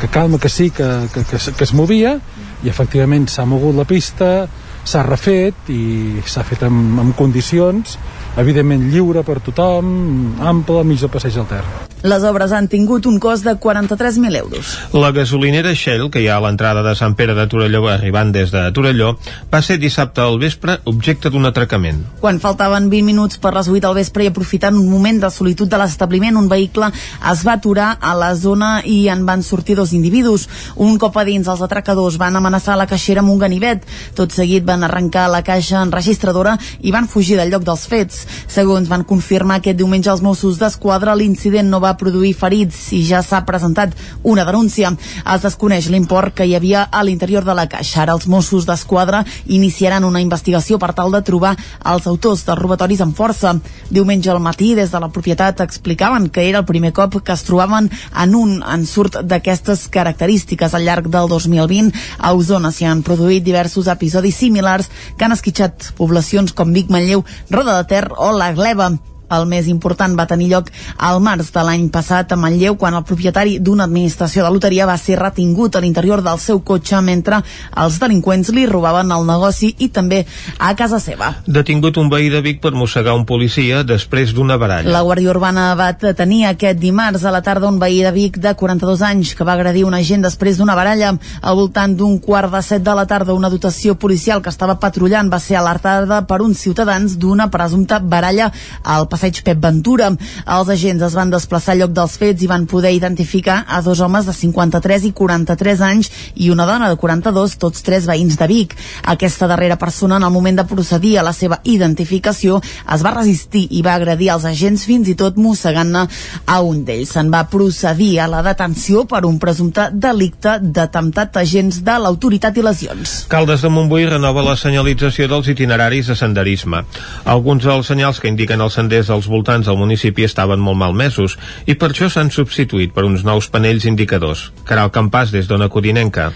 que 0.00 0.08
calma 0.08 0.38
que 0.38 0.48
sí 0.48 0.70
que, 0.70 0.88
que, 1.12 1.24
que, 1.28 1.40
que 1.52 1.64
es 1.66 1.74
movia 1.74 2.16
i 2.64 2.70
efectivament 2.72 3.28
s'ha 3.28 3.44
mogut 3.46 3.76
la 3.76 3.86
pista 3.88 4.48
s'ha 4.88 5.04
refet 5.04 5.68
i 5.74 6.22
s'ha 6.24 6.46
fet 6.48 6.64
amb, 6.64 7.02
amb 7.04 7.16
condicions 7.18 7.98
evidentment 8.38 8.88
lliure 8.92 9.24
per 9.26 9.40
tothom 9.44 10.40
ample 10.40 10.82
al 10.82 10.90
mig 10.90 11.02
del 11.02 11.12
passeig 11.12 11.38
del 11.38 11.48
Ter 11.50 11.64
les 12.02 12.22
obres 12.22 12.52
han 12.54 12.68
tingut 12.70 13.06
un 13.10 13.18
cost 13.18 13.42
de 13.42 13.56
43.000 13.58 14.36
euros. 14.38 14.78
La 14.94 15.10
gasolinera 15.10 15.72
Shell, 15.74 16.10
que 16.14 16.20
hi 16.22 16.28
ha 16.30 16.36
a 16.38 16.42
l'entrada 16.44 16.84
de 16.86 16.92
Sant 16.94 17.16
Pere 17.18 17.34
de 17.34 17.46
Torelló 17.50 17.88
arribant 17.90 18.30
des 18.30 18.52
de 18.54 18.60
Torelló, 18.70 19.16
va 19.50 19.60
ser 19.66 19.80
dissabte 19.82 20.22
al 20.22 20.38
vespre 20.38 20.78
objecte 20.86 21.30
d'un 21.34 21.48
atracament. 21.50 22.04
Quan 22.20 22.38
faltaven 22.38 22.86
20 22.92 23.02
minuts 23.02 23.40
per 23.42 23.50
les 23.56 23.66
8 23.66 23.82
del 23.82 23.96
vespre 23.98 24.22
i 24.22 24.30
aprofitant 24.30 24.78
un 24.78 24.86
moment 24.86 25.18
de 25.24 25.30
solitud 25.34 25.66
de 25.66 25.80
l'establiment, 25.80 26.38
un 26.38 26.46
vehicle 26.48 26.92
es 27.32 27.42
va 27.42 27.56
aturar 27.58 27.96
a 27.98 28.14
la 28.14 28.30
zona 28.38 28.70
i 28.84 29.08
en 29.10 29.26
van 29.26 29.42
sortir 29.42 29.74
dos 29.74 29.92
individus. 29.92 30.46
Un 30.76 31.02
cop 31.02 31.18
a 31.18 31.26
dins, 31.26 31.50
els 31.50 31.66
atracadors 31.66 32.20
van 32.22 32.38
amenaçar 32.38 32.78
la 32.78 32.86
caixera 32.86 33.26
amb 33.26 33.34
un 33.34 33.42
ganivet. 33.42 33.82
Tot 34.14 34.30
seguit 34.30 34.62
van 34.62 34.86
arrencar 34.86 35.26
la 35.34 35.42
caixa 35.42 35.82
enregistradora 35.82 36.54
i 36.78 36.94
van 36.94 37.10
fugir 37.10 37.42
del 37.42 37.50
lloc 37.50 37.66
dels 37.66 37.88
fets. 37.90 38.22
Segons 38.48 38.88
van 38.88 39.04
confirmar 39.08 39.58
aquest 39.58 39.78
diumenge 39.78 40.10
els 40.12 40.22
Mossos 40.24 40.58
d'Esquadra, 40.60 41.16
l'incident 41.18 41.68
no 41.68 41.80
va 41.80 41.96
produir 42.00 42.34
ferits 42.34 42.88
i 42.96 43.02
ja 43.06 43.22
s'ha 43.22 43.44
presentat 43.48 43.94
una 44.22 44.44
denúncia. 44.48 44.92
Es 45.24 45.44
desconeix 45.44 45.88
l'import 45.92 46.34
que 46.34 46.46
hi 46.46 46.54
havia 46.56 46.84
a 46.90 47.04
l'interior 47.04 47.44
de 47.44 47.54
la 47.54 47.68
caixa. 47.68 48.02
Ara 48.02 48.16
els 48.16 48.26
Mossos 48.26 48.66
d'Esquadra 48.68 49.24
iniciaran 49.46 50.04
una 50.04 50.22
investigació 50.24 50.78
per 50.78 50.92
tal 50.94 51.12
de 51.12 51.22
trobar 51.22 51.54
els 51.84 52.06
autors 52.06 52.44
dels 52.46 52.58
robatoris 52.58 53.02
amb 53.04 53.16
força. 53.16 53.54
Diumenge 53.90 54.30
al 54.30 54.40
matí, 54.40 54.74
des 54.74 54.90
de 54.92 55.00
la 55.00 55.10
propietat, 55.12 55.60
explicaven 55.60 56.28
que 56.30 56.48
era 56.48 56.62
el 56.62 56.68
primer 56.68 56.92
cop 56.92 57.20
que 57.22 57.32
es 57.32 57.44
trobaven 57.44 57.90
en 58.22 58.34
un 58.34 58.58
ensurt 58.62 59.20
d'aquestes 59.22 59.88
característiques. 59.88 60.74
Al 60.74 60.84
llarg 60.84 61.08
del 61.08 61.28
2020, 61.28 61.92
a 62.18 62.32
Osona 62.34 62.72
s'hi 62.72 62.88
han 62.88 63.02
produït 63.06 63.44
diversos 63.44 63.88
episodis 63.88 64.36
similars 64.36 64.90
que 65.16 65.24
han 65.24 65.34
esquitxat 65.36 65.92
poblacions 65.98 66.52
com 66.52 66.72
Vic, 66.72 66.90
Manlleu, 66.90 67.24
Roda 67.50 67.78
de 67.78 67.88
Ter 67.88 68.07
o 68.16 68.32
la 68.32 68.52
Gleva. 68.52 68.92
El 69.34 69.44
més 69.48 69.68
important 69.68 70.14
va 70.18 70.26
tenir 70.26 70.48
lloc 70.52 70.70
al 70.96 71.20
març 71.20 71.50
de 71.52 71.62
l'any 71.64 71.88
passat 71.92 72.32
a 72.32 72.36
Manlleu 72.40 72.76
quan 72.80 72.96
el 72.96 73.04
propietari 73.04 73.58
d'una 73.60 73.84
administració 73.84 74.44
de 74.44 74.52
loteria 74.54 74.86
va 74.88 74.96
ser 74.96 75.18
retingut 75.20 75.76
a 75.76 75.82
l'interior 75.84 76.22
del 76.24 76.40
seu 76.40 76.62
cotxe 76.64 77.00
mentre 77.04 77.42
els 77.76 77.98
delinqüents 78.00 78.50
li 78.56 78.64
robaven 78.66 79.12
el 79.12 79.26
negoci 79.28 79.74
i 79.78 79.90
també 79.92 80.24
a 80.58 80.72
casa 80.78 81.00
seva. 81.02 81.34
Detingut 81.46 81.98
un 82.00 82.08
veí 82.08 82.30
de 82.32 82.40
Vic 82.44 82.62
per 82.62 82.72
mossegar 82.72 83.14
un 83.18 83.26
policia 83.28 83.82
després 83.84 84.32
d'una 84.34 84.56
baralla. 84.56 84.90
La 84.92 85.04
Guàrdia 85.04 85.32
Urbana 85.34 85.68
va 85.78 85.90
detenir 85.92 86.46
aquest 86.48 86.80
dimarts 86.80 87.24
a 87.24 87.34
la 87.34 87.42
tarda 87.44 87.68
un 87.68 87.78
veí 87.78 88.00
de 88.02 88.12
Vic 88.16 88.40
de 88.40 88.54
42 88.56 89.04
anys 89.10 89.34
que 89.36 89.44
va 89.44 89.54
agredir 89.58 89.84
un 89.84 89.94
agent 89.98 90.24
després 90.24 90.56
d'una 90.58 90.76
baralla. 90.78 91.12
Al 91.42 91.60
voltant 91.60 91.94
d'un 91.98 92.18
quart 92.24 92.52
de 92.52 92.62
set 92.64 92.82
de 92.86 92.96
la 92.96 93.06
tarda 93.06 93.36
una 93.36 93.52
dotació 93.52 93.98
policial 93.98 94.42
que 94.42 94.52
estava 94.54 94.78
patrullant 94.80 95.28
va 95.28 95.40
ser 95.42 95.58
alertada 95.60 96.22
per 96.26 96.40
uns 96.42 96.64
ciutadans 96.64 97.18
d'una 97.20 97.50
presumpta 97.52 98.00
baralla 98.00 98.50
al 98.84 99.08
passeig 99.08 99.17
passeig 99.18 99.42
Pep 99.42 99.58
Ventura. 99.58 100.12
Els 100.46 100.68
agents 100.70 101.02
es 101.02 101.14
van 101.18 101.32
desplaçar 101.32 101.74
al 101.74 101.82
lloc 101.82 101.94
dels 101.96 102.14
fets 102.20 102.44
i 102.44 102.48
van 102.50 102.68
poder 102.70 102.92
identificar 102.94 103.64
a 103.66 103.80
dos 103.82 103.98
homes 104.00 104.28
de 104.28 104.34
53 104.36 105.08
i 105.08 105.12
43 105.12 105.82
anys 105.82 106.10
i 106.38 106.52
una 106.54 106.66
dona 106.68 106.88
de 106.88 106.96
42, 107.00 107.56
tots 107.58 107.82
tres 107.82 108.06
veïns 108.06 108.38
de 108.38 108.46
Vic. 108.46 108.76
Aquesta 109.02 109.48
darrera 109.50 109.76
persona, 109.76 110.16
en 110.16 110.26
el 110.28 110.30
moment 110.30 110.60
de 110.60 110.66
procedir 110.70 111.16
a 111.18 111.24
la 111.26 111.32
seva 111.34 111.58
identificació, 111.64 112.60
es 112.94 113.02
va 113.02 113.14
resistir 113.16 113.66
i 113.74 113.82
va 113.82 113.96
agredir 113.98 114.30
els 114.36 114.46
agents 114.46 114.86
fins 114.86 115.10
i 115.10 115.16
tot 115.18 115.36
mossegant-ne 115.36 116.04
a 116.46 116.60
un 116.62 116.84
d'ells. 116.86 117.16
Se'n 117.16 117.32
va 117.32 117.42
procedir 117.50 118.20
a 118.22 118.28
la 118.30 118.44
detenció 118.46 119.04
per 119.08 119.24
un 119.26 119.40
presumpte 119.42 119.88
delicte 119.92 120.58
d'atemptat 120.62 121.40
agents 121.42 121.82
de 121.82 121.98
l'autoritat 121.98 122.56
i 122.56 122.66
lesions. 122.66 123.16
Caldes 123.32 123.66
de 123.66 123.72
Montbui 123.72 124.06
renova 124.06 124.46
la 124.46 124.56
senyalització 124.60 125.26
dels 125.26 125.50
itineraris 125.50 126.12
de 126.12 126.18
senderisme. 126.18 126.84
Alguns 127.24 127.66
dels 127.66 127.90
senyals 127.90 128.22
que 128.22 128.30
indiquen 128.30 128.62
els 128.62 128.78
senders 128.78 129.07
dels 129.10 129.28
voltants 129.30 129.66
del 129.68 129.80
municipi 129.80 130.26
estaven 130.28 130.60
molt 130.62 130.78
malmesos 130.80 131.38
i 131.66 131.74
per 131.74 131.92
això 131.92 132.10
s'han 132.12 132.32
substituït 132.34 132.94
per 132.94 133.06
uns 133.08 133.24
nous 133.26 133.50
panells 133.52 133.88
indicadors. 133.88 134.48
Caral 134.68 134.92
Campàs, 134.94 135.32
des 135.34 135.50
d'Ona 135.50 135.70
Codinenca. 135.72 136.32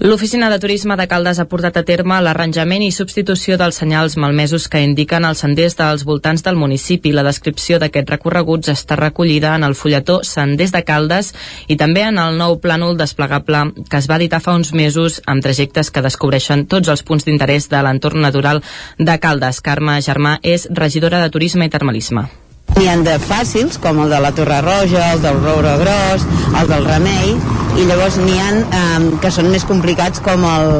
L'Oficina 0.00 0.48
de 0.48 0.60
Turisme 0.62 0.94
de 0.94 1.08
Caldes 1.10 1.40
ha 1.42 1.48
portat 1.50 1.80
a 1.80 1.82
terme 1.82 2.20
l'arranjament 2.22 2.84
i 2.86 2.92
substitució 2.94 3.56
dels 3.58 3.80
senyals 3.80 4.14
malmesos 4.14 4.68
que 4.70 4.84
indiquen 4.86 5.26
els 5.26 5.42
senders 5.42 5.74
dels 5.74 6.04
voltants 6.06 6.46
del 6.46 6.54
municipi. 6.54 7.10
La 7.10 7.26
descripció 7.26 7.80
d'aquests 7.82 8.14
recorreguts 8.14 8.70
està 8.70 8.94
recollida 8.94 9.56
en 9.58 9.66
el 9.66 9.74
fulletó 9.74 10.20
Senders 10.22 10.70
de 10.70 10.84
Caldes 10.86 11.34
i 11.66 11.74
també 11.74 12.06
en 12.06 12.22
el 12.22 12.38
nou 12.38 12.60
plànol 12.62 12.94
desplegable 12.94 13.72
que 13.90 13.98
es 13.98 14.06
va 14.06 14.22
editar 14.22 14.38
fa 14.38 14.54
uns 14.54 14.70
mesos 14.70 15.18
amb 15.26 15.42
trajectes 15.42 15.90
que 15.90 16.06
descobreixen 16.06 16.68
tots 16.70 16.94
els 16.94 17.02
punts 17.02 17.26
d'interès 17.26 17.66
de 17.66 17.82
l'entorn 17.82 18.22
natural 18.22 18.62
de 18.98 19.18
Caldes. 19.18 19.58
Carme 19.58 19.98
Germà 19.98 20.38
és 20.44 20.70
regidora 20.70 21.18
de 21.24 21.34
Turisme 21.34 21.66
i 21.66 21.74
Termalisme 21.74 22.30
N'hi 22.76 22.86
ha 22.86 22.96
de 23.02 23.16
fàcils, 23.18 23.78
com 23.82 24.02
el 24.04 24.12
de 24.12 24.20
la 24.22 24.30
Torre 24.36 24.60
Roja, 24.62 25.12
el 25.14 25.22
del 25.24 25.40
Roure 25.42 25.76
Gros, 25.80 26.26
el 26.60 26.68
del 26.70 26.84
Remei, 26.86 27.32
i 27.78 27.84
llavors 27.86 28.16
n'hi 28.18 28.36
ha 28.42 28.48
eh, 28.58 29.08
que 29.22 29.30
són 29.30 29.48
més 29.52 29.64
complicats 29.66 30.22
com 30.24 30.42
el, 30.46 30.70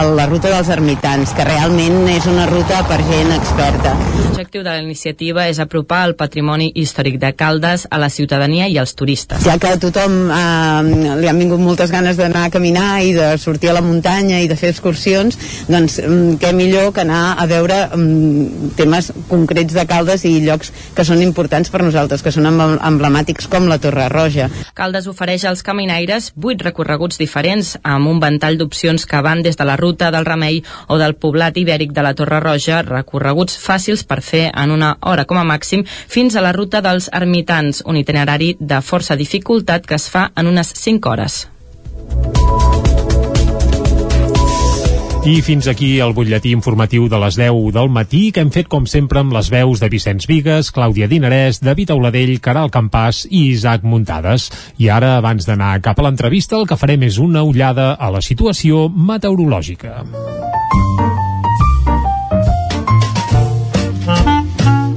el, 0.00 0.12
la 0.16 0.26
ruta 0.28 0.50
dels 0.52 0.70
ermitans, 0.72 1.32
que 1.36 1.44
realment 1.44 2.06
és 2.12 2.26
una 2.30 2.46
ruta 2.48 2.82
per 2.88 2.98
gent 3.04 3.32
experta. 3.34 3.92
L'objectiu 4.26 4.64
de 4.64 4.70
la 4.70 4.80
iniciativa 4.80 5.46
és 5.50 5.60
apropar 5.60 6.02
el 6.08 6.14
patrimoni 6.16 6.70
històric 6.76 7.18
de 7.20 7.32
Caldes 7.36 7.86
a 7.90 8.00
la 8.00 8.08
ciutadania 8.12 8.68
i 8.72 8.78
als 8.80 8.96
turistes. 8.96 9.44
Ja 9.44 9.56
que 9.60 9.74
a 9.74 9.80
tothom 9.80 10.16
eh, 10.32 11.16
li 11.20 11.28
han 11.28 11.40
vingut 11.40 11.60
moltes 11.60 11.92
ganes 11.92 12.20
d'anar 12.20 12.46
a 12.48 12.52
caminar 12.52 13.02
i 13.04 13.12
de 13.16 13.30
sortir 13.40 13.72
a 13.72 13.76
la 13.76 13.84
muntanya 13.84 14.40
i 14.40 14.48
de 14.48 14.56
fer 14.60 14.72
excursions, 14.72 15.36
doncs 15.68 16.00
mm, 16.04 16.36
què 16.40 16.52
millor 16.56 16.92
que 16.96 17.04
anar 17.04 17.36
a 17.36 17.48
veure 17.50 17.82
mm, 17.90 18.72
temes 18.80 19.12
concrets 19.28 19.76
de 19.76 19.86
Caldes 19.88 20.24
i 20.28 20.38
llocs 20.44 20.72
que 20.96 21.04
són 21.04 21.20
importants 21.20 21.35
per 21.36 21.82
nosaltres, 21.84 22.22
que 22.24 22.32
són 22.32 22.46
em- 22.48 22.78
emblemàtics 22.80 23.46
com 23.52 23.68
la 23.68 23.78
Torre 23.78 24.08
Roja. 24.08 24.48
Caldes 24.74 25.06
ofereix 25.06 25.44
als 25.44 25.62
caminaires 25.62 26.32
vuit 26.34 26.60
recorreguts 26.62 27.18
diferents 27.20 27.76
amb 27.84 28.08
un 28.08 28.20
ventall 28.20 28.58
d'opcions 28.58 29.06
que 29.06 29.20
van 29.22 29.42
des 29.44 29.56
de 29.56 29.64
la 29.68 29.76
ruta 29.76 30.10
del 30.10 30.24
Remei 30.26 30.62
o 30.88 30.98
del 30.98 31.14
poblat 31.14 31.56
ibèric 31.56 31.92
de 31.92 32.02
la 32.02 32.14
Torre 32.14 32.40
Roja, 32.40 32.82
recorreguts 32.82 33.58
fàcils 33.60 34.06
per 34.06 34.22
fer 34.22 34.50
en 34.54 34.70
una 34.70 34.96
hora 35.00 35.24
com 35.26 35.38
a 35.38 35.44
màxim, 35.44 35.84
fins 36.08 36.36
a 36.36 36.40
la 36.40 36.52
ruta 36.56 36.80
dels 36.80 37.10
ermitans, 37.12 37.82
un 37.86 37.96
itinerari 37.96 38.56
de 38.58 38.80
força 38.80 39.16
dificultat 39.16 39.86
que 39.86 39.94
es 40.00 40.08
fa 40.08 40.30
en 40.34 40.46
unes 40.46 40.72
5 40.74 41.10
hores. 41.10 41.46
I 45.26 45.40
fins 45.42 45.66
aquí 45.66 45.96
el 45.98 46.12
butlletí 46.14 46.52
informatiu 46.54 47.08
de 47.10 47.18
les 47.18 47.34
10 47.34 47.72
del 47.74 47.88
matí 47.90 48.28
que 48.30 48.44
hem 48.44 48.52
fet 48.54 48.68
com 48.70 48.84
sempre 48.86 49.18
amb 49.18 49.34
les 49.34 49.48
veus 49.50 49.82
de 49.82 49.88
Vicenç 49.90 50.28
Vigues, 50.30 50.70
Clàudia 50.70 51.08
Dinarès, 51.10 51.58
David 51.58 51.90
Auladell, 51.96 52.36
Caral 52.38 52.70
Campàs 52.70 53.24
i 53.26 53.48
Isaac 53.56 53.82
Muntades. 53.82 54.46
I 54.78 54.86
ara, 54.86 55.16
abans 55.18 55.50
d'anar 55.50 55.80
cap 55.82 55.98
a 55.98 56.06
l'entrevista, 56.06 56.60
el 56.60 56.70
que 56.70 56.78
farem 56.78 57.02
és 57.10 57.18
una 57.18 57.42
ullada 57.42 57.96
a 57.98 58.12
la 58.14 58.22
situació 58.22 58.86
meteorològica. 58.86 59.98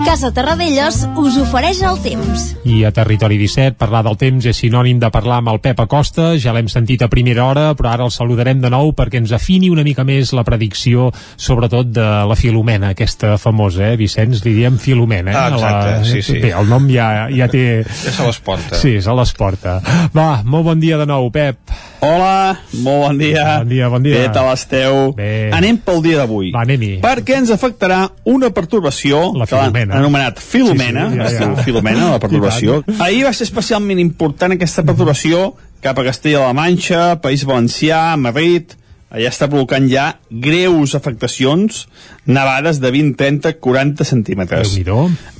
Casa 0.09 0.31
Terradellos 0.33 1.03
us 1.21 1.35
ofereix 1.37 1.83
el 1.85 1.99
temps. 2.01 2.47
I 2.65 2.79
a 2.87 2.89
Territori 2.89 3.35
17, 3.37 3.75
parlar 3.77 3.99
del 4.07 4.15
temps 4.17 4.47
és 4.49 4.57
sinònim 4.57 4.97
de 4.97 5.11
parlar 5.13 5.35
amb 5.37 5.51
el 5.51 5.59
Pep 5.61 5.83
Acosta, 5.83 6.31
ja 6.41 6.49
l'hem 6.55 6.65
sentit 6.65 7.03
a 7.05 7.09
primera 7.11 7.43
hora, 7.45 7.67
però 7.77 7.91
ara 7.91 8.07
el 8.07 8.13
saludarem 8.15 8.57
de 8.63 8.71
nou 8.73 8.89
perquè 8.97 9.19
ens 9.21 9.35
afini 9.37 9.69
una 9.69 9.85
mica 9.85 10.01
més 10.01 10.31
la 10.33 10.41
predicció, 10.47 11.11
sobretot 11.37 11.91
de 11.93 12.07
la 12.25 12.37
Filomena, 12.39 12.89
aquesta 12.95 13.35
famosa, 13.37 13.91
eh, 13.91 13.99
Vicenç? 14.01 14.41
Li 14.47 14.55
diem 14.57 14.81
Filomena, 14.81 15.29
eh? 15.29 15.37
Ah, 15.37 15.53
exacte, 15.53 15.93
la... 15.99 16.09
sí, 16.09 16.23
sí. 16.25 16.39
Bé, 16.41 16.55
el 16.57 16.73
nom 16.73 16.89
ja, 16.89 17.29
ja 17.29 17.45
té... 17.53 17.63
Ja 17.85 18.15
se 18.17 18.25
les 18.31 18.41
porta. 18.49 18.81
Sí, 18.81 18.95
se 19.05 19.17
les 19.21 19.35
porta. 19.37 19.77
Va, 20.17 20.29
molt 20.41 20.71
bon 20.71 20.81
dia 20.81 20.97
de 20.97 21.05
nou, 21.05 21.29
Pep. 21.29 21.61
Hola, 22.01 22.55
molt 22.79 23.01
bon 23.03 23.17
dia. 23.19 23.45
Bon 23.59 23.69
dia, 23.69 23.87
bon 23.91 24.03
dia. 24.09 24.23
Què 24.23 24.33
tal 24.33 24.49
esteu? 24.55 24.99
Bé. 25.17 25.49
Anem 25.53 25.77
pel 25.83 26.01
dia 26.01 26.21
d'avui. 26.21 26.49
Va, 26.55 26.63
anem-hi. 26.65 26.93
Perquè 27.03 27.41
ens 27.43 27.51
afectarà 27.53 28.05
una 28.31 28.49
pertorbació 28.55 29.33
La 29.37 29.45
Filomena. 29.49 29.98
Anomenat 29.99 30.39
Filomena, 30.41 31.09
Sí, 31.09 31.17
sí, 31.19 31.37
ja, 31.37 31.49
ja. 31.53 31.63
Filomena, 31.63 32.11
la 32.15 32.19
pertorbació. 32.19 32.81
Ahir 32.99 33.25
va 33.27 33.33
ser 33.35 33.47
especialment 33.47 33.99
important 34.01 34.55
aquesta 34.55 34.83
pertorbació 34.87 35.53
cap 35.83 35.99
a 35.99 36.03
Castella-la 36.09 36.53
Manxa, 36.53 37.21
País 37.23 37.45
Valencià, 37.47 38.17
Madrid, 38.19 38.75
allà 39.09 39.29
està 39.31 39.47
provocant 39.49 39.87
ja 39.89 40.09
greus 40.29 40.93
afectacions, 40.97 41.85
nevades 42.27 42.81
de 42.83 42.91
20, 42.93 43.15
30, 43.17 43.55
40 43.63 44.05
centímetres. 44.05 44.75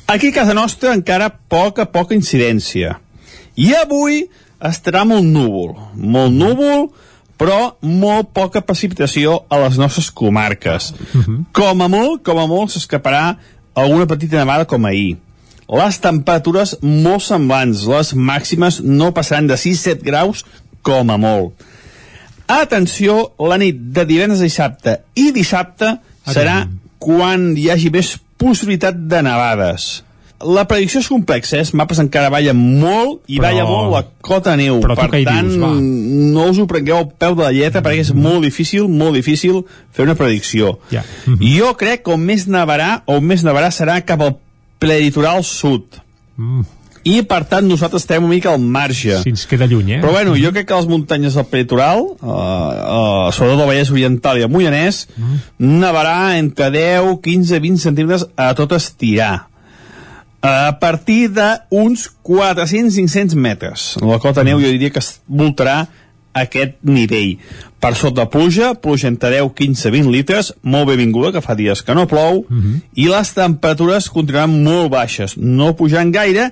Aquí 0.08 0.32
a 0.32 0.38
casa 0.40 0.56
nostra 0.58 0.96
encara 0.98 1.30
poca, 1.30 1.86
poca 1.92 2.16
incidència. 2.18 2.98
I 3.60 3.74
avui 3.78 4.24
estarà 4.66 5.04
molt 5.08 5.28
núvol, 5.28 5.76
molt 5.94 6.34
núvol, 6.34 6.90
però 7.40 7.76
molt 7.82 8.34
poca 8.36 8.60
precipitació 8.66 9.38
a 9.48 9.62
les 9.62 9.78
nostres 9.80 10.10
comarques. 10.12 10.94
Com 11.56 11.84
a 11.86 11.88
molt, 11.88 12.24
com 12.26 12.40
a 12.42 12.48
molt, 12.50 12.74
s'escaparà 12.74 13.38
alguna 13.80 14.08
petita 14.08 14.40
nevada 14.42 14.68
com 14.70 14.86
ahir. 14.86 15.18
Les 15.70 16.00
temperatures 16.02 16.76
molt 16.82 17.22
semblants, 17.22 17.86
les 17.86 18.14
màximes 18.18 18.80
no 18.82 19.12
passaran 19.14 19.50
de 19.50 19.58
6-7 19.60 20.02
graus 20.06 20.44
com 20.82 21.12
a 21.14 21.18
molt. 21.22 21.54
Atenció, 22.50 23.36
la 23.38 23.60
nit 23.62 23.78
de 23.94 24.06
divendres 24.10 24.42
a 24.42 24.48
dissabte 24.48 24.96
i 25.14 25.30
dissabte 25.36 25.94
serà 26.26 26.64
quan 26.98 27.52
hi 27.58 27.70
hagi 27.70 27.92
més 27.94 28.16
possibilitat 28.42 28.98
de 29.12 29.22
nevades. 29.26 29.90
La 30.40 30.64
predicció 30.70 31.02
és 31.04 31.10
complexa, 31.12 31.58
eh? 31.58 31.66
els 31.66 31.74
mapes 31.76 32.00
encara 32.00 32.30
ballen 32.32 32.56
molt 32.56 33.26
i 33.28 33.38
Però- 33.38 33.50
balla 33.50 33.66
molt 33.68 33.92
la 33.92 34.04
cota 34.24 34.56
neu. 34.56 34.80
Però 34.80 34.96
per 34.96 35.10
tant, 35.12 35.50
dius, 35.50 35.60
va? 35.60 35.74
no 35.76 36.46
us 36.48 36.60
ho 36.62 36.68
prengueu 36.70 37.02
al 37.02 37.10
peu 37.12 37.36
de 37.36 37.44
la 37.44 37.52
lletra 37.52 37.84
perquè 37.84 38.06
és 38.06 38.14
molt 38.16 38.48
difícil, 38.48 38.88
molt 38.88 39.20
difícil 39.20 39.66
fer 39.92 40.08
una 40.08 40.16
predicció. 40.16 40.78
Ja. 40.94 41.04
Jo 41.60 41.74
crec 41.76 42.06
que 42.06 42.16
on 42.16 42.24
més 42.24 42.48
nevarà, 42.48 43.02
on 43.12 43.26
més 43.26 43.44
nevarà 43.44 43.72
serà 43.76 44.00
cap 44.06 44.24
al 44.24 44.38
prelitoral 44.80 45.44
sud. 45.44 46.00
Mm. 46.40 46.64
I, 47.08 47.22
per 47.28 47.44
tant, 47.48 47.66
nosaltres 47.68 48.04
estem 48.04 48.24
una 48.24 48.34
mica 48.34 48.52
al 48.52 48.60
marge. 48.60 49.22
Si 49.24 49.32
ens 49.32 49.46
queda 49.50 49.68
lluny, 49.70 49.96
eh? 49.96 50.00
Però 50.04 50.12
bueno, 50.12 50.36
jo 50.40 50.52
crec 50.56 50.68
que 50.68 50.78
les 50.78 50.88
muntanyes 50.90 51.38
del 51.38 51.48
prelitoral, 51.48 52.04
uh, 52.04 52.30
uh, 52.30 53.30
sobretot 53.36 53.64
el 53.64 53.70
Vallès 53.72 53.92
Oriental 53.94 54.40
i 54.40 54.46
el 54.46 54.52
Moianès, 54.52 55.06
nevarà 55.60 56.36
entre 56.38 56.70
10, 56.76 57.16
15, 57.24 57.62
20 57.64 57.86
centímetres 57.86 58.28
a 58.36 58.52
tot 58.58 58.76
estirar. 58.76 59.49
A 60.42 60.78
partir 60.80 61.28
d'uns 61.36 62.06
400-500 62.24 63.36
metres. 63.36 63.88
La 64.00 64.20
cota 64.24 64.46
neu 64.48 64.62
jo 64.62 64.70
diria 64.72 64.94
que 64.94 65.02
es 65.04 65.18
voltarà 65.28 65.82
aquest 66.40 66.78
nivell. 66.88 67.38
Per 67.80 67.94
sota 67.96 68.28
pluja, 68.32 68.74
pluja 68.80 69.10
entre 69.10 69.32
10, 69.34 69.52
15, 69.56 69.92
20 69.92 70.12
litres, 70.14 70.54
molt 70.62 70.88
benvinguda, 70.92 71.34
que 71.36 71.44
fa 71.44 71.56
dies 71.60 71.82
que 71.84 71.96
no 71.96 72.08
plou, 72.08 72.46
i 72.96 73.08
les 73.10 73.34
temperatures 73.36 74.10
continuaran 74.14 74.56
molt 74.64 74.92
baixes. 74.94 75.36
No 75.38 75.74
pujaran 75.76 76.12
gaire, 76.16 76.50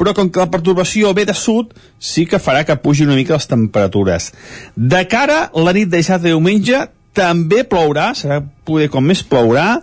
però 0.00 0.14
com 0.16 0.30
que 0.32 0.40
la 0.40 0.50
perturbació 0.52 1.12
ve 1.16 1.26
de 1.28 1.36
sud, 1.36 1.74
sí 1.98 2.24
que 2.26 2.40
farà 2.40 2.64
que 2.64 2.78
pugin 2.80 3.08
una 3.08 3.18
mica 3.18 3.36
les 3.36 3.48
temperatures. 3.48 4.30
De 4.74 5.04
cara 5.08 5.50
la 5.54 5.74
nit 5.76 5.90
de 5.90 6.00
dissabte 6.00 6.28
i 6.28 6.32
diumenge, 6.32 6.86
també 7.12 7.64
plourà, 7.68 8.14
serà 8.16 8.40
poder 8.64 8.88
com 8.88 9.04
més 9.04 9.22
plourà, 9.26 9.82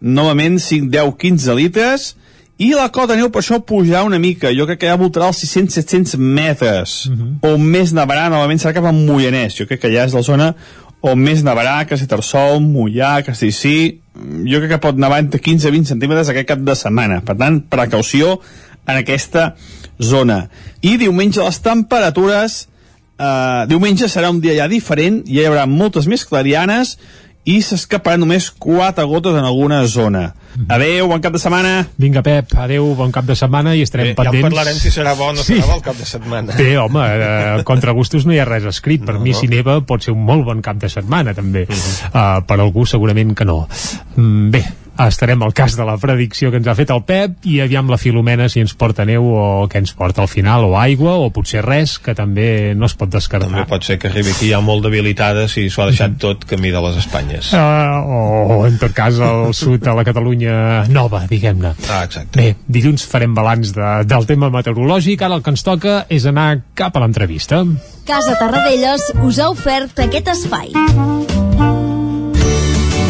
novament 0.00 0.56
5, 0.62 0.88
10, 0.94 1.14
15 1.20 1.58
litres, 1.58 2.14
i 2.58 2.72
la 2.74 2.88
cota 2.90 3.14
de 3.14 3.20
neu 3.20 3.30
per 3.30 3.40
això 3.42 3.60
pujarà 3.62 4.02
una 4.06 4.18
mica. 4.18 4.50
Jo 4.50 4.66
crec 4.66 4.80
que 4.82 4.90
ja 4.90 4.98
voltarà 4.98 5.28
els 5.30 5.38
600-700 5.44 6.18
metres. 6.18 6.98
On 7.46 7.62
més 7.62 7.94
nevarà, 7.94 8.26
novament 8.32 8.58
serà 8.58 8.74
cap 8.74 8.88
a 8.90 8.92
Moianès. 8.92 9.54
Jo 9.60 9.66
crec 9.70 9.84
que 9.84 9.92
ja 9.94 10.06
és 10.08 10.16
la 10.16 10.24
zona 10.26 10.52
on 11.00 11.20
més 11.22 11.44
nevarà, 11.46 11.84
Castellterçol, 11.86 12.60
Mollà, 12.64 13.18
Castellcí... 13.26 14.00
Jo 14.18 14.58
crec 14.58 14.72
que 14.72 14.80
pot 14.82 14.96
nevar 14.98 15.20
entre 15.22 15.38
15 15.38 15.68
i 15.68 15.72
20 15.76 15.92
centímetres 15.92 16.30
aquest 16.32 16.48
cap 16.48 16.62
de 16.66 16.74
setmana. 16.74 17.20
Per 17.22 17.36
tant, 17.38 17.60
precaució 17.70 18.40
en 18.88 18.96
aquesta 18.96 19.52
zona. 20.02 20.48
I 20.82 20.96
diumenge 20.98 21.44
les 21.44 21.62
temperatures... 21.62 22.64
Eh, 23.18 23.62
diumenge 23.70 24.06
serà 24.10 24.28
un 24.30 24.40
dia 24.42 24.54
ja 24.54 24.68
diferent, 24.70 25.24
ja 25.26 25.42
hi 25.42 25.46
haurà 25.48 25.64
moltes 25.66 26.06
més 26.06 26.22
clarianes 26.26 26.96
i 27.44 27.60
s'escaparan 27.62 28.20
només 28.20 28.50
quatre 28.50 29.04
gotes 29.08 29.34
en 29.34 29.44
alguna 29.44 29.86
zona. 29.86 30.34
Adeu, 30.68 31.06
bon 31.08 31.20
cap 31.22 31.32
de 31.32 31.38
setmana. 31.38 31.86
Vinga, 31.96 32.22
Pep, 32.22 32.52
adeu, 32.58 32.90
bon 32.98 33.12
cap 33.14 33.24
de 33.28 33.36
setmana 33.38 33.76
i 33.78 33.82
estarem 33.86 34.08
Bé, 34.08 34.14
ja 34.16 34.24
en 34.24 34.30
pendents. 34.32 34.48
parlarem 34.48 34.78
si 34.80 34.90
serà 34.90 35.14
bo 35.16 35.28
o 35.28 35.32
no 35.32 35.42
Sí. 35.42 35.54
serà 35.54 35.66
bo 35.66 35.76
el 35.76 35.82
cap 35.82 35.96
de 35.96 36.04
setmana. 36.04 36.56
Bé, 36.56 36.76
home, 36.76 37.00
eh, 37.04 37.62
contra 37.64 37.92
gustos 37.92 38.26
no 38.26 38.34
hi 38.34 38.38
ha 38.38 38.44
res 38.44 38.64
escrit. 38.64 39.04
Per 39.04 39.14
no, 39.14 39.20
mi, 39.20 39.34
si 39.34 39.46
neva, 39.46 39.80
pot 39.80 40.02
ser 40.02 40.12
un 40.12 40.24
molt 40.24 40.44
bon 40.44 40.60
cap 40.62 40.76
de 40.76 40.88
setmana, 40.88 41.32
també. 41.34 41.62
Uh 41.62 41.74
-huh. 41.74 42.38
uh, 42.38 42.44
per 42.46 42.60
algú, 42.60 42.84
segurament 42.86 43.34
que 43.34 43.44
no. 43.44 43.68
Mm, 44.16 44.50
bé, 44.50 44.64
estarem 45.06 45.42
al 45.42 45.54
cas 45.54 45.76
de 45.78 45.84
la 45.86 45.94
predicció 46.00 46.50
que 46.50 46.58
ens 46.58 46.66
ha 46.66 46.74
fet 46.74 46.90
el 46.90 47.04
Pep 47.06 47.46
i 47.46 47.60
aviam 47.62 47.90
la 47.90 47.98
Filomena 48.00 48.48
si 48.50 48.62
ens 48.64 48.74
porta 48.78 49.06
neu 49.06 49.28
o 49.30 49.44
què 49.70 49.78
ens 49.82 49.94
porta 49.94 50.24
al 50.24 50.30
final, 50.30 50.66
o 50.66 50.74
aigua, 50.80 51.14
o 51.22 51.30
potser 51.34 51.62
res, 51.64 51.98
que 52.02 52.16
també 52.18 52.74
no 52.74 52.88
es 52.88 52.96
pot 52.98 53.12
descartar. 53.12 53.46
També 53.46 53.66
pot 53.70 53.86
ser 53.86 53.98
que 54.02 54.10
arribi 54.10 54.34
aquí 54.34 54.50
ja 54.50 54.60
molt 54.64 54.82
debilitada 54.86 55.46
si 55.48 55.68
s'ho 55.70 55.84
ha 55.84 55.88
deixat 55.92 56.18
tot 56.18 56.44
camí 56.48 56.72
de 56.74 56.82
les 56.82 56.98
Espanyes. 57.04 57.52
Uh, 57.54 58.58
o, 58.58 58.60
en 58.66 58.78
tot 58.82 58.94
cas, 58.96 59.20
al 59.22 59.54
sud 59.54 59.84
de 59.86 59.94
la 59.94 60.06
Catalunya 60.08 60.88
nova, 60.90 61.24
diguem-ne. 61.30 61.76
Ah, 61.86 62.02
exacte. 62.08 62.40
Bé, 62.40 62.54
dilluns 62.66 63.06
farem 63.06 63.36
balanç 63.38 63.74
de, 63.76 63.90
del 64.08 64.26
tema 64.26 64.50
meteorològic, 64.54 65.22
ara 65.22 65.38
el 65.38 65.46
que 65.46 65.54
ens 65.54 65.66
toca 65.66 66.00
és 66.10 66.26
anar 66.26 66.50
cap 66.78 66.96
a 66.96 67.04
l'entrevista. 67.04 67.62
Casa 68.08 68.38
Tarradellas 68.40 69.12
us 69.22 69.38
ha 69.38 69.52
ofert 69.54 70.08
aquest 70.08 70.32
espai. 70.34 70.74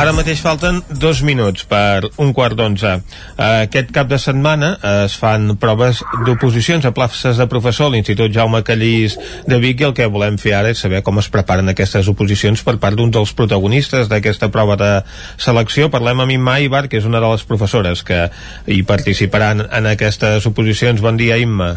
Ara 0.00 0.14
mateix 0.16 0.40
falten 0.40 0.78
dos 0.96 1.18
minuts 1.20 1.66
per 1.68 2.06
un 2.24 2.30
quart 2.32 2.56
d'onze. 2.56 2.92
Eh, 3.36 3.48
Aquest 3.66 3.90
cap 3.92 4.08
de 4.08 4.16
setmana 4.16 4.70
es 5.04 5.16
fan 5.20 5.58
proves 5.60 6.00
d'oposicions 6.24 6.86
a 6.88 6.94
places 6.96 7.36
de 7.36 7.46
professor 7.52 7.90
a 7.90 7.92
l'Institut 7.92 8.32
Jaume 8.32 8.62
Callís 8.64 9.18
de 9.44 9.58
Vic 9.60 9.84
i 9.84 9.88
el 9.90 9.92
que 9.98 10.08
volem 10.08 10.40
fer 10.40 10.54
ara 10.56 10.72
és 10.72 10.80
saber 10.80 11.02
com 11.04 11.20
es 11.20 11.28
preparen 11.28 11.68
aquestes 11.68 12.08
oposicions 12.08 12.64
per 12.64 12.78
part 12.80 12.96
d'un 12.96 13.12
dels 13.12 13.34
protagonistes 13.36 14.08
d'aquesta 14.08 14.48
prova 14.48 14.80
de 14.80 14.90
selecció. 15.36 15.92
Parlem 15.92 16.24
amb 16.24 16.38
Imma 16.38 16.56
Ibar, 16.64 16.86
que 16.88 16.96
és 16.96 17.04
una 17.04 17.20
de 17.20 17.34
les 17.34 17.44
professores 17.44 18.00
que 18.00 18.30
hi 18.72 18.80
participaran 18.88 19.66
en 19.68 19.92
aquestes 19.92 20.48
oposicions. 20.48 21.04
Bon 21.04 21.20
dia, 21.20 21.36
Imma. 21.36 21.74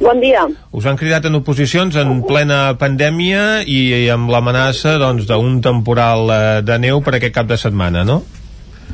Bon 0.00 0.20
dia. 0.20 0.44
Us 0.74 0.86
han 0.86 0.98
cridat 0.98 1.26
en 1.28 1.38
oposicions 1.38 1.96
en 2.00 2.22
plena 2.26 2.74
pandèmia 2.80 3.62
i, 3.62 3.80
i 4.04 4.08
amb 4.12 4.30
l'amenaça 4.32 4.96
doncs, 5.02 5.26
d'un 5.28 5.60
temporal 5.64 6.30
eh, 6.30 6.40
de 6.66 6.78
neu 6.82 7.02
per 7.04 7.16
aquest 7.18 7.34
cap 7.36 7.50
de 7.50 7.58
setmana, 7.60 8.04
no? 8.08 8.22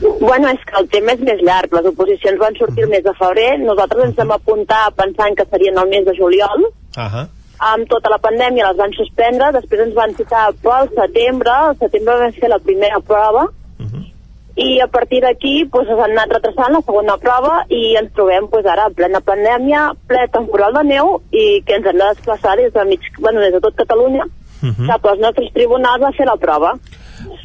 Bueno, 0.01 0.49
és 0.49 0.63
que 0.65 0.77
el 0.81 0.89
tema 0.93 1.15
és 1.17 1.23
més 1.25 1.41
llarg. 1.45 1.73
Les 1.77 1.91
oposicions 1.91 2.41
van 2.41 2.57
sortir 2.57 2.87
el 2.87 2.93
mes 2.93 3.05
de 3.05 3.15
febrer. 3.19 3.51
Nosaltres 3.65 4.09
ens 4.09 4.19
vam 4.21 4.35
apuntar 4.37 4.87
pensant 4.97 5.37
que 5.37 5.49
serien 5.51 5.79
el 5.81 5.89
mes 5.93 6.05
de 6.09 6.17
juliol. 6.17 6.69
Ahà. 6.97 7.27
Amb 7.71 7.89
tota 7.89 8.09
la 8.09 8.21
pandèmia 8.21 8.71
les 8.71 8.79
van 8.79 8.93
suspendre, 8.97 9.51
després 9.53 9.83
ens 9.85 9.97
van 9.97 10.15
citar 10.17 10.47
pel 10.65 10.89
setembre. 10.97 11.57
Al 11.73 11.77
setembre 11.81 12.21
vam 12.25 12.37
fer 12.39 12.53
la 12.53 12.61
primera 12.65 13.01
prova. 13.05 13.49
I 14.61 14.81
a 14.85 14.89
partir 14.93 15.23
d'aquí 15.25 15.65
pues, 15.73 15.89
s'han 15.89 16.13
anat 16.13 16.35
retrasant 16.37 16.75
la 16.75 16.83
segona 16.85 17.17
prova 17.23 17.63
i 17.73 17.95
ens 18.01 18.13
trobem 18.17 18.49
pues, 18.53 18.67
ara 18.69 18.89
en 18.91 18.97
plena 18.99 19.23
pandèmia, 19.25 19.87
ple 20.11 20.27
temporal 20.35 20.77
de 20.77 20.85
neu 20.91 21.17
i 21.33 21.63
que 21.65 21.79
ens 21.79 21.87
hem 21.87 21.97
de 21.97 22.11
desplaçar 22.13 22.57
des 22.61 22.73
de, 22.75 22.85
mig, 22.85 23.01
bueno, 23.19 23.41
des 23.41 23.55
de 23.57 23.61
tot 23.65 23.79
Catalunya 23.79 24.27
Mhm. 24.63 24.89
cap 24.91 25.07
als 25.07 25.21
nostres 25.21 25.53
tribunals 25.55 26.03
a 26.05 26.13
fer 26.13 26.27
la 26.27 26.37
prova. 26.37 26.75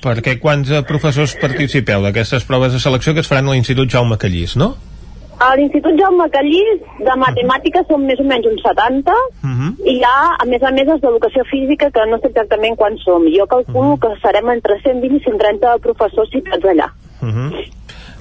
Perquè 0.04 0.38
quants 0.40 0.70
eh, 0.72 0.82
professors 0.84 1.36
participeu 1.40 2.02
d'aquestes 2.04 2.44
proves 2.44 2.74
de 2.74 2.80
selecció 2.80 3.14
que 3.14 3.22
es 3.24 3.28
faran 3.32 3.48
a 3.48 3.54
l'Institut 3.56 3.90
Jaume 3.90 4.18
Callís, 4.18 4.58
no? 4.60 4.76
A 5.40 5.54
l'Institut 5.56 5.98
Jaume 6.00 6.30
Callís 6.32 6.84
de 7.00 7.16
matemàtiques 7.20 7.88
són 7.88 8.06
més 8.08 8.20
o 8.20 8.24
menys 8.24 8.46
uns 8.48 8.62
70 8.64 9.16
i 9.84 9.98
hi 9.98 10.04
ha, 10.04 10.36
a 10.40 10.46
més 10.46 10.64
a 10.64 10.72
més, 10.72 10.88
els 10.88 11.02
d'educació 11.02 11.44
física 11.50 11.90
que 11.92 12.06
no 12.08 12.20
sé 12.20 12.28
exactament 12.32 12.78
quants 12.78 13.04
som. 13.04 13.24
Jo 13.28 13.46
calculo 13.48 13.98
que 13.98 14.14
serem 14.22 14.50
entre 14.50 14.80
120 14.84 15.18
i 15.18 15.24
130 15.26 15.78
professors 15.80 16.30
citats 16.32 16.64
allà. 16.66 16.88
Uh 17.22 17.28
-huh. 17.28 17.66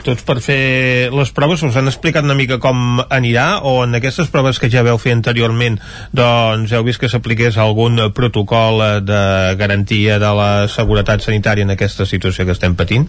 Tots 0.05 0.23
per 0.23 0.37
fer 0.45 1.11
les 1.17 1.31
proves 1.33 1.63
us 1.63 1.77
han 1.77 1.89
explicat 1.89 2.27
una 2.27 2.37
mica 2.37 2.59
com 2.61 3.01
anirà 3.09 3.61
o 3.63 3.85
en 3.85 3.95
aquestes 3.95 4.29
proves 4.29 4.59
que 4.61 4.69
ja 4.69 4.83
veu 4.83 4.99
fer 4.99 5.13
anteriorment 5.13 5.79
doncs 6.13 6.73
heu 6.73 6.85
vist 6.85 7.01
que 7.01 7.09
s'apliqués 7.09 7.57
algun 7.57 8.13
protocol 8.13 9.05
de 9.05 9.57
garantia 9.57 10.19
de 10.19 10.35
la 10.41 10.69
seguretat 10.69 11.21
sanitària 11.21 11.65
en 11.65 11.71
aquesta 11.71 12.05
situació 12.05 12.45
que 12.45 12.53
estem 12.53 12.77
patint? 12.77 13.09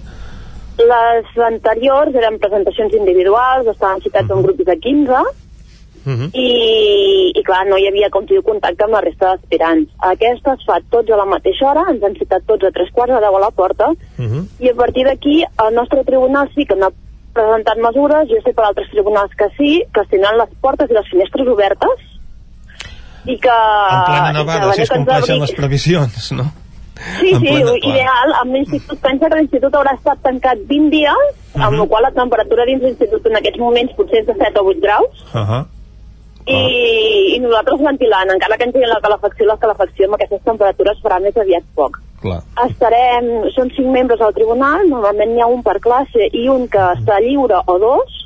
Les 0.78 1.26
anteriors 1.48 2.16
eren 2.16 2.40
presentacions 2.40 2.94
individuals, 2.94 3.68
estaven 3.68 4.02
citats 4.02 4.32
en 4.32 4.42
grups 4.42 4.66
de 4.66 4.80
15 4.80 5.45
Uh 6.06 6.12
-huh. 6.14 6.30
i, 6.34 7.32
i 7.36 7.44
clar, 7.44 7.66
no 7.68 7.78
hi 7.78 7.88
havia 7.88 8.10
com 8.10 8.26
diu 8.26 8.42
contacte 8.44 8.84
amb 8.84 8.94
la 8.94 9.02
resta 9.02 9.26
d'aspirants. 9.32 9.90
Aquesta 10.00 10.54
es 10.54 10.66
fa 10.66 10.80
tots 10.90 11.10
a 11.12 11.18
la 11.18 11.26
mateixa 11.26 11.66
hora, 11.72 11.84
ens 11.90 12.04
han 12.04 12.14
citat 12.16 12.44
tots 12.46 12.64
a 12.64 12.72
tres 12.72 12.90
quarts 12.94 13.14
de 13.14 13.20
deu 13.22 13.36
a 13.36 13.40
la 13.40 13.52
porta 13.52 13.88
Uh 13.90 14.26
-huh. 14.26 14.44
i 14.60 14.70
a 14.70 14.74
partir 14.76 15.04
d'aquí 15.06 15.44
el 15.68 15.74
nostre 15.76 16.04
tribunal 16.04 16.50
sí 16.56 16.66
que 16.66 16.76
no 16.76 16.86
ha 16.88 16.92
presentat 17.34 17.78
mesures, 17.78 18.28
jo 18.30 18.36
sé 18.46 18.54
per 18.54 18.64
altres 18.66 18.90
tribunals 18.92 19.32
que 19.36 19.48
sí, 19.58 19.84
que 19.94 20.02
tindran 20.10 20.38
les 20.38 20.50
portes 20.62 20.90
i 20.90 20.94
les 20.94 21.08
finestres 21.10 21.48
obertes 21.48 21.98
i 23.26 23.38
que... 23.40 23.50
En 23.50 24.06
plena 24.06 24.32
nevada, 24.34 24.74
si 24.74 24.82
es 24.84 24.90
compleixen 24.90 25.40
les 25.40 25.52
previsions, 25.52 26.32
no? 26.32 26.46
Sí, 27.20 27.30
En 27.34 27.40
sí, 27.42 27.48
plena- 27.48 27.66
clar. 27.66 27.96
ideal. 27.96 28.34
Amb 28.42 28.54
l'institut, 28.54 29.00
pensa 29.02 29.28
que 29.30 29.36
l'institut 29.36 29.74
haurà 29.74 29.96
estat 29.96 30.18
tancat 30.24 30.58
20 30.68 30.90
dies, 30.90 31.12
amb 31.56 31.72
Mhm. 31.74 31.80
la 31.82 31.88
qual 31.88 32.04
la 32.04 32.12
temperatura 32.12 32.66
dins 32.66 32.82
l'institut 32.84 33.26
en 33.26 33.36
aquests 33.36 33.60
moments 33.60 33.92
potser 33.98 34.20
és 34.20 34.28
de 34.28 34.34
7 34.34 34.60
o 34.62 34.64
8 34.70 34.80
graus, 34.80 35.10
Uh 35.34 35.42
-huh. 35.42 35.66
I, 36.46 37.36
i 37.36 37.40
nosaltres 37.42 37.82
ventilant, 37.82 38.30
encara 38.30 38.58
que 38.58 38.68
ens 38.68 38.74
diguin 38.76 38.92
la 38.92 39.02
calefacció, 39.02 39.48
la 39.50 39.58
calefacció 39.62 40.06
amb 40.06 40.18
aquestes 40.18 40.44
temperatures 40.46 41.00
farà 41.04 41.20
més 41.24 41.38
aviat 41.38 41.66
poc. 41.76 41.98
Clar. 42.22 42.42
Estarem, 42.66 43.32
són 43.56 43.72
cinc 43.76 43.90
membres 43.94 44.22
al 44.22 44.34
tribunal, 44.34 44.86
normalment 44.90 45.34
n'hi 45.34 45.42
ha 45.42 45.50
un 45.52 45.64
per 45.66 45.80
classe 45.82 46.30
i 46.34 46.48
un 46.50 46.68
que 46.72 46.84
està 46.98 47.18
lliure 47.22 47.62
o 47.66 47.80
dos, 47.82 48.22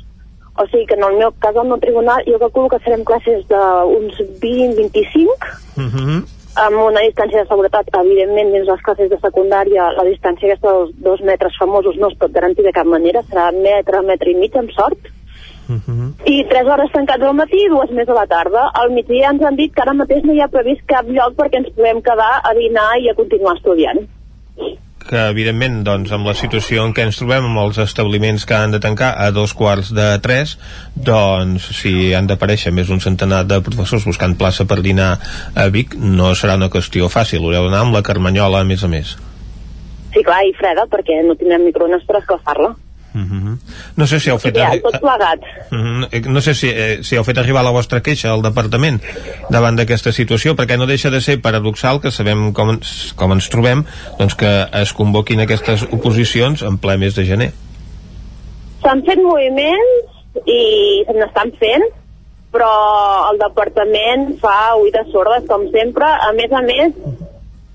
o 0.60 0.66
sigui 0.68 0.86
que 0.86 0.98
en 0.98 1.06
el 1.06 1.16
meu 1.16 1.32
cas, 1.40 1.56
al 1.56 1.68
meu 1.68 1.78
tribunal, 1.80 2.20
jo 2.26 2.40
calculo 2.42 2.68
que 2.68 2.82
farem 2.84 3.04
classes 3.08 3.46
d'uns 3.48 4.20
20-25, 4.42 5.56
Uh 5.80 5.88
-huh. 5.88 6.18
amb 6.66 6.76
una 6.82 7.00
distància 7.00 7.40
de 7.40 7.48
seguretat, 7.48 7.88
evidentment, 7.94 8.52
dins 8.52 8.66
les 8.66 8.82
classes 8.82 9.08
de 9.08 9.18
secundària, 9.20 9.92
la 9.96 10.04
distància 10.04 10.48
aquesta 10.48 10.72
dels 10.72 10.90
dos 10.98 11.20
metres 11.20 11.56
famosos 11.58 11.96
no 11.96 12.08
es 12.08 12.18
pot 12.18 12.32
garantir 12.32 12.64
de 12.64 12.72
cap 12.72 12.86
manera, 12.86 13.22
serà 13.30 13.52
metre, 13.52 14.02
metre 14.02 14.30
i 14.30 14.34
mig, 14.34 14.56
amb 14.56 14.70
sort, 14.70 14.98
i 16.26 16.36
tres 16.50 16.68
hores 16.68 16.92
tancats 16.94 17.26
al 17.26 17.36
matí 17.38 17.64
i 17.64 17.70
dues 17.72 17.90
més 17.96 18.08
a 18.08 18.16
la 18.16 18.26
tarda. 18.30 18.68
Al 18.82 18.92
migdia 18.94 19.30
ens 19.34 19.44
han 19.46 19.58
dit 19.58 19.74
que 19.74 19.84
ara 19.84 19.96
mateix 19.96 20.24
no 20.26 20.36
hi 20.36 20.40
ha 20.42 20.50
previst 20.52 20.86
cap 20.90 21.08
lloc 21.08 21.36
perquè 21.38 21.60
ens 21.62 21.70
podem 21.76 22.02
quedar 22.02 22.32
a 22.42 22.54
dinar 22.58 22.88
i 23.00 23.10
a 23.10 23.18
continuar 23.18 23.56
estudiant. 23.58 24.08
que 25.10 25.16
evidentment 25.16 25.80
doncs, 25.82 26.10
amb 26.12 26.28
la 26.28 26.34
situació 26.38 26.84
en 26.84 26.92
què 26.94 27.02
ens 27.02 27.16
trobem 27.18 27.46
amb 27.48 27.58
els 27.62 27.78
establiments 27.82 28.44
que 28.46 28.54
han 28.54 28.70
de 28.70 28.78
tancar 28.84 29.08
a 29.18 29.30
dos 29.34 29.54
quarts 29.56 29.88
de 29.96 30.04
tres 30.22 30.52
doncs 30.94 31.70
si 31.78 32.12
han 32.14 32.28
d'aparèixer 32.28 32.70
més 32.70 32.92
d'un 32.92 33.00
centenar 33.00 33.40
de 33.48 33.58
professors 33.64 34.06
buscant 34.06 34.36
plaça 34.38 34.68
per 34.70 34.78
dinar 34.84 35.08
a 35.56 35.66
Vic 35.72 35.96
no 35.96 36.30
serà 36.36 36.54
una 36.60 36.70
qüestió 36.70 37.08
fàcil 37.08 37.42
haureu 37.42 37.66
d'anar 37.66 37.82
amb 37.88 37.96
la 37.96 38.04
Carmanyola 38.06 38.60
a 38.60 38.68
més 38.68 38.84
a 38.84 38.92
més 38.92 39.16
Sí, 40.10 40.22
clar, 40.26 40.40
i 40.42 40.54
freda, 40.58 40.86
perquè 40.90 41.20
no 41.22 41.36
tindrem 41.38 41.68
microones 41.68 42.02
per 42.06 42.18
escalfar-la. 42.18 42.72
No 43.14 44.06
sé 44.06 44.20
si 44.20 44.30
heu 44.30 44.38
fet 44.38 44.56
arri- 44.56 44.82
tot 44.82 45.00
plegat. 45.00 45.40
Mhm. 45.70 46.04
Eh, 46.12 46.20
no 46.28 46.40
sé 46.40 46.54
si, 46.54 46.68
eh, 46.68 47.00
si 47.02 47.16
heu 47.16 47.24
fet 47.24 47.38
arribar 47.38 47.64
la 47.64 47.70
vostra 47.74 48.00
queixa 48.00 48.30
al 48.30 48.42
departament 48.42 49.00
davant 49.50 49.76
d'aquesta 49.76 50.12
situació, 50.12 50.54
perquè 50.54 50.78
no 50.78 50.86
deixa 50.86 51.10
de 51.10 51.20
ser 51.20 51.40
paradoxal 51.42 52.00
que 52.00 52.10
sabem 52.10 52.52
com 52.52 52.70
ens, 52.70 53.12
com 53.16 53.32
ens 53.32 53.48
trobem 53.48 53.84
doncs 54.18 54.34
que 54.36 54.66
es 54.72 54.92
convoquin 54.92 55.40
aquestes 55.40 55.82
oposicions 55.90 56.62
en 56.62 56.78
ple 56.78 56.96
mes 56.98 57.14
de 57.14 57.24
gener. 57.26 57.52
S'han 58.82 59.02
fet 59.04 59.18
moviments 59.20 60.46
i 60.46 61.02
se 61.06 61.12
n'estan 61.12 61.50
fent, 61.60 61.82
però 62.52 62.70
el 63.30 63.38
departament 63.38 64.38
fa 64.40 64.74
oïdes 64.76 65.10
sordes, 65.12 65.44
com 65.48 65.66
sempre. 65.70 66.04
A 66.06 66.32
més 66.32 66.50
a 66.52 66.62
més, 66.62 66.94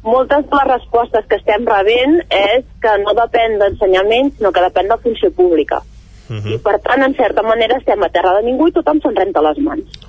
moltes 0.05 0.45
de 0.49 0.59
les 0.59 0.69
respostes 0.71 1.25
que 1.29 1.39
estem 1.41 1.65
rebent 1.67 2.19
és 2.29 2.65
que 2.81 2.93
no 3.03 3.13
depèn 3.17 3.59
d'ensenyament, 3.61 4.31
sinó 4.37 4.51
que 4.51 4.63
depèn 4.67 4.91
de 4.91 4.97
funció 5.03 5.31
pública. 5.31 5.81
I 6.25 6.57
per 6.65 6.79
tant, 6.81 7.03
en 7.05 7.13
certa 7.13 7.43
manera, 7.45 7.77
estem 7.77 8.01
a 8.01 8.09
terra 8.09 8.31
de 8.39 8.47
ningú 8.47 8.69
i 8.69 8.73
tothom 8.73 9.01
se'n 9.01 9.17
renta 9.17 9.43
les 9.45 9.59
mans. 9.61 10.05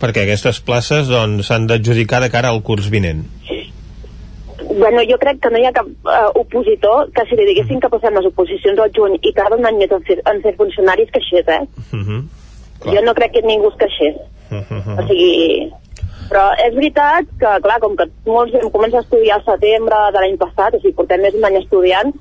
perquè 0.00 0.26
aquestes 0.26 0.60
places 0.60 1.08
doncs 1.08 1.48
s'han 1.48 1.66
d'adjudicar 1.70 2.20
de 2.20 2.30
cara 2.32 2.50
al 2.52 2.62
curs 2.62 2.90
vinent. 2.92 3.24
Bueno, 4.76 5.00
jo 5.08 5.16
crec 5.18 5.40
que 5.40 5.50
no 5.50 5.58
hi 5.58 5.64
ha 5.64 5.72
cap 5.72 5.86
uh, 5.88 6.28
opositor 6.36 7.08
que 7.16 7.24
si 7.28 7.38
li 7.38 7.46
diguessin 7.48 7.80
que 7.80 7.88
passem 7.88 8.14
les 8.18 8.28
oposicions 8.28 8.82
al 8.82 8.92
juny 8.92 9.16
i 9.22 9.32
tarda 9.32 9.56
un 9.56 9.68
any 9.68 9.78
més 9.80 9.94
en 9.96 10.04
ser, 10.08 10.18
en 10.28 10.42
ser 10.44 10.52
funcionaris 10.58 11.12
queixés, 11.14 11.48
eh? 11.48 11.62
Uh 11.96 12.02
-huh. 12.02 12.20
Jo 12.84 13.00
no 13.02 13.14
crec 13.14 13.32
que 13.32 13.42
ningú 13.42 13.68
es 13.68 13.78
queixés. 13.80 14.16
Uh 14.50 15.00
O 15.00 15.06
sigui... 15.08 15.72
Però 16.30 16.46
és 16.66 16.74
veritat 16.74 17.28
que, 17.40 17.52
clar, 17.66 17.80
com 17.82 17.96
que 17.98 18.08
molts 18.26 18.54
hem 18.54 18.70
començat 18.74 19.02
a 19.02 19.06
estudiar 19.06 19.38
al 19.38 19.44
setembre 19.46 20.00
de 20.14 20.22
l'any 20.22 20.38
passat, 20.40 20.74
o 20.74 20.80
sigui, 20.82 20.96
portem 20.96 21.22
més 21.22 21.36
d'un 21.36 21.48
any 21.48 21.60
estudiant, 21.60 22.14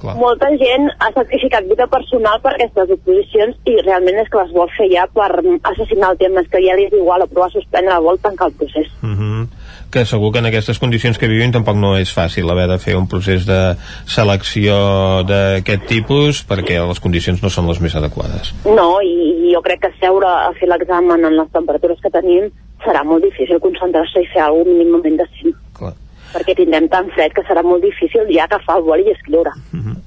Clar. 0.00 0.14
molta 0.16 0.48
gent 0.56 0.86
ha 0.96 1.10
sacrificat 1.12 1.66
vida 1.68 1.84
personal 1.92 2.38
per 2.40 2.54
aquestes 2.54 2.92
oposicions 2.94 3.56
i 3.68 3.74
realment 3.82 4.22
és 4.22 4.30
que 4.32 4.40
les 4.40 4.54
vol 4.56 4.70
fer 4.72 4.86
ja 4.88 5.04
per 5.12 5.28
assassinar 5.68 6.14
el 6.14 6.20
tema, 6.22 6.40
és 6.40 6.48
que 6.48 6.62
ja 6.64 6.76
li 6.78 6.86
és 6.88 6.94
igual 6.96 7.20
aprovar, 7.26 7.50
suspendre, 7.52 7.98
vol 8.00 8.16
tancar 8.24 8.48
el 8.48 8.56
procés. 8.62 8.88
Uh 9.02 9.12
-huh. 9.12 9.42
Que 9.90 10.06
segur 10.06 10.32
que 10.32 10.38
en 10.38 10.46
aquestes 10.46 10.78
condicions 10.78 11.18
que 11.18 11.28
vivim 11.28 11.52
tampoc 11.52 11.76
no 11.76 11.98
és 11.98 12.16
fàcil 12.16 12.50
haver 12.50 12.68
de 12.68 12.78
fer 12.78 12.96
un 12.96 13.08
procés 13.08 13.44
de 13.44 13.76
selecció 14.06 15.24
d'aquest 15.26 15.86
tipus 15.86 16.46
perquè 16.46 16.78
les 16.88 17.00
condicions 17.00 17.42
no 17.42 17.50
són 17.50 17.66
les 17.66 17.80
més 17.80 17.96
adequades. 17.96 18.54
No, 18.64 19.00
i, 19.02 19.48
i 19.48 19.54
jo 19.54 19.60
crec 19.60 19.80
que 19.80 19.92
seure 20.00 20.28
a 20.28 20.52
fer 20.52 20.68
l'examen 20.68 21.24
en 21.24 21.36
les 21.36 21.50
temperatures 21.50 21.98
que 22.00 22.10
tenim 22.10 22.50
serà 22.84 23.02
molt 23.04 23.24
difícil 23.24 23.60
concentrar-se 23.60 24.22
i 24.22 24.30
fer 24.32 24.42
alguna 24.44 24.76
mínimament 24.78 25.18
decent. 25.20 25.56
Clar. 25.78 25.92
Perquè 26.30 26.54
tindrem 26.54 26.86
tan 26.88 27.10
fred 27.16 27.34
que 27.34 27.44
serà 27.48 27.62
molt 27.66 27.82
difícil 27.82 28.28
ja 28.30 28.46
agafar 28.46 28.78
el 28.78 28.86
boli 28.86 29.06
i 29.08 29.14
escriure. 29.14 29.52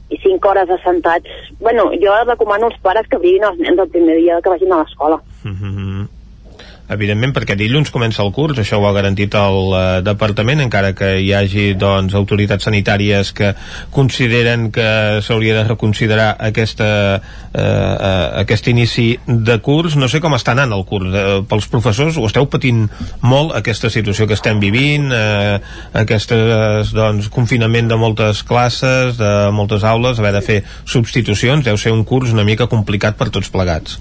I 0.09 0.19
cinc 0.23 0.45
hores 0.45 0.69
assentats... 0.69 1.29
Bueno, 1.59 1.91
jo 2.01 2.15
recomano 2.27 2.69
als 2.69 2.79
pares 2.81 3.07
que 3.09 3.19
briguin 3.19 3.43
els 3.49 3.59
nens 3.59 3.79
el 3.79 3.89
primer 3.89 4.17
dia 4.21 4.41
que 4.41 4.49
vagin 4.49 4.71
a 4.71 4.83
l'escola. 4.83 5.19
Uh 5.43 5.51
-huh. 5.51 6.07
Evidentment 6.91 7.34
perquè 7.35 7.55
dilluns 7.57 7.91
comença 7.93 8.23
el 8.23 8.31
curs, 8.35 8.60
això 8.60 8.80
ho 8.80 8.85
ha 8.88 8.93
garantit 8.95 9.34
el 9.39 9.73
eh, 9.77 9.84
departament, 10.05 10.61
encara 10.64 10.91
que 10.97 11.15
hi 11.23 11.31
hagi 11.35 11.65
doncs, 11.80 12.15
autoritats 12.18 12.68
sanitàries 12.68 13.31
que 13.35 13.53
consideren 13.93 14.69
que 14.76 15.22
s'hauria 15.23 15.55
de 15.60 15.65
reconsiderar 15.69 16.30
aquesta, 16.49 16.89
eh, 17.53 17.64
eh, 17.64 18.27
aquest 18.43 18.68
inici 18.72 19.07
de 19.27 19.57
curs. 19.64 19.97
No 19.99 20.10
sé 20.11 20.22
com 20.23 20.35
està 20.35 20.53
anant 20.57 20.76
el 20.76 20.85
curs. 20.89 21.10
Eh, 21.14 21.41
pels 21.49 21.69
professors, 21.72 22.19
ho 22.19 22.27
esteu 22.27 22.47
patint 22.51 22.85
molt 23.23 23.55
aquesta 23.55 23.91
situació 23.93 24.27
que 24.27 24.38
estem 24.38 24.60
vivint 24.64 25.11
eh, 25.15 25.60
aquest 26.03 26.34
doncs, 26.93 27.30
confinament 27.34 27.91
de 27.91 27.99
moltes 27.99 28.43
classes, 28.47 29.18
de 29.19 29.34
moltes 29.55 29.85
aules 29.88 30.19
haver 30.19 30.34
de 30.35 30.45
fer 30.45 30.64
substitucions, 30.85 31.65
deu 31.65 31.77
ser 31.80 31.93
un 31.95 32.03
curs 32.07 32.34
una 32.34 32.47
mica 32.47 32.68
complicat 32.72 33.18
per 33.19 33.31
tots 33.34 33.51
plegats 33.53 33.99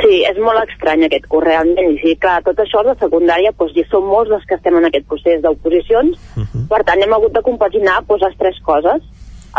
Sí, 0.00 0.20
és 0.26 0.38
molt 0.42 0.60
estrany 0.64 1.04
aquest 1.06 1.26
curs 1.30 1.46
realment. 1.46 1.92
I 1.94 1.98
sí, 2.02 2.14
clar, 2.20 2.38
tot 2.46 2.60
això 2.62 2.82
de 2.86 2.94
secundària, 3.00 3.52
doncs, 3.58 3.74
ja 3.76 3.84
som 3.90 4.06
molts 4.10 4.32
els 4.34 4.46
que 4.48 4.56
estem 4.58 4.78
en 4.80 4.88
aquest 4.88 5.06
procés 5.10 5.42
d'oposicions, 5.42 6.16
uh 6.36 6.42
-huh. 6.42 6.64
per 6.68 6.82
tant 6.84 7.02
hem 7.02 7.12
hagut 7.12 7.32
de 7.32 7.42
compaginar 7.42 8.02
doncs, 8.08 8.22
les 8.22 8.36
tres 8.38 8.60
coses. 8.62 9.02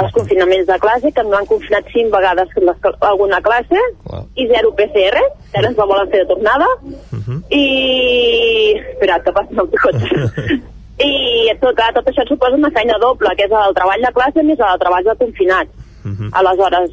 Els 0.02 0.12
confinaments 0.12 0.68
de 0.68 0.78
classe, 0.80 1.12
que 1.12 1.22
ens 1.22 1.34
han 1.34 1.45
confinat 1.45 1.86
cinc 1.94 2.12
vegades 2.12 2.49
les, 2.56 2.78
alguna 2.99 3.40
classe, 3.41 3.80
wow. 4.03 4.28
i 4.36 4.48
zero 4.48 4.74
PCR, 4.76 5.22
que 5.52 5.60
ara 5.60 5.70
ens 5.70 5.78
la 5.78 5.86
volen 5.86 6.10
fer 6.10 6.20
de 6.20 6.34
tornada, 6.34 6.68
uh 6.84 7.20
-huh. 7.20 7.40
i... 7.49 8.74
Espera, 8.91 9.20
que 9.24 9.32
passa 9.32 9.49
el 9.52 9.70
cotxe. 9.86 10.62
I 10.99 11.52
tot, 11.60 11.76
clar, 11.76 11.94
tot 11.94 12.07
això 12.07 12.28
suposa 12.28 12.56
una 12.56 12.72
feina 12.72 12.98
doble, 12.99 13.30
que 13.36 13.45
és 13.45 13.52
el 13.52 13.74
treball 13.74 14.02
de 14.02 14.12
classe 14.14 14.44
més 14.44 14.60
el 14.60 14.80
treball 14.80 15.03
de 15.03 15.16
confinat. 15.16 15.68
Uh 16.06 16.12
-huh. 16.12 16.30
Aleshores, 16.32 16.91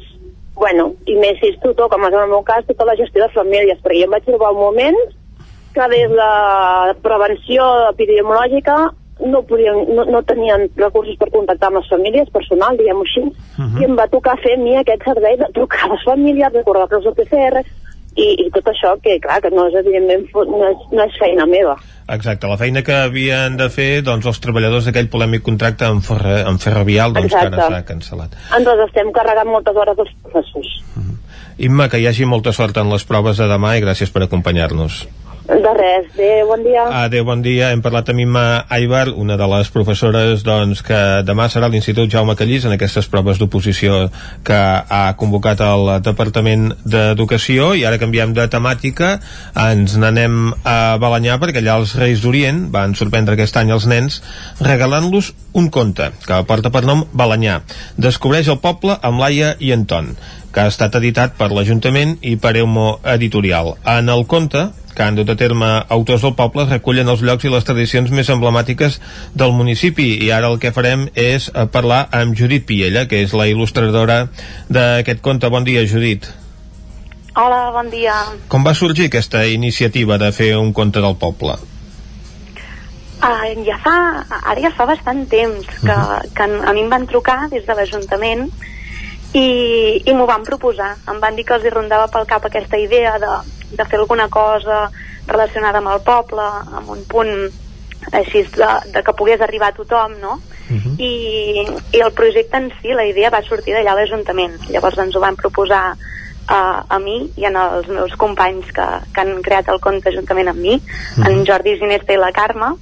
bueno, 0.55 0.93
i 1.09 1.15
més 1.17 1.39
si 1.39 1.51
és 1.53 1.59
tutor, 1.61 1.89
com 1.89 2.05
és 2.05 2.13
en 2.13 2.23
el 2.23 2.33
meu 2.33 2.43
cas, 2.45 2.65
tota 2.67 2.85
la 2.85 2.97
gestió 2.99 3.23
de 3.23 3.33
famílies, 3.33 3.79
perquè 3.83 4.01
jo 4.01 4.09
em 4.09 4.15
vaig 4.15 4.25
trobar 4.27 4.53
un 4.53 4.61
moment 4.61 4.99
que 5.73 5.87
des 5.89 6.11
de 6.13 6.27
prevenció 7.01 7.65
epidemiològica 7.89 8.75
no, 9.19 9.41
podien, 9.47 9.77
no, 9.95 10.05
no 10.05 10.21
tenien 10.27 10.67
recursos 10.75 11.17
per 11.17 11.29
contactar 11.33 11.69
amb 11.69 11.79
les 11.79 11.89
famílies, 11.89 12.31
personal, 12.33 12.77
diguem-ho 12.77 13.05
així, 13.05 13.23
uh 13.23 13.63
-huh. 13.63 13.81
i 13.81 13.85
em 13.85 13.95
va 13.97 14.07
tocar 14.07 14.37
fer 14.41 14.53
a 14.55 14.61
mi 14.61 14.75
aquest 14.77 15.03
servei 15.05 15.37
de 15.37 15.47
trucar 15.53 15.85
a 15.85 15.93
les 15.93 16.03
famílies, 16.03 16.53
recordar-los 16.53 17.05
el 17.05 17.15
PCR, 17.19 17.63
i, 18.15 18.27
i 18.45 18.49
tot 18.53 18.67
això 18.71 18.93
que, 19.03 19.17
clar, 19.23 19.39
que 19.43 19.51
no 19.53 19.67
és, 19.69 19.75
evidentment, 19.81 20.27
no 20.33 20.69
és, 20.69 20.85
no 20.91 21.05
és 21.05 21.17
feina 21.21 21.47
meva. 21.49 21.75
Exacte, 22.13 22.49
la 22.51 22.59
feina 22.59 22.83
que 22.83 22.95
havien 23.05 23.55
de 23.57 23.69
fer 23.71 24.03
doncs, 24.03 24.27
els 24.27 24.41
treballadors 24.43 24.89
d'aquell 24.89 25.09
polèmic 25.11 25.45
contracte 25.45 25.87
amb, 25.87 26.03
ferre, 26.03 26.41
amb 26.49 26.61
Ferrovial 26.61 27.15
doncs, 27.15 27.31
Exacte. 27.31 27.55
que 27.55 27.61
ara 27.61 27.69
s'ha 27.71 27.87
cancel·lat. 27.87 28.37
Ens 28.59 28.85
estem 28.89 29.11
carregant 29.15 29.49
moltes 29.49 29.79
hores 29.79 29.97
dels 29.99 30.15
professors. 30.25 30.73
Uh 30.93 31.03
-huh. 31.03 31.17
Imma, 31.57 31.89
que 31.89 31.99
hi 31.99 32.07
hagi 32.07 32.25
molta 32.25 32.51
sort 32.51 32.77
en 32.77 32.89
les 32.89 33.05
proves 33.05 33.37
de 33.37 33.47
demà 33.47 33.77
i 33.77 33.81
gràcies 33.81 34.11
per 34.11 34.23
acompanyar-nos. 34.23 35.07
De 35.43 35.71
res, 35.75 36.05
adéu, 36.15 36.47
bon 36.47 36.61
dia. 36.63 36.83
Adéu, 37.03 37.25
bon 37.27 37.41
dia. 37.43 37.73
Hem 37.75 37.81
parlat 37.83 38.07
amb 38.13 38.21
Imma 38.23 38.63
Aibar, 38.71 39.09
una 39.19 39.35
de 39.35 39.47
les 39.51 39.67
professores 39.75 40.45
doncs, 40.47 40.79
que 40.87 40.99
demà 41.27 41.49
serà 41.51 41.67
l'Institut 41.67 42.07
Jaume 42.07 42.37
Callís 42.39 42.63
en 42.63 42.71
aquestes 42.77 43.09
proves 43.11 43.41
d'oposició 43.41 44.05
que 44.47 44.55
ha 44.55 45.01
convocat 45.19 45.59
el 45.65 45.89
Departament 46.05 46.69
d'Educació 46.87 47.73
i 47.75 47.83
ara 47.83 47.99
canviem 47.99 48.31
de 48.37 48.45
temàtica 48.47 49.17
ens 49.65 49.97
n'anem 49.99 50.53
a 50.63 50.77
Balanyà 51.03 51.35
perquè 51.41 51.59
allà 51.59 51.75
els 51.81 51.97
Reis 51.99 52.23
d'Orient 52.23 52.69
van 52.71 52.95
sorprendre 52.95 53.35
aquest 53.35 53.59
any 53.59 53.73
els 53.75 53.89
nens 53.91 54.21
regalant-los 54.63 55.33
un 55.59 55.67
conte 55.67 56.07
que 56.23 56.39
porta 56.47 56.71
per 56.71 56.85
nom 56.87 57.03
Balanyà. 57.11 57.59
Descobreix 57.99 58.47
el 58.47 58.63
poble 58.63 58.95
amb 58.95 59.19
Laia 59.19 59.57
i 59.59 59.75
Anton 59.75 60.13
que 60.53 60.61
ha 60.61 60.69
estat 60.69 60.95
editat 60.99 61.33
per 61.35 61.49
l'Ajuntament 61.51 62.15
i 62.21 62.35
per 62.37 62.53
Eumo 62.61 62.99
Editorial. 63.15 63.73
En 63.89 64.11
el 64.13 64.27
conte, 64.29 64.67
que 64.93 65.03
han 65.03 65.17
dut 65.17 65.29
a 65.29 65.35
terme 65.39 65.69
autors 65.89 66.23
del 66.25 66.35
poble 66.37 66.65
recullen 66.69 67.09
els 67.09 67.23
llocs 67.25 67.45
i 67.45 67.51
les 67.53 67.65
tradicions 67.67 68.11
més 68.11 68.29
emblemàtiques 68.29 68.99
del 69.33 69.53
municipi 69.57 70.07
i 70.25 70.31
ara 70.31 70.51
el 70.51 70.59
que 70.61 70.73
farem 70.75 71.07
és 71.13 71.49
eh, 71.49 71.65
parlar 71.73 72.07
amb 72.11 72.37
Judit 72.37 72.65
Piella, 72.69 73.07
que 73.09 73.23
és 73.25 73.33
la 73.33 73.49
il·lustradora 73.51 74.27
d'aquest 74.69 75.21
conte. 75.25 75.49
Bon 75.49 75.65
dia, 75.65 75.85
Judit. 75.89 76.29
Hola, 77.35 77.71
bon 77.73 77.89
dia. 77.89 78.13
Com 78.47 78.65
va 78.65 78.75
sorgir 78.77 79.07
aquesta 79.09 79.45
iniciativa 79.49 80.19
de 80.21 80.29
fer 80.31 80.53
un 80.59 80.69
conte 80.73 81.01
del 81.01 81.17
poble? 81.17 81.57
Uh, 83.23 83.53
ja 83.63 83.77
fa, 83.79 83.95
ara 84.41 84.59
ja 84.59 84.69
fa 84.75 84.85
bastant 84.85 85.23
temps 85.31 85.65
que, 85.65 85.87
uh 85.87 85.95
-huh. 85.95 86.33
que 86.35 86.43
a 86.43 86.73
mi 86.73 86.81
em 86.81 86.89
van 86.89 87.07
trucar 87.07 87.49
des 87.49 87.65
de 87.65 87.73
l'Ajuntament 87.73 88.51
i, 89.33 90.01
i 90.05 90.13
m'ho 90.13 90.27
van 90.29 90.45
proposar. 90.45 90.93
Em 91.09 91.19
van 91.19 91.35
dir 91.35 91.45
que 91.47 91.57
els 91.57 91.65
hi 91.65 91.73
rondava 91.73 92.07
pel 92.13 92.29
cap 92.29 92.45
aquesta 92.45 92.77
idea 92.77 93.17
de, 93.19 93.33
de 93.73 93.85
fer 93.89 93.99
alguna 93.99 94.29
cosa 94.29 94.87
relacionada 95.27 95.81
amb 95.81 95.93
el 95.93 96.01
poble, 96.05 96.45
amb 96.79 96.89
un 96.93 97.03
punt 97.09 97.33
així 98.11 98.43
de, 98.51 98.71
de 98.93 99.03
que 99.03 99.15
pogués 99.17 99.41
arribar 99.41 99.71
a 99.71 99.77
tothom, 99.77 100.17
no? 100.21 100.39
Uh 100.69 100.77
-huh. 100.79 100.95
I, 100.99 101.65
I 101.97 102.01
el 102.01 102.11
projecte 102.11 102.57
en 102.57 102.71
si, 102.81 102.93
la 102.93 103.05
idea 103.05 103.29
va 103.29 103.41
sortir 103.41 103.73
d'allà 103.73 103.91
a 103.91 103.95
l'Ajuntament. 103.95 104.59
Llavors 104.69 104.97
ens 104.97 105.15
ho 105.15 105.19
van 105.19 105.35
proposar 105.35 105.95
a, 106.47 106.83
a 106.87 106.99
mi 106.99 107.31
i 107.35 107.45
en 107.45 107.55
els 107.55 107.87
meus 107.87 108.15
companys 108.15 108.65
que, 108.71 108.87
que 109.13 109.21
han 109.21 109.41
creat 109.41 109.69
el 109.69 109.79
conte 109.79 110.11
juntament 110.11 110.47
amb 110.47 110.59
mi, 110.59 110.75
uh 110.75 110.81
-huh. 110.81 111.29
en 111.29 111.45
Jordi 111.45 111.77
Ginesta 111.79 112.13
i 112.13 112.17
la 112.17 112.31
Carme, 112.31 112.75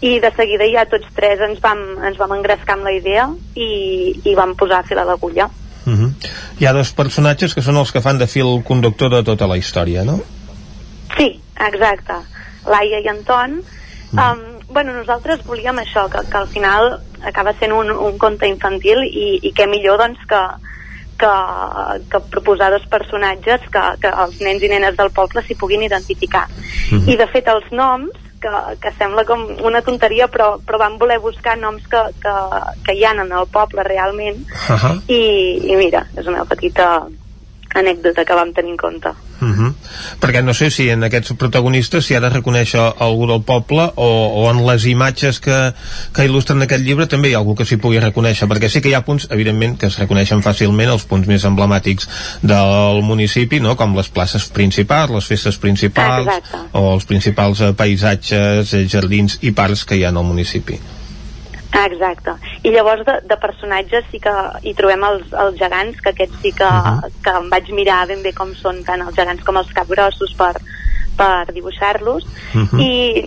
i 0.00 0.20
de 0.20 0.30
seguida 0.36 0.64
ja 0.64 0.86
tots 0.86 1.06
tres 1.14 1.40
ens 1.40 1.60
vam, 1.60 1.78
ens 2.04 2.18
vam 2.18 2.32
engrescar 2.32 2.74
amb 2.74 2.84
la 2.84 2.92
idea 2.92 3.28
i, 3.54 4.20
i 4.24 4.34
vam 4.34 4.54
posar 4.56 4.78
a 4.78 4.82
fer 4.82 4.96
la 4.96 5.04
d'agulla. 5.04 5.44
Uh 5.44 5.63
-huh. 5.92 6.12
Hi 6.60 6.66
ha 6.66 6.72
dos 6.72 6.92
personatges 6.92 7.54
que 7.54 7.62
són 7.62 7.76
els 7.76 7.92
que 7.92 8.00
fan 8.00 8.18
de 8.18 8.26
fil 8.26 8.62
conductor 8.64 9.10
de 9.10 9.22
tota 9.22 9.46
la 9.46 9.56
història, 9.56 10.04
no? 10.04 10.20
Sí, 11.16 11.40
exacte. 11.60 12.14
Laia 12.66 13.00
i 13.00 13.08
Anton. 13.08 13.58
Uh 14.12 14.18
-huh. 14.18 14.32
um, 14.32 14.72
bueno, 14.72 14.92
nosaltres 14.92 15.44
volíem 15.44 15.76
això, 15.78 16.08
que, 16.08 16.30
que 16.30 16.36
al 16.36 16.48
final 16.48 17.00
acaba 17.22 17.52
sent 17.58 17.72
un, 17.72 17.90
un 17.90 18.18
conte 18.18 18.46
infantil 18.46 19.04
i, 19.04 19.40
i 19.42 19.52
què 19.52 19.66
millor 19.68 19.98
doncs 19.98 20.18
que, 20.28 20.42
que, 21.18 21.32
que 22.10 22.20
proposar 22.30 22.70
dos 22.70 22.86
personatges 22.86 23.60
que, 23.72 23.84
que 24.00 24.08
els 24.08 24.40
nens 24.40 24.62
i 24.62 24.68
nenes 24.68 24.96
del 24.96 25.10
poble 25.10 25.42
s'hi 25.42 25.54
puguin 25.54 25.82
identificar. 25.82 26.48
Uh 26.48 26.98
-huh. 26.98 27.12
I 27.12 27.16
de 27.16 27.26
fet 27.26 27.48
els 27.48 27.70
noms 27.70 28.10
que, 28.44 28.52
que 28.82 28.92
sembla 28.98 29.24
com 29.28 29.46
una 29.64 29.82
tonteria 29.84 30.28
però, 30.28 30.54
però 30.60 30.80
vam 30.84 30.98
voler 31.00 31.18
buscar 31.24 31.56
noms 31.60 31.86
que, 31.90 32.02
que, 32.22 32.34
que 32.84 32.96
hi 32.96 33.04
ha 33.04 33.14
en 33.16 33.24
el 33.24 33.50
poble 33.52 33.86
realment 33.86 34.44
uh 34.44 34.76
-huh. 34.76 34.96
i, 35.08 35.22
i 35.72 35.76
mira, 35.80 36.06
és 36.16 36.26
una 36.28 36.44
petita 36.44 37.06
anècdota 37.74 38.24
que 38.24 38.34
vam 38.34 38.52
tenir 38.54 38.72
en 38.72 38.76
compte. 38.76 39.10
Uh 39.40 39.48
-huh. 39.48 39.72
Perquè 40.20 40.42
no 40.42 40.54
sé 40.54 40.70
si 40.70 40.88
en 40.90 41.02
aquests 41.04 41.34
protagonistes 41.34 42.06
s'hi 42.06 42.14
ha 42.14 42.20
de 42.20 42.30
reconèixer 42.30 42.94
algú 42.98 43.26
del 43.26 43.42
poble 43.42 43.90
o, 43.94 44.08
o 44.40 44.50
en 44.50 44.64
les 44.66 44.86
imatges 44.86 45.40
que, 45.40 45.74
que 46.14 46.24
il·lustren 46.24 46.62
aquest 46.62 46.84
llibre 46.84 47.06
també 47.06 47.28
hi 47.28 47.34
ha 47.34 47.38
algú 47.38 47.54
que 47.54 47.64
s'hi 47.64 47.76
pugui 47.76 48.00
reconèixer, 48.00 48.48
perquè 48.48 48.68
sí 48.68 48.80
que 48.80 48.88
hi 48.88 48.94
ha 48.94 49.04
punts, 49.04 49.26
evidentment, 49.30 49.78
que 49.78 49.86
es 49.86 49.98
reconeixen 49.98 50.42
fàcilment, 50.42 50.90
els 50.90 51.04
punts 51.04 51.26
més 51.26 51.44
emblemàtics 51.44 52.08
del 52.42 53.02
municipi, 53.02 53.60
no? 53.60 53.76
com 53.76 53.96
les 53.96 54.08
places 54.08 54.48
principals, 54.48 55.10
les 55.10 55.26
festes 55.26 55.58
principals, 55.58 56.26
Exacte. 56.26 56.58
o 56.72 56.94
els 56.94 57.04
principals 57.04 57.60
eh, 57.60 57.72
paisatges, 57.72 58.74
eh, 58.74 58.86
jardins 58.88 59.38
i 59.42 59.50
parcs 59.50 59.84
que 59.84 59.96
hi 59.96 60.04
ha 60.04 60.08
en 60.08 60.16
el 60.16 60.24
municipi. 60.24 60.78
Ah, 61.74 61.86
exacte. 61.90 62.30
I 62.62 62.70
llavors 62.70 63.02
de, 63.04 63.16
de 63.26 63.36
personatges 63.42 64.06
sí 64.12 64.20
que 64.22 64.32
hi 64.62 64.74
trobem 64.78 65.02
els, 65.08 65.32
els 65.44 65.56
gegants, 65.58 65.98
que 66.00 66.12
aquests 66.12 66.38
sí 66.42 66.52
que, 66.54 66.64
uh 66.64 66.86
-huh. 66.86 67.10
que 67.24 67.32
em 67.40 67.48
vaig 67.50 67.70
mirar 67.74 68.06
ben 68.06 68.22
bé 68.22 68.32
com 68.32 68.54
són 68.54 68.84
tant 68.84 69.02
els 69.02 69.16
gegants 69.16 69.42
com 69.42 69.56
els 69.56 69.72
capgrossos 69.72 70.34
per, 70.38 70.54
per 71.16 71.52
dibuixar-los. 71.52 72.24
Uh 72.54 72.62
-huh. 72.62 72.80
I, 72.80 73.26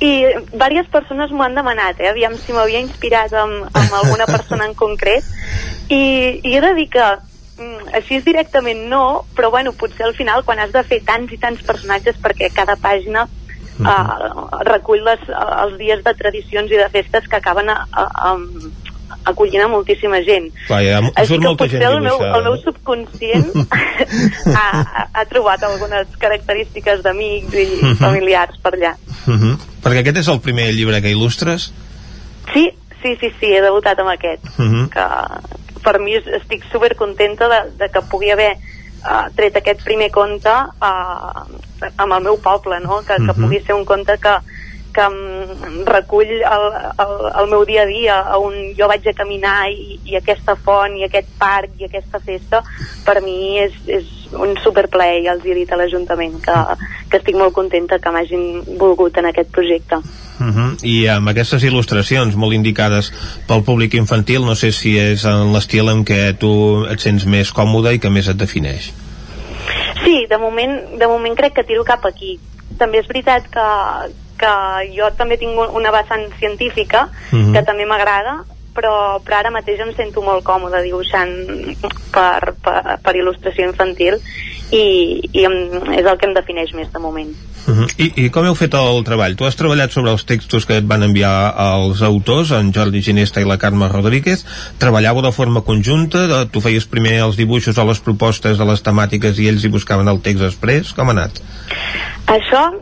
i 0.00 0.10
diverses 0.52 0.88
persones 0.90 1.30
m'ho 1.30 1.44
han 1.44 1.54
demanat, 1.54 2.00
eh? 2.00 2.10
aviam 2.10 2.36
si 2.36 2.52
m'havia 2.52 2.80
inspirat 2.80 3.32
amb, 3.32 3.70
amb 3.72 3.92
alguna 3.92 4.26
persona 4.26 4.66
en 4.66 4.74
concret. 4.74 5.24
I, 5.88 6.40
i 6.42 6.56
he 6.56 6.60
de 6.60 6.74
dir 6.74 6.88
que 6.90 7.06
mm, 7.58 7.94
així 7.94 8.20
directament 8.20 8.88
no, 8.88 9.24
però 9.36 9.50
bueno, 9.50 9.72
potser 9.72 10.06
al 10.06 10.14
final 10.14 10.44
quan 10.44 10.58
has 10.58 10.72
de 10.72 10.82
fer 10.82 11.00
tants 11.04 11.32
i 11.32 11.38
tants 11.38 11.62
personatges 11.62 12.16
perquè 12.16 12.50
cada 12.52 12.76
pàgina 12.76 13.28
uh, 13.80 14.58
recull 14.64 15.02
les, 15.04 15.20
els 15.28 15.78
dies 15.78 16.02
de 16.04 16.14
tradicions 16.14 16.70
i 16.70 16.76
de 16.76 16.88
festes 16.90 17.26
que 17.28 17.36
acaben 17.36 17.68
a, 17.70 17.86
a, 17.92 18.04
a, 18.30 18.36
acollint 19.30 19.62
a 19.64 19.68
moltíssima 19.68 20.20
gent. 20.22 20.50
Clar, 20.66 20.82
ja, 20.84 21.00
Així 21.14 21.34
que 21.38 21.44
molta 21.46 21.64
potser 21.64 21.80
gent 21.80 21.92
el 21.92 22.00
meu, 22.02 22.18
el 22.22 22.42
meu 22.44 22.56
subconscient 22.62 23.50
ha, 24.60 24.66
ha, 25.12 25.24
trobat 25.30 25.62
algunes 25.66 26.06
característiques 26.22 27.02
d'amics 27.02 27.54
i 27.54 27.66
Mhm. 27.82 27.96
familiars 28.00 28.58
per 28.62 28.72
allà. 28.74 28.94
Uh 29.26 29.34
-huh. 29.34 29.56
Perquè 29.82 30.00
aquest 30.00 30.16
és 30.18 30.28
el 30.28 30.40
primer 30.40 30.72
llibre 30.74 31.02
que 31.02 31.12
il·lustres? 31.12 31.70
Sí, 32.52 32.70
sí, 33.02 33.16
sí, 33.20 33.30
sí, 33.40 33.46
he 33.52 33.60
debutat 33.62 33.98
amb 33.98 34.10
aquest. 34.10 34.44
Uh 34.58 34.64
-huh. 34.64 34.88
que 34.88 35.04
per 35.82 36.00
mi 36.00 36.14
es- 36.14 36.26
estic 36.26 36.64
super 36.72 36.94
contenta 36.96 37.48
de, 37.48 37.70
de 37.78 37.88
que 37.90 38.00
pugui 38.10 38.30
haver 38.30 38.56
uh, 39.06 39.26
tret 39.36 39.56
aquest 39.56 39.84
primer 39.84 40.10
conte 40.10 40.50
uh, 40.50 41.46
amb 41.96 42.12
el 42.12 42.22
meu 42.22 42.36
poble, 42.42 42.80
no? 42.80 43.00
que, 43.06 43.14
que 43.16 43.32
Mhm. 43.32 43.42
pugui 43.42 43.60
ser 43.64 43.74
un 43.74 43.84
conte 43.84 44.18
que, 44.18 44.36
que 44.96 45.02
em 45.02 45.84
recull 45.84 46.30
el, 46.40 46.66
el, 47.04 47.14
el 47.40 47.48
meu 47.52 47.64
dia 47.68 47.82
a 47.82 47.86
dia 47.86 48.16
on 48.38 48.54
jo 48.78 48.88
vaig 48.88 49.06
a 49.08 49.12
caminar 49.12 49.68
i, 49.70 49.98
i 50.04 50.16
aquesta 50.16 50.54
font 50.56 50.96
i 50.96 51.04
aquest 51.04 51.28
parc 51.38 51.70
i 51.80 51.84
aquesta 51.84 52.18
festa 52.20 52.62
per 53.04 53.20
mi 53.22 53.58
és, 53.60 53.72
és 53.86 54.06
un 54.32 54.56
superplaer 54.64 55.20
i 55.22 55.28
els 55.28 55.44
he 55.44 55.54
dit 55.54 55.70
a 55.72 55.76
l'Ajuntament 55.76 56.40
que, 56.42 56.56
que 57.10 57.18
estic 57.20 57.36
molt 57.36 57.52
contenta 57.52 57.98
que 57.98 58.10
m'hagin 58.10 58.64
volgut 58.78 59.18
en 59.18 59.26
aquest 59.26 59.52
projecte. 59.52 60.00
Uh 60.38 60.46
-huh. 60.46 60.84
I 60.84 61.06
amb 61.08 61.28
aquestes 61.28 61.62
il·lustracions 61.64 62.34
molt 62.36 62.52
indicades 62.54 63.12
pel 63.48 63.62
públic 63.64 63.94
infantil, 63.94 64.44
no 64.44 64.54
sé 64.54 64.72
si 64.72 64.98
és 64.98 65.24
en 65.24 65.52
l'estil 65.52 65.88
en 65.88 66.04
què 66.04 66.36
tu 66.38 66.84
et 66.90 67.00
sents 67.00 67.24
més 67.26 67.52
còmode 67.52 67.94
i 67.94 67.98
que 67.98 68.10
més 68.10 68.28
et 68.28 68.36
defineix. 68.36 68.92
Sí, 70.04 70.26
de 70.28 70.38
moment, 70.38 70.98
de 70.98 71.06
moment 71.06 71.34
crec 71.36 71.54
que 71.54 71.64
tiro 71.64 71.84
cap 71.84 72.04
aquí. 72.06 72.38
També 72.78 72.98
és 72.98 73.08
veritat 73.08 73.42
que, 73.50 74.12
que 74.38 74.52
jo 74.96 75.10
també 75.16 75.36
tinc 75.38 75.58
un- 75.58 75.74
una 75.74 75.90
vessant 75.90 76.28
científica 76.38 77.08
Mhm. 77.32 77.52
que 77.54 77.62
també 77.62 77.86
m'agrada, 77.86 78.44
però, 78.74 79.18
però 79.24 79.36
ara 79.38 79.50
mateix 79.50 79.80
em 79.80 79.94
sento 79.96 80.20
molt 80.22 80.44
còmode 80.44 80.82
dibuixant 80.82 81.30
per, 82.12 82.54
per, 82.62 82.98
per 83.02 83.14
il·lustració 83.16 83.66
infantil 83.70 84.18
i, 84.70 85.22
i 85.32 85.44
em, 85.44 85.52
és 85.98 86.04
el 86.04 86.18
que 86.18 86.26
em 86.26 86.34
defineix 86.34 86.74
més 86.74 86.92
de 86.92 86.98
moment. 86.98 87.32
Uh 87.66 87.74
-huh. 87.74 87.86
I, 87.98 88.26
I 88.26 88.30
com 88.30 88.44
heu 88.44 88.54
fet 88.54 88.74
el 88.74 89.02
treball? 89.04 89.34
Tu 89.36 89.44
has 89.44 89.56
treballat 89.56 89.90
sobre 89.90 90.10
els 90.12 90.24
textos 90.24 90.66
que 90.66 90.76
et 90.76 90.86
van 90.86 91.02
enviar 91.02 91.54
els 91.58 92.02
autors, 92.02 92.50
en 92.50 92.72
Jordi 92.72 93.02
Ginesta 93.02 93.40
i 93.40 93.44
la 93.44 93.58
Carme 93.58 93.88
Rodríguez. 93.88 94.44
Treballàveu 94.78 95.22
de 95.22 95.32
forma 95.32 95.62
conjunta? 95.62 96.26
De, 96.26 96.46
tu 96.46 96.60
feies 96.60 96.86
primer 96.86 97.20
els 97.22 97.36
dibuixos 97.36 97.78
o 97.78 97.84
les 97.84 98.00
propostes 98.00 98.58
de 98.58 98.64
les 98.64 98.82
temàtiques 98.82 99.38
i 99.38 99.48
ells 99.48 99.64
hi 99.64 99.68
buscaven 99.68 100.08
el 100.08 100.20
text 100.20 100.42
després? 100.42 100.92
Com 100.92 101.08
ha 101.08 101.12
anat? 101.12 101.40
Això, 102.26 102.72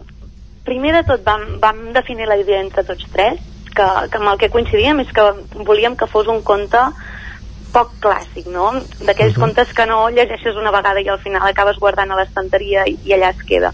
primer 0.64 0.92
de 0.92 1.02
tot, 1.04 1.24
vam, 1.24 1.60
vam 1.60 1.92
definir 1.92 2.26
la 2.26 2.36
idea 2.36 2.60
entre 2.60 2.84
tots 2.84 3.04
tres, 3.12 3.40
que, 3.74 3.86
que 4.10 4.18
amb 4.18 4.28
el 4.28 4.38
que 4.38 4.50
coincidíem 4.50 5.00
és 5.00 5.08
que 5.12 5.22
volíem 5.64 5.96
que 5.96 6.06
fos 6.06 6.26
un 6.26 6.42
conte 6.42 6.78
poc 7.74 7.90
clàssic, 8.00 8.46
no? 8.46 8.72
D'aquells 9.04 9.36
Mhm. 9.36 9.40
contes 9.40 9.72
que 9.74 9.86
no 9.86 10.08
llegeixes 10.08 10.56
una 10.56 10.70
vegada 10.70 11.00
i 11.00 11.08
al 11.08 11.18
final 11.18 11.42
acabes 11.48 11.76
guardant 11.78 12.10
a 12.12 12.16
l'estanteria 12.16 12.86
i, 12.86 12.98
i 13.04 13.12
allà 13.12 13.30
es 13.30 13.42
queda. 13.48 13.72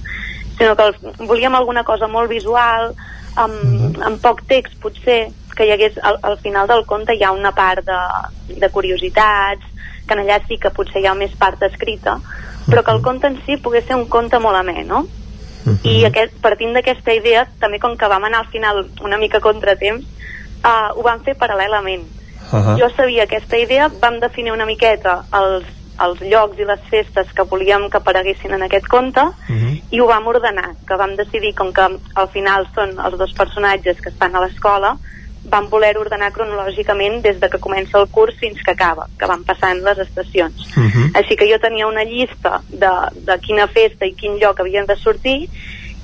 Sinó 0.61 0.77
que 0.77 0.91
volíem 1.24 1.55
alguna 1.57 1.82
cosa 1.89 2.07
molt 2.07 2.28
visual, 2.28 2.93
amb, 3.41 3.97
amb 4.05 4.20
poc 4.20 4.45
text, 4.51 4.77
potser, 4.82 5.31
que 5.57 5.65
hi 5.65 5.73
hagués, 5.73 5.97
al, 6.05 6.20
al 6.23 6.37
final 6.45 6.69
del 6.69 6.85
conte 6.87 7.16
hi 7.16 7.24
ha 7.24 7.32
una 7.32 7.55
part 7.57 7.87
de, 7.87 8.01
de 8.61 8.69
curiositats, 8.69 9.65
que 10.05 10.19
en 10.19 10.20
allà 10.27 10.37
sí 10.45 10.61
que 10.61 10.73
potser 10.77 11.01
hi 11.01 11.09
ha 11.09 11.16
més 11.16 11.32
part 11.41 11.62
escrita, 11.65 12.19
però 12.69 12.85
que 12.85 12.93
el 12.93 13.01
conte 13.01 13.32
en 13.32 13.41
si 13.47 13.57
pogués 13.57 13.89
ser 13.89 13.97
un 13.97 14.05
conte 14.12 14.39
molt 14.39 14.61
amè, 14.61 14.85
no? 14.85 15.07
i 15.85 16.05
aquest, 16.09 16.37
partint 16.43 16.73
d'aquesta 16.77 17.12
idea 17.16 17.45
també 17.61 17.81
com 17.81 17.97
que 17.99 18.09
vam 18.09 18.24
anar 18.24 18.45
al 18.45 18.53
final 18.53 18.87
una 19.05 19.19
mica 19.20 19.41
contratemps 19.45 20.07
uh, 20.65 20.93
ho 20.97 21.05
vam 21.05 21.20
fer 21.24 21.37
paral·lelament. 21.41 22.07
Uh 22.51 22.77
jo 22.81 22.89
sabia 22.97 23.24
aquesta 23.28 23.59
idea 23.61 23.91
vam 24.01 24.19
definir 24.20 24.53
una 24.53 24.66
miqueta 24.66 25.20
els, 25.39 25.66
els 26.05 26.20
llocs 26.22 26.59
i 26.59 26.66
les 26.68 26.81
festes 26.90 27.31
que 27.36 27.47
volíem 27.51 27.89
que 27.90 28.01
apareguessin 28.01 28.55
en 28.56 28.62
aquest 28.66 28.89
conte 28.89 29.24
i 29.90 30.01
ho 30.01 30.06
vam 30.06 30.27
ordenar, 30.27 30.74
que 30.86 30.97
vam 30.97 31.16
decidir 31.16 31.55
com 31.55 31.72
que 31.72 31.86
al 32.14 32.28
final 32.32 32.66
són 32.74 32.97
els 32.98 33.18
dos 33.18 33.32
personatges 33.36 34.01
que 34.01 34.12
estan 34.14 34.36
a 34.36 34.44
l'escola 34.44 34.97
vam 35.51 35.68
voler 35.70 35.97
ordenar 35.98 36.32
cronològicament 36.32 37.22
des 37.22 37.39
de 37.40 37.48
que 37.48 37.59
comença 37.59 37.98
el 37.98 38.09
curs 38.09 38.36
fins 38.39 38.60
que 38.62 38.70
acaba, 38.70 39.06
que 39.18 39.27
van 39.27 39.43
passant 39.44 39.81
les 39.82 39.98
estacions. 39.98 40.66
Així 41.14 41.36
que 41.36 41.48
jo 41.51 41.59
tenia 41.59 41.89
una 41.89 42.05
llista 42.05 42.60
de, 42.68 42.93
de 43.14 43.39
quina 43.40 43.66
festa 43.66 44.06
i 44.06 44.14
quin 44.14 44.36
lloc 44.39 44.60
havien 44.60 44.86
de 44.86 44.97
sortir 44.97 45.48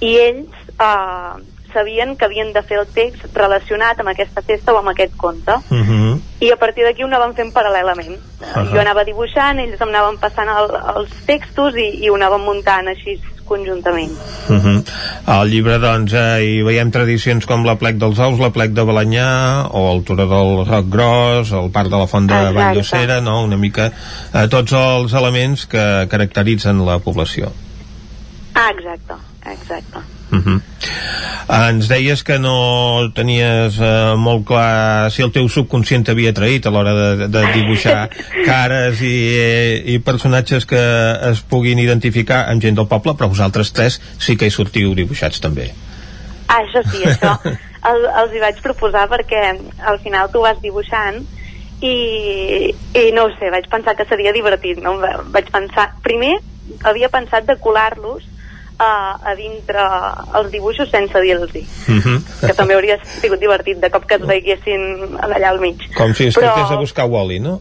i 0.00 0.16
ells 0.20 0.56
eh, 0.80 1.55
sabien 1.72 2.16
que 2.16 2.24
havien 2.24 2.52
de 2.52 2.62
fer 2.62 2.78
el 2.80 2.86
text 2.86 3.26
relacionat 3.34 4.00
amb 4.00 4.12
aquesta 4.12 4.42
festa 4.42 4.74
o 4.74 4.78
amb 4.78 4.88
aquest 4.88 5.16
conte. 5.16 5.52
Uh 5.70 5.86
-huh. 5.88 6.20
I 6.40 6.50
a 6.52 6.56
partir 6.56 6.84
d'aquí 6.84 7.02
ho 7.02 7.08
anàvem 7.08 7.34
fent 7.34 7.52
paral·lelament. 7.52 8.16
Uh 8.16 8.44
Ahà. 8.54 8.72
Jo 8.72 8.80
anava 8.80 9.04
dibuixant, 9.04 9.58
ells 9.58 9.80
em 9.80 9.88
anaven 9.88 10.18
passant 10.18 10.48
el, 10.48 10.70
els 10.96 11.10
textos 11.26 11.74
i, 11.76 12.04
i 12.04 12.08
ho 12.10 12.14
anàvem 12.14 12.40
muntant 12.40 12.88
així 12.88 13.20
conjuntament. 13.46 14.12
Uh 14.48 14.56
-huh. 14.56 14.84
Al 15.26 15.48
llibre, 15.48 15.78
doncs, 15.78 16.12
eh, 16.12 16.44
hi 16.44 16.62
veiem 16.62 16.90
tradicions 16.90 17.46
com 17.46 17.64
la 17.64 17.76
plec 17.76 17.96
dels 17.96 18.18
ous, 18.18 18.38
la 18.38 18.50
plec 18.50 18.70
de 18.72 18.82
Balanyà, 18.82 19.68
o 19.70 19.92
el 19.94 20.04
Turó 20.04 20.26
del 20.26 20.66
Roc 20.66 20.86
Gros, 20.88 21.52
el 21.52 21.70
Parc 21.70 21.88
de 21.88 21.96
la 21.96 22.06
Font 22.06 22.28
de 22.28 22.34
Exacte. 22.34 22.58
Valldocera, 22.58 23.20
no? 23.20 23.44
Una 23.44 23.56
mica 23.56 23.86
eh, 24.34 24.48
tots 24.48 24.72
els 24.72 25.12
elements 25.12 25.66
que 25.66 26.06
caracteritzen 26.10 26.84
la 26.84 26.98
població. 26.98 27.52
Ah, 28.54 28.70
exacte, 28.70 29.14
exacte. 29.44 30.15
Uh 30.36 30.44
-huh. 30.44 30.60
Ens 31.48 31.86
deies 31.88 32.22
que 32.26 32.38
no 32.42 33.08
tenies 33.14 33.76
eh, 33.78 34.14
molt 34.18 34.44
clar 34.48 35.10
si 35.14 35.22
el 35.22 35.30
teu 35.32 35.48
subconscient 35.48 36.02
t'havia 36.08 36.32
traït 36.34 36.66
a 36.66 36.70
l'hora 36.74 36.94
de, 36.94 37.28
de 37.28 37.44
dibuixar 37.54 38.08
cares 38.48 39.00
i, 39.00 39.14
i 39.94 39.98
personatges 40.02 40.66
que 40.66 40.80
es 41.30 41.40
puguin 41.46 41.78
identificar 41.78 42.48
amb 42.50 42.62
gent 42.62 42.74
del 42.76 42.88
poble, 42.90 43.14
però 43.14 43.28
vosaltres 43.28 43.72
tres 43.72 44.00
sí 44.18 44.36
que 44.36 44.46
hi 44.46 44.50
sortiu 44.50 44.94
dibuixats 44.94 45.40
també. 45.40 45.70
Ah, 46.48 46.60
això 46.64 46.82
sí, 46.90 47.04
això 47.04 47.38
el, 47.90 48.04
els 48.24 48.32
hi 48.34 48.40
vaig 48.42 48.60
proposar 48.62 49.08
perquè 49.08 49.54
al 49.86 49.98
final 50.02 50.30
tu 50.32 50.40
vas 50.42 50.60
dibuixant 50.62 51.22
i, 51.80 52.74
i 52.94 53.10
no 53.14 53.26
ho 53.26 53.30
sé, 53.38 53.50
vaig 53.50 53.68
pensar 53.70 53.94
que 53.96 54.04
seria 54.08 54.32
divertit, 54.32 54.78
no? 54.82 54.98
Va- 54.98 55.22
Vaig 55.30 55.50
pensar, 55.52 55.92
primer 56.02 56.36
havia 56.82 57.08
pensat 57.08 57.46
de 57.46 57.56
colar-los 57.62 58.24
a, 58.78 59.18
a 59.24 59.34
dintre 59.34 59.80
els 60.34 60.50
dibuixos 60.52 60.90
sense 60.90 61.20
dir-los 61.20 61.50
Uh 61.54 61.96
-huh. 62.02 62.46
que 62.46 62.52
també 62.54 62.74
hauria 62.74 62.98
sigut 63.20 63.40
divertit 63.40 63.78
de 63.78 63.90
cop 63.90 64.04
que 64.04 64.14
es 64.16 64.26
veiessin 64.26 65.16
allà 65.20 65.48
al 65.48 65.60
mig 65.60 65.78
Com 65.96 66.12
si 66.14 66.26
es 66.26 66.36
Però- 66.36 66.68
de 66.68 66.76
buscar 66.76 67.06
Wally, 67.06 67.40
no? 67.40 67.60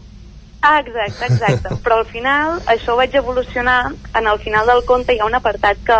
Ah, 0.62 0.80
exacte, 0.80 1.26
exacte. 1.32 1.68
Però 1.84 1.98
al 1.98 2.06
final 2.06 2.60
això 2.66 2.92
ho 2.92 2.96
vaig 2.96 3.14
evolucionar. 3.14 3.92
En 4.18 4.26
el 4.26 4.38
final 4.40 4.66
del 4.66 4.84
conte 4.84 5.14
hi 5.14 5.18
ha 5.20 5.24
un 5.26 5.34
apartat 5.34 5.76
que, 5.84 5.96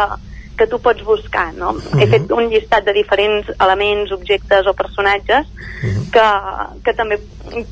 que 0.59 0.67
tu 0.67 0.81
pots 0.81 1.05
buscar, 1.05 1.55
no? 1.55 1.77
He 2.01 2.07
fet 2.07 2.31
un 2.33 2.49
llistat 2.51 2.85
de 2.85 2.93
diferents 2.93 3.47
elements, 3.61 4.11
objectes 4.13 4.67
o 4.67 4.73
personatges 4.75 5.47
que, 6.13 6.23
que 6.85 6.95
també 6.95 7.19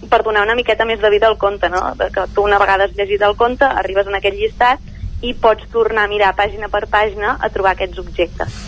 per 0.09 0.23
donar 0.23 0.43
una 0.45 0.55
miqueta 0.55 0.85
més 0.85 1.01
de 1.01 1.11
vida 1.11 1.27
al 1.27 1.37
conte, 1.39 1.69
no? 1.69 1.95
Que 1.99 2.27
tu 2.35 2.43
una 2.45 2.59
vegada 2.59 2.85
has 2.85 2.95
llegit 2.97 3.23
el 3.23 3.35
conte, 3.37 3.65
arribes 3.65 4.07
en 4.07 4.15
aquest 4.15 4.37
llistat 4.37 4.79
i 5.23 5.33
pots 5.35 5.65
tornar 5.73 6.05
a 6.05 6.11
mirar 6.11 6.35
pàgina 6.37 6.69
per 6.69 6.85
pàgina 6.91 7.37
a 7.41 7.49
trobar 7.53 7.75
aquests 7.75 7.99
objectes. 8.03 8.61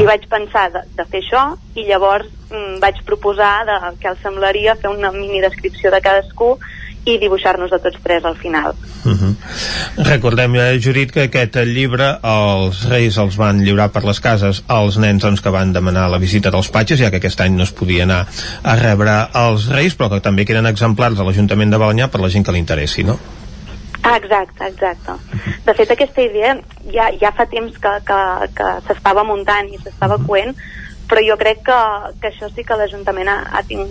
I 0.00 0.06
vaig 0.06 0.28
pensar 0.30 0.68
de, 0.74 0.84
de 0.96 1.04
fer 1.10 1.22
això 1.24 1.44
i 1.74 1.86
llavors 1.88 2.28
mm, 2.50 2.78
vaig 2.82 3.02
proposar 3.06 3.64
de, 3.66 3.80
que 4.00 4.08
els 4.12 4.22
semblaria 4.22 4.76
fer 4.76 4.92
una 4.92 5.12
mini 5.12 5.40
descripció 5.42 5.90
de 5.90 6.00
cadascú 6.04 6.54
i 7.04 7.18
dibuixar-nos 7.20 7.72
a 7.72 7.78
tots 7.84 8.00
tres 8.02 8.24
al 8.24 8.36
final. 8.36 8.72
Uh 9.04 9.12
-huh. 9.12 9.34
Recordem, 9.96 10.54
eh, 10.56 10.80
Judit, 10.80 11.12
que 11.12 11.22
aquest 11.22 11.56
llibre 11.56 12.18
els 12.22 12.88
reis 12.88 13.16
els 13.18 13.36
van 13.36 13.60
lliurar 13.60 13.90
per 13.92 14.04
les 14.04 14.20
cases 14.20 14.62
als 14.66 14.96
nens 14.96 15.22
doncs, 15.22 15.40
que 15.40 15.50
van 15.50 15.72
demanar 15.72 16.08
la 16.08 16.18
visita 16.18 16.50
dels 16.50 16.70
patges, 16.70 17.00
ja 17.00 17.10
que 17.10 17.16
aquest 17.16 17.40
any 17.40 17.56
no 17.56 17.62
es 17.62 17.72
podia 17.72 18.04
anar 18.04 18.26
a 18.62 18.76
rebre 18.76 19.28
els 19.34 19.68
reis, 19.68 19.96
però 19.96 20.08
que 20.10 20.20
també 20.20 20.44
queden 20.44 20.66
exemplars 20.66 21.18
a 21.18 21.24
l'Ajuntament 21.24 21.70
de 21.70 21.78
Balanyà 21.78 22.08
per 22.08 22.20
la 22.20 22.30
gent 22.30 22.44
que 22.44 22.52
li 22.52 22.58
interessi, 22.58 23.04
no? 23.04 23.18
Ah, 24.04 24.16
exacte, 24.20 24.66
exacte. 24.68 25.12
De 25.64 25.72
fet, 25.74 25.90
aquesta 25.94 26.20
idea 26.20 26.54
ja, 26.92 27.08
ja 27.20 27.30
fa 27.32 27.46
temps 27.48 27.76
que, 27.80 27.92
que, 28.04 28.20
que 28.54 28.70
s'estava 28.86 29.24
muntant 29.24 29.70
i 29.72 29.78
s'estava 29.80 30.18
coent, 30.26 30.52
però 31.08 31.22
jo 31.24 31.36
crec 31.40 31.62
que, 31.64 31.78
que 32.20 32.28
això 32.28 32.50
sí 32.52 32.64
que 32.68 32.76
l'Ajuntament 32.76 33.28
ha, 33.32 33.38
ha, 33.56 33.62
tinc, 33.64 33.88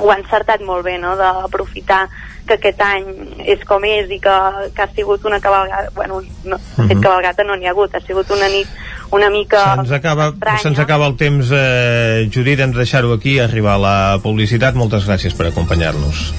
ho 0.00 0.10
ha 0.10 0.16
encertat 0.16 0.64
molt 0.64 0.84
bé, 0.88 0.96
no?, 1.02 1.12
d'aprofitar 1.20 2.06
que 2.48 2.56
aquest 2.56 2.80
any 2.82 3.04
és 3.52 3.60
com 3.68 3.84
és 3.84 4.08
i 4.10 4.18
que, 4.18 4.36
que 4.74 4.82
ha 4.82 4.88
sigut 4.96 5.24
una 5.28 5.38
cabalgata, 5.44 5.92
bueno, 5.94 6.22
no, 6.44 6.56
de 6.56 6.86
fet 6.88 6.96
Mhm. 6.96 7.02
cabalgata 7.04 7.44
no 7.44 7.54
n'hi 7.56 7.68
ha 7.68 7.70
hagut, 7.76 7.94
ha 7.94 8.00
sigut 8.00 8.30
una 8.32 8.48
nit 8.48 8.66
una 9.12 9.28
mica 9.30 9.74
Se'ns 9.74 9.92
acaba, 9.92 10.28
estranya. 10.32 10.58
se'ns 10.64 10.78
acaba 10.78 11.06
el 11.06 11.16
temps, 11.16 11.50
eh, 11.52 12.28
Judit, 12.32 12.60
hem 12.60 12.72
de 12.72 12.78
deixar-ho 12.78 13.12
aquí, 13.12 13.38
arribar 13.40 13.74
a 13.74 13.78
la 13.82 14.18
publicitat. 14.22 14.74
Moltes 14.74 15.06
gràcies 15.08 15.34
per 15.36 15.46
acompanyar-nos. 15.50 16.32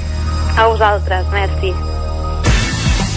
A 0.57 0.67
vosaltres, 0.67 1.25
merci. 1.31 1.73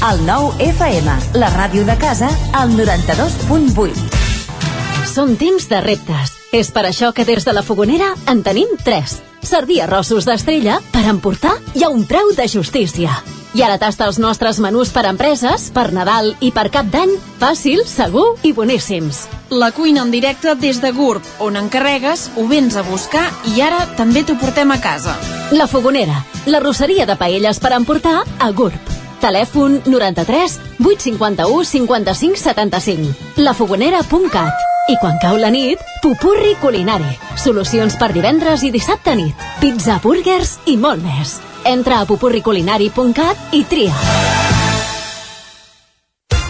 El 0.04 0.18
nou 0.26 0.50
FM, 0.60 1.12
la 1.40 1.48
ràdio 1.54 1.80
de 1.88 1.94
casa, 1.96 2.26
al 2.52 2.74
92.8. 2.76 4.02
Són 5.08 5.38
temps 5.40 5.64
de 5.70 5.78
reptes. 5.80 6.34
És 6.52 6.68
per 6.74 6.82
això 6.84 7.08
que 7.16 7.24
des 7.24 7.46
de 7.46 7.54
la 7.56 7.62
Fogonera 7.64 8.10
en 8.28 8.42
tenim 8.44 8.68
3. 8.84 9.14
Sardí 9.48 9.78
arrossos 9.80 10.28
d'estrella 10.28 10.76
per 10.92 11.06
emportar 11.08 11.54
i 11.72 11.86
a 11.86 11.88
un 11.88 12.04
preu 12.04 12.34
de 12.36 12.44
justícia. 12.52 13.16
I 13.56 13.64
ara 13.64 13.78
tasta 13.80 14.04
els 14.04 14.18
nostres 14.20 14.60
menús 14.60 14.92
per 14.92 15.06
empreses, 15.08 15.70
per 15.72 15.86
Nadal 15.96 16.34
i 16.44 16.50
per 16.52 16.68
Cap 16.74 16.90
d'Any, 16.92 17.14
fàcil, 17.40 17.86
segur 17.88 18.34
i 18.44 18.52
boníssims. 18.52 19.22
La 19.56 19.70
cuina 19.72 20.02
en 20.04 20.12
directe 20.12 20.52
des 20.60 20.82
de 20.84 20.90
GURB, 20.92 21.22
on 21.46 21.56
encarregues, 21.56 22.28
ho 22.36 22.44
vens 22.50 22.76
a 22.76 22.84
buscar 22.84 23.24
i 23.56 23.62
ara 23.64 23.86
també 23.96 24.20
t'ho 24.20 24.36
portem 24.36 24.68
a 24.68 24.82
casa. 24.84 25.16
La 25.56 25.64
Fogonera, 25.70 26.26
la 26.44 26.60
rosseria 26.60 27.08
de 27.08 27.16
paelles 27.16 27.62
per 27.62 27.72
emportar 27.72 28.20
a 28.36 28.50
GURB. 28.52 29.03
Telèfon 29.24 29.80
93 29.86 30.60
851 30.84 31.64
55 31.64 32.36
75. 32.36 33.14
lafogonera.cat. 33.40 34.70
I 34.92 34.98
quan 35.00 35.16
cau 35.22 35.38
la 35.40 35.48
nit, 35.48 35.80
pupurri 36.02 36.58
culinari. 36.60 37.08
Solucions 37.40 37.96
per 37.96 38.12
divendres 38.12 38.66
i 38.68 38.70
dissabte 38.74 39.16
nit. 39.16 39.46
Pizza, 39.62 39.96
burgers 40.04 40.58
i 40.68 40.76
molt 40.76 41.00
més. 41.00 41.38
Entra 41.64 42.02
a 42.02 42.08
pupurriculinari.cat 42.10 43.56
i 43.56 43.64
tria. 43.64 43.96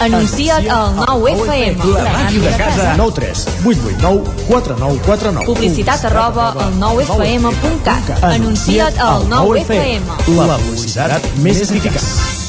Anuncia't 0.03 0.67
al 0.69 0.99
9FM. 0.99 1.79
La 1.95 2.11
màquina 2.11 2.51
de 2.51 2.57
casa. 2.59 2.93
9 2.99 3.15
3 3.21 3.45
8 3.71 3.87
8 3.87 4.03
9 4.03 4.35
4 4.51 4.79
9 4.83 5.03
4 5.07 5.33
9. 5.39 5.47
Publicitat 5.47 6.09
arroba 6.11 6.51
al 6.59 6.75
9FM.cat. 6.83 8.17
Anuncia't 8.35 8.99
al 8.99 9.29
9FM. 9.31 10.17
La 10.43 10.59
publicitat 10.59 11.37
més 11.47 11.63
eficaç. 11.69 12.43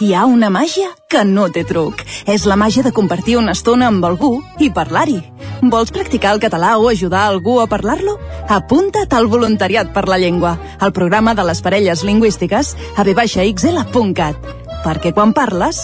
Hi 0.00 0.14
ha 0.16 0.22
una 0.24 0.48
màgia 0.48 0.94
que 1.12 1.26
no 1.28 1.50
té 1.52 1.60
truc. 1.68 1.98
És 2.24 2.46
la 2.48 2.56
màgia 2.56 2.80
de 2.80 2.92
compartir 2.96 3.34
una 3.36 3.52
estona 3.52 3.90
amb 3.90 4.04
algú 4.08 4.30
i 4.56 4.70
parlar-hi. 4.72 5.18
Vols 5.60 5.92
practicar 5.92 6.30
el 6.32 6.38
català 6.40 6.70
o 6.80 6.86
ajudar 6.88 7.26
algú 7.28 7.58
a 7.60 7.66
parlar-lo? 7.68 8.14
Apunta't 8.48 9.12
al 9.12 9.28
Voluntariat 9.28 9.90
per 9.92 10.06
la 10.08 10.16
Llengua, 10.16 10.54
al 10.80 10.94
programa 10.96 11.34
de 11.36 11.44
les 11.44 11.60
parelles 11.60 12.00
lingüístiques 12.00 12.70
a 12.96 13.04
vxl.cat. 13.04 14.48
Perquè 14.86 15.12
quan 15.12 15.34
parles, 15.36 15.82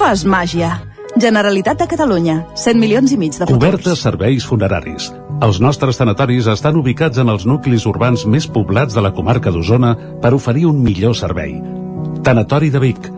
fas 0.00 0.24
màgia. 0.24 0.78
Generalitat 1.20 1.84
de 1.84 1.90
Catalunya, 1.92 2.38
7 2.56 2.80
milions 2.80 3.12
i 3.12 3.20
mig 3.20 3.36
de 3.36 3.44
futurs. 3.44 3.58
Cobertes 3.58 4.00
serveis 4.00 4.48
funeraris. 4.48 5.10
Els 5.44 5.60
nostres 5.60 6.00
tanatoris 6.00 6.48
estan 6.48 6.80
ubicats 6.80 7.20
en 7.20 7.28
els 7.28 7.44
nuclis 7.44 7.84
urbans 7.84 8.24
més 8.24 8.48
poblats 8.48 8.96
de 8.96 9.04
la 9.04 9.12
comarca 9.12 9.52
d'Osona 9.52 9.92
per 10.24 10.32
oferir 10.32 10.64
un 10.72 10.80
millor 10.80 11.12
servei. 11.20 11.58
Tanatori 12.24 12.72
de 12.72 12.80
Vic, 12.80 13.17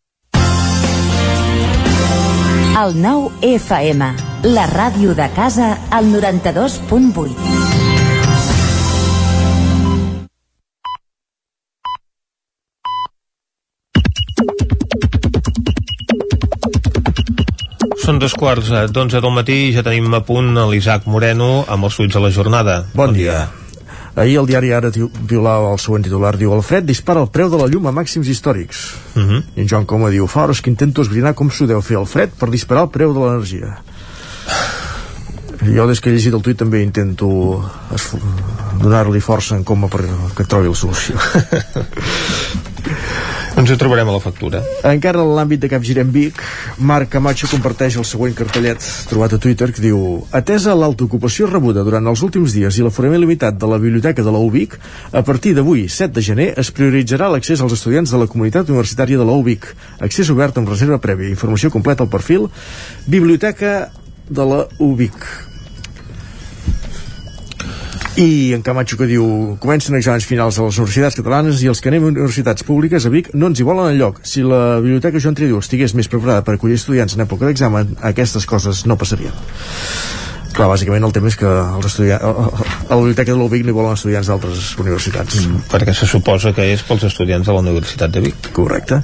El 2.81 2.95
9 2.97 3.45
FM, 3.45 4.05
la 4.55 4.63
ràdio 4.65 5.11
de 5.13 5.27
casa, 5.35 5.67
al 5.93 6.07
92.8. 6.09 7.29
Són 18.01 18.17
dos 18.17 18.33
quarts 18.33 18.73
eh, 18.73 18.87
d'onze 18.89 19.21
del 19.21 19.29
matí 19.35 19.67
i 19.67 19.73
ja 19.77 19.85
tenim 19.85 20.09
a 20.17 20.25
punt 20.25 20.55
l'Isaac 20.73 21.05
Moreno 21.05 21.61
amb 21.69 21.85
els 21.85 22.01
suïts 22.01 22.17
de 22.17 22.25
la 22.25 22.33
jornada. 22.33 22.81
Bon 22.97 23.13
dia. 23.13 23.60
Ahir 24.15 24.39
el 24.41 24.47
diari 24.47 24.73
Ara 24.75 24.91
violava 24.91 25.71
el 25.71 25.79
següent 25.79 26.03
titular, 26.03 26.35
diu 26.37 26.51
el 26.55 26.63
fred 26.65 26.87
dispara 26.87 27.21
el 27.23 27.29
preu 27.31 27.51
de 27.51 27.59
la 27.61 27.69
llum 27.71 27.87
a 27.87 27.93
màxims 27.95 28.27
històrics. 28.27 28.77
Uh 29.15 29.21
-huh. 29.21 29.43
I 29.55 29.61
en 29.61 29.69
Joan 29.69 29.85
Coma 29.85 30.09
diu, 30.09 30.27
fa 30.27 30.43
hores 30.43 30.61
que 30.61 30.69
intento 30.69 31.01
esbrinar 31.01 31.33
com 31.33 31.49
s'ho 31.49 31.67
deu 31.67 31.81
fer 31.81 31.97
el 31.97 32.05
fred 32.05 32.29
per 32.37 32.49
disparar 32.49 32.83
el 32.83 32.89
preu 32.89 33.13
de 33.13 33.19
l'energia. 33.19 33.77
Jo 35.61 35.87
des 35.87 36.01
que 36.01 36.09
he 36.09 36.13
llegit 36.13 36.33
el 36.33 36.41
tuit 36.41 36.57
també 36.57 36.81
intento 36.81 37.63
donar-li 38.81 39.19
força 39.19 39.55
en 39.55 39.63
Coma 39.63 39.87
per 39.87 40.01
que 40.35 40.43
trobi 40.43 40.67
la 40.67 40.75
solució. 40.75 41.15
Ens 43.61 43.69
ho 43.69 43.75
trobarem 43.77 44.09
a 44.09 44.13
la 44.15 44.19
factura. 44.19 44.63
Encara 44.89 45.21
en 45.21 45.35
l'àmbit 45.37 45.61
de 45.61 45.67
Capgirem 45.69 46.09
Vic, 46.09 46.39
Marc 46.81 47.11
Camacho 47.13 47.45
comparteix 47.51 47.93
el 48.01 48.07
següent 48.09 48.33
cartellet 48.33 48.81
trobat 49.11 49.35
a 49.35 49.39
Twitter 49.43 49.67
que 49.69 49.83
diu 49.83 49.99
Atesa 50.33 50.73
l'alta-ocupació 50.73 51.45
rebuda 51.51 51.83
durant 51.85 52.09
els 52.09 52.23
últims 52.25 52.55
dies 52.57 52.79
i 52.79 52.87
l'aforament 52.87 53.21
limitat 53.21 53.59
de 53.61 53.69
la 53.69 53.77
biblioteca 53.83 54.25
de 54.25 54.33
la 54.33 54.41
UBIC, 54.41 54.73
a 55.13 55.21
partir 55.27 55.53
d'avui, 55.53 55.85
7 55.85 56.09
de 56.17 56.25
gener, 56.25 56.49
es 56.57 56.73
prioritzarà 56.73 57.29
l'accés 57.29 57.61
als 57.61 57.77
estudiants 57.77 58.09
de 58.09 58.23
la 58.23 58.29
comunitat 58.33 58.73
universitària 58.73 59.21
de 59.21 59.29
la 59.29 59.37
UBIC. 59.37 59.69
Accés 60.09 60.33
obert 60.33 60.57
amb 60.57 60.73
reserva 60.73 60.97
prèvia. 60.97 61.29
Informació 61.29 61.69
completa 61.69 62.01
al 62.01 62.09
perfil 62.09 62.49
Biblioteca 63.05 63.91
de 64.25 64.51
la 64.55 64.65
UBIC. 64.81 65.50
I 68.17 68.51
en 68.53 68.61
Camacho 68.61 68.97
que 68.99 69.07
diu 69.07 69.23
comencen 69.63 69.95
exàmens 69.95 70.25
finals 70.27 70.57
a 70.59 70.65
les 70.65 70.79
universitats 70.81 71.15
catalanes 71.15 71.61
i 71.63 71.69
els 71.71 71.79
que 71.79 71.87
anem 71.87 72.03
a 72.03 72.09
universitats 72.11 72.65
públiques 72.67 73.05
a 73.07 73.11
Vic 73.13 73.29
no 73.33 73.47
ens 73.47 73.61
hi 73.61 73.67
volen 73.67 73.87
enlloc. 73.93 74.19
Si 74.27 74.43
la 74.43 74.81
biblioteca 74.83 75.21
Joan 75.23 75.37
Triadú 75.39 75.61
estigués 75.63 75.95
més 75.95 76.11
preparada 76.11 76.43
per 76.43 76.57
acollir 76.57 76.75
estudiants 76.75 77.15
en 77.15 77.23
època 77.23 77.47
d'examen, 77.47 77.95
aquestes 78.11 78.49
coses 78.51 78.83
no 78.83 78.99
passarien. 78.99 79.31
Clar, 80.51 80.67
bàsicament 80.67 81.05
el 81.07 81.13
tema 81.15 81.29
és 81.31 81.37
que 81.39 81.47
els 81.47 81.85
estudiants, 81.87 82.23
a 82.23 82.91
la 82.91 82.99
biblioteca 82.99 83.31
de 83.31 83.37
l'UBIC 83.39 83.63
no 83.63 83.71
hi 83.71 83.75
volen 83.77 83.95
estudiants 83.95 84.27
d'altres 84.27 84.71
universitats. 84.81 85.37
Mm, 85.45 85.61
perquè 85.71 85.93
se 85.95 86.07
suposa 86.09 86.51
que 86.55 86.65
és 86.73 86.83
pels 86.87 87.05
estudiants 87.07 87.47
de 87.47 87.55
la 87.55 87.63
Universitat 87.63 88.11
de 88.11 88.23
Vic. 88.25 88.49
Correcte. 88.55 88.99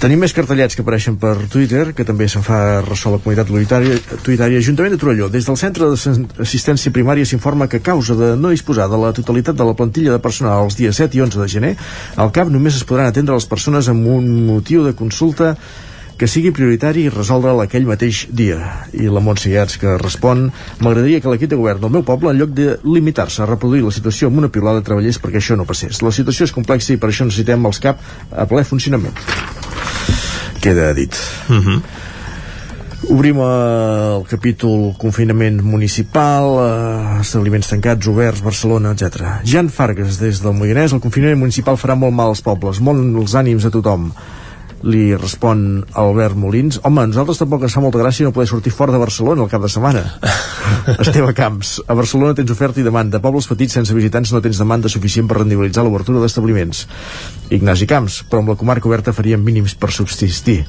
Tenim 0.00 0.22
més 0.24 0.32
cartellets 0.36 0.76
que 0.76 0.84
apareixen 0.84 1.18
per 1.20 1.34
Twitter, 1.52 1.90
que 1.96 2.06
també 2.08 2.28
se'n 2.32 2.44
fa 2.46 2.60
ressò 2.86 3.12
la 3.12 3.20
comunitat 3.20 3.52
tuitària, 3.52 3.98
tuitària 4.24 4.62
Ajuntament 4.62 4.96
de 4.96 5.00
Torelló. 5.02 5.28
Des 5.32 5.48
del 5.48 5.58
Centre 5.60 5.90
d'Assistència 5.92 6.94
Primària 6.94 7.28
s'informa 7.28 7.68
que 7.68 7.82
a 7.82 7.86
causa 7.90 8.16
de 8.16 8.32
no 8.40 8.54
disposar 8.54 8.88
de 8.88 9.00
la 9.00 9.12
totalitat 9.16 9.56
de 9.56 9.66
la 9.68 9.76
plantilla 9.76 10.16
de 10.16 10.22
personal 10.22 10.64
els 10.64 10.78
dies 10.80 10.96
7 10.96 11.18
i 11.18 11.24
11 11.26 11.42
de 11.42 11.48
gener, 11.48 11.74
al 12.16 12.32
CAP 12.32 12.48
només 12.52 12.80
es 12.80 12.88
podran 12.88 13.12
atendre 13.12 13.36
les 13.36 13.48
persones 13.48 13.92
amb 13.92 14.08
un 14.08 14.32
motiu 14.46 14.86
de 14.86 14.96
consulta 14.96 15.54
que 16.16 16.28
sigui 16.30 16.52
prioritari 16.56 17.06
i 17.06 17.12
resoldre'l 17.12 17.60
aquell 17.60 17.86
mateix 17.88 18.24
dia. 18.32 18.58
I 18.96 19.10
la 19.12 19.20
Montse 19.20 19.50
Iats 19.52 19.76
que 19.80 19.96
respon 20.00 20.46
m'agradaria 20.80 21.20
que 21.20 21.32
l'equip 21.32 21.52
de 21.52 21.58
govern 21.60 21.82
del 21.84 21.92
meu 21.98 22.06
poble, 22.08 22.32
en 22.32 22.40
lloc 22.40 22.54
de 22.56 22.78
limitar-se 22.84 23.42
a 23.44 23.50
reproduir 23.50 23.84
la 23.84 23.92
situació 23.92 24.30
amb 24.30 24.40
una 24.40 24.50
piulada, 24.52 24.84
treballés 24.86 25.20
perquè 25.20 25.42
això 25.42 25.58
no 25.60 25.68
passés. 25.68 26.00
La 26.02 26.14
situació 26.14 26.48
és 26.48 26.56
complexa 26.56 26.94
i 26.94 27.00
per 27.00 27.12
això 27.12 27.28
necessitem 27.28 27.68
els 27.68 27.80
CAP 27.84 28.00
a 28.32 28.48
ple 28.48 28.64
funcionament. 28.64 29.16
Queda 30.64 30.92
dit. 30.96 31.14
Uh 31.50 31.60
-huh. 31.60 31.80
Obrim 33.12 33.36
el 33.38 34.24
capítol 34.26 34.94
confinament 34.98 35.60
municipal, 35.62 36.58
eh, 36.58 37.20
establiments 37.20 37.68
tancats, 37.68 38.06
oberts, 38.08 38.42
Barcelona, 38.42 38.92
etc. 38.92 39.44
Jan 39.44 39.68
Fargas, 39.68 40.18
des 40.18 40.40
del 40.42 40.54
Moianès, 40.54 40.92
el 40.92 41.00
confinament 41.00 41.38
municipal 41.38 41.76
farà 41.76 41.94
molt 41.94 42.14
mal 42.14 42.28
als 42.28 42.40
pobles, 42.40 42.80
molt 42.80 42.98
els 42.98 43.34
ànims 43.34 43.64
a 43.64 43.70
tothom 43.70 44.12
li 44.84 45.14
respon 45.16 45.84
Albert 45.96 46.36
Molins. 46.36 46.76
Home, 46.84 47.00
a 47.02 47.06
nosaltres 47.08 47.38
tampoc 47.40 47.62
ens 47.64 47.74
fa 47.74 47.80
molta 47.80 47.98
gràcia 48.02 48.26
no 48.26 48.32
poder 48.36 48.46
sortir 48.50 48.72
fora 48.76 48.92
de 48.92 49.00
Barcelona 49.00 49.42
el 49.42 49.48
cap 49.50 49.62
de 49.64 49.70
setmana. 49.72 50.02
Esteve 51.02 51.32
Camps 51.34 51.78
a 51.88 51.94
Barcelona 51.96 52.36
tens 52.36 52.52
oferta 52.52 52.80
i 52.80 52.84
demanda, 52.86 53.18
pobles 53.24 53.48
petits 53.50 53.72
sense 53.78 53.94
visitants 53.96 54.30
no 54.36 54.42
tens 54.44 54.60
demanda 54.60 54.88
suficient 54.92 55.26
per 55.30 55.40
rendibilitzar 55.40 55.82
l'obertura 55.86 56.20
d'establiments. 56.22 56.84
Ignasi 57.50 57.88
Camps 57.90 58.20
però 58.30 58.44
amb 58.44 58.52
la 58.54 58.58
comarca 58.60 58.86
oberta 58.90 59.16
faríem 59.16 59.42
mínims 59.42 59.74
per 59.74 59.90
subsistir. 59.96 60.62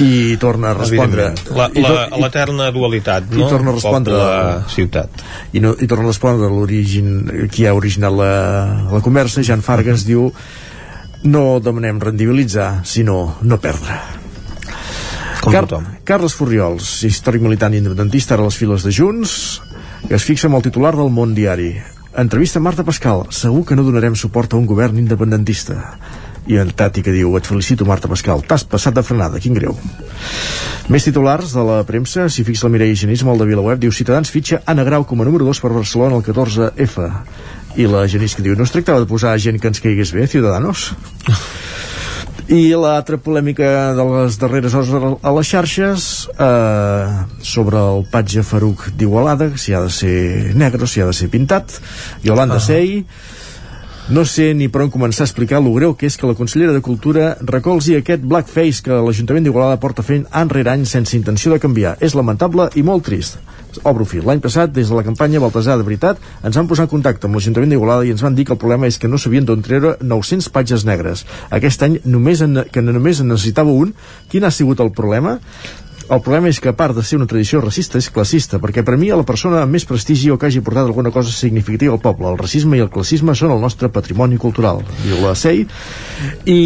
I 0.00 0.36
torna 0.42 0.70
a 0.70 0.74
respondre. 0.74 1.28
La- 1.54 1.68
la- 1.70 2.08
l'eterna 2.18 2.70
dualitat, 2.74 3.28
no? 3.30 3.44
i 3.46 3.48
torna 3.48 3.70
a 3.70 3.74
respondre. 3.76 4.14
Poble, 4.14 4.64
ciutat. 4.74 5.22
I, 5.54 5.60
no, 5.62 5.74
i 5.78 5.86
torna 5.86 6.08
a 6.08 6.10
respondre 6.10 6.48
l'origen 6.50 7.48
qui 7.54 7.66
ha 7.66 7.74
originat 7.78 8.10
la, 8.12 8.32
la 8.90 9.00
conversa. 9.04 9.44
Jan 9.46 9.62
Fargas 9.62 10.02
diu 10.08 10.32
no 11.24 11.60
demanem 11.60 12.00
rendibilitzar 12.00 12.84
sinó 12.84 13.36
no 13.42 13.58
perdre 13.60 13.96
Com 15.44 15.52
Car 15.52 15.66
tothom. 15.66 15.84
Carles 16.08 16.32
Furriols, 16.38 17.02
històric 17.04 17.42
militant 17.44 17.74
independentista 17.76 18.32
ara 18.36 18.46
a 18.46 18.48
les 18.48 18.56
files 18.56 18.84
de 18.86 18.92
Junts, 18.96 19.34
que 20.06 20.16
es 20.16 20.24
fixa 20.24 20.48
amb 20.48 20.56
el 20.56 20.64
titular 20.64 20.94
del 20.96 21.12
Món 21.12 21.34
Diari. 21.36 21.74
Entrevista 22.16 22.62
a 22.62 22.64
Marta 22.64 22.84
Pascal. 22.86 23.26
Segur 23.28 23.60
que 23.68 23.76
no 23.76 23.84
donarem 23.84 24.16
suport 24.16 24.54
a 24.54 24.56
un 24.56 24.64
govern 24.70 24.96
independentista. 25.02 25.98
i 26.46 26.58
en 26.60 26.70
Tati 26.76 27.02
que 27.04 27.12
diu 27.14 27.32
et 27.38 27.46
felicito 27.48 27.86
Marta 27.88 28.08
Pascal, 28.10 28.42
t'has 28.44 28.66
passat 28.68 28.96
de 28.96 29.04
frenada 29.06 29.40
quin 29.40 29.56
greu 29.56 29.76
més 30.92 31.06
titulars 31.06 31.54
de 31.56 31.62
la 31.64 31.78
premsa, 31.88 32.26
si 32.28 32.44
fixa 32.44 32.66
la 32.66 32.74
Mireia 32.74 32.96
Genís 33.00 33.22
el 33.24 33.38
de 33.40 33.46
Vilaweb, 33.48 33.78
diu 33.80 33.92
Ciutadans 33.92 34.28
fitxa 34.28 34.60
Anna 34.68 34.84
Grau 34.84 35.06
com 35.08 35.22
a 35.22 35.24
número 35.24 35.46
2 35.48 35.60
per 35.64 35.72
Barcelona 35.72 36.18
el 36.18 36.26
14F 36.26 37.06
i 37.76 37.86
la 37.90 38.06
Genís 38.10 38.36
que 38.36 38.44
diu 38.44 38.56
no 38.58 38.66
es 38.66 38.72
tractava 38.74 39.02
de 39.02 39.10
posar 39.10 39.34
gent 39.42 39.60
que 39.60 39.70
ens 39.70 39.82
caigués 39.82 40.14
bé, 40.14 40.26
Ciudadanos 40.30 40.92
i 42.52 42.74
l'altra 42.76 43.16
polèmica 43.16 43.94
de 43.96 44.04
les 44.04 44.36
darreres 44.40 44.74
hores 44.76 44.90
a 44.92 45.32
les 45.32 45.48
xarxes 45.48 46.08
eh, 46.34 47.06
sobre 47.40 47.80
el 47.80 48.04
patge 48.12 48.44
Faruc 48.44 48.90
d'Igualada 48.98 49.54
si 49.56 49.72
ha 49.72 49.80
de 49.80 49.90
ser 49.90 50.52
negre 50.54 50.84
o 50.84 50.90
si 50.90 51.00
ha 51.00 51.08
de 51.08 51.16
ser 51.16 51.30
pintat 51.32 51.78
Yolanda 52.22 52.60
ah. 52.60 52.66
Sey 52.66 53.00
no 54.12 54.26
sé 54.28 54.50
ni 54.52 54.68
per 54.68 54.82
on 54.84 54.90
començar 54.92 55.24
a 55.24 55.28
explicar 55.30 55.62
lo 55.64 55.72
greu 55.72 55.94
que 55.96 56.04
és 56.10 56.18
que 56.20 56.28
la 56.28 56.36
consellera 56.36 56.74
de 56.76 56.84
Cultura 56.84 57.38
recolzi 57.40 57.96
aquest 57.96 58.20
blackface 58.20 58.84
que 58.84 59.00
l'Ajuntament 59.00 59.46
d'Igualada 59.48 59.80
porta 59.80 60.04
fent 60.04 60.26
any 60.30 60.52
rere 60.52 60.74
any 60.74 60.84
sense 60.84 61.16
intenció 61.16 61.54
de 61.54 61.62
canviar. 61.62 61.96
És 62.04 62.12
lamentable 62.12 62.68
i 62.76 62.84
molt 62.84 63.06
trist 63.08 63.40
obro 63.82 64.06
fil. 64.08 64.24
L'any 64.26 64.42
passat, 64.44 64.72
des 64.72 64.88
de 64.90 64.96
la 64.96 65.04
campanya 65.06 65.42
Baltasar 65.42 65.76
de 65.80 65.86
Veritat, 65.86 66.20
ens 66.44 66.56
van 66.56 66.68
posar 66.70 66.86
en 66.86 66.92
contacte 66.92 67.28
amb 67.28 67.38
l'Ajuntament 67.38 67.74
d'Igualada 67.74 68.06
i 68.06 68.12
ens 68.14 68.24
van 68.24 68.34
dir 68.34 68.46
que 68.48 68.54
el 68.54 68.60
problema 68.62 68.86
és 68.90 68.98
que 68.98 69.10
no 69.10 69.18
sabien 69.18 69.46
d'on 69.48 69.64
treure 69.64 69.96
900 70.00 70.50
patges 70.54 70.86
negres. 70.88 71.24
Aquest 71.50 71.82
any, 71.86 71.98
només 72.04 72.44
en, 72.44 72.64
que 72.70 72.84
només 72.84 73.20
en 73.20 73.32
necessitava 73.32 73.72
un, 73.72 73.94
quin 74.30 74.44
ha 74.44 74.52
sigut 74.54 74.80
el 74.84 74.92
problema? 74.94 75.38
El 76.04 76.20
problema 76.20 76.50
és 76.52 76.58
que, 76.60 76.68
a 76.68 76.76
part 76.76 76.92
de 76.92 77.02
ser 77.02 77.16
una 77.16 77.26
tradició 77.28 77.62
racista, 77.62 77.96
és 77.96 78.10
classista, 78.12 78.58
perquè 78.60 78.82
per 78.84 78.98
mi 79.00 79.08
la 79.08 79.24
persona 79.24 79.62
amb 79.64 79.72
més 79.72 79.86
prestigi 79.88 80.28
o 80.30 80.36
que 80.36 80.50
hagi 80.50 80.60
portat 80.64 80.84
alguna 80.84 81.10
cosa 81.14 81.32
significativa 81.32 81.94
al 81.94 82.02
poble. 82.02 82.28
El 82.28 82.36
racisme 82.36 82.76
i 82.76 82.82
el 82.84 82.90
classisme 82.92 83.32
són 83.34 83.54
el 83.54 83.62
nostre 83.62 83.88
patrimoni 83.88 84.36
cultural, 84.40 84.82
diu 85.00 85.22
la 85.22 85.32
SEI, 85.38 85.64
i 86.50 86.58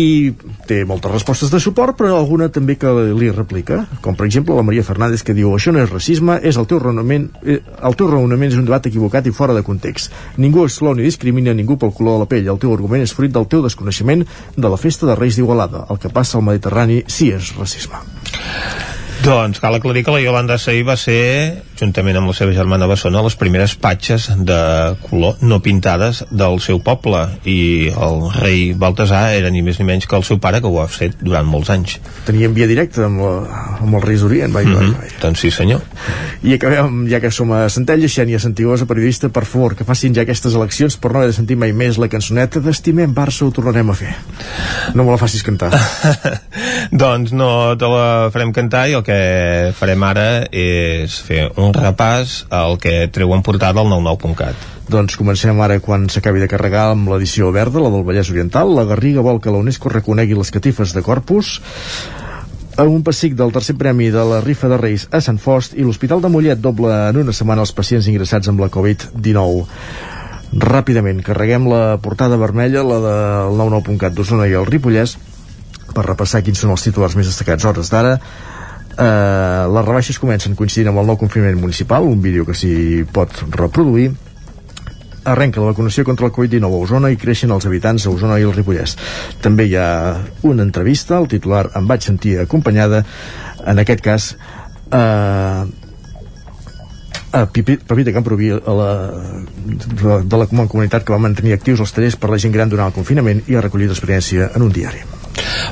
té 0.67 0.81
moltes 0.89 1.13
respostes 1.13 1.53
de 1.55 1.61
suport, 1.63 1.95
però 2.01 2.17
alguna 2.19 2.49
també 2.51 2.75
que 2.81 2.91
li 3.15 3.31
replica, 3.31 3.85
com 4.03 4.19
per 4.19 4.27
exemple 4.27 4.57
la 4.59 4.67
Maria 4.67 4.87
Fernández 4.87 5.23
que 5.23 5.37
diu 5.37 5.55
això 5.55 5.73
no 5.75 5.85
és 5.85 5.93
racisme, 5.93 6.41
és 6.43 6.59
el 6.59 6.67
teu 6.67 6.83
raonament, 6.83 7.29
eh, 7.45 7.61
el 7.63 7.99
teu 8.01 8.11
raonament 8.11 8.51
és 8.51 8.59
un 8.59 8.67
debat 8.67 8.91
equivocat 8.91 9.31
i 9.31 9.35
fora 9.35 9.55
de 9.55 9.63
context. 9.63 10.11
Ningú 10.37 10.67
exclou 10.67 10.97
ni 10.99 11.07
discrimina 11.07 11.55
ningú 11.55 11.79
pel 11.79 11.95
color 11.95 12.19
de 12.19 12.25
la 12.25 12.31
pell. 12.33 12.51
El 12.51 12.59
teu 12.59 12.75
argument 12.75 13.07
és 13.07 13.15
fruit 13.15 13.33
del 13.33 13.47
teu 13.47 13.63
desconeixement 13.63 14.27
de 14.57 14.69
la 14.69 14.81
festa 14.81 15.07
de 15.07 15.15
Reis 15.15 15.39
d'Igualada. 15.39 15.87
El 15.91 16.03
que 16.03 16.11
passa 16.11 16.39
al 16.39 16.47
Mediterrani 16.49 17.05
sí 17.07 17.31
és 17.35 17.55
racisme. 17.57 18.03
Doncs 19.25 19.59
cal 19.59 19.75
aclarir 19.75 20.05
que 20.07 20.13
la 20.15 20.21
Yolanda 20.23 20.59
Sey 20.63 20.85
va 20.87 20.95
ser, 20.97 21.63
juntament 21.79 22.19
amb 22.19 22.31
la 22.31 22.35
seva 22.37 22.55
germana 22.57 22.89
Bessona, 22.91 23.23
les 23.25 23.37
primeres 23.39 23.75
patxes 23.79 24.29
de 24.49 24.61
color 25.07 25.39
no 25.43 25.61
pintades 25.65 26.25
del 26.31 26.59
seu 26.65 26.81
poble 26.85 27.25
i 27.49 27.91
el 27.93 28.25
rei 28.35 28.73
Baltasar 28.79 29.29
era 29.39 29.53
ni 29.55 29.63
més 29.63 29.79
ni 29.79 29.87
menys 29.89 30.09
que 30.09 30.19
el 30.19 30.27
seu 30.27 30.41
pare 30.43 30.61
que 30.61 30.71
ho 30.71 30.81
ha 30.83 30.89
fet 30.91 31.19
durant 31.23 31.47
molts 31.47 31.71
anys. 31.75 31.99
Tenien 32.27 32.55
via 32.57 32.69
directa 32.71 33.07
amb, 33.07 33.23
la, 33.23 33.35
amb 33.79 33.99
els 34.01 34.05
Reis 34.05 34.25
d'Orient, 34.25 34.53
vai, 34.53 34.65
mm 34.65 34.75
-hmm. 34.75 34.93
vai, 34.99 35.09
vai. 35.09 35.21
Doncs 35.23 35.41
sí 35.41 35.51
senyor. 35.51 35.83
I 36.43 36.55
acabem, 36.55 37.07
ja 37.09 37.21
que 37.21 37.31
som 37.31 37.53
a 37.53 37.69
Centella, 37.69 38.07
Xènia 38.07 38.39
Santigosa, 38.39 38.87
periodista, 38.87 39.29
per 39.29 39.45
favor, 39.45 39.75
que 39.77 39.85
facin 39.85 40.15
ja 40.15 40.23
aquestes 40.23 40.55
eleccions 40.55 40.97
per 40.97 41.13
no 41.13 41.19
haver 41.19 41.31
de 41.31 41.37
sentir 41.37 41.57
mai 41.57 41.73
més 41.73 41.99
la 41.99 42.09
cançoneta 42.09 42.61
d'Estimem 42.61 43.15
Barça 43.15 43.45
ho 43.45 43.51
tornarem 43.51 43.91
a 43.91 43.95
fer. 43.95 44.15
No 44.95 45.05
me 45.05 45.11
la 45.11 45.19
facis 45.19 45.43
cantar. 45.43 45.71
doncs 47.03 47.33
no 47.33 47.77
te 47.79 47.87
la 47.87 48.31
farem 48.33 48.53
cantar 48.53 48.89
i 48.89 48.97
el 48.99 49.05
que 49.07 49.73
farem 49.79 50.03
ara 50.03 50.47
és 50.53 51.19
fer 51.21 51.51
un 51.57 51.68
repàs 51.77 52.45
al 52.55 52.79
que 52.83 53.09
treu 53.13 53.33
en 53.37 53.43
portada 53.47 53.83
al 53.83 53.91
99.cat. 53.91 54.67
Doncs 54.89 55.19
comencem 55.21 55.59
ara 55.61 55.81
quan 55.85 56.07
s'acabi 56.09 56.41
de 56.41 56.49
carregar 56.49 56.87
amb 56.93 57.11
l'edició 57.13 57.51
verda, 57.53 57.83
la 57.83 57.91
del 57.93 58.07
Vallès 58.07 58.31
Oriental. 58.33 58.73
La 58.77 58.87
Garriga 58.89 59.25
vol 59.25 59.41
que 59.41 59.53
la 59.53 59.61
UNESCO 59.61 59.93
reconegui 59.93 60.39
les 60.39 60.53
catifes 60.55 60.95
de 60.97 61.03
Corpus 61.05 61.59
a 62.79 62.85
un 62.87 63.03
pessic 63.03 63.35
del 63.35 63.51
tercer 63.53 63.75
premi 63.77 64.09
de 64.15 64.23
la 64.25 64.41
rifa 64.41 64.69
de 64.71 64.79
Reis 64.79 65.09
a 65.11 65.21
Sant 65.21 65.41
Fost 65.43 65.75
i 65.75 65.83
l'Hospital 65.83 66.23
de 66.23 66.31
Mollet 66.31 66.61
doble 66.63 66.93
en 67.09 67.19
una 67.25 67.35
setmana 67.35 67.65
els 67.67 67.75
pacients 67.75 68.07
ingressats 68.07 68.49
amb 68.49 68.63
la 68.63 68.71
Covid-19 68.71 69.67
ràpidament, 70.63 71.19
carreguem 71.27 71.67
la 71.69 71.99
portada 72.01 72.39
vermella 72.41 72.85
la 72.87 73.01
del 73.03 73.59
99.cat 73.59 74.15
d'Osona 74.15 74.47
i 74.49 74.55
el 74.57 74.69
Ripollès 74.69 75.19
per 75.93 76.07
repassar 76.07 76.45
quins 76.47 76.63
són 76.63 76.73
els 76.73 76.87
titulars 76.87 77.17
més 77.19 77.29
destacats 77.29 77.67
hores 77.69 77.91
d'ara 77.93 78.15
eh, 78.99 79.65
les 79.75 79.85
rebaixes 79.87 80.19
comencen 80.19 80.57
coincidint 80.59 80.93
amb 80.93 81.03
el 81.03 81.13
nou 81.13 81.19
confinament 81.21 81.61
municipal 81.61 82.07
un 82.07 82.23
vídeo 82.23 82.47
que 82.49 82.57
s'hi 82.57 83.05
pot 83.13 83.45
reproduir 83.55 84.11
arrenca 85.29 85.61
la 85.61 85.73
vacunació 85.73 86.05
contra 86.05 86.27
el 86.27 86.33
Covid-19 86.33 86.73
a 86.73 86.85
Osona 86.85 87.11
i 87.13 87.19
creixen 87.21 87.53
els 87.53 87.67
habitants 87.69 88.07
a 88.07 88.13
Osona 88.13 88.39
i 88.41 88.47
el 88.47 88.55
Ripollès. 88.55 88.97
També 89.45 89.67
hi 89.69 89.75
ha 89.77 89.89
una 90.49 90.65
entrevista, 90.65 91.19
el 91.19 91.29
titular 91.29 91.67
em 91.77 91.91
vaig 91.91 92.07
sentir 92.07 92.39
acompanyada, 92.41 93.03
en 93.67 93.83
aquest 93.83 94.01
cas 94.05 94.31
eh, 94.95 95.67
a 97.33 97.45
Pepita 97.53 98.15
Camproví 98.17 98.51
a 98.57 98.79
la, 98.81 98.91
de 100.25 100.41
la 100.41 100.49
comunitat 100.49 101.05
que 101.05 101.13
va 101.13 101.21
mantenir 101.21 101.59
actius 101.59 101.85
els 101.85 101.93
tallers 101.93 102.17
per 102.17 102.33
la 102.33 102.41
gent 102.41 102.55
gran 102.55 102.73
durant 102.73 102.89
el 102.89 102.97
confinament 102.97 103.45
i 103.49 103.59
ha 103.59 103.65
recollit 103.65 103.93
l'experiència 103.93 104.53
en 104.55 104.65
un 104.65 104.73
diari. 104.73 105.18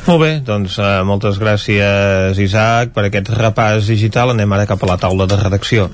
Molt 0.06 0.20
bé, 0.22 0.30
doncs 0.46 0.78
uh, 0.78 1.00
moltes 1.08 1.40
gràcies 1.42 2.38
Isaac 2.42 2.94
per 2.96 3.08
aquest 3.08 3.32
repàs 3.34 3.90
digital. 3.90 4.34
Anem 4.34 4.52
ara 4.56 4.68
cap 4.68 4.82
a 4.82 4.92
la 4.92 5.00
taula 5.00 5.26
de 5.30 5.40
redacció. 5.40 5.90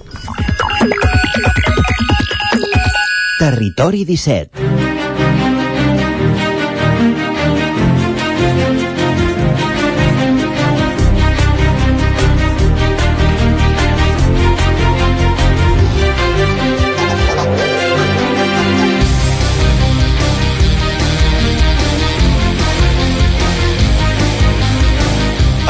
Territori 3.43 4.05
17 4.07 4.72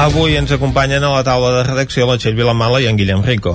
Avui 0.03 0.35
ens 0.35 0.51
acompanyen 0.51 1.05
a 1.07 1.13
la 1.13 1.23
taula 1.23 1.53
de 1.55 1.61
redacció 1.63 2.09
la 2.09 2.17
Txell 2.19 2.35
Vilamala 2.35 2.81
i 2.83 2.89
en 2.91 2.97
Guillem 2.99 3.21
Rico. 3.23 3.53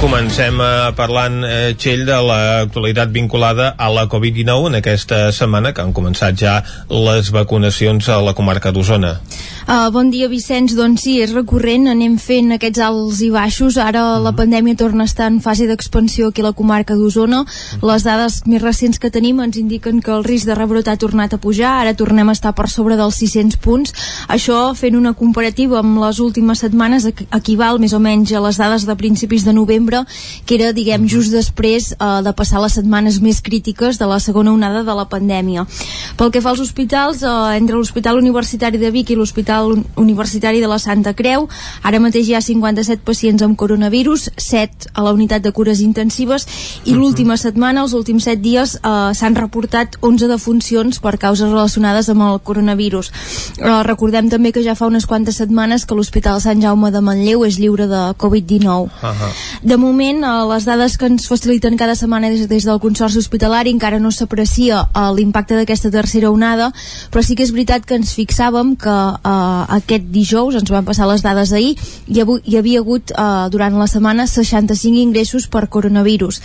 Comencem 0.00 0.58
eh, 0.58 0.72
parlant, 0.98 1.38
eh, 1.46 1.70
Txell, 1.78 2.02
de 2.08 2.18
l'actualitat 2.18 3.14
vinculada 3.14 3.76
a 3.78 3.92
la 3.94 4.08
Covid-19 4.10 4.72
en 4.72 4.80
aquesta 4.80 5.20
setmana, 5.30 5.70
que 5.70 5.86
han 5.86 5.94
començat 5.94 6.34
ja 6.42 6.56
les 6.90 7.30
vacunacions 7.30 8.10
a 8.10 8.18
la 8.26 8.34
comarca 8.34 8.74
d'Osona. 8.74 9.20
Uh, 9.66 9.90
bon 9.90 10.12
dia, 10.14 10.28
Vicenç. 10.30 10.76
Doncs 10.78 11.02
sí, 11.02 11.16
és 11.18 11.32
recurrent, 11.34 11.88
anem 11.90 12.12
fent 12.22 12.52
aquests 12.54 12.78
alts 12.86 13.18
i 13.26 13.32
baixos. 13.34 13.74
Ara 13.82 13.98
mm. 14.04 14.22
la 14.22 14.32
pandèmia 14.38 14.78
torna 14.78 15.02
a 15.02 15.10
estar 15.10 15.26
en 15.26 15.40
fase 15.42 15.64
d'expansió 15.66 16.28
aquí 16.30 16.44
a 16.44 16.46
la 16.46 16.52
comarca 16.54 16.94
d'Osona. 16.94 17.40
Mm. 17.42 17.80
Les 17.90 18.04
dades 18.06 18.36
més 18.46 18.62
recents 18.62 19.00
que 19.02 19.10
tenim 19.10 19.40
ens 19.42 19.58
indiquen 19.58 19.98
que 20.06 20.12
el 20.14 20.22
risc 20.22 20.46
de 20.46 20.54
rebrot 20.54 20.86
ha 20.86 20.94
tornat 20.94 21.34
a 21.34 21.40
pujar. 21.42 21.72
Ara 21.80 21.96
tornem 21.98 22.30
a 22.30 22.36
estar 22.38 22.52
per 22.54 22.68
sobre 22.70 22.94
dels 22.94 23.18
600 23.18 23.58
punts. 23.58 23.96
Això, 24.30 24.60
fent 24.78 24.94
una 24.94 25.16
comparativa 25.18 25.80
amb 25.82 25.98
les 26.04 26.22
últimes 26.22 26.62
setmanes, 26.62 27.08
equival 27.34 27.82
més 27.82 27.90
o 27.90 27.98
menys 27.98 28.36
a 28.38 28.44
les 28.46 28.62
dades 28.62 28.86
de 28.86 28.94
principis 28.94 29.42
de 29.42 29.56
novembre, 29.56 30.04
que 30.46 30.60
era, 30.60 30.70
diguem, 30.70 31.10
just 31.10 31.34
després 31.34 31.90
uh, 31.98 32.22
de 32.22 32.36
passar 32.38 32.62
les 32.62 32.78
setmanes 32.78 33.18
més 33.18 33.42
crítiques 33.42 33.98
de 33.98 34.06
la 34.06 34.22
segona 34.22 34.54
onada 34.54 34.86
de 34.86 34.94
la 34.94 35.10
pandèmia. 35.10 35.66
Pel 36.14 36.30
que 36.30 36.44
fa 36.46 36.54
als 36.54 36.62
hospitals, 36.62 37.26
uh, 37.26 37.50
entre 37.58 37.74
l'Hospital 37.74 38.22
Universitari 38.22 38.78
de 38.78 38.94
Vic 38.94 39.10
i 39.10 39.18
l'Hospital 39.18 39.55
l'Hospital 39.60 39.84
Universitari 39.96 40.60
de 40.60 40.68
la 40.68 40.78
Santa 40.78 41.14
Creu. 41.14 41.48
Ara 41.82 42.00
mateix 42.00 42.28
hi 42.28 42.34
ha 42.36 42.42
57 42.42 43.04
pacients 43.04 43.42
amb 43.42 43.56
coronavirus, 43.56 44.30
7 44.36 44.92
a 44.94 45.04
la 45.04 45.12
unitat 45.12 45.42
de 45.42 45.52
cures 45.52 45.80
intensives 45.80 46.46
i 46.84 46.90
uh 46.90 46.94
-huh. 46.94 46.98
l'última 46.98 47.36
setmana, 47.36 47.82
els 47.82 47.92
últims 47.92 48.24
7 48.24 48.42
dies, 48.42 48.76
eh, 48.76 49.14
s'han 49.14 49.34
reportat 49.34 49.96
11 50.00 50.28
defuncions 50.28 50.98
per 50.98 51.18
causes 51.18 51.48
relacionades 51.48 52.08
amb 52.08 52.22
el 52.22 52.40
coronavirus. 52.40 53.12
Eh, 53.58 53.82
recordem 53.82 54.28
també 54.28 54.52
que 54.52 54.62
ja 54.62 54.74
fa 54.74 54.86
unes 54.86 55.06
quantes 55.06 55.36
setmanes 55.36 55.86
que 55.86 55.94
l'Hospital 55.94 56.40
Sant 56.40 56.60
Jaume 56.60 56.90
de 56.90 57.00
Manlleu 57.00 57.44
és 57.44 57.58
lliure 57.58 57.86
de 57.86 58.14
Covid-19. 58.18 58.82
Uh 58.82 58.88
-huh. 59.08 59.32
De 59.62 59.76
moment, 59.76 60.24
eh, 60.24 60.54
les 60.54 60.64
dades 60.64 60.96
que 60.98 61.06
ens 61.06 61.26
faciliten 61.26 61.76
cada 61.76 61.94
setmana 61.94 62.28
des, 62.28 62.48
des 62.48 62.64
del 62.64 62.80
Consorci 62.80 63.18
Hospitalari 63.18 63.70
encara 63.70 63.98
no 63.98 64.10
s'aprecia 64.10 64.88
eh, 64.94 65.14
l'impacte 65.16 65.54
d'aquesta 65.54 65.90
tercera 65.90 66.30
onada, 66.30 66.72
però 67.10 67.22
sí 67.22 67.34
que 67.34 67.42
és 67.42 67.52
veritat 67.52 67.84
que 67.84 67.94
ens 67.94 68.12
fixàvem 68.16 68.76
que 68.76 68.90
eh, 68.90 69.45
aquest 69.78 70.10
dijous, 70.12 70.58
ens 70.58 70.72
van 70.72 70.86
passar 70.86 71.08
les 71.10 71.24
dades 71.24 71.52
ahir, 71.56 71.74
hi, 72.06 72.20
ha, 72.22 72.26
hi 72.44 72.58
havia 72.60 72.82
hagut 72.84 73.14
uh, 73.14 73.46
durant 73.52 73.78
la 73.78 73.88
setmana 73.90 74.28
65 74.30 75.02
ingressos 75.06 75.48
per 75.48 75.66
coronavirus. 75.68 76.42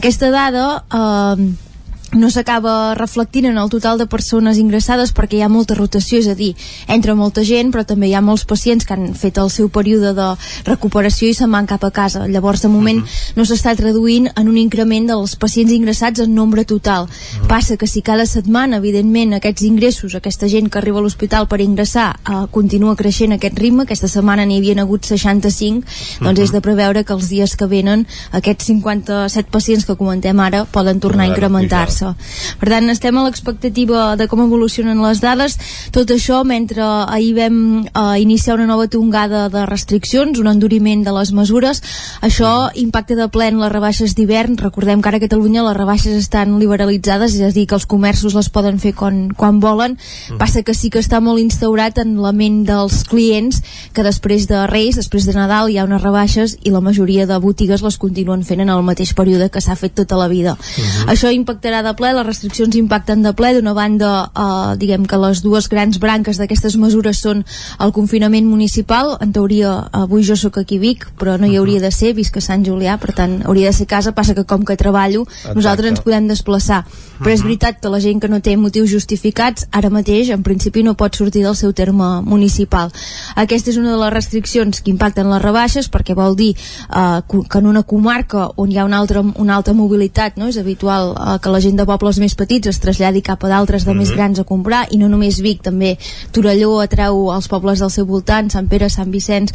Aquesta 0.00 0.32
dada... 0.34 0.66
Uh, 0.90 1.72
no 2.14 2.30
s'acaba 2.30 2.94
reflectint 2.94 3.46
en 3.50 3.58
el 3.58 3.70
total 3.70 3.98
de 3.98 4.06
persones 4.06 4.58
ingressades 4.58 5.12
perquè 5.14 5.38
hi 5.38 5.42
ha 5.42 5.50
molta 5.50 5.74
rotació, 5.74 6.18
és 6.18 6.28
a 6.30 6.34
dir, 6.38 6.52
entra 6.88 7.14
molta 7.18 7.42
gent 7.44 7.72
però 7.74 7.84
també 7.84 8.08
hi 8.08 8.14
ha 8.14 8.22
molts 8.22 8.44
pacients 8.46 8.86
que 8.86 8.94
han 8.94 9.14
fet 9.18 9.38
el 9.42 9.50
seu 9.50 9.68
període 9.68 10.14
de 10.14 10.28
recuperació 10.68 11.28
i 11.28 11.34
se'n 11.34 11.50
van 11.50 11.66
cap 11.66 11.84
a 11.84 11.90
casa. 11.90 12.26
Llavors, 12.28 12.62
de 12.62 12.68
moment, 12.68 13.02
uh 13.02 13.04
-huh. 13.04 13.36
no 13.36 13.42
s'està 13.44 13.74
traduint 13.76 14.30
en 14.36 14.48
un 14.48 14.56
increment 14.56 15.06
dels 15.08 15.36
pacients 15.36 15.72
ingressats 15.72 16.20
en 16.20 16.34
nombre 16.34 16.64
total. 16.64 17.04
Uh 17.04 17.08
-huh. 17.08 17.46
Passa 17.48 17.76
que 17.76 17.86
si 17.86 18.02
cada 18.02 18.26
setmana, 18.26 18.76
evidentment, 18.76 19.34
aquests 19.34 19.62
ingressos, 19.62 20.14
aquesta 20.14 20.48
gent 20.48 20.70
que 20.70 20.78
arriba 20.78 20.98
a 20.98 21.02
l'hospital 21.02 21.48
per 21.48 21.60
ingressar, 21.60 22.16
eh, 22.28 22.46
continua 22.50 22.96
creixent 22.96 23.32
aquest 23.32 23.58
ritme, 23.58 23.82
aquesta 23.82 24.08
setmana 24.08 24.44
n'hi 24.44 24.58
havien 24.58 24.78
hagut 24.78 25.04
65, 25.04 25.78
uh 25.78 25.82
-huh. 25.82 26.24
doncs 26.24 26.40
és 26.40 26.52
de 26.52 26.60
preveure 26.60 27.04
que 27.04 27.12
els 27.12 27.28
dies 27.28 27.56
que 27.56 27.66
venen 27.66 28.06
aquests 28.30 28.64
57 28.64 29.50
pacients 29.50 29.84
que 29.84 29.96
comentem 29.96 30.38
ara 30.40 30.64
poden 30.64 31.00
tornar 31.00 31.24
a 31.24 31.28
incrementar-se 31.28 32.03
això. 32.04 32.58
Per 32.60 32.68
tant, 32.68 32.88
estem 32.90 33.16
a 33.16 33.24
l'expectativa 33.24 34.16
de 34.16 34.26
com 34.28 34.42
evolucionen 34.44 35.00
les 35.02 35.20
dades, 35.20 35.56
tot 35.92 36.10
això 36.10 36.42
mentre 36.44 36.82
ahir 36.84 37.34
vam 37.36 37.56
eh, 37.84 38.20
iniciar 38.20 38.56
una 38.56 38.66
nova 38.66 38.88
tongada 38.88 39.48
de 39.48 39.64
restriccions, 39.66 40.38
un 40.38 40.48
enduriment 40.48 41.04
de 41.04 41.12
les 41.12 41.32
mesures, 41.32 41.82
això 42.22 42.70
impacta 42.74 43.14
de 43.14 43.28
ple 43.28 43.48
en 43.48 43.60
les 43.60 43.72
rebaixes 43.72 44.14
d'hivern, 44.14 44.58
recordem 44.58 45.02
que 45.02 45.08
ara 45.08 45.18
a 45.18 45.24
Catalunya 45.24 45.64
les 45.64 45.76
rebaixes 45.76 46.16
estan 46.18 46.58
liberalitzades, 46.60 47.34
és 47.34 47.42
a 47.42 47.52
dir, 47.54 47.66
que 47.66 47.76
els 47.78 47.86
comerços 47.86 48.34
les 48.34 48.50
poden 48.50 48.78
fer 48.78 48.94
quan, 48.94 49.28
quan 49.36 49.60
volen, 49.60 49.96
mm. 49.96 50.38
passa 50.38 50.62
que 50.62 50.74
sí 50.74 50.90
que 50.90 51.02
està 51.02 51.20
molt 51.20 51.40
instaurat 51.40 51.98
en 52.02 52.16
la 52.22 52.32
ment 52.32 52.64
dels 52.68 53.04
clients 53.08 53.62
que 53.94 54.04
després 54.04 54.48
de 54.50 54.66
Reis, 54.70 54.96
després 54.96 55.26
de 55.26 55.34
Nadal 55.36 55.70
hi 55.70 55.78
ha 55.78 55.86
unes 55.86 56.02
rebaixes 56.02 56.58
i 56.62 56.72
la 56.74 56.82
majoria 56.84 57.26
de 57.26 57.38
botigues 57.40 57.82
les 57.84 57.98
continuen 58.00 58.44
fent 58.44 58.62
en 58.64 58.72
el 58.72 58.82
mateix 58.86 59.14
període 59.16 59.50
que 59.50 59.62
s'ha 59.64 59.76
fet 59.78 59.94
tota 59.94 60.16
la 60.16 60.28
vida. 60.28 60.54
Mm 60.54 60.82
-hmm. 60.82 61.12
Això 61.14 61.32
impactarà 61.32 61.82
de 61.82 61.93
ple, 61.98 62.12
les 62.16 62.26
restriccions 62.26 62.76
impacten 62.76 63.22
de 63.24 63.32
ple. 63.36 63.54
D'una 63.56 63.74
banda, 63.74 64.10
eh, 64.34 64.76
diguem 64.80 65.06
que 65.06 65.16
les 65.16 65.42
dues 65.42 65.68
grans 65.68 65.98
branques 65.98 66.38
d'aquestes 66.38 66.76
mesures 66.76 67.20
són 67.20 67.44
el 67.80 67.92
confinament 67.92 68.46
municipal. 68.46 69.16
En 69.20 69.32
teoria, 69.32 69.88
avui 69.92 70.22
jo 70.22 70.36
sóc 70.36 70.58
aquí 70.58 70.78
a 70.78 70.80
Vic, 70.80 71.06
però 71.18 71.38
no 71.38 71.46
hi 71.46 71.56
hauria 71.56 71.80
de 71.80 71.90
ser, 71.90 72.14
visc 72.14 72.36
a 72.36 72.40
Sant 72.40 72.64
Julià, 72.64 72.98
per 72.98 73.14
tant, 73.14 73.40
hauria 73.46 73.70
de 73.70 73.76
ser 73.76 73.86
casa. 73.86 74.12
Passa 74.12 74.34
que 74.34 74.44
com 74.44 74.64
que 74.64 74.76
treballo, 74.76 75.22
Exacte. 75.22 75.54
nosaltres 75.54 75.90
ens 75.90 76.00
podem 76.00 76.28
desplaçar. 76.28 76.84
Però 77.18 77.30
és 77.30 77.42
veritat 77.42 77.78
que 77.80 77.88
la 77.88 78.00
gent 78.00 78.20
que 78.20 78.28
no 78.28 78.40
té 78.40 78.56
motius 78.56 78.90
justificats, 78.90 79.68
ara 79.70 79.90
mateix, 79.90 80.30
en 80.34 80.42
principi, 80.42 80.82
no 80.82 80.96
pot 80.98 81.14
sortir 81.14 81.44
del 81.44 81.56
seu 81.56 81.72
terme 81.72 82.22
municipal. 82.22 82.90
Aquesta 83.36 83.70
és 83.70 83.78
una 83.78 83.92
de 83.92 84.00
les 84.00 84.12
restriccions 84.12 84.82
que 84.82 84.90
impacten 84.90 85.30
les 85.30 85.42
rebaixes, 85.42 85.90
perquè 85.90 86.16
vol 86.18 86.34
dir 86.36 86.54
eh, 86.54 87.20
que 87.28 87.58
en 87.58 87.66
una 87.70 87.82
comarca 87.82 88.48
on 88.56 88.72
hi 88.72 88.78
ha 88.78 88.84
una 88.84 88.98
altra, 88.98 89.20
una 89.20 89.56
alta 89.56 89.72
mobilitat, 89.72 90.38
no? 90.40 90.48
és 90.50 90.58
habitual 90.58 91.14
eh, 91.14 91.38
que 91.42 91.54
la 91.54 91.62
gent 91.62 91.73
de 91.76 91.86
pobles 91.86 92.18
més 92.22 92.34
petits 92.34 92.68
es 92.70 92.80
traslladi 92.80 93.22
cap 93.22 93.44
a 93.44 93.48
d'altres 93.48 93.84
de 93.84 93.90
mm 93.90 93.94
-hmm. 93.94 93.98
més 93.98 94.08
mhm. 94.08 94.16
grans 94.16 94.38
a 94.38 94.44
comprar 94.44 94.86
i 94.90 94.96
no 94.98 95.08
només 95.08 95.40
Vic, 95.40 95.62
també 95.62 95.98
Torelló 96.32 96.80
atreu 96.80 97.32
els 97.32 97.48
pobles 97.48 97.78
del 97.78 97.90
seu 97.90 98.06
voltant, 98.06 98.50
Sant 98.50 98.68
Pere, 98.68 98.88
Sant 98.88 99.10
Vicenç 99.10 99.52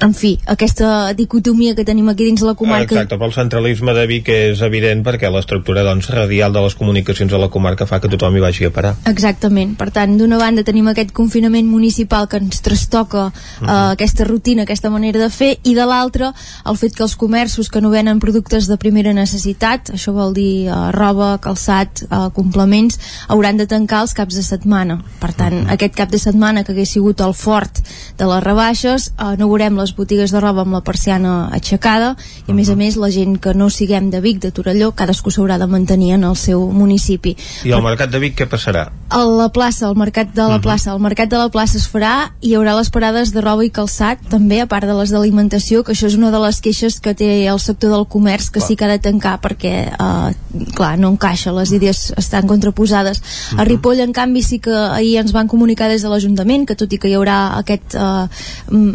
en 0.00 0.14
fi, 0.14 0.38
aquesta 0.46 1.12
dicotomia 1.18 1.74
que 1.74 1.84
tenim 1.84 2.08
aquí 2.08 2.26
dins 2.28 2.42
la 2.46 2.54
comarca. 2.54 2.94
Exacte, 2.94 3.16
però 3.16 3.28
el 3.28 3.34
centralisme 3.34 3.94
de 3.96 4.04
Vic 4.10 4.28
és 4.30 4.60
evident 4.62 5.02
perquè 5.06 5.30
l'estructura 5.32 5.82
doncs, 5.86 6.10
radial 6.14 6.54
de 6.54 6.62
les 6.62 6.76
comunicacions 6.78 7.32
a 7.34 7.40
la 7.42 7.48
comarca 7.50 7.86
fa 7.86 7.98
que 8.00 8.10
tothom 8.12 8.36
hi 8.36 8.44
vagi 8.44 8.68
a 8.68 8.72
parar. 8.74 8.94
Exactament, 9.10 9.74
per 9.78 9.90
tant, 9.94 10.14
d'una 10.20 10.38
banda 10.38 10.64
tenim 10.66 10.90
aquest 10.92 11.10
confinament 11.16 11.66
municipal 11.66 12.28
que 12.28 12.38
ens 12.38 12.62
trastoca 12.62 13.26
uh 13.26 13.32
-huh. 13.32 13.62
uh, 13.62 13.66
mhm. 13.66 13.92
aquesta 13.96 14.24
rutina, 14.24 14.62
aquesta 14.62 14.90
manera 14.90 15.18
de 15.18 15.30
fer, 15.30 15.58
i 15.64 15.74
de 15.74 15.84
l'altra, 15.84 16.32
el 16.64 16.76
fet 16.76 16.94
que 16.94 17.02
els 17.02 17.16
comerços 17.16 17.68
que 17.68 17.80
no 17.80 17.90
venen 17.90 18.20
productes 18.20 18.68
de 18.68 18.76
primera 18.76 19.12
necessitat, 19.12 19.90
això 19.90 20.12
vol 20.12 20.32
dir 20.32 20.68
uh, 20.68 20.92
roba, 20.92 21.38
calçat, 21.38 22.04
uh, 22.10 22.30
complements, 22.30 22.98
hauran 23.28 23.56
de 23.56 23.66
tancar 23.66 24.02
els 24.02 24.14
caps 24.14 24.34
de 24.34 24.42
setmana. 24.42 25.02
Per 25.18 25.32
tant, 25.32 25.52
uh 25.52 25.58
mhm. 25.58 25.66
-huh. 25.66 25.72
aquest 25.72 25.94
cap 25.94 26.10
de 26.10 26.18
setmana 26.18 26.64
que 26.64 26.72
hagués 26.72 26.90
sigut 26.90 27.20
el 27.20 27.34
fort 27.34 27.82
de 28.16 28.26
les 28.26 28.42
rebaixes, 28.42 29.12
uh, 29.18 29.36
no 29.36 29.48
veurem 29.48 29.76
les 29.76 29.87
les 29.88 29.96
botigues 29.96 30.32
de 30.32 30.40
roba 30.40 30.62
amb 30.66 30.76
la 30.76 30.82
persiana 30.84 31.48
aixecada 31.54 32.14
i 32.46 32.52
a 32.52 32.56
més 32.56 32.68
a 32.68 32.76
més 32.76 32.96
la 33.00 33.08
gent 33.12 33.38
que 33.40 33.54
no 33.56 33.70
siguem 33.72 34.10
de 34.12 34.20
Vic, 34.20 34.40
de 34.42 34.50
Torelló, 34.52 34.92
cadascú 34.96 35.32
s'haurà 35.32 35.58
de 35.58 35.68
mantenir 35.70 36.12
en 36.18 36.26
el 36.28 36.36
seu 36.36 36.66
municipi. 36.72 37.34
I 37.64 37.72
al 37.72 37.84
mercat 37.84 38.12
de 38.12 38.20
Vic 38.20 38.36
què 38.38 38.48
passarà? 38.50 38.88
A 39.08 39.22
la 39.24 39.48
plaça, 39.54 39.86
al 39.88 39.96
mercat 39.96 40.34
de 40.34 40.42
la 40.42 40.48
uh 40.48 40.58
-huh. 40.58 40.62
plaça. 40.62 40.92
El 40.92 41.00
mercat 41.00 41.30
de 41.30 41.38
la 41.38 41.48
plaça 41.48 41.78
es 41.78 41.88
farà 41.88 42.32
i 42.40 42.50
hi 42.50 42.54
haurà 42.54 42.76
les 42.76 42.90
parades 42.90 43.32
de 43.32 43.40
roba 43.40 43.64
i 43.64 43.70
calçat 43.70 44.18
també, 44.28 44.60
a 44.60 44.66
part 44.66 44.86
de 44.86 44.94
les 44.94 45.10
d'alimentació, 45.10 45.82
que 45.82 45.92
això 45.92 46.06
és 46.06 46.14
una 46.14 46.30
de 46.30 46.38
les 46.38 46.60
queixes 46.60 47.00
que 47.00 47.14
té 47.14 47.46
el 47.46 47.60
sector 47.60 47.90
del 47.90 48.06
comerç, 48.06 48.50
que 48.50 48.60
clar. 48.60 48.68
sí 48.68 48.76
que 48.76 48.84
ha 48.84 48.88
de 48.88 48.98
tancar 48.98 49.40
perquè, 49.40 49.92
uh, 49.98 50.32
clar, 50.74 50.98
no 50.98 51.08
encaixa, 51.08 51.52
les 51.52 51.72
idees 51.72 52.12
estan 52.16 52.46
contraposades. 52.46 53.18
Uh 53.18 53.24
-huh. 53.24 53.60
A 53.60 53.64
Ripoll, 53.64 54.00
en 54.00 54.12
canvi, 54.12 54.42
sí 54.42 54.58
que 54.58 54.74
ahir 54.74 55.18
ens 55.18 55.32
van 55.32 55.48
comunicar 55.48 55.88
des 55.88 56.02
de 56.02 56.08
l'Ajuntament 56.08 56.66
que 56.66 56.74
tot 56.74 56.92
i 56.92 56.98
que 56.98 57.08
hi 57.08 57.14
haurà 57.14 57.58
aquest, 57.58 57.94
uh, 57.94 58.28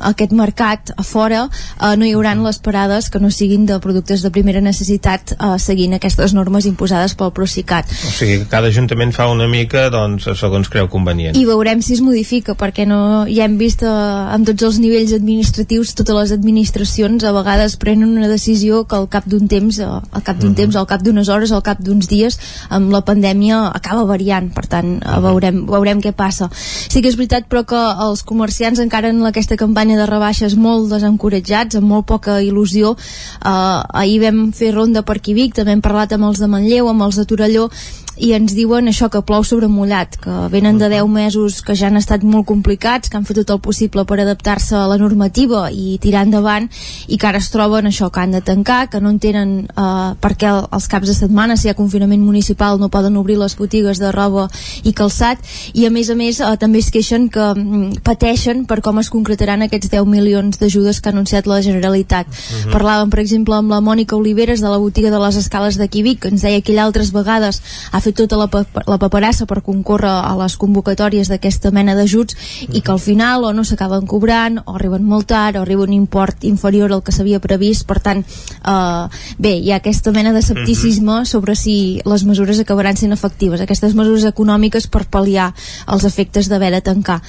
aquest 0.02 0.32
mercat 0.32 0.83
mercat 0.84 1.00
a 1.00 1.04
fora 1.04 1.50
eh, 1.82 1.96
no 1.98 2.06
hi 2.06 2.14
hauran 2.14 2.44
les 2.44 2.60
parades 2.60 3.10
que 3.10 3.20
no 3.20 3.30
siguin 3.32 3.66
de 3.66 3.80
productes 3.80 4.22
de 4.22 4.32
primera 4.32 4.62
necessitat 4.62 5.34
eh, 5.34 5.58
seguint 5.58 5.94
aquestes 5.94 6.34
normes 6.34 6.66
imposades 6.66 7.16
pel 7.16 7.32
Procicat. 7.32 7.86
O 7.88 8.12
sigui 8.12 8.46
cada 8.50 8.68
ajuntament 8.68 9.14
fa 9.14 9.30
una 9.32 9.48
mica 9.48 9.90
doncs, 9.90 10.28
segons 10.40 10.70
creu 10.70 10.90
convenient. 10.90 11.36
I 11.36 11.46
veurem 11.46 11.82
si 11.82 11.94
es 11.94 12.02
modifica, 12.02 12.56
perquè 12.56 12.86
no 12.88 13.26
ja 13.28 13.46
hem 13.46 13.58
vist 13.58 13.84
eh, 13.84 13.90
en 13.90 14.46
tots 14.46 14.64
els 14.64 14.80
nivells 14.80 15.14
administratius, 15.14 15.96
totes 15.96 16.16
les 16.16 16.36
administracions 16.36 17.24
a 17.24 17.34
vegades 17.34 17.78
prenen 17.78 18.18
una 18.18 18.28
decisió 18.28 18.84
que 18.86 18.98
al 18.98 19.10
cap 19.10 19.28
d'un 19.28 19.48
temps, 19.48 19.80
eh, 19.80 19.88
al 19.88 20.24
cap 20.24 20.38
d'un 20.38 20.52
uh 20.52 20.54
-huh. 20.54 20.62
temps, 20.62 20.76
al 20.76 20.88
cap 20.88 21.02
d'unes 21.02 21.30
hores, 21.30 21.52
al 21.52 21.64
cap 21.64 21.80
d'uns 21.80 22.08
dies, 22.08 22.40
amb 22.70 22.92
la 22.92 23.02
pandèmia 23.02 23.72
acaba 23.74 24.04
variant, 24.04 24.54
per 24.54 24.68
tant, 24.68 25.04
uh 25.04 25.08
-huh. 25.08 25.22
veurem, 25.22 25.66
veurem 25.66 26.02
què 26.02 26.12
passa. 26.12 26.50
Sí 26.54 27.02
que 27.02 27.10
és 27.10 27.16
veritat, 27.16 27.46
però 27.50 27.66
que 27.66 27.82
els 28.08 28.24
comerciants 28.24 28.80
encara 28.80 29.10
en 29.10 29.24
aquesta 29.26 29.56
campanya 29.56 29.98
de 29.98 30.06
rebaixes 30.06 30.56
molt 30.56 30.73
molt 30.74 30.92
desencoratjats, 30.94 31.78
amb 31.80 31.90
molt 31.94 32.08
poca 32.10 32.40
il·lusió. 32.44 32.94
Uh, 32.94 33.82
ahir 34.04 34.20
vam 34.26 34.46
fer 34.56 34.74
ronda 34.74 35.06
per 35.06 35.20
Quivic, 35.24 35.56
també 35.58 35.76
hem 35.76 35.84
parlat 35.86 36.16
amb 36.18 36.30
els 36.30 36.42
de 36.42 36.50
Manlleu, 36.50 36.90
amb 36.92 37.06
els 37.08 37.20
de 37.22 37.28
Torelló, 37.30 37.70
i 38.18 38.34
ens 38.38 38.54
diuen 38.54 38.88
això 38.88 39.10
que 39.10 39.24
plou 39.26 39.44
sobre 39.44 39.68
mullat, 39.72 40.18
que 40.22 40.34
venen 40.54 40.78
de 40.78 40.90
10 40.90 41.08
mesos 41.10 41.62
que 41.66 41.76
ja 41.76 41.88
han 41.88 41.98
estat 41.98 42.24
molt 42.24 42.46
complicats, 42.46 43.10
que 43.10 43.18
han 43.18 43.26
fet 43.26 43.40
tot 43.42 43.56
el 43.56 43.62
possible 43.64 44.06
per 44.06 44.20
adaptar-se 44.22 44.76
a 44.78 44.86
la 44.90 45.00
normativa 45.02 45.66
i 45.72 45.98
tirar 46.04 46.26
endavant 46.28 46.70
i 47.08 47.18
que 47.18 47.28
ara 47.28 47.42
es 47.42 47.50
troben 47.54 47.90
això 47.90 48.12
que 48.14 48.22
han 48.22 48.36
de 48.36 48.42
tancar, 48.46 48.90
que 48.90 49.02
no 49.02 49.10
entenen 49.10 49.54
eh, 49.66 50.12
per 50.22 50.34
què 50.38 50.52
els 50.52 50.88
caps 50.92 51.10
de 51.10 51.16
setmana 51.18 51.58
si 51.58 51.68
hi 51.68 51.74
ha 51.74 51.78
confinament 51.80 52.22
municipal 52.22 52.80
no 52.80 52.92
poden 52.94 53.18
obrir 53.18 53.40
les 53.42 53.58
botigues 53.58 54.00
de 54.00 54.12
roba 54.14 54.48
i 54.84 54.94
calçat 54.94 55.42
i 55.74 55.88
a 55.88 55.92
més 55.94 56.10
a 56.10 56.18
més 56.20 56.40
eh, 56.40 56.54
també 56.62 56.84
es 56.84 56.92
queixen 56.94 57.30
que 57.34 57.50
mm, 57.56 58.04
pateixen 58.06 58.66
per 58.70 58.82
com 58.86 59.02
es 59.02 59.10
concretaran 59.10 59.66
aquests 59.66 59.90
10 59.90 60.06
milions 60.10 60.62
d'ajudes 60.62 61.02
que 61.02 61.10
ha 61.10 61.16
anunciat 61.16 61.50
la 61.50 61.62
Generalitat. 61.62 62.28
Uh 62.28 62.32
mhm. 62.32 62.70
-huh. 62.70 62.74
Parlàvem 62.78 63.10
per 63.10 63.20
exemple 63.20 63.56
amb 63.56 63.72
la 63.72 63.82
Mònica 63.82 64.16
Oliveres 64.16 64.62
de 64.62 64.70
la 64.70 64.78
botiga 64.78 65.10
de 65.10 65.20
les 65.20 65.36
escales 65.36 65.78
de 65.78 65.88
Quivic 65.88 66.20
que 66.22 66.28
ens 66.30 66.42
deia 66.42 66.62
que 66.62 66.72
ella 66.72 66.84
altres 66.84 67.12
vegades 67.12 67.62
ha 67.92 68.03
fet 68.04 68.18
tota 68.20 68.38
la, 68.38 68.48
la 68.88 68.98
paperassa 69.00 69.48
per 69.50 69.62
concórrer 69.64 70.12
a 70.12 70.34
les 70.40 70.56
convocatòries 70.60 71.30
d'aquesta 71.32 71.72
mena 71.76 71.96
d'ajuts 71.96 72.36
i 72.72 72.82
que 72.82 72.92
al 72.92 73.02
final 73.02 73.48
o 73.48 73.54
no 73.56 73.64
s'acaben 73.64 74.08
cobrant 74.10 74.60
o 74.66 74.76
arriben 74.76 75.06
molt 75.08 75.30
tard 75.32 75.58
o 75.58 75.64
arriba 75.64 75.88
un 75.88 75.94
import 75.96 76.44
inferior 76.48 76.92
al 76.92 77.04
que 77.04 77.16
s'havia 77.16 77.40
previst 77.44 77.88
per 77.88 78.00
tant, 78.04 78.24
eh, 78.24 79.06
bé, 79.38 79.56
hi 79.58 79.72
ha 79.72 79.80
aquesta 79.80 80.12
mena 80.12 80.34
d'escepticisme 80.36 81.22
mhm. 81.22 81.30
sobre 81.30 81.56
si 81.56 82.02
les 82.06 82.26
mesures 82.28 82.60
acabaran 82.60 82.98
sent 83.00 83.16
efectives 83.16 83.62
aquestes 83.62 83.96
mesures 83.96 84.26
econòmiques 84.28 84.88
per 84.88 85.06
pal·liar 85.08 85.52
els 85.88 86.04
efectes 86.10 86.50
d'haver 86.52 86.74
de 86.76 86.82
tancar 86.82 87.22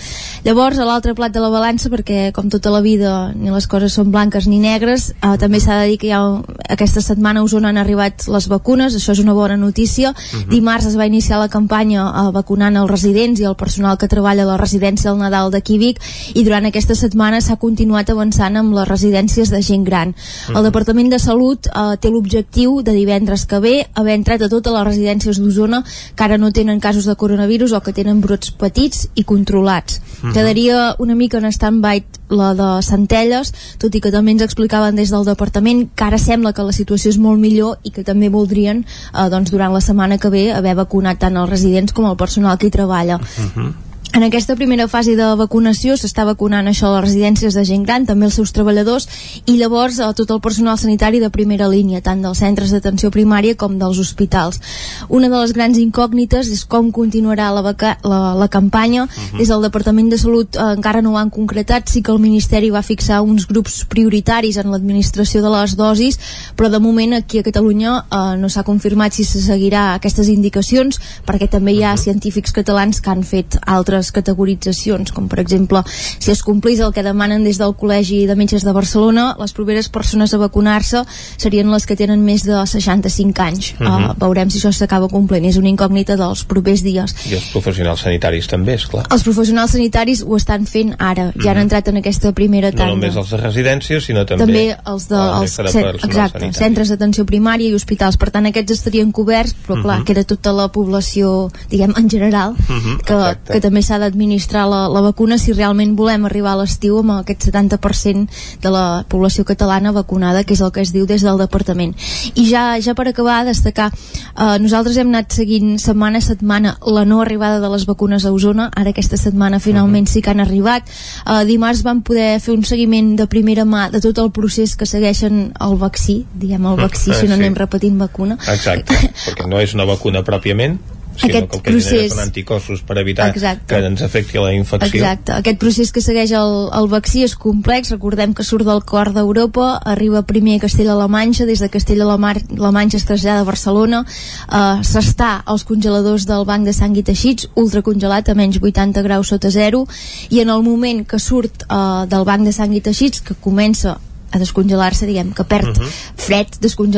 llavors 0.44 0.78
a 0.78 0.88
l'altre 0.88 1.14
plat 1.14 1.32
de 1.32 1.42
la 1.42 1.52
balança 1.52 1.90
perquè 1.92 2.32
com 2.34 2.50
tota 2.50 2.72
la 2.74 2.82
vida 2.82 3.32
ni 3.34 3.52
les 3.54 3.68
coses 3.70 3.94
són 3.94 4.10
blanques 4.10 4.48
ni 4.50 4.58
negres 4.58 5.12
eh, 5.14 5.36
també 5.38 5.60
s'ha 5.60 5.80
de 5.82 5.92
dir 5.92 6.00
que 6.02 6.10
ja 6.10 6.22
aquesta 6.68 7.02
setmana 7.04 7.40
a 7.40 7.46
Osona 7.46 7.70
han 7.70 7.78
arribat 7.78 8.26
les 8.28 8.48
vacunes, 8.48 8.94
això 8.96 9.12
és 9.14 9.22
una 9.22 9.34
bona 9.36 9.56
notícia 9.56 10.10
uh 10.10 10.14
mhm. 10.14 10.42
-huh 10.42 10.63
dimarts 10.64 10.86
es 10.88 10.96
va 10.96 11.04
iniciar 11.04 11.36
la 11.38 11.50
campanya 11.52 12.06
eh, 12.08 12.30
vacunant 12.32 12.78
els 12.80 12.88
residents 12.88 13.40
i 13.40 13.44
el 13.44 13.56
personal 13.60 13.98
que 14.00 14.08
treballa 14.08 14.46
a 14.46 14.48
la 14.48 14.56
residència 14.56 15.10
del 15.10 15.20
Nadal 15.20 15.50
de 15.52 15.60
Quivic 15.60 16.00
i 16.32 16.44
durant 16.46 16.64
aquesta 16.64 16.96
setmana 16.96 17.42
s'ha 17.44 17.58
continuat 17.60 18.08
avançant 18.08 18.56
amb 18.56 18.72
les 18.72 18.88
residències 18.88 19.52
de 19.52 19.60
gent 19.60 19.84
gran. 19.84 20.14
El 20.48 20.54
mhm. 20.54 20.64
Departament 20.70 21.12
de 21.12 21.20
Salut 21.20 21.68
eh, 21.68 21.84
té 22.00 22.08
l'objectiu 22.08 22.80
de 22.80 22.96
divendres 22.96 23.44
que 23.44 23.60
ve 23.60 23.74
haver 23.92 24.16
entrat 24.16 24.40
a 24.40 24.48
totes 24.48 24.72
les 24.72 24.88
residències 24.88 25.42
d'Osona 25.42 25.84
que 26.16 26.24
ara 26.24 26.40
no 26.40 26.52
tenen 26.52 26.80
casos 26.80 27.04
de 27.04 27.16
coronavirus 27.20 27.76
o 27.76 27.82
que 27.84 27.92
tenen 27.92 28.24
brots 28.24 28.56
petits 28.56 29.08
i 29.14 29.24
controlats. 29.24 30.00
-huh. 30.24 30.32
Quedaria 30.32 30.94
una 30.98 31.14
mica 31.14 31.38
en 31.38 31.52
stand-by 31.52 32.04
la 32.28 32.54
de 32.54 32.68
Centelles, 32.82 33.52
tot 33.78 33.94
i 33.94 34.00
que 34.00 34.12
també 34.14 34.34
ens 34.34 34.44
explicaven 34.44 34.96
des 34.96 35.12
del 35.12 35.26
departament 35.28 35.88
que 35.94 36.04
ara 36.04 36.18
sembla 36.18 36.52
que 36.52 36.66
la 36.66 36.72
situació 36.72 37.10
és 37.10 37.18
molt 37.18 37.40
millor 37.40 37.78
i 37.84 37.90
que 37.90 38.04
també 38.04 38.28
voldrien 38.28 38.84
eh, 38.84 39.28
doncs, 39.30 39.50
durant 39.50 39.72
la 39.72 39.82
setmana 39.84 40.18
que 40.18 40.30
ve 40.30 40.50
haver 40.52 40.74
vacunat 40.74 41.20
tant 41.20 41.36
els 41.36 41.50
residents 41.50 41.92
com 41.92 42.08
el 42.10 42.16
personal 42.16 42.58
que 42.58 42.66
hi 42.68 42.76
treballa. 42.78 43.16
Uh 43.16 43.50
-huh. 43.54 43.72
En 44.14 44.22
aquesta 44.22 44.54
primera 44.54 44.84
fase 44.86 45.16
de 45.18 45.26
vacunació 45.34 45.96
s'està 45.98 46.22
vacunant 46.22 46.68
això 46.70 46.86
a 46.86 46.90
les 46.92 47.02
residències 47.02 47.56
de 47.58 47.64
gent 47.66 47.82
gran, 47.82 48.04
també 48.06 48.28
els 48.28 48.36
seus 48.38 48.52
treballadors 48.54 49.08
i 49.50 49.56
llavors 49.58 49.96
a 49.98 50.12
tot 50.14 50.30
el 50.30 50.38
personal 50.38 50.78
sanitari 50.78 51.18
de 51.18 51.32
primera 51.34 51.66
línia, 51.66 51.98
tant 51.98 52.22
dels 52.22 52.38
centres 52.38 52.70
d'atenció 52.70 53.10
primària 53.10 53.56
com 53.58 53.74
dels 53.80 53.98
hospitals. 53.98 54.60
Una 55.08 55.26
de 55.32 55.40
les 55.40 55.54
grans 55.56 55.80
incògnites 55.82 56.46
és 56.46 56.62
com 56.62 56.92
continuarà 56.94 57.48
la, 57.50 57.64
vaca 57.66 57.96
la, 58.06 58.36
la 58.38 58.46
campanya. 58.46 59.08
Uh 59.08 59.08
-huh. 59.08 59.38
Des 59.38 59.48
del 59.48 59.66
Departament 59.66 60.10
de 60.10 60.18
Salut 60.18 60.54
eh, 60.54 60.60
encara 60.76 61.02
no 61.02 61.10
ho 61.10 61.18
han 61.18 61.30
concretat, 61.30 61.88
sí 61.88 62.00
que 62.00 62.12
el 62.12 62.20
Ministeri 62.20 62.70
va 62.70 62.82
fixar 62.82 63.20
uns 63.22 63.48
grups 63.48 63.84
prioritaris 63.84 64.56
en 64.58 64.70
l'administració 64.70 65.42
de 65.42 65.50
les 65.50 65.74
dosis, 65.76 66.20
però 66.56 66.70
de 66.70 66.78
moment 66.78 67.14
aquí 67.14 67.38
a 67.38 67.42
Catalunya 67.42 68.04
eh, 68.12 68.36
no 68.38 68.48
s'ha 68.48 68.62
confirmat 68.62 69.12
si 69.12 69.24
se 69.24 69.40
seguirà 69.40 69.94
aquestes 69.94 70.28
indicacions, 70.28 71.00
perquè 71.26 71.48
també 71.48 71.72
hi 71.72 71.82
ha 71.82 71.96
científics 71.96 72.52
catalans 72.52 73.00
que 73.00 73.10
han 73.10 73.24
fet 73.24 73.58
altres 73.66 74.03
categoritzacions, 74.12 75.12
com 75.12 75.28
per 75.28 75.40
exemple 75.40 75.82
si 76.18 76.30
es 76.30 76.42
complís 76.42 76.80
el 76.80 76.92
que 76.92 77.02
demanen 77.02 77.44
des 77.44 77.58
del 77.58 77.74
Col·legi 77.76 78.26
de 78.26 78.36
Metges 78.36 78.64
de 78.64 78.72
Barcelona, 78.72 79.34
les 79.38 79.52
properes 79.52 79.88
persones 79.88 80.34
a 80.34 80.38
vacunar-se 80.38 81.04
serien 81.36 81.70
les 81.70 81.86
que 81.86 81.96
tenen 81.96 82.24
més 82.24 82.44
de 82.44 82.56
65 82.66 83.42
anys. 83.42 83.74
Uh 83.78 83.86
-huh. 83.86 84.10
uh, 84.10 84.18
veurem 84.18 84.50
si 84.50 84.58
això 84.58 84.72
s'acaba 84.72 85.08
complint, 85.08 85.44
és 85.44 85.56
una 85.56 85.68
incògnita 85.68 86.16
dels 86.16 86.44
propers 86.44 86.82
dies. 86.82 87.14
I 87.30 87.34
els 87.34 87.50
professionals 87.52 88.00
sanitaris 88.00 88.46
també, 88.46 88.74
és 88.74 88.86
clar. 88.86 89.04
Els 89.10 89.22
professionals 89.22 89.70
sanitaris 89.70 90.24
ho 90.26 90.36
estan 90.36 90.66
fent 90.66 90.94
ara, 90.98 91.24
ja 91.24 91.30
uh 91.30 91.34
-huh. 91.34 91.50
han 91.50 91.58
entrat 91.58 91.88
en 91.88 91.96
aquesta 91.96 92.32
primera 92.32 92.70
tanda. 92.70 92.86
No 92.86 92.96
només 92.96 93.16
els 93.16 93.30
de 93.30 93.36
residències, 93.36 94.04
sinó 94.04 94.24
també, 94.26 94.44
també 94.44 94.76
els 94.86 95.08
de, 95.08 95.16
els, 95.16 95.56
de 95.56 95.68
cent, 95.68 95.86
exacte, 95.94 96.38
sanitari. 96.38 96.64
centres 96.64 96.88
d'atenció 96.88 97.24
primària 97.24 97.68
i 97.68 97.74
hospitals. 97.74 98.16
Per 98.16 98.30
tant, 98.30 98.46
aquests 98.46 98.72
estarien 98.72 99.12
coberts, 99.12 99.54
però 99.66 99.80
clar, 99.82 99.98
uh 99.98 100.02
-huh. 100.02 100.04
queda 100.04 100.24
tota 100.24 100.52
la 100.52 100.68
població, 100.68 101.50
diguem, 101.70 101.92
en 101.96 102.10
general, 102.10 102.50
uh 102.52 102.76
-huh. 102.76 102.96
que, 103.06 103.52
que 103.52 103.60
també 103.60 103.82
s'ha 103.82 103.93
d'administrar 103.98 104.66
la, 104.68 104.84
la 104.92 105.02
vacuna 105.04 105.38
si 105.38 105.52
realment 105.52 105.94
volem 105.96 106.26
arribar 106.28 106.54
a 106.54 106.60
l'estiu 106.62 106.98
amb 107.00 107.16
aquest 107.18 107.48
70% 107.48 108.28
de 108.62 108.72
la 108.72 109.04
població 109.08 109.44
catalana 109.44 109.92
vacunada, 109.92 110.44
que 110.44 110.54
és 110.54 110.62
el 110.64 110.72
que 110.72 110.82
es 110.84 110.92
diu 110.94 111.06
des 111.06 111.24
del 111.24 111.40
departament. 111.40 111.94
I 112.34 112.46
ja, 112.48 112.64
ja 112.82 112.94
per 112.94 113.08
acabar, 113.10 113.44
destacar, 113.46 113.90
eh, 113.90 114.58
nosaltres 114.62 114.98
hem 115.00 115.12
anat 115.12 115.32
seguint 115.36 115.78
setmana 115.82 116.18
a 116.18 116.24
setmana 116.24 116.76
la 116.86 117.04
no 117.04 117.20
arribada 117.22 117.60
de 117.60 117.70
les 117.72 117.86
vacunes 117.86 118.24
a 118.24 118.32
Osona, 118.32 118.70
ara 118.74 118.90
aquesta 118.94 119.18
setmana 119.20 119.60
finalment 119.60 120.08
sí 120.10 120.22
que 120.22 120.30
han 120.30 120.40
arribat. 120.44 120.88
Eh, 121.26 121.44
dimarts 121.48 121.84
vam 121.86 122.02
poder 122.02 122.40
fer 122.40 122.54
un 122.56 122.64
seguiment 122.64 123.14
de 123.16 123.28
primera 123.30 123.64
mà 123.64 123.88
de 123.92 124.00
tot 124.04 124.18
el 124.22 124.32
procés 124.34 124.76
que 124.76 124.86
segueixen 124.86 125.52
el 125.60 125.78
vaccí, 125.80 126.24
diguem 126.34 126.66
el 126.70 126.80
vaccí, 126.80 127.12
si 127.12 127.28
no 127.28 127.34
sí. 127.34 127.40
anem 127.40 127.56
repetint 127.58 127.98
vacuna. 128.00 128.38
Exacte, 128.48 128.96
perquè 129.24 129.48
no 129.48 129.60
és 129.62 129.74
una 129.74 129.86
vacuna 129.88 130.24
pròpiament, 130.26 130.78
sinó 131.16 131.30
aquest 131.30 131.50
que 131.50 131.56
el 131.56 131.62
que 131.62 131.72
procés... 131.72 132.12
són 132.12 132.22
anticossos 132.24 132.82
per 132.86 132.98
evitar 133.02 133.28
Exacte. 133.32 133.66
que 133.70 133.80
ens 133.88 134.02
afecti 134.04 134.40
la 134.42 134.52
infecció. 134.54 135.00
Exacte. 135.02 135.34
Aquest 135.38 135.60
procés 135.62 135.92
que 135.94 136.02
segueix 136.04 136.34
el, 136.36 136.54
el 136.74 136.88
vaccí 136.92 137.24
és 137.26 137.36
complex. 137.40 137.92
Recordem 137.94 138.34
que 138.34 138.46
surt 138.46 138.66
del 138.68 138.82
cor 138.86 139.12
d'Europa, 139.14 139.74
arriba 139.94 140.24
primer 140.26 140.58
a 140.58 140.64
Castella-La 140.66 141.08
Manxa, 141.08 141.46
des 141.48 141.62
de 141.62 141.70
Castella-La 141.72 142.18
La 142.60 142.72
Manxa 142.74 142.98
es 142.98 143.06
trasllada 143.08 143.44
a 143.44 143.48
Barcelona, 143.48 144.04
eh, 144.04 144.62
s'està 144.86 145.42
als 145.44 145.66
congeladors 145.68 146.26
del 146.30 146.46
banc 146.48 146.66
de 146.66 146.74
sang 146.76 146.96
i 146.96 147.04
teixits, 147.06 147.50
ultracongelat 147.60 148.28
a 148.28 148.38
menys 148.38 148.60
80 148.62 149.04
graus 149.06 149.30
sota 149.34 149.50
zero, 149.50 149.84
i 150.30 150.40
en 150.40 150.50
el 150.50 150.64
moment 150.66 151.04
que 151.06 151.18
surt 151.18 151.66
eh, 151.68 152.06
del 152.10 152.26
banc 152.26 152.46
de 152.46 152.52
sang 152.52 152.74
i 152.74 152.82
teixits, 152.84 153.22
que 153.24 153.38
comença 153.40 153.98
a 154.34 154.42
descongelar-se, 154.42 155.06
diguem, 155.06 155.32
que 155.32 155.44
perd 155.44 155.76
uh 155.76 155.82
-huh. 155.82 155.90
fred, 156.16 156.48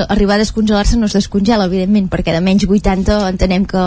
arribar 0.09 0.37
a 0.37 0.45
descongelar-se 0.45 0.97
no 0.97 1.07
es 1.07 1.13
descongela, 1.13 1.67
evidentment, 1.67 2.09
perquè 2.11 2.33
de 2.33 2.41
menys 2.41 2.67
80 2.69 3.29
entenem 3.29 3.65
que 3.65 3.85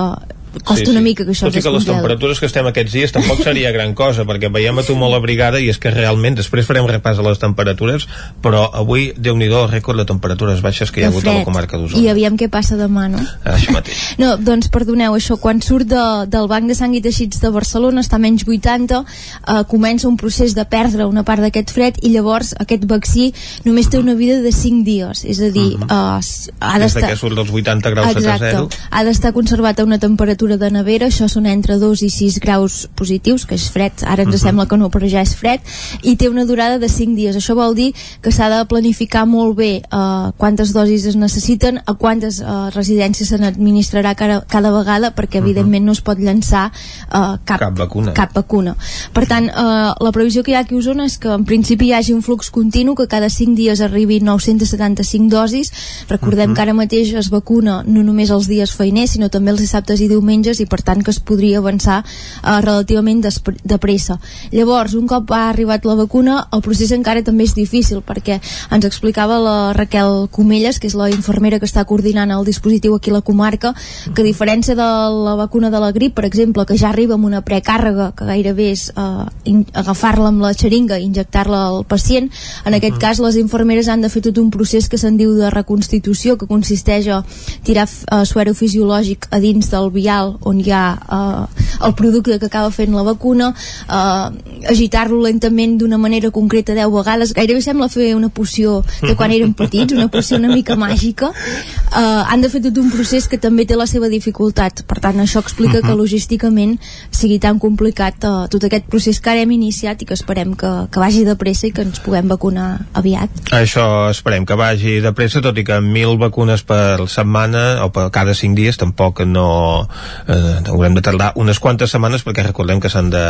costa 0.63 0.85
sí, 0.85 0.91
una 0.91 1.01
mica 1.01 1.25
que 1.25 1.33
això 1.33 1.47
Tot 1.47 1.57
i 1.59 1.63
que 1.63 1.73
les 1.73 1.85
temperatures 1.87 2.39
que 2.39 2.47
estem 2.49 2.67
aquests 2.69 2.93
dies 2.95 3.13
tampoc 3.15 3.41
seria 3.43 3.71
gran 3.75 3.93
cosa, 3.97 4.25
perquè 4.27 4.49
veiem 4.53 4.81
a 4.81 4.85
tu 4.85 4.95
molt 4.99 5.17
abrigada 5.17 5.59
i 5.61 5.69
és 5.69 5.77
que 5.81 5.91
realment, 5.93 6.37
després 6.39 6.67
farem 6.67 6.87
repàs 6.89 7.19
a 7.19 7.25
les 7.25 7.41
temperatures, 7.41 8.07
però 8.43 8.65
avui, 8.73 9.09
déu 9.17 9.37
nhi 9.37 9.49
el 9.49 9.69
rècord 9.69 9.99
de 9.99 10.05
temperatures 10.09 10.61
baixes 10.65 10.91
que 10.91 11.01
hi 11.01 11.05
ha 11.05 11.11
hagut 11.11 11.27
a 11.27 11.39
la 11.39 11.45
comarca 11.47 11.77
d'Osona. 11.77 12.01
I 12.01 12.09
aviam 12.11 12.37
què 12.37 12.49
passa 12.51 12.77
demà, 12.79 13.07
no? 13.11 13.21
Això 13.49 13.73
mateix. 13.75 14.03
No, 14.21 14.35
doncs 14.37 14.69
perdoneu, 14.73 15.15
això, 15.17 15.39
quan 15.41 15.61
surt 15.65 15.89
de, 15.89 16.03
del 16.29 16.49
Banc 16.51 16.69
de 16.69 16.77
Sang 16.77 16.95
i 16.97 17.01
Teixits 17.01 17.41
de 17.43 17.51
Barcelona, 17.53 18.03
està 18.05 18.19
a 18.19 18.23
menys 18.23 18.45
80, 18.47 19.01
eh, 19.03 19.61
comença 19.69 20.07
un 20.09 20.17
procés 20.21 20.55
de 20.57 20.65
perdre 20.69 21.07
una 21.09 21.25
part 21.27 21.43
d'aquest 21.45 21.73
fred 21.75 21.99
i 22.03 22.13
llavors 22.13 22.53
aquest 22.59 22.85
vaccí 22.89 23.31
només 23.65 23.89
té 23.89 24.01
una 24.01 24.15
vida 24.19 24.39
de 24.43 24.53
5 24.55 24.85
dies, 24.85 25.25
és 25.25 25.41
a 25.41 25.49
dir, 25.53 25.75
uh 25.75 25.85
-huh. 25.85 26.19
eh, 26.19 26.53
ha 26.59 26.79
d'estar... 26.79 27.01
Des 27.01 27.11
que 27.11 27.17
surt 27.17 27.35
dels 27.35 27.51
80 27.51 27.89
graus 27.89 28.15
Exacte, 28.15 28.51
sota 28.51 28.51
zero. 28.51 28.69
ha 28.89 29.03
d'estar 29.03 29.33
conservat 29.33 29.79
a 29.79 29.83
una 29.83 29.99
temperatura 29.99 30.38
de 30.47 30.69
nevera, 30.71 31.07
això 31.07 31.27
són 31.27 31.45
entre 31.45 31.75
2 31.79 32.03
i 32.05 32.09
6 32.09 32.39
graus 32.39 32.87
positius, 32.95 33.45
que 33.45 33.55
és 33.55 33.67
fred, 33.69 33.91
ara 34.05 34.23
ens 34.23 34.33
uh 34.33 34.39
-huh. 34.39 34.43
sembla 34.43 34.67
que 34.67 34.77
no, 34.77 34.89
però 34.89 35.09
ja 35.09 35.21
és 35.21 35.35
fred, 35.35 35.59
i 36.03 36.15
té 36.15 36.29
una 36.29 36.45
durada 36.45 36.79
de 36.79 36.87
5 36.87 37.15
dies. 37.15 37.35
Això 37.35 37.55
vol 37.55 37.75
dir 37.75 37.93
que 38.21 38.31
s'ha 38.31 38.49
de 38.49 38.65
planificar 38.65 39.25
molt 39.25 39.57
bé 39.57 39.81
uh, 39.91 40.31
quantes 40.37 40.73
dosis 40.73 41.05
es 41.05 41.15
necessiten, 41.15 41.81
a 41.85 41.93
quantes 41.93 42.39
uh, 42.39 42.69
residències 42.73 43.29
se 43.29 43.37
n'administrarà 43.37 44.15
cada, 44.15 44.45
cada 44.47 44.71
vegada, 44.71 45.11
perquè 45.15 45.37
evidentment 45.39 45.85
no 45.85 45.91
es 45.91 46.01
pot 46.01 46.17
llançar 46.17 46.71
uh, 46.71 47.37
cap, 47.43 47.59
cap, 47.59 47.77
vacuna. 47.77 48.13
cap 48.13 48.33
vacuna. 48.33 48.75
Per 49.13 49.27
tant, 49.27 49.45
uh, 49.49 49.93
la 49.99 50.11
previsió 50.11 50.43
que 50.43 50.51
hi 50.51 50.55
ha 50.55 50.59
aquí 50.59 50.75
a 50.75 50.77
Osona 50.77 51.05
és 51.05 51.17
que 51.17 51.29
en 51.29 51.45
principi 51.45 51.87
hi 51.87 51.93
hagi 51.93 52.13
un 52.13 52.21
flux 52.21 52.49
continu, 52.49 52.95
que 52.95 53.07
cada 53.07 53.29
5 53.29 53.55
dies 53.55 53.81
arribi 53.81 54.19
975 54.21 55.29
dosis. 55.29 55.71
Recordem 56.07 56.49
uh 56.49 56.51
-huh. 56.51 56.55
que 56.55 56.61
ara 56.61 56.73
mateix 56.73 57.13
es 57.13 57.29
vacuna 57.29 57.83
no 57.85 58.03
només 58.03 58.29
els 58.29 58.47
dies 58.47 58.71
feiners, 58.71 59.11
sinó 59.11 59.29
també 59.29 59.51
els 59.51 59.59
dissabtes 59.59 59.99
i 59.99 60.07
diumenges 60.07 60.28
i 60.29 60.65
per 60.69 60.81
tant 60.85 61.01
que 61.03 61.11
es 61.11 61.19
podria 61.19 61.57
avançar 61.59 62.03
uh, 62.03 62.59
relativament 62.61 63.21
de 63.21 63.77
pressa. 63.77 64.19
Llavors, 64.51 64.93
un 64.93 65.07
cop 65.07 65.31
ha 65.31 65.49
arribat 65.49 65.85
la 65.85 65.95
vacuna, 65.95 66.47
el 66.53 66.61
procés 66.61 66.91
encara 66.91 67.23
també 67.25 67.43
és 67.47 67.55
difícil 67.55 68.01
perquè 68.05 68.39
ens 68.71 68.85
explicava 68.85 69.39
la 69.41 69.73
Raquel 69.73 70.27
Comelles, 70.31 70.79
que 70.79 70.87
és 70.87 70.95
la 70.95 71.09
infermera 71.09 71.59
que 71.59 71.65
està 71.65 71.85
coordinant 71.85 72.31
el 72.31 72.45
dispositiu 72.45 72.95
aquí 72.95 73.09
a 73.09 73.17
la 73.17 73.21
comarca, 73.25 73.73
que 74.13 74.21
a 74.21 74.27
diferència 74.27 74.75
de 74.75 74.89
la 75.25 75.35
vacuna 75.35 75.69
de 75.69 75.79
la 75.81 75.91
grip, 75.91 76.15
per 76.15 76.25
exemple, 76.25 76.65
que 76.65 76.77
ja 76.77 76.89
arriba 76.89 77.15
amb 77.17 77.25
una 77.25 77.41
precàrrega, 77.45 78.11
que 78.15 78.27
gairebé 78.29 78.71
és 78.75 78.89
uh, 78.95 79.25
agafar-la 79.73 80.29
amb 80.29 80.45
la 80.45 80.53
xeringa 80.53 80.99
i 80.99 81.07
injectar-la 81.09 81.65
al 81.69 81.83
pacient, 81.89 82.29
en 82.65 82.77
aquest 82.77 82.99
cas 83.01 83.21
les 83.23 83.39
infermeres 83.41 83.89
han 83.89 84.01
de 84.05 84.09
fer 84.13 84.21
tot 84.27 84.37
un 84.37 84.51
procés 84.53 84.89
que 84.89 84.99
se'n 85.01 85.17
diu 85.17 85.33
de 85.37 85.49
reconstitució, 85.53 86.37
que 86.37 86.49
consisteix 86.49 87.07
a 87.09 87.23
tirar 87.65 87.87
uh, 87.87 88.23
suero 88.25 88.53
fisiològic 88.53 89.29
a 89.31 89.39
dins 89.41 89.71
del 89.71 89.89
vial 89.95 90.18
on 90.25 90.59
hi 90.59 90.71
ha 90.71 90.83
uh, 90.95 91.65
el 91.85 91.95
producte 91.95 92.39
que 92.39 92.49
acaba 92.49 92.71
fent 92.71 92.93
la 92.95 93.03
vacuna, 93.03 93.51
uh, 93.87 94.29
agitar-lo 94.69 95.21
lentament 95.23 95.77
d'una 95.79 95.97
manera 95.97 96.31
concreta 96.31 96.75
10 96.75 96.91
vegades, 96.93 97.33
gairebé 97.37 97.61
sembla 97.63 97.89
fer 97.91 98.13
una 98.15 98.29
poció 98.29 98.81
de 99.01 99.15
quan 99.15 99.31
érem 99.35 99.53
petits, 99.53 99.95
una 99.95 100.09
poció 100.11 100.37
una 100.37 100.51
mica 100.53 100.75
màgica, 100.79 101.31
uh, 101.31 102.23
han 102.27 102.41
de 102.41 102.49
fer 102.51 102.61
tot 102.65 102.77
un 102.81 102.91
procés 102.91 103.27
que 103.31 103.39
també 103.39 103.65
té 103.65 103.77
la 103.79 103.87
seva 103.89 104.09
dificultat. 104.11 104.83
Per 104.87 104.99
tant, 104.99 105.19
això 105.23 105.43
explica 105.43 105.81
que 105.85 105.95
logísticament 105.95 106.77
sigui 107.11 107.39
tan 107.39 107.59
complicat 107.59 108.27
uh, 108.27 108.47
tot 108.51 108.65
aquest 108.67 108.89
procés 108.91 109.19
que 109.19 109.31
ara 109.31 109.43
hem 109.45 109.55
iniciat 109.55 110.01
i 110.01 110.09
que 110.09 110.17
esperem 110.17 110.55
que, 110.59 110.71
que 110.91 111.01
vagi 111.01 111.25
de 111.27 111.35
pressa 111.39 111.67
i 111.67 111.73
que 111.75 111.85
ens 111.87 112.01
puguem 112.03 112.29
vacunar 112.31 112.69
aviat. 112.93 113.51
Això 113.55 114.09
esperem 114.11 114.45
que 114.47 114.57
vagi 114.59 114.99
de 115.03 115.13
pressa, 115.15 115.43
tot 115.43 115.57
i 115.57 115.65
que 115.67 115.79
mil 115.83 116.17
vacunes 116.19 116.63
per 116.67 117.07
setmana 117.09 117.85
o 117.85 117.89
per 117.95 118.09
cada 118.13 118.35
5 118.35 118.57
dies 118.57 118.79
tampoc 118.79 119.23
no 119.27 119.87
eh, 120.27 120.59
haurem 120.69 120.95
de 120.97 121.03
tardar 121.05 121.31
unes 121.39 121.59
quantes 121.59 121.93
setmanes 121.93 122.25
perquè 122.25 122.45
recordem 122.45 122.81
que 122.81 122.91
s'han 122.91 123.11
de, 123.13 123.25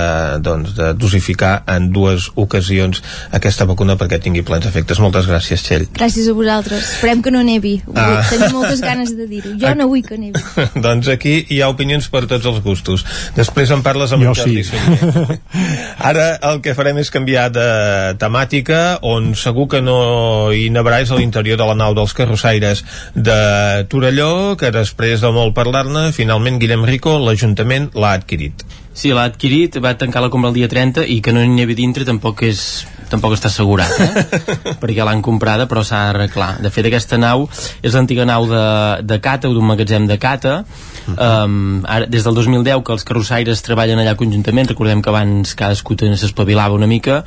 doncs, 0.46 0.76
de 0.78 0.92
dosificar 0.94 1.64
en 1.70 1.90
dues 1.96 2.30
ocasions 2.40 3.02
aquesta 3.36 3.68
vacuna 3.70 3.98
perquè 4.00 4.20
tingui 4.22 4.44
plens 4.46 4.68
efectes. 4.70 5.02
Moltes 5.04 5.28
gràcies, 5.30 5.64
Txell. 5.66 5.88
Gràcies 5.96 6.30
a 6.30 6.36
vosaltres. 6.38 6.94
Esperem 6.98 7.24
que 7.26 7.34
no 7.34 7.44
nevi. 7.46 7.78
Ah. 7.96 8.22
Tenim 8.30 8.56
moltes 8.56 8.84
ganes 8.84 9.16
de 9.18 9.28
dir-ho. 9.30 9.56
Jo 9.60 9.74
no 9.78 9.90
vull 9.92 10.04
que 10.06 10.20
nevi. 10.20 10.40
doncs 10.86 11.10
aquí 11.12 11.40
hi 11.50 11.62
ha 11.62 11.70
opinions 11.72 12.10
per 12.12 12.26
tots 12.30 12.46
els 12.50 12.62
gustos. 12.66 13.06
Després 13.38 13.74
en 13.76 13.84
parles 13.86 14.14
amb 14.16 14.26
jo 14.26 14.34
en 14.34 14.40
Jordi 14.40 14.64
sí. 14.68 14.78
Ara 16.10 16.30
el 16.50 16.62
que 16.66 16.76
farem 16.78 17.00
és 17.02 17.12
canviar 17.14 17.50
de 17.54 17.68
temàtica 18.22 19.00
on 19.06 19.34
segur 19.40 19.68
que 19.72 19.82
no 19.84 20.52
hi 20.56 20.68
nevarà 20.74 21.02
és 21.04 21.12
a 21.12 21.18
l'interior 21.20 21.60
de 21.60 21.68
la 21.68 21.78
nau 21.78 21.96
dels 21.98 22.14
carrossaires 22.18 22.84
de 23.16 23.40
Torelló, 23.90 24.56
que 24.60 24.72
després 24.74 25.22
de 25.24 25.32
molt 25.34 25.56
parlar-ne, 25.58 26.10
finalment 26.16 26.60
Guillem 26.62 26.69
Rico, 26.86 27.18
l'Ajuntament 27.18 27.90
l'ha 27.96 28.14
adquirit. 28.20 28.66
Sí, 28.94 29.14
l'ha 29.16 29.24
adquirit, 29.30 29.78
va 29.80 29.94
tancar 29.96 30.22
la 30.22 30.30
compra 30.30 30.50
el 30.52 30.58
dia 30.58 30.68
30 30.68 31.06
i 31.08 31.22
que 31.24 31.32
no 31.32 31.42
n'hi 31.42 31.64
havia 31.64 31.78
dintre 31.78 32.06
tampoc 32.08 32.44
és 32.44 32.62
tampoc 33.10 33.34
està 33.34 33.50
assegurat, 33.50 33.94
eh? 34.04 34.42
perquè 34.82 35.06
l'han 35.06 35.24
comprada 35.26 35.66
però 35.70 35.82
s'ha 35.86 36.02
d'arreglar. 36.10 36.50
De 36.62 36.70
fet, 36.74 36.86
aquesta 36.90 37.18
nau 37.18 37.48
és 37.82 37.96
l'antiga 37.96 38.26
nau 38.28 38.46
de, 38.50 38.64
de 39.08 39.20
Cata 39.24 39.50
o 39.50 39.56
d'un 39.56 39.66
magatzem 39.66 40.06
de 40.10 40.20
Cata 40.22 40.60
um, 41.16 41.80
ara, 41.88 42.06
des 42.06 42.28
del 42.28 42.38
2010 42.38 42.84
que 42.86 42.94
els 42.98 43.08
carrossaires 43.08 43.64
treballen 43.66 44.02
allà 44.04 44.18
conjuntament 44.20 44.70
recordem 44.70 45.02
que 45.02 45.14
abans 45.14 45.56
cadascú 45.58 45.98
s'espavilava 46.00 46.78
una 46.78 46.90
mica 46.92 47.24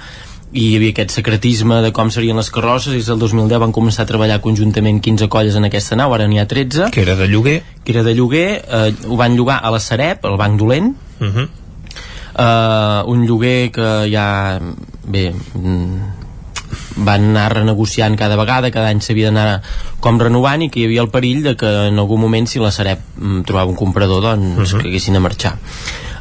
i 0.52 0.66
hi 0.68 0.76
havia 0.76 0.92
aquest 0.92 1.14
secretisme 1.16 1.80
de 1.80 1.90
com 1.96 2.10
serien 2.12 2.36
les 2.36 2.50
carrosses 2.52 2.92
i 2.92 3.00
des 3.00 3.08
del 3.08 3.20
2010 3.22 3.60
van 3.62 3.72
començar 3.72 4.04
a 4.04 4.10
treballar 4.10 4.42
conjuntament 4.44 5.00
15 5.00 5.28
colles 5.32 5.56
en 5.56 5.64
aquesta 5.68 5.96
nau, 5.96 6.12
ara 6.12 6.28
n'hi 6.28 6.42
ha 6.42 6.46
13 6.48 6.90
que 6.92 7.00
era 7.04 7.16
de 7.16 7.28
lloguer 7.28 7.62
que 7.84 7.94
era 7.96 8.04
de 8.04 8.14
lloguer, 8.14 8.48
eh, 8.60 8.92
ho 9.08 9.16
van 9.16 9.36
llogar 9.36 9.60
a 9.62 9.72
la 9.72 9.80
Sareb, 9.80 10.26
al 10.28 10.36
Banc 10.36 10.60
Dolent 10.60 10.92
uh 11.20 11.26
-huh. 11.26 11.48
uh, 12.36 13.10
un 13.10 13.26
lloguer 13.26 13.72
que 13.72 14.10
ja 14.12 14.60
bé 15.06 15.32
van 16.96 17.22
anar 17.30 17.52
renegociant 17.54 18.16
cada 18.16 18.36
vegada, 18.36 18.70
cada 18.70 18.88
any 18.88 19.00
s'havia 19.00 19.30
d'anar 19.30 19.62
com 20.00 20.20
renovant 20.20 20.62
i 20.62 20.68
que 20.68 20.80
hi 20.80 20.84
havia 20.84 21.00
el 21.00 21.08
perill 21.08 21.42
de 21.42 21.56
que 21.56 21.88
en 21.88 21.98
algun 21.98 22.20
moment 22.20 22.46
si 22.46 22.58
la 22.58 22.70
Sareb 22.70 22.98
mm, 23.16 23.42
trobava 23.42 23.70
un 23.70 23.76
comprador 23.76 24.22
doncs 24.22 24.72
uh 24.72 24.76
-huh. 24.76 24.82
que 24.82 24.88
haguessin 24.88 25.14
de 25.14 25.20
marxar 25.20 25.58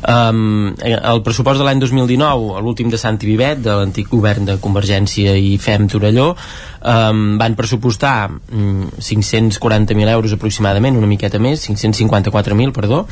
Um, 0.01 0.71
el 0.81 1.21
pressupost 1.21 1.61
de 1.61 1.65
l'any 1.67 1.81
2019 1.83 2.61
l'últim 2.65 2.89
de 2.89 2.97
Santi 2.97 3.27
Vivet 3.29 3.59
de 3.61 3.75
l'antic 3.77 4.09
govern 4.09 4.47
de 4.47 4.55
Convergència 4.63 5.35
i 5.37 5.53
FEM 5.61 5.85
Torelló 5.93 6.31
um, 6.33 7.21
van 7.37 7.57
pressupostar 7.59 8.31
um, 8.31 8.87
540.000 8.97 10.15
euros 10.15 10.33
aproximadament 10.33 10.97
una 10.97 11.09
miqueta 11.11 11.37
més, 11.37 11.67
554.000 11.69 12.73
perdó. 12.73 13.05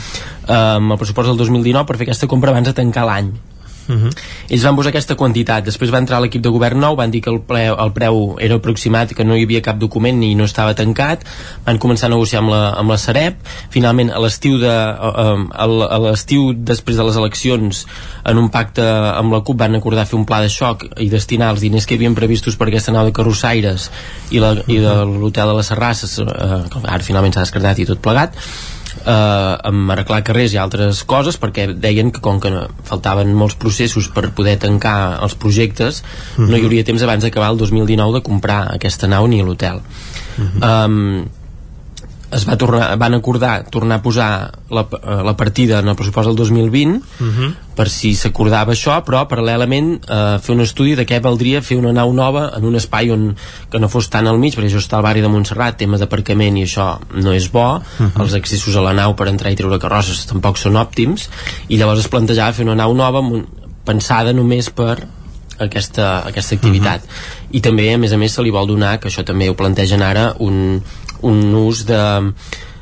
Um, 0.48 0.90
el 0.96 0.98
pressupost 0.98 1.30
del 1.30 1.38
2019 1.38 1.86
per 1.86 2.00
fer 2.02 2.10
aquesta 2.10 2.32
compra 2.32 2.56
abans 2.56 2.72
de 2.72 2.78
tancar 2.82 3.06
l'any 3.06 3.32
Uh 3.90 3.96
-huh. 3.96 4.12
ells 4.50 4.64
van 4.64 4.76
posar 4.76 4.90
aquesta 4.90 5.16
quantitat. 5.16 5.66
Després 5.66 5.92
va 5.92 5.98
entrar 5.98 6.22
l'equip 6.22 6.42
de 6.42 6.50
govern 6.50 6.80
nou 6.80 6.96
van 6.96 7.12
dir 7.12 7.22
que 7.22 7.30
el, 7.30 7.42
ple, 7.42 7.66
el 7.68 7.92
preu 7.92 8.38
era 8.40 8.56
aproximat 8.56 9.14
que 9.14 9.24
no 9.24 9.36
hi 9.36 9.44
havia 9.44 9.62
cap 9.62 9.78
document 9.78 10.20
ni 10.20 10.36
no 10.36 10.44
estava 10.44 10.76
tancat. 10.76 11.26
Van 11.66 11.80
començar 11.80 12.06
a 12.06 12.10
negociar 12.10 12.42
amb 12.42 12.50
la, 12.50 12.70
amb 12.70 12.90
la 12.90 12.98
Sareb. 12.98 13.36
Finalment 13.70 14.12
a 14.12 14.20
l'estiu 14.20 14.60
de, 14.60 14.70
a 14.70 15.98
l'estiu 15.98 16.54
després 16.54 16.98
de 16.98 17.04
les 17.04 17.16
eleccions 17.16 17.86
en 18.24 18.38
un 18.38 18.50
pacte 18.50 18.84
amb 18.84 19.34
la 19.34 19.42
CUP 19.42 19.58
van 19.58 19.76
acordar 19.76 20.06
fer 20.06 20.20
un 20.20 20.26
pla 20.26 20.42
de 20.42 20.50
xoc 20.50 20.86
i 20.98 21.10
destinar 21.10 21.52
els 21.56 21.62
diners 21.62 21.86
que 21.86 21.96
havien 21.96 22.16
previstos 22.16 22.56
per 22.56 22.68
aquesta 22.68 22.92
nau 22.92 23.06
de 23.06 23.16
carrossaires 23.16 23.90
i, 24.30 24.40
la, 24.40 24.54
i 24.68 24.78
de 24.84 24.96
l'hotel 25.06 25.54
de 25.54 25.56
les 25.60 25.72
Serrasses 25.72 26.20
eh, 26.20 26.84
ara 26.84 27.04
finalment 27.06 27.34
s'ha 27.34 27.48
descartat 27.48 27.80
i 27.80 27.88
tot 27.90 28.04
plegat 28.04 28.38
eh, 28.98 29.70
amb 29.70 29.92
arreglar 29.94 30.22
carrers 30.28 30.54
i 30.54 30.60
altres 30.62 31.04
coses 31.10 31.40
perquè 31.40 31.68
deien 31.74 32.12
que 32.12 32.22
com 32.24 32.40
que 32.44 32.52
faltaven 32.90 33.34
molts 33.36 33.58
processos 33.60 34.10
per 34.14 34.30
poder 34.36 34.58
tancar 34.60 35.20
els 35.24 35.36
projectes 35.36 36.04
uh 36.04 36.44
-huh. 36.44 36.50
no 36.50 36.58
hi 36.58 36.64
hauria 36.64 36.84
temps 36.84 37.04
abans 37.04 37.24
d'acabar 37.24 37.52
el 37.52 37.58
2019 37.58 38.14
de 38.14 38.22
comprar 38.22 38.62
aquesta 38.74 39.08
nau 39.08 39.28
ni 39.28 39.42
l'hotel 39.42 39.82
uh 39.82 39.82
-huh. 40.44 40.86
um, 40.86 41.30
es 42.32 42.46
va 42.46 42.58
tornar, 42.58 42.92
van 43.02 43.16
acordar 43.18 43.64
tornar 43.74 44.00
a 44.00 44.04
posar 44.06 44.30
la, 44.70 44.84
eh, 44.86 45.22
la 45.26 45.36
partida 45.38 45.80
en 45.80 45.88
el 45.90 45.96
pressupost 45.98 46.30
del 46.30 46.36
2020 46.36 46.96
uh 46.96 47.02
-huh. 47.26 47.54
per 47.76 47.90
si 47.90 48.14
s'acordava 48.16 48.74
això, 48.74 49.04
però 49.04 49.26
paral·lelament 49.28 50.00
eh, 50.08 50.40
fer 50.40 50.56
un 50.56 50.62
estudi 50.62 50.96
de 50.96 51.06
què 51.06 51.22
valdria 51.22 51.62
fer 51.62 51.78
una 51.78 51.92
nau 51.92 52.14
nova 52.14 52.52
en 52.56 52.66
un 52.66 52.76
espai 52.76 53.12
on 53.12 53.36
que 53.72 53.80
no 53.80 53.90
fos 53.90 54.10
tan 54.10 54.28
al 54.28 54.38
mig, 54.38 54.56
perquè 54.56 54.68
això 54.68 54.78
està 54.78 54.98
al 54.98 55.04
barri 55.04 55.22
de 55.22 55.28
Montserrat 55.28 55.78
tema 55.78 55.98
d'aparcament 55.98 56.58
i 56.58 56.64
això 56.64 57.00
no 57.14 57.34
és 57.34 57.52
bo 57.52 57.76
uh 57.76 57.82
-huh. 58.00 58.22
els 58.22 58.34
accessos 58.34 58.76
a 58.76 58.82
la 58.82 58.94
nau 58.94 59.16
per 59.16 59.28
entrar 59.28 59.52
i 59.52 59.56
treure 59.56 59.80
carrosses 59.80 60.26
tampoc 60.26 60.58
són 60.58 60.76
òptims 60.76 61.30
i 61.68 61.78
llavors 61.78 62.00
es 62.00 62.08
plantejava 62.08 62.54
fer 62.54 62.66
una 62.66 62.76
nau 62.76 62.94
nova 62.94 63.22
pensada 63.86 64.34
només 64.34 64.70
per 64.70 65.08
aquesta, 65.58 66.26
aquesta 66.26 66.56
activitat 66.56 67.02
uh 67.02 67.08
-huh. 67.08 67.48
i 67.52 67.62
també 67.62 67.94
a 67.94 67.98
més 67.98 68.12
a 68.12 68.18
més 68.18 68.32
se 68.32 68.42
li 68.42 68.52
vol 68.52 68.68
donar 68.68 69.00
que 69.00 69.08
això 69.08 69.24
també 69.24 69.50
ho 69.50 69.56
plantegen 69.56 70.02
ara 70.02 70.36
un, 70.40 70.82
un 71.22 71.54
ús 71.56 71.86
de 71.90 72.02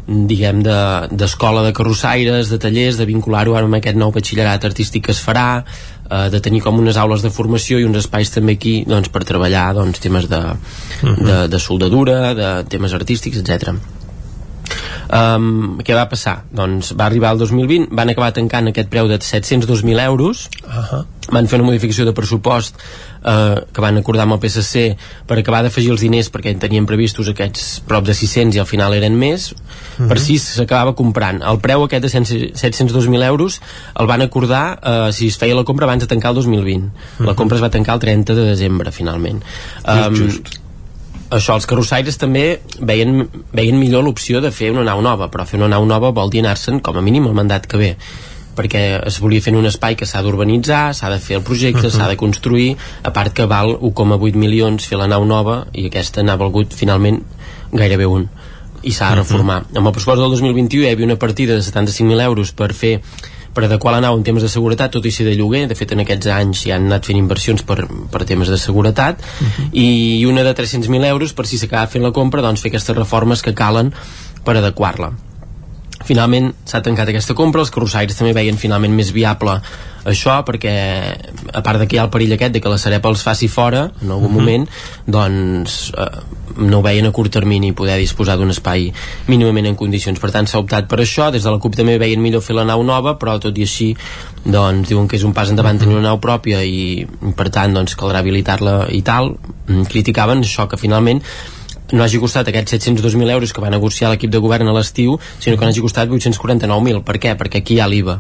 diguem 0.08 0.62
d'escola 0.64 1.66
de, 1.66 1.68
de 1.68 1.76
carrossaires, 1.76 2.50
de 2.50 2.58
tallers, 2.64 2.96
de 2.96 3.06
vincular-ho 3.10 3.58
amb 3.60 3.76
aquest 3.76 3.98
nou 4.00 4.14
batxillerat 4.16 4.64
artístic 4.70 5.04
que 5.08 5.12
es 5.12 5.20
farà, 5.20 5.66
eh, 6.08 6.30
de 6.32 6.40
tenir 6.40 6.62
com 6.64 6.80
unes 6.80 6.98
aules 6.98 7.26
de 7.26 7.32
formació 7.34 7.82
i 7.82 7.88
uns 7.88 8.00
espais 8.06 8.32
també 8.32 8.56
aquí 8.56 8.80
doncs, 8.88 9.12
per 9.12 9.26
treballar 9.28 9.74
doncs, 9.76 10.00
temes 10.00 10.30
de, 10.32 10.40
uh 10.40 10.56
-huh. 11.04 11.26
de, 11.28 11.38
de 11.52 11.60
soldadura, 11.60 12.34
de 12.34 12.64
temes 12.70 12.94
artístics, 12.94 13.44
etc. 13.44 13.76
Um, 15.08 15.78
què 15.84 15.96
va 15.96 16.08
passar? 16.12 16.44
Doncs 16.52 16.94
va 16.98 17.06
arribar 17.08 17.32
el 17.36 17.40
2020, 17.40 17.90
van 17.96 18.10
acabar 18.12 18.34
tancant 18.36 18.68
aquest 18.72 18.90
preu 18.90 19.08
de 19.08 19.20
702.000 19.20 20.04
euros, 20.04 20.50
uh 20.64 20.84
-huh. 20.84 21.06
van 21.32 21.48
fer 21.48 21.60
una 21.60 21.68
modificació 21.68 22.06
de 22.06 22.14
pressupost 22.14 22.76
eh, 23.28 23.66
que 23.72 23.82
van 23.82 23.98
acordar 23.98 24.26
amb 24.26 24.38
el 24.38 24.42
PSC 24.42 24.96
per 25.28 25.38
acabar 25.40 25.62
d'afegir 25.66 25.92
els 25.92 26.04
diners 26.04 26.30
perquè 26.34 26.54
tenien 26.60 26.86
previstos 26.90 27.30
aquests 27.32 27.82
prop 27.88 28.06
de 28.08 28.16
600 28.18 28.56
i 28.56 28.60
al 28.64 28.70
final 28.70 28.94
eren 28.94 29.18
més 29.18 29.52
uh 29.52 29.58
-huh. 29.58 30.08
per 30.08 30.20
si 30.20 30.38
s'acabava 30.40 30.96
comprant 30.96 31.42
el 31.42 31.60
preu 31.60 31.84
aquest 31.84 32.04
de 32.04 32.10
702.000 32.10 33.24
euros 33.24 33.62
el 34.00 34.08
van 34.08 34.22
acordar 34.22 34.80
eh, 34.84 35.12
si 35.12 35.28
es 35.28 35.38
feia 35.38 35.56
la 35.56 35.64
compra 35.64 35.86
abans 35.86 36.02
de 36.02 36.08
tancar 36.08 36.32
el 36.32 36.36
2020 36.36 36.86
uh 36.86 36.92
-huh. 37.20 37.26
la 37.26 37.36
compra 37.36 37.58
es 37.58 37.64
va 37.64 37.70
tancar 37.70 37.96
el 37.96 38.00
30 38.00 38.36
de 38.36 38.42
desembre 38.42 38.92
finalment 38.92 39.44
um, 39.86 40.16
just, 40.16 40.44
just 40.46 40.67
això, 41.30 41.56
els 41.56 41.68
carrossaires 41.68 42.18
també 42.18 42.60
veien, 42.80 43.28
veien 43.54 43.80
millor 43.80 44.06
l'opció 44.06 44.42
de 44.42 44.52
fer 44.52 44.72
una 44.72 44.86
nau 44.88 45.02
nova, 45.02 45.30
però 45.34 45.46
fer 45.46 45.60
una 45.60 45.70
nau 45.76 45.86
nova 45.86 46.12
vol 46.16 46.32
dir 46.32 46.44
anar-se'n 46.44 46.80
com 46.80 46.98
a 46.98 47.04
mínim 47.04 47.28
el 47.28 47.38
mandat 47.38 47.68
que 47.68 47.78
ve 47.78 47.94
perquè 48.58 48.84
es 49.06 49.20
volia 49.22 49.44
fer 49.44 49.52
en 49.54 49.60
un 49.60 49.70
espai 49.70 49.94
que 49.94 50.08
s'ha 50.10 50.24
d'urbanitzar, 50.26 50.90
s'ha 50.98 51.12
de 51.14 51.20
fer 51.22 51.38
el 51.38 51.44
projecte, 51.46 51.86
uh 51.86 51.92
-huh. 51.92 51.98
s'ha 51.98 52.08
de 52.10 52.18
construir, 52.18 52.76
a 53.04 53.14
part 53.14 53.34
que 53.34 53.46
val 53.46 53.78
1,8 53.80 54.34
milions 54.34 54.86
fer 54.86 54.98
la 54.98 55.08
nau 55.08 55.26
nova 55.26 55.68
i 55.74 55.86
aquesta 55.86 56.24
n'ha 56.24 56.36
valgut 56.36 56.74
finalment 56.74 57.22
gairebé 57.72 58.06
un 58.06 58.30
i 58.82 58.92
s'ha 58.92 59.10
de 59.10 59.16
reformar. 59.16 59.62
Uh 59.62 59.68
-huh. 59.68 59.78
Amb 59.78 59.88
el 59.88 59.94
pressupost 59.94 60.22
del 60.22 60.30
2021 60.32 60.84
hi 60.84 60.92
havia 60.92 61.06
una 61.06 61.20
partida 61.20 61.54
de 61.54 61.62
75.000 61.62 62.22
euros 62.22 62.52
per 62.52 62.74
fer 62.74 63.02
per 63.58 63.66
adequar 63.66 63.96
la 63.96 64.04
nau 64.06 64.14
en 64.14 64.22
temes 64.22 64.46
de 64.46 64.52
seguretat, 64.54 64.92
tot 64.94 65.06
i 65.10 65.12
ser 65.12 65.26
de 65.26 65.34
lloguer, 65.34 65.64
de 65.66 65.76
fet 65.78 65.96
en 65.96 66.04
aquests 66.04 66.30
anys 66.30 66.62
ja 66.70 66.76
han 66.78 66.86
anat 66.92 67.10
fent 67.10 67.18
inversions 67.18 67.66
per, 67.66 67.80
per 68.14 68.22
temes 68.30 68.54
de 68.54 68.58
seguretat, 68.62 69.18
uh 69.18 69.48
-huh. 69.48 69.70
i 69.74 70.26
una 70.30 70.44
de 70.46 70.54
300.000 70.54 71.06
euros 71.10 71.34
per 71.34 71.48
si 71.48 71.58
s'acaba 71.58 71.88
fent 71.88 72.04
la 72.04 72.12
compra, 72.12 72.42
doncs 72.42 72.62
fer 72.62 72.70
aquestes 72.70 72.96
reformes 72.96 73.42
que 73.42 73.56
calen 73.56 73.94
per 74.44 74.58
adequar-la 74.58 75.27
finalment 76.08 76.54
s'ha 76.66 76.82
tancat 76.86 77.12
aquesta 77.12 77.36
compra, 77.38 77.62
els 77.66 77.74
carrossaires 77.74 78.18
també 78.18 78.34
veien 78.38 78.58
finalment 78.60 78.96
més 78.96 79.14
viable 79.16 79.60
això 80.08 80.40
perquè 80.48 80.74
a 81.52 81.62
part 81.66 81.82
de 81.82 81.88
que 81.88 81.98
hi 81.98 82.00
ha 82.00 82.06
el 82.08 82.12
perill 82.14 82.34
aquest 82.38 82.56
de 82.56 82.62
que 82.64 82.72
la 82.72 82.80
Sareb 82.80 83.06
els 83.10 83.24
faci 83.26 83.50
fora 83.52 83.90
en 84.02 84.12
algun 84.12 84.16
uh 84.16 84.30
mhm. 84.30 84.36
-huh. 84.36 84.40
moment 84.40 84.70
doncs 85.06 85.92
eh, 85.98 86.20
no 86.58 86.82
veien 86.82 87.06
a 87.06 87.12
curt 87.12 87.32
termini 87.32 87.74
poder 87.74 87.98
disposar 88.00 88.38
d'un 88.38 88.50
espai 88.50 88.92
mínimament 89.28 89.68
en 89.68 89.76
condicions 89.76 90.20
per 90.20 90.32
tant 90.32 90.48
s'ha 90.48 90.60
optat 90.60 90.88
per 90.88 91.00
això, 91.00 91.32
des 91.32 91.44
de 91.44 91.52
la 91.52 91.60
CUP 91.60 91.76
també 91.76 91.98
veien 91.98 92.22
millor 92.22 92.42
fer 92.42 92.56
la 92.56 92.64
nau 92.64 92.84
nova 92.84 93.18
però 93.20 93.40
tot 93.40 93.58
i 93.58 93.62
així 93.62 93.96
doncs 94.46 94.88
diuen 94.90 95.08
que 95.08 95.18
és 95.18 95.24
un 95.24 95.34
pas 95.34 95.50
endavant 95.50 95.80
tenir 95.80 95.96
una 95.96 96.10
nau 96.10 96.20
pròpia 96.20 96.64
i 96.64 97.08
per 97.36 97.50
tant 97.50 97.74
doncs 97.74 97.96
caldrà 97.96 98.20
habilitar-la 98.20 98.88
i 98.90 99.02
tal 99.02 99.36
mm, 99.68 99.84
criticaven 99.84 100.40
això 100.40 100.68
que 100.68 100.78
finalment 100.78 101.22
no 101.92 102.04
hagi 102.04 102.20
costat 102.20 102.48
aquests 102.52 102.74
702.000 102.76 103.32
euros 103.32 103.54
que 103.54 103.62
va 103.64 103.72
negociar 103.72 104.12
l'equip 104.12 104.32
de 104.32 104.42
govern 104.44 104.68
a 104.68 104.74
l'estiu, 104.76 105.20
sinó 105.40 105.58
que 105.58 105.68
n'hagi 105.68 105.84
costat 105.84 106.10
849.000. 106.10 107.04
Per 107.08 107.20
què? 107.22 107.36
Perquè 107.40 107.64
aquí 107.64 107.78
hi 107.78 107.84
ha 107.84 107.88
l'IVA. 107.88 108.20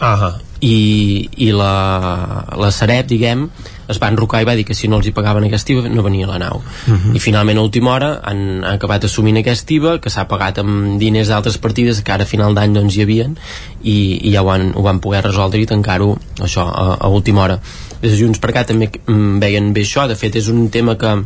Ah 0.00 0.36
I, 0.58 1.28
i 1.38 1.52
la, 1.54 2.44
la 2.58 2.70
Sareb, 2.74 3.06
diguem, 3.06 3.44
es 3.88 4.00
va 4.02 4.08
enrocar 4.10 4.40
i 4.42 4.46
va 4.48 4.56
dir 4.58 4.64
que 4.66 4.74
si 4.74 4.88
no 4.90 4.98
els 4.98 5.06
hi 5.06 5.12
pagaven 5.14 5.46
aquest 5.46 5.70
IVA 5.70 5.88
no 5.92 6.02
venia 6.02 6.26
la 6.26 6.38
nau. 6.42 6.58
Uh 6.58 6.90
mhm. 6.92 6.98
-huh. 6.98 7.16
I 7.16 7.20
finalment 7.20 7.58
a 7.58 7.62
última 7.62 7.92
hora 7.92 8.20
han, 8.22 8.64
han 8.64 8.74
acabat 8.74 9.04
assumint 9.04 9.38
aquest 9.38 9.70
IVA 9.70 9.98
que 10.00 10.10
s'ha 10.10 10.28
pagat 10.28 10.58
amb 10.58 10.98
diners 10.98 11.28
d'altres 11.28 11.58
partides 11.58 12.02
que 12.02 12.12
ara 12.12 12.24
a 12.24 12.26
final 12.26 12.54
d'any 12.54 12.74
doncs 12.74 12.96
hi 12.96 13.02
havien 13.02 13.36
i, 13.82 14.18
i 14.28 14.32
ja 14.32 14.42
ho 14.42 14.46
van, 14.46 14.72
ho 14.74 14.82
van 14.82 15.00
poder 15.00 15.22
resoldre 15.22 15.60
i 15.60 15.66
tancar-ho 15.66 16.18
això 16.40 16.66
a, 16.66 16.96
a 17.00 17.08
última 17.08 17.42
hora. 17.42 17.60
Des 18.02 18.12
de 18.12 18.18
Junts 18.18 18.38
per 18.38 18.52
Cat 18.52 18.66
també 18.66 18.90
mm, 19.06 19.38
veien 19.38 19.72
bé 19.72 19.82
això, 19.82 20.06
de 20.08 20.14
fet 20.14 20.36
és 20.36 20.48
un 20.48 20.68
tema 20.70 20.96
que 20.96 21.24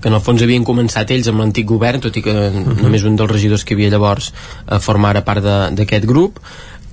que 0.00 0.08
en 0.08 0.16
el 0.16 0.24
fons 0.24 0.42
havien 0.42 0.64
començat 0.64 1.10
ells 1.12 1.28
amb 1.30 1.42
l'antic 1.42 1.68
govern, 1.68 2.00
tot 2.00 2.16
i 2.16 2.22
que 2.24 2.32
uh 2.32 2.50
-huh. 2.50 2.82
només 2.82 3.04
un 3.04 3.16
dels 3.16 3.30
regidors 3.30 3.64
que 3.64 3.74
hi 3.74 3.76
havia 3.76 3.90
llavors 3.90 4.32
eh, 4.70 4.78
formara 4.78 5.24
part 5.24 5.44
d'aquest 5.44 6.04
grup. 6.06 6.40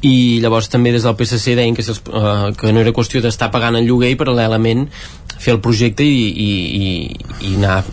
I 0.02 0.40
llavors 0.42 0.70
també 0.70 0.92
des 0.92 1.04
del 1.04 1.16
PSC 1.16 1.56
deien 1.56 1.76
que, 1.76 1.82
eh, 1.82 2.54
que 2.58 2.74
no 2.74 2.80
era 2.80 2.94
qüestió 2.94 3.22
d'estar 3.22 3.50
pagant 3.50 3.76
el 3.76 3.88
lloguer 3.88 4.12
i 4.12 4.16
paral·lelament 4.16 4.88
fer 5.40 5.54
el 5.54 5.60
projecte 5.60 6.04
i, 6.04 6.28
i, 6.30 6.52
i, 6.78 7.16
i 7.42 7.56
anar 7.56 7.80
a 7.80 7.84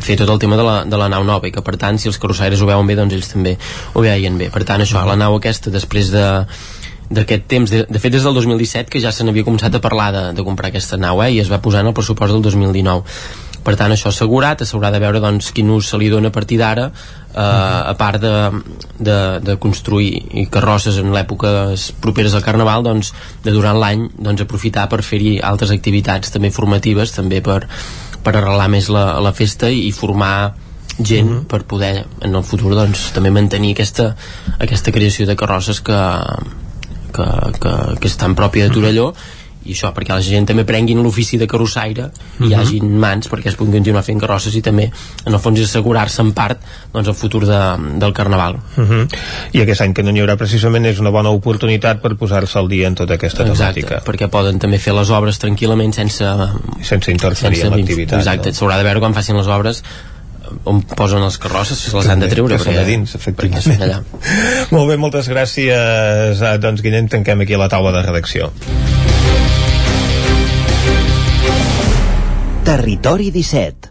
fer 0.00 0.16
tot 0.16 0.28
el 0.28 0.38
tema 0.38 0.56
de 0.56 0.62
la, 0.62 0.84
de 0.84 0.96
la 0.96 1.08
nau 1.08 1.24
nova. 1.24 1.48
I 1.48 1.52
que 1.52 1.62
per 1.62 1.76
tant 1.76 1.98
si 1.98 2.08
els 2.08 2.18
carrossaires 2.18 2.60
ho 2.60 2.66
veuen 2.66 2.86
bé 2.86 2.96
doncs 2.96 3.14
ells 3.14 3.32
també 3.32 3.56
ho 3.94 4.00
veien 4.00 4.36
bé. 4.36 4.50
Per 4.50 4.64
tant 4.64 4.80
això, 4.80 5.04
la 5.06 5.16
nau 5.16 5.36
aquesta 5.36 5.70
després 5.70 6.10
de 6.10 6.26
d'aquest 7.14 7.44
temps, 7.46 7.70
de, 7.70 7.84
de 7.88 7.98
fet 8.00 8.12
des 8.12 8.22
del 8.24 8.34
2017 8.34 8.90
que 8.90 9.00
ja 9.00 9.12
se 9.12 9.24
n'havia 9.24 9.44
començat 9.44 9.74
a 9.76 9.80
parlar 9.80 10.10
de, 10.12 10.22
de 10.32 10.44
comprar 10.44 10.70
aquesta 10.70 10.96
nau 10.96 11.20
eh, 11.22 11.34
i 11.34 11.40
es 11.42 11.50
va 11.52 11.60
posar 11.60 11.82
en 11.84 11.90
el 11.92 11.96
pressupost 11.96 12.32
del 12.32 12.42
2019 12.42 13.04
per 13.64 13.76
tant 13.80 13.92
això 13.94 14.10
assegurat, 14.12 14.60
s'haurà 14.62 14.90
de 14.92 15.00
veure 15.02 15.20
doncs, 15.24 15.50
quin 15.56 15.70
ús 15.72 15.88
se 15.88 15.98
li 16.00 16.10
dona 16.12 16.28
a 16.28 16.34
partir 16.34 16.58
d'ara 16.60 16.90
eh, 16.90 17.40
a 17.40 17.94
part 17.98 18.20
de, 18.20 18.34
de, 18.98 19.18
de 19.44 19.56
construir 19.60 20.48
carrosses 20.52 20.98
en 21.00 21.12
l'èpoques 21.14 21.90
properes 22.04 22.34
al 22.36 22.44
Carnaval 22.44 22.84
doncs, 22.86 23.14
de 23.44 23.54
durant 23.54 23.78
l'any 23.80 24.08
doncs, 24.18 24.44
aprofitar 24.44 24.88
per 24.92 25.02
fer-hi 25.06 25.38
altres 25.42 25.72
activitats 25.74 26.34
també 26.34 26.52
formatives 26.54 27.14
també 27.16 27.40
per, 27.44 27.62
per 28.24 28.36
arrelar 28.36 28.68
més 28.72 28.90
la, 28.92 29.06
la 29.24 29.32
festa 29.36 29.70
i, 29.72 29.90
formar 29.92 30.54
gent 30.98 31.28
uh 31.28 31.36
-huh. 31.40 31.46
per 31.50 31.64
poder 31.64 32.06
en 32.20 32.34
el 32.34 32.44
futur 32.44 32.74
doncs, 32.74 33.10
també 33.12 33.30
mantenir 33.30 33.72
aquesta, 33.72 34.14
aquesta 34.58 34.92
creació 34.92 35.26
de 35.26 35.36
carrosses 35.36 35.80
que, 35.80 36.00
que, 37.12 37.26
que, 37.60 37.72
que 38.00 38.06
és 38.06 38.16
tan 38.16 38.34
pròpia 38.34 38.68
de 38.68 38.74
Torelló 38.74 39.14
i 39.64 39.72
això, 39.72 39.92
perquè 39.96 40.12
la 40.14 40.20
gent 40.20 40.46
també 40.46 40.64
prenguin 40.64 41.02
l'ofici 41.02 41.38
de 41.40 41.46
carrossaire 41.46 42.10
i 42.40 42.44
hi 42.44 42.54
Mhm. 42.54 42.60
hagin 42.60 42.98
mans 42.98 43.30
perquè 43.30 43.48
es 43.48 43.56
puguin 43.56 43.72
continuar 43.74 44.02
fent 44.04 44.20
carrosses 44.20 44.54
i 44.54 44.62
també 44.62 44.90
en 45.24 45.32
el 45.32 45.40
fons 45.40 45.60
assegurar-se 45.60 46.20
en 46.22 46.32
part 46.32 46.60
doncs, 46.92 47.08
el 47.08 47.14
futur 47.14 47.44
de, 47.46 47.60
del 47.98 48.12
Carnaval 48.12 48.54
Uh 48.76 48.84
-huh. 48.84 49.08
I 49.52 49.60
aquest 49.62 49.80
any 49.80 49.92
que 49.94 50.02
no 50.02 50.10
n'hi 50.12 50.20
haurà 50.20 50.36
precisament 50.36 50.86
és 50.86 50.98
una 50.98 51.10
bona 51.10 51.30
oportunitat 51.30 52.00
per 52.00 52.14
posar-se 52.16 52.58
al 52.58 52.68
dia 52.68 52.86
en 52.88 52.94
tota 52.94 53.14
aquesta 53.14 53.44
temàtica. 53.44 53.96
Exacte, 53.96 54.10
perquè 54.10 54.28
poden 54.28 54.58
també 54.58 54.78
fer 54.78 54.92
les 54.94 55.10
obres 55.10 55.38
tranquil·lament 55.38 55.92
sense... 55.92 56.24
Sense 56.82 57.10
interferir 57.10 57.64
en 57.64 57.70
l'activitat, 57.70 58.18
Exacte, 58.18 58.50
no? 58.50 58.54
s'haurà 58.54 58.76
de 58.78 58.84
veure 58.84 59.00
quan 59.00 59.14
facin 59.14 59.36
les 59.36 59.46
obres 59.46 59.82
on 60.64 60.82
posen 60.82 61.22
les 61.24 61.38
carrosses, 61.38 61.78
se 61.78 61.96
les 61.96 62.06
han 62.08 62.20
de 62.20 62.28
treure 62.28 62.56
que 62.56 62.62
són 62.62 62.76
a 62.78 62.84
dins, 62.84 63.16
perquè 63.16 63.60
són 63.60 63.80
allà. 63.82 64.02
Molt 64.74 64.88
bé, 64.88 64.96
moltes 64.96 65.28
gràcies. 65.28 66.42
Eh, 66.42 66.58
doncs, 66.58 66.82
Guillem, 66.82 67.08
tanquem 67.08 67.40
aquí 67.40 67.56
la 67.56 67.68
taula 67.68 67.92
de 67.92 68.02
redacció. 68.02 68.52
Territori 72.64 73.28
17 73.28 73.90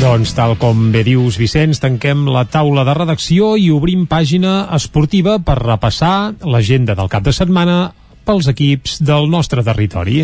Doncs 0.00 0.32
tal 0.32 0.56
com 0.56 0.86
bé 0.94 1.02
dius, 1.04 1.36
Vicenç, 1.36 1.76
tanquem 1.82 2.24
la 2.24 2.46
taula 2.48 2.86
de 2.88 2.94
redacció 2.96 3.52
i 3.60 3.68
obrim 3.74 4.06
pàgina 4.08 4.62
esportiva 4.78 5.36
per 5.44 5.58
repassar 5.60 6.32
l'agenda 6.40 6.96
del 6.96 7.12
cap 7.12 7.28
de 7.28 7.36
setmana 7.36 7.76
pels 8.24 8.48
equips 8.48 9.02
del 9.04 9.28
nostre 9.28 9.60
territori. 9.60 10.22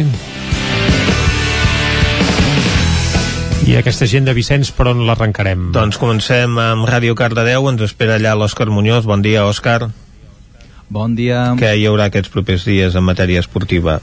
I 3.63 3.77
aquesta 3.79 4.09
agenda, 4.09 4.33
Vicenç, 4.35 4.73
per 4.75 4.89
on 4.91 5.05
l'arrencarem? 5.07 5.69
Doncs 5.75 5.95
comencem 6.01 6.57
amb 6.59 6.87
Ràdio 6.89 7.15
Cardedeu, 7.15 7.69
ens 7.71 7.85
espera 7.87 8.17
allà 8.19 8.33
l'Òscar 8.35 8.67
Muñoz. 8.75 9.07
Bon 9.07 9.23
dia, 9.23 9.45
Òscar. 9.47 9.87
Bon 10.91 11.15
dia. 11.15 11.53
Què 11.61 11.71
hi 11.79 11.87
haurà 11.87 12.09
aquests 12.11 12.33
propers 12.33 12.67
dies 12.67 12.97
en 12.99 13.07
matèria 13.07 13.41
esportiva? 13.41 14.01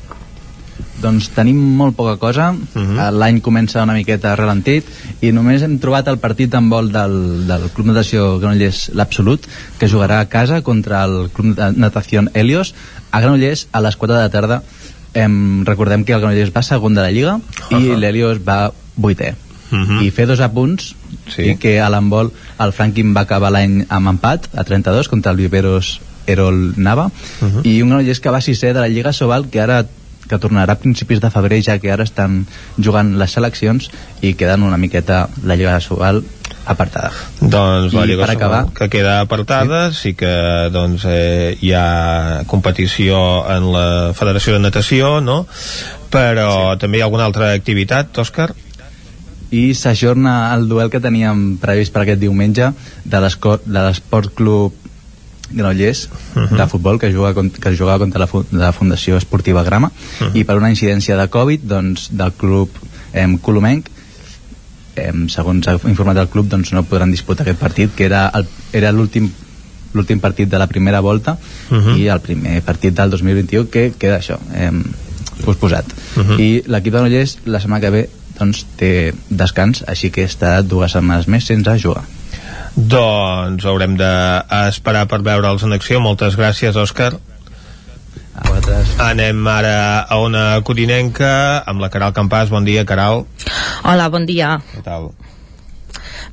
Doncs 1.03 1.27
tenim 1.35 1.59
molt 1.75 1.97
poca 1.97 2.15
cosa, 2.17 2.53
uh 2.53 2.85
-huh. 2.85 3.09
l'any 3.11 3.41
comença 3.41 3.83
una 3.83 3.93
miqueta 3.93 4.35
ralentit 4.35 4.85
i 5.21 5.31
només 5.31 5.61
hem 5.61 5.77
trobat 5.77 6.07
el 6.07 6.19
partit 6.19 6.53
en 6.53 6.69
vol 6.69 6.91
del, 6.91 7.45
del 7.47 7.69
Club 7.73 7.87
Natació 7.87 8.39
Granollers 8.39 8.91
l'Absolut, 8.93 9.45
que 9.77 9.89
jugarà 9.89 10.21
a 10.21 10.29
casa 10.29 10.61
contra 10.61 11.03
el 11.03 11.29
Club 11.33 11.55
de 11.55 11.71
Natació 11.73 12.23
Helios 12.33 12.73
a 13.11 13.19
Granollers 13.19 13.67
a 13.71 13.81
les 13.81 13.95
4 13.97 14.15
de 14.15 14.21
la 14.21 14.29
tarda. 14.29 14.63
Em, 15.13 15.65
recordem 15.65 16.05
que 16.05 16.13
el 16.13 16.21
Granollers 16.21 16.55
va 16.55 16.63
segon 16.63 16.93
de 16.93 17.01
la 17.01 17.11
Lliga 17.11 17.35
uh 17.35 17.41
-huh. 17.69 17.81
i 17.81 17.95
l'Helios 17.97 18.39
va 18.39 18.71
vuitè. 18.95 19.35
Uh 19.71 19.77
-huh. 19.77 20.03
I 20.03 20.11
fer 20.11 20.25
dos 20.27 20.39
apunts 20.39 20.95
sí. 21.35 21.41
i 21.51 21.57
que 21.57 21.79
a 21.79 21.89
l'handbol 21.89 22.31
el 22.59 22.73
Franklin 22.73 23.13
va 23.13 23.21
acabar 23.21 23.51
l'any 23.51 23.85
amb 23.89 24.07
empat 24.07 24.49
a 24.55 24.63
32 24.63 25.07
contra 25.07 25.31
el 25.31 25.37
Viveros 25.37 25.99
Erol 26.25 26.73
Nava 26.77 27.05
uh 27.05 27.11
-huh. 27.47 27.65
i 27.65 27.81
un 27.81 27.89
Granollers 27.89 28.19
que 28.19 28.29
va 28.29 28.41
sisè 28.41 28.73
de 28.73 28.79
la 28.79 28.87
Lliga 28.87 29.13
Sobal 29.13 29.49
que 29.49 29.61
ara 29.61 29.85
que 30.29 30.37
tornarà 30.37 30.73
a 30.73 30.79
principis 30.79 31.19
de 31.19 31.31
febrer 31.33 31.61
ja 31.65 31.79
que 31.79 31.91
ara 31.91 32.03
estan 32.03 32.45
jugant 32.77 33.17
les 33.17 33.31
seleccions 33.31 33.89
i 34.21 34.35
queden 34.35 34.63
una 34.63 34.77
miqueta 34.77 35.27
la 35.43 35.55
Lliga 35.55 35.73
de 35.73 35.81
Sobal 35.81 36.23
apartada. 36.65 37.11
Doncs 37.41 37.93
la 37.93 38.05
I 38.05 38.11
Lliga 38.11 38.25
per 38.25 38.35
acabar- 38.35 38.67
que 38.73 38.89
queda 38.89 39.19
apartada, 39.21 39.91
sí, 39.91 39.99
sí 40.01 40.13
que 40.13 40.69
doncs, 40.71 41.03
eh, 41.05 41.57
hi 41.59 41.73
ha 41.73 42.43
competició 42.45 43.49
en 43.49 43.71
la 43.73 44.13
Federació 44.13 44.53
de 44.53 44.59
Natació, 44.59 45.19
no? 45.21 45.47
Però 46.11 46.73
sí. 46.73 46.79
també 46.79 46.99
hi 46.99 47.01
ha 47.01 47.05
alguna 47.05 47.25
altra 47.25 47.53
activitat, 47.53 48.17
Òscar? 48.17 48.53
I 49.51 49.73
s'ajorna 49.73 50.53
el 50.55 50.67
duel 50.69 50.89
que 50.89 51.01
teníem 51.01 51.57
previst 51.57 51.93
per 51.93 52.03
aquest 52.03 52.21
diumenge 52.21 52.71
de 53.05 53.21
l'Esport 53.21 54.33
Club 54.35 54.73
Granollers 55.51 56.09
uh 56.35 56.41
-huh. 56.43 56.57
de 56.57 56.67
futbol 56.67 56.99
que 56.99 57.11
juga, 57.11 57.33
que 57.33 57.75
jugava 57.75 57.99
contra 57.99 58.19
la, 58.19 58.27
fu 58.27 58.45
la 58.51 58.71
Fundació 58.71 59.17
Esportiva 59.17 59.63
Grama 59.63 59.91
uh 59.91 60.27
-huh. 60.27 60.35
i 60.35 60.43
per 60.43 60.57
una 60.57 60.69
incidència 60.69 61.17
de 61.17 61.27
Covid 61.27 61.61
doncs, 61.63 62.09
del 62.11 62.31
club 62.33 62.69
em, 63.13 63.37
Colomenc 63.37 63.87
em, 64.95 65.27
segons 65.29 65.67
ha 65.67 65.79
informat 65.87 66.17
el 66.17 66.29
club 66.29 66.47
doncs, 66.47 66.71
no 66.71 66.83
podran 66.83 67.11
disputar 67.11 67.47
aquest 67.47 67.59
partit 67.59 67.95
que 67.95 68.05
era 68.05 68.31
el- 68.33 68.47
era 68.71 68.91
l'últim 68.91 69.31
l'últim 69.93 70.19
partit 70.19 70.49
de 70.49 70.57
la 70.59 70.67
primera 70.67 70.99
volta 70.99 71.37
uh. 71.71 71.75
-huh. 71.75 71.97
i 71.97 72.07
el 72.07 72.19
primer 72.19 72.61
partit 72.61 72.93
del 72.93 73.09
2021 73.09 73.69
que 73.69 73.93
queda 73.97 74.19
això 74.19 74.37
em, 74.53 74.83
posposat 75.45 75.85
uh. 76.15 76.21
-huh. 76.21 76.39
i 76.39 76.63
l'equip 76.67 76.93
de 76.93 76.99
Granollers 76.99 77.37
la 77.45 77.59
setmana 77.59 77.81
que 77.81 77.89
ve 77.89 78.09
doncs, 78.39 78.63
té 78.79 79.11
descans 79.29 79.83
així 79.87 80.09
que 80.15 80.25
està 80.25 80.59
dues 80.63 80.95
setmanes 80.95 81.27
més 81.27 81.45
sense 81.51 81.77
jugar 81.83 82.05
Doncs 82.79 83.65
haurem 83.67 83.95
d'esperar 83.99 85.07
per 85.11 85.19
veure'ls 85.25 85.65
en 85.67 85.75
acció. 85.75 85.99
Moltes 85.99 86.37
gràcies, 86.39 86.77
Òscar. 86.77 87.11
A 88.39 88.45
vosaltres. 88.45 88.93
Anem 89.03 89.47
ara 89.51 90.05
a 90.07 90.19
una 90.23 90.43
codinenca 90.63 91.31
amb 91.67 91.83
la 91.83 91.89
Caral 91.91 92.13
Campàs. 92.15 92.53
Bon 92.53 92.63
dia, 92.63 92.85
Caral. 92.87 93.25
Hola, 93.83 94.07
bon 94.13 94.29
dia. 94.29 94.59
Què 94.71 94.85
tal? 94.85 95.11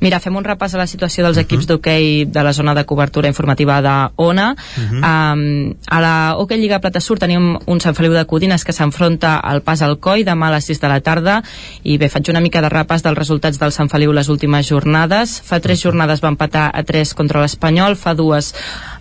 Mira, 0.01 0.21
fem 0.21 0.37
un 0.37 0.45
repàs 0.45 0.75
a 0.75 0.81
la 0.81 0.87
situació 0.87 1.25
dels 1.25 1.39
equips 1.41 1.67
d'hoquei 1.67 2.27
de 2.29 2.43
la 2.45 2.53
zona 2.53 2.75
de 2.75 2.85
cobertura 2.85 3.29
informativa 3.29 3.81
de 3.83 3.95
ONA. 4.17 4.55
um, 4.77 5.75
a 5.89 6.01
la 6.01 6.35
Hockey 6.37 6.59
Lliga 6.59 6.81
Plata 6.81 7.01
Sur 7.01 7.19
tenim 7.19 7.57
un 7.67 7.81
Sant 7.81 7.95
Feliu 7.97 8.13
de 8.13 8.25
Codines 8.27 8.65
que 8.65 8.73
s'enfronta 8.73 9.37
al 9.39 9.63
pas 9.63 9.83
al 9.83 9.99
COI 9.99 10.25
demà 10.25 10.49
a 10.49 10.57
les 10.57 10.69
6 10.69 10.81
de 10.83 10.89
la 10.89 11.01
tarda 11.01 11.43
i 11.83 11.97
bé, 11.99 12.09
faig 12.09 12.29
una 12.31 12.41
mica 12.41 12.61
de 12.61 12.71
repàs 12.73 13.03
dels 13.05 13.19
resultats 13.19 13.59
del 13.59 13.73
Sant 13.73 13.89
Feliu 13.89 14.13
les 14.13 14.29
últimes 14.29 14.67
jornades. 14.69 15.41
Fa 15.45 15.61
tres 15.61 15.81
jornades 15.83 16.23
va 16.25 16.33
empatar 16.35 16.71
a 16.73 16.83
3 16.83 17.15
contra 17.15 17.41
l'Espanyol, 17.41 17.97
fa 17.97 18.15
dues 18.15 18.53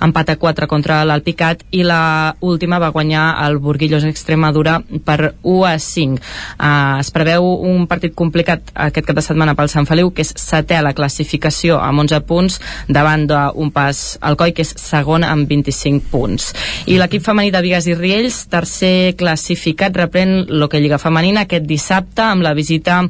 empat 0.06 0.30
a 0.30 0.38
4 0.38 0.68
contra 0.68 1.04
l'Alpicat 1.06 1.64
i 1.72 1.84
la 1.84 2.36
última 2.42 2.80
va 2.80 2.94
guanyar 2.96 3.26
el 3.46 3.58
Burguillos 3.58 4.06
Extremadura 4.06 4.82
per 5.06 5.36
1 5.44 5.66
a 5.66 5.78
5. 5.80 6.22
Uh, 6.60 7.00
es 7.02 7.12
preveu 7.12 7.46
un 7.46 7.88
partit 7.88 8.16
complicat 8.16 8.72
aquest 8.74 9.08
cap 9.08 9.18
de 9.18 9.26
setmana 9.26 9.56
pel 9.56 9.72
Sant 9.72 9.88
Feliu, 9.90 10.12
que 10.14 10.26
és 10.26 10.34
setè 10.40 10.82
la 10.86 10.94
classificació 10.98 11.80
amb 11.82 12.06
11 12.06 12.22
punts 12.30 12.60
davant 12.88 13.26
d'un 13.30 13.72
pas 13.74 14.04
al 14.22 14.38
coi 14.40 14.54
que 14.56 14.64
és 14.66 14.74
segon 14.80 15.26
amb 15.26 15.50
25 15.50 16.12
punts. 16.12 16.52
I 16.86 17.00
l'equip 17.02 17.26
femení 17.26 17.52
de 17.54 17.64
Vigues 17.66 17.90
i 17.90 17.98
Riells 17.98 18.44
tercer 18.52 19.16
classificat 19.20 19.96
reprèn 19.98 20.46
l'Hockey 20.48 20.84
Lliga 20.84 21.02
Femenina 21.02 21.46
aquest 21.46 21.68
dissabte 21.68 22.24
amb 22.26 22.46
la 22.46 22.56
visita 22.58 23.02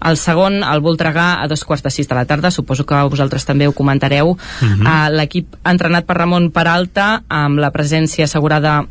al 0.00 0.18
segon 0.20 0.62
al 0.64 0.82
Voltregà 0.84 1.28
a 1.42 1.48
dos 1.50 1.64
quarts 1.68 1.84
de 1.84 1.92
sis 1.94 2.08
de 2.08 2.16
la 2.16 2.26
tarda. 2.28 2.50
Suposo 2.50 2.86
que 2.86 3.02
vosaltres 3.08 3.46
també 3.48 3.68
ho 3.68 3.76
comentareu. 3.76 4.36
Mhm. 4.62 4.86
uh, 4.86 5.08
l'equip 5.12 5.56
entrenat 5.64 6.06
per 6.06 6.16
Ramon 6.18 6.50
Peralta 6.50 7.24
amb 7.28 7.58
la 7.58 7.70
presència 7.70 8.24
assegurada 8.24 8.84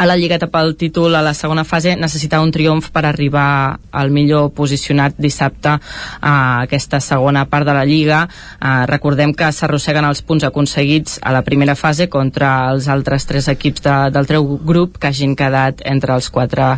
a 0.00 0.06
la 0.08 0.16
lligueta 0.16 0.46
pel 0.48 0.78
títol 0.80 1.12
a 1.14 1.20
la 1.20 1.34
segona 1.36 1.60
fase 1.68 1.92
necessita 1.92 2.38
un 2.40 2.48
triomf 2.50 2.86
per 2.88 3.02
arribar 3.04 3.76
al 3.92 4.08
millor 4.10 4.46
posicionat 4.56 5.18
dissabte 5.20 5.74
a 5.76 6.32
aquesta 6.62 7.02
segona 7.04 7.42
part 7.44 7.68
de 7.68 7.74
la 7.76 7.84
lliga. 7.84 8.22
Eh, 8.24 8.86
recordem 8.88 9.34
que 9.36 9.50
s'arrosseguen 9.52 10.08
els 10.08 10.22
punts 10.24 10.46
aconseguits 10.48 11.18
a 11.20 11.34
la 11.36 11.42
primera 11.44 11.74
fase 11.76 12.08
contra 12.08 12.70
els 12.70 12.88
altres 12.88 13.28
tres 13.28 13.50
equips 13.52 13.84
de, 13.84 13.96
del 14.14 14.30
treu 14.30 14.48
grup 14.64 14.96
que 14.96 15.10
hagin 15.10 15.36
quedat 15.36 15.84
entre 15.84 16.16
els 16.16 16.30
quatre 16.32 16.70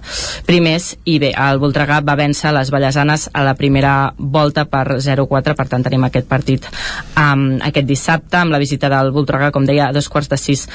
primers. 0.48 0.96
I 1.06 1.20
bé, 1.22 1.30
el 1.30 1.62
Voltregà 1.62 2.00
va 2.02 2.18
vèncer 2.18 2.50
les 2.56 2.74
Ballasanes 2.74 3.28
a 3.32 3.46
la 3.46 3.54
primera 3.54 3.94
volta 4.18 4.66
per 4.66 4.98
0-4 4.98 5.54
per 5.54 5.68
tant 5.70 5.86
tenim 5.86 6.08
aquest 6.08 6.26
partit 6.26 6.66
um, 7.14 7.60
aquest 7.62 7.86
dissabte 7.86 8.40
amb 8.40 8.50
la 8.50 8.58
visita 8.58 8.90
del 8.90 9.14
Voltregà 9.14 9.52
com 9.54 9.62
deia 9.68 9.92
a 9.92 9.94
dos 9.94 10.10
quarts 10.10 10.32
de 10.32 10.42
sis 10.42 10.66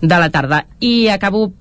de 0.00 0.16
la 0.16 0.30
tarda. 0.32 0.64
I 0.80 1.08
acabo 1.12 1.52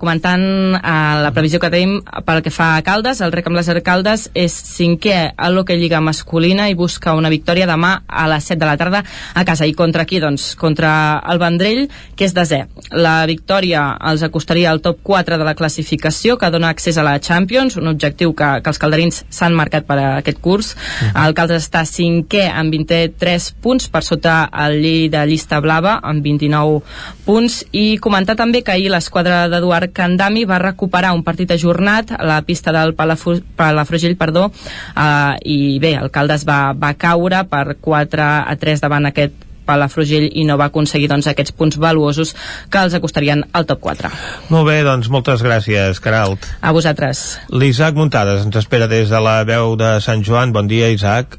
comentant 0.00 0.42
uh, 0.76 1.20
la 1.22 1.32
previsió 1.34 1.60
que 1.60 1.70
tenim 1.72 1.98
pel 2.26 2.42
que 2.44 2.52
fa 2.54 2.74
a 2.76 2.84
Caldes 2.86 3.20
el 3.24 3.32
rec 3.34 3.48
amb 3.48 3.58
les 3.58 3.70
Caldes 3.84 4.28
és 4.34 4.54
cinquè 4.72 5.16
a 5.36 5.50
l'Hockey 5.52 5.78
Lliga 5.80 6.00
masculina 6.04 6.68
i 6.68 6.76
busca 6.78 7.14
una 7.18 7.30
victòria 7.32 7.66
demà 7.68 7.92
a 8.06 8.26
les 8.30 8.48
7 8.50 8.58
de 8.60 8.68
la 8.68 8.76
tarda 8.80 9.02
a 9.34 9.44
casa 9.48 9.66
i 9.66 9.74
contra 9.76 10.04
qui? 10.08 10.20
Doncs 10.20 10.54
contra 10.58 10.90
el 11.30 11.40
Vendrell 11.40 11.86
que 12.16 12.26
és 12.26 12.34
desè. 12.34 12.64
La 12.92 13.26
victòria 13.28 13.84
els 14.10 14.24
acostaria 14.26 14.70
al 14.70 14.82
top 14.84 15.02
4 15.06 15.38
de 15.38 15.46
la 15.46 15.54
classificació 15.58 16.38
que 16.38 16.50
dona 16.50 16.72
accés 16.74 16.98
a 16.98 17.06
la 17.06 17.18
Champions 17.20 17.76
un 17.78 17.88
objectiu 17.90 18.34
que, 18.34 18.50
que 18.62 18.72
els 18.72 18.80
calderins 18.80 19.22
s'han 19.30 19.56
marcat 19.56 19.86
per 19.88 19.98
a 19.98 20.08
aquest 20.18 20.40
curs. 20.44 20.74
El 21.14 21.36
Caldes 21.38 21.64
està 21.68 21.84
cinquè 21.88 22.48
amb 22.50 22.74
23 22.74 23.50
punts 23.62 23.88
per 23.92 24.02
sota 24.06 24.40
el 24.66 24.78
llei 24.82 25.08
de 25.12 25.24
llista 25.28 25.60
blava 25.64 25.98
amb 26.02 26.24
29 26.24 26.82
punts 27.26 27.60
i 27.72 27.98
comentar 28.02 28.36
també 28.38 28.62
que 28.64 28.74
ahir 28.74 28.90
l'esquadra 28.92 29.46
d'Eduard 29.58 29.90
Candami 29.92 30.46
va 30.46 30.60
recuperar 30.62 31.10
un 31.16 31.24
partit 31.26 31.50
ajornat 31.50 32.14
a 32.14 32.22
la 32.26 32.38
pista 32.46 32.72
del 32.74 32.94
Palafu 32.94 33.40
Palafrugell 33.58 34.16
perdó, 34.16 34.46
uh, 34.48 35.34
i 35.42 35.76
bé, 35.82 35.96
el 35.98 36.12
Caldes 36.14 36.46
va, 36.46 36.72
va 36.78 36.94
caure 36.94 37.42
per 37.50 37.76
4 37.82 38.22
a 38.22 38.56
3 38.56 38.86
davant 38.86 39.10
aquest 39.10 39.48
Palafrugell 39.68 40.30
i 40.32 40.46
no 40.48 40.56
va 40.60 40.70
aconseguir 40.70 41.10
doncs, 41.10 41.28
aquests 41.28 41.52
punts 41.56 41.76
valuosos 41.80 42.32
que 42.72 42.80
els 42.80 42.94
acostarien 42.96 43.44
al 43.52 43.66
top 43.68 43.82
4. 43.84 44.12
Molt 44.54 44.70
bé, 44.70 44.78
doncs 44.86 45.10
moltes 45.12 45.44
gràcies, 45.44 46.00
Caralt. 46.00 46.46
A 46.62 46.72
vosaltres. 46.72 47.26
L'Isaac 47.52 47.98
Muntades 47.98 48.46
ens 48.46 48.56
espera 48.62 48.88
des 48.88 49.12
de 49.12 49.20
la 49.20 49.42
veu 49.48 49.76
de 49.76 49.98
Sant 50.04 50.24
Joan. 50.24 50.54
Bon 50.56 50.70
dia, 50.70 50.88
Isaac. 50.94 51.36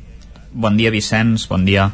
Bon 0.54 0.78
dia, 0.78 0.94
Vicenç, 0.94 1.48
bon 1.50 1.66
dia. 1.66 1.90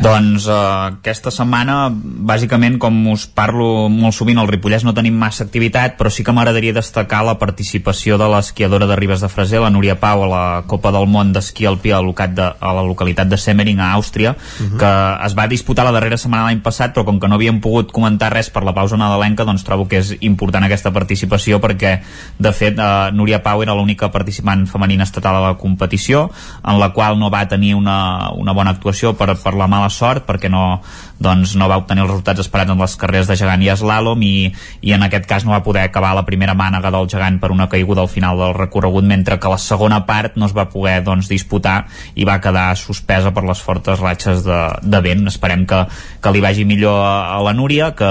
Doncs 0.00 0.46
eh, 0.48 0.54
aquesta 0.96 1.28
setmana, 1.28 1.90
bàsicament, 1.92 2.78
com 2.80 2.94
us 3.12 3.26
parlo 3.36 3.90
molt 3.92 4.16
sovint, 4.16 4.38
al 4.40 4.48
Ripollès 4.48 4.84
no 4.86 4.94
tenim 4.96 5.18
massa 5.20 5.44
activitat, 5.44 5.98
però 5.98 6.08
sí 6.08 6.24
que 6.24 6.32
m'agradaria 6.32 6.72
destacar 6.72 7.20
la 7.26 7.34
participació 7.40 8.16
de 8.20 8.28
l'esquiadora 8.32 8.88
de 8.88 8.96
Ribes 8.96 9.20
de 9.20 9.28
Freser, 9.28 9.60
la 9.60 9.68
Núria 9.68 9.98
Pau, 10.00 10.24
a 10.24 10.30
la 10.30 10.44
Copa 10.70 10.92
del 10.94 11.04
Món 11.10 11.34
d'esquí 11.36 11.68
alpí 11.68 11.92
a, 11.92 12.00
de, 12.00 12.46
a 12.48 12.72
la 12.78 12.84
localitat 12.86 13.28
de 13.28 13.36
Semmering, 13.36 13.80
a 13.80 13.92
Àustria, 13.98 14.32
uh 14.32 14.64
-huh. 14.64 14.78
que 14.80 15.26
es 15.26 15.36
va 15.36 15.46
disputar 15.48 15.84
la 15.84 15.92
darrera 15.92 16.16
setmana 16.16 16.44
l'any 16.44 16.62
passat, 16.62 16.96
però 16.96 17.04
com 17.04 17.20
que 17.20 17.28
no 17.28 17.34
havíem 17.34 17.60
pogut 17.60 17.92
comentar 17.92 18.32
res 18.32 18.48
per 18.48 18.64
la 18.64 18.72
pausa 18.72 18.96
nadalenca, 18.96 19.44
doncs 19.44 19.64
trobo 19.64 19.86
que 19.86 19.98
és 19.98 20.16
important 20.20 20.64
aquesta 20.64 20.92
participació 20.92 21.60
perquè, 21.60 22.00
de 22.38 22.52
fet, 22.52 22.78
eh, 22.78 23.12
Núria 23.12 23.42
Pau 23.42 23.62
era 23.62 23.74
l'única 23.74 24.10
participant 24.10 24.66
femenina 24.66 25.04
estatal 25.04 25.36
a 25.36 25.40
la 25.40 25.54
competició, 25.58 26.30
en 26.64 26.80
la 26.80 26.92
qual 26.92 27.18
no 27.18 27.30
va 27.30 27.48
tenir 27.48 27.74
una, 27.74 28.30
una 28.32 28.52
bona 28.52 28.70
actuació 28.70 29.14
per, 29.14 29.36
per 29.36 29.54
la 29.54 29.66
mala 29.66 29.89
sort 29.90 30.26
perquè 30.28 30.50
no, 30.52 30.80
doncs, 31.20 31.54
no 31.60 31.68
va 31.68 31.78
obtenir 31.80 32.06
els 32.06 32.10
resultats 32.14 32.40
esperats 32.40 32.72
en 32.72 32.80
les 32.80 32.96
carreres 32.96 33.28
de 33.28 33.36
gegant 33.36 33.60
i 33.62 33.68
eslàlom 33.72 34.22
i, 34.24 34.50
i 34.80 34.94
en 34.96 35.04
aquest 35.04 35.28
cas 35.28 35.44
no 35.44 35.52
va 35.52 35.62
poder 35.64 35.84
acabar 35.84 36.14
la 36.16 36.24
primera 36.24 36.54
mànega 36.56 36.90
del 36.94 37.08
gegant 37.12 37.36
per 37.42 37.52
una 37.52 37.68
caiguda 37.68 38.00
al 38.06 38.08
final 38.08 38.40
del 38.40 38.54
recorregut 38.56 39.04
mentre 39.04 39.36
que 39.38 39.52
la 39.52 39.60
segona 39.60 40.00
part 40.08 40.38
no 40.40 40.48
es 40.48 40.56
va 40.56 40.70
poder 40.72 41.00
doncs, 41.04 41.28
disputar 41.28 41.84
i 42.16 42.24
va 42.24 42.40
quedar 42.40 42.72
suspesa 42.80 43.34
per 43.36 43.44
les 43.44 43.60
fortes 43.60 44.00
ratxes 44.00 44.42
de, 44.46 44.60
de 44.80 45.02
vent. 45.04 45.26
Esperem 45.28 45.66
que, 45.68 45.82
que 46.24 46.32
li 46.32 46.40
vagi 46.40 46.64
millor 46.64 46.96
a, 47.04 47.36
a 47.36 47.38
la 47.44 47.52
Núria 47.56 47.92
que 47.96 48.10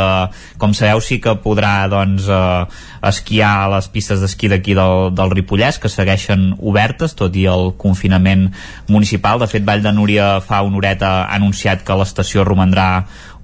com 0.62 0.76
sabeu 0.78 1.02
sí 1.02 1.18
que 1.24 1.34
podrà 1.42 1.90
doncs, 1.90 2.30
eh, 2.30 3.10
esquiar 3.10 3.52
a 3.64 3.70
les 3.74 3.90
pistes 3.90 4.22
d'esquí 4.22 4.52
d'aquí 4.52 4.76
del, 4.78 5.10
del 5.18 5.34
Ripollès 5.34 5.80
que 5.82 5.90
segueixen 5.90 6.52
obertes 6.60 7.16
tot 7.18 7.36
i 7.36 7.48
el 7.50 7.74
confinament 7.80 8.50
municipal. 8.88 9.42
De 9.42 9.50
fet 9.50 9.66
Vall 9.66 9.82
de 9.82 9.94
Núria 9.96 10.30
fa 10.46 10.62
una 10.68 10.78
horeta 10.78 11.12
ha 11.24 11.36
anunciat 11.40 11.82
que 11.88 11.98
l'estació 11.98 12.46
romandrà 12.46 12.99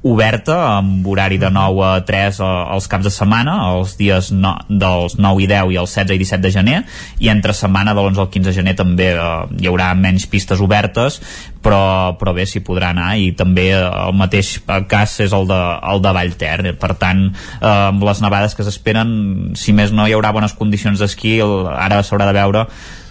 oberta 0.06 0.56
amb 0.78 1.08
horari 1.10 1.40
de 1.42 1.50
9 1.50 1.82
a 1.82 1.94
3 2.06 2.40
els 2.46 2.88
caps 2.92 3.08
de 3.08 3.12
setmana, 3.14 3.56
els 3.74 3.96
dies 3.98 4.30
no, 4.36 4.54
dels 4.70 5.18
9 5.18 5.42
i 5.42 5.48
10 5.50 5.74
i 5.74 5.80
els 5.82 5.96
16 5.98 6.22
i 6.22 6.28
17 6.30 6.46
de 6.46 6.52
gener 6.54 6.78
i 7.26 7.32
entre 7.34 7.56
setmana 7.58 7.96
de 7.98 8.04
l'11 8.04 8.22
al 8.22 8.30
15 8.30 8.52
de 8.52 8.56
gener 8.60 8.76
també 8.78 9.10
eh, 9.16 9.26
hi 9.58 9.72
haurà 9.72 9.90
menys 9.98 10.28
pistes 10.30 10.62
obertes 10.62 11.18
però, 11.66 12.16
però 12.20 12.36
bé, 12.38 12.46
s'hi 12.50 12.62
podrà 12.66 12.92
anar 12.94 13.16
i 13.22 13.32
també 13.38 13.70
eh, 13.74 13.82
el 13.82 14.14
mateix 14.18 14.56
cas 14.92 15.18
és 15.26 15.34
el 15.36 15.48
de, 15.50 15.62
el 15.92 16.04
de 16.04 16.14
Vallter 16.20 16.76
per 16.82 16.94
tant, 17.02 17.26
eh, 17.58 17.72
amb 17.72 18.06
les 18.06 18.22
nevades 18.24 18.54
que 18.56 18.66
s'esperen 18.68 19.56
si 19.58 19.74
més 19.74 19.94
no 19.96 20.06
hi 20.06 20.14
haurà 20.16 20.34
bones 20.36 20.54
condicions 20.58 21.02
d'esquí 21.02 21.40
ara 21.42 22.04
s'haurà 22.06 22.30
de 22.30 22.38
veure 22.38 22.66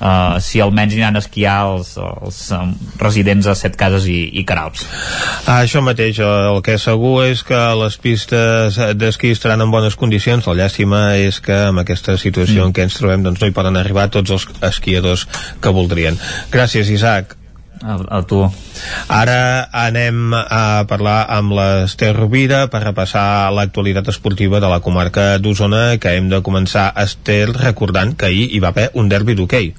uh, 0.05 0.40
si 0.40 0.60
almenys 0.60 0.94
aniran 0.94 1.18
a 1.18 1.22
esquiar 1.22 1.56
els, 1.72 1.94
els 1.98 2.40
um, 2.55 2.72
residents 3.01 3.48
a 3.51 3.55
Set 3.59 3.78
Cases 3.81 4.06
i, 4.10 4.18
i 4.40 4.44
Caralps. 4.48 4.85
Ah, 5.44 5.60
això 5.62 5.82
mateix, 5.85 6.20
el 6.24 6.60
que 6.66 6.76
segur 6.81 7.14
és 7.26 7.44
que 7.47 7.60
les 7.81 7.98
pistes 8.02 8.81
d'esquí 8.98 9.32
estaran 9.35 9.64
en 9.64 9.72
bones 9.74 9.98
condicions, 10.01 10.48
la 10.51 10.59
llàstima 10.64 11.06
és 11.20 11.40
que 11.44 11.56
amb 11.70 11.85
aquesta 11.85 12.18
situació 12.20 12.62
mm. 12.62 12.66
en 12.68 12.76
què 12.76 12.89
ens 12.89 12.98
trobem 13.01 13.24
doncs 13.26 13.43
no 13.43 13.51
hi 13.51 13.56
poden 13.56 13.81
arribar 13.81 14.10
tots 14.12 14.35
els 14.35 14.51
esquiadors 14.72 15.28
que 15.60 15.74
voldrien. 15.74 16.20
Gràcies, 16.55 16.93
Isaac. 16.93 17.39
A, 17.85 17.98
a 18.16 18.23
tu. 18.24 18.40
Ara 19.12 19.69
anem 19.77 20.32
a 20.32 20.85
parlar 20.89 21.19
amb 21.28 21.52
l'Ester 21.52 22.15
Rovira 22.16 22.65
per 22.73 22.81
repassar 22.86 23.52
l'actualitat 23.52 24.09
esportiva 24.09 24.61
de 24.65 24.70
la 24.73 24.81
comarca 24.81 25.35
d'Osona 25.36 25.98
que 26.01 26.16
hem 26.16 26.31
de 26.32 26.40
començar,Ester, 26.40 27.51
recordant 27.61 28.16
que 28.16 28.31
ahir 28.32 28.47
hi 28.51 28.62
va 28.65 28.73
haver 28.73 28.89
un 28.97 29.12
derbi 29.12 29.36
d'hoquei. 29.36 29.74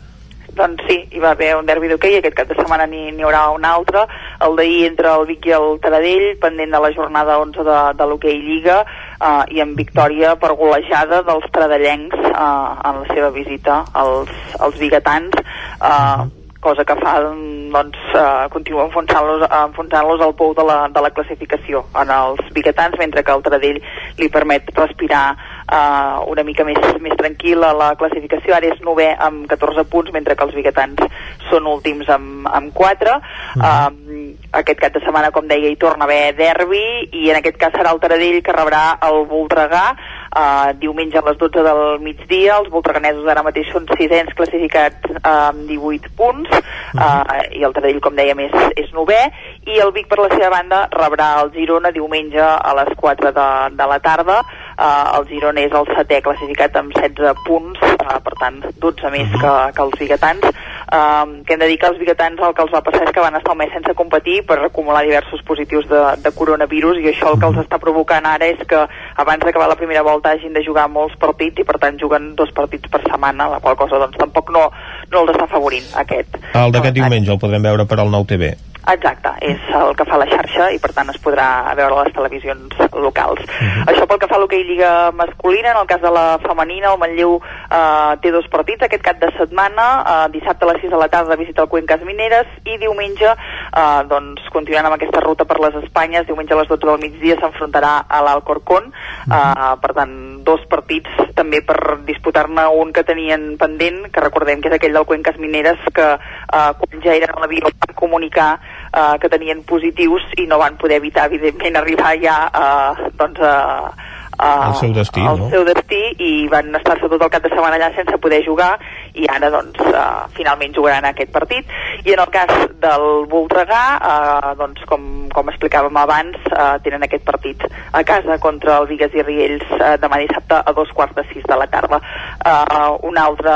Doncs 0.56 0.86
sí, 0.88 0.95
hi 1.11 1.19
va 1.19 1.34
haver 1.34 1.49
un 1.57 1.65
derbi 1.68 1.90
d'hoquei, 1.91 2.19
aquest 2.19 2.38
cap 2.38 2.48
de 2.48 2.56
setmana 2.56 2.86
n'hi 2.88 3.26
haurà 3.26 3.41
un 3.52 3.65
altre, 3.68 4.06
el 4.45 4.56
d'ahir 4.56 4.86
entre 4.88 5.11
el 5.11 5.26
Vic 5.27 5.49
i 5.49 5.56
el 5.57 5.68
Taradell, 5.84 6.30
pendent 6.40 6.72
de 6.77 6.82
la 6.86 6.94
jornada 6.95 7.41
11 7.41 7.65
de, 7.68 7.82
de 7.99 8.07
l'hoquei 8.07 8.40
Lliga, 8.45 8.77
uh, 9.18 9.44
i 9.52 9.60
amb 9.65 9.76
victòria 9.82 10.38
per 10.40 10.53
golejada 10.56 11.26
dels 11.27 11.49
tradellencs 11.52 12.15
uh, 12.30 12.72
en 12.88 13.02
la 13.02 13.11
seva 13.11 13.34
visita 13.36 13.82
als, 13.91 14.32
als 14.61 14.80
biguetans, 14.80 15.36
uh, 15.82 16.30
cosa 16.65 16.83
que 16.83 16.95
fa 16.97 17.19
doncs, 17.21 17.97
uh, 18.17 18.49
continua 18.49 18.87
enfonsant-los 18.87 19.45
enfonsant 19.45 20.09
al 20.25 20.33
pou 20.39 20.55
de 20.57 20.65
la, 20.65 20.77
de 20.89 21.03
la 21.03 21.11
classificació 21.13 21.83
en 22.01 22.09
els 22.15 22.41
biguetans, 22.55 22.97
mentre 22.97 23.21
que 23.23 23.35
el 23.35 23.43
Taradell 23.45 23.81
li 24.17 24.29
permet 24.33 24.71
respirar 24.73 25.25
uh, 25.35 26.25
una 26.31 26.45
mica 26.47 26.65
més, 26.65 26.81
més 27.05 27.13
tranquil·la 27.19 27.73
la 27.77 27.91
classificació, 27.99 28.55
ara 28.57 28.71
és 28.73 28.81
novè 28.85 29.11
amb 29.27 29.45
14 29.51 29.85
punts, 29.91 30.13
mentre 30.15 30.37
que 30.37 30.47
els 30.47 30.57
biguetans 30.57 31.05
són 31.51 31.69
últims 31.69 32.09
amb, 32.09 32.49
amb 32.49 32.73
4 32.73 33.13
uh 33.13 33.21
-huh. 33.21 33.61
uh, 33.61 34.25
aquest 34.61 34.79
cap 34.79 34.93
de 34.93 35.03
setmana, 35.05 35.31
com 35.31 35.47
deia, 35.47 35.69
hi 35.69 35.77
torna 35.77 36.05
a 36.05 36.07
haver 36.07 36.35
derbi 36.35 37.09
i 37.11 37.29
en 37.29 37.37
aquest 37.37 37.57
cas 37.57 37.73
serà 37.73 37.93
el 37.93 37.99
Taradell 37.99 38.41
que 38.41 38.53
rebrà 38.55 38.97
el 39.01 39.25
Voltregà 39.27 39.95
uh, 40.35 40.73
diumenge 40.79 41.17
a 41.17 41.23
les 41.25 41.37
12 41.41 41.63
del 41.65 41.81
migdia. 42.03 42.59
Els 42.59 42.69
voltreganesos 42.73 43.27
ara 43.31 43.43
mateix 43.45 43.71
són 43.71 43.87
sisens 43.95 44.35
classificats 44.37 45.15
uh, 45.15 45.49
amb 45.51 45.65
18 45.69 46.11
punts 46.19 46.51
uh, 46.51 47.41
i 47.55 47.63
el 47.65 47.75
Taradell 47.75 48.01
com 48.03 48.17
dèiem 48.19 48.43
és, 48.45 48.55
és 48.83 48.91
novè. 48.95 49.21
I 49.65 49.79
el 49.83 49.93
Vic 49.95 50.09
per 50.11 50.21
la 50.21 50.31
seva 50.35 50.51
banda 50.57 50.85
rebrà 50.93 51.31
el 51.41 51.53
Girona 51.55 51.93
diumenge 51.95 52.43
a 52.43 52.75
les 52.81 52.93
4 52.99 53.33
de, 53.35 53.49
de 53.79 53.89
la 53.91 53.99
tarda 54.03 54.41
uh, 54.77 55.18
el 55.18 55.27
Girona 55.30 55.64
és 55.65 55.73
el 55.76 55.88
setè 55.95 56.22
classificat 56.26 56.76
amb 56.80 56.93
16 56.95 57.43
punts 57.47 57.81
uh, 57.84 58.19
per 58.26 58.35
tant 58.39 58.61
12 58.84 59.11
més 59.14 59.31
que, 59.35 59.53
que 59.76 59.84
els 59.85 59.97
biguetans 59.99 60.47
uh, 60.49 61.26
que 61.45 61.56
hem 61.56 61.64
de 61.64 61.69
dir 61.72 61.80
que 61.81 61.89
els 61.91 61.99
biguetans 62.02 62.41
el 62.41 62.56
que 62.57 62.65
els 62.65 62.76
va 62.76 62.84
passar 62.85 63.06
és 63.07 63.14
que 63.15 63.23
van 63.23 63.38
estar 63.39 63.56
un 63.56 63.61
mes 63.61 63.73
sense 63.73 63.95
competir 63.97 64.41
per 64.47 64.60
acumular 64.64 65.06
diversos 65.07 65.43
positius 65.47 65.88
de, 65.91 66.03
de 66.23 66.34
coronavirus 66.35 67.02
i 67.03 67.10
això 67.14 67.34
el 67.34 67.39
que 67.41 67.49
els 67.52 67.61
està 67.65 67.80
provocant 67.81 68.27
ara 68.30 68.52
és 68.52 68.61
que 68.68 68.84
abans 69.23 69.43
d'acabar 69.43 69.69
la 69.72 69.80
primera 69.80 70.03
volta 70.06 70.35
hagin 70.35 70.53
de 70.56 70.64
jugar 70.65 70.88
molts 70.91 71.18
partits 71.22 71.61
i 71.61 71.68
per 71.68 71.80
tant 71.81 71.99
juguen 72.02 72.34
dos 72.35 72.52
partits 72.56 72.91
per 72.91 73.02
setmana, 73.06 73.49
la 73.52 73.61
qual 73.64 73.77
cosa 73.80 73.99
doncs 74.02 74.19
tampoc 74.19 74.52
no, 74.56 74.68
no 75.11 75.23
els 75.23 75.34
està 75.34 75.47
afavorint 75.49 75.88
aquest. 76.02 76.39
El 76.53 76.76
d'aquest 76.76 76.97
diumenge 76.97 77.31
el 77.34 77.41
podrem 77.41 77.64
veure 77.65 77.88
per 77.89 77.99
al 78.02 78.11
nou 78.11 78.27
TV. 78.27 78.53
Exacte, 78.85 79.31
és 79.41 79.61
el 79.73 79.95
que 79.97 80.05
fa 80.05 80.17
la 80.21 80.27
xarxa 80.29 80.67
i 80.75 80.77
per 80.81 80.91
tant 80.93 81.09
es 81.09 81.17
podrà 81.23 81.47
veure 81.77 81.95
a 81.97 82.03
les 82.05 82.13
televisions 82.13 82.75
locals. 82.93 83.41
Uh 83.41 83.63
mhm. 83.63 83.71
-huh. 83.71 83.85
Això 83.91 84.07
pel 84.07 84.19
que 84.19 84.27
fa 84.27 84.35
a 84.35 84.39
l'hoquei 84.39 84.63
Lliga 84.63 85.11
masculina, 85.11 85.71
en 85.71 85.77
el 85.77 85.87
cas 85.87 86.01
de 86.01 86.11
la 86.11 86.39
femenina, 86.39 86.93
el 86.93 86.99
Manlleu 86.99 87.41
eh, 87.71 88.17
té 88.21 88.31
dos 88.31 88.47
partits 88.47 88.83
aquest 88.83 89.03
cap 89.03 89.17
de 89.19 89.31
setmana, 89.37 90.03
eh, 90.07 90.31
dissabte 90.31 90.65
a 90.65 90.71
les 90.71 90.81
6 90.81 90.91
de 90.91 90.97
la 90.97 91.07
tarda 91.07 91.35
visita 91.35 91.61
el 91.61 91.67
Cuencas 91.67 92.01
Mineres 92.01 92.47
i 92.63 92.77
diumenge, 92.77 93.25
eh, 93.25 94.01
doncs, 94.07 94.41
continuant 94.51 94.85
amb 94.85 94.95
aquesta 94.95 95.19
ruta 95.19 95.45
per 95.45 95.59
les 95.59 95.83
Espanyes, 95.83 96.27
diumenge 96.27 96.53
a 96.53 96.57
les 96.57 96.67
12 96.67 96.85
del 96.85 96.99
migdia 96.99 97.35
s'enfrontarà 97.35 98.05
a 98.07 98.21
l'Alcorcón, 98.21 98.85
uh 98.85 99.33
-huh. 99.33 99.73
eh, 99.73 99.77
per 99.81 99.93
tant, 99.93 100.43
dos 100.43 100.61
partits 100.67 101.09
també 101.33 101.61
per 101.61 101.99
disputar-ne 102.05 102.67
un 102.67 102.93
que 102.93 103.03
tenien 103.03 103.57
pendent, 103.57 104.11
que 104.11 104.21
recordem 104.21 104.61
que 104.61 104.69
és 104.69 104.75
aquell 104.75 104.93
del 104.93 105.05
Cuencas 105.05 105.37
Mineres, 105.37 105.79
que 105.93 106.07
eh, 106.13 106.71
quan 106.79 107.01
ja 107.03 107.15
eren 107.15 107.29
a 107.35 107.39
l'avió 107.39 107.63
van 107.63 107.95
comunicar 107.95 108.59
eh, 108.95 109.15
que 109.22 109.30
tenien 109.30 109.63
positius 109.67 110.26
i 110.41 110.47
no 110.49 110.59
van 110.61 110.77
poder 110.81 111.01
evitar, 111.01 111.27
evidentment, 111.30 111.80
arribar 111.81 112.15
ja 112.22 112.38
eh, 112.49 113.09
doncs, 113.19 113.41
a, 113.43 114.13
uh, 114.39 114.69
el 114.69 114.75
seu 114.79 114.93
destí, 114.95 115.21
el 115.21 115.39
no? 115.39 115.49
seu 115.53 115.65
destí 115.67 116.01
i 116.21 116.31
van 116.51 116.73
estar-se 116.79 117.09
tot 117.11 117.21
el 117.21 117.31
cap 117.33 117.43
de 117.43 117.51
setmana 117.53 117.77
allà 117.79 117.91
sense 117.95 118.17
poder 118.21 118.41
jugar 118.45 118.75
i 119.15 119.27
ara 119.31 119.49
doncs 119.53 119.79
uh, 119.87 120.25
finalment 120.35 120.75
jugaran 120.75 121.07
aquest 121.09 121.31
partit. 121.31 121.69
I 122.03 122.13
en 122.13 122.21
el 122.23 122.31
cas 122.33 122.51
del 122.83 123.05
Voltregà 123.31 123.83
uh, 123.97 124.51
doncs 124.59 124.83
com, 124.89 125.05
com 125.33 125.51
explicàvem 125.51 125.97
abans 126.01 126.37
uh, 126.51 126.75
tenen 126.83 127.05
aquest 127.07 127.25
partit 127.27 127.63
a 127.65 128.03
casa 128.07 128.37
contra 128.43 128.79
el 128.81 128.89
Vigues 128.91 129.15
i 129.15 129.23
Riells 129.23 129.65
uh, 129.77 129.95
demà 130.01 130.19
dissabte 130.23 130.59
a 130.59 130.75
dos 130.75 130.91
quarts 130.95 131.15
de 131.15 131.25
sis 131.31 131.45
de 131.47 131.59
la 131.59 131.69
tarda. 131.71 132.01
Uh, 132.45 132.97
un 133.07 133.17
altre 133.21 133.55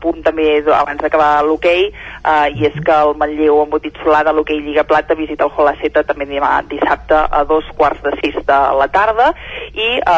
punt 0.00 0.22
també 0.24 0.58
abans 0.64 1.02
d'acabar 1.02 1.44
l'hoquei 1.44 1.90
uh, 1.90 2.48
i 2.54 2.68
és 2.70 2.80
que 2.84 2.96
el 3.06 3.14
Manlleu 3.20 3.60
embotit 3.64 3.98
solar 4.02 4.24
de 4.26 4.32
l'hoquei 4.34 4.62
Lliga 4.64 4.86
Plata 4.88 5.16
visita 5.18 5.44
el 5.44 5.52
Holaceta 5.52 6.04
també 6.06 6.26
demà 6.30 6.56
dissabte 6.70 7.18
a 7.30 7.44
dos 7.48 7.68
quarts 7.76 8.02
de 8.04 8.14
sis 8.22 8.40
de 8.46 8.60
la 8.78 8.88
tarda. 8.92 9.30
I 9.74 9.88
uh, 10.00 10.13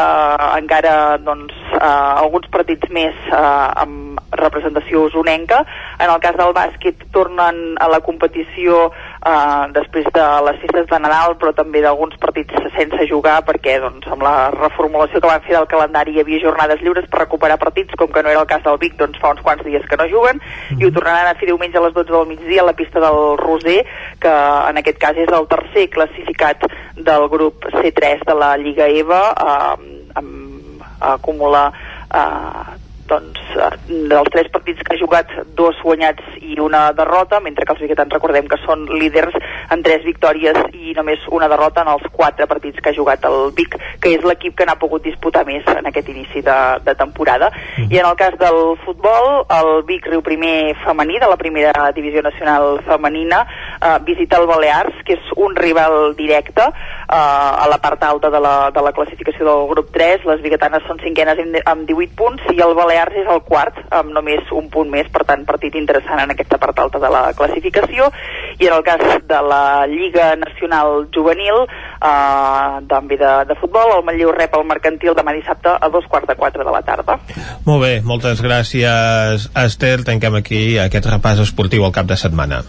encara 0.57 1.17
doncs, 1.23 1.55
uh, 1.75 2.21
alguns 2.23 2.47
partits 2.53 2.89
més 2.93 3.15
uh, 3.31 3.71
amb 3.83 4.21
representació 4.37 5.05
usonenca. 5.07 5.63
En 5.99 6.11
el 6.11 6.19
cas 6.23 6.37
del 6.39 6.53
bàsquet 6.55 7.07
tornen 7.15 7.77
a 7.81 7.87
la 7.91 8.01
competició 8.05 8.91
eh, 9.27 9.65
després 9.75 10.07
de 10.15 10.25
les 10.47 10.59
festes 10.63 10.87
de 10.89 10.99
Nadal, 11.03 11.35
però 11.41 11.53
també 11.55 11.81
d'alguns 11.83 12.15
partits 12.21 12.55
sense 12.75 13.07
jugar, 13.09 13.39
perquè 13.47 13.77
doncs, 13.83 14.07
amb 14.13 14.23
la 14.25 14.49
reformulació 14.55 15.21
que 15.21 15.31
van 15.31 15.43
fer 15.45 15.57
del 15.57 15.69
calendari 15.71 16.15
hi 16.15 16.23
havia 16.23 16.43
jornades 16.45 16.81
lliures 16.83 17.09
per 17.11 17.23
recuperar 17.23 17.59
partits, 17.61 17.95
com 17.99 18.11
que 18.13 18.23
no 18.23 18.33
era 18.33 18.43
el 18.43 18.49
cas 18.49 18.63
del 18.65 18.79
Vic, 18.81 18.97
doncs 18.99 19.19
fa 19.21 19.33
uns 19.35 19.43
quants 19.45 19.65
dies 19.67 19.85
que 19.89 19.99
no 19.99 20.09
juguen, 20.11 20.41
i 20.77 20.87
ho 20.87 20.93
tornaran 20.95 21.31
a 21.31 21.37
fer 21.39 21.51
diumenge 21.51 21.79
a 21.79 21.85
les 21.85 21.95
12 21.97 22.13
del 22.13 22.27
migdia 22.31 22.63
a 22.63 22.69
la 22.71 22.77
pista 22.77 23.03
del 23.03 23.21
Roser, 23.41 23.79
que 24.23 24.33
en 24.71 24.81
aquest 24.83 25.01
cas 25.03 25.19
és 25.19 25.31
el 25.33 25.47
tercer 25.51 25.87
classificat 25.93 26.67
del 26.97 27.29
grup 27.31 27.67
C3 27.77 28.25
de 28.27 28.37
la 28.37 28.55
Lliga 28.57 28.87
EVA, 28.87 29.23
eh, 29.37 30.03
amb, 30.17 30.83
acumula 30.99 31.71
eh, 32.13 32.86
doncs, 33.07 33.39
eh, 33.55 33.69
dels 34.11 34.29
tres 34.33 34.49
partits 34.51 34.83
que 34.83 34.95
ha 34.95 34.99
jugat, 34.99 35.31
dos 35.57 35.79
guanyats 35.83 36.23
i 36.41 36.59
una 36.59 36.91
derrota, 36.93 37.39
mentre 37.39 37.65
que 37.65 37.73
els 37.73 37.83
biguetans 37.83 38.13
recordem 38.13 38.47
que 38.51 38.59
són 38.65 38.85
líders 38.91 39.35
en 39.71 39.83
tres 39.83 40.03
victòries 40.05 40.57
i 40.73 40.93
només 40.97 41.23
una 41.31 41.49
derrota 41.51 41.83
en 41.83 41.91
els 41.95 42.05
quatre 42.11 42.47
partits 42.47 42.81
que 42.83 42.91
ha 42.91 42.97
jugat 42.97 43.25
el 43.27 43.51
Vic, 43.57 43.77
que 44.03 44.13
és 44.15 44.25
l'equip 44.27 44.57
que 44.57 44.67
n'ha 44.67 44.77
pogut 44.79 45.03
disputar 45.03 45.45
més 45.47 45.65
en 45.71 45.87
aquest 45.89 46.11
inici 46.13 46.43
de, 46.45 46.57
de 46.83 46.95
temporada. 46.99 47.49
Mm. 47.77 47.89
I 47.91 48.01
en 48.01 48.09
el 48.11 48.17
cas 48.19 48.37
del 48.39 48.75
futbol, 48.83 49.45
el 49.57 49.71
Vic 49.87 50.07
Riu 50.11 50.21
Primer 50.27 50.75
femení 50.83 51.19
de 51.21 51.29
la 51.29 51.39
primera 51.39 51.91
divisió 51.95 52.21
nacional 52.21 52.81
femenina 52.85 53.45
eh, 53.81 53.97
visita 54.03 54.41
el 54.41 54.47
Balears, 54.49 55.03
que 55.07 55.15
és 55.17 55.31
un 55.37 55.55
rival 55.55 56.15
directe 56.17 56.65
eh, 56.67 57.15
a 57.15 57.67
la 57.69 57.79
part 57.81 58.03
alta 58.03 58.31
de 58.33 58.41
la, 58.43 58.55
de 58.75 58.83
la 58.83 58.91
classificació 58.91 59.47
del 59.47 59.67
grup 59.71 59.91
3. 59.95 60.27
Les 60.27 60.43
biguetanes 60.43 60.85
són 60.87 60.99
cinquenes 61.03 61.39
amb 61.65 61.87
18 61.87 62.17
punts 62.17 62.51
i 62.53 62.61
el 62.63 62.75
Balears 62.77 62.96
és 63.05 63.27
el 63.29 63.41
quart 63.45 63.77
amb 63.93 64.11
només 64.15 64.49
un 64.55 64.69
punt 64.73 64.89
més, 64.89 65.09
per 65.13 65.23
tant 65.27 65.45
partit 65.45 65.75
interessant 65.77 66.21
en 66.23 66.33
aquesta 66.33 66.57
part 66.61 66.79
alta 66.79 67.01
de 67.03 67.11
la 67.13 67.23
classificació 67.37 68.09
i 68.57 68.67
en 68.67 68.73
el 68.73 68.83
cas 68.87 69.03
de 69.29 69.41
la 69.45 69.85
Lliga 69.89 70.31
Nacional 70.39 71.07
Juvenil 71.13 71.63
eh, 71.67 72.81
també 72.89 73.19
de, 73.21 73.33
de 73.49 73.59
futbol, 73.61 73.93
el 73.97 74.05
Manlleu 74.07 74.33
rep 74.35 74.57
el 74.57 74.67
Mercantil 74.67 75.15
demà 75.17 75.35
dissabte 75.37 75.77
a 75.77 75.91
dos 75.93 76.07
quarts 76.09 76.27
de 76.27 76.37
quatre 76.39 76.65
de 76.65 76.73
la 76.73 76.81
tarda. 76.81 77.19
Molt 77.67 77.83
bé, 77.83 77.93
moltes 78.01 78.41
gràcies 78.43 79.49
Esther, 79.53 80.01
tanquem 80.07 80.41
aquí 80.41 80.63
aquest 80.81 81.11
repàs 81.11 81.43
esportiu 81.45 81.85
al 81.85 81.95
cap 81.95 82.09
de 82.09 82.17
setmana. 82.17 82.63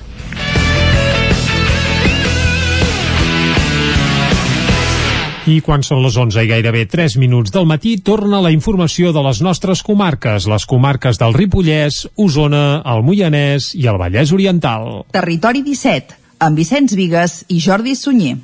I 5.48 5.62
quan 5.64 5.80
són 5.86 6.02
les 6.04 6.16
11 6.20 6.42
i 6.44 6.48
gairebé 6.50 6.82
3 6.92 7.14
minuts 7.16 7.52
del 7.54 7.64
matí, 7.68 7.94
torna 8.04 8.42
la 8.44 8.50
informació 8.52 9.14
de 9.16 9.22
les 9.24 9.40
nostres 9.40 9.80
comarques, 9.86 10.44
les 10.50 10.66
comarques 10.68 11.20
del 11.20 11.32
Ripollès, 11.32 12.02
Osona, 12.20 12.82
el 12.84 13.00
Moianès 13.06 13.70
i 13.78 13.88
el 13.88 13.96
Vallès 14.02 14.34
Oriental. 14.36 15.06
Territori 15.16 15.64
17, 15.64 16.20
amb 16.44 16.60
Vicenç 16.60 16.98
Vigues 17.00 17.40
i 17.48 17.62
Jordi 17.64 17.96
Sunyer. 17.96 18.36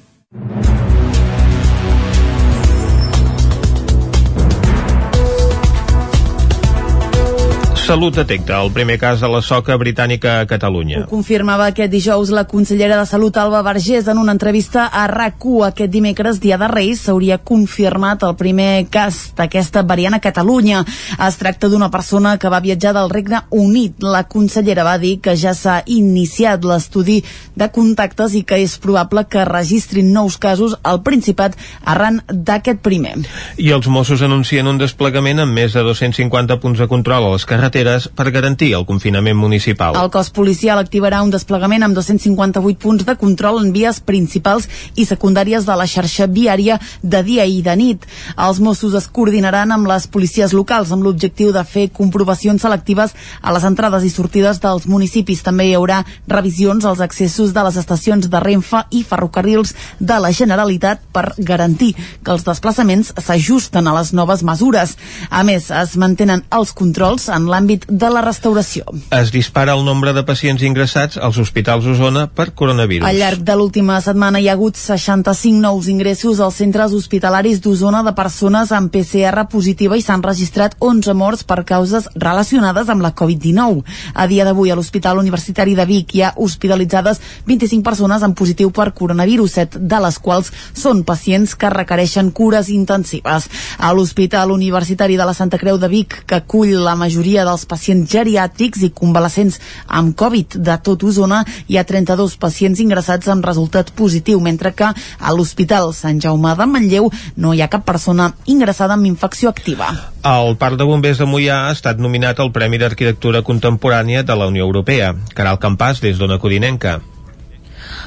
Salut 7.84 8.14
detecta 8.16 8.62
el 8.64 8.70
primer 8.72 8.94
cas 8.96 9.20
de 9.20 9.28
la 9.28 9.42
soca 9.44 9.74
britànica 9.76 10.38
a 10.40 10.46
Catalunya. 10.48 11.02
Ho 11.02 11.10
confirmava 11.10 11.66
aquest 11.68 11.90
dijous 11.92 12.30
la 12.32 12.46
consellera 12.48 12.96
de 12.96 13.04
Salut 13.04 13.36
Alba 13.36 13.60
Vergés 13.60 14.06
en 14.08 14.16
una 14.16 14.32
entrevista 14.32 14.86
a 14.88 15.02
RAC1 15.10 15.66
aquest 15.66 15.92
dimecres, 15.92 16.38
dia 16.40 16.56
de 16.56 16.68
Reis, 16.72 17.02
s'hauria 17.04 17.36
confirmat 17.44 18.24
el 18.24 18.32
primer 18.40 18.86
cas 18.88 19.34
d'aquesta 19.36 19.82
variant 19.84 20.16
a 20.16 20.20
Catalunya. 20.24 20.80
Es 21.28 21.36
tracta 21.36 21.68
d'una 21.68 21.90
persona 21.92 22.38
que 22.40 22.48
va 22.48 22.62
viatjar 22.64 22.94
del 22.96 23.12
Regne 23.12 23.42
Unit. 23.50 24.00
La 24.00 24.24
consellera 24.32 24.88
va 24.88 24.96
dir 24.96 25.18
que 25.20 25.36
ja 25.36 25.52
s'ha 25.52 25.82
iniciat 25.84 26.64
l'estudi 26.64 27.18
de 27.52 27.68
contactes 27.68 28.32
i 28.32 28.46
que 28.48 28.62
és 28.64 28.78
probable 28.80 29.26
que 29.28 29.44
registrin 29.44 30.08
nous 30.16 30.40
casos 30.40 30.78
al 30.80 31.02
Principat 31.04 31.60
arran 31.84 32.22
d'aquest 32.32 32.80
primer. 32.80 33.18
I 33.60 33.76
els 33.76 33.92
Mossos 33.92 34.24
anuncien 34.24 34.72
un 34.72 34.80
desplegament 34.80 35.44
amb 35.44 35.52
més 35.52 35.76
de 35.76 35.84
250 35.84 36.62
punts 36.64 36.80
de 36.80 36.88
control 36.88 37.28
a 37.28 37.36
les 37.36 37.44
carreteres 37.44 37.73
carreteres 37.74 38.08
per 38.14 38.30
garantir 38.30 38.72
el 38.74 38.86
confinament 38.86 39.36
municipal. 39.36 39.96
El 39.98 40.10
cos 40.10 40.30
policial 40.30 40.78
activarà 40.78 41.22
un 41.24 41.30
desplegament 41.32 41.82
amb 41.82 41.96
258 41.96 42.78
punts 42.78 43.04
de 43.04 43.16
control 43.18 43.60
en 43.62 43.72
vies 43.74 44.00
principals 44.00 44.68
i 44.94 45.04
secundàries 45.04 45.66
de 45.66 45.74
la 45.74 45.86
xarxa 45.86 46.26
viària 46.26 46.78
de 47.02 47.22
dia 47.22 47.44
i 47.44 47.62
de 47.62 47.74
nit. 47.76 48.06
Els 48.38 48.60
Mossos 48.60 48.94
es 48.94 49.08
coordinaran 49.08 49.72
amb 49.74 49.88
les 49.90 50.06
policies 50.06 50.52
locals 50.54 50.92
amb 50.92 51.02
l'objectiu 51.02 51.52
de 51.52 51.64
fer 51.64 51.88
comprovacions 51.90 52.62
selectives 52.62 53.14
a 53.42 53.52
les 53.52 53.64
entrades 53.64 54.04
i 54.04 54.10
sortides 54.10 54.60
dels 54.62 54.86
municipis. 54.86 55.42
També 55.42 55.68
hi 55.68 55.74
haurà 55.74 56.04
revisions 56.28 56.84
als 56.84 57.00
accessos 57.00 57.52
de 57.54 57.66
les 57.66 57.76
estacions 57.80 58.30
de 58.30 58.40
Renfe 58.40 58.84
i 58.90 59.02
ferrocarrils 59.02 59.74
de 59.98 60.20
la 60.20 60.32
Generalitat 60.32 61.02
per 61.12 61.32
garantir 61.38 61.94
que 62.22 62.32
els 62.32 62.46
desplaçaments 62.46 63.12
s'ajusten 63.18 63.86
a 63.88 63.98
les 63.98 64.12
noves 64.14 64.44
mesures. 64.46 64.96
A 65.30 65.42
més, 65.42 65.70
es 65.70 65.96
mantenen 65.98 66.44
els 66.54 66.72
controls 66.72 67.28
en 67.28 67.48
l'àmbit 67.50 67.63
l'àmbit 67.64 67.86
de 67.88 68.08
la 68.12 68.20
restauració. 68.20 68.84
Es 69.14 69.32
dispara 69.32 69.72
el 69.74 69.84
nombre 69.84 70.12
de 70.12 70.22
pacients 70.24 70.62
ingressats 70.62 71.16
als 71.16 71.38
hospitals 71.38 71.86
Osona 71.86 72.26
per 72.28 72.52
coronavirus. 72.52 73.06
Al 73.08 73.16
llarg 73.16 73.40
de 73.44 73.56
l'última 73.56 74.00
setmana 74.04 74.40
hi 74.40 74.48
ha 74.48 74.54
hagut 74.54 74.76
65 74.76 75.60
nous 75.62 75.88
ingressos 75.88 76.40
als 76.40 76.58
centres 76.60 76.92
hospitalaris 76.92 77.62
d'Osona 77.64 78.02
de 78.04 78.12
persones 78.12 78.72
amb 78.72 78.92
PCR 78.92 79.46
positiva 79.50 79.96
i 79.96 80.02
s'han 80.04 80.22
registrat 80.22 80.76
11 80.78 81.14
morts 81.14 81.44
per 81.44 81.64
causes 81.64 82.08
relacionades 82.14 82.88
amb 82.88 83.02
la 83.02 83.14
Covid-19. 83.14 83.82
A 84.14 84.26
dia 84.26 84.44
d'avui 84.44 84.70
a 84.70 84.76
l'Hospital 84.76 85.18
Universitari 85.18 85.74
de 85.74 85.86
Vic 85.88 86.14
hi 86.14 86.22
ha 86.22 86.34
hospitalitzades 86.36 87.20
25 87.46 87.82
persones 87.82 88.22
amb 88.22 88.36
positiu 88.36 88.70
per 88.70 88.92
coronavirus, 88.92 89.56
7 89.64 89.80
de 89.80 90.02
les 90.04 90.18
quals 90.18 90.52
són 90.74 91.04
pacients 91.04 91.56
que 91.56 91.72
requereixen 91.72 92.30
cures 92.30 92.68
intensives. 92.68 93.48
A 93.78 93.92
l'Hospital 93.94 94.52
Universitari 94.52 95.16
de 95.16 95.24
la 95.24 95.34
Santa 95.34 95.58
Creu 95.58 95.78
de 95.78 95.88
Vic, 95.88 96.24
que 96.26 96.42
acull 96.42 96.74
la 96.84 96.96
majoria 96.98 97.44
de 97.44 97.53
dels 97.54 97.66
pacients 97.70 98.10
geriàtrics 98.10 98.82
i 98.84 98.90
convalescents 98.94 99.60
amb 99.86 100.16
Covid 100.18 100.58
de 100.66 100.76
tot 100.84 101.06
Osona 101.06 101.44
hi 101.70 101.78
ha 101.78 101.86
32 101.86 102.36
pacients 102.42 102.82
ingressats 102.82 103.30
amb 103.30 103.46
resultat 103.46 103.94
positiu, 103.94 104.42
mentre 104.42 104.74
que 104.74 104.90
a 104.90 105.34
l'Hospital 105.36 105.92
Sant 105.94 106.20
Jaume 106.20 106.54
de 106.58 106.66
Manlleu 106.66 107.10
no 107.36 107.54
hi 107.54 107.62
ha 107.62 107.70
cap 107.70 107.86
persona 107.86 108.32
ingressada 108.50 108.98
amb 108.98 109.06
infecció 109.06 109.52
activa. 109.54 109.92
El 110.24 110.56
Parc 110.58 110.78
de 110.80 110.86
Bombers 110.88 111.20
de 111.20 111.28
Mollà 111.28 111.64
ha 111.68 111.72
estat 111.76 112.00
nominat 112.00 112.40
al 112.40 112.52
Premi 112.52 112.80
d'Arquitectura 112.80 113.44
Contemporània 113.46 114.24
de 114.24 114.38
la 114.38 114.48
Unió 114.50 114.64
Europea. 114.64 115.14
Caral 115.36 115.60
Campàs, 115.60 116.00
des 116.00 116.18
d'Ona 116.18 116.40
Codinenca. 116.40 117.00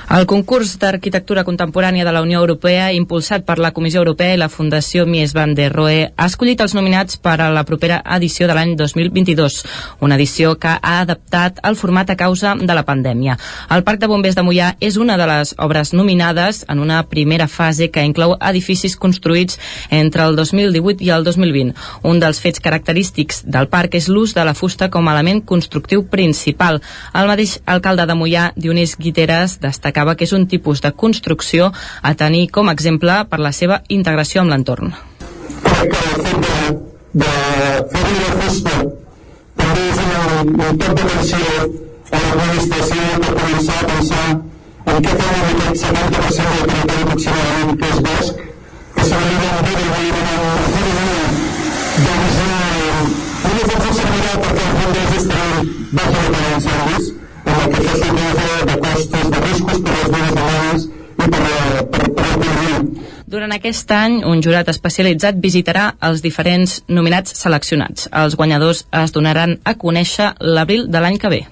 El 0.08 0.24
concurs 0.24 0.78
d'arquitectura 0.80 1.42
contemporània 1.44 2.06
de 2.08 2.12
la 2.16 2.22
Unió 2.24 2.40
Europea, 2.40 2.94
impulsat 2.96 3.44
per 3.44 3.58
la 3.60 3.74
Comissió 3.76 4.00
Europea 4.00 4.38
i 4.38 4.38
la 4.40 4.48
Fundació 4.48 5.04
Mies 5.04 5.34
van 5.36 5.52
der 5.52 5.66
Rohe, 5.74 6.14
ha 6.16 6.28
escollit 6.32 6.62
els 6.64 6.72
nominats 6.78 7.18
per 7.20 7.34
a 7.44 7.50
la 7.52 7.66
propera 7.68 7.98
edició 8.16 8.48
de 8.48 8.56
l'any 8.56 8.72
2022, 8.80 9.58
una 10.00 10.16
edició 10.16 10.54
que 10.64 10.72
ha 10.72 10.94
adaptat 11.02 11.60
el 11.68 11.76
format 11.76 12.14
a 12.14 12.16
causa 12.16 12.54
de 12.56 12.78
la 12.78 12.86
pandèmia. 12.88 13.36
El 13.76 13.84
Parc 13.84 14.00
de 14.00 14.08
Bombers 14.08 14.38
de 14.40 14.46
Mollà 14.48 14.70
és 14.80 14.96
una 14.96 15.18
de 15.20 15.28
les 15.28 15.52
obres 15.58 15.92
nominades 15.92 16.64
en 16.70 16.80
una 16.80 17.02
primera 17.12 17.50
fase 17.52 17.90
que 17.92 18.08
inclou 18.08 18.38
edificis 18.40 18.96
construïts 18.96 19.60
entre 19.92 20.24
el 20.24 20.40
2018 20.40 21.04
i 21.04 21.12
el 21.18 21.28
2020. 21.28 21.76
Un 22.08 22.24
dels 22.24 22.40
fets 22.40 22.64
característics 22.64 23.44
del 23.44 23.68
parc 23.68 24.00
és 24.00 24.08
l'ús 24.08 24.32
de 24.40 24.48
la 24.48 24.56
fusta 24.56 24.88
com 24.88 25.04
a 25.04 25.20
element 25.20 25.44
constructiu 25.44 26.08
principal. 26.08 26.80
El 27.12 27.28
mateix 27.28 27.60
alcalde 27.66 28.08
de 28.08 28.16
Mollà, 28.16 28.50
Dionís 28.56 28.96
Guiteres, 28.96 29.60
destaca 29.60 29.97
destacava 29.98 30.16
que 30.16 30.26
és 30.26 30.34
un 30.34 30.46
tipus 30.48 30.82
de 30.82 30.92
construcció 30.94 31.72
a 32.04 32.14
tenir 32.14 32.50
com 32.54 32.70
a 32.70 32.74
exemple 32.74 33.26
per 33.30 33.40
la 33.40 33.52
seva 33.52 33.82
integració 33.90 34.42
amb 34.42 34.52
l'entorn. 34.52 34.94
de 37.14 37.26
per 37.26 38.52
a 40.78 41.24
en 44.88 45.04
què 45.04 45.14
fem 45.18 45.42
aquest 45.48 45.82
70% 45.84 46.48
del 46.48 46.68
territori 46.68 47.02
aproximadament 47.04 47.72
que 47.80 47.88
és 47.88 48.00
bosc, 48.06 48.36
que 48.96 49.04
s'hauria 49.10 49.50
de 49.56 49.62
dir 49.68 49.76
de 49.78 49.92
doncs 52.06 52.36
eh, 52.46 53.02
una 53.50 53.64
funció 53.68 53.92
servirà 53.98 54.32
perquè 54.46 54.64
els 54.68 54.76
bombers 54.78 55.14
estaran 55.18 55.58
baix 55.92 56.14
de 56.14 56.42
incendis, 56.56 57.06
en 57.46 57.56
el 57.58 57.68
que 57.74 57.82
de 58.72 58.87
costes, 58.98 59.30
de 59.30 59.40
riscos 59.46 59.82
per 59.86 59.96
les 59.96 60.08
dues 60.14 60.32
vegades 60.38 60.88
i 60.88 61.30
per, 61.34 61.42
per, 61.92 62.08
per 62.18 62.26
l'economia. 62.30 62.80
Durant 63.28 63.54
aquest 63.54 63.92
any, 63.92 64.22
un 64.24 64.42
jurat 64.44 64.70
especialitzat 64.72 65.42
visitarà 65.44 65.90
els 66.10 66.24
diferents 66.24 66.80
nominats 66.88 67.36
seleccionats. 67.42 68.08
Els 68.24 68.38
guanyadors 68.40 68.86
es 69.04 69.14
donaran 69.14 69.58
a 69.68 69.76
conèixer 69.76 70.32
l'abril 70.40 70.88
de 70.88 71.04
l'any 71.04 71.20
que 71.22 71.34
ve. 71.34 71.44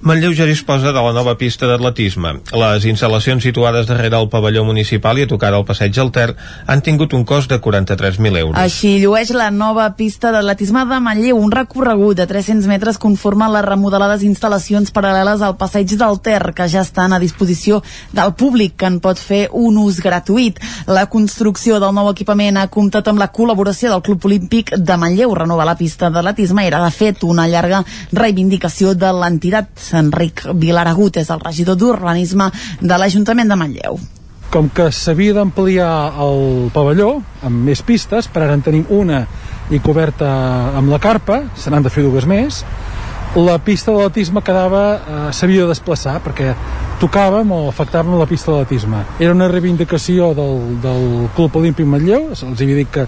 Manlleu 0.00 0.32
ja 0.32 0.46
disposa 0.48 0.94
de 0.94 1.00
la 1.04 1.12
nova 1.12 1.34
pista 1.36 1.66
d'atletisme. 1.68 2.30
Les 2.56 2.84
instal·lacions 2.88 3.44
situades 3.44 3.84
darrere 3.84 4.16
el 4.16 4.30
pavelló 4.32 4.62
municipal 4.64 5.18
i 5.20 5.26
a 5.26 5.28
tocar 5.28 5.50
del 5.52 5.66
passeig 5.68 5.98
al 6.00 6.08
Ter 6.08 6.30
han 6.64 6.80
tingut 6.80 7.12
un 7.12 7.26
cost 7.28 7.50
de 7.52 7.58
43.000 7.60 8.38
euros. 8.40 8.56
Així 8.56 8.94
llueix 9.02 9.28
la 9.36 9.50
nova 9.52 9.90
pista 9.98 10.30
d'atletisme 10.32 10.86
de 10.88 11.00
Manlleu, 11.04 11.36
un 11.36 11.52
recorregut 11.52 12.16
de 12.16 12.24
300 12.30 12.64
metres 12.70 12.96
conforma 12.96 13.50
les 13.52 13.66
remodelades 13.66 14.24
instal·lacions 14.24 14.88
paral·leles 14.88 15.44
al 15.44 15.58
passeig 15.60 15.92
del 16.00 16.16
Ter, 16.24 16.54
que 16.56 16.70
ja 16.72 16.80
estan 16.80 17.12
a 17.12 17.20
disposició 17.20 17.82
del 18.16 18.32
públic, 18.32 18.78
que 18.80 18.88
en 18.88 19.02
pot 19.04 19.20
fer 19.20 19.50
un 19.52 19.76
ús 19.84 20.00
gratuït. 20.00 20.64
La 20.88 21.04
construcció 21.12 21.76
del 21.76 21.92
nou 21.92 22.08
equipament 22.14 22.56
ha 22.56 22.70
comptat 22.72 23.12
amb 23.12 23.20
la 23.20 23.28
col·laboració 23.28 23.92
del 23.92 24.06
Club 24.08 24.24
Olímpic 24.32 24.72
de 24.80 24.96
Manlleu. 24.96 25.36
Renovar 25.36 25.68
la 25.68 25.76
pista 25.76 26.08
d'atletisme 26.08 26.64
era, 26.64 26.80
de 26.88 26.90
fet, 26.90 27.20
una 27.28 27.44
llarga 27.52 27.84
reivindicació 28.16 28.96
de 28.96 29.12
l'entitat 29.20 29.89
Enric 29.94 30.46
Vilaragut 30.54 31.16
és 31.20 31.30
el 31.30 31.42
regidor 31.42 31.76
d'Urbanisme 31.76 32.50
de 32.80 32.98
l'Ajuntament 32.98 33.48
de 33.48 33.56
Manlleu. 33.56 34.00
com 34.50 34.66
que 34.68 34.88
s'havia 34.90 35.30
d'ampliar 35.36 35.90
el 36.18 36.70
pavelló 36.74 37.20
amb 37.46 37.68
més 37.68 37.84
pistes, 37.86 38.26
per 38.26 38.42
ara 38.42 38.56
en 38.58 38.64
tenim 38.66 38.88
una 38.90 39.20
i 39.70 39.78
coberta 39.78 40.26
amb 40.74 40.90
la 40.90 40.98
carpa, 40.98 41.44
se 41.54 41.70
n'han 41.70 41.86
de 41.86 41.92
fer 41.94 42.02
dues 42.02 42.26
més, 42.26 42.64
la 43.38 43.60
pista 43.62 43.92
de 43.94 44.02
l'atisme 44.02 44.42
quedava, 44.42 44.82
eh, 44.98 45.32
s'havia 45.32 45.62
de 45.62 45.70
desplaçar 45.70 46.16
perquè 46.24 46.50
tocàvem 46.98 47.52
o 47.54 47.68
afectàvem 47.70 48.18
la 48.18 48.26
pista 48.26 48.50
de 48.50 48.58
l'atisme. 48.58 49.04
Era 49.20 49.36
una 49.36 49.46
reivindicació 49.48 50.32
del, 50.34 50.80
del 50.82 51.28
Club 51.36 51.60
Olímpic 51.62 51.86
Matlleu, 51.86 52.32
els 52.34 52.42
havia 52.42 52.80
dit 52.82 52.90
que, 52.90 53.06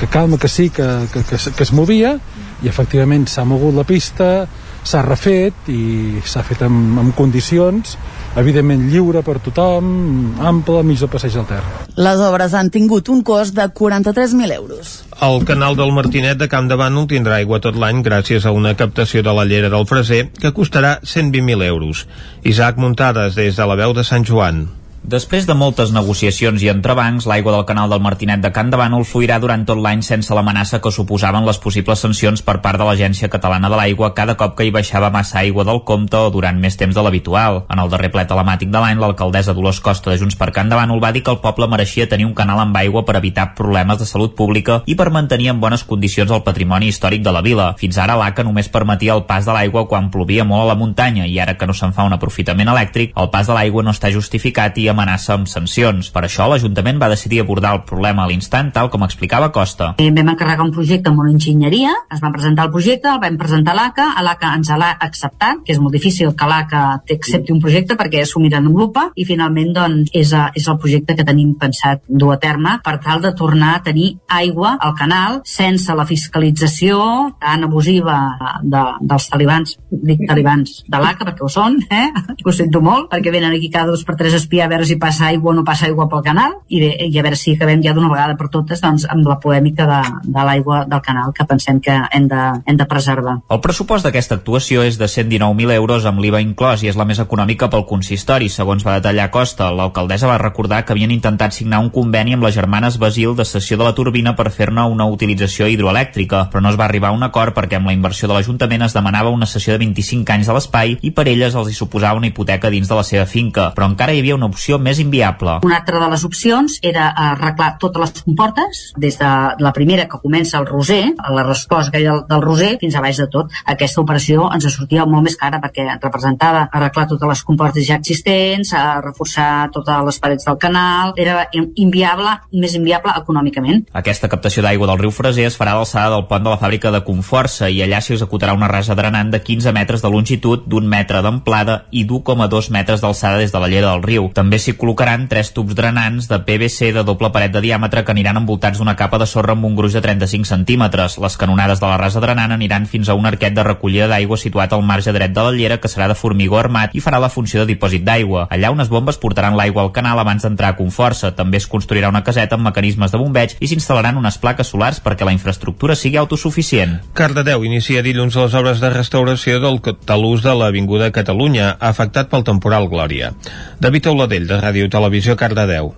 que 0.00 0.08
calma, 0.08 0.38
que 0.40 0.48
sí, 0.48 0.70
que, 0.70 0.86
que, 1.12 1.22
que, 1.28 1.36
que 1.36 1.62
es 1.62 1.72
movia, 1.76 2.16
i 2.64 2.72
efectivament 2.72 3.28
s'ha 3.28 3.44
mogut 3.44 3.76
la 3.76 3.84
pista, 3.84 4.48
s'ha 4.84 5.02
refet 5.06 5.68
i 5.68 6.20
s'ha 6.24 6.42
fet 6.46 6.62
amb, 6.66 6.98
amb 7.02 7.14
condicions 7.16 7.96
evidentment 8.38 8.86
lliure 8.90 9.22
per 9.26 9.38
tothom, 9.42 9.90
ample, 10.38 10.84
mig 10.86 11.00
del 11.00 11.10
passeig 11.10 11.34
del 11.34 11.46
Ter. 11.48 11.60
Les 11.98 12.22
obres 12.22 12.54
han 12.54 12.70
tingut 12.70 13.10
un 13.10 13.24
cost 13.26 13.56
de 13.56 13.66
43.000 13.66 14.54
euros. 14.54 14.92
El 15.20 15.44
canal 15.44 15.76
del 15.76 15.92
Martinet 15.92 16.38
de 16.38 16.48
Camp 16.48 16.70
de 16.70 16.78
Bànol 16.78 17.08
tindrà 17.10 17.40
aigua 17.40 17.60
tot 17.60 17.76
l'any 17.76 18.04
gràcies 18.06 18.46
a 18.46 18.54
una 18.56 18.76
captació 18.78 19.24
de 19.26 19.34
la 19.36 19.44
llera 19.44 19.72
del 19.72 19.86
Freser 19.90 20.28
que 20.38 20.54
costarà 20.56 20.98
120.000 21.02 21.66
euros. 21.66 22.06
Isaac 22.44 22.78
Muntades 22.78 23.34
des 23.34 23.56
de 23.56 23.66
la 23.66 23.78
veu 23.82 23.96
de 23.96 24.06
Sant 24.06 24.24
Joan. 24.24 24.68
Després 25.00 25.46
de 25.48 25.54
moltes 25.56 25.94
negociacions 25.96 26.60
i 26.60 26.68
entrebancs, 26.68 27.24
l'aigua 27.24 27.54
del 27.54 27.64
canal 27.64 27.88
del 27.88 28.02
Martinet 28.04 28.42
de 28.44 28.50
Can 28.52 28.68
de 28.68 28.76
Bànol 28.76 29.06
fluirà 29.08 29.38
durant 29.40 29.62
tot 29.64 29.78
l'any 29.80 30.02
sense 30.04 30.34
l'amenaça 30.36 30.82
que 30.84 30.92
suposaven 30.92 31.46
les 31.48 31.56
possibles 31.56 32.02
sancions 32.04 32.42
per 32.44 32.58
part 32.60 32.76
de 32.76 32.84
l'Agència 32.84 33.30
Catalana 33.32 33.70
de 33.72 33.78
l'Aigua 33.80 34.10
cada 34.14 34.34
cop 34.36 34.58
que 34.58 34.66
hi 34.68 34.70
baixava 34.70 35.08
massa 35.10 35.38
aigua 35.40 35.64
del 35.64 35.80
compte 35.88 36.18
o 36.20 36.28
durant 36.30 36.60
més 36.60 36.76
temps 36.76 36.92
de 36.94 37.02
l'habitual. 37.02 37.62
En 37.72 37.80
el 37.80 37.88
darrer 37.88 38.10
ple 38.12 38.26
telemàtic 38.28 38.68
de 38.68 38.82
l'any, 38.82 39.00
l'alcaldessa 39.00 39.54
Dolors 39.56 39.80
Costa 39.80 40.12
de 40.12 40.18
Junts 40.20 40.36
per 40.36 40.50
Can 40.52 40.68
de 40.68 40.76
Bànol 40.76 41.00
va 41.00 41.14
dir 41.16 41.24
que 41.24 41.32
el 41.32 41.40
poble 41.40 41.70
mereixia 41.72 42.06
tenir 42.06 42.28
un 42.28 42.36
canal 42.36 42.60
amb 42.60 42.76
aigua 42.76 43.02
per 43.08 43.16
evitar 43.16 43.54
problemes 43.56 43.98
de 43.98 44.10
salut 44.10 44.36
pública 44.36 44.82
i 44.84 44.98
per 45.00 45.08
mantenir 45.08 45.48
en 45.54 45.64
bones 45.64 45.86
condicions 45.88 46.30
el 46.30 46.44
patrimoni 46.44 46.92
històric 46.92 47.24
de 47.24 47.32
la 47.32 47.40
vila. 47.40 47.70
Fins 47.80 47.96
ara 47.96 48.18
l'ACA 48.20 48.44
només 48.44 48.68
permetia 48.68 49.16
el 49.16 49.24
pas 49.24 49.48
de 49.48 49.56
l'aigua 49.56 49.88
quan 49.88 50.12
plovia 50.12 50.44
molt 50.44 50.68
a 50.68 50.70
la 50.74 50.78
muntanya 50.78 51.24
i 51.24 51.40
ara 51.40 51.56
que 51.56 51.66
no 51.66 51.72
se'n 51.72 51.96
fa 51.96 52.04
un 52.04 52.12
aprofitament 52.12 52.68
elèctric, 52.68 53.16
el 53.16 53.32
pas 53.32 53.48
de 53.48 53.56
l'aigua 53.56 53.82
no 53.82 53.96
està 53.96 54.12
justificat 54.12 54.76
i 54.76 54.89
amenaça 54.92 55.34
amb 55.36 55.48
sancions. 55.50 56.10
Per 56.14 56.24
això 56.26 56.48
l'Ajuntament 56.50 57.00
va 57.00 57.10
decidir 57.12 57.40
abordar 57.42 57.74
el 57.76 57.84
problema 57.88 58.24
a 58.24 58.30
l'instant, 58.30 58.72
tal 58.74 58.90
com 58.90 59.04
explicava 59.06 59.50
Costa. 59.54 59.94
Eh, 59.98 60.10
vam 60.14 60.32
encarregar 60.34 60.66
un 60.66 60.74
projecte 60.74 61.10
amb 61.10 61.22
una 61.22 61.32
enginyeria, 61.32 61.92
es 62.12 62.22
va 62.22 62.32
presentar 62.34 62.66
el 62.68 62.74
projecte, 62.74 63.10
el 63.10 63.20
vam 63.22 63.38
presentar 63.40 63.74
a 63.74 63.78
l'ACA, 63.80 64.08
a 64.16 64.24
l'ACA 64.26 64.54
ens 64.58 64.72
l'ha 64.80 64.90
acceptat, 65.08 65.64
que 65.66 65.74
és 65.74 65.80
molt 65.82 65.94
difícil 65.96 66.34
que 66.36 66.48
l'ACA 66.50 66.82
t'accepti 67.08 67.54
un 67.54 67.60
projecte 67.62 67.96
perquè 67.98 68.24
s'ho 68.26 68.42
miren 68.42 68.68
amb 68.70 68.78
lupa, 68.78 69.08
i 69.16 69.26
finalment 69.28 69.72
doncs, 69.76 70.10
és, 70.16 70.32
a, 70.36 70.48
és 70.56 70.66
el 70.68 70.78
projecte 70.82 71.16
que 71.18 71.26
tenim 71.26 71.54
pensat 71.60 72.02
dur 72.08 72.32
a 72.34 72.38
terme 72.42 72.76
per 72.84 72.96
tal 73.02 73.22
de 73.24 73.32
tornar 73.36 73.74
a 73.76 73.82
tenir 73.84 74.12
aigua 74.28 74.76
al 74.80 74.94
canal 74.98 75.40
sense 75.48 75.94
la 75.96 76.06
fiscalització 76.08 77.00
tan 77.40 77.66
abusiva 77.66 78.16
de, 78.62 78.82
dels 79.00 79.28
talibans, 79.32 79.76
dic 79.90 80.24
talibans 80.28 80.80
de 80.86 81.02
l'ACA 81.02 81.28
perquè 81.28 81.46
ho 81.46 81.50
són, 81.52 81.78
eh? 81.90 82.08
ho 82.46 82.54
sento 82.54 82.82
molt, 82.84 83.10
perquè 83.12 83.32
venen 83.34 83.56
aquí 83.56 83.70
cada 83.72 83.92
dos 83.92 84.04
per 84.06 84.16
tres 84.20 84.36
a 84.36 84.40
espiar 84.42 84.68
a 84.68 84.72
veure 84.72 84.79
si 84.86 84.96
passa 85.00 85.26
aigua 85.28 85.52
o 85.52 85.54
no 85.56 85.64
passa 85.64 85.86
aigua 85.86 86.08
pel 86.10 86.22
canal 86.24 86.56
i, 86.68 86.80
bé, 86.82 86.90
i 87.08 87.18
a 87.18 87.24
veure 87.24 87.38
si 87.38 87.54
acabem 87.56 87.82
ja 87.84 87.94
d'una 87.96 88.10
vegada 88.12 88.36
per 88.38 88.50
totes 88.52 88.82
doncs, 88.82 89.06
amb 89.10 89.26
la 89.28 89.38
polèmica 89.42 89.86
de, 89.88 90.00
de 90.24 90.44
l'aigua 90.46 90.84
del 90.90 91.02
canal 91.04 91.34
que 91.36 91.46
pensem 91.48 91.80
que 91.80 91.96
hem 92.10 92.28
de, 92.30 92.42
hem 92.66 92.78
de 92.78 92.86
preservar. 92.90 93.38
El 93.50 93.62
pressupost 93.64 94.06
d'aquesta 94.06 94.38
actuació 94.40 94.84
és 94.86 94.98
de 95.00 95.08
119.000 95.10 95.74
euros 95.76 96.06
amb 96.08 96.22
l'IVA 96.22 96.42
inclòs 96.44 96.84
i 96.84 96.90
és 96.92 96.98
la 96.98 97.06
més 97.08 97.20
econòmica 97.22 97.70
pel 97.72 97.86
consistori, 97.88 98.48
segons 98.48 98.84
va 98.86 98.98
detallar 98.98 99.30
Costa. 99.34 99.70
L'alcaldessa 99.74 100.30
va 100.30 100.38
recordar 100.40 100.84
que 100.84 100.94
havien 100.94 101.12
intentat 101.14 101.56
signar 101.56 101.80
un 101.82 101.90
conveni 101.94 102.36
amb 102.36 102.46
les 102.46 102.54
germanes 102.54 102.98
Basil 103.00 103.34
de 103.36 103.44
cessió 103.48 103.78
de 103.80 103.86
la 103.86 103.94
turbina 103.96 104.34
per 104.36 104.50
fer-ne 104.54 104.86
una 104.86 105.08
utilització 105.10 105.68
hidroelèctrica, 105.70 106.46
però 106.52 106.62
no 106.62 106.70
es 106.70 106.78
va 106.78 106.86
arribar 106.86 107.10
a 107.10 107.16
un 107.16 107.26
acord 107.26 107.56
perquè 107.56 107.78
amb 107.78 107.90
la 107.90 107.96
inversió 107.96 108.28
de 108.28 108.36
l'Ajuntament 108.36 108.86
es 108.86 108.94
demanava 108.94 109.32
una 109.34 109.48
sessió 109.50 109.74
de 109.74 109.82
25 109.82 110.34
anys 110.36 110.50
de 110.50 110.56
l'espai 110.56 110.96
i 111.00 111.10
per 111.16 111.26
elles 111.28 111.54
els 111.54 111.70
hi 111.70 111.76
suposava 111.76 112.18
una 112.18 112.30
hipoteca 112.30 112.70
dins 112.70 112.88
de 112.88 112.98
la 112.98 113.04
seva 113.06 113.26
finca, 113.26 113.70
però 113.74 113.88
encara 113.90 114.14
hi 114.14 114.20
havia 114.22 114.36
una 114.38 114.46
opció 114.46 114.69
més 114.78 115.00
inviable. 115.02 115.58
Una 115.66 115.80
altra 115.80 115.98
de 116.02 116.10
les 116.12 116.24
opcions 116.24 116.78
era 116.82 117.08
arreglar 117.10 117.72
totes 117.82 118.00
les 118.04 118.24
comportes, 118.24 118.82
des 118.96 119.18
de 119.18 119.30
la 119.58 119.72
primera 119.72 120.06
que 120.08 120.20
comença 120.22 120.58
el 120.58 120.66
Roser, 120.66 121.14
la 121.18 121.44
resclosa 121.46 121.90
del, 121.90 122.22
del 122.28 122.42
Roser, 122.42 122.76
fins 122.80 122.94
a 122.94 123.02
baix 123.04 123.18
de 123.18 123.26
tot. 123.32 123.50
Aquesta 123.64 124.02
operació 124.04 124.50
ens 124.54 124.68
sortia 124.70 125.06
molt 125.08 125.26
més 125.26 125.36
cara 125.40 125.60
perquè 125.62 125.86
representava 125.96 126.66
arreglar 126.70 127.06
totes 127.10 127.28
les 127.32 127.42
comportes 127.46 127.86
ja 127.86 127.98
existents, 127.98 128.72
a 128.76 129.00
reforçar 129.00 129.70
totes 129.74 130.04
les 130.06 130.20
parets 130.22 130.46
del 130.46 130.58
canal, 130.60 131.14
era 131.16 131.48
inviable, 131.74 132.36
més 132.52 132.76
inviable 132.78 133.14
econòmicament. 133.18 133.84
Aquesta 133.96 134.30
captació 134.30 134.62
d'aigua 134.64 134.88
del 134.90 135.00
riu 135.00 135.12
Freser 135.14 135.48
es 135.48 135.58
farà 135.58 135.74
a 135.74 135.80
l'alçada 135.80 136.14
del 136.14 136.26
pont 136.30 136.44
de 136.44 136.52
la 136.52 136.60
fàbrica 136.60 136.92
de 136.94 137.02
Conforça 137.06 137.70
i 137.70 137.80
allà 137.84 138.00
s'hi 138.00 138.14
executarà 138.16 138.54
una 138.56 138.68
rasa 138.70 138.96
drenant 138.98 139.32
de 139.32 139.42
15 139.42 139.72
metres 139.74 140.04
de 140.04 140.10
longitud, 140.12 140.66
d'un 140.70 140.86
metre 140.88 141.22
d'amplada 141.24 141.84
i 141.90 142.04
d'1,2 142.06 142.70
metres 142.74 143.02
d'alçada 143.02 143.40
des 143.40 143.52
de 143.52 143.62
la 143.62 143.70
llera 143.72 143.92
del 143.92 144.04
riu. 144.06 144.30
També 144.34 144.59
s'hi 144.60 144.74
col·locaran 144.78 145.24
tres 145.30 145.50
tubs 145.56 145.74
drenants 145.74 146.28
de 146.30 146.38
PVC 146.44 146.90
de 146.94 147.02
doble 147.06 147.30
paret 147.32 147.52
de 147.54 147.62
diàmetre 147.64 148.04
que 148.04 148.12
aniran 148.12 148.38
envoltats 148.40 148.78
d'una 148.78 148.94
capa 148.96 149.18
de 149.18 149.26
sorra 149.26 149.56
amb 149.56 149.64
un 149.64 149.74
gruix 149.78 149.96
de 149.96 150.02
35 150.04 150.48
centímetres. 150.48 151.16
Les 151.22 151.36
canonades 151.40 151.80
de 151.80 151.88
la 151.88 151.96
rasa 152.00 152.20
drenant 152.20 152.52
aniran 152.52 152.86
fins 152.86 153.08
a 153.08 153.16
un 153.18 153.26
arquet 153.26 153.56
de 153.56 153.64
recollida 153.64 154.08
d'aigua 154.10 154.38
situat 154.40 154.74
al 154.76 154.84
marge 154.86 155.14
dret 155.16 155.32
de 155.32 155.44
la 155.46 155.54
llera 155.56 155.80
que 155.80 155.88
serà 155.88 156.08
de 156.10 156.18
formigó 156.18 156.60
armat 156.60 156.94
i 156.94 157.00
farà 157.00 157.18
la 157.22 157.32
funció 157.32 157.62
de 157.62 157.70
dipòsit 157.72 158.04
d'aigua. 158.04 158.46
Allà 158.50 158.70
unes 158.74 158.92
bombes 158.92 159.18
portaran 159.22 159.56
l'aigua 159.56 159.82
al 159.86 159.92
canal 159.96 160.20
abans 160.20 160.44
d'entrar 160.44 160.74
a 160.74 160.78
Conforça. 160.78 161.32
També 161.36 161.58
es 161.58 161.68
construirà 161.70 162.12
una 162.12 162.24
caseta 162.26 162.58
amb 162.58 162.68
mecanismes 162.68 163.10
de 163.10 163.22
bombeig 163.22 163.56
i 163.60 163.70
s'instal·laran 163.70 164.20
unes 164.20 164.38
plaques 164.38 164.70
solars 164.70 165.00
perquè 165.00 165.24
la 165.24 165.34
infraestructura 165.36 165.96
sigui 165.96 166.20
autosuficient. 166.20 166.98
Cardedeu 167.14 167.64
inicia 167.64 168.04
dilluns 168.04 168.36
les 168.36 168.54
obres 168.58 168.84
de 168.84 168.92
restauració 168.92 169.60
del 169.62 169.80
talús 170.04 170.44
de 170.44 170.54
l'Avinguda 170.54 171.10
Catalunya, 171.14 171.76
afectat 171.80 172.30
pel 172.30 172.44
temporal 172.44 172.88
Glòria. 172.92 173.32
David 173.80 174.10
Auladell, 174.10 174.49
de 174.50 174.60
Ràdio 174.60 174.90
Televisió, 174.90 175.38
Cardedeu. 175.38 175.94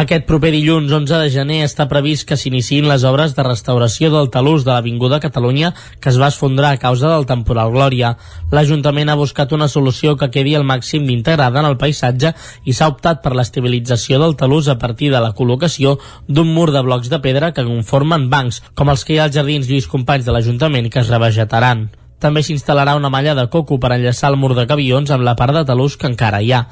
Aquest 0.00 0.22
proper 0.22 0.52
dilluns 0.54 0.92
11 0.94 1.16
de 1.18 1.30
gener 1.34 1.56
està 1.66 1.88
previst 1.90 2.22
que 2.28 2.36
s'iniciïn 2.38 2.86
les 2.86 3.02
obres 3.08 3.32
de 3.34 3.42
restauració 3.42 4.06
del 4.12 4.30
talús 4.30 4.62
de 4.62 4.70
l'Avinguda 4.70 5.18
Catalunya 5.24 5.72
que 5.98 6.12
es 6.12 6.20
va 6.22 6.28
esfondrar 6.30 6.70
a 6.70 6.78
causa 6.78 7.10
del 7.10 7.26
temporal 7.26 7.72
Glòria. 7.74 8.12
L'Ajuntament 8.54 9.10
ha 9.10 9.18
buscat 9.18 9.50
una 9.50 9.66
solució 9.66 10.14
que 10.16 10.30
quedi 10.30 10.54
al 10.54 10.68
màxim 10.68 11.10
d'integrada 11.10 11.58
en 11.58 11.72
el 11.72 11.78
paisatge 11.82 12.36
i 12.62 12.72
s'ha 12.72 12.92
optat 12.94 13.18
per 13.24 13.34
l'estabilització 13.34 14.22
del 14.22 14.38
talús 14.38 14.70
a 14.70 14.78
partir 14.78 15.10
de 15.10 15.18
la 15.18 15.34
col·locació 15.34 15.98
d'un 16.28 16.54
mur 16.54 16.70
de 16.70 16.86
blocs 16.86 17.10
de 17.10 17.18
pedra 17.18 17.50
que 17.50 17.66
conformen 17.66 18.30
bancs, 18.30 18.62
com 18.78 18.94
els 18.94 19.02
que 19.02 19.16
hi 19.16 19.18
ha 19.18 19.26
als 19.26 19.34
jardins 19.34 19.66
Lluís 19.66 19.90
Companys 19.90 20.28
de 20.28 20.38
l'Ajuntament 20.38 20.86
que 20.86 21.02
es 21.02 21.10
revegetaran. 21.10 21.88
També 22.20 22.42
s'instal·larà 22.44 22.94
una 22.98 23.08
malla 23.08 23.34
de 23.34 23.46
coco 23.48 23.78
per 23.80 23.94
enllaçar 23.96 24.28
el 24.30 24.36
mur 24.36 24.52
de 24.54 24.66
cavions 24.68 25.10
amb 25.10 25.24
la 25.24 25.36
part 25.36 25.56
de 25.56 25.64
talús 25.64 25.96
que 25.96 26.10
encara 26.10 26.42
hi 26.44 26.52
ha. 26.52 26.66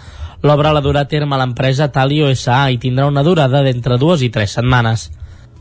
L'obra 0.45 0.75
la 0.77 0.83
durà 0.85 1.07
a 1.07 1.09
terme 1.11 1.39
l'empresa 1.41 1.89
Talio 1.91 2.29
S.A. 2.31 2.69
i 2.71 2.77
tindrà 2.79 3.09
una 3.09 3.25
durada 3.25 3.65
d'entre 3.65 3.97
dues 3.99 4.23
i 4.23 4.29
tres 4.31 4.53
setmanes. 4.59 5.09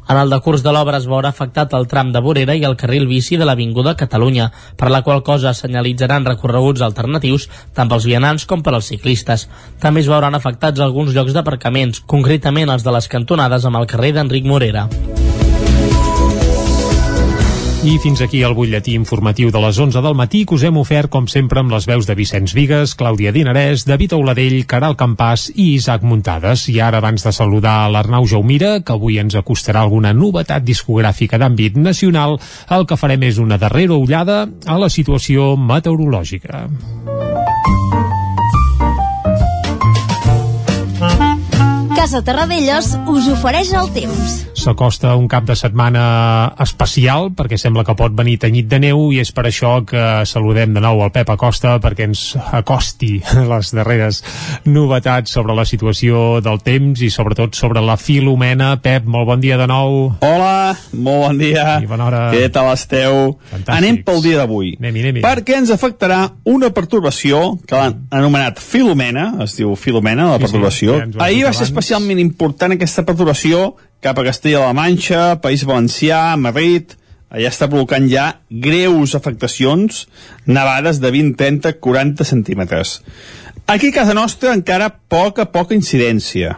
En 0.07 0.15
el 0.15 0.29
decurs 0.31 0.61
de 0.63 0.71
l'obra 0.71 0.99
es 1.01 1.07
veurà 1.07 1.33
afectat 1.33 1.73
el 1.75 1.87
tram 1.91 2.13
de 2.15 2.21
Vorera 2.23 2.55
i 2.55 2.63
el 2.67 2.77
carril 2.79 3.07
bici 3.09 3.35
de 3.39 3.47
l'Avinguda 3.47 3.95
Catalunya, 3.99 4.51
per 4.79 4.91
la 4.93 5.01
qual 5.03 5.23
cosa 5.23 5.51
senyalitzaran 5.53 6.27
recorreguts 6.29 6.83
alternatius 6.85 7.49
tant 7.75 7.91
pels 7.91 8.07
vianants 8.07 8.47
com 8.47 8.63
per 8.63 8.75
als 8.77 8.87
ciclistes. 8.93 9.47
També 9.83 10.03
es 10.03 10.11
veuran 10.11 10.35
afectats 10.35 10.79
alguns 10.79 11.15
llocs 11.15 11.35
d'aparcaments, 11.35 12.05
concretament 12.07 12.71
els 12.71 12.87
de 12.87 12.95
les 12.95 13.11
cantonades 13.11 13.67
amb 13.67 13.83
el 13.83 13.89
carrer 13.91 14.15
d'Enric 14.15 14.47
Morera. 14.47 14.87
I 17.87 17.99
fins 18.03 18.19
aquí 18.19 18.41
el 18.43 18.51
butlletí 18.51 18.97
informatiu 18.99 19.47
de 19.47 19.59
les 19.63 19.77
11 19.79 20.01
del 20.03 20.15
matí 20.19 20.41
que 20.43 20.57
us 20.57 20.63
hem 20.67 20.75
ofert, 20.81 21.07
com 21.07 21.29
sempre, 21.31 21.61
amb 21.61 21.71
les 21.71 21.85
veus 21.87 22.03
de 22.09 22.17
Vicenç 22.19 22.51
Vigues, 22.51 22.97
Clàudia 22.99 23.31
Dinarès, 23.31 23.85
David 23.87 24.17
Auladell, 24.17 24.57
Caral 24.67 24.97
Campàs 24.99 25.45
i 25.55 25.69
Isaac 25.77 26.03
Muntades. 26.03 26.65
I 26.67 26.81
ara, 26.83 26.99
abans 26.99 27.23
de 27.23 27.31
saludar 27.31 27.77
l'Arnau 27.93 28.27
Jaumira, 28.27 28.81
que 28.83 28.91
avui 28.91 29.21
ens 29.23 29.39
acostarà 29.39 29.85
alguna 29.85 30.11
novetat 30.11 30.67
discogràfica 30.67 31.39
d'àmbit 31.39 31.79
nacional, 31.79 32.35
el 32.67 32.83
que 32.83 32.99
farem 32.99 33.23
és 33.23 33.39
una 33.39 33.55
darrera 33.55 33.95
ullada 33.95 34.41
a 34.65 34.75
la 34.83 34.91
situació 34.91 35.53
meteorològica. 35.55 36.65
Casa 41.97 42.21
Terradellos 42.21 42.93
us 43.09 43.25
ofereix 43.33 43.71
el 43.73 43.89
temps. 43.95 44.43
s'acosta 44.57 45.15
un 45.15 45.27
cap 45.29 45.45
de 45.45 45.55
setmana 45.55 46.53
especial 46.59 47.29
perquè 47.37 47.57
sembla 47.61 47.83
que 47.85 47.93
pot 47.97 48.11
venir 48.17 48.37
tenyit 48.41 48.65
de 48.67 48.79
neu 48.81 49.11
i 49.13 49.19
és 49.21 49.29
per 49.31 49.45
això 49.47 49.83
que 49.87 50.01
saludem 50.25 50.73
de 50.75 50.81
nou 50.81 51.01
el 51.05 51.11
Pep 51.13 51.29
Acosta 51.29 51.75
perquè 51.81 52.07
ens 52.09 52.23
acosti 52.57 53.19
les 53.51 53.69
darreres 53.73 54.23
novetats 54.65 55.31
sobre 55.37 55.55
la 55.57 55.65
situació 55.65 56.41
del 56.41 56.59
temps 56.65 57.01
i 57.05 57.09
sobretot 57.13 57.55
sobre 57.55 57.81
la 57.85 57.95
Filomena. 58.01 58.75
Pep, 58.81 59.05
molt 59.05 59.27
bon 59.29 59.39
dia 59.41 59.57
de 59.61 59.67
nou. 59.69 60.11
Hola, 60.25 60.75
molt 60.93 61.23
bon 61.27 61.37
dia. 61.41 61.77
I 61.81 61.87
bona 61.89 62.07
hora. 62.09 62.23
Què 62.33 62.49
tal 62.53 62.71
esteu? 62.73 63.37
Fantàstics. 63.53 63.77
Anem 63.77 64.01
pel 64.05 64.21
dia 64.25 64.41
d'avui. 64.41 64.73
Anem-hi, 64.81 65.05
anem-hi. 65.05 65.25
Perquè 65.25 65.57
ens 65.61 65.71
afectarà 65.73 66.19
una 66.49 66.69
pertorbació 66.75 67.55
que 67.65 67.77
l'han 67.77 68.01
anomenat 68.11 68.59
Filomena, 68.61 69.29
es 69.45 69.55
diu 69.61 69.75
Filomena, 69.79 70.31
la 70.33 70.37
Sí, 70.37 70.43
sí, 70.43 70.45
pertorbació. 70.49 70.99
ja 71.15 71.23
Ahir 71.29 71.45
va 71.45 71.53
ser 71.53 71.69
abans. 71.69 71.75
Especialment 71.97 72.19
important 72.21 72.75
aquesta 72.75 73.03
pertorbació 73.03 73.75
cap 74.01 74.17
a 74.19 74.23
Castella-La 74.27 74.73
Manxa, 74.73 75.41
País 75.41 75.65
Valencià, 75.65 76.37
Madrid... 76.37 76.95
Allà 77.27 77.49
està 77.51 77.67
provocant 77.67 78.05
ja 78.07 78.37
greus 78.47 79.11
afectacions, 79.17 80.05
nevades 80.47 81.01
de 81.03 81.09
20, 81.11 81.35
30, 81.35 81.73
40 81.83 82.23
centímetres. 82.23 83.01
Aquí 83.67 83.89
a 83.89 83.95
casa 83.97 84.13
nostra 84.15 84.53
encara 84.55 84.87
poca, 85.11 85.43
poca 85.51 85.75
incidència. 85.75 86.53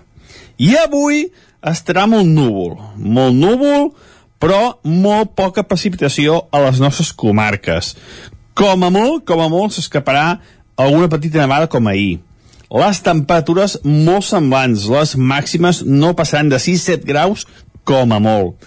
I 0.62 0.76
avui 0.78 1.24
estarà 1.66 2.06
molt 2.06 2.30
núvol, 2.30 2.78
molt 3.02 3.34
núvol, 3.34 3.90
però 4.38 4.78
molt 4.86 5.34
poca 5.34 5.66
precipitació 5.66 6.44
a 6.54 6.62
les 6.68 6.78
nostres 6.78 7.10
comarques. 7.18 7.96
Com 8.54 8.86
a 8.86 8.94
molt, 8.94 9.26
com 9.26 9.42
a 9.42 9.50
molt, 9.50 9.74
s'escaparà 9.74 10.36
alguna 10.78 11.10
petita 11.10 11.42
nevada 11.42 11.66
com 11.66 11.90
ahir. 11.90 12.20
Les 12.70 13.00
temperatures 13.02 13.80
molt 13.82 14.28
semblants, 14.28 14.86
les 14.94 15.16
màximes 15.18 15.82
no 15.86 16.14
passaran 16.18 16.52
de 16.52 16.60
6-7 16.62 17.08
graus 17.08 17.48
com 17.84 18.14
a 18.14 18.20
molt. 18.22 18.62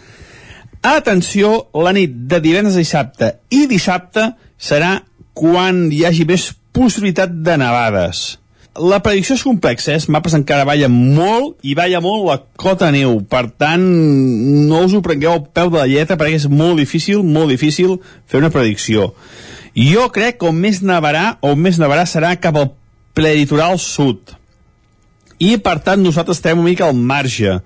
Atenció, 0.83 1.69
la 1.79 1.93
nit 1.95 2.11
de 2.27 2.41
divendres 2.43 2.75
a 2.75 2.83
dissabte 2.83 3.29
i 3.55 3.69
dissabte 3.71 4.33
serà 4.59 4.97
quan 5.39 5.87
hi 5.95 6.03
hagi 6.09 6.27
més 6.27 6.49
possibilitat 6.75 7.31
de 7.47 7.55
nevades. 7.63 8.25
La 8.73 8.99
predicció 9.05 9.37
és 9.37 9.45
complexa, 9.45 9.93
eh? 9.93 10.01
els 10.01 10.09
mapes 10.11 10.35
encara 10.35 10.65
ballen 10.67 10.91
molt 11.15 11.61
i 11.63 11.77
balla 11.79 12.01
molt 12.03 12.25
la 12.27 12.39
cota 12.59 12.89
neu, 12.91 13.19
per 13.23 13.45
tant 13.61 13.85
no 13.85 14.83
us 14.87 14.97
ho 14.97 15.03
prengueu 15.05 15.37
al 15.37 15.43
peu 15.45 15.71
de 15.71 15.79
la 15.79 15.87
lletra 15.91 16.17
perquè 16.19 16.41
és 16.41 16.49
molt 16.51 16.81
difícil, 16.81 17.23
molt 17.23 17.53
difícil 17.53 17.99
fer 18.27 18.41
una 18.41 18.51
predicció. 18.51 19.13
Jo 19.77 20.09
crec 20.13 20.41
que 20.41 20.49
on 20.49 20.59
més 20.59 20.83
nevarà, 20.83 21.37
on 21.45 21.61
més 21.61 21.79
nevarà 21.79 22.09
serà 22.09 22.33
cap 22.41 22.59
al 22.59 22.73
preditoral 23.15 23.79
sud. 23.79 24.37
I 25.43 25.57
per 25.63 25.81
tant 25.83 26.03
nosaltres 26.03 26.39
estem 26.39 26.59
una 26.59 26.71
mica 26.71 26.87
al 26.87 26.95
marge. 26.95 27.59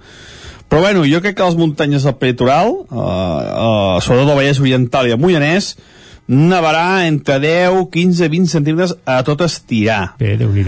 Però 0.66 0.82
bueno, 0.82 1.04
jo 1.06 1.20
crec 1.22 1.36
que 1.38 1.46
les 1.46 1.58
muntanyes 1.58 2.06
del 2.06 2.16
peritoral, 2.18 2.72
eh, 2.72 2.96
eh, 2.96 4.00
sobretot 4.02 4.32
el 4.32 4.40
Vallès 4.40 4.60
Oriental 4.62 5.06
i 5.06 5.14
el 5.14 5.20
Moianès, 5.22 5.76
nevarà 6.26 7.06
entre 7.06 7.38
10, 7.38 7.86
15, 7.92 8.28
20 8.28 8.50
centímetres 8.50 8.96
a 9.06 9.20
tot 9.22 9.44
estirar. 9.46 10.16
Bé, 10.18 10.34
déu 10.36 10.50
nhi 10.50 10.64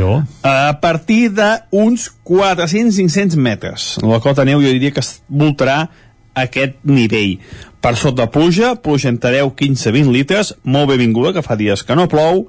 A 0.46 0.78
partir 0.80 1.30
d'uns 1.34 2.10
400-500 2.24 3.36
metres. 3.36 3.98
La 4.02 4.20
cota 4.20 4.44
neu 4.44 4.62
jo 4.62 4.70
diria 4.70 4.92
que 4.92 5.00
es 5.00 5.20
voltarà 5.28 5.88
aquest 6.34 6.78
nivell. 6.84 7.38
Per 7.80 7.96
sota 7.96 8.30
pluja, 8.30 8.76
pluja 8.76 9.08
entre 9.08 9.32
10, 9.32 9.54
15, 9.56 9.90
20 9.92 10.12
litres, 10.12 10.54
molt 10.62 10.90
benvinguda, 10.90 11.32
que 11.32 11.42
fa 11.42 11.56
dies 11.56 11.82
que 11.82 11.96
no 11.98 12.08
plou, 12.08 12.46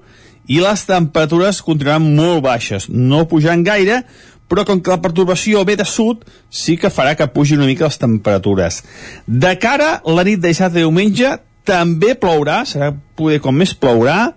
i 0.48 0.60
les 0.64 0.86
temperatures 0.88 1.62
continuaran 1.66 2.06
molt 2.16 2.44
baixes, 2.46 2.88
no 2.90 3.26
pujant 3.30 3.64
gaire, 3.66 4.04
però 4.50 4.66
com 4.66 4.82
que 4.82 4.92
la 4.92 5.02
pertorbació 5.02 5.62
ve 5.66 5.76
de 5.78 5.86
sud, 5.86 6.24
sí 6.50 6.76
que 6.78 6.90
farà 6.90 7.14
que 7.16 7.28
pugi 7.30 7.58
una 7.58 7.68
mica 7.70 7.86
les 7.86 8.00
temperatures. 8.02 8.82
De 9.28 9.54
cara 9.62 10.00
la 10.06 10.26
nit 10.26 10.42
de 10.42 10.50
dissabte 10.50 10.82
i 10.82 10.86
diumenge 10.88 11.36
també 11.70 12.16
plourà, 12.18 12.64
serà 12.66 12.90
poder 13.20 13.38
com 13.44 13.56
més 13.56 13.76
plourà, 13.78 14.34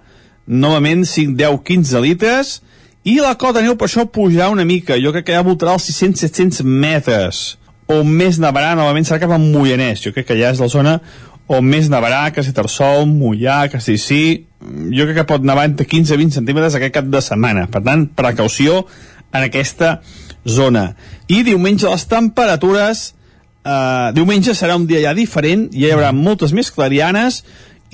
novament 0.46 1.06
5, 1.08 1.36
10, 1.38 1.62
15 1.64 2.04
litres, 2.04 2.52
i 3.08 3.16
la 3.22 3.34
cota 3.40 3.62
neu 3.64 3.74
per 3.78 3.88
això 3.88 4.04
pujarà 4.04 4.50
una 4.52 4.66
mica, 4.68 5.00
jo 5.00 5.14
crec 5.14 5.30
que 5.30 5.34
ja 5.34 5.46
voltarà 5.46 5.74
els 5.78 5.88
600-700 5.88 6.62
metres, 6.62 7.42
on 7.90 8.06
més 8.06 8.38
nevarà 8.40 8.76
novament 8.76 9.08
serà 9.08 9.22
cap 9.24 9.32
a 9.34 9.40
Moianès, 9.40 10.04
jo 10.04 10.12
crec 10.12 10.28
que 10.28 10.36
allà 10.36 10.52
és 10.52 10.60
la 10.62 10.70
zona 10.70 10.98
on 11.52 11.66
més 11.66 11.88
nevarà, 11.90 12.28
Castellterçol, 12.34 13.06
Mollà, 13.10 13.66
Castellcí, 13.72 14.46
jo 14.92 15.06
crec 15.08 15.18
que 15.20 15.28
pot 15.28 15.46
nevar 15.46 15.66
entre 15.68 15.86
15 15.88 16.14
i 16.14 16.20
20 16.24 16.38
centímetres 16.40 16.76
aquest 16.78 16.94
cap 16.94 17.08
de 17.10 17.22
setmana, 17.24 17.66
per 17.72 17.82
tant, 17.86 18.06
precaució 18.18 18.84
en 19.32 19.42
aquesta 19.42 19.96
zona. 20.44 20.92
I 21.28 21.42
diumenge 21.46 21.90
les 21.90 22.06
temperatures 22.10 23.10
Uh, 23.62 24.10
diumenge 24.10 24.56
serà 24.58 24.74
un 24.74 24.88
dia 24.90 24.98
ja 25.04 25.12
diferent, 25.14 25.68
ja 25.70 25.86
hi 25.86 25.92
haurà 25.94 26.08
moltes 26.10 26.50
més 26.50 26.72
clarianes 26.74 27.44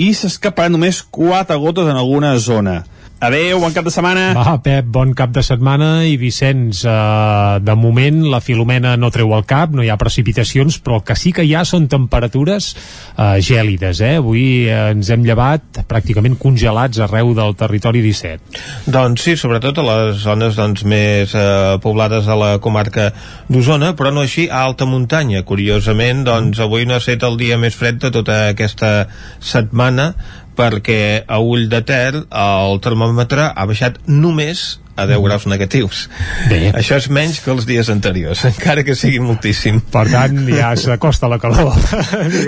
i 0.01 0.15
s'escaparan 0.17 0.73
només 0.73 1.03
quatre 1.13 1.59
gotes 1.61 1.91
en 1.93 1.99
alguna 2.01 2.31
zona. 2.41 2.79
Adeu, 3.19 3.57
bon 3.59 3.73
cap 3.75 3.83
de 3.83 3.91
setmana. 3.91 4.29
Va, 4.37 4.53
Pep, 4.63 4.87
bon 4.95 5.11
cap 5.19 5.33
de 5.35 5.43
setmana 5.43 6.05
i 6.07 6.13
Vicenç, 6.21 6.85
eh, 6.87 7.57
de 7.67 7.75
moment 7.75 8.21
la 8.31 8.39
Filomena 8.39 8.93
no 8.95 9.11
treu 9.11 9.35
el 9.35 9.43
cap, 9.43 9.75
no 9.75 9.83
hi 9.83 9.91
ha 9.91 9.97
precipitacions, 9.99 10.77
però 10.79 11.01
el 11.01 11.03
que 11.09 11.17
sí 11.19 11.33
que 11.35 11.43
hi 11.43 11.57
ha 11.59 11.65
són 11.67 11.89
temperatures 11.91 12.69
eh, 12.77 13.41
gèlides, 13.43 14.05
eh? 14.07 14.13
Avui 14.23 14.45
eh, 14.71 14.79
ens 14.93 15.11
hem 15.11 15.27
llevat 15.27 15.83
pràcticament 15.91 16.39
congelats 16.39 17.03
arreu 17.03 17.35
del 17.35 17.59
territori 17.59 18.05
17. 18.07 18.63
Doncs 18.87 19.27
sí, 19.27 19.35
sobretot 19.35 19.83
a 19.83 19.89
les 19.91 20.23
zones 20.23 20.55
doncs, 20.55 20.87
més 20.87 21.35
eh, 21.35 21.75
poblades 21.83 22.23
de 22.31 22.39
la 22.39 22.55
comarca 22.63 23.11
d'Osona, 23.51 23.97
però 23.99 24.15
no 24.15 24.23
així 24.23 24.47
a 24.47 24.63
alta 24.63 24.87
muntanya. 24.87 25.43
Curiosament, 25.43 26.23
doncs, 26.29 26.63
avui 26.63 26.87
no 26.87 26.95
ha 26.95 27.03
estat 27.03 27.27
el 27.27 27.43
dia 27.43 27.59
més 27.59 27.75
fred 27.75 27.99
de 27.99 28.15
tota 28.15 28.45
aquesta 28.55 29.09
setmana, 29.43 30.13
perquè 30.59 31.23
a 31.27 31.39
ull 31.39 31.69
de 31.71 31.81
ter 31.87 32.19
el 32.19 32.83
termòmetre 32.83 33.53
ha 33.55 33.67
baixat 33.71 34.03
només 34.11 34.79
a 34.99 35.07
10 35.07 35.23
graus 35.23 35.47
negatius. 35.47 36.09
Bé. 36.51 36.73
Això 36.75 36.97
és 36.99 37.07
menys 37.15 37.39
que 37.45 37.53
els 37.55 37.67
dies 37.69 37.87
anteriors, 37.93 38.43
encara 38.51 38.83
que 38.83 38.97
sigui 38.99 39.21
moltíssim. 39.23 39.79
Per 39.95 40.05
tant, 40.11 40.41
ja 40.51 40.73
s'acosta 40.75 41.31
la 41.31 41.39
calor. 41.39 41.71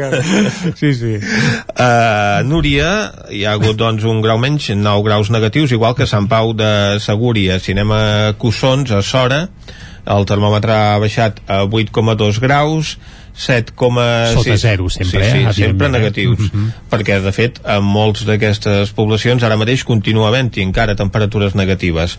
sí, 0.81 0.91
sí. 0.99 1.15
Uh, 1.21 2.43
Núria, 2.51 2.91
hi 3.31 3.45
ha 3.47 3.55
hagut 3.55 3.79
doncs, 3.79 4.05
un 4.11 4.19
grau 4.25 4.43
menys, 4.43 4.73
9 4.75 5.07
graus 5.07 5.31
negatius, 5.31 5.71
igual 5.77 5.95
que 5.95 6.11
Sant 6.11 6.27
Pau 6.31 6.51
de 6.59 6.99
Segúria. 6.99 7.61
Si 7.63 7.77
anem 7.77 7.95
a 7.95 8.03
Cussons, 8.41 8.91
a 8.91 9.05
Sora, 9.07 9.45
el 10.11 10.27
termòmetre 10.27 10.75
ha 10.75 10.99
baixat 10.99 11.39
a 11.47 11.63
8,2 11.69 12.43
graus, 12.43 12.97
7, 13.35 13.73
Sota 14.35 14.57
zero, 14.57 14.89
sempre, 14.91 15.25
sí, 15.25 15.39
sí, 15.39 15.45
eh? 15.49 15.53
sempre 15.53 15.89
negatius 15.89 16.39
Mhm. 16.53 16.73
perquè 16.91 17.21
de 17.23 17.33
fet 17.33 17.61
en 17.65 17.85
molts 17.85 18.25
d'aquestes 18.27 18.91
poblacions 18.97 19.43
ara 19.43 19.57
mateix 19.57 19.85
continua 19.85 20.29
havent-hi 20.29 20.63
encara 20.63 20.97
temperatures 20.97 21.55
negatives 21.55 22.19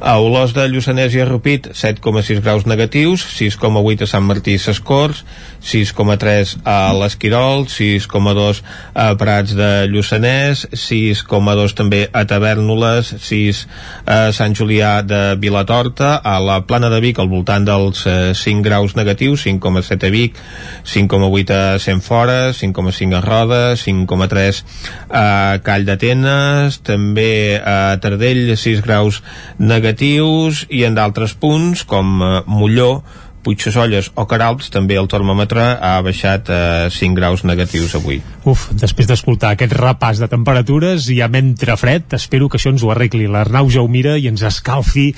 a 0.00 0.18
Olors 0.18 0.52
de 0.54 0.66
Lluçanès 0.68 1.14
i 1.14 1.20
a 1.20 1.26
Rupit 1.28 1.68
7,6 1.72 2.40
graus 2.42 2.66
negatius 2.66 3.22
6,8 3.38 4.02
a 4.02 4.06
Sant 4.06 4.24
Martí 4.24 4.54
i 4.54 4.58
Sescors 4.58 5.24
6,3 5.62 6.56
a 6.64 6.92
l'Esquirol 6.94 7.66
6,2 7.66 8.62
a 8.94 9.14
Prats 9.18 9.54
de 9.56 9.86
Lluçanès 9.90 10.66
6,2 10.72 11.74
també 11.74 12.08
a 12.12 12.24
Tavernoles 12.24 13.12
6 13.20 13.66
a 14.06 14.32
Sant 14.32 14.54
Julià 14.54 15.02
de 15.06 15.36
Vilatorta 15.40 16.16
a 16.22 16.38
la 16.40 16.60
Plana 16.66 16.90
de 16.92 17.00
Vic 17.00 17.18
al 17.18 17.28
voltant 17.28 17.66
dels 17.66 18.04
eh, 18.06 18.32
5 18.34 18.62
graus 18.62 18.96
negatius 18.96 19.46
5,7 19.46 20.06
a 20.06 20.10
Vic 20.10 20.38
5,8 20.86 21.50
a 21.54 21.78
Centfora 21.82 22.52
5,5 22.54 23.18
a 23.18 23.20
Roda 23.24 23.60
5,3 23.76 24.62
a 25.10 25.26
Call 25.66 25.86
d'Atenes 25.88 26.80
també 26.86 27.58
a 27.58 27.96
Tardell 28.02 28.54
6 28.56 28.82
graus 28.86 29.22
negatius 29.58 30.64
i 30.70 30.84
en 30.88 30.96
d'altres 30.98 31.34
punts 31.38 31.84
com 31.88 32.20
eh, 32.22 32.34
Molló 32.46 33.02
Puigsesolles 33.46 34.10
o 34.18 34.26
Caralps 34.26 34.72
també 34.74 34.96
el 34.98 35.06
termòmetre 35.06 35.64
ha 35.78 36.00
baixat 36.02 36.50
a 36.50 36.60
5 36.90 37.14
graus 37.14 37.44
negatius 37.46 37.94
avui. 37.94 38.18
Uf, 38.46 38.68
després 38.74 39.06
d'escoltar 39.06 39.52
aquest 39.54 39.74
repàs 39.78 40.18
de 40.22 40.28
temperatures 40.30 41.06
i 41.14 41.20
amb 41.22 41.38
entre 41.38 41.76
fred, 41.78 42.10
espero 42.18 42.48
que 42.50 42.58
això 42.58 42.72
ens 42.74 42.82
ho 42.82 42.90
arregli 42.90 43.28
l'Arnau 43.30 43.70
ja 43.70 43.84
ho 43.84 43.90
mira 43.90 44.16
i 44.18 44.26
ens 44.30 44.42
escalfi 44.46 45.08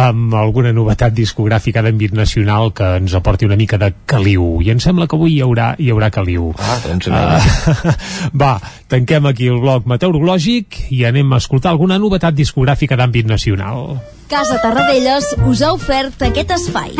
amb 0.00 0.34
alguna 0.40 0.72
novetat 0.72 1.12
discogràfica 1.16 1.84
d'àmbit 1.84 2.16
nacional 2.16 2.72
que 2.72 2.94
ens 3.02 3.14
aporti 3.16 3.48
una 3.48 3.60
mica 3.60 3.78
de 3.80 3.92
caliu. 4.08 4.62
I 4.64 4.72
em 4.72 4.80
sembla 4.80 5.08
que 5.08 5.18
avui 5.18 5.36
hi 5.36 5.42
haurà, 5.44 5.74
hi 5.78 5.92
haurà 5.92 6.10
caliu. 6.14 6.52
Ah, 6.58 6.80
doncs 6.86 7.04
Uh, 7.14 7.92
va, 8.42 8.56
tanquem 8.90 9.28
aquí 9.28 9.50
el 9.52 9.60
bloc 9.62 9.86
meteorològic 9.90 10.80
i 10.96 11.04
anem 11.04 11.34
a 11.34 11.42
escoltar 11.42 11.74
alguna 11.74 12.00
novetat 12.00 12.34
discogràfica 12.34 12.98
d'àmbit 12.98 13.28
nacional. 13.30 14.00
Casa 14.30 14.58
Tarradellas 14.62 15.34
us 15.44 15.62
ha 15.62 15.74
ofert 15.76 16.26
aquest 16.30 16.56
espai. 16.56 16.96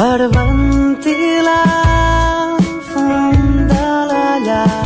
per 0.00 0.20
ventilar 0.32 1.56
el 2.58 2.78
fum 2.90 3.40
de 3.72 3.88
la 4.10 4.28
llar. 4.46 4.84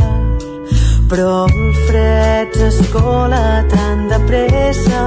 Però 1.11 1.35
el 1.45 1.77
fred 1.87 2.57
s'escola 2.59 3.43
tan 3.73 4.01
de 4.11 4.19
pressa 4.31 5.03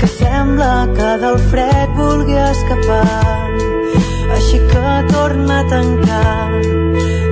que 0.00 0.08
sembla 0.14 0.72
que 0.96 1.12
del 1.22 1.38
fred 1.52 1.94
vulgui 2.00 2.40
escapar. 2.48 3.46
Així 4.38 4.58
que 4.72 4.96
torna 5.14 5.60
a 5.60 5.68
tancar 5.74 6.50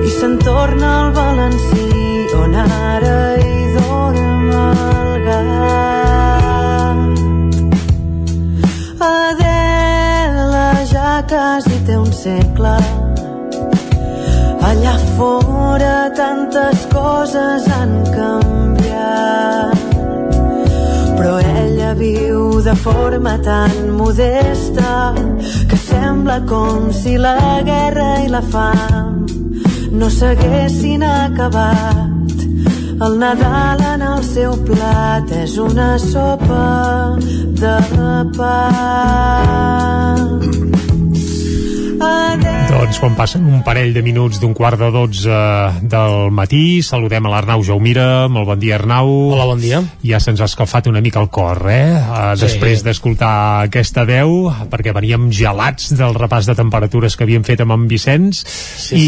i 0.07 0.15
se'n 0.19 0.39
torna 0.47 0.93
al 1.01 1.11
balancí 1.19 1.91
on 2.39 2.55
ara 2.63 3.19
hi 3.35 3.46
quasi 11.27 11.77
té 11.85 11.95
un 11.97 12.11
segle. 12.13 12.75
Allà 14.67 14.95
fora 15.17 16.09
tantes 16.15 16.87
coses 16.91 17.67
han 17.71 17.93
canviat. 18.15 19.85
Però 21.17 21.37
ella 21.39 21.93
viu 21.93 22.61
de 22.63 22.75
forma 22.75 23.37
tan 23.43 23.95
modesta 23.99 25.13
que 25.69 25.77
sembla 25.77 26.41
com 26.47 26.91
si 26.91 27.17
la 27.17 27.61
guerra 27.65 28.09
i 28.25 28.29
la 28.31 28.43
fam 28.53 29.25
no 29.91 30.09
s'haguessin 30.09 31.03
acabat. 31.03 32.35
El 33.05 33.19
Nadal 33.21 33.81
en 33.93 34.01
el 34.01 34.23
seu 34.25 34.55
plat 34.67 35.31
és 35.43 35.57
una 35.61 35.97
sopa 36.01 37.17
de 37.61 37.77
pa. 38.37 38.57
Doncs 41.97 42.99
quan 43.01 43.15
passen 43.17 43.45
un 43.49 43.63
parell 43.65 43.89
de 43.95 44.03
minuts 44.05 44.37
d'un 44.41 44.53
quart 44.53 44.77
de 44.77 44.89
dotze 44.93 45.37
del 45.89 46.29
matí, 46.35 46.83
saludem 46.85 47.25
a 47.25 47.31
l'Arnau 47.31 47.63
Jaumira. 47.65 48.27
Molt 48.29 48.45
bon 48.51 48.61
dia, 48.61 48.75
Arnau. 48.77 49.09
Hola, 49.33 49.47
bon 49.49 49.61
dia. 49.61 49.81
Ja 50.05 50.19
se'ns 50.21 50.43
ha 50.43 50.49
escalfat 50.49 50.89
una 50.91 51.01
mica 51.01 51.23
el 51.23 51.31
cor, 51.33 51.63
eh? 51.71 51.97
Uh, 51.97 52.27
Sí. 52.37 52.43
Després 52.43 52.83
d'escoltar 52.85 53.65
aquesta 53.65 54.03
veu, 54.05 54.51
perquè 54.69 54.93
veníem 54.93 55.29
gelats 55.33 55.89
del 55.97 56.13
repàs 56.17 56.45
de 56.45 56.55
temperatures 56.59 57.15
que 57.17 57.25
havíem 57.25 57.45
fet 57.47 57.63
amb 57.65 57.73
en 57.73 57.87
Vicenç. 57.89 58.43
Sí, 58.45 58.95
I, 58.95 59.07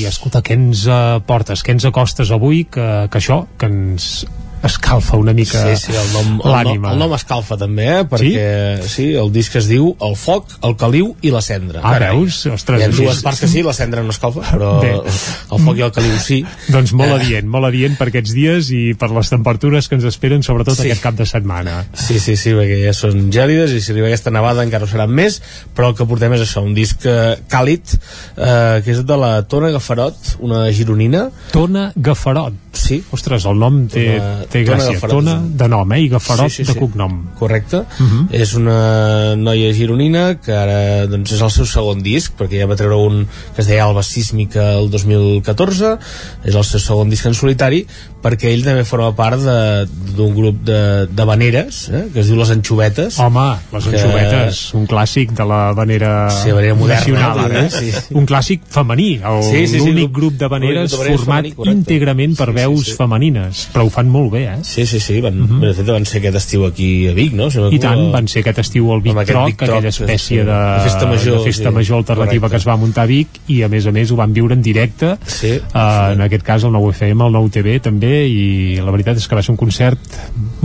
sí. 0.00 0.06
escolta, 0.08 0.40
què 0.40 0.56
ens 0.56 0.86
uh, 0.88 1.20
portes, 1.26 1.64
què 1.66 1.76
ens 1.76 1.84
acostes 1.90 2.32
avui, 2.32 2.64
que, 2.70 2.86
que 3.10 3.20
això, 3.20 3.42
que 3.58 3.68
ens 3.68 4.24
escalfa 4.62 5.16
una 5.16 5.32
mica 5.32 5.60
Sí, 5.74 5.86
sí, 5.86 5.92
el 5.96 6.12
nom, 6.12 6.26
el, 6.26 6.44
nom, 6.44 6.52
l'ànima. 6.52 6.92
el 6.92 6.98
nom 7.00 7.14
escalfa 7.16 7.56
també, 7.60 7.86
eh? 8.00 8.04
perquè 8.08 8.82
sí? 8.86 9.06
el 9.16 9.30
disc 9.32 9.54
es 9.56 9.68
diu 9.70 9.94
El 10.04 10.16
foc, 10.16 10.52
el 10.66 10.74
caliu 10.76 11.14
i 11.22 11.30
la 11.32 11.40
cendra. 11.44 11.80
Ah, 11.84 11.98
veus? 12.02 12.42
Ostres, 12.50 12.80
Hi 12.80 12.84
ha 12.84 12.90
dues 12.92 13.22
parts 13.24 13.40
que 13.40 13.48
sí, 13.48 13.62
la 13.66 13.72
cendra 13.76 14.02
no 14.04 14.10
escalfa, 14.14 14.42
però 14.50 14.72
Bé. 14.82 14.92
el 15.00 15.62
foc 15.64 15.78
i 15.80 15.84
el 15.86 15.92
caliu 15.96 16.18
sí. 16.20 16.40
Doncs 16.68 16.92
molt 16.96 17.16
adient, 17.18 17.48
molt 17.48 17.66
adient 17.70 17.96
per 17.98 18.08
aquests 18.10 18.34
dies 18.36 18.70
i 18.76 18.82
per 19.00 19.10
les 19.14 19.30
temperatures 19.32 19.88
que 19.88 19.96
ens 19.98 20.04
esperen, 20.10 20.42
sobretot 20.46 20.76
Sí. 20.76 20.88
aquest 20.90 21.02
cap 21.02 21.14
de 21.18 21.26
setmana. 21.26 21.84
Sí, 21.94 22.18
sí, 22.20 22.36
sí, 22.36 22.52
perquè 22.56 22.82
ja 22.84 22.92
són 22.96 23.30
gèlides 23.32 23.72
i 23.76 23.80
si 23.80 23.92
arriba 23.92 24.08
aquesta 24.08 24.30
nevada 24.34 24.64
encara 24.66 24.84
ho 24.84 24.90
seran 24.90 25.10
més, 25.10 25.40
però 25.76 25.90
el 25.90 25.96
que 25.98 26.04
portem 26.06 26.32
és 26.36 26.44
això, 26.44 26.62
un 26.64 26.74
disc 26.74 27.04
eh, 27.06 27.38
càlid, 27.48 27.96
eh, 28.36 28.80
que 28.84 28.90
és 28.92 29.04
de 29.06 29.16
la 29.16 29.42
Tona 29.48 29.70
Gafarot, 29.74 30.36
una 30.40 30.66
gironina. 30.72 31.28
Tona 31.52 31.90
Gafarot. 31.96 32.54
Sí. 32.72 33.00
Ostres, 33.12 33.44
el 33.50 33.58
nom 33.58 33.82
té, 33.90 34.04
Tona- 34.18 34.44
té 34.50 34.64
Tona 34.64 34.76
gràcia. 34.76 34.96
Gafarot 34.96 35.14
Tona 35.16 35.36
de 35.62 35.68
nom, 35.70 35.92
eh? 35.94 36.00
I 36.04 36.08
Gafarot 36.12 36.50
Sí, 36.50 36.60
sí, 36.60 36.66
de 36.68 36.74
sí. 36.74 36.78
cognom. 36.78 37.16
Correcte. 37.38 37.84
Uh 37.86 38.06
-huh. 38.06 38.26
És 38.30 38.54
una 38.54 39.36
noia 39.36 39.72
gironina 39.72 40.40
que 40.40 40.52
ara 40.52 41.06
doncs, 41.06 41.32
és 41.32 41.40
el 41.40 41.50
seu 41.50 41.66
segon 41.66 42.02
disc, 42.02 42.32
perquè 42.38 42.60
ja 42.60 42.66
va 42.66 42.76
treure 42.76 42.96
un 42.96 43.26
que 43.54 43.62
es 43.62 43.66
deia 43.68 43.84
Alba 43.84 44.02
Sísmica 44.02 44.72
el 44.78 44.90
2014, 44.90 45.98
és 46.44 46.54
el 46.54 46.64
seu 46.64 46.80
segon 46.80 47.10
disc 47.10 47.26
en 47.26 47.34
solitari, 47.34 47.86
perquè 48.22 48.50
ell 48.52 48.62
també 48.64 48.84
forma 48.84 49.14
part 49.16 49.40
de- 49.40 49.86
d'un 50.16 50.34
grup 50.34 50.62
de, 50.64 51.06
de 51.06 51.24
veneres, 51.24 51.88
eh, 51.88 52.08
que 52.12 52.20
es 52.20 52.26
diu 52.28 52.36
Les 52.36 52.50
Anxovetes. 52.50 53.18
Home, 53.18 53.56
les 53.72 53.84
que- 53.84 53.96
anxovetes, 53.96 54.74
un 54.74 54.86
clàssic 54.86 55.30
de 55.32 55.44
la 55.46 55.72
vanera 55.72 56.28
Sí, 56.30 56.50
vanera 56.52 56.74
moderna, 56.74 57.00
nacional, 57.00 57.52
eh, 57.52 57.64
eh? 57.66 57.70
sí, 57.70 57.92
sí. 57.92 58.14
Un 58.14 58.26
clàssic 58.26 58.60
femení, 58.68 59.14
el- 59.24 59.42
Sí, 59.42 59.66
sí, 59.66 59.78
sí, 59.80 59.86
l'únic 59.86 60.10
grup- 60.12 60.16
grup 60.20 60.32
de 60.34 60.48
l'únic 60.48 60.60
de 60.60 60.74
veneres 60.74 60.94
format 60.96 61.24
femení, 61.24 61.52
correcte. 61.54 61.78
íntegrament 61.78 62.36
per 62.36 62.46
Sí, 62.48 62.52
sí, 62.52 62.58
veus 62.60 62.84
sí. 62.84 62.92
femenines, 62.98 63.68
però 63.72 63.86
ho 63.86 63.90
fan 63.90 64.08
molt 64.08 64.32
bé, 64.32 64.44
eh? 64.44 64.58
Sí, 64.62 64.84
sí, 64.86 65.00
sí, 65.00 65.20
van, 65.20 65.40
uh 65.40 65.46
-huh. 65.48 65.60
de 65.60 65.74
fet 65.74 65.86
van 65.86 66.04
ser 66.04 66.18
aquest 66.20 66.36
estiu 66.36 66.66
aquí 66.66 67.08
a 67.08 67.12
Vic, 67.14 67.32
no? 67.32 67.50
Si 67.50 67.58
I 67.58 67.78
tant, 67.78 68.12
van 68.12 68.28
ser 68.28 68.40
aquest 68.40 68.58
estiu 68.58 68.92
al 68.92 69.00
Vic 69.00 69.24
Troc, 69.24 69.46
Vic 69.46 69.62
aquella 69.62 69.80
sí, 69.92 70.02
espècie 70.04 70.18
sí. 70.18 70.36
de, 70.36 70.44
De 70.44 70.80
festa 70.84 71.06
major, 71.06 71.38
de 71.38 71.44
festa 71.44 71.68
sí, 71.70 71.74
major 71.74 71.96
alternativa 71.98 72.48
correcte. 72.48 72.50
que 72.50 72.56
es 72.56 72.68
va 72.68 72.76
muntar 72.76 73.04
a 73.04 73.06
Vic 73.06 73.28
i 73.48 73.62
a 73.62 73.68
més 73.68 73.86
a 73.86 73.92
més 73.92 74.10
ho 74.10 74.16
van 74.16 74.32
viure 74.32 74.52
en 74.54 74.62
directe 74.62 75.16
sí, 75.26 75.52
uh, 75.74 76.12
en 76.12 76.20
aquest 76.20 76.42
cas 76.42 76.64
el 76.64 76.72
nou 76.72 76.90
FM, 76.90 77.24
el 77.26 77.32
nou 77.32 77.48
TV 77.48 77.80
també 77.80 78.09
i 78.28 78.44
la 78.82 78.92
veritat 78.94 79.18
és 79.20 79.26
que 79.28 79.36
va 79.38 79.42
ser 79.44 79.52
un 79.54 79.60
concert 79.60 80.16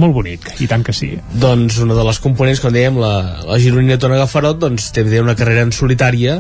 molt 0.02 0.16
bonic, 0.16 0.48
i 0.64 0.70
tant 0.72 0.84
que 0.86 0.96
sí. 0.96 1.14
Doncs 1.42 1.80
una 1.84 1.98
de 1.98 2.06
les 2.08 2.20
components, 2.24 2.62
com 2.64 2.74
dèiem, 2.74 3.00
la, 3.02 3.16
la 3.48 3.60
gironina 3.62 4.00
Tona 4.02 4.20
Gafarot, 4.22 4.60
doncs 4.62 4.92
té 4.96 5.06
una 5.22 5.38
carrera 5.38 5.66
en 5.68 5.74
solitària 5.76 6.40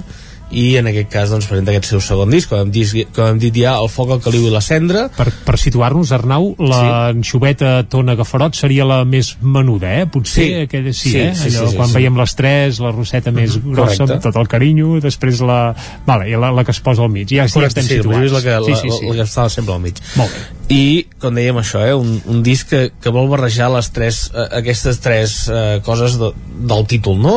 i 0.56 0.78
en 0.80 0.88
aquest 0.88 1.10
cas 1.12 1.32
doncs, 1.34 1.48
presenta 1.52 1.74
aquest 1.74 1.90
seu 1.92 2.00
segon 2.04 2.32
disc, 2.32 2.48
com 2.50 2.62
hem, 2.64 2.70
dit, 2.72 3.10
com 3.16 3.28
hem 3.28 3.40
dit 3.44 3.58
ja, 3.60 3.74
El 3.82 3.90
foc, 3.92 4.14
el 4.16 4.22
caliu 4.24 4.46
i 4.48 4.54
la 4.54 4.62
cendra. 4.64 5.10
per, 5.18 5.28
per 5.46 5.58
situar-nos, 5.60 6.14
Arnau, 6.16 6.54
l'anxoveta 6.60 7.82
sí. 7.82 7.88
Tona 7.92 8.16
Gafarot 8.16 8.56
seria 8.58 8.86
la 8.88 9.02
més 9.08 9.34
menuda, 9.42 9.92
eh? 10.02 10.06
Potser 10.12 10.46
Sí. 10.46 10.54
aquella 10.66 10.94
sí, 10.94 11.10
Sí, 11.12 11.18
eh? 11.20 11.34
sí, 11.36 11.50
Allò, 11.50 11.66
sí, 11.66 11.72
sí, 11.72 11.76
quan 11.78 11.90
sí. 11.90 11.96
veiem 12.00 12.18
les 12.18 12.36
tres, 12.36 12.80
la 12.80 12.92
roseta 12.92 13.32
més 13.36 13.58
grossa, 13.62 14.04
amb 14.04 14.10
correcte. 14.16 14.24
tot 14.30 14.40
el 14.42 14.48
carinyo, 14.52 15.00
després 15.04 15.42
la... 15.42 15.76
Vale, 16.08 16.30
i 16.30 16.36
la, 16.40 16.52
la 16.56 16.64
que 16.64 16.72
es 16.72 16.80
posa 16.80 17.04
al 17.04 17.10
mig. 17.14 17.28
Ja, 17.30 17.46
ja 17.48 17.54
Correcte, 17.54 17.80
estem 17.82 17.90
sí, 17.90 18.02
situats. 18.02 18.32
la 18.32 18.42
que, 18.42 18.56
la, 18.60 18.66
sí, 18.66 18.76
sí, 18.82 18.92
sí. 19.00 19.06
la 19.10 19.16
que 19.20 19.28
estava 19.28 19.50
sempre 19.50 19.74
al 19.76 19.82
mig. 19.84 20.00
Molt 20.16 20.32
bé. 20.32 20.44
I, 20.76 21.06
com 21.22 21.36
dèiem 21.38 21.60
això, 21.62 21.84
eh, 21.86 21.94
un, 21.94 22.16
un 22.26 22.40
disc 22.44 22.70
que, 22.72 22.88
que 23.02 23.12
vol 23.14 23.28
barrejar 23.30 23.68
les 23.76 23.92
tres, 23.94 24.24
eh, 24.34 24.48
aquestes 24.62 24.98
tres 25.04 25.36
eh, 25.50 25.80
coses 25.86 26.18
de, 26.18 26.32
del 26.66 26.88
títol, 26.90 27.20
no? 27.22 27.36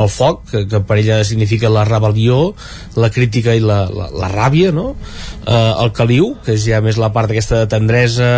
El 0.00 0.08
foc, 0.08 0.46
que, 0.50 0.64
que 0.70 0.80
per 0.80 0.96
ella 1.02 1.20
significa 1.28 1.68
la 1.68 1.84
rebel·lió, 1.84 2.54
la 3.00 3.10
crítica 3.14 3.54
i 3.54 3.62
la, 3.62 3.84
la, 3.90 4.08
la 4.22 4.30
ràbia, 4.32 4.72
no? 4.74 4.94
Eh, 5.46 5.72
el 5.84 5.92
caliu, 5.96 6.34
que 6.44 6.56
és 6.58 6.64
ja 6.66 6.80
més 6.84 6.98
la 7.00 7.12
part 7.14 7.30
aquesta 7.30 7.62
de 7.62 7.70
tendresa, 7.70 8.30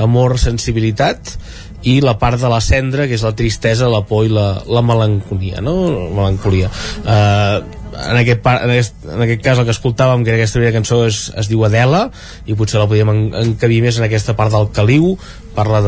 amor, 0.00 0.38
sensibilitat, 0.42 1.36
i 1.84 1.98
la 2.00 2.16
part 2.20 2.40
de 2.40 2.48
la 2.48 2.60
cendra, 2.64 3.06
que 3.08 3.16
és 3.18 3.24
la 3.24 3.34
tristesa, 3.36 3.90
la 3.92 4.02
por 4.08 4.24
i 4.24 4.32
la, 4.32 4.48
la 4.66 4.82
melancolia, 4.84 5.60
no? 5.64 5.76
La 5.92 6.10
melancolia. 6.16 6.70
Eh, 7.04 7.82
en 7.94 8.18
aquest, 8.20 8.42
par, 8.44 8.58
en, 8.64 8.72
aquest, 8.74 8.96
en 9.06 9.22
aquest 9.24 9.42
cas 9.44 9.60
el 9.60 9.68
que 9.68 9.74
escoltàvem 9.74 10.24
que 10.24 10.32
era 10.32 10.40
aquesta 10.40 10.58
primera 10.60 10.76
cançó 10.76 11.04
es, 11.06 11.28
es 11.38 11.48
diu 11.50 11.64
Adela 11.66 12.08
i 12.46 12.56
potser 12.58 12.80
la 12.82 12.88
podíem 12.90 13.12
en, 13.12 13.22
encabir 13.44 13.80
més 13.84 13.98
en 14.00 14.06
aquesta 14.08 14.34
part 14.38 14.52
del 14.54 14.70
caliu 14.74 15.14
parla 15.54 15.80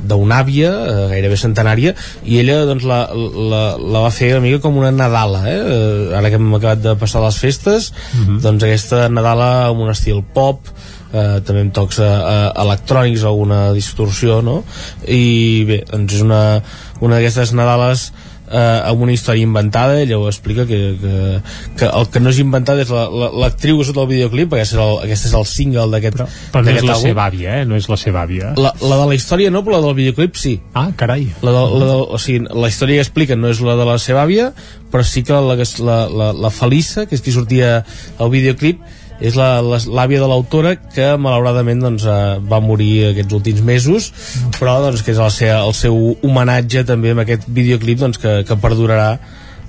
d'una 0.00 0.38
àvia 0.40 0.70
eh, 0.72 0.94
gairebé 1.10 1.36
centenària 1.36 1.92
i 2.24 2.38
ella 2.40 2.62
doncs 2.68 2.86
la, 2.88 3.02
la, 3.12 3.62
la 3.76 4.06
va 4.06 4.14
fer 4.14 4.32
una 4.32 4.44
mica 4.46 4.62
com 4.64 4.78
una 4.80 4.92
Nadala 4.94 5.42
eh? 5.50 5.58
Eh, 5.58 6.16
ara 6.16 6.32
que 6.32 6.40
hem 6.40 6.48
acabat 6.56 6.80
de 6.86 6.96
passar 7.00 7.22
les 7.26 7.38
festes 7.42 7.92
Mhm. 7.92 8.40
doncs 8.44 8.64
aquesta 8.64 9.08
Nadala 9.12 9.68
amb 9.68 9.84
un 9.84 9.90
estil 9.92 10.22
pop 10.34 10.64
eh, 11.12 11.40
també 11.44 11.66
amb 11.66 11.74
tocs 11.76 12.00
eh, 12.00 12.08
eh, 12.08 12.50
electrònics 12.64 13.24
alguna 13.28 13.62
distorsió 13.76 14.40
no? 14.42 14.62
i 15.06 15.64
bé, 15.68 15.82
doncs 15.90 16.16
és 16.18 16.24
una, 16.24 16.42
una 17.00 17.18
d'aquestes 17.18 17.52
Nadales 17.56 18.10
eh, 18.52 18.90
amb 18.90 19.02
una 19.06 19.14
història 19.16 19.46
inventada 19.48 19.98
ella 20.02 20.18
ho 20.20 20.28
explica 20.30 20.66
que, 20.68 20.80
que, 21.00 21.14
que 21.80 21.88
el 21.88 22.08
que 22.12 22.20
no 22.22 22.30
és 22.30 22.38
inventat 22.42 22.82
és 22.84 22.92
l'actriu 22.92 23.18
la, 23.22 23.30
l'actriu 23.46 23.80
que 23.80 23.88
surt 23.88 23.98
al 24.02 24.08
videoclip 24.10 24.52
perquè 24.52 24.66
és 24.68 24.74
el, 24.76 24.94
aquest 25.06 25.28
és 25.30 25.34
el 25.38 25.46
single 25.48 25.88
d'aquest 25.92 26.20
Però 26.52 26.62
no 26.64 26.70
és 26.70 26.82
la 26.84 26.94
àlbum. 26.96 27.08
seva 27.08 27.26
àvia, 27.26 27.58
eh? 27.60 27.66
No 27.68 27.76
és 27.78 27.88
la 27.88 27.96
seva 28.00 28.22
àvia. 28.26 28.52
la, 28.60 28.74
la 28.80 29.00
de 29.00 29.06
la 29.10 29.16
història 29.16 29.50
no, 29.50 29.64
però 29.64 29.80
la 29.80 29.86
del 29.88 29.98
videoclip 30.02 30.36
sí. 30.36 30.54
Ah, 30.74 30.90
carai. 30.96 31.28
La, 31.42 31.52
de, 31.54 31.62
la, 31.80 31.86
de, 31.88 31.98
o 32.12 32.18
sigui, 32.20 32.46
la 32.52 32.68
història 32.68 33.00
que 33.00 33.06
explica 33.08 33.36
no 33.38 33.48
és 33.52 33.62
la 33.64 33.76
de 33.78 33.86
la 33.88 33.98
seva 34.02 34.24
àvia, 34.26 34.50
però 34.92 35.04
sí 35.06 35.22
que 35.24 35.32
la, 35.32 35.56
la, 35.56 35.98
la, 36.12 36.32
la 36.36 36.50
Felissa, 36.52 37.06
que 37.08 37.16
és 37.16 37.24
qui 37.24 37.32
sortia 37.32 37.78
al 38.20 38.30
videoclip, 38.32 38.82
és 39.22 39.36
la- 39.38 39.60
la- 39.62 39.78
l'àvia 39.86 40.20
de 40.20 40.28
l'autora 40.30 40.74
que 40.94 41.12
malauradament 41.16 41.80
doncs, 41.84 42.04
eh, 42.04 42.38
va 42.50 42.58
morir 42.60 43.12
aquests 43.12 43.36
últims 43.38 43.62
mesos 43.62 44.10
però 44.58 44.80
doncs, 44.82 45.02
que 45.06 45.12
és 45.14 45.18
el 45.22 45.30
seu, 45.30 45.54
el 45.68 45.74
seu 45.78 46.00
homenatge 46.22 46.84
també 46.88 47.14
amb 47.14 47.22
aquest 47.24 47.46
videoclip 47.46 48.02
doncs, 48.02 48.18
que, 48.18 48.40
que 48.48 48.56
perdurarà 48.58 49.12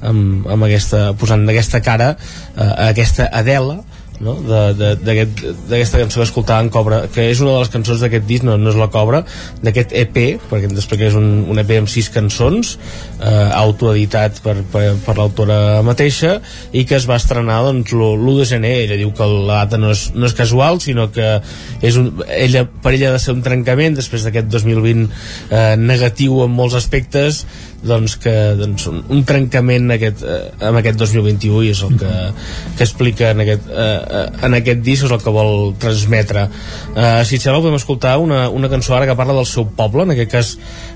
amb, 0.03 0.47
amb 0.51 0.65
aquesta, 0.67 1.13
posant 1.19 1.45
d'aquesta 1.47 1.79
cara 1.85 2.15
eh, 2.17 2.63
a 2.63 2.89
aquesta 2.89 3.29
Adela 3.31 3.79
no? 4.21 4.35
d'aquesta 4.43 6.01
cançó 6.01 6.21
que 6.21 6.27
escoltàvem 6.27 6.69
Cobra, 6.73 7.03
que 7.13 7.27
és 7.31 7.41
una 7.43 7.55
de 7.55 7.63
les 7.63 7.71
cançons 7.73 8.03
d'aquest 8.03 8.27
disc, 8.29 8.45
no, 8.47 8.57
no 8.59 8.71
és 8.71 8.79
la 8.79 8.89
Cobra 8.93 9.23
d'aquest 9.63 9.95
EP, 10.03 10.19
perquè 10.49 10.69
que 10.93 11.07
és 11.09 11.17
un, 11.17 11.29
un 11.49 11.61
EP 11.61 11.73
amb 11.79 11.89
sis 11.91 12.09
cançons 12.13 12.75
eh, 12.75 13.49
autoeditat 13.57 14.41
per, 14.45 14.55
per, 14.71 14.85
per 15.05 15.17
l'autora 15.17 15.81
mateixa 15.85 16.37
i 16.71 16.85
que 16.89 16.97
es 16.99 17.07
va 17.09 17.17
estrenar 17.21 17.61
doncs, 17.65 17.93
l'1 17.95 18.37
de 18.39 18.47
gener 18.53 18.73
ella 18.83 18.99
diu 18.99 19.13
que 19.15 19.27
la 19.33 19.63
data 19.63 19.81
no 19.81 19.93
és, 19.95 20.09
no 20.15 20.29
és 20.29 20.37
casual 20.37 20.81
sinó 20.83 21.09
que 21.13 21.35
és 21.81 21.99
un, 21.99 22.11
ella, 22.29 22.65
per 22.65 22.93
ella 22.93 23.11
ha 23.11 23.17
de 23.17 23.23
ser 23.23 23.35
un 23.35 23.43
trencament 23.45 23.97
després 23.99 24.25
d'aquest 24.25 24.51
2020 24.53 25.05
eh, 25.49 25.75
negatiu 25.79 26.43
en 26.45 26.53
molts 26.53 26.77
aspectes 26.79 27.43
doncs 27.83 28.15
que 28.23 28.33
doncs, 28.59 28.87
un, 28.87 29.01
un 29.13 29.23
trencament 29.27 29.91
aquest, 29.95 30.23
eh, 30.23 30.51
amb 30.69 30.79
aquest 30.79 30.99
2021 31.01 31.63
i 31.67 31.71
és 31.73 31.81
el 31.85 31.97
que, 31.99 32.11
que 32.77 32.83
explica 32.85 33.31
en 33.33 33.43
aquest, 33.43 33.67
eh, 33.69 33.99
eh, 34.19 34.25
en 34.47 34.57
aquest 34.59 34.83
disc 34.85 35.07
és 35.07 35.11
el 35.11 35.21
que 35.23 35.33
vol 35.35 35.73
transmetre 35.81 36.45
eh, 36.95 37.23
si 37.27 37.35
et 37.37 37.43
sembla 37.43 37.61
podem 37.61 37.75
escoltar 37.79 38.15
una, 38.23 38.45
una 38.49 38.69
cançó 38.71 38.95
ara 38.95 39.07
que 39.09 39.17
parla 39.19 39.35
del 39.37 39.47
seu 39.49 39.67
poble, 39.75 40.05
en 40.07 40.15
aquest 40.15 40.31
cas 40.31 40.53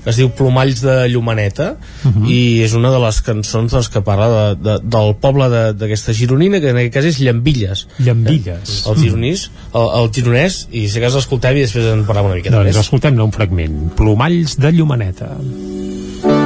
es 0.08 0.16
diu 0.20 0.30
Plomalls 0.32 0.80
de 0.84 0.96
Llumaneta 1.12 1.74
uh 1.76 2.10
-huh. 2.10 2.26
i 2.28 2.62
és 2.64 2.74
una 2.74 2.90
de 2.90 2.98
les 3.04 3.20
cançons 3.22 3.72
doncs, 3.72 3.88
que 3.88 4.00
parla 4.00 4.28
de, 4.28 4.46
de, 4.62 4.78
del 4.82 5.14
poble 5.20 5.48
de- 5.48 5.72
d'aquesta 5.74 6.12
gironina 6.12 6.60
que 6.60 6.70
en 6.70 6.76
aquest 6.76 6.94
cas 6.94 7.04
és 7.04 7.20
Llambilles 7.20 7.86
Llambilles. 7.98 8.86
el 8.86 8.96
gironís, 8.96 9.50
el, 9.74 9.88
el 10.02 10.10
gironès 10.12 10.68
i 10.70 10.88
si 10.88 11.00
cas 11.00 11.14
l'escoltem 11.14 11.56
i 11.56 11.60
després 11.60 11.84
en 11.92 12.04
parlem 12.06 12.26
una 12.26 12.34
miqueta 12.34 12.56
Doncs 12.56 12.66
més 12.66 12.76
escoltem-ne 12.76 13.22
un 13.22 13.32
fragment. 13.32 13.90
Plomalls 13.96 14.58
de 14.58 14.72
Llumaneta. 14.72 15.28
Sonen 15.38 16.37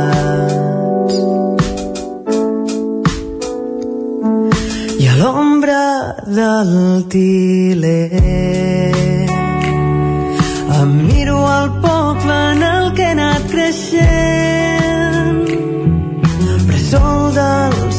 I 4.99 5.05
a 5.07 5.13
l'ombra 5.21 5.85
del 6.25 7.03
tiler 7.09 8.11
em 10.79 10.91
miro 11.07 11.39
al 11.45 11.69
poble 11.83 12.35
en 12.51 12.70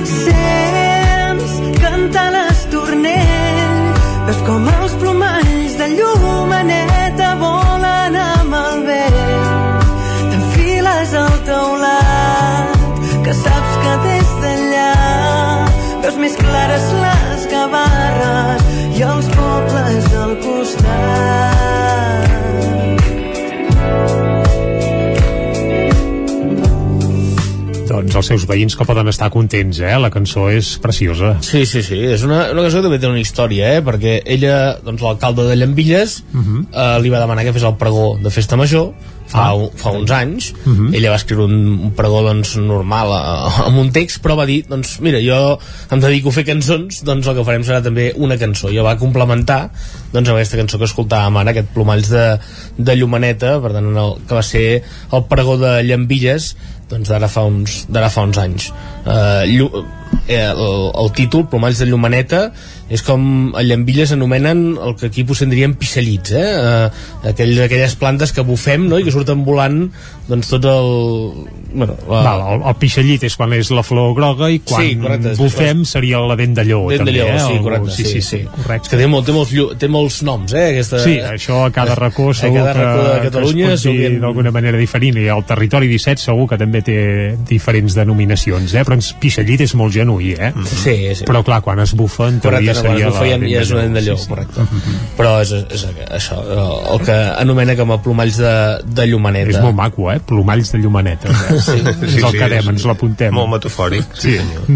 Sents 0.05 1.53
cantar 1.81 2.29
l'estornell 2.35 3.95
veus 4.27 4.41
com 4.49 4.69
els 4.69 4.93
plomalls 5.01 5.73
de 5.81 5.87
llumaneta 5.97 7.29
volen 7.41 8.15
amb 8.21 8.53
el 8.61 8.77
vent. 8.91 9.81
T'enfiles 10.31 11.11
al 11.25 11.37
teulat 11.49 12.77
que 13.25 13.33
saps 13.41 13.75
que 13.85 13.95
des 14.09 14.29
d'allà 14.43 14.93
veus 16.05 16.17
més 16.21 16.35
clares 16.43 16.85
les 17.01 17.41
gavarres 17.55 18.61
i 18.99 19.03
els 19.03 19.34
costat 21.25 21.54
Doncs 27.95 28.17
els 28.19 28.27
seus 28.33 28.45
veïns 28.51 28.75
que 28.77 28.85
poden 28.89 29.09
estar 29.13 29.31
contents, 29.31 29.79
eh? 29.81 29.95
La 30.03 30.11
cançó 30.11 30.49
és 30.51 30.75
preciosa. 30.83 31.37
Sí, 31.47 31.65
sí, 31.67 31.83
sí, 31.87 31.99
és 32.15 32.25
una, 32.27 32.51
una 32.53 32.63
cançó 32.67 32.81
que 32.83 32.89
també 32.89 32.99
té 33.03 33.07
una 33.11 33.21
història, 33.23 33.75
eh? 33.79 33.83
perquè 33.87 34.21
ella, 34.27 34.77
doncs 34.85 35.03
l'alcalde 35.05 35.47
de 35.49 35.57
Llambilles, 35.57 36.23
uh 36.33 36.39
Mhm. 36.39 36.67
-huh. 36.71 36.97
eh, 36.99 37.03
li 37.03 37.09
va 37.11 37.21
demanar 37.21 37.45
que 37.45 37.53
fes 37.53 37.63
el 37.63 37.77
pregó 37.77 38.19
de 38.23 38.31
festa 38.31 38.57
major 38.57 38.93
fa, 39.27 39.47
Ah. 39.49 39.55
un, 39.55 39.71
fa 39.75 39.91
uns 39.91 40.11
anys, 40.11 40.53
uh 40.53 40.69
Mhm. 40.69 40.89
-huh. 40.91 40.97
ella 40.97 41.11
va 41.11 41.17
escriure 41.17 41.45
un, 41.45 41.55
un 41.85 41.91
pregó 41.93 42.23
doncs, 42.23 42.57
normal 42.57 43.09
eh, 43.09 43.63
amb 43.67 43.79
un 43.79 43.91
text, 43.93 44.23
però 44.23 44.37
va 44.37 44.45
dir, 44.47 44.65
doncs 44.69 45.01
mira, 45.01 45.19
jo 45.21 45.59
em 45.91 46.01
dedico 46.01 46.29
a 46.29 46.33
fer 46.33 46.45
cançons, 46.45 47.03
doncs 47.05 47.27
el 47.27 47.35
que 47.37 47.45
farem 47.45 47.63
serà 47.63 47.83
també 47.83 48.13
una 48.17 48.37
cançó, 48.37 48.69
i 48.71 48.77
va 48.79 48.97
complementar 48.99 49.71
doncs, 50.13 50.29
amb 50.29 50.37
aquesta 50.37 50.57
cançó 50.57 50.79
que 50.79 50.85
escoltàvem 50.85 51.37
ara, 51.41 51.51
aquest 51.51 51.69
plomalls 51.75 52.09
de, 52.11 52.39
de 52.79 52.97
Llumaneta, 52.97 53.61
per 53.61 53.73
tant, 53.73 53.97
el, 53.97 54.15
que 54.29 54.35
va 54.35 54.43
ser 54.43 54.83
el 55.13 55.25
pregó 55.25 55.57
de 55.57 55.83
Llambilles, 55.83 56.57
doncs 56.95 57.11
d'ara 57.11 57.29
fa 57.31 57.45
uns, 57.51 57.85
fa 57.91 58.25
uns 58.25 58.41
anys. 58.41 58.71
Uh, 59.05 59.43
llu, 59.51 59.69
eh, 60.29 60.47
el, 60.47 60.91
el 60.95 61.13
títol, 61.17 61.49
Plomalls 61.51 61.83
de 61.83 61.89
Llumaneta, 61.91 62.47
és 62.93 63.03
com 63.05 63.53
a 63.57 63.63
Llambilles 63.65 64.13
anomenen 64.15 64.77
el 64.77 64.95
que 65.01 65.09
aquí 65.09 65.25
potser 65.25 65.49
en 65.49 65.55
diríem 65.55 65.75
eh? 66.37 66.45
Uh, 66.61 67.29
aquell, 67.31 67.55
aquelles 67.65 67.97
plantes 67.97 68.33
que 68.33 68.45
bufem 68.45 68.89
no? 68.89 68.99
i 68.99 69.05
que 69.05 69.15
surten 69.15 69.45
volant 69.45 69.89
doncs 70.29 70.49
tot 70.49 70.65
el... 70.65 70.87
Bueno, 71.75 71.97
la, 72.09 72.21
Val, 72.23 72.43
el, 72.55 72.61
el 72.71 72.77
pixallit 72.79 73.25
és 73.27 73.35
quan 73.37 73.51
és 73.57 73.69
la 73.75 73.83
flor 73.83 74.13
groga 74.15 74.47
i 74.53 74.61
quan 74.63 74.85
Sí, 74.85 74.93
correcte, 75.01 75.33
bufem 75.41 75.81
seria 75.89 76.21
la 76.23 76.37
dent 76.39 76.55
de 76.55 76.63
lleó, 76.69 76.85
Dent 76.93 77.03
de 77.09 77.13
lleó, 77.17 77.27
eh? 77.33 77.41
sí, 77.43 77.57
correcte, 77.65 77.91
sí, 77.97 78.05
sí, 78.07 78.23
sí, 78.23 78.39
correcte. 78.55 78.87
És 78.87 78.93
que 78.93 79.01
té, 79.01 79.09
molt, 79.11 79.27
té, 79.27 79.35
molts, 79.35 79.55
té 79.83 79.89
molts 79.91 80.21
noms, 80.27 80.55
eh? 80.55 80.69
Aquesta... 80.77 81.01
Sí, 81.03 81.17
això 81.19 81.65
a 81.67 81.73
cada 81.75 81.97
racó 81.99 82.29
a 82.31 82.37
segur 82.39 82.61
cada 82.63 82.77
racó 82.79 83.03
de 83.09 83.17
Catalunya 83.27 83.67
que 83.73 83.75
es 83.75 83.83
pot 83.83 83.91
dir 83.91 84.05
sovint- 84.07 84.21
d'alguna 84.23 84.53
manera 84.55 84.79
diferent 84.79 85.19
i 85.19 85.27
el 85.35 85.45
territori 85.51 85.91
17 85.91 86.23
segur 86.29 86.47
que 86.53 86.61
també 86.63 86.85
té 86.87 86.97
diferents 87.51 87.99
denominacions, 87.99 88.73
eh? 88.79 88.85
però 88.87 88.95
ens 89.01 89.11
pixallit 89.21 89.67
és 89.67 89.75
molt 89.75 89.93
genuí, 89.99 90.31
eh? 90.39 90.53
Sí, 90.71 90.97
sí. 91.19 91.27
Però 91.27 91.43
clar, 91.45 91.59
quan 91.67 91.83
es 91.83 91.93
bufa 91.99 92.31
en 92.31 92.39
teoria 92.45 92.73
Correcte, 92.79 92.95
seria 92.95 93.11
ja, 93.11 93.35
dent 93.35 93.49
ja 93.51 93.65
és 93.67 93.75
una 93.75 93.83
dent 93.89 93.99
de 93.99 94.05
lleó, 94.07 94.17
sí, 94.17 94.29
sí. 94.29 94.31
correcte. 94.31 94.69
Però 95.19 95.35
és, 95.43 95.53
és, 95.75 95.87
això, 96.07 96.39
el 96.95 97.03
que 97.05 97.19
anomena 97.35 97.75
com 97.77 97.91
a 97.91 97.99
plomalls 98.05 98.39
de, 98.39 98.55
de 98.95 99.09
llumaneta. 99.11 99.57
És 99.59 99.61
molt 99.63 99.75
maco, 99.77 100.09
eh? 100.14 100.14
Plomalls 100.23 100.75
de 100.75 100.83
llumaneta. 100.83 101.33
Eh? 101.33 101.59
Sí, 101.65 101.81
és 101.81 102.21
el 102.21 102.37
que 102.37 102.51
dem, 102.53 102.71
ens 102.75 102.87
l'apuntem. 102.89 103.35
Molt 103.35 103.53
metafòric, 103.57 104.15
sí, 104.19 104.39
senyor. 104.39 104.71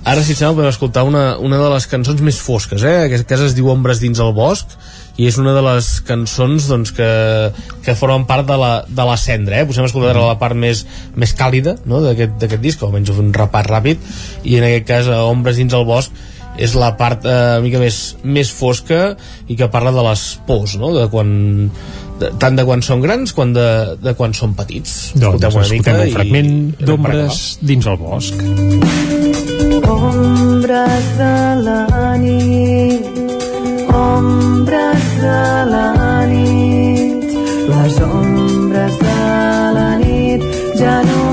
Ara, 0.00 0.22
si 0.24 0.32
et 0.32 0.38
sembla, 0.38 0.62
podem 0.62 0.72
escoltar 0.72 1.04
una, 1.04 1.24
una 1.44 1.58
de 1.60 1.68
les 1.74 1.84
cançons 1.90 2.22
més 2.24 2.38
fosques, 2.40 2.80
eh? 2.88 3.04
Aquesta 3.04 3.34
casa 3.34 3.50
es 3.50 3.54
diu 3.56 3.68
Ombres 3.68 4.00
dins 4.00 4.22
el 4.24 4.32
bosc, 4.32 4.72
i 5.20 5.26
és 5.28 5.36
una 5.36 5.52
de 5.52 5.60
les 5.66 5.90
cançons 6.08 6.70
doncs, 6.70 6.94
que, 6.96 7.08
que 7.84 7.94
formen 7.98 8.24
part 8.28 8.46
de 8.48 8.56
la, 8.56 8.70
de 8.88 9.04
la 9.04 9.18
cendra, 9.20 9.60
eh? 9.60 9.68
Posem 9.68 9.84
a 9.84 9.90
escoltar 9.90 10.14
la 10.16 10.38
part 10.40 10.56
més, 10.56 10.86
més 11.20 11.34
càlida 11.36 11.76
no? 11.84 12.00
d'aquest 12.04 12.38
d'aquest 12.40 12.64
disc, 12.64 12.80
o 12.80 12.88
almenys 12.88 13.12
un 13.12 13.34
repat 13.36 13.68
ràpid, 13.68 14.10
i 14.48 14.56
en 14.56 14.68
aquest 14.70 14.88
cas, 14.88 15.10
a 15.12 15.20
Ombres 15.28 15.60
dins 15.60 15.76
el 15.76 15.84
bosc, 15.88 16.16
és 16.60 16.74
la 16.76 16.94
part 16.98 17.24
eh, 17.28 17.36
una 17.58 17.64
mica 17.64 17.80
més, 17.82 18.00
més 18.24 18.50
fosca 18.52 19.14
i 19.48 19.56
que 19.56 19.68
parla 19.72 19.92
de 19.94 20.04
les 20.08 20.24
pors, 20.48 20.78
no? 20.80 20.94
de 20.96 21.06
quan, 21.12 21.30
de, 22.20 22.30
tant 22.42 22.58
de 22.58 22.66
quan 22.68 22.84
són 22.84 23.02
grans 23.04 23.34
com 23.36 23.54
de, 23.56 23.66
de 24.02 24.14
quan 24.18 24.34
són 24.36 24.54
petits. 24.58 25.12
Doncs 25.16 25.40
Escoltem 25.40 25.58
una 25.60 25.68
mica 25.72 25.96
un 25.96 26.12
fragment 26.16 26.52
d'ombres 26.84 27.40
dins 27.72 27.88
el 27.90 27.98
bosc. 28.00 28.44
Ombres 29.90 31.08
de 31.18 31.34
la 31.64 32.12
nit, 32.20 33.20
ombres 34.02 35.08
de 35.24 35.40
la 35.72 35.88
nit, 36.30 37.34
les 37.72 38.00
ombres 38.10 39.02
de 39.02 39.18
la 39.78 39.90
nit 40.04 40.48
ja 40.78 41.00
no 41.08 41.29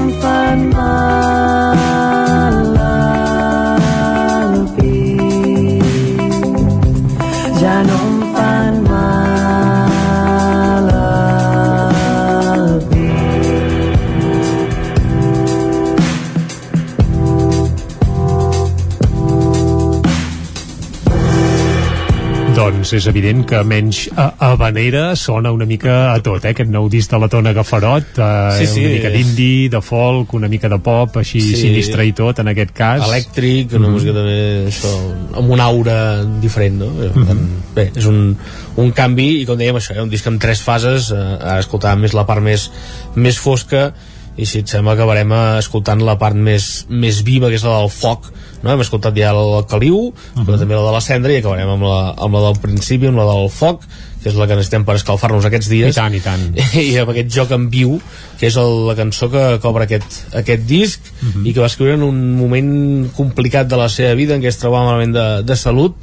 Doncs 22.88 23.02
és 23.04 23.08
evident 23.12 23.42
que 23.44 23.58
menys 23.68 23.98
a, 24.16 24.30
a 24.48 24.50
Vanera 24.56 25.10
sona 25.20 25.52
una 25.52 25.66
mica 25.68 26.14
a 26.14 26.22
tot, 26.24 26.46
eh? 26.48 26.54
aquest 26.54 26.70
nou 26.72 26.86
disc 26.88 27.12
de 27.12 27.18
la 27.20 27.28
Tona 27.28 27.52
Gafarot, 27.52 28.14
eh, 28.16 28.28
Sí, 28.62 28.68
sí. 28.72 28.84
una 28.86 28.94
mica 28.94 29.10
d'indie, 29.12 29.66
de 29.74 29.82
folk, 29.84 30.32
una 30.38 30.48
mica 30.48 30.70
de 30.72 30.78
pop, 30.80 31.18
així 31.20 31.42
Sí. 31.44 31.58
sinistre 31.66 32.06
i 32.08 32.14
tot, 32.16 32.40
en 32.40 32.48
aquest 32.48 32.72
cas. 32.72 33.04
elèctric, 33.04 33.74
una 33.76 33.90
Mhm. 33.90 33.92
música 33.94 34.14
també 34.14 34.68
això, 34.70 34.94
amb 35.36 35.50
una 35.52 35.66
aura 35.66 36.24
diferent 36.40 36.80
no? 36.80 36.86
Tant, 37.12 37.28
Mhm. 37.28 37.76
bé, 37.76 37.92
és 37.94 38.06
un, 38.06 38.38
un 38.78 38.92
canvi 38.94 39.42
i 39.42 39.46
com 39.46 39.58
dèiem 39.60 39.76
això, 39.76 39.94
eh, 39.98 40.02
un 40.02 40.10
disc 40.10 40.26
amb 40.26 40.40
tres 40.40 40.62
fases 40.62 41.12
eh, 41.12 41.16
ara 41.18 41.60
escoltàvem 41.60 42.00
més 42.00 42.14
la 42.14 42.26
part 42.26 42.42
més, 42.42 42.72
més 43.16 43.38
fosca 43.38 43.92
i 44.38 44.46
si 44.46 44.60
et 44.60 44.68
sembla 44.70 44.94
acabarem 44.94 45.30
eh, 45.34 45.58
escoltant 45.60 46.00
la 46.02 46.18
part 46.18 46.36
més, 46.36 46.86
més 46.88 47.22
viva 47.22 47.50
que 47.50 47.56
és 47.56 47.64
la 47.66 47.82
del 47.82 47.90
foc 47.90 48.32
no? 48.64 48.72
hem 48.74 48.84
escoltat 48.84 49.16
ja 49.18 49.32
el 49.36 49.64
caliu 49.70 50.14
però 50.36 50.58
també 50.58 50.76
la 50.76 50.86
de 50.88 50.94
la 50.98 51.02
cendra 51.04 51.34
i 51.34 51.40
acabarem 51.42 51.70
amb 51.76 51.88
la, 51.88 52.00
amb 52.18 52.38
la 52.38 52.44
del 52.50 52.62
principi, 52.64 53.08
amb 53.10 53.22
la 53.22 53.28
del 53.30 53.50
foc 53.54 53.84
que 54.18 54.32
és 54.32 54.36
la 54.36 54.48
que 54.50 54.56
necessitem 54.58 54.84
per 54.84 54.96
escalfar-nos 54.98 55.46
aquests 55.46 55.70
dies 55.70 55.94
I 55.94 56.00
tant, 56.00 56.16
i 56.18 56.22
tant. 56.26 56.48
i 56.82 56.98
amb 57.00 57.12
aquest 57.14 57.30
joc 57.36 57.54
en 57.56 57.70
viu 57.74 57.98
que 58.40 58.50
és 58.50 58.58
el, 58.58 58.74
la 58.90 58.96
cançó 58.98 59.30
que 59.34 59.46
cobra 59.64 59.86
aquest, 59.86 60.24
aquest 60.36 60.66
disc 60.70 61.02
Mhm. 61.22 61.46
i 61.48 61.54
que 61.54 61.62
va 61.62 61.70
escriure 61.70 61.96
en 61.96 62.04
un 62.04 62.18
moment 62.38 63.10
complicat 63.16 63.68
de 63.68 63.78
la 63.78 63.90
seva 63.90 64.14
vida 64.16 64.36
en 64.36 64.42
què 64.42 64.50
es 64.52 64.58
trobava 64.62 64.92
malament 64.92 65.14
de, 65.16 65.28
de 65.48 65.56
salut 65.58 65.96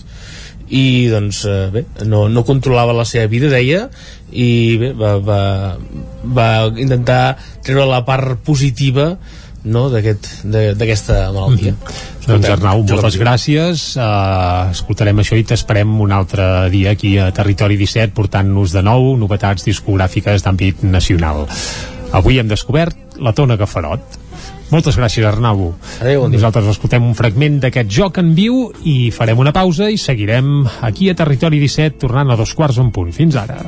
i 0.69 1.09
doncs 1.13 1.45
eh, 1.45 1.69
bé, 1.71 1.85
no, 2.09 2.29
no 2.33 2.45
controlava 2.45 2.95
la 2.97 3.05
seva 3.05 3.27
vida 3.31 3.51
deia 3.53 3.89
i 4.33 4.77
bé, 4.81 4.93
va, 4.97 5.19
va, 5.21 5.41
va 6.25 6.49
intentar 6.81 7.37
treure 7.63 7.85
la 7.91 8.01
part 8.07 8.41
positiva 8.47 9.13
no, 9.65 9.89
d'aquesta 9.91 10.85
aquest, 10.85 11.09
malaltia. 11.33 11.73
Mm 11.73 11.77
-hmm. 11.77 12.13
Doncs 12.27 12.49
Arnau, 12.49 12.83
moltes 12.83 13.19
gràcies. 13.21 13.97
Uh, 13.97 14.71
escoltarem 14.71 15.19
això 15.19 15.37
i 15.37 15.45
t'esperem 15.45 16.01
un 16.01 16.13
altre 16.13 16.71
dia 16.71 16.91
aquí 16.91 17.19
a 17.19 17.31
Territori 17.33 17.77
17 17.77 18.15
portant-nos 18.15 18.73
de 18.73 18.83
nou 18.83 19.17
novetats 19.17 19.65
discogràfiques 19.65 20.43
d'àmbit 20.43 20.83
nacional. 20.83 21.47
Avui 22.13 22.39
hem 22.39 22.49
descobert 22.49 22.97
la 23.19 23.33
Tona 23.33 23.57
Gafarot. 23.57 24.01
Moltes 24.71 24.97
gràcies, 24.97 25.27
Arnau. 25.27 25.75
Adéu, 26.01 26.23
bon. 26.23 26.33
Nosaltres 26.33 26.67
escoltem 26.67 27.05
un 27.05 27.15
fragment 27.15 27.61
d'aquest 27.61 27.91
joc 27.91 28.19
en 28.19 28.35
viu 28.35 28.73
i 28.85 29.11
farem 29.11 29.39
una 29.39 29.53
pausa 29.53 29.91
i 29.91 29.99
seguirem 29.99 30.67
aquí 30.81 31.11
a 31.11 31.15
Territori 31.15 31.61
17 31.61 31.99
tornant 31.99 32.31
a 32.31 32.37
dos 32.37 32.55
quarts 32.55 32.79
en 32.79 32.91
punt. 32.91 33.13
Fins 33.13 33.37
ara. 33.37 33.61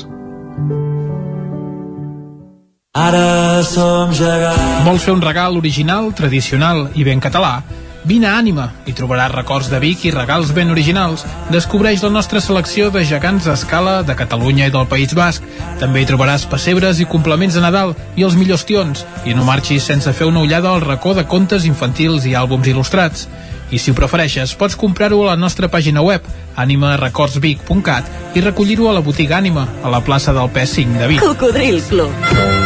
Ara 2.96 3.64
som 3.66 4.14
gegants. 4.14 4.86
Vols 4.86 5.02
fer 5.04 5.12
un 5.12 5.26
regal 5.26 5.58
original, 5.58 6.14
tradicional 6.14 6.86
i 6.94 7.04
ben 7.04 7.20
català? 7.20 7.58
Vine 8.06 8.28
a 8.30 8.36
Ànima 8.38 8.68
i 8.86 8.92
trobaràs 8.94 9.32
records 9.32 9.66
de 9.66 9.80
Vic 9.82 10.04
i 10.06 10.12
regals 10.14 10.52
ben 10.54 10.70
originals. 10.70 11.24
Descobreix 11.50 12.04
la 12.04 12.10
nostra 12.14 12.38
selecció 12.40 12.92
de 12.94 13.02
gegants 13.04 13.48
a 13.50 13.56
escala 13.58 13.96
de 14.06 14.14
Catalunya 14.14 14.68
i 14.70 14.74
del 14.74 14.86
País 14.86 15.10
Basc. 15.18 15.42
També 15.80 16.04
hi 16.04 16.06
trobaràs 16.06 16.46
pessebres 16.46 17.00
i 17.02 17.08
complements 17.10 17.58
de 17.58 17.64
Nadal 17.64 17.96
i 18.14 18.22
els 18.22 18.38
millors 18.38 18.62
tions. 18.68 19.02
I 19.26 19.34
no 19.34 19.42
marxis 19.48 19.88
sense 19.90 20.12
fer 20.14 20.30
una 20.30 20.44
ullada 20.46 20.70
al 20.70 20.86
racó 20.86 21.16
de 21.18 21.26
contes 21.26 21.66
infantils 21.66 22.30
i 22.30 22.36
àlbums 22.38 22.70
il·lustrats. 22.70 23.26
I 23.74 23.82
si 23.82 23.90
ho 23.90 23.98
prefereixes, 23.98 24.54
pots 24.54 24.78
comprar-ho 24.78 25.24
a 25.24 25.32
la 25.32 25.40
nostra 25.40 25.66
pàgina 25.66 26.04
web 26.06 26.22
animarecordsvic.cat 26.54 28.38
i 28.38 28.46
recollir-ho 28.46 28.86
a 28.86 28.94
la 28.94 29.02
botiga 29.02 29.40
Ànima, 29.42 29.66
a 29.82 29.90
la 29.90 30.04
plaça 30.06 30.32
del 30.36 30.46
P5 30.54 31.02
de 31.02 31.10
Vic. 31.10 31.26
Cocodril 31.26 31.82
Club. 31.90 32.65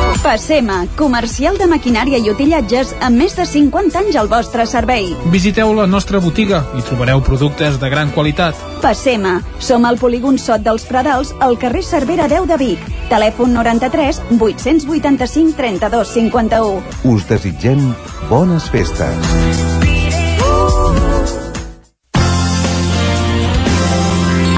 Passema, 0.21 0.85
comercial 0.95 1.55
de 1.57 1.65
maquinària 1.65 2.19
i 2.21 2.29
utillatges 2.29 2.91
amb 3.01 3.17
més 3.17 3.33
de 3.33 3.41
50 3.41 3.97
anys 4.03 4.17
al 4.21 4.27
vostre 4.29 4.67
servei. 4.69 5.07
Visiteu 5.33 5.73
la 5.73 5.87
nostra 5.89 6.19
botiga 6.21 6.59
i 6.77 6.83
trobareu 6.85 7.23
productes 7.25 7.79
de 7.81 7.89
gran 7.89 8.11
qualitat. 8.13 8.59
Passema, 8.83 9.39
som 9.57 9.81
al 9.89 9.97
polígon 9.97 10.37
Sot 10.37 10.61
dels 10.61 10.85
Pradals, 10.85 11.33
al 11.41 11.57
carrer 11.57 11.81
Cervera 11.81 12.29
10 12.29 12.45
de 12.53 12.57
Vic. 12.61 12.85
Telèfon 13.09 13.57
93 13.57 14.21
885 14.37 15.57
32 15.57 16.13
51. 16.13 16.83
Us 17.09 17.25
desitgem 17.25 17.81
bones 18.29 18.69
festes. 18.69 19.33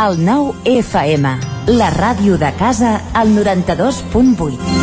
El 0.04 0.20
nou 0.20 0.52
FM, 0.68 1.38
la 1.80 1.94
ràdio 1.96 2.36
de 2.36 2.52
casa, 2.60 2.98
al 3.16 3.32
92.8. 3.32 4.83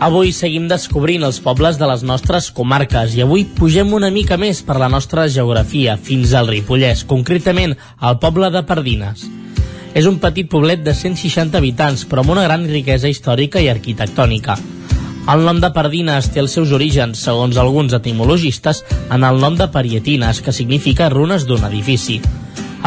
Avui 0.00 0.30
seguim 0.32 0.64
descobrint 0.64 1.26
els 1.26 1.42
pobles 1.44 1.76
de 1.76 1.84
les 1.84 2.00
nostres 2.08 2.46
comarques 2.56 3.12
i 3.18 3.20
avui 3.20 3.42
pugem 3.44 3.90
una 3.92 4.08
mica 4.08 4.38
més 4.40 4.62
per 4.64 4.78
la 4.80 4.88
nostra 4.88 5.26
geografia, 5.28 5.98
fins 6.00 6.32
al 6.32 6.48
Ripollès, 6.48 7.02
concretament 7.04 7.74
al 7.98 8.16
poble 8.22 8.48
de 8.54 8.62
Pardines. 8.64 9.26
És 9.92 10.08
un 10.08 10.16
petit 10.22 10.48
poblet 10.48 10.80
de 10.80 10.94
160 10.96 11.60
habitants, 11.60 12.06
però 12.08 12.24
amb 12.24 12.32
una 12.32 12.46
gran 12.48 12.64
riquesa 12.64 13.12
històrica 13.12 13.60
i 13.60 13.68
arquitectònica. 13.68 14.56
El 15.28 15.44
nom 15.44 15.60
de 15.60 15.68
Pardines 15.76 16.32
té 16.32 16.40
els 16.40 16.56
seus 16.56 16.72
orígens, 16.72 17.20
segons 17.20 17.60
alguns 17.60 17.92
etimologistes, 17.92 18.80
en 19.12 19.28
el 19.28 19.36
nom 19.44 19.60
de 19.60 19.68
Parietines, 19.68 20.40
que 20.40 20.56
significa 20.56 21.12
runes 21.12 21.44
d'un 21.44 21.68
edifici. 21.68 22.22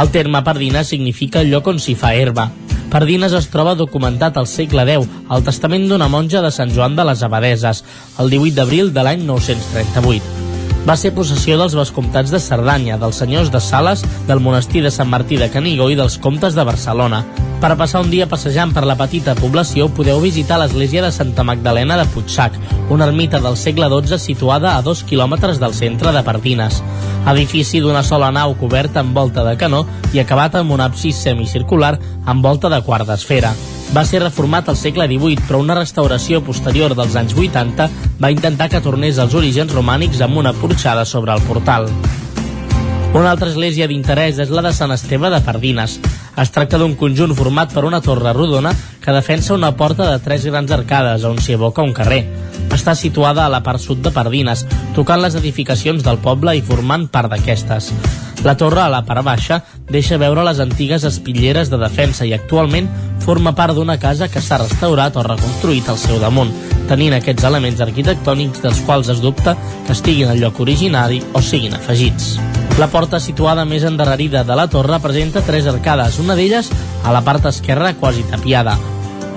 El 0.02 0.10
terme 0.10 0.42
Pardines 0.42 0.90
significa 0.90 1.46
lloc 1.46 1.70
on 1.70 1.78
s'hi 1.78 1.94
fa 1.94 2.16
herba. 2.18 2.50
Pardines 2.94 3.34
es 3.34 3.48
troba 3.50 3.72
documentat 3.74 4.36
al 4.38 4.46
segle 4.46 4.84
X, 4.86 5.08
al 5.34 5.42
testament 5.48 5.88
d'una 5.90 6.12
monja 6.14 6.46
de 6.46 6.54
Sant 6.54 6.70
Joan 6.78 6.94
de 7.00 7.08
les 7.10 7.26
Abadeses, 7.26 7.82
el 8.22 8.30
18 8.38 8.60
d'abril 8.62 8.94
de 8.94 9.10
l'any 9.10 9.26
938. 9.26 10.53
Va 10.84 10.98
ser 11.00 11.14
possessió 11.16 11.56
dels 11.56 11.78
vescomtats 11.80 12.32
de 12.34 12.42
Cerdanya, 12.44 12.98
dels 13.00 13.22
senyors 13.22 13.48
de 13.54 13.62
Sales, 13.64 14.02
del 14.28 14.42
monestir 14.44 14.82
de 14.84 14.92
Sant 14.92 15.08
Martí 15.08 15.38
de 15.40 15.48
Canigó 15.50 15.88
i 15.90 15.96
dels 15.96 16.18
comtes 16.20 16.58
de 16.58 16.66
Barcelona. 16.68 17.22
Per 17.64 17.70
passar 17.80 18.02
un 18.04 18.10
dia 18.12 18.28
passejant 18.28 18.74
per 18.76 18.84
la 18.84 18.98
petita 19.00 19.38
població 19.40 19.88
podeu 19.88 20.20
visitar 20.20 20.58
l'església 20.60 21.06
de 21.06 21.12
Santa 21.16 21.46
Magdalena 21.48 21.96
de 21.96 22.04
Puigsac, 22.12 22.58
una 22.92 23.08
ermita 23.08 23.40
del 23.40 23.56
segle 23.56 23.88
XII 23.88 24.20
situada 24.20 24.74
a 24.76 24.82
dos 24.84 25.06
quilòmetres 25.08 25.62
del 25.64 25.74
centre 25.78 26.12
de 26.12 26.24
Pardines. 26.28 26.82
Edifici 27.32 27.80
d'una 27.80 28.04
sola 28.04 28.34
nau 28.36 28.58
coberta 28.60 29.00
amb 29.00 29.16
volta 29.16 29.48
de 29.48 29.56
canó 29.56 29.86
i 30.12 30.20
acabat 30.20 30.60
amb 30.60 30.76
un 30.76 30.84
absis 30.84 31.24
semicircular 31.24 31.96
amb 32.26 32.44
volta 32.44 32.68
de 32.68 32.82
quart 32.84 33.08
d'esfera. 33.08 33.54
Va 33.94 34.02
ser 34.10 34.24
reformat 34.24 34.72
al 34.72 34.78
segle 34.80 35.06
XVIII, 35.06 35.44
però 35.46 35.60
una 35.62 35.76
restauració 35.78 36.40
posterior 36.42 36.96
dels 36.98 37.14
anys 37.20 37.36
80 37.38 37.88
va 38.24 38.34
intentar 38.34 38.72
que 38.74 38.82
tornés 38.82 39.22
als 39.22 39.38
orígens 39.38 39.78
romànics 39.78 40.26
amb 40.26 40.42
una 40.42 40.58
porxada 40.58 41.06
sobre 41.06 41.38
el 41.38 41.46
portal. 41.46 41.92
Una 43.14 43.30
altra 43.30 43.52
església 43.52 43.86
d'interès 43.86 44.40
és 44.42 44.50
la 44.50 44.64
de 44.66 44.72
Sant 44.74 44.90
Esteve 44.90 45.30
de 45.30 45.38
Pardines. 45.46 46.00
Es 46.42 46.50
tracta 46.50 46.80
d'un 46.82 46.96
conjunt 46.98 47.36
format 47.38 47.70
per 47.70 47.84
una 47.86 48.00
torre 48.02 48.32
rodona 48.34 48.72
que 49.04 49.14
defensa 49.14 49.54
una 49.54 49.70
porta 49.78 50.08
de 50.10 50.18
tres 50.18 50.48
grans 50.50 50.74
arcades 50.74 51.22
on 51.30 51.38
s'hi 51.38 51.54
evoca 51.54 51.86
un 51.86 51.94
carrer. 51.94 52.24
Està 52.74 52.96
situada 52.98 53.46
a 53.46 53.54
la 53.54 53.62
part 53.62 53.78
sud 53.78 54.02
de 54.02 54.10
Pardines, 54.10 54.66
tocant 54.98 55.22
les 55.22 55.38
edificacions 55.38 56.02
del 56.02 56.18
poble 56.26 56.58
i 56.58 56.66
formant 56.66 57.06
part 57.06 57.30
d'aquestes. 57.30 57.94
La 58.44 58.58
torre, 58.58 58.82
a 58.82 58.90
la 58.90 59.06
part 59.06 59.22
baixa, 59.22 59.62
deixa 59.94 60.18
veure 60.18 60.42
les 60.50 60.58
antigues 60.60 61.06
espitlleres 61.06 61.70
de 61.70 61.78
defensa 61.78 62.26
i 62.26 62.34
actualment 62.34 62.90
forma 63.22 63.54
part 63.54 63.78
d'una 63.78 64.00
casa 64.02 64.28
que 64.28 64.42
s'ha 64.42 64.64
restaurat 64.66 65.22
o 65.22 65.24
reconstruït 65.30 65.86
al 65.88 66.02
seu 66.02 66.18
damunt, 66.18 66.50
tenint 66.90 67.16
aquests 67.18 67.46
elements 67.48 67.82
arquitectònics 67.84 68.64
dels 68.64 68.82
quals 68.88 69.12
es 69.14 69.22
dubta 69.24 69.56
que 69.86 69.94
estiguin 69.96 70.32
al 70.32 70.42
lloc 70.42 70.60
originari 70.64 71.22
o 71.34 71.42
siguin 71.42 71.76
afegits. 71.78 72.38
La 72.80 72.90
porta 72.90 73.20
situada 73.22 73.68
més 73.70 73.86
endarrerida 73.86 74.42
de 74.44 74.58
la 74.58 74.66
torre 74.68 74.98
presenta 75.04 75.46
tres 75.46 75.68
arcades, 75.70 76.18
una 76.20 76.36
d'elles 76.40 76.72
a 77.04 77.14
la 77.14 77.22
part 77.22 77.46
esquerra 77.52 77.94
quasi 77.94 78.26
tapiada. 78.32 78.78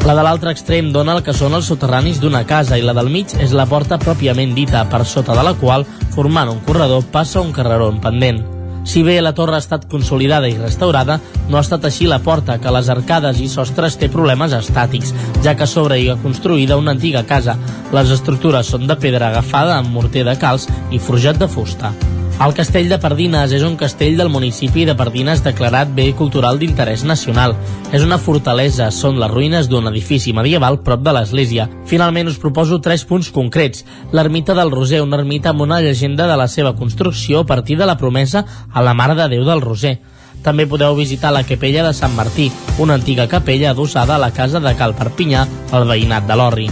La 0.06 0.14
de 0.14 0.22
l'altre 0.22 0.52
extrem 0.54 0.92
dona 0.94 1.16
el 1.18 1.22
que 1.26 1.34
són 1.34 1.56
els 1.58 1.68
soterranis 1.68 2.20
d'una 2.22 2.44
casa 2.46 2.78
i 2.78 2.84
la 2.86 2.94
del 2.96 3.10
mig 3.12 3.36
és 3.42 3.52
la 3.52 3.66
porta 3.66 3.98
pròpiament 3.98 4.54
dita, 4.54 4.86
per 4.88 5.04
sota 5.04 5.34
de 5.34 5.44
la 5.44 5.56
qual, 5.58 5.84
formant 6.14 6.52
un 6.52 6.62
corredor, 6.64 7.04
passa 7.12 7.42
un 7.42 7.52
carreró 7.52 7.90
en 7.92 8.00
pendent. 8.00 8.55
Si 8.86 9.02
bé 9.02 9.18
la 9.20 9.34
torre 9.34 9.58
ha 9.58 9.62
estat 9.62 9.88
consolidada 9.90 10.48
i 10.48 10.54
restaurada, 10.56 11.18
no 11.50 11.58
ha 11.58 11.64
estat 11.66 11.84
així 11.88 12.06
la 12.06 12.20
porta, 12.22 12.60
que 12.62 12.72
les 12.72 12.88
arcades 12.92 13.42
i 13.42 13.50
sostres 13.50 13.98
té 13.98 14.08
problemes 14.12 14.54
estàtics, 14.54 15.12
ja 15.44 15.56
que 15.58 15.66
sobre 15.66 15.98
hi 15.98 16.08
ha 16.10 16.20
construïda 16.22 16.78
una 16.78 16.94
antiga 16.94 17.26
casa. 17.26 17.58
Les 17.92 18.14
estructures 18.14 18.70
són 18.70 18.86
de 18.86 18.96
pedra 19.02 19.32
agafada 19.32 19.80
amb 19.80 19.90
morter 19.90 20.24
de 20.24 20.38
calç 20.38 20.70
i 20.94 21.02
forjat 21.02 21.42
de 21.42 21.50
fusta. 21.50 21.92
El 22.36 22.52
castell 22.52 22.90
de 22.92 22.98
Pardines 23.00 23.48
és 23.56 23.62
un 23.64 23.78
castell 23.80 24.18
del 24.20 24.28
municipi 24.28 24.82
de 24.84 24.92
Pardines 24.94 25.40
declarat 25.40 25.88
bé 25.96 26.10
cultural 26.18 26.58
d'interès 26.60 27.00
nacional. 27.08 27.54
És 27.96 28.02
una 28.04 28.18
fortalesa, 28.20 28.90
són 28.92 29.16
les 29.16 29.30
ruïnes 29.32 29.70
d'un 29.72 29.88
edifici 29.88 30.34
medieval 30.36 30.82
prop 30.84 31.00
de 31.00 31.14
l'església. 31.16 31.64
Finalment 31.88 32.28
us 32.28 32.36
proposo 32.42 32.76
tres 32.84 33.06
punts 33.08 33.30
concrets. 33.32 33.86
L'ermita 34.12 34.52
del 34.54 34.70
Roser, 34.70 35.00
una 35.00 35.16
ermita 35.16 35.54
amb 35.54 35.64
una 35.64 35.80
llegenda 35.80 36.26
de 36.28 36.36
la 36.36 36.46
seva 36.46 36.74
construcció 36.76 37.40
a 37.40 37.46
partir 37.48 37.78
de 37.80 37.88
la 37.88 37.96
promesa 37.96 38.44
a 38.70 38.82
la 38.84 38.92
Mare 38.92 39.16
de 39.16 39.30
Déu 39.32 39.46
del 39.48 39.64
Roser. 39.64 39.94
També 40.44 40.66
podeu 40.68 40.94
visitar 40.94 41.32
la 41.32 41.46
capella 41.48 41.86
de 41.86 41.94
Sant 41.96 42.12
Martí, 42.14 42.50
una 42.78 43.00
antiga 43.00 43.26
capella 43.32 43.70
adossada 43.70 44.16
a 44.16 44.20
la 44.20 44.34
casa 44.36 44.60
de 44.60 44.74
Cal 44.76 44.92
Perpinyà, 44.94 45.46
al 45.72 45.88
veïnat 45.88 46.28
de 46.28 46.36
l'Orri. 46.36 46.68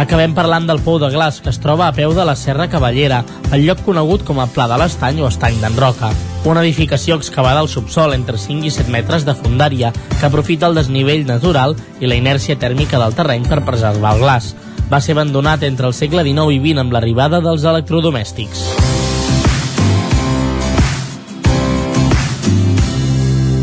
Acabem 0.00 0.32
parlant 0.32 0.64
del 0.64 0.80
Pou 0.80 0.96
de 0.98 1.10
Glas, 1.12 1.42
que 1.44 1.50
es 1.52 1.58
troba 1.60 1.84
a 1.86 1.92
peu 1.92 2.14
de 2.16 2.24
la 2.24 2.34
Serra 2.36 2.68
Cavallera, 2.72 3.22
el 3.52 3.66
lloc 3.66 3.82
conegut 3.84 4.24
com 4.24 4.40
a 4.40 4.46
Pla 4.48 4.64
de 4.70 4.78
l'Estany 4.80 5.20
o 5.20 5.28
Estany 5.28 5.58
d'en 5.60 5.76
Roca. 5.76 6.08
Una 6.48 6.62
edificació 6.64 7.18
excavada 7.20 7.60
al 7.60 7.68
subsol 7.68 8.16
entre 8.16 8.40
5 8.40 8.64
i 8.66 8.72
7 8.72 8.90
metres 8.90 9.26
de 9.28 9.34
fundària, 9.36 9.92
que 10.18 10.26
aprofita 10.26 10.70
el 10.70 10.78
desnivell 10.80 11.26
natural 11.28 11.76
i 12.00 12.08
la 12.08 12.16
inèrcia 12.16 12.56
tèrmica 12.56 13.00
del 13.02 13.12
terreny 13.18 13.44
per 13.48 13.60
preservar 13.66 14.14
el 14.16 14.24
glaç. 14.24 14.54
Va 14.88 15.00
ser 15.00 15.12
abandonat 15.12 15.62
entre 15.68 15.86
el 15.86 15.96
segle 15.96 16.24
XIX 16.24 16.56
i 16.56 16.62
XX 16.64 16.86
amb 16.86 16.96
l'arribada 16.96 17.42
dels 17.44 17.68
electrodomèstics. 17.68 18.64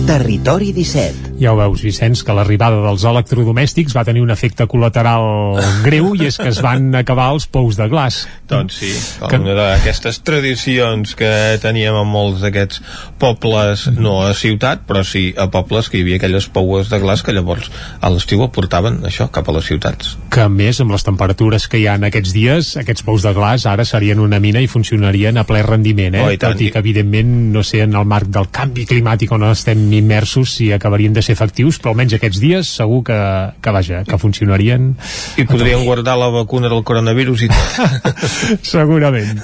Territori 0.09 0.71
17 0.73 1.28
ja 1.39 1.53
ho 1.53 1.59
veus, 1.59 1.83
Vicenç, 1.85 2.23
que 2.25 2.35
l'arribada 2.35 2.81
dels 2.83 3.05
electrodomèstics 3.07 3.95
va 3.95 4.03
tenir 4.07 4.23
un 4.25 4.33
efecte 4.33 4.67
col·lateral 4.69 5.59
greu 5.85 6.11
i 6.17 6.27
és 6.27 6.37
que 6.39 6.49
es 6.51 6.59
van 6.63 6.91
acabar 6.99 7.29
els 7.33 7.47
pous 7.47 7.79
de 7.79 7.87
glaç. 7.91 8.25
Doncs 8.49 8.79
sí, 8.81 8.91
com 9.21 9.31
que... 9.31 9.39
una 9.43 9.55
d'aquestes 9.57 10.21
tradicions 10.25 11.15
que 11.17 11.31
teníem 11.63 11.95
en 11.99 12.09
molts 12.09 12.43
d'aquests 12.43 12.83
pobles, 13.21 13.87
no 13.95 14.19
a 14.27 14.33
ciutat, 14.37 14.83
però 14.89 15.03
sí 15.07 15.29
a 15.37 15.49
pobles 15.53 15.89
que 15.89 15.99
hi 15.99 16.05
havia 16.05 16.19
aquelles 16.19 16.49
poues 16.51 16.91
de 16.91 16.99
glaç 17.01 17.23
que 17.25 17.35
llavors 17.35 17.71
a 18.01 18.11
l'estiu 18.11 18.43
portaven 18.53 19.01
això 19.07 19.27
cap 19.33 19.49
a 19.49 19.55
les 19.55 19.67
ciutats. 19.67 20.15
Que 20.31 20.45
a 20.45 20.49
més, 20.51 20.79
amb 20.79 20.93
les 20.95 21.03
temperatures 21.05 21.67
que 21.67 21.79
hi 21.79 21.87
ha 21.89 21.97
en 21.99 22.07
aquests 22.07 22.33
dies, 22.35 22.73
aquests 22.79 23.05
pous 23.07 23.25
de 23.25 23.33
glaç 23.35 23.65
ara 23.69 23.85
serien 23.87 24.21
una 24.23 24.39
mina 24.39 24.61
i 24.63 24.69
funcionarien 24.71 25.37
a 25.37 25.45
ple 25.47 25.63
rendiment, 25.65 26.15
eh? 26.15 26.23
Oh, 26.23 26.31
i 26.31 26.39
tant, 26.39 26.55
Tot 26.55 26.63
i 26.65 26.69
que, 26.73 26.81
evidentment, 26.81 27.33
no 27.53 27.63
sé, 27.67 27.83
en 27.85 27.95
el 27.99 28.07
marc 28.09 28.31
del 28.33 28.49
canvi 28.51 28.87
climàtic 28.89 29.31
on 29.35 29.45
estem 29.49 29.81
immersos, 29.93 30.55
si 30.57 30.71
acabarien 30.73 31.13
de 31.13 31.23
ser 31.29 31.37
efectius, 31.37 31.77
però 31.79 31.93
almenys 31.93 32.17
aquests 32.17 32.41
dies 32.41 32.71
segur 32.79 33.03
que, 33.07 33.17
que 33.61 33.73
vaja, 33.75 34.01
que 34.07 34.19
funcionarien. 34.21 34.91
I 35.39 35.45
podrien 35.49 35.85
guardar 35.85 36.17
la 36.19 36.29
vacuna 36.33 36.71
del 36.71 36.83
coronavirus 36.87 37.45
i 37.45 37.51
tot. 37.53 38.23
Segurament. 38.73 39.41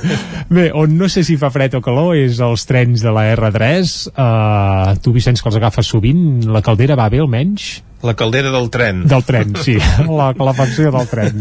Bé, 0.49 0.69
on 0.73 0.97
no 0.97 1.09
sé 1.11 1.25
si 1.27 1.37
fa 1.41 1.51
fred 1.53 1.77
o 1.77 1.83
calor 1.85 2.15
és 2.17 2.41
els 2.43 2.65
trens 2.69 3.05
de 3.05 3.13
la 3.13 3.27
R3. 3.35 3.95
Uh, 4.11 4.95
tu, 5.03 5.13
Vicenç, 5.15 5.43
que 5.43 5.51
els 5.51 5.59
agafes 5.61 5.93
sovint, 5.93 6.45
la 6.49 6.63
caldera 6.65 6.97
va 6.97 7.09
bé 7.13 7.21
almenys? 7.23 7.75
La 8.03 8.13
caldera 8.13 8.51
del 8.51 8.69
tren. 8.69 9.07
Del 9.07 9.23
tren, 9.23 9.55
sí. 9.63 9.77
La 10.19 10.33
calefacció 10.37 10.91
del 10.93 11.07
tren. 11.09 11.39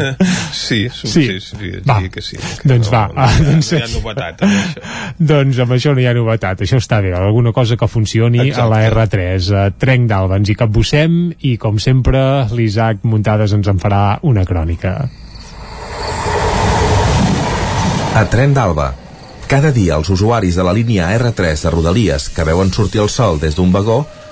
Sí, 0.53 0.89
sí, 0.89 1.09
sí, 1.09 1.25
sí, 1.27 1.41
sí, 1.41 1.71
va. 1.89 1.99
sí 2.01 2.09
que 2.11 2.23
sí. 2.23 2.39
Que 2.63 2.69
doncs 2.71 2.89
no, 2.89 2.93
va. 2.95 3.03
No, 3.09 3.27
no, 3.27 3.51
doncs, 3.51 3.73
no 3.73 3.79
hi 3.79 3.83
ha 3.83 3.91
novetat 3.93 4.45
amb 4.47 4.55
això. 4.55 4.85
doncs 5.33 5.61
amb 5.65 5.77
això 5.77 5.93
no 5.95 6.01
hi 6.01 6.09
ha 6.09 6.15
novetat. 6.17 6.65
Això 6.65 6.81
està 6.81 7.03
bé. 7.05 7.13
Alguna 7.19 7.53
cosa 7.53 7.77
que 7.77 7.89
funcioni 7.91 8.41
Exacte. 8.47 8.63
a 8.63 8.71
la 8.71 8.81
R3. 8.89 9.51
Uh, 9.51 9.67
Trenc 9.79 10.09
d'Alba, 10.09 10.41
ens 10.41 10.55
hi 10.55 10.57
capbussem 10.63 11.21
i, 11.41 11.57
com 11.61 11.79
sempre, 11.83 12.25
l'Isaac 12.55 13.05
Muntades 13.05 13.53
ens 13.59 13.69
en 13.69 13.83
farà 13.83 14.05
una 14.23 14.47
crònica. 14.49 14.97
A 18.15 18.29
Tren 18.31 18.55
d'Alba. 18.55 18.93
Cada 19.51 19.71
dia 19.75 19.99
els 19.99 20.09
usuaris 20.09 20.57
de 20.57 20.65
la 20.65 20.73
línia 20.73 21.11
R3 21.19 21.67
de 21.67 21.71
Rodalies 21.75 22.31
que 22.33 22.47
veuen 22.49 22.71
sortir 22.73 23.03
el 23.03 23.11
sol 23.13 23.37
des 23.43 23.59
d'un 23.59 23.75
vagó 23.75 24.05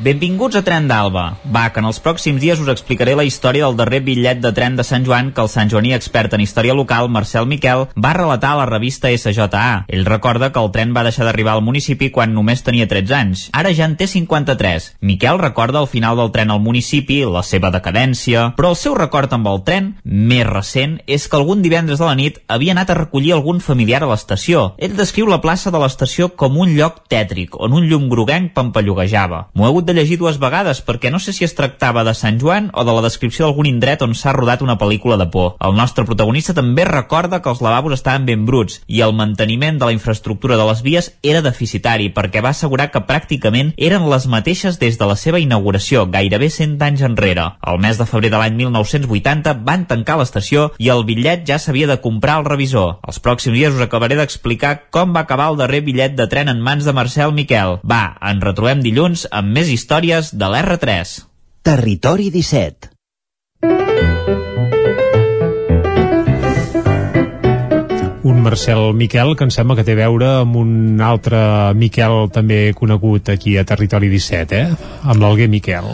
Benvinguts 0.00 0.56
a 0.56 0.62
Tren 0.64 0.86
d'Alba. 0.88 1.22
Va, 1.52 1.66
que 1.74 1.82
en 1.82 1.84
els 1.84 1.98
pròxims 2.00 2.40
dies 2.40 2.60
us 2.62 2.68
explicaré 2.72 3.12
la 3.18 3.26
història 3.28 3.66
del 3.66 3.74
darrer 3.76 3.98
bitllet 4.00 4.38
de 4.40 4.48
tren 4.56 4.78
de 4.78 4.84
Sant 4.88 5.04
Joan 5.04 5.28
que 5.36 5.42
el 5.44 5.50
Sant 5.52 5.68
Joaní 5.68 5.90
expert 5.92 6.32
en 6.32 6.40
història 6.40 6.72
local, 6.72 7.10
Marcel 7.12 7.44
Miquel, 7.44 7.82
va 7.92 8.14
relatar 8.16 8.54
a 8.54 8.60
la 8.62 8.68
revista 8.70 9.10
SJA. 9.12 9.84
Ell 9.92 10.06
recorda 10.08 10.48
que 10.54 10.62
el 10.64 10.70
tren 10.72 10.94
va 10.96 11.02
deixar 11.04 11.26
d'arribar 11.28 11.58
al 11.58 11.60
municipi 11.66 12.08
quan 12.14 12.32
només 12.32 12.64
tenia 12.64 12.86
13 12.88 13.16
anys. 13.18 13.42
Ara 13.52 13.74
ja 13.76 13.90
en 13.90 13.98
té 14.00 14.06
53. 14.08 14.86
Miquel 15.04 15.42
recorda 15.42 15.82
el 15.84 15.90
final 15.92 16.16
del 16.16 16.32
tren 16.32 16.48
al 16.48 16.64
municipi, 16.64 17.20
la 17.28 17.44
seva 17.44 17.68
decadència, 17.68 18.46
però 18.56 18.72
el 18.72 18.80
seu 18.80 18.96
record 18.96 19.36
amb 19.36 19.52
el 19.52 19.60
tren, 19.68 19.92
més 20.04 20.48
recent, 20.48 20.96
és 21.04 21.28
que 21.28 21.36
algun 21.36 21.60
divendres 21.60 22.00
de 22.00 22.08
la 22.08 22.16
nit 22.16 22.40
havia 22.48 22.72
anat 22.72 22.94
a 22.94 22.98
recollir 23.02 23.34
algun 23.36 23.60
familiar 23.60 24.00
a 24.06 24.10
l'estació. 24.14 24.64
Ell 24.80 24.96
descriu 24.96 25.28
la 25.28 25.42
plaça 25.44 25.68
de 25.68 25.84
l'estació 25.84 26.32
com 26.40 26.56
un 26.56 26.72
lloc 26.80 27.04
tètric, 27.12 27.60
on 27.60 27.76
un 27.76 27.92
llum 27.92 28.08
groguenc 28.08 28.56
pampallogejava. 28.56 29.44
M'ho 29.52 29.68
he 29.68 29.72
hagut 29.74 29.89
de 29.90 29.96
llegir 29.98 30.20
dues 30.20 30.38
vegades 30.38 30.80
perquè 30.86 31.10
no 31.10 31.18
sé 31.18 31.32
si 31.34 31.42
es 31.42 31.56
tractava 31.58 32.04
de 32.06 32.14
Sant 32.14 32.38
Joan 32.38 32.70
o 32.78 32.84
de 32.86 32.92
la 32.94 33.02
descripció 33.02 33.44
d'algun 33.46 33.66
indret 33.66 34.04
on 34.06 34.14
s'ha 34.14 34.34
rodat 34.36 34.62
una 34.62 34.78
pel·lícula 34.78 35.18
de 35.18 35.26
por. 35.34 35.56
El 35.58 35.74
nostre 35.74 36.04
protagonista 36.06 36.54
també 36.54 36.84
recorda 36.86 37.40
que 37.42 37.50
els 37.50 37.62
lavabos 37.64 37.96
estaven 37.96 38.28
ben 38.28 38.44
bruts 38.46 38.78
i 38.86 39.02
el 39.02 39.14
manteniment 39.18 39.80
de 39.80 39.88
la 39.88 39.96
infraestructura 39.96 40.56
de 40.60 40.66
les 40.68 40.84
vies 40.86 41.10
era 41.26 41.42
deficitari 41.42 42.10
perquè 42.14 42.42
va 42.44 42.52
assegurar 42.54 42.90
que 42.94 43.02
pràcticament 43.08 43.72
eren 43.76 44.06
les 44.12 44.28
mateixes 44.30 44.78
des 44.78 44.98
de 45.00 45.10
la 45.10 45.18
seva 45.18 45.42
inauguració, 45.42 46.06
gairebé 46.06 46.50
100 46.54 46.78
anys 46.86 47.02
enrere. 47.10 47.48
El 47.66 47.82
mes 47.82 47.98
de 47.98 48.06
febrer 48.06 48.30
de 48.30 48.38
l'any 48.38 48.54
1980 48.62 49.56
van 49.66 49.88
tancar 49.90 50.20
l'estació 50.20 50.70
i 50.78 50.92
el 50.94 51.04
bitllet 51.08 51.42
ja 51.48 51.58
s'havia 51.58 51.90
de 51.90 51.98
comprar 52.04 52.38
al 52.38 52.46
revisor. 52.46 53.00
Els 53.02 53.18
pròxims 53.18 53.58
dies 53.58 53.74
us 53.74 53.82
acabaré 53.84 54.18
d'explicar 54.18 54.76
com 54.94 55.14
va 55.16 55.26
acabar 55.26 55.50
el 55.50 55.58
darrer 55.58 55.82
bitllet 55.86 56.14
de 56.14 56.28
tren 56.30 56.52
en 56.52 56.62
mans 56.62 56.86
de 56.86 56.94
Marcel 56.94 57.34
Miquel. 57.34 57.80
Va, 57.82 58.16
ens 58.30 58.44
retrobem 58.44 58.84
dilluns 58.84 59.26
amb 59.30 59.50
més 59.56 59.68
històries 59.68 59.79
de 59.88 60.46
l'R3. 60.46 61.18
Territori 61.62 62.30
17 62.30 62.90
un 68.30 68.40
Marcel 68.42 68.94
Miquel 68.94 69.36
que 69.36 69.44
em 69.44 69.50
sembla 69.50 69.76
que 69.76 69.84
té 69.84 69.96
a 69.96 70.00
veure 70.00 70.28
amb 70.44 70.56
un 70.60 71.00
altre 71.02 71.40
Miquel 71.76 72.30
també 72.32 72.70
conegut 72.78 73.28
aquí 73.32 73.56
a 73.58 73.66
Territori 73.68 74.08
17, 74.12 74.56
eh? 74.56 74.96
Amb 75.02 75.20
l'Alguer 75.20 75.48
Miquel. 75.52 75.90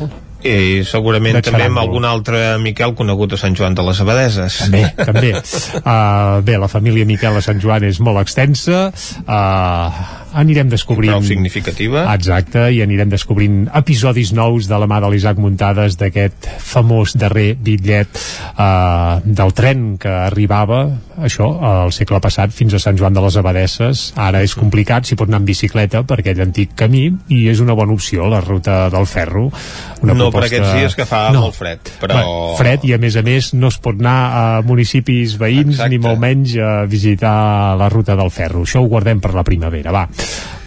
I 0.47 0.85
segurament 0.87 1.39
també 1.43 1.65
amb 1.67 1.81
algun 1.81 2.05
altre 2.07 2.59
Miquel 2.63 2.95
conegut 2.99 3.35
a 3.35 3.39
Sant 3.41 3.57
Joan 3.59 3.75
de 3.75 3.83
les 3.87 4.01
Abadeses 4.03 4.59
també, 4.63 4.83
també. 5.09 5.33
Uh, 5.81 6.43
bé, 6.47 6.59
la 6.61 6.69
família 6.71 7.09
Miquel 7.09 7.39
a 7.39 7.43
Sant 7.45 7.63
Joan 7.63 7.87
és 7.89 7.99
molt 8.05 8.21
extensa. 8.23 8.91
Uh, 9.25 10.05
anirem 10.37 10.71
descobrint... 10.73 11.15
Prou 11.15 11.25
significativa. 11.27 12.05
Exacte, 12.15 12.69
i 12.75 12.83
anirem 12.85 13.11
descobrint 13.13 13.67
episodis 13.77 14.33
nous 14.37 14.69
de 14.69 14.81
la 14.81 14.89
mà 14.91 15.01
de 15.03 15.11
l'Isaac 15.13 15.41
Muntades 15.41 15.97
d'aquest 16.01 16.49
famós 16.63 17.17
darrer 17.19 17.55
bitllet 17.57 18.11
eh, 18.17 19.21
del 19.25 19.55
tren 19.57 19.87
que 20.01 20.13
arribava, 20.27 20.85
això, 21.17 21.49
al 21.65 21.93
segle 21.97 22.21
passat 22.23 22.53
fins 22.55 22.77
a 22.77 22.81
Sant 22.83 22.99
Joan 23.01 23.17
de 23.17 23.25
les 23.25 23.39
Abadesses. 23.41 24.07
Ara 24.21 24.43
és 24.45 24.55
complicat, 24.59 25.07
s'hi 25.09 25.19
pot 25.19 25.31
anar 25.31 25.41
amb 25.43 25.49
bicicleta 25.49 26.03
per 26.07 26.21
aquell 26.21 26.43
antic 26.45 26.77
camí 26.77 27.07
i 27.33 27.47
és 27.51 27.63
una 27.65 27.77
bona 27.79 27.97
opció 27.97 28.29
la 28.31 28.43
ruta 28.45 28.87
del 28.93 29.09
ferro. 29.09 29.49
Una 30.03 30.15
no 30.15 30.29
proposta... 30.29 30.39
per 30.39 30.51
aquests 30.51 30.75
dies 30.77 30.99
que 30.99 31.09
fa 31.09 31.23
no. 31.35 31.47
molt 31.47 31.57
fred, 31.57 31.93
però... 32.03 32.21
Bé, 32.21 32.57
fred 32.61 32.87
i 32.89 32.95
a 32.97 33.01
més 33.03 33.17
a 33.17 33.25
més 33.27 33.53
no 33.57 33.71
es 33.73 33.81
pot 33.83 33.99
anar 34.01 34.19
a 34.27 34.45
municipis 34.67 35.37
veïns 35.41 35.77
Exacte. 35.77 35.93
ni 35.93 36.01
molt 36.03 36.21
menys 36.23 36.57
a 36.61 36.73
visitar 36.91 37.77
la 37.81 37.89
ruta 37.93 38.17
del 38.19 38.33
ferro. 38.35 38.67
Això 38.67 38.85
ho 38.85 38.91
guardem 38.91 39.23
per 39.23 39.33
la 39.37 39.47
primavera, 39.47 39.95
va. 39.95 40.07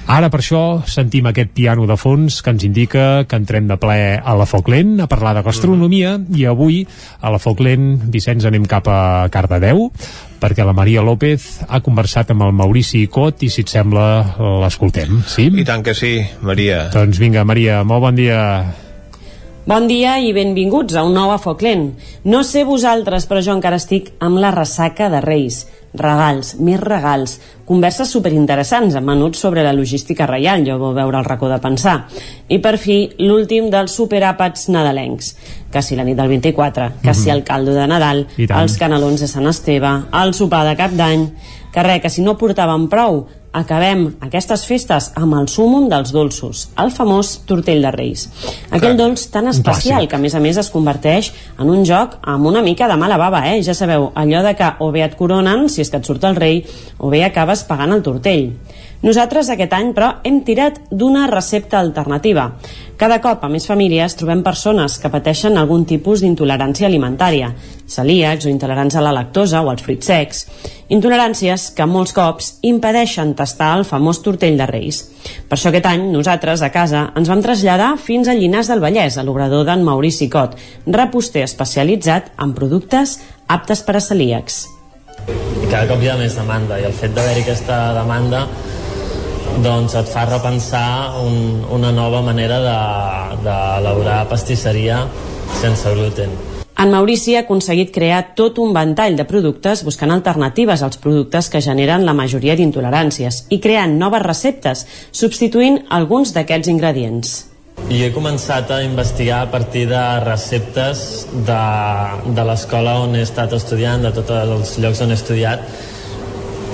Ara 0.10 0.32
per 0.34 0.40
això 0.42 0.82
sentim 0.90 1.28
aquest 1.30 1.52
piano 1.54 1.84
de 1.86 1.94
fons 2.00 2.40
que 2.42 2.50
ens 2.50 2.64
indica 2.66 3.28
que 3.30 3.38
entrem 3.38 3.68
de 3.70 3.78
ple 3.78 4.18
a 4.18 4.34
la 4.34 4.48
Foc 4.50 4.72
Lent 4.74 4.96
a 5.04 5.08
parlar 5.12 5.36
de 5.38 5.44
gastronomia 5.46 6.16
i 6.34 6.48
avui 6.50 6.80
a 7.22 7.30
la 7.30 7.38
Foc 7.38 7.62
Lent, 7.62 7.92
Vicenç, 8.10 8.48
anem 8.50 8.66
cap 8.66 8.90
a 8.90 9.30
Cardedeu 9.30 9.86
perquè 10.42 10.66
la 10.66 10.74
Maria 10.74 11.06
López 11.06 11.46
ha 11.68 11.84
conversat 11.86 12.34
amb 12.34 12.48
el 12.48 12.58
Maurici 12.58 13.04
Cot 13.06 13.46
i 13.46 13.52
si 13.54 13.62
et 13.62 13.70
sembla 13.70 14.10
l'escoltem, 14.64 15.22
sí? 15.30 15.52
I 15.54 15.68
tant 15.68 15.86
que 15.86 15.94
sí, 15.94 16.16
Maria. 16.42 16.88
Doncs 16.96 17.22
vinga, 17.22 17.46
Maria, 17.46 17.84
molt 17.86 18.08
bon 18.08 18.18
dia. 18.18 18.40
Bon 19.70 19.86
dia 19.86 20.16
i 20.18 20.32
benvinguts 20.34 20.96
a 20.98 21.04
un 21.06 21.14
nou 21.14 21.30
a 21.30 21.38
Foc 21.38 21.62
Lent. 21.62 21.92
No 22.26 22.42
sé 22.42 22.64
vosaltres, 22.66 23.30
però 23.30 23.46
jo 23.46 23.54
encara 23.54 23.78
estic 23.78 24.16
amb 24.18 24.42
la 24.42 24.50
ressaca 24.56 25.12
de 25.14 25.22
Reis 25.22 25.68
regals, 25.94 26.54
més 26.62 26.80
regals, 26.82 27.38
converses 27.66 28.12
superinteressants 28.14 28.96
amb 28.98 29.10
menuts 29.10 29.42
sobre 29.42 29.64
la 29.66 29.74
logística 29.74 30.28
reial, 30.30 30.66
jo 30.66 30.78
vau 30.82 30.94
veure 30.94 31.20
el 31.20 31.26
racó 31.26 31.50
de 31.50 31.60
pensar. 31.62 31.96
I 32.50 32.60
per 32.62 32.78
fi, 32.82 33.00
l'últim 33.22 33.70
dels 33.74 33.96
superàpats 33.98 34.70
nadalencs, 34.74 35.34
que 35.72 35.84
si 35.86 35.98
la 35.98 36.06
nit 36.06 36.18
del 36.18 36.30
24, 36.30 36.92
que 37.04 37.14
si 37.14 37.30
el 37.34 37.44
caldo 37.44 37.74
de 37.78 37.88
Nadal, 37.90 38.26
els 38.48 38.78
canelons 38.78 39.22
de 39.22 39.30
Sant 39.30 39.50
Esteve, 39.50 39.96
el 40.22 40.34
sopar 40.38 40.66
de 40.68 40.78
cap 40.80 40.94
d'any, 40.98 41.30
que 41.74 41.84
res, 41.86 42.02
que 42.02 42.10
si 42.10 42.26
no 42.26 42.38
portàvem 42.38 42.88
prou, 42.90 43.24
acabem 43.52 44.06
aquestes 44.22 44.64
festes 44.70 45.10
amb 45.18 45.36
el 45.40 45.48
súmum 45.50 45.88
dels 45.90 46.12
dolços, 46.14 46.68
el 46.82 46.92
famós 46.94 47.32
tortell 47.50 47.82
de 47.86 47.92
Reis. 47.96 48.28
Aquell 48.70 48.98
dolç 49.00 49.26
tan 49.34 49.50
especial 49.50 50.08
que 50.08 50.18
a 50.18 50.22
més 50.22 50.36
a 50.38 50.42
més 50.44 50.60
es 50.62 50.70
converteix 50.74 51.32
en 51.58 51.70
un 51.70 51.86
joc 51.88 52.20
amb 52.22 52.46
una 52.52 52.62
mica 52.66 52.88
de 52.88 52.98
mala 53.00 53.18
bava, 53.18 53.42
eh? 53.50 53.62
Ja 53.66 53.74
sabeu, 53.74 54.12
allò 54.16 54.44
de 54.46 54.54
que 54.60 54.70
o 54.80 54.92
bé 54.94 55.04
et 55.08 55.18
coronen, 55.18 55.68
si 55.70 55.82
és 55.82 55.90
que 55.90 55.98
et 55.98 56.06
surt 56.06 56.28
el 56.30 56.38
rei, 56.38 56.62
o 57.00 57.10
bé 57.10 57.24
acabes 57.26 57.66
pagant 57.66 57.96
el 57.96 58.06
tortell. 58.06 58.52
Nosaltres 59.00 59.48
aquest 59.54 59.72
any, 59.78 59.94
però, 59.96 60.10
hem 60.28 60.42
tirat 60.44 60.82
d'una 60.92 61.24
recepta 61.32 61.78
alternativa. 61.80 62.50
Cada 63.00 63.22
cop 63.24 63.46
a 63.46 63.48
més 63.48 63.64
famílies 63.64 64.18
trobem 64.20 64.42
persones 64.44 64.98
que 65.00 65.12
pateixen 65.14 65.56
algun 65.56 65.86
tipus 65.88 66.20
d'intolerància 66.20 66.90
alimentària, 66.90 67.54
celíacs 67.88 68.44
o 68.44 68.50
intolerants 68.52 68.98
a 69.00 69.04
la 69.06 69.14
lactosa 69.16 69.62
o 69.64 69.70
als 69.72 69.86
fruits 69.86 70.10
secs, 70.12 70.42
intoleràncies 70.92 71.70
que 71.78 71.88
molts 71.88 72.12
cops 72.18 72.50
impedeixen 72.68 73.32
tastar 73.40 73.70
el 73.78 73.86
famós 73.88 74.20
tortell 74.26 74.60
de 74.60 74.68
Reis. 74.68 75.00
Per 75.48 75.56
això 75.56 75.72
aquest 75.72 75.88
any 75.88 76.04
nosaltres 76.12 76.60
a 76.60 76.72
casa 76.74 77.06
ens 77.16 77.32
vam 77.32 77.44
traslladar 77.46 77.94
fins 78.04 78.28
a 78.28 78.36
Llinars 78.36 78.68
del 78.68 78.84
Vallès, 78.84 79.16
a 79.16 79.24
l'obrador 79.24 79.64
d'en 79.64 79.86
Maurici 79.86 80.28
Cot, 80.28 80.58
reposter 80.92 81.46
especialitzat 81.48 82.34
en 82.36 82.52
productes 82.52 83.16
aptes 83.48 83.80
per 83.88 83.96
a 83.96 84.04
celíacs. 84.04 84.66
Cada 85.70 85.86
cop 85.88 86.04
hi 86.04 86.12
ha 86.12 86.18
més 86.20 86.36
demanda 86.36 86.82
i 86.82 86.88
el 86.90 87.00
fet 87.00 87.16
d'haver-hi 87.16 87.46
aquesta 87.46 87.80
demanda 87.96 88.44
doncs 89.64 89.96
et 90.00 90.08
fa 90.12 90.26
repensar 90.30 91.20
un, 91.24 91.66
una 91.76 91.92
nova 91.92 92.22
manera 92.26 92.62
d'elaborar 92.64 94.22
de, 94.24 94.30
pastisseria 94.30 95.04
sense 95.60 95.92
gluten. 95.96 96.32
En 96.80 96.94
Maurici 96.94 97.34
ha 97.36 97.42
aconseguit 97.44 97.90
crear 97.92 98.22
tot 98.40 98.62
un 98.64 98.72
ventall 98.72 99.18
de 99.20 99.26
productes 99.28 99.82
buscant 99.84 100.14
alternatives 100.16 100.80
als 100.86 100.96
productes 101.04 101.50
que 101.52 101.60
generen 101.60 102.06
la 102.08 102.16
majoria 102.16 102.56
d'intoleràncies 102.56 103.42
i 103.52 103.60
creant 103.60 103.98
noves 104.00 104.24
receptes, 104.24 104.86
substituint 105.12 105.82
alguns 105.90 106.32
d'aquests 106.38 106.72
ingredients. 106.72 107.34
I 107.92 108.04
he 108.06 108.10
començat 108.16 108.72
a 108.72 108.80
investigar 108.84 109.42
a 109.44 109.52
partir 109.52 109.86
de 109.92 110.04
receptes 110.24 111.28
de, 111.48 111.62
de 112.36 112.48
l'escola 112.48 113.00
on 113.04 113.16
he 113.16 113.26
estat 113.28 113.56
estudiant, 113.60 114.04
de 114.04 114.12
tots 114.16 114.36
els 114.40 114.76
llocs 114.80 115.04
on 115.04 115.12
he 115.12 115.20
estudiat, 115.20 115.64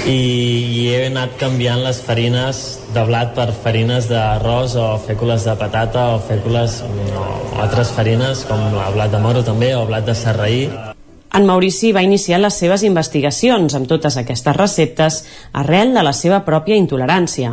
i, 0.04 0.16
i 0.16 0.82
he 0.92 1.06
anat 1.08 1.38
canviant 1.40 1.84
les 1.86 2.02
farines 2.04 2.64
de 2.96 3.06
blat 3.08 3.32
per 3.38 3.48
farines 3.64 4.10
d'arròs 4.12 4.76
o 4.82 4.90
fècules 5.06 5.48
de 5.48 5.56
patata 5.60 6.10
o 6.16 6.20
fècules 6.32 6.82
o 6.86 7.30
altres 7.64 7.94
farines 7.96 8.44
com 8.50 8.68
el 8.74 8.98
blat 8.98 9.16
de 9.16 9.24
moro 9.24 9.46
també 9.48 9.72
o 9.78 9.86
blat 9.88 10.06
de 10.06 10.18
sarraí 10.18 10.68
en 11.36 11.44
Maurici 11.44 11.90
va 11.92 12.04
iniciar 12.06 12.38
les 12.40 12.56
seves 12.56 12.84
investigacions 12.88 13.74
amb 13.76 13.90
totes 13.92 14.16
aquestes 14.16 14.56
receptes 14.56 15.18
arrel 15.52 15.92
de 15.92 16.04
la 16.06 16.14
seva 16.16 16.38
pròpia 16.48 16.78
intolerància. 16.80 17.50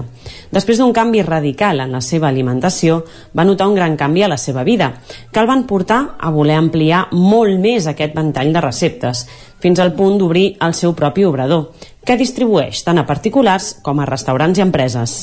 Després 0.54 0.78
d'un 0.78 0.92
canvi 0.94 1.24
radical 1.26 1.82
en 1.82 1.96
la 1.96 2.00
seva 2.00 2.28
alimentació, 2.28 3.00
va 3.34 3.42
notar 3.48 3.66
un 3.66 3.74
gran 3.74 3.96
canvi 3.98 4.22
a 4.22 4.30
la 4.30 4.38
seva 4.38 4.62
vida, 4.62 4.92
que 5.32 5.42
el 5.42 5.50
van 5.50 5.66
portar 5.66 6.14
a 6.14 6.30
voler 6.30 6.60
ampliar 6.60 7.08
molt 7.10 7.58
més 7.58 7.88
aquest 7.90 8.14
ventall 8.14 8.52
de 8.54 8.62
receptes, 8.62 9.26
fins 9.58 9.82
al 9.82 9.96
punt 9.98 10.14
d'obrir 10.20 10.52
el 10.62 10.78
seu 10.78 10.94
propi 10.94 11.26
obrador, 11.26 11.72
que 12.06 12.16
distribueix 12.18 12.82
tant 12.86 12.98
a 12.98 13.06
particulars 13.06 13.76
com 13.82 14.00
a 14.00 14.08
restaurants 14.08 14.58
i 14.58 14.64
empreses. 14.64 15.20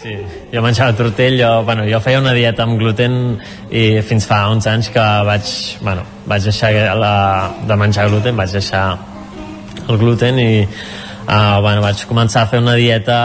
Sí, 0.00 0.12
jo 0.52 0.62
menjava 0.62 0.94
tortell, 0.96 1.36
jo, 1.40 1.50
bueno, 1.66 1.84
jo 1.88 1.98
feia 2.04 2.20
una 2.20 2.32
dieta 2.36 2.64
amb 2.64 2.78
gluten 2.78 3.14
i 3.74 4.00
fins 4.06 4.26
fa 4.28 4.42
uns 4.52 4.68
anys 4.70 4.90
que 4.94 5.04
vaig, 5.26 5.52
bueno, 5.82 6.04
vaig 6.30 6.46
deixar 6.46 6.72
la, 6.96 7.14
de 7.66 7.78
menjar 7.80 8.08
gluten, 8.10 8.36
vaig 8.38 8.54
deixar 8.54 8.84
el 9.88 9.98
gluten 9.98 10.38
i 10.38 10.50
uh, 10.62 11.58
bueno, 11.60 11.80
vaig 11.82 12.04
començar 12.08 12.44
a 12.44 12.50
fer 12.52 12.60
una 12.62 12.76
dieta 12.78 13.18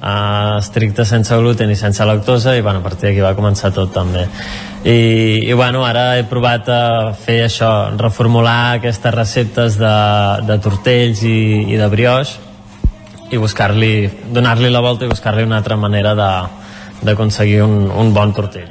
uh, 0.00 0.58
estricta 0.58 1.06
sense 1.08 1.38
gluten 1.38 1.72
i 1.72 1.78
sense 1.78 2.04
lactosa 2.04 2.56
i 2.58 2.62
bueno, 2.62 2.82
a 2.82 2.86
partir 2.86 3.08
d'aquí 3.08 3.24
va 3.24 3.34
començar 3.38 3.72
tot 3.74 3.94
també 3.94 4.26
i, 4.84 5.46
i 5.46 5.52
bueno, 5.52 5.84
ara 5.86 6.18
he 6.18 6.24
provat 6.26 6.68
a 6.72 6.82
fer 7.14 7.44
això, 7.46 7.70
reformular 7.98 8.78
aquestes 8.78 9.14
receptes 9.14 9.78
de, 9.78 9.96
de 10.48 10.58
tortells 10.62 11.22
i, 11.22 11.38
i 11.70 11.78
de 11.78 11.88
brioix 11.92 12.34
i 13.32 13.38
buscar-li, 13.40 14.10
donar-li 14.34 14.70
la 14.70 14.82
volta 14.84 15.06
i 15.06 15.12
buscar-li 15.12 15.46
una 15.46 15.60
altra 15.62 15.78
manera 15.80 16.12
d'aconseguir 16.18 17.62
un, 17.64 17.86
un 17.88 18.12
bon 18.12 18.34
tortell. 18.36 18.68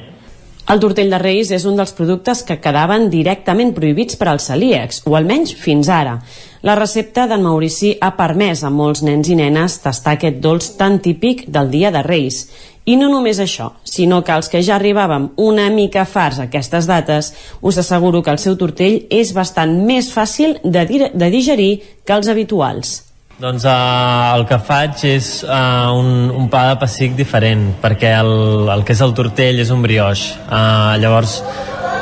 El 0.71 0.79
tortell 0.79 1.09
de 1.11 1.17
Reis 1.19 1.49
és 1.51 1.65
un 1.67 1.79
dels 1.79 1.91
productes 1.97 2.43
que 2.47 2.59
quedaven 2.61 3.09
directament 3.11 3.73
prohibits 3.75 4.15
per 4.19 4.29
als 4.31 4.45
celíacs, 4.51 5.01
o 5.09 5.17
almenys 5.17 5.55
fins 5.57 5.89
ara. 5.91 6.19
La 6.61 6.75
recepta 6.77 7.23
d'en 7.25 7.41
Maurici 7.41 7.95
ha 8.05 8.11
permès 8.13 8.59
a 8.61 8.69
molts 8.69 9.01
nens 9.01 9.31
i 9.33 9.37
nenes 9.39 9.79
tastar 9.81 10.13
aquest 10.13 10.37
dolç 10.43 10.67
tan 10.77 10.99
típic 11.01 11.47
del 11.49 11.71
dia 11.73 11.89
de 11.89 12.03
Reis. 12.05 12.43
I 12.85 12.99
no 13.01 13.09
només 13.09 13.39
això, 13.41 13.71
sinó 13.81 14.21
que 14.21 14.35
els 14.37 14.49
que 14.49 14.61
ja 14.61 14.75
arribàvem 14.77 15.31
una 15.41 15.69
mica 15.73 16.05
farts 16.05 16.37
a 16.37 16.45
aquestes 16.45 16.85
dates, 16.85 17.33
us 17.61 17.81
asseguro 17.81 18.21
que 18.21 18.33
el 18.33 18.41
seu 18.41 18.59
tortell 18.61 19.07
és 19.09 19.33
bastant 19.33 19.73
més 19.87 20.13
fàcil 20.13 20.59
de, 20.61 20.85
de 21.09 21.31
digerir 21.33 21.71
que 22.05 22.13
els 22.13 22.29
habituals. 22.29 23.10
Doncs 23.41 23.63
uh, 23.65 24.35
el 24.37 24.43
que 24.45 24.57
faig 24.61 24.99
és 25.09 25.27
uh, 25.41 25.89
un, 25.97 26.27
un 26.29 26.45
pa 26.53 26.59
de 26.67 26.75
pessic 26.83 27.15
diferent, 27.17 27.63
perquè 27.81 28.11
el, 28.19 28.67
el 28.69 28.83
que 28.85 28.93
és 28.93 29.01
el 29.01 29.15
tortell 29.17 29.57
és 29.63 29.71
un 29.73 29.81
brioix. 29.81 30.27
Uh, 30.43 30.93
llavors, 31.01 31.39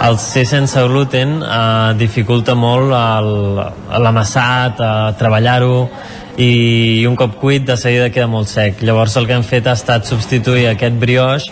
el 0.04 0.20
ser 0.20 0.44
sense 0.50 0.84
gluten 0.92 1.38
uh, 1.40 1.94
dificulta 1.96 2.58
molt 2.60 2.92
l'amassat, 2.92 4.84
uh, 4.84 5.16
treballar-ho, 5.22 5.80
i, 6.36 6.50
i 6.50 7.08
un 7.08 7.16
cop 7.16 7.40
cuit 7.40 7.64
de 7.72 7.80
seguida 7.80 8.12
queda 8.12 8.28
molt 8.28 8.52
sec. 8.52 8.84
Llavors 8.84 9.16
el 9.16 9.32
que 9.32 9.40
hem 9.40 9.48
fet 9.48 9.72
ha 9.72 9.80
estat 9.80 10.12
substituir 10.12 10.68
aquest 10.74 11.00
brioix 11.00 11.48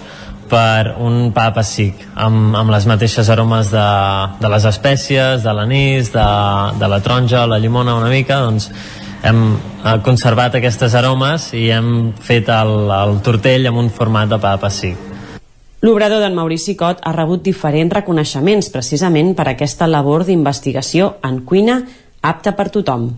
per 0.51 0.97
un 1.03 1.31
pa 1.35 1.47
pessic 1.55 2.03
amb, 2.15 2.55
amb 2.59 2.71
les 2.75 2.85
mateixes 2.91 3.31
aromes 3.31 3.71
de, 3.71 3.89
de 4.43 4.51
les 4.51 4.67
espècies, 4.67 5.43
de 5.47 5.55
l'anís, 5.55 6.11
de, 6.11 6.29
de 6.79 6.91
la 6.91 7.03
taronja, 7.03 7.47
la 7.47 7.63
llimona 7.63 7.95
una 7.99 8.11
mica, 8.11 8.43
doncs 8.43 8.71
hem 9.25 9.41
eh, 9.55 9.97
conservat 10.05 10.57
aquestes 10.59 10.95
aromes 10.97 11.51
i 11.57 11.67
hem 11.73 12.11
fet 12.21 12.49
el, 12.53 12.73
el 12.93 13.19
tortell 13.25 13.69
amb 13.69 13.81
un 13.81 13.91
format 13.93 14.29
de 14.29 14.39
pa 14.41 14.55
de 14.55 14.63
pessic. 14.65 15.05
L'obrador 15.85 16.23
d'en 16.23 16.33
Maurici 16.33 16.73
Cot 16.77 17.03
ha 17.05 17.13
rebut 17.13 17.43
diferents 17.45 17.93
reconeixements 17.93 18.71
precisament 18.73 19.35
per 19.37 19.45
aquesta 19.51 19.85
labor 19.87 20.25
d'investigació 20.25 21.15
en 21.27 21.43
cuina 21.45 21.83
apta 22.25 22.55
per 22.57 22.71
tothom. 22.73 23.11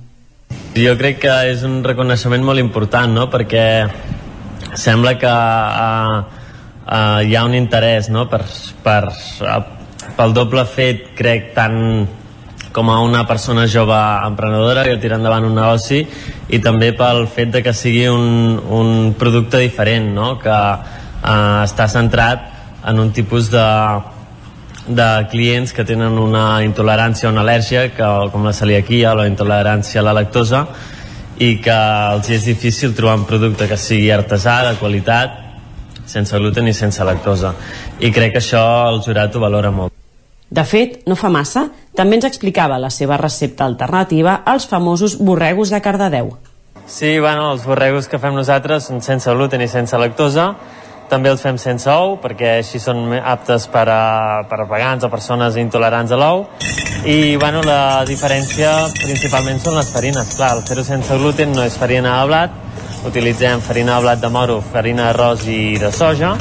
Jo 0.76 0.96
crec 1.00 1.22
que 1.24 1.36
és 1.54 1.64
un 1.64 1.80
reconeixement 1.86 2.44
molt 2.44 2.60
important, 2.60 3.14
no?, 3.16 3.30
perquè 3.32 3.64
sembla 4.76 5.16
que 5.18 5.32
uh, 5.32 6.20
uh, 6.84 7.20
hi 7.24 7.36
ha 7.36 7.46
un 7.48 7.56
interès 7.58 8.10
no? 8.12 8.28
per, 8.30 8.44
per, 8.84 9.02
uh, 9.10 9.62
pel 10.18 10.36
doble 10.36 10.66
fet, 10.70 11.10
crec, 11.18 11.54
tant 11.56 11.80
com 12.80 12.90
a 12.92 13.02
una 13.04 13.28
persona 13.28 13.68
jove 13.68 13.96
emprenedora 14.24 14.86
que 14.88 14.96
tira 15.04 15.18
endavant 15.20 15.44
un 15.44 15.58
negoci 15.58 15.98
i 16.48 16.60
també 16.64 16.94
pel 16.96 17.26
fet 17.28 17.52
de 17.52 17.60
que 17.66 17.74
sigui 17.76 18.06
un, 18.08 18.56
un 18.56 18.92
producte 19.20 19.60
diferent 19.60 20.08
no? 20.16 20.30
que 20.40 20.54
eh, 20.54 21.66
està 21.66 21.90
centrat 21.92 22.46
en 22.88 23.02
un 23.04 23.12
tipus 23.12 23.50
de, 23.52 23.66
de 24.88 25.10
clients 25.34 25.76
que 25.76 25.84
tenen 25.84 26.16
una 26.24 26.64
intolerància 26.64 27.28
o 27.28 27.34
una 27.36 27.44
al·lèrgia 27.44 27.90
que, 27.92 28.14
com 28.32 28.48
la 28.48 28.56
celiaquia 28.56 29.12
o 29.12 29.20
la 29.20 29.28
intolerància 29.28 30.00
a 30.00 30.08
la 30.08 30.16
lactosa 30.16 30.64
i 31.36 31.58
que 31.60 31.78
els 32.16 32.32
és 32.32 32.48
difícil 32.48 32.96
trobar 32.96 33.20
un 33.20 33.28
producte 33.28 33.68
que 33.68 33.76
sigui 33.76 34.08
artesà, 34.16 34.62
de 34.72 34.80
qualitat 34.80 35.36
sense 36.08 36.40
gluten 36.40 36.72
i 36.72 36.80
sense 36.80 37.04
lactosa 37.04 37.58
i 38.00 38.16
crec 38.16 38.38
que 38.38 38.46
això 38.46 38.64
el 38.94 39.04
jurat 39.04 39.36
ho 39.36 39.44
valora 39.44 39.76
molt 39.76 40.00
de 40.50 40.64
fet, 40.66 41.04
no 41.06 41.14
fa 41.14 41.30
massa, 41.30 41.68
també 41.96 42.20
ens 42.20 42.28
explicava 42.30 42.80
la 42.80 42.92
seva 42.94 43.18
recepta 43.18 43.66
alternativa 43.66 44.42
als 44.46 44.68
famosos 44.68 45.18
borregos 45.18 45.72
de 45.74 45.82
Cardedeu. 45.82 46.38
Sí, 46.90 47.20
bueno, 47.20 47.52
els 47.54 47.66
borregos 47.70 48.08
que 48.10 48.18
fem 48.18 48.34
nosaltres 48.34 48.88
són 48.90 49.04
sense 49.06 49.30
gluten 49.34 49.62
i 49.62 49.68
sense 49.70 49.98
lactosa. 49.98 50.54
També 51.10 51.30
els 51.30 51.42
fem 51.42 51.58
sense 51.58 51.90
ou, 51.90 52.18
perquè 52.22 52.60
així 52.60 52.80
són 52.82 53.14
aptes 53.18 53.66
per 53.74 53.86
a, 53.90 54.02
per 54.50 54.60
a 54.62 54.68
vegans 54.70 55.06
o 55.06 55.10
persones 55.10 55.58
intolerants 55.58 56.14
a 56.14 56.20
l'ou. 56.22 56.46
I, 57.06 57.38
bueno, 57.42 57.64
la 57.66 58.06
diferència 58.06 58.74
principalment 58.98 59.62
són 59.62 59.78
les 59.80 59.90
farines. 59.94 60.36
Clar, 60.38 60.52
el 60.58 60.66
fer-ho 60.68 60.86
sense 60.86 61.18
gluten 61.18 61.54
no 61.56 61.66
és 61.66 61.78
farina 61.78 62.20
de 62.22 62.30
blat, 62.30 62.60
utilitzem 63.10 63.62
farina 63.66 63.98
de 63.98 64.06
blat 64.06 64.22
de 64.22 64.34
moro, 64.34 64.60
farina 64.74 65.10
d'arròs 65.10 65.48
i 65.50 65.62
de 65.82 65.94
soja, 65.96 66.36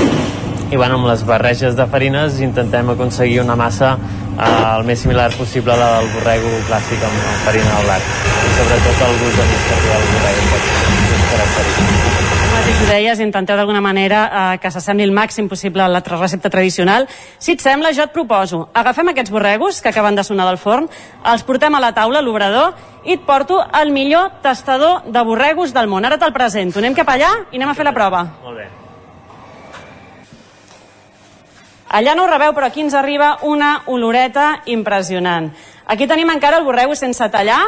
i 0.70 0.76
bueno, 0.76 0.98
amb 0.98 1.08
les 1.08 1.24
barreges 1.24 1.76
de 1.76 1.86
farines 1.88 2.40
intentem 2.44 2.90
aconseguir 2.92 3.40
una 3.40 3.56
massa 3.56 3.94
eh, 3.96 4.48
el 4.76 4.84
més 4.88 5.00
similar 5.00 5.30
possible 5.36 5.72
a 5.72 5.80
la 5.80 5.88
del 5.96 6.10
borrego 6.12 6.52
clàssic 6.68 7.04
amb, 7.08 7.24
amb 7.32 7.44
farina 7.46 7.74
de 7.78 7.86
blat 7.86 8.12
i 8.12 8.54
sobretot 8.58 9.04
el 9.08 9.18
gust 9.24 9.40
de 9.40 9.48
mig 9.52 9.66
que 9.70 9.82
té 9.84 9.96
el 9.96 10.08
borrego 10.12 10.60
és 10.60 11.28
característic 11.32 12.08
mateix 12.58 12.80
ho 12.82 12.86
deies, 12.88 13.20
intenteu 13.24 13.56
d'alguna 13.56 13.80
manera 13.80 14.20
eh, 14.26 14.58
que 14.60 14.70
s'assembli 14.70 15.06
el 15.06 15.14
màxim 15.16 15.48
possible 15.48 15.82
a 15.82 15.88
la 15.88 16.02
recepta 16.04 16.50
tradicional. 16.50 17.06
Si 17.38 17.54
et 17.54 17.62
sembla, 17.64 17.92
jo 17.96 18.04
et 18.04 18.12
proposo, 18.12 18.66
agafem 18.74 19.12
aquests 19.12 19.32
borregos 19.32 19.80
que 19.80 19.88
acaben 19.92 20.18
de 20.18 20.24
sonar 20.24 20.46
del 20.48 20.60
forn, 20.60 20.88
els 21.32 21.46
portem 21.48 21.74
a 21.74 21.80
la 21.80 21.92
taula, 21.96 22.20
a 22.20 22.26
l'obrador, 22.26 22.74
i 23.04 23.16
et 23.16 23.24
porto 23.26 23.60
el 23.82 23.94
millor 23.94 24.40
tastador 24.42 25.06
de 25.06 25.22
borregos 25.24 25.72
del 25.72 25.88
món. 25.88 26.04
Ara 26.04 26.18
te'l 26.18 26.34
presento. 26.34 26.82
Anem 26.82 26.98
cap 26.98 27.08
allà 27.14 27.32
i 27.50 27.56
anem 27.56 27.72
a 27.72 27.78
fer 27.78 27.88
la 27.88 27.96
prova. 27.96 28.26
Molt 28.44 28.62
bé. 28.62 28.68
Allà 31.88 32.14
no 32.14 32.24
ho 32.24 32.28
rebeu, 32.28 32.52
però 32.52 32.68
aquí 32.68 32.82
ens 32.84 32.94
arriba 32.94 33.38
una 33.48 33.82
oloreta 33.86 34.62
impressionant. 34.66 35.50
Aquí 35.86 36.06
tenim 36.06 36.28
encara 36.30 36.58
el 36.60 36.66
borrego 36.66 36.94
sense 36.94 37.28
tallar. 37.32 37.62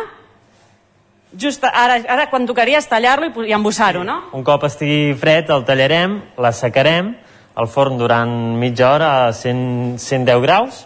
Just 1.32 1.64
ara, 1.64 2.00
ara 2.10 2.26
quan 2.28 2.44
tocaria 2.46 2.80
és 2.82 2.88
tallar-lo 2.90 3.30
i, 3.30 3.48
i 3.48 3.54
embossar-ho, 3.56 4.02
no? 4.04 4.18
Un 4.36 4.44
cop 4.44 4.66
estigui 4.66 5.14
fred 5.16 5.50
el 5.54 5.64
tallarem, 5.64 6.18
l'assecarem 6.36 7.14
al 7.54 7.68
forn 7.70 7.98
durant 7.98 8.32
mitja 8.58 8.90
hora 8.92 9.10
a 9.26 9.32
100, 9.32 9.98
110 9.98 10.42
graus 10.42 10.84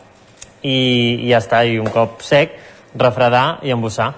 i, 0.62 0.76
i 1.24 1.30
ja 1.30 1.40
està, 1.40 1.64
i 1.64 1.80
un 1.80 1.90
cop 1.92 2.22
sec 2.24 2.54
refredar 2.94 3.64
i 3.66 3.72
embossar 3.74 4.12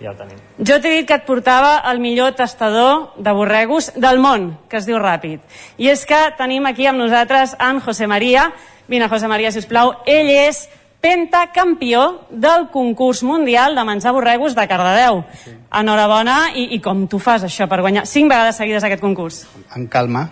ja 0.00 0.12
el 0.12 0.16
tenim. 0.18 0.40
Jo 0.58 0.78
t'he 0.80 0.92
dit 0.92 1.08
que 1.08 1.16
et 1.16 1.26
portava 1.26 1.78
el 1.90 2.00
millor 2.00 2.34
tastador 2.36 3.12
de 3.16 3.32
borregos 3.32 3.92
del 3.96 4.20
món, 4.20 4.50
que 4.68 4.80
es 4.80 4.88
diu 4.88 4.98
Ràpid. 5.00 5.40
I 5.78 5.90
és 5.92 6.04
que 6.08 6.18
tenim 6.38 6.66
aquí 6.68 6.86
amb 6.86 7.00
nosaltres 7.00 7.56
en 7.60 7.80
José 7.80 8.06
María. 8.06 8.50
Vine, 8.88 9.08
José 9.08 9.28
María, 9.28 9.52
si 9.52 9.62
us 9.64 9.68
plau. 9.68 9.94
Ell 10.06 10.30
és 10.30 10.66
pentacampió 11.00 12.22
del 12.30 12.68
concurs 12.72 13.22
mundial 13.22 13.76
de 13.76 13.84
menjar 13.84 14.12
borregos 14.12 14.54
de 14.56 14.66
Cardedeu. 14.68 15.22
Sí. 15.44 15.52
Enhorabona, 15.80 16.38
i, 16.54 16.70
i 16.76 16.80
com 16.82 17.06
tu 17.10 17.20
fas 17.22 17.44
això 17.46 17.68
per 17.70 17.80
guanyar 17.84 18.06
cinc 18.10 18.32
vegades 18.32 18.58
seguides 18.58 18.84
aquest 18.86 19.04
concurs? 19.04 19.44
En 19.76 19.86
calma, 19.92 20.28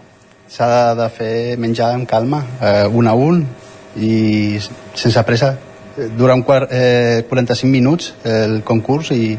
s'ha 0.49 0.68
de, 0.70 0.81
de 1.02 1.10
fer 1.15 1.34
menjar 1.60 1.93
en 1.94 2.07
calma, 2.10 2.43
eh, 2.60 2.89
un 2.89 3.09
a 3.09 3.15
un, 3.15 3.44
i 3.94 4.59
sense 4.59 5.23
pressa 5.23 5.55
dura 6.16 6.34
un 6.34 6.42
quart, 6.42 6.70
eh, 6.73 7.24
45 7.28 7.70
minuts 7.70 8.14
el 8.24 8.62
concurs 8.62 9.10
i, 9.14 9.34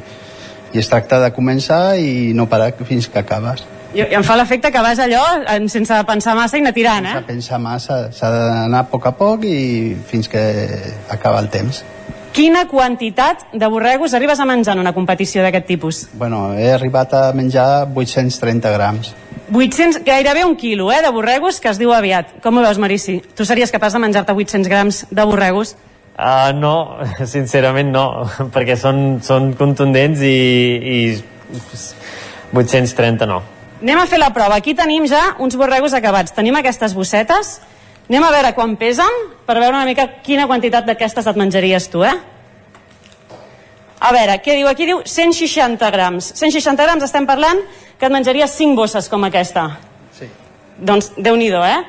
i 0.74 0.80
es 0.80 0.90
tracta 0.92 1.19
de 1.24 1.32
començar 1.35 1.98
i 1.98 2.34
no 2.35 2.50
parar 2.51 2.74
fins 2.85 3.08
que 3.08 3.19
acabes. 3.19 3.66
I, 3.95 4.01
i 4.03 4.16
em 4.17 4.24
fa 4.27 4.35
l'efecte 4.35 4.72
que 4.75 4.82
vas 4.84 5.00
allò 5.00 5.24
sense 5.72 5.98
pensar 6.08 6.35
massa 6.35 6.59
i 6.59 6.64
anar 6.64 6.74
tirant, 6.75 7.06
eh? 7.08 7.17
Sense 7.19 7.27
pensar 7.30 7.59
massa, 7.64 8.00
s'ha 8.11 8.32
d'anar 8.34 8.84
a 8.84 8.90
poc 8.92 9.08
a 9.08 9.14
poc 9.16 9.45
i 9.48 9.95
fins 10.08 10.27
que 10.32 10.43
acaba 11.09 11.40
el 11.40 11.51
temps. 11.53 11.84
Quina 12.35 12.66
quantitat 12.67 13.45
de 13.56 13.67
borregos 13.72 14.14
arribes 14.14 14.42
a 14.43 14.45
menjar 14.45 14.74
en 14.75 14.82
una 14.82 14.92
competició 14.92 15.40
d'aquest 15.45 15.69
tipus? 15.69 16.01
Bueno, 16.19 16.50
he 16.51 16.67
arribat 16.74 17.14
a 17.16 17.30
menjar 17.32 17.88
830 17.88 18.74
grams. 18.75 19.14
800, 19.53 20.01
gairebé 20.03 20.43
un 20.43 20.58
quilo, 20.59 20.92
eh, 20.92 21.01
de 21.01 21.11
borregos, 21.16 21.61
que 21.61 21.69
es 21.69 21.80
diu 21.80 21.93
aviat. 21.95 22.42
Com 22.43 22.58
ho 22.58 22.66
veus, 22.66 22.82
Marici? 22.82 23.22
Tu 23.38 23.45
series 23.48 23.72
capaç 23.72 23.95
de 23.95 24.01
menjar-te 24.03 24.35
800 24.35 24.67
grams 24.67 25.06
de 25.09 25.24
borregos? 25.24 25.77
Uh, 26.16 26.53
no, 26.56 27.03
sincerament 27.27 27.92
no, 27.92 28.06
perquè 28.56 28.77
són, 28.80 29.19
són 29.26 29.52
contundents 29.60 30.22
i, 30.24 30.38
i 30.80 30.98
830 32.56 33.27
no. 33.27 33.42
Anem 33.84 34.00
a 34.00 34.06
fer 34.08 34.18
la 34.22 34.32
prova. 34.34 34.56
Aquí 34.56 34.74
tenim 34.74 35.03
ja 35.11 35.35
uns 35.44 35.58
borregos 35.60 35.94
acabats. 35.94 36.32
Tenim 36.34 36.56
aquestes 36.56 36.95
bossetes. 36.95 37.60
Anem 38.08 38.24
a 38.24 38.32
veure 38.32 38.53
quan 38.56 38.77
pesen 38.80 39.19
per 39.45 39.58
veure 39.60 39.76
una 39.76 39.85
mica 39.85 40.08
quina 40.24 40.48
quantitat 40.48 40.88
d'aquestes 40.88 41.27
et 41.27 41.38
menjaries 41.38 41.90
tu, 41.92 42.06
eh? 42.06 42.16
A 44.00 44.11
veure, 44.14 44.38
què 44.44 44.56
diu? 44.60 44.69
Aquí 44.69 44.88
diu 44.88 45.02
160 45.03 45.90
grams. 45.92 46.32
160 46.38 46.85
grams 46.85 47.03
estem 47.03 47.27
parlant 47.27 47.60
que 48.00 48.08
et 48.08 48.14
menjaries 48.14 48.56
5 48.56 48.77
bosses 48.77 49.10
com 49.11 49.24
aquesta. 49.27 49.68
Sí. 50.16 50.30
Doncs 50.77 51.11
déu 51.18 51.35
nhi 51.35 51.50
eh? 51.50 51.80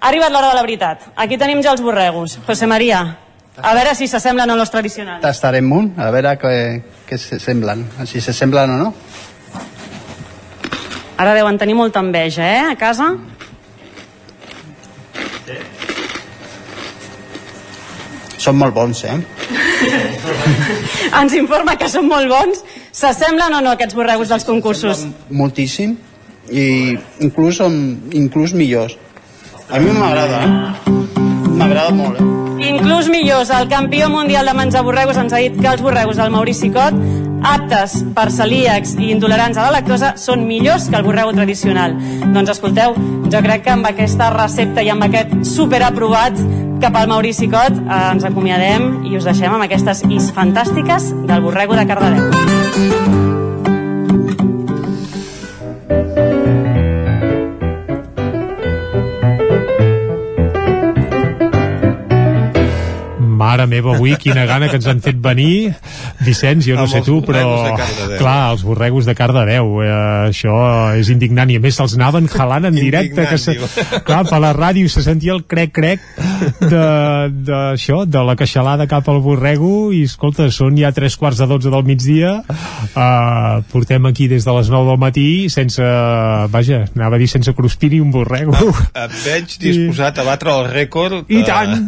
Ha 0.00 0.08
arribat 0.08 0.32
l'hora 0.32 0.50
de 0.50 0.58
la 0.58 0.62
veritat. 0.62 1.06
Aquí 1.14 1.38
tenim 1.38 1.62
ja 1.62 1.72
els 1.72 1.82
borregos. 1.82 2.38
José 2.46 2.66
María, 2.66 3.18
a 3.62 3.74
veure 3.74 3.94
si 3.94 4.08
s'assemblen 4.08 4.50
a 4.50 4.56
los 4.56 4.70
tradicionals. 4.70 5.22
Tastarem 5.24 5.70
un, 5.72 5.92
a 5.96 6.10
veure 6.12 6.34
què, 6.40 6.56
què 7.08 7.18
se 7.20 7.38
semblen, 7.40 7.86
si 8.04 8.20
se 8.20 8.34
semblen 8.36 8.74
o 8.74 8.80
no. 8.80 8.90
Ara 11.16 11.32
deuen 11.32 11.56
tenir 11.56 11.74
molta 11.78 12.02
enveja, 12.04 12.44
eh, 12.44 12.64
a 12.72 12.76
casa? 12.76 13.14
Sí. 15.46 15.56
Són 18.46 18.60
molt 18.60 18.76
bons, 18.76 19.04
eh? 19.08 19.16
Ens 21.20 21.36
informa 21.38 21.78
que 21.80 21.88
són 21.88 22.10
molt 22.10 22.28
bons. 22.28 22.60
S'assemblen 22.92 23.56
o 23.56 23.62
no 23.64 23.72
aquests 23.72 23.96
borregos 23.96 24.28
dels 24.32 24.44
concursos? 24.44 25.06
Moltíssim 25.32 25.96
i 26.52 26.94
inclús 27.24 27.62
són 27.62 27.78
inclús 28.14 28.52
millors. 28.54 28.98
A 29.66 29.80
mi 29.82 29.90
m'agrada, 29.96 30.44
eh? 30.44 30.96
M'agrada 31.56 31.90
molt, 31.96 32.20
eh? 32.20 32.45
Inclús 32.58 33.08
millors, 33.08 33.50
el 33.50 33.68
campió 33.68 34.08
mundial 34.08 34.46
de 34.46 34.54
menjar 34.56 34.82
borregos 34.84 35.18
ens 35.20 35.32
ha 35.32 35.40
dit 35.42 35.56
que 35.60 35.68
els 35.68 35.82
borregos 35.84 36.16
del 36.16 36.32
Maurici 36.32 36.70
Cot 36.72 36.96
aptes 37.46 37.98
per 38.16 38.30
celíacs 38.32 38.96
i 38.98 39.10
intolerants 39.12 39.58
a 39.58 39.66
la 39.66 39.74
lactosa 39.76 40.14
són 40.20 40.46
millors 40.48 40.88
que 40.90 40.96
el 40.98 41.04
borrego 41.06 41.34
tradicional. 41.36 41.94
Doncs 42.32 42.56
escolteu, 42.56 42.96
jo 43.30 43.42
crec 43.44 43.66
que 43.66 43.74
amb 43.74 43.90
aquesta 43.90 44.30
recepta 44.34 44.82
i 44.82 44.90
amb 44.94 45.06
aquest 45.06 45.36
superaprovat 45.48 46.40
cap 46.80 46.96
al 46.96 47.08
Maurici 47.12 47.50
Cot 47.52 47.78
eh, 47.78 48.00
ens 48.12 48.26
acomiadem 48.28 49.06
i 49.10 49.16
us 49.20 49.28
deixem 49.28 49.52
amb 49.52 49.68
aquestes 49.68 50.04
is 50.10 50.32
fantàstiques 50.36 51.12
del 51.28 51.44
borrego 51.44 51.78
de 51.78 51.86
Cardedeu. 51.88 53.25
Mare 63.46 63.66
meva, 63.70 63.94
avui 63.94 64.16
quina 64.20 64.46
gana 64.48 64.68
que 64.70 64.78
ens 64.80 64.88
han 64.90 65.00
fet 65.04 65.18
venir. 65.22 65.72
Vicenç, 66.26 66.66
jo 66.66 66.76
no 66.78 66.86
sé 66.90 67.02
tu, 67.06 67.20
però 67.26 67.76
clar, 68.18 68.52
els 68.52 68.64
borregos 68.66 69.06
de 69.06 69.14
Cardedeu 69.18 69.80
eh, 69.84 69.90
això 70.30 70.56
és 70.98 71.10
indignant. 71.12 71.50
I 71.52 71.60
a 71.60 71.62
més 71.62 71.78
se'ls 71.78 71.96
anaven 71.98 72.28
jalant 72.32 72.68
en 72.70 72.76
directe 72.76 73.26
que 73.30 73.38
se, 73.40 73.56
clar, 74.06 74.24
per 74.28 74.40
la 74.42 74.52
ràdio 74.56 74.90
se 74.92 75.04
sentia 75.06 75.36
el 75.36 75.44
crec-crec 75.46 76.02
d'això, 76.60 78.02
de, 78.04 78.12
de 78.16 78.24
la 78.26 78.36
queixalada 78.38 78.88
cap 78.90 79.08
al 79.12 79.22
borrego. 79.24 79.92
I 79.94 80.04
escolta, 80.08 80.48
són 80.54 80.78
ja 80.80 80.92
tres 80.96 81.18
quarts 81.20 81.42
de 81.42 81.50
dotze 81.50 81.72
del 81.72 81.86
migdia. 81.86 82.38
Uh, 82.96 83.62
portem 83.72 84.10
aquí 84.10 84.28
des 84.32 84.46
de 84.46 84.56
les 84.58 84.72
9 84.72 84.90
del 84.90 85.00
matí 85.00 85.26
sense, 85.52 85.82
vaja, 86.52 86.84
anava 86.96 87.16
a 87.16 87.20
dir 87.20 87.28
sense 87.30 87.52
cruspir 87.56 87.92
ni 87.94 88.02
un 88.02 88.10
borrego. 88.14 88.56
Et 88.96 89.20
veig 89.24 89.56
disposat 89.62 90.18
a 90.20 90.26
batre 90.26 90.54
el 90.56 90.70
rècord 90.72 91.30
i 91.32 91.44
tant. 91.46 91.86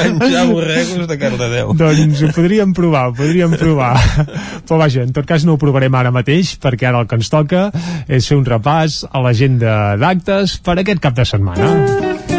menjar 0.00 0.46
borregos 0.90 1.08
de 1.08 1.18
Cardedeu. 1.18 1.74
Doncs 1.80 2.22
ho 2.22 2.32
podríem 2.34 2.74
provar, 2.76 3.08
ho 3.10 3.14
podríem 3.14 3.56
provar. 3.58 3.94
Però 4.66 4.80
vaja, 4.80 5.04
en 5.06 5.14
tot 5.16 5.28
cas 5.28 5.46
no 5.46 5.56
ho 5.56 5.60
provarem 5.60 5.94
ara 5.94 6.12
mateix, 6.14 6.56
perquè 6.60 6.90
ara 6.90 7.02
el 7.02 7.10
que 7.10 7.20
ens 7.20 7.32
toca 7.32 7.68
és 8.08 8.26
fer 8.26 8.38
un 8.38 8.46
repàs 8.46 9.02
a 9.10 9.22
l'agenda 9.24 9.96
d'actes 10.00 10.58
per 10.64 10.80
aquest 10.80 11.02
cap 11.02 11.16
de 11.16 11.26
setmana. 11.28 12.29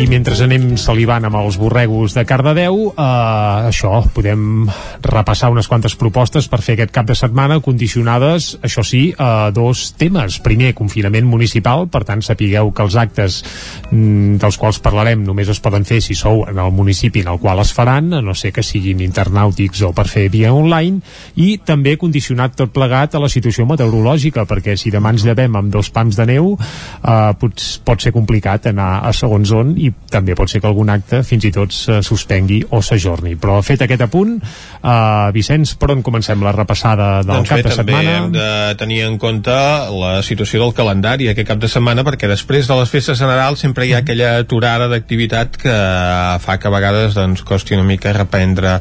I 0.00 0.06
mentre 0.08 0.32
anem 0.40 0.78
salivant 0.80 1.26
amb 1.28 1.36
els 1.42 1.58
borregos 1.60 2.14
de 2.16 2.22
Cardedeu, 2.24 2.86
eh, 2.88 3.68
això, 3.68 3.98
podem 4.16 4.64
repassar 5.04 5.50
unes 5.52 5.66
quantes 5.68 5.92
propostes 6.00 6.46
per 6.48 6.62
fer 6.64 6.78
aquest 6.78 6.94
cap 6.94 7.04
de 7.04 7.16
setmana 7.18 7.58
condicionades, 7.60 8.54
això 8.64 8.80
sí, 8.80 9.12
a 9.18 9.50
dos 9.52 9.90
temes. 10.00 10.38
Primer, 10.40 10.70
confinament 10.78 11.26
municipal, 11.28 11.84
per 11.92 12.06
tant, 12.08 12.22
sapigueu 12.24 12.70
que 12.72 12.86
els 12.86 12.96
actes 12.96 13.42
mm, 13.90 14.38
dels 14.40 14.56
quals 14.56 14.78
parlarem 14.80 15.20
només 15.26 15.52
es 15.52 15.60
poden 15.60 15.84
fer 15.84 16.00
si 16.00 16.16
sou 16.16 16.46
en 16.48 16.56
el 16.56 16.72
municipi 16.72 17.20
en 17.20 17.34
el 17.34 17.38
qual 17.42 17.60
es 17.60 17.74
faran, 17.76 18.14
a 18.14 18.22
no 18.24 18.32
ser 18.32 18.54
que 18.56 18.64
siguin 18.64 19.04
internàutics 19.04 19.84
o 19.84 19.92
per 19.92 20.06
fer 20.08 20.30
via 20.32 20.54
online, 20.56 21.02
i 21.36 21.58
també 21.58 21.98
condicionat 22.00 22.56
tot 22.56 22.72
plegat 22.72 23.18
a 23.18 23.20
la 23.20 23.28
situació 23.28 23.68
meteorològica, 23.68 24.48
perquè 24.48 24.78
si 24.80 24.88
demà 24.88 25.12
ens 25.12 25.28
llevem 25.28 25.60
amb 25.60 25.76
dos 25.76 25.92
pams 25.92 26.16
de 26.16 26.30
neu, 26.32 26.54
eh, 26.56 27.30
pot, 27.36 27.68
pot 27.84 28.00
ser 28.00 28.16
complicat 28.16 28.72
anar 28.72 29.04
a 29.04 29.12
segons 29.12 29.52
on 29.52 29.76
i 29.76 29.89
també 30.10 30.34
pot 30.38 30.50
ser 30.50 30.60
que 30.60 30.68
algun 30.70 30.90
acte 30.92 31.22
fins 31.26 31.44
i 31.46 31.52
tot 31.54 31.74
se 31.74 32.00
suspengui 32.06 32.60
o 32.70 32.80
s'ajorni. 32.84 33.36
Però 33.40 33.58
fet 33.66 33.84
aquest 33.86 34.04
apunt, 34.06 34.36
eh, 34.40 35.30
Vicenç, 35.34 35.74
per 35.80 35.90
on 35.94 36.02
comencem 36.06 36.42
la 36.42 36.52
repassada 36.56 37.22
del 37.22 37.40
doncs 37.40 37.48
cap 37.48 37.60
bé, 37.60 37.62
de 37.68 37.76
també 37.76 37.96
setmana? 37.96 38.16
hem 38.16 38.32
de 38.34 38.76
tenir 38.80 39.00
en 39.06 39.18
compte 39.18 39.56
la 39.94 40.12
situació 40.26 40.62
del 40.64 40.74
calendari 40.76 41.30
aquest 41.30 41.48
cap 41.48 41.60
de 41.62 41.68
setmana 41.68 42.04
perquè 42.06 42.28
després 42.30 42.68
de 42.68 42.78
les 42.80 42.92
festes 42.92 43.18
generals 43.18 43.60
sempre 43.64 43.86
hi 43.86 43.94
ha 43.94 44.02
aquella 44.04 44.36
aturada 44.44 44.88
d'activitat 44.92 45.58
que 45.60 45.76
fa 46.44 46.58
que 46.58 46.68
a 46.68 46.74
vegades 46.74 47.14
doncs, 47.18 47.42
costi 47.46 47.74
una 47.74 47.86
mica 47.86 48.12
reprendre 48.16 48.78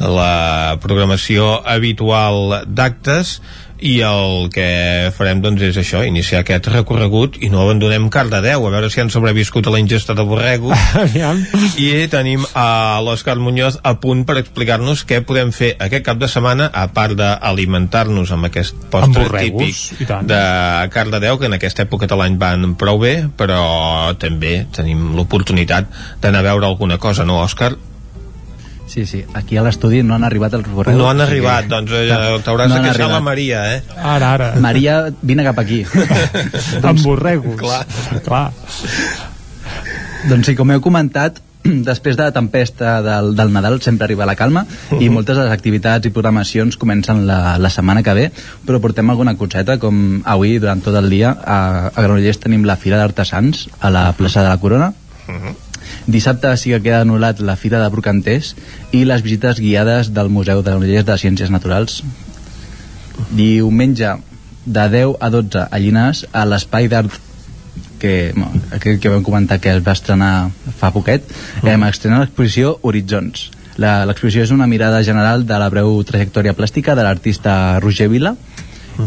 la 0.00 0.76
programació 0.82 1.58
habitual 1.64 2.64
d'actes 2.66 3.38
i 3.78 3.98
el 4.02 4.48
que 4.54 5.10
farem 5.14 5.40
doncs 5.42 5.62
és 5.68 5.78
això, 5.80 6.02
iniciar 6.06 6.42
aquest 6.42 6.68
recorregut 6.72 7.38
i 7.42 7.50
no 7.52 7.62
abandonem 7.62 8.08
Cardedeu, 8.12 8.66
a 8.66 8.72
veure 8.74 8.90
si 8.90 9.00
han 9.02 9.10
sobreviscut 9.14 9.68
a 9.68 9.74
la 9.74 9.80
ingesta 9.82 10.16
de 10.18 10.24
borrego. 10.26 10.72
I 11.78 12.08
tenim 12.10 12.44
a 12.58 12.98
l'Òscar 13.04 13.38
Muñoz 13.38 13.78
a 13.82 13.94
punt 14.02 14.24
per 14.28 14.38
explicar-nos 14.42 15.04
què 15.08 15.20
podem 15.26 15.52
fer 15.54 15.74
aquest 15.78 16.06
cap 16.06 16.18
de 16.20 16.30
setmana 16.30 16.70
a 16.72 16.88
part 16.94 17.16
d'alimentar-nos 17.18 18.32
amb 18.34 18.50
aquest 18.50 18.76
Amb 18.78 18.90
postre 18.92 19.26
borregos, 19.28 19.82
i 19.94 20.04
típic 20.04 20.28
de 20.28 20.42
Cardedeu 20.94 21.38
que 21.38 21.50
en 21.50 21.58
aquesta 21.58 21.86
època 21.86 22.10
de 22.10 22.18
l'any 22.18 22.38
van 22.40 22.74
prou 22.78 23.00
bé 23.02 23.14
però 23.38 24.14
també 24.18 24.64
tenim 24.74 25.12
l'oportunitat 25.16 25.90
d'anar 26.22 26.42
a 26.42 26.48
veure 26.50 26.66
alguna 26.66 26.98
cosa, 26.98 27.26
no 27.28 27.42
Òscar? 27.42 27.76
Sí, 28.88 29.04
sí, 29.06 29.22
aquí 29.36 29.58
a 29.60 29.62
l'estudi 29.66 30.02
no 30.02 30.14
han 30.16 30.24
arribat 30.24 30.54
els 30.56 30.68
borregos. 30.72 30.96
No 30.98 31.10
han 31.10 31.20
arribat, 31.20 31.66
que- 31.66 31.74
doncs 31.74 31.92
eh, 31.92 32.06
No, 32.08 32.38
t'hauràs 32.44 32.70
no 32.72 32.78
de 32.78 32.86
queixar 32.88 33.10
la. 33.12 33.20
Maria, 33.20 33.64
eh? 33.76 33.82
Ara, 34.00 34.30
ara. 34.38 34.46
Maria, 34.64 34.94
vine 35.22 35.44
cap 35.44 35.58
aquí. 35.60 35.82
amb 36.82 37.02
borregos. 37.04 37.58
Clar. 37.60 37.82
Clar. 38.24 38.46
Doncs 40.28 40.48
sí, 40.50 40.54
com 40.58 40.72
heu 40.72 40.80
comentat, 40.82 41.38
després 41.88 42.16
de 42.16 42.24
la 42.28 42.32
tempesta 42.32 42.96
del, 43.04 43.34
del 43.36 43.52
Nadal 43.52 43.80
sempre 43.84 44.06
arriba 44.08 44.24
la 44.28 44.36
calma 44.38 44.64
i 44.98 45.08
moltes 45.12 45.36
de 45.36 45.44
les 45.44 45.52
activitats 45.52 46.06
i 46.08 46.12
programacions 46.14 46.78
comencen 46.80 47.24
la, 47.28 47.56
la 47.60 47.70
setmana 47.70 48.02
que 48.06 48.14
ve, 48.16 48.26
però 48.66 48.80
portem 48.80 49.10
alguna 49.12 49.36
coseta, 49.36 49.76
com 49.82 50.22
avui, 50.24 50.56
durant 50.62 50.80
tot 50.84 50.96
el 50.98 51.10
dia, 51.12 51.34
a, 51.36 51.58
a 51.92 52.00
Granollers 52.00 52.40
tenim 52.40 52.64
la 52.64 52.76
Fira 52.80 52.96
d'Artesans 53.02 53.66
a 53.80 53.90
la 53.92 54.08
plaça 54.16 54.42
de 54.42 54.48
la 54.48 54.58
Corona, 54.62 54.92
Dissabte 56.08 56.54
sí 56.56 56.70
que 56.72 56.80
queda 56.80 57.02
anul·lat 57.04 57.40
la 57.44 57.56
Fira 57.60 57.82
de 57.82 57.88
Brocanters 57.92 58.54
i 58.96 59.02
les 59.04 59.20
visites 59.22 59.58
guiades 59.60 60.08
del 60.16 60.30
Museu 60.32 60.62
de 60.62 60.70
Granollers 60.72 61.04
de 61.04 61.16
Ciències 61.20 61.50
Naturals. 61.52 62.00
Diumenge 63.34 64.14
de 64.64 64.84
10 64.88 65.16
a 65.20 65.30
12 65.30 65.66
a 65.70 65.78
Llinars 65.80 66.24
a 66.32 66.44
l'Espai 66.48 66.88
d'Art 66.88 67.12
que, 67.98 68.32
no, 68.38 68.46
aquell 68.76 69.00
que 69.02 69.10
vam 69.10 69.24
comentar 69.26 69.58
que 69.60 69.72
es 69.74 69.82
va 69.84 69.92
estrenar 69.96 70.50
fa 70.78 70.92
poquet, 70.94 71.24
eh, 71.64 71.76
estrena 71.88 72.20
l'exposició 72.22 72.78
Horitzons. 72.82 73.50
La- 73.76 74.04
L'exposició 74.06 74.42
és 74.44 74.50
una 74.54 74.66
mirada 74.66 75.02
general 75.02 75.44
de 75.46 75.58
la 75.58 75.68
breu 75.70 76.02
trajectòria 76.04 76.54
plàstica 76.54 76.94
de 76.94 77.02
l'artista 77.02 77.78
Roger 77.80 78.08
Vila 78.08 78.36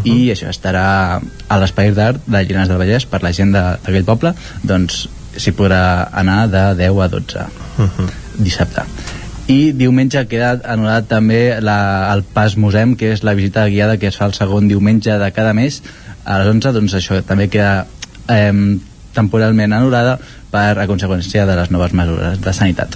i 0.05 0.29
això 0.31 0.47
estarà 0.49 1.19
a 1.49 1.57
l'Espai 1.59 1.91
d'Art 1.91 2.21
de 2.27 2.43
Llinars 2.45 2.69
del 2.69 2.77
Vallès 2.79 3.05
per 3.05 3.21
la 3.23 3.31
gent 3.33 3.51
d'aquell 3.51 4.05
poble 4.07 4.33
doncs 4.63 5.07
s'hi 5.37 5.53
podrà 5.55 6.09
anar 6.11 6.45
de 6.51 6.63
10 6.79 7.01
a 7.01 7.07
12 7.11 7.47
dissabte. 8.41 8.85
I 9.51 9.71
diumenge 9.75 10.21
queda 10.31 10.53
anul·lat 10.73 11.09
també 11.09 11.41
la, 11.63 12.11
el 12.13 12.23
Pas 12.23 12.55
Musem 12.57 12.95
que 12.95 13.11
és 13.15 13.23
la 13.27 13.35
visita 13.35 13.65
guiada 13.67 13.97
que 13.99 14.07
es 14.11 14.19
fa 14.19 14.29
el 14.29 14.37
segon 14.37 14.69
diumenge 14.69 15.17
de 15.19 15.31
cada 15.35 15.53
mes 15.57 15.81
a 16.23 16.39
les 16.39 16.51
11 16.53 16.75
doncs 16.77 16.95
això 16.99 17.19
també 17.27 17.49
queda 17.51 17.87
eh, 18.29 18.53
temporalment 19.15 19.73
anul·lada 19.75 20.19
per 20.51 20.77
a 20.79 20.87
conseqüència 20.87 21.45
de 21.47 21.55
les 21.57 21.71
noves 21.71 21.95
mesures 21.95 22.39
de 22.43 22.53
sanitat. 22.53 22.95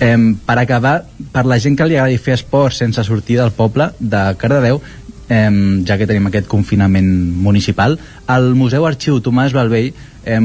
Eh, 0.00 0.16
per 0.46 0.56
acabar, 0.58 1.02
per 1.32 1.44
la 1.46 1.58
gent 1.60 1.76
que 1.76 1.86
li 1.86 1.98
agradi 1.98 2.18
fer 2.22 2.38
esport 2.38 2.74
sense 2.74 3.02
sortir 3.04 3.36
del 3.38 3.52
poble 3.52 3.90
de 3.98 4.22
Cardedeu 4.40 4.80
eh, 5.28 5.50
ja 5.86 5.98
que 5.98 6.08
tenim 6.08 6.26
aquest 6.30 6.48
confinament 6.48 7.10
municipal 7.44 7.98
al 8.26 8.54
Museu 8.56 8.86
Arxiu 8.88 9.20
Tomàs 9.20 9.54
Balvell 9.56 9.92
eh, 10.24 10.40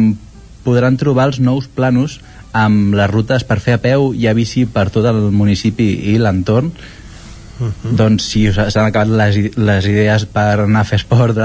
podran 0.63 0.97
trobar 0.97 1.29
els 1.31 1.39
nous 1.43 1.67
planos 1.67 2.19
amb 2.53 2.93
les 2.95 3.09
rutes 3.09 3.45
per 3.49 3.59
fer 3.59 3.77
a 3.77 3.81
peu 3.81 4.11
i 4.13 4.27
a 4.29 4.35
bici 4.37 4.65
per 4.69 4.89
tot 4.93 5.07
el 5.09 5.29
municipi 5.33 5.89
i 6.13 6.17
l'entorn. 6.21 6.71
Doncs 7.83 8.25
si 8.31 8.47
us 8.49 8.57
s'han 8.57 8.89
acabat 8.89 9.11
les, 9.13 9.37
les 9.55 9.87
idees 9.87 10.25
per 10.33 10.65
anar 10.65 10.81
a 10.83 10.89
fer 10.89 10.97
esport 10.99 11.37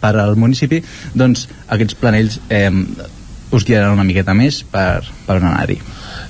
per 0.00 0.12
al 0.14 0.36
municipi 0.38 0.78
doncs 1.12 1.48
aquests 1.74 1.98
planells 2.00 2.38
eh, 2.48 2.70
us 3.50 3.64
guiaran 3.64 3.94
una 3.94 4.06
miqueta 4.06 4.34
més 4.34 4.62
per, 4.70 5.02
per 5.26 5.38
on 5.38 5.46
anar-hi. 5.50 5.78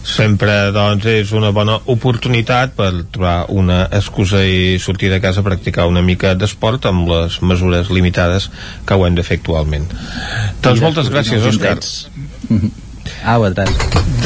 Sempre 0.06 0.70
doncs 0.74 1.06
és 1.10 1.32
una 1.34 1.50
bona 1.54 1.78
oportunitat 1.92 2.76
per 2.78 2.90
trobar 3.12 3.48
una 3.54 3.80
excusa 3.98 4.42
i 4.46 4.76
sortir 4.82 5.10
de 5.10 5.20
casa 5.24 5.42
a 5.42 5.46
practicar 5.46 5.88
una 5.90 6.04
mica 6.04 6.34
d'esport 6.38 6.86
amb 6.90 7.08
les 7.10 7.40
mesures 7.42 7.90
limitades 7.90 8.50
que 8.86 8.94
ho 8.94 9.06
hem 9.06 9.16
de 9.18 9.24
fer 9.26 9.40
actualment. 9.40 9.88
Doncs 10.62 10.84
moltes 10.84 11.10
gràcies 11.12 11.42
nous 11.42 11.60
Òscar 12.46 12.56
indrets. 12.56 12.82
Ah, 13.24 13.38
vosaltres. 13.38 13.70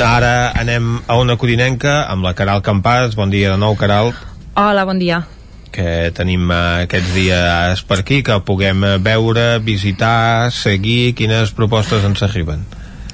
ara 0.01 0.53
anem 0.57 1.01
a 1.07 1.17
una 1.21 1.37
codinenca 1.37 2.07
amb 2.09 2.25
la 2.25 2.35
Caral 2.35 2.63
Campàs 2.63 3.15
bon 3.15 3.31
dia 3.31 3.51
de 3.51 3.59
nou 3.61 3.77
Caral 3.77 4.15
Hola, 4.57 4.85
bon 4.85 4.99
dia. 4.99 5.27
que 5.71 6.11
tenim 6.17 6.51
eh, 6.51 6.85
aquests 6.85 7.13
dies 7.15 7.83
per 7.87 8.01
aquí 8.01 8.23
que 8.23 8.41
puguem 8.41 8.83
veure, 8.99 9.59
visitar 9.61 10.51
seguir, 10.51 11.15
quines 11.15 11.53
propostes 11.53 12.05
ens 12.05 12.23
arriben 12.23 12.65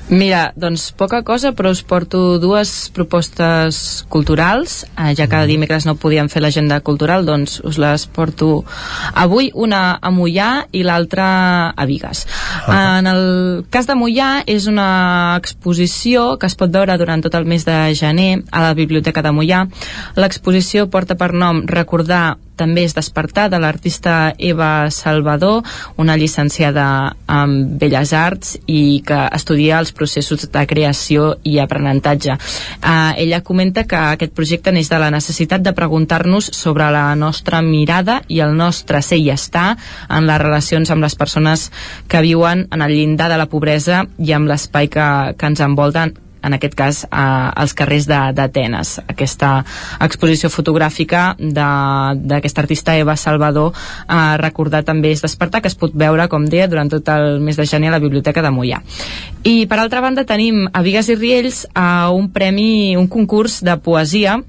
Mira, 0.08 0.52
doncs 0.54 0.92
poca 0.94 1.24
cosa, 1.26 1.50
però 1.50 1.72
us 1.74 1.80
porto 1.82 2.38
dues 2.38 2.92
propostes 2.94 4.04
culturals. 4.08 4.84
Eh, 4.94 5.16
ja 5.18 5.26
que 5.26 5.40
dimecres 5.50 5.82
no 5.82 5.96
podíem 5.98 6.30
fer 6.30 6.44
l'agenda 6.44 6.78
cultural, 6.86 7.26
doncs 7.26 7.58
us 7.66 7.74
les 7.82 8.04
porto 8.06 8.62
avui, 9.18 9.50
una 9.50 9.98
a 9.98 10.12
Mollà 10.14 10.68
i 10.70 10.84
l'altra 10.86 11.26
a 11.74 11.88
Vigues. 11.90 12.22
En 12.70 13.10
el 13.10 13.66
cas 13.66 13.90
de 13.90 13.98
Mollà 13.98 14.44
és 14.46 14.70
una 14.70 15.34
exposició 15.40 16.36
que 16.38 16.46
es 16.46 16.54
pot 16.54 16.70
veure 16.70 16.94
durant 17.02 17.26
tot 17.26 17.34
el 17.34 17.44
mes 17.44 17.66
de 17.66 17.76
gener 17.98 18.44
a 18.52 18.62
la 18.62 18.74
Biblioteca 18.78 19.26
de 19.26 19.34
Mollà. 19.34 19.66
L'exposició 20.14 20.86
porta 20.86 21.18
per 21.18 21.32
nom 21.34 21.64
Recordar 21.66 22.36
també 22.56 22.86
és 22.86 22.94
despertar 22.96 23.46
de 23.52 23.60
l'artista 23.60 24.34
Eva 24.38 24.90
Salvador, 24.90 25.62
una 25.96 26.16
llicenciada 26.16 27.16
en 27.28 27.78
Belles 27.78 28.12
Arts 28.16 28.56
i 28.66 29.02
que 29.06 29.20
estudia 29.36 29.78
els 29.78 29.92
processos 29.92 30.48
de 30.50 30.66
creació 30.66 31.34
i 31.44 31.58
aprenentatge. 31.62 32.36
Uh, 32.80 33.12
ella 33.20 33.42
comenta 33.44 33.86
que 33.86 33.96
aquest 33.96 34.34
projecte 34.36 34.72
neix 34.72 34.90
de 34.90 35.00
la 35.00 35.12
necessitat 35.14 35.62
de 35.62 35.74
preguntar-nos 35.76 36.50
sobre 36.56 36.90
la 36.90 37.14
nostra 37.14 37.62
mirada 37.62 38.20
i 38.28 38.40
el 38.44 38.56
nostre 38.56 39.02
ser 39.02 39.20
i 39.20 39.30
estar 39.30 39.76
en 40.08 40.26
les 40.26 40.42
relacions 40.42 40.90
amb 40.90 41.04
les 41.04 41.16
persones 41.16 41.70
que 42.08 42.22
viuen 42.24 42.66
en 42.72 42.82
el 42.82 42.96
llindar 42.96 43.30
de 43.32 43.40
la 43.40 43.50
pobresa 43.50 44.04
i 44.18 44.32
amb 44.32 44.48
l'espai 44.48 44.88
que, 44.92 45.08
que 45.36 45.52
ens 45.52 45.64
envolten 45.64 46.16
en 46.46 46.56
aquest 46.56 46.76
cas 46.78 47.02
eh, 47.04 47.10
als 47.10 47.74
carrers 47.76 48.06
d'Atenes. 48.08 48.96
Aquesta 49.06 49.52
exposició 50.06 50.50
fotogràfica 50.52 51.34
d'aquesta 51.38 52.64
artista 52.64 52.96
Eva 52.96 53.16
Salvador 53.20 53.72
eh, 53.74 54.36
recordar 54.42 54.84
també 54.86 55.12
és 55.14 55.24
despertar 55.24 55.62
que 55.62 55.72
es 55.72 55.78
pot 55.78 55.94
veure, 55.94 56.28
com 56.32 56.46
deia, 56.46 56.70
durant 56.70 56.90
tot 56.92 57.08
el 57.12 57.40
mes 57.44 57.58
de 57.58 57.66
gener 57.66 57.90
a 57.90 57.96
la 57.96 58.02
Biblioteca 58.02 58.44
de 58.44 58.52
Mollà. 58.54 58.82
I 59.46 59.66
per 59.70 59.80
altra 59.82 60.02
banda 60.02 60.26
tenim 60.26 60.66
a 60.72 60.82
Vigues 60.86 61.10
i 61.10 61.18
Riells 61.18 61.64
eh, 61.68 61.86
un 62.14 62.30
premi, 62.32 62.96
un 62.96 63.10
concurs 63.10 63.62
de 63.66 63.76
poesia 63.82 64.40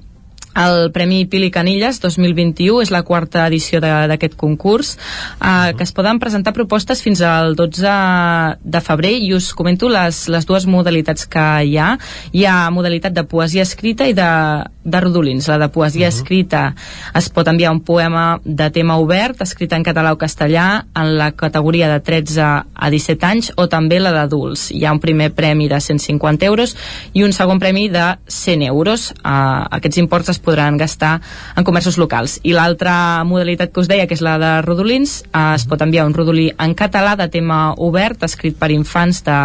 el 0.58 0.92
Premi 0.92 1.26
Pili 1.30 1.50
Canilles 1.54 2.02
2021 2.02 2.82
és 2.86 2.92
la 2.94 3.04
quarta 3.08 3.46
edició 3.48 3.82
d'aquest 3.82 4.38
concurs 4.40 4.96
eh, 4.98 5.74
que 5.78 5.86
es 5.86 5.94
poden 5.94 6.20
presentar 6.20 6.56
propostes 6.58 7.04
fins 7.06 7.22
al 7.22 7.56
12 7.56 7.94
de 8.64 8.82
febrer 8.82 9.14
i 9.22 9.34
us 9.38 9.52
comento 9.58 9.90
les, 9.92 10.26
les 10.34 10.50
dues 10.50 10.68
modalitats 10.70 11.28
que 11.30 11.46
hi 11.64 11.78
ha 11.78 11.94
hi 12.32 12.46
ha 12.46 12.58
modalitat 12.74 13.16
de 13.16 13.26
poesia 13.30 13.66
escrita 13.68 14.08
i 14.10 14.16
de, 14.18 14.30
de 14.84 15.02
rodolins 15.04 15.48
la 15.52 15.60
de 15.62 15.70
poesia 15.74 16.10
escrita 16.10 16.72
es 17.16 17.30
pot 17.34 17.48
enviar 17.48 17.72
un 17.76 17.82
poema 17.86 18.40
de 18.44 18.70
tema 18.74 18.98
obert 18.98 19.42
escrit 19.46 19.74
en 19.74 19.86
català 19.86 20.14
o 20.14 20.20
castellà 20.20 20.68
en 20.96 21.16
la 21.18 21.32
categoria 21.38 21.90
de 21.92 22.00
13 22.04 22.42
a 22.42 22.90
17 22.90 23.26
anys 23.28 23.52
o 23.56 23.68
també 23.72 24.00
la 24.00 24.14
d'adults. 24.16 24.70
Hi 24.72 24.86
ha 24.86 24.94
un 24.96 25.02
primer 25.04 25.32
premi 25.36 25.68
de 25.72 25.80
150 25.82 26.48
euros 26.48 26.76
i 27.14 27.24
un 27.26 27.34
segon 27.36 27.60
premi 27.60 27.88
de 27.94 28.06
100 28.28 28.66
euros. 28.68 29.12
Uh, 29.22 29.68
aquests 29.78 30.02
imports 30.02 30.34
es 30.34 30.40
podran 30.48 30.80
gastar 30.80 31.18
en 31.60 31.68
comerços 31.68 31.98
locals. 32.00 32.38
I 32.48 32.56
l'altra 32.56 33.24
modalitat 33.28 33.74
que 33.74 33.84
us 33.84 33.90
deia, 33.92 34.08
que 34.08 34.16
és 34.16 34.24
la 34.24 34.38
de 34.40 34.52
rodolins, 34.64 35.20
uh, 35.28 35.54
es 35.58 35.68
pot 35.68 35.82
enviar 35.84 36.08
un 36.08 36.16
rodolí 36.16 36.48
en 36.56 36.76
català 36.78 37.18
de 37.20 37.28
tema 37.34 37.74
obert, 37.84 38.24
escrit 38.24 38.56
per 38.60 38.72
infants 38.72 39.24
de 39.28 39.38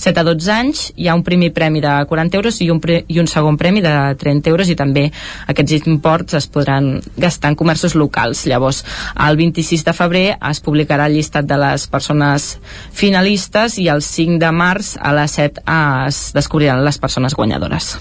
7 0.00 0.22
a 0.22 0.26
12 0.26 0.52
anys. 0.54 0.86
Hi 0.96 1.08
ha 1.08 1.16
un 1.18 1.24
primer 1.26 1.52
premi 1.56 1.82
de 1.84 1.92
40 2.08 2.40
euros 2.40 2.60
i 2.64 2.70
un, 2.72 2.80
pre 2.80 3.02
i 3.12 3.20
un 3.20 3.28
segon 3.30 3.58
premi 3.60 3.84
de 3.84 3.94
30 4.18 4.52
euros 4.52 4.72
i 4.72 4.78
també 4.78 5.08
aquests 5.46 5.86
imports 5.86 6.38
es 6.40 6.48
podran 6.48 6.96
gastar 7.16 7.52
en 7.52 7.58
comerços 7.58 7.94
locals. 7.94 8.46
Llavors, 8.46 8.84
el 9.28 9.36
26 9.36 9.84
de 9.84 9.96
febrer 9.96 10.26
es 10.50 10.62
publicarà 10.64 11.10
el 11.10 11.18
llistat 11.18 11.48
de 11.48 11.58
les 11.60 11.86
persones 11.90 12.56
finalistes 12.96 13.78
i 13.82 13.90
el 13.92 14.02
5 14.02 14.40
de 14.42 14.52
març 14.52 14.94
a 15.00 15.12
les 15.16 15.36
7 15.40 15.66
es 16.06 16.22
descobriran 16.36 16.84
les 16.84 16.98
persones 17.02 17.34
guanyadores. 17.34 17.96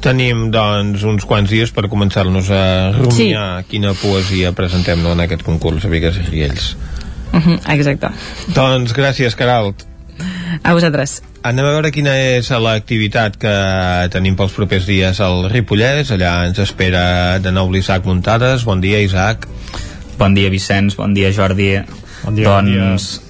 Tenim, 0.00 0.50
doncs, 0.54 1.02
uns 1.02 1.24
quants 1.26 1.50
dies 1.50 1.72
per 1.74 1.88
començar-nos 1.90 2.50
a 2.54 2.62
rumiar 2.94 3.46
sí. 3.62 3.68
quina 3.72 3.94
poesia 3.98 4.52
presentem 4.54 5.02
no, 5.02 5.16
en 5.16 5.24
aquest 5.24 5.42
concurs 5.46 5.84
a 5.84 5.90
Vigues 5.90 6.20
i 6.22 6.26
Riells. 6.28 6.76
Uh 7.32 7.40
-huh, 7.40 7.58
exacte. 7.74 8.10
Doncs 8.54 8.94
gràcies, 8.94 9.34
Caralt. 9.34 9.84
A 10.62 10.72
vosaltres. 10.72 11.22
Anem 11.42 11.66
a 11.66 11.70
veure 11.70 11.90
quina 11.90 12.16
és 12.16 12.50
l'activitat 12.50 13.36
que 13.36 13.54
tenim 14.10 14.36
pels 14.36 14.52
propers 14.52 14.86
dies 14.86 15.20
al 15.20 15.50
Ripollès. 15.50 16.10
Allà 16.10 16.46
ens 16.46 16.58
espera 16.58 17.38
de 17.38 17.52
nou 17.52 17.70
l'Isaac 17.70 18.04
Muntades. 18.04 18.64
Bon 18.64 18.80
dia, 18.80 19.00
Isaac. 19.00 19.46
Bon 20.18 20.34
dia, 20.34 20.50
Vicenç. 20.50 20.96
Bon 20.96 21.14
dia, 21.14 21.30
Jordi. 21.32 21.78
Bon 22.24 22.34
dia, 22.34 22.44
doncs, 22.44 23.20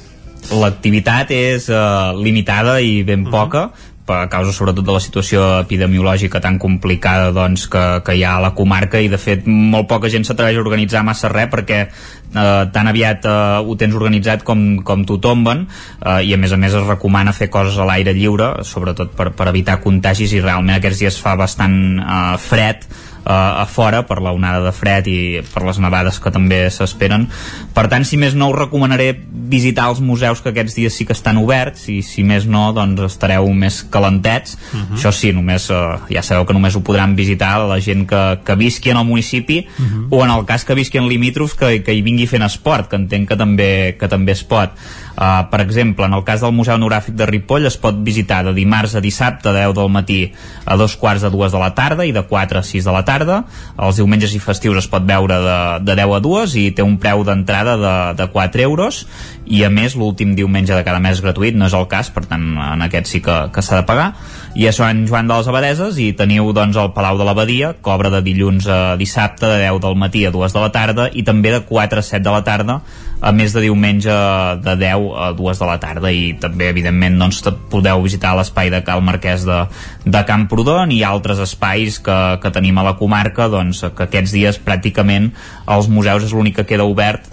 l'activitat 0.51 1.31
és 1.31 1.69
uh, 1.69 2.17
limitada 2.17 2.81
i 2.81 3.03
ben 3.05 3.27
uh 3.27 3.27
-huh. 3.27 3.31
poca 3.31 3.71
a 4.11 4.29
causa 4.31 4.53
sobretot 4.55 4.87
de 4.87 4.95
la 4.95 5.03
situació 5.03 5.45
epidemiològica 5.63 6.41
tan 6.45 6.59
complicada 6.59 7.33
doncs, 7.35 7.67
que, 7.71 7.85
que 8.05 8.17
hi 8.19 8.25
ha 8.25 8.37
a 8.39 8.45
la 8.45 8.55
comarca 8.59 9.01
i 9.01 9.11
de 9.13 9.21
fet 9.21 9.47
molt 9.49 9.89
poca 9.91 10.11
gent 10.13 10.27
s'atreveix 10.27 10.59
a 10.59 10.65
organitzar 10.65 11.05
massa 11.07 11.31
res 11.33 11.51
perquè 11.53 11.81
eh, 11.89 12.65
tan 12.75 12.91
aviat 12.91 13.29
eh, 13.29 13.35
ho 13.65 13.77
tens 13.81 13.97
organitzat 13.99 14.45
com, 14.47 14.81
com 14.87 15.05
t'ho 15.09 15.19
tomben 15.23 15.67
eh, 15.67 16.23
i 16.29 16.35
a 16.35 16.41
més 16.41 16.55
a 16.55 16.61
més 16.61 16.75
es 16.75 16.89
recomana 16.89 17.37
fer 17.37 17.51
coses 17.53 17.79
a 17.79 17.89
l'aire 17.89 18.17
lliure 18.17 18.65
sobretot 18.65 19.15
per, 19.19 19.31
per 19.37 19.51
evitar 19.53 19.81
contagis 19.85 20.35
i 20.35 20.43
realment 20.45 20.79
aquests 20.79 21.05
dies 21.05 21.21
fa 21.23 21.37
bastant 21.41 21.79
eh, 22.01 22.35
fred 22.43 22.89
a 23.25 23.67
fora 23.67 24.07
per 24.07 24.21
la 24.23 24.33
onada 24.33 24.61
de 24.65 24.73
fred 24.73 25.07
i 25.07 25.41
per 25.55 25.63
les 25.67 25.79
nevades 25.79 26.19
que 26.21 26.31
també 26.31 26.71
s'esperen. 26.71 27.29
Per 27.75 27.89
tant, 27.89 28.05
si 28.05 28.17
més 28.17 28.35
no, 28.35 28.49
us 28.51 28.59
recomanaré 28.59 29.13
visitar 29.49 29.89
els 29.89 30.01
museus 30.01 30.41
que 30.41 30.51
aquests 30.51 30.75
dies 30.75 30.95
sí 30.95 31.05
que 31.07 31.13
estan 31.13 31.37
oberts 31.39 31.89
i 31.89 32.03
si 32.03 32.23
més 32.25 32.47
no, 32.47 32.73
doncs 32.73 33.01
estareu 33.03 33.49
més 33.53 33.83
calentets. 33.91 34.57
Uh 34.73 34.77
Mhm. 34.79 34.85
-huh. 34.91 34.97
Això 34.99 35.13
sí, 35.13 35.33
només 35.33 35.71
uh, 35.71 35.99
ja 36.11 36.23
sabeu 36.23 36.47
que 36.47 36.53
només 36.53 36.75
ho 36.77 36.81
podran 36.83 37.15
visitar 37.17 37.59
la 37.69 37.81
gent 37.81 38.07
que, 38.09 38.39
que 38.45 38.55
visqui 38.57 38.91
en 38.91 38.97
el 38.99 39.05
municipi 39.05 39.67
uh 39.79 39.83
Mhm. 39.83 39.89
-huh. 40.05 40.07
o 40.11 40.25
en 40.25 40.31
el 40.31 40.45
cas 40.47 40.65
que 40.65 40.75
visqui 40.75 40.99
en 40.99 41.09
limítrofs 41.09 41.55
que, 41.55 41.83
que 41.83 41.93
hi 41.95 42.03
vingui 42.03 42.27
fent 42.27 42.43
esport, 42.45 42.89
que 42.89 42.97
entenc 42.97 43.29
que 43.29 43.37
també, 43.37 43.97
que 43.99 44.09
també 44.09 44.33
es 44.33 44.45
pot. 44.45 44.71
Uh, 45.19 45.51
per 45.51 45.61
exemple, 45.65 46.07
en 46.07 46.15
el 46.15 46.23
cas 46.23 46.45
del 46.45 46.53
Museu 46.55 46.77
Etnogràfic 46.77 47.17
de 47.19 47.27
Ripoll 47.27 47.67
es 47.67 47.75
pot 47.83 47.97
visitar 48.07 48.45
de 48.47 48.53
dimarts 48.55 48.93
a 48.95 49.01
dissabte 49.03 49.51
de 49.51 49.65
10 49.65 49.75
del 49.75 49.89
matí 49.91 50.19
a 50.63 50.77
dos 50.79 50.95
quarts 50.95 51.25
de 51.27 51.31
dues 51.35 51.51
de 51.51 51.59
la 51.59 51.73
tarda 51.75 52.07
i 52.07 52.13
de 52.15 52.23
4 52.23 52.61
a 52.61 52.63
6 52.63 52.87
de 52.87 52.95
la 52.95 53.03
tarda. 53.03 53.41
Els 53.83 53.99
diumenges 53.99 54.37
i 54.39 54.39
festius 54.39 54.79
es 54.85 54.87
pot 54.87 55.03
veure 55.03 55.41
de, 55.43 55.59
de 55.83 55.97
10 55.99 56.15
a 56.15 56.21
2 56.23 56.55
i 56.63 56.65
té 56.71 56.87
un 56.87 57.01
preu 57.03 57.25
d'entrada 57.27 57.75
de, 57.83 57.97
de 58.21 58.29
4 58.31 58.63
euros 58.63 59.01
i 59.49 59.65
a 59.67 59.73
més 59.75 59.97
l'últim 59.99 60.37
diumenge 60.39 60.77
de 60.77 60.87
cada 60.87 61.03
mes 61.03 61.19
gratuït, 61.25 61.59
no 61.59 61.67
és 61.67 61.75
el 61.75 61.89
cas, 61.91 62.13
per 62.15 62.23
tant 62.31 62.47
en 62.55 62.87
aquest 62.87 63.11
sí 63.11 63.23
que, 63.25 63.41
que 63.51 63.65
s'ha 63.65 63.81
de 63.81 63.89
pagar. 63.91 64.13
I 64.55 64.71
a 64.71 64.77
Sant 64.77 65.03
Joan 65.11 65.27
de 65.27 65.35
les 65.35 65.51
Abadeses 65.51 65.99
i 65.99 66.13
teniu 66.15 66.53
doncs 66.55 66.79
el 66.79 66.93
Palau 66.95 67.19
de 67.19 67.27
l'Abadia, 67.27 67.75
obre 67.89 68.15
de 68.15 68.23
dilluns 68.23 68.71
a 68.71 68.95
dissabte 69.01 69.51
de 69.51 69.59
10 69.65 69.83
del 69.83 69.99
matí 69.99 70.27
a 70.29 70.31
2 70.31 70.55
de 70.55 70.63
la 70.63 70.71
tarda 70.71 71.11
i 71.11 71.27
també 71.27 71.51
de 71.57 71.65
4 71.67 72.05
a 72.05 72.07
7 72.07 72.23
de 72.23 72.35
la 72.37 72.45
tarda 72.47 72.83
a 73.21 73.33
més 73.35 73.55
de 73.55 73.63
diumenge 73.65 74.15
de 74.63 74.75
10 74.79 75.07
a 75.19 75.31
2 75.35 75.61
de 75.63 75.69
la 75.69 75.79
tarda 75.83 76.13
i 76.15 76.35
també 76.39 76.69
evidentment 76.71 77.19
doncs, 77.19 77.41
podeu 77.71 78.03
visitar 78.05 78.37
l'espai 78.39 78.71
de 78.71 78.83
Cal 78.87 79.03
Marquès 79.03 79.47
de, 79.49 79.59
de 80.07 80.23
Camprodon 80.29 80.93
i 80.95 81.03
altres 81.07 81.43
espais 81.43 81.99
que, 81.99 82.19
que 82.43 82.55
tenim 82.55 82.79
a 82.79 82.87
la 82.87 82.95
comarca 83.01 83.49
doncs, 83.51 83.83
que 83.95 84.07
aquests 84.07 84.35
dies 84.37 84.61
pràcticament 84.63 85.33
els 85.67 85.91
museus 85.91 86.29
és 86.29 86.35
l'únic 86.35 86.61
que 86.61 86.69
queda 86.75 86.87
obert 86.87 87.27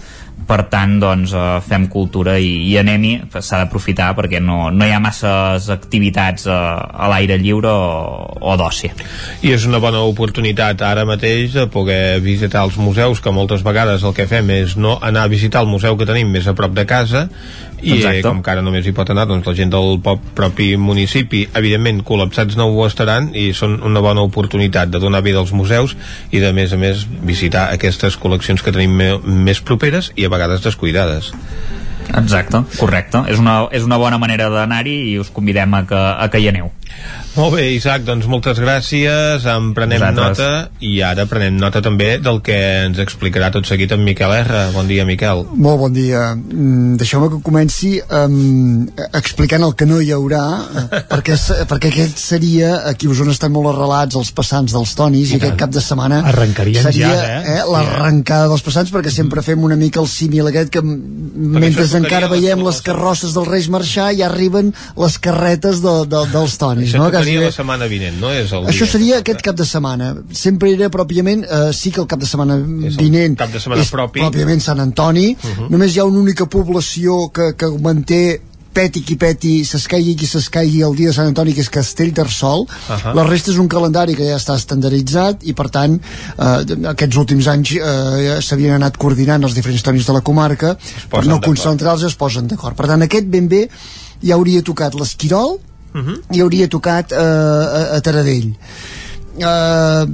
per 0.46 0.62
tant 0.70 0.96
doncs 1.02 1.34
eh, 1.34 1.44
fem 1.66 1.86
cultura 1.90 2.36
i, 2.38 2.52
i 2.70 2.76
anem-hi, 2.80 3.12
s'ha 3.34 3.62
d'aprofitar 3.64 4.12
perquè 4.18 4.40
no, 4.42 4.70
no 4.70 4.86
hi 4.86 4.94
ha 4.94 5.00
masses 5.02 5.68
activitats 5.74 6.46
eh, 6.46 6.54
a 6.54 7.10
l'aire 7.10 7.38
lliure 7.42 7.72
o, 7.72 7.90
o 8.40 8.56
d'oci 8.58 8.92
I 9.42 9.54
és 9.56 9.66
una 9.68 9.80
bona 9.82 10.04
oportunitat 10.06 10.84
ara 10.86 11.06
mateix 11.08 11.56
de 11.56 11.66
poder 11.72 12.20
visitar 12.24 12.64
els 12.66 12.78
museus, 12.78 13.20
que 13.20 13.34
moltes 13.34 13.64
vegades 13.66 14.06
el 14.06 14.14
que 14.16 14.28
fem 14.30 14.52
és 14.54 14.76
no 14.78 14.96
anar 15.02 15.26
a 15.26 15.32
visitar 15.32 15.64
el 15.64 15.70
museu 15.70 15.98
que 15.98 16.08
tenim 16.08 16.30
més 16.30 16.46
a 16.46 16.54
prop 16.56 16.74
de 16.76 16.86
casa 16.86 17.26
i 17.82 17.92
Exacte. 17.98 18.18
eh, 18.18 18.22
com 18.24 18.42
que 18.42 18.50
ara 18.50 18.64
només 18.64 18.86
hi 18.86 18.94
pot 18.96 19.10
anar 19.12 19.26
doncs, 19.28 19.46
la 19.46 19.54
gent 19.56 19.72
del 19.72 19.98
pop, 20.04 20.22
propi 20.38 20.74
municipi 20.80 21.44
evidentment 21.54 22.02
col·lapsats 22.06 22.56
no 22.56 22.68
ho 22.72 22.86
estaran 22.86 23.30
i 23.36 23.50
són 23.56 23.78
una 23.84 24.02
bona 24.04 24.24
oportunitat 24.26 24.92
de 24.92 25.00
donar 25.02 25.22
vida 25.26 25.42
als 25.42 25.52
museus 25.52 25.96
i 26.32 26.40
de 26.40 26.52
més 26.56 26.72
a 26.72 26.80
més 26.80 27.06
visitar 27.22 27.68
aquestes 27.74 28.18
col·leccions 28.20 28.64
que 28.64 28.72
tenim 28.72 28.96
més 29.26 29.60
properes 29.60 30.12
i 30.16 30.24
a 30.24 30.32
vegades 30.32 30.64
descuidades 30.64 31.32
Exacte, 32.14 32.62
correcte. 32.78 33.24
És 33.32 33.40
una, 33.42 33.66
és 33.74 33.86
una 33.86 33.98
bona 33.98 34.18
manera 34.22 34.48
d'anar-hi 34.52 34.96
i 35.12 35.18
us 35.18 35.32
convidem 35.34 35.74
a 35.74 35.84
que, 35.88 35.96
a 35.98 36.28
que 36.32 36.42
hi 36.42 36.50
aneu. 36.52 36.70
Molt 37.36 37.52
bé, 37.52 37.66
Isaac, 37.76 38.00
doncs 38.06 38.24
moltes 38.32 38.56
gràcies, 38.62 39.44
en 39.52 39.72
prenem 39.76 40.00
Vosaltres. 40.00 40.38
nota 40.38 40.84
i 40.88 41.02
ara 41.04 41.26
prenem 41.28 41.58
nota 41.60 41.82
també 41.84 42.14
del 42.22 42.38
que 42.40 42.56
ens 42.86 42.96
explicarà 43.02 43.50
tot 43.52 43.68
seguit 43.68 43.92
en 43.92 44.00
Miquel 44.06 44.32
R. 44.38 44.62
Bon 44.72 44.88
dia, 44.88 45.04
Miquel. 45.04 45.42
Molt 45.52 45.82
bon 45.82 45.92
dia. 45.92 46.30
Mm, 46.32 46.94
Deixeu-me 46.96 47.28
que 47.34 47.42
comenci 47.44 47.98
um, 48.00 48.86
explicant 49.12 49.66
el 49.68 49.74
que 49.76 49.84
no 49.84 50.00
hi 50.00 50.14
haurà, 50.16 50.46
eh, 50.86 51.02
perquè, 51.10 51.36
perquè 51.68 51.90
aquest 51.92 52.22
seria, 52.24 52.70
aquí 52.88 53.10
us 53.12 53.20
on 53.20 53.28
estan 53.34 53.52
molt 53.52 53.68
arrelats 53.74 54.16
els 54.16 54.32
passants 54.32 54.72
dels 54.72 54.96
tonis, 54.96 55.34
i, 55.34 55.36
aquest 55.36 55.60
cap 55.60 55.76
de 55.76 55.84
setmana 55.84 56.22
Arrencarien 56.32 56.88
seria 56.88 57.12
ja, 57.12 57.28
eh? 57.34 57.58
eh, 57.58 57.68
l'arrencada 57.68 58.48
dels 58.48 58.64
passants, 58.64 58.94
perquè 58.94 59.12
sempre 59.12 59.44
fem 59.44 59.60
una 59.68 59.76
mica 59.76 60.00
el 60.00 60.08
símil 60.08 60.48
aquest, 60.48 60.72
que 60.72 60.80
mentre 60.80 61.84
encara 62.04 62.28
veiem 62.28 62.62
les 62.66 62.80
carrosses 62.82 63.34
dels 63.34 63.48
Reis 63.48 63.68
marxar, 63.68 64.12
ja 64.16 64.26
arriben 64.26 64.72
les 64.96 65.18
carretes 65.18 65.80
de, 65.82 65.94
de, 66.06 66.22
dels 66.32 66.56
tonis. 66.58 66.88
Això 66.90 66.98
no? 66.98 67.06
tocaria 67.10 67.22
Quasi 67.22 67.36
bé- 67.38 67.44
la 67.50 67.52
setmana 67.52 67.86
vinent, 67.86 68.20
no? 68.20 68.32
És 68.32 68.52
el 68.52 68.64
això 68.66 68.84
dia. 68.86 68.92
seria 68.92 69.18
aquest 69.18 69.42
cap 69.42 69.56
de 69.56 69.64
setmana. 69.64 70.14
Sempre 70.32 70.72
era 70.72 70.88
pròpiament, 70.90 71.44
eh, 71.44 71.72
sí 71.72 71.90
que 71.90 72.00
el 72.00 72.06
cap 72.06 72.20
de 72.20 72.26
setmana 72.26 72.56
vinent 72.58 73.36
cap 73.38 73.50
de 73.52 73.60
setmana 73.60 73.82
és 73.82 73.90
propi. 73.90 74.20
pròpiament 74.20 74.60
Sant 74.60 74.80
Antoni. 74.80 75.36
Uh 75.36 75.48
-huh. 75.58 75.70
Només 75.70 75.94
hi 75.94 76.00
ha 76.00 76.04
una 76.04 76.18
única 76.20 76.46
població 76.46 77.30
que, 77.32 77.54
que 77.56 77.66
manté 77.80 78.40
peti 78.76 79.02
qui 79.06 79.16
peti, 79.20 79.52
s'escaigui 79.64 80.14
qui 80.20 80.28
s'escaigui 80.28 80.82
el 80.84 80.96
dia 80.98 81.10
de 81.10 81.16
Sant 81.16 81.30
Antoni, 81.30 81.54
que 81.56 81.64
és 81.64 81.70
Castellterçol. 81.72 82.66
Uh 82.66 82.94
Ahà. 82.96 83.14
La 83.16 83.24
resta 83.26 83.52
és 83.52 83.60
un 83.62 83.68
calendari 83.72 84.16
que 84.18 84.26
ja 84.28 84.36
està 84.40 84.56
estandarditzat 84.60 85.46
i, 85.48 85.54
per 85.56 85.68
tant, 85.72 85.96
eh, 85.98 86.76
aquests 86.92 87.20
últims 87.22 87.48
anys 87.52 87.76
eh, 87.78 88.36
s'havien 88.44 88.76
anat 88.76 88.98
coordinant 89.00 89.48
els 89.48 89.56
diferents 89.56 89.84
tonis 89.86 90.08
de 90.08 90.16
la 90.16 90.24
comarca 90.24 90.76
per 91.12 91.24
no 91.26 91.40
concentrar-los 91.44 92.06
es 92.10 92.18
posen 92.20 92.50
d'acord. 92.50 92.76
Per 92.76 92.90
tant, 92.92 93.02
aquest 93.06 93.32
ben 93.32 93.48
bé 93.48 93.66
ja 94.22 94.36
hauria 94.36 94.62
tocat 94.62 94.94
l'Esquirol, 94.94 95.58
Uh 95.96 96.02
-huh. 96.02 96.36
i 96.36 96.40
hauria 96.42 96.68
tocat 96.68 97.12
eh, 97.12 97.16
a, 97.16 97.96
a 97.96 98.00
Taradell 98.04 98.52
eh, 99.38 100.04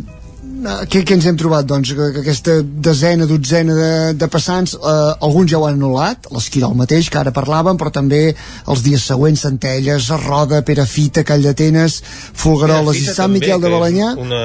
què, 0.89 1.03
què 1.07 1.17
ens 1.17 1.27
hem 1.29 1.37
trobat? 1.41 1.67
Doncs 1.69 1.93
que, 1.97 2.09
que 2.15 2.23
aquesta 2.23 2.59
desena, 2.63 3.27
dotzena 3.27 3.75
de, 3.77 3.91
de 4.19 4.29
passants, 4.33 4.75
eh, 4.77 4.95
alguns 5.27 5.51
ja 5.53 5.61
ho 5.61 5.67
han 5.69 5.79
anul·lat, 5.81 6.29
l'Esquirol 6.35 6.77
mateix, 6.79 7.11
que 7.13 7.21
ara 7.21 7.33
parlàvem, 7.35 7.79
però 7.81 7.93
també 7.95 8.23
els 8.33 8.85
dies 8.85 9.05
següents, 9.11 9.43
Centelles, 9.43 10.09
Roda, 10.23 10.63
Perafita, 10.67 11.25
Call 11.27 11.43
d'Atenes, 11.47 11.99
Folgueroles 12.39 13.01
i 13.01 13.03
Fita 13.03 13.17
Sant 13.17 13.33
també, 13.33 13.41
Miquel 13.41 13.63
de 13.63 13.73
Balanyà. 13.73 14.11
Una... 14.23 14.43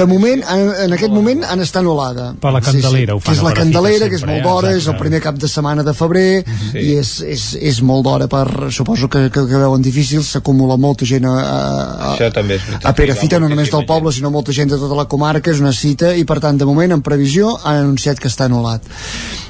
De 0.00 0.06
moment, 0.10 0.42
en, 0.54 0.72
en 0.86 0.96
aquest 0.96 1.14
moment, 1.14 1.44
han 1.46 1.62
estat 1.62 1.82
anul·lada. 1.84 2.30
Per 2.40 2.52
la 2.54 2.62
Candelera 2.64 3.14
ho 3.16 3.22
fan 3.22 3.30
Que 3.30 3.38
és 3.38 3.44
a 3.44 3.48
la 3.48 3.54
Candelera, 3.56 4.08
que 4.10 4.18
és 4.18 4.24
sempre, 4.24 4.36
molt 4.36 4.42
eh? 4.42 4.48
d'hora, 4.48 4.74
és 4.80 4.88
el 4.90 4.98
primer 5.00 5.22
cap 5.24 5.38
de 5.40 5.50
setmana 5.50 5.86
de 5.86 5.94
febrer, 5.96 6.28
Sí. 6.70 6.78
i 6.78 6.96
és, 7.00 7.10
és, 7.24 7.44
és 7.70 7.80
molt 7.86 8.04
d'hora 8.06 8.28
per... 8.30 8.46
Suposo 8.74 9.08
que, 9.10 9.26
que, 9.32 9.44
que 9.48 9.60
veuen 9.60 9.82
difícil, 9.82 10.22
s'acumula 10.26 10.76
molta 10.80 11.06
gent 11.08 11.26
a, 11.28 11.34
a, 11.40 12.10
veritat. 12.18 12.84
a 12.84 12.92
Perafita, 12.96 13.40
no 13.42 13.48
només 13.50 13.70
del 13.72 13.86
poble, 13.88 14.12
sinó 14.14 14.30
molta 14.34 14.54
gent 14.56 14.70
de 14.70 14.78
tota 14.80 14.98
la 14.98 15.06
comarca, 15.20 15.52
és 15.52 15.60
una 15.60 15.74
cita, 15.76 16.14
i 16.16 16.24
per 16.24 16.40
tant, 16.40 16.56
de 16.56 16.66
moment, 16.68 16.96
en 16.96 17.04
previsió, 17.04 17.52
han 17.60 17.84
anunciat 17.84 18.20
que 18.20 18.30
està 18.32 18.48
anul·lat. 18.48 18.86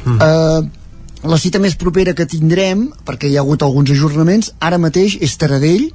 Mm. 0.05 0.19
Uh, 0.19 1.31
la 1.31 1.39
cita 1.39 1.61
més 1.63 1.77
propera 1.79 2.15
que 2.17 2.27
tindrem, 2.27 2.89
perquè 3.07 3.31
hi 3.31 3.37
ha 3.37 3.45
hagut 3.45 3.63
alguns 3.63 3.93
ajornaments, 3.95 4.55
ara 4.59 4.81
mateix 4.83 5.19
és 5.23 5.37
Taradell, 5.39 5.91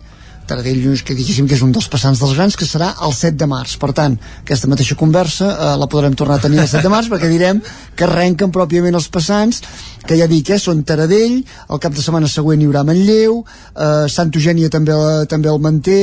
Taradell 0.46 1.02
que 1.02 1.16
diguéssim 1.18 1.48
que 1.50 1.56
és 1.58 1.64
un 1.66 1.72
dels 1.74 1.88
passants 1.90 2.20
dels 2.22 2.36
grans 2.38 2.54
que 2.54 2.68
serà 2.70 2.92
el 3.02 3.16
7 3.18 3.34
de 3.42 3.48
març 3.50 3.80
per 3.82 3.90
tant, 3.98 4.14
aquesta 4.44 4.70
mateixa 4.70 4.94
conversa 5.00 5.48
eh, 5.50 5.72
la 5.82 5.88
podrem 5.90 6.14
tornar 6.14 6.38
a 6.38 6.44
tenir 6.44 6.60
el 6.62 6.70
7 6.70 6.84
de 6.86 6.92
març 6.94 7.10
perquè 7.10 7.32
direm 7.32 7.64
que 7.98 8.06
arrenquen 8.06 8.54
pròpiament 8.54 8.94
els 8.94 9.10
passants 9.10 9.64
que 10.06 10.20
ja 10.20 10.30
dic, 10.30 10.54
eh, 10.54 10.62
són 10.62 10.86
Taradell 10.86 11.40
el 11.42 11.82
cap 11.82 11.98
de 11.98 12.06
setmana 12.06 12.30
següent 12.30 12.62
hi 12.62 12.70
haurà 12.70 12.86
Manlleu 12.86 13.42
eh, 13.42 14.06
Sant 14.14 14.30
Eugènia 14.30 14.70
també, 14.70 14.94
també 15.34 15.50
el 15.50 15.58
manté 15.66 16.00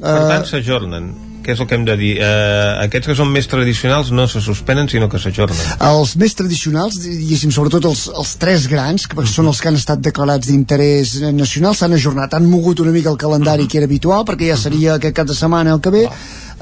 per 0.00 0.22
tant, 0.30 0.48
s'ajornen 0.48 1.10
què 1.40 1.54
és 1.54 1.60
el 1.62 1.68
que 1.68 1.76
hem 1.76 1.84
de 1.88 1.96
dir? 1.98 2.10
Eh, 2.20 2.84
aquests 2.84 3.10
que 3.10 3.16
són 3.18 3.30
més 3.32 3.48
tradicionals 3.50 4.10
no 4.14 4.26
se 4.30 4.42
suspenen, 4.44 4.88
sinó 4.92 5.08
que 5.10 5.20
s'ajornen. 5.20 5.60
Els 5.88 6.14
més 6.20 6.36
tradicionals, 6.36 7.00
diguéssim, 7.02 7.52
sobretot 7.54 7.88
els, 7.90 8.04
els 8.12 8.34
tres 8.40 8.66
grans, 8.70 9.06
que 9.10 9.26
són 9.28 9.50
els 9.50 9.62
que 9.62 9.70
han 9.70 9.80
estat 9.80 10.02
declarats 10.04 10.50
d'interès 10.50 11.16
nacional, 11.36 11.76
s'han 11.76 11.96
ajornat. 11.96 12.36
Han 12.36 12.48
mogut 12.50 12.84
una 12.84 12.94
mica 12.94 13.12
el 13.12 13.18
calendari 13.20 13.68
que 13.70 13.80
era 13.80 13.88
habitual, 13.90 14.26
perquè 14.28 14.52
ja 14.52 14.60
seria 14.60 14.98
aquest 14.98 15.16
cap 15.16 15.30
de 15.30 15.38
setmana 15.38 15.74
el 15.76 15.82
que 15.84 15.94
ve, 15.94 16.04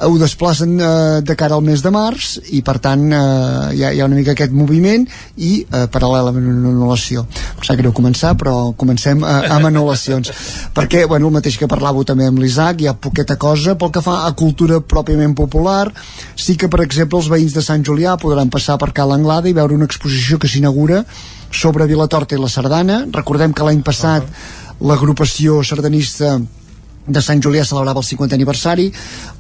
ho 0.07 0.19
desplacen 0.19 0.79
eh, 0.81 1.21
de 1.23 1.35
cara 1.37 1.57
al 1.57 1.65
mes 1.67 1.83
de 1.83 1.91
març 1.91 2.37
i 2.55 2.61
per 2.63 2.77
tant 2.83 3.03
eh, 3.11 3.19
hi, 3.75 3.83
ha, 3.83 3.93
hi 3.93 4.01
ha 4.01 4.07
una 4.07 4.19
mica 4.19 4.35
aquest 4.35 4.55
moviment 4.55 5.07
i 5.37 5.53
eh, 5.63 5.87
paral·lelament 5.91 6.47
una 6.53 6.71
anul·lació. 6.71 7.25
Em 7.57 7.65
sap 7.67 7.79
greu 7.81 7.95
començar 7.97 8.35
però 8.39 8.73
comencem 8.79 9.25
eh, 9.25 9.39
amb 9.55 9.71
anul·lacions. 9.71 10.31
Perquè 10.77 11.05
bueno, 11.11 11.31
el 11.31 11.39
mateix 11.39 11.59
que 11.59 11.71
parlàveu 11.71 12.07
també 12.07 12.29
amb 12.29 12.39
l'Isaac 12.43 12.83
hi 12.83 12.91
ha 12.91 12.95
poqueta 12.95 13.39
cosa 13.41 13.75
pel 13.79 13.93
que 13.95 14.05
fa 14.05 14.21
a 14.27 14.35
cultura 14.39 14.81
pròpiament 14.81 15.35
popular. 15.39 15.89
Sí 16.39 16.57
que 16.57 16.71
per 16.71 16.85
exemple 16.85 17.19
els 17.19 17.31
veïns 17.33 17.57
de 17.57 17.65
Sant 17.65 17.83
Julià 17.85 18.15
podran 18.21 18.53
passar 18.55 18.79
per 18.79 18.93
Cal 18.95 19.17
Anglada 19.17 19.51
i 19.51 19.57
veure 19.57 19.75
una 19.75 19.89
exposició 19.89 20.39
que 20.39 20.51
s'inaugura 20.51 21.03
sobre 21.51 21.89
Vilatorta 21.91 22.37
i 22.37 22.41
la 22.41 22.53
Sardana. 22.53 23.03
Recordem 23.11 23.53
que 23.53 23.67
l'any 23.67 23.83
passat 23.83 24.23
uh 24.23 24.29
-huh. 24.29 24.89
l'agrupació 24.89 25.63
sardanista 25.65 26.39
de 27.09 27.23
Sant 27.25 27.41
Julià 27.45 27.65
celebrava 27.65 28.03
el 28.03 28.07
50 28.09 28.37
aniversari. 28.37 28.89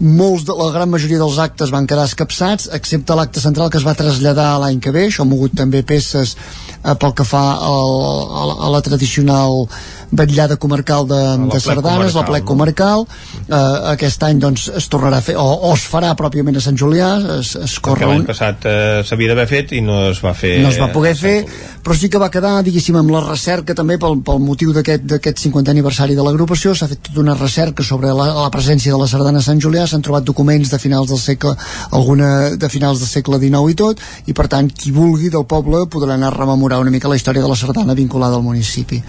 Molts 0.01 0.47
de 0.49 0.57
la 0.59 0.71
gran 0.75 0.91
majoria 0.91 1.21
dels 1.21 1.39
actes 1.43 1.73
van 1.75 1.87
quedar 1.87 2.07
escapçats 2.09 2.71
excepte 2.79 3.17
l'acte 3.19 3.43
central 3.45 3.71
que 3.71 3.79
es 3.81 3.87
va 3.87 3.97
traslladar 3.99 4.51
l'any 4.63 4.81
que 4.81 4.95
ve. 4.95 5.07
Això 5.09 5.25
ha 5.25 5.31
mogut 5.31 5.55
també 5.59 5.85
peces 5.87 6.35
eh, 6.35 6.95
pel 6.95 7.15
que 7.15 7.29
fa 7.29 7.45
al, 7.69 7.95
a, 8.43 8.45
a 8.69 8.73
la 8.75 8.83
tradicional 8.85 9.67
vetllada 10.11 10.57
comarcal 10.57 11.07
de, 11.09 11.21
de 11.53 11.61
Sardanes, 11.61 12.15
la 12.15 12.25
plec 12.29 12.45
comarcal. 12.49 13.07
No? 13.09 13.29
eh, 13.49 13.93
aquest 13.95 14.23
any 14.27 14.41
doncs 14.43 14.69
es 14.79 14.89
tornarà 14.93 15.21
a 15.21 15.25
fer 15.25 15.37
o, 15.41 15.47
o 15.69 15.73
es 15.75 15.85
farà 15.89 16.13
pròpiament 16.19 16.59
a 16.59 16.63
Sant 16.65 16.79
Julià 16.79 17.11
es, 17.39 17.55
es 17.61 17.77
corre 17.85 18.09
l'any 18.09 18.23
un... 18.23 18.29
passat 18.29 18.67
eh, 18.69 19.01
s'havia 19.07 19.33
d'haver 19.33 19.47
fet 19.51 19.75
i 19.79 19.83
no 19.85 20.01
es 20.11 20.21
va 20.25 20.35
fer 20.37 20.59
no 20.63 20.73
es 20.73 20.81
va 20.81 20.91
poder 20.93 21.15
fer, 21.19 21.37
però 21.85 21.97
sí 21.97 22.11
que 22.13 22.21
va 22.21 22.31
quedar 22.33 22.59
diguéssim 22.67 22.97
amb 23.01 23.13
la 23.15 23.23
recerca 23.25 23.77
també 23.79 23.99
pel, 24.01 24.19
pel 24.25 24.41
motiu 24.43 24.75
d'aquest 24.77 25.45
50 25.45 25.73
aniversari 25.73 26.17
de 26.19 26.25
l'agrupació. 26.25 26.75
S'ha 26.77 26.89
fet 26.91 27.03
tota 27.09 27.23
una 27.23 27.37
recerca 27.39 27.85
sobre 27.87 28.13
la, 28.15 28.29
la 28.43 28.51
presència 28.55 28.93
de 28.95 29.01
la 29.01 29.09
sardana 29.11 29.43
a 29.43 29.47
Sant 29.47 29.61
Julià. 29.63 29.87
S'han 29.89 30.05
trobat 30.05 30.27
documents 30.27 30.73
de 30.73 30.81
finals 30.83 31.13
del 31.13 31.21
segle 31.23 31.55
alguna 31.97 32.31
de 32.57 32.69
finals 32.73 33.03
del 33.03 33.11
segle 33.11 33.41
XIX 33.41 33.73
i 33.73 33.79
tot 33.79 34.03
i 34.31 34.37
per 34.37 34.49
tant 34.53 34.71
qui 34.73 34.93
vulgui 34.95 35.31
del 35.33 35.47
poble 35.49 35.85
podrà 35.93 36.17
anar 36.17 36.33
a 36.33 36.37
rememorar 36.37 36.81
una 36.83 36.93
mica 36.95 37.11
la 37.11 37.17
història 37.19 37.45
de 37.45 37.51
la 37.51 37.57
sardana 37.59 37.97
vinculada 37.99 38.39
al 38.39 38.45
municipi 38.47 39.01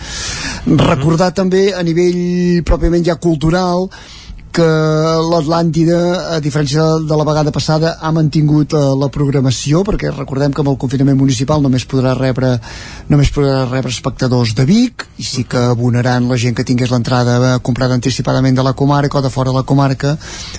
recordar 0.89 1.31
també 1.37 1.69
a 1.73 1.83
nivell 1.85 2.63
pròpiament 2.67 3.05
ja 3.05 3.19
cultural 3.21 3.87
que 4.53 4.65
l'Atlàntida, 5.29 5.97
a 6.35 6.39
diferència 6.43 6.83
de 7.05 7.17
la 7.17 7.25
vegada 7.27 7.51
passada, 7.55 7.95
ha 8.01 8.11
mantingut 8.15 8.73
eh, 8.73 8.81
la 8.99 9.09
programació, 9.13 9.83
perquè 9.87 10.11
recordem 10.13 10.53
que 10.53 10.63
amb 10.63 10.71
el 10.73 10.79
confinament 10.81 11.17
municipal 11.19 11.61
només 11.61 11.85
podrà 11.89 12.15
rebre 12.17 12.55
només 13.09 13.31
podrà 13.33 13.63
rebre 13.65 13.89
espectadors 13.89 14.53
de 14.57 14.65
Vic, 14.69 15.05
i 15.17 15.25
sí 15.25 15.43
que 15.49 15.61
abonaran 15.71 16.27
la 16.29 16.37
gent 16.37 16.55
que 16.57 16.65
tingués 16.67 16.91
l'entrada 16.93 17.37
eh, 17.39 17.53
comprada 17.65 17.97
anticipadament 17.97 18.57
de 18.57 18.65
la 18.65 18.75
comarca 18.77 19.19
o 19.19 19.23
de 19.25 19.31
fora 19.33 19.49
de 19.49 19.57
la 19.57 19.65
comarca, 19.65 20.15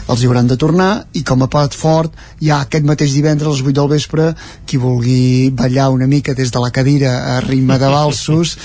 els 0.09 0.23
hi 0.23 0.31
hauran 0.31 0.51
de 0.51 0.59
tornar, 0.59 0.91
i 1.15 1.23
com 1.27 1.45
a 1.45 1.51
plat 1.51 1.75
fort, 1.77 2.17
ja 2.43 2.61
aquest 2.65 2.87
mateix 2.87 3.15
divendres 3.15 3.49
a 3.49 3.55
les 3.55 3.63
8 3.63 3.77
del 3.79 3.91
vespre, 3.93 4.31
qui 4.67 4.81
vulgui 4.83 5.51
ballar 5.57 5.91
una 5.95 6.09
mica 6.11 6.35
des 6.35 6.51
de 6.51 6.63
la 6.63 6.73
cadira 6.75 7.37
a 7.37 7.41
ritme 7.45 7.79
de 7.79 7.93
valsos, 7.93 8.57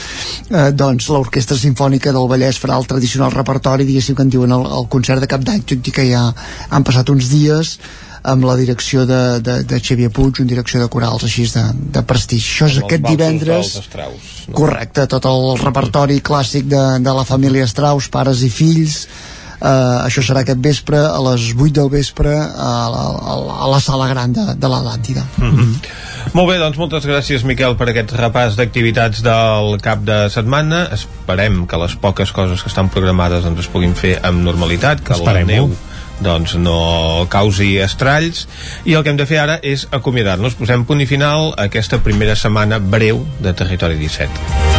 eh, 0.49 0.71
doncs 0.71 1.09
l'Orquestra 1.13 1.57
Simfònica 1.57 2.13
del 2.15 2.29
Vallès 2.31 2.59
farà 2.61 2.79
el 2.79 2.89
tradicional 2.89 3.33
repertori, 3.33 3.85
diguéssim 3.85 4.17
que 4.17 4.25
en 4.25 4.33
diuen 4.33 4.55
el, 4.55 4.65
el 4.79 4.89
concert 4.89 5.14
concert 5.15 5.23
de 5.23 5.31
cap 5.31 5.45
d'any 5.45 5.63
tot 5.63 5.87
i 5.87 5.93
que 5.93 6.05
ja 6.09 6.33
han 6.69 6.83
passat 6.83 7.09
uns 7.09 7.29
dies 7.29 7.77
amb 8.25 8.43
la 8.43 8.55
direcció 8.57 9.05
de, 9.05 9.39
de, 9.39 9.63
de 9.63 9.79
Xavier 9.79 10.09
Puig, 10.09 10.39
una 10.41 10.49
direcció 10.49 10.81
de 10.81 10.89
corals 10.89 11.23
així 11.23 11.45
de, 11.45 11.61
de 11.93 12.01
prestigi. 12.01 12.47
Això 12.55 12.65
és 12.65 12.79
aquest 12.81 13.05
divendres... 13.05 13.75
Estraus, 13.83 14.31
no? 14.47 14.55
Correcte, 14.57 15.05
tot 15.05 15.27
el 15.29 15.59
repertori 15.61 16.17
clàssic 16.25 16.65
de, 16.65 16.81
de 17.05 17.13
la 17.13 17.23
família 17.23 17.67
Strauss, 17.69 18.09
pares 18.09 18.41
i 18.41 18.49
fills, 18.49 19.05
Uh, 19.65 20.05
això 20.05 20.21
serà 20.21 20.43
aquest 20.45 20.59
vespre 20.61 20.99
a 21.01 21.17
les 21.25 21.47
8 21.55 21.71
del 21.73 21.87
vespre 21.89 22.35
a 22.37 22.73
la, 22.93 23.05
a 23.17 23.37
la, 23.39 23.55
a 23.65 23.69
la 23.71 23.79
sala 23.81 24.05
gran 24.11 24.35
de, 24.35 24.43
de 24.61 24.69
l'Atlàntida. 24.69 25.23
Mm 25.37 25.55
-hmm. 25.55 25.71
Molt 26.33 26.49
bé, 26.51 26.59
doncs 26.59 26.77
moltes 26.77 27.05
gràcies 27.05 27.43
Miquel 27.43 27.75
per 27.75 27.89
aquest 27.89 28.13
repàs 28.13 28.55
d'activitats 28.55 29.23
del 29.23 29.81
cap 29.81 30.03
de 30.05 30.29
setmana. 30.29 30.89
Esperem 30.93 31.65
que 31.65 31.77
les 31.77 31.95
poques 31.95 32.31
coses 32.31 32.61
que 32.61 32.69
estan 32.69 32.89
programades 32.89 33.45
ens 33.45 33.59
es 33.59 33.67
puguin 33.67 33.95
fer 33.95 34.19
amb 34.21 34.43
normalitat 34.43 35.01
que 35.01 35.13
Esperem 35.13 35.47
la 35.47 35.53
neu 35.53 35.71
doncs 36.21 36.55
no 36.55 37.27
causi 37.29 37.77
estralls. 37.77 38.47
I 38.85 38.93
el 38.93 39.03
que 39.03 39.09
hem 39.09 39.17
de 39.17 39.25
fer 39.25 39.39
ara 39.39 39.59
és 39.63 39.87
acomiadar-nos. 39.91 40.55
Posem 40.55 40.85
punt 40.85 41.01
i 41.01 41.09
final 41.09 41.53
a 41.57 41.67
aquesta 41.69 41.99
primera 41.99 42.35
setmana 42.35 42.79
breu 42.79 43.25
de 43.39 43.53
Territori 43.53 43.97
17 43.97 44.74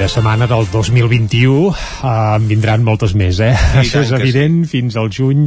primera 0.00 0.14
setmana 0.14 0.46
del 0.46 0.64
2021 0.72 1.74
eh, 1.74 2.36
en 2.36 2.46
vindran 2.48 2.80
moltes 2.86 3.12
més, 3.12 3.36
eh? 3.44 3.52
I 3.52 3.80
Això 3.82 4.00
és 4.00 4.12
evident, 4.16 4.62
sí. 4.64 4.78
fins 4.78 4.96
al 4.96 5.10
juny 5.12 5.42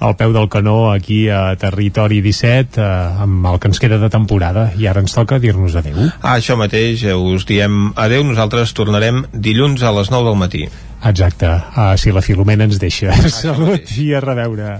al 0.00 0.14
peu 0.16 0.32
del 0.32 0.48
canó 0.48 0.94
aquí 0.94 1.26
a 1.28 1.52
Territori 1.60 2.22
17 2.24 2.80
eh, 2.80 2.86
amb 3.26 3.50
el 3.52 3.60
que 3.60 3.68
ens 3.68 3.82
queda 3.82 4.00
de 4.00 4.08
temporada 4.08 4.70
i 4.80 4.88
ara 4.88 5.04
ens 5.04 5.12
toca 5.12 5.36
dir-nos 5.42 5.76
adeu. 5.76 6.00
Ah, 6.22 6.38
això 6.38 6.56
mateix, 6.56 7.04
eh, 7.04 7.12
us 7.12 7.44
diem 7.44 7.92
adeu, 8.00 8.24
nosaltres 8.24 8.72
tornarem 8.72 9.26
dilluns 9.34 9.84
a 9.84 9.92
les 10.00 10.08
9 10.14 10.30
del 10.30 10.40
matí. 10.40 10.64
Exacte, 11.04 11.52
uh, 11.52 11.92
si 12.00 12.08
la 12.08 12.24
Filomena 12.24 12.64
ens 12.64 12.80
deixa. 12.80 13.12
Ah, 13.12 13.28
Salut 13.44 13.92
i 14.00 14.14
a 14.16 14.24
reveure. 14.24 14.78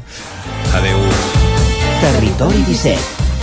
Adeu. 0.73 1.09
Territori 2.01 2.65
17 2.73 3.28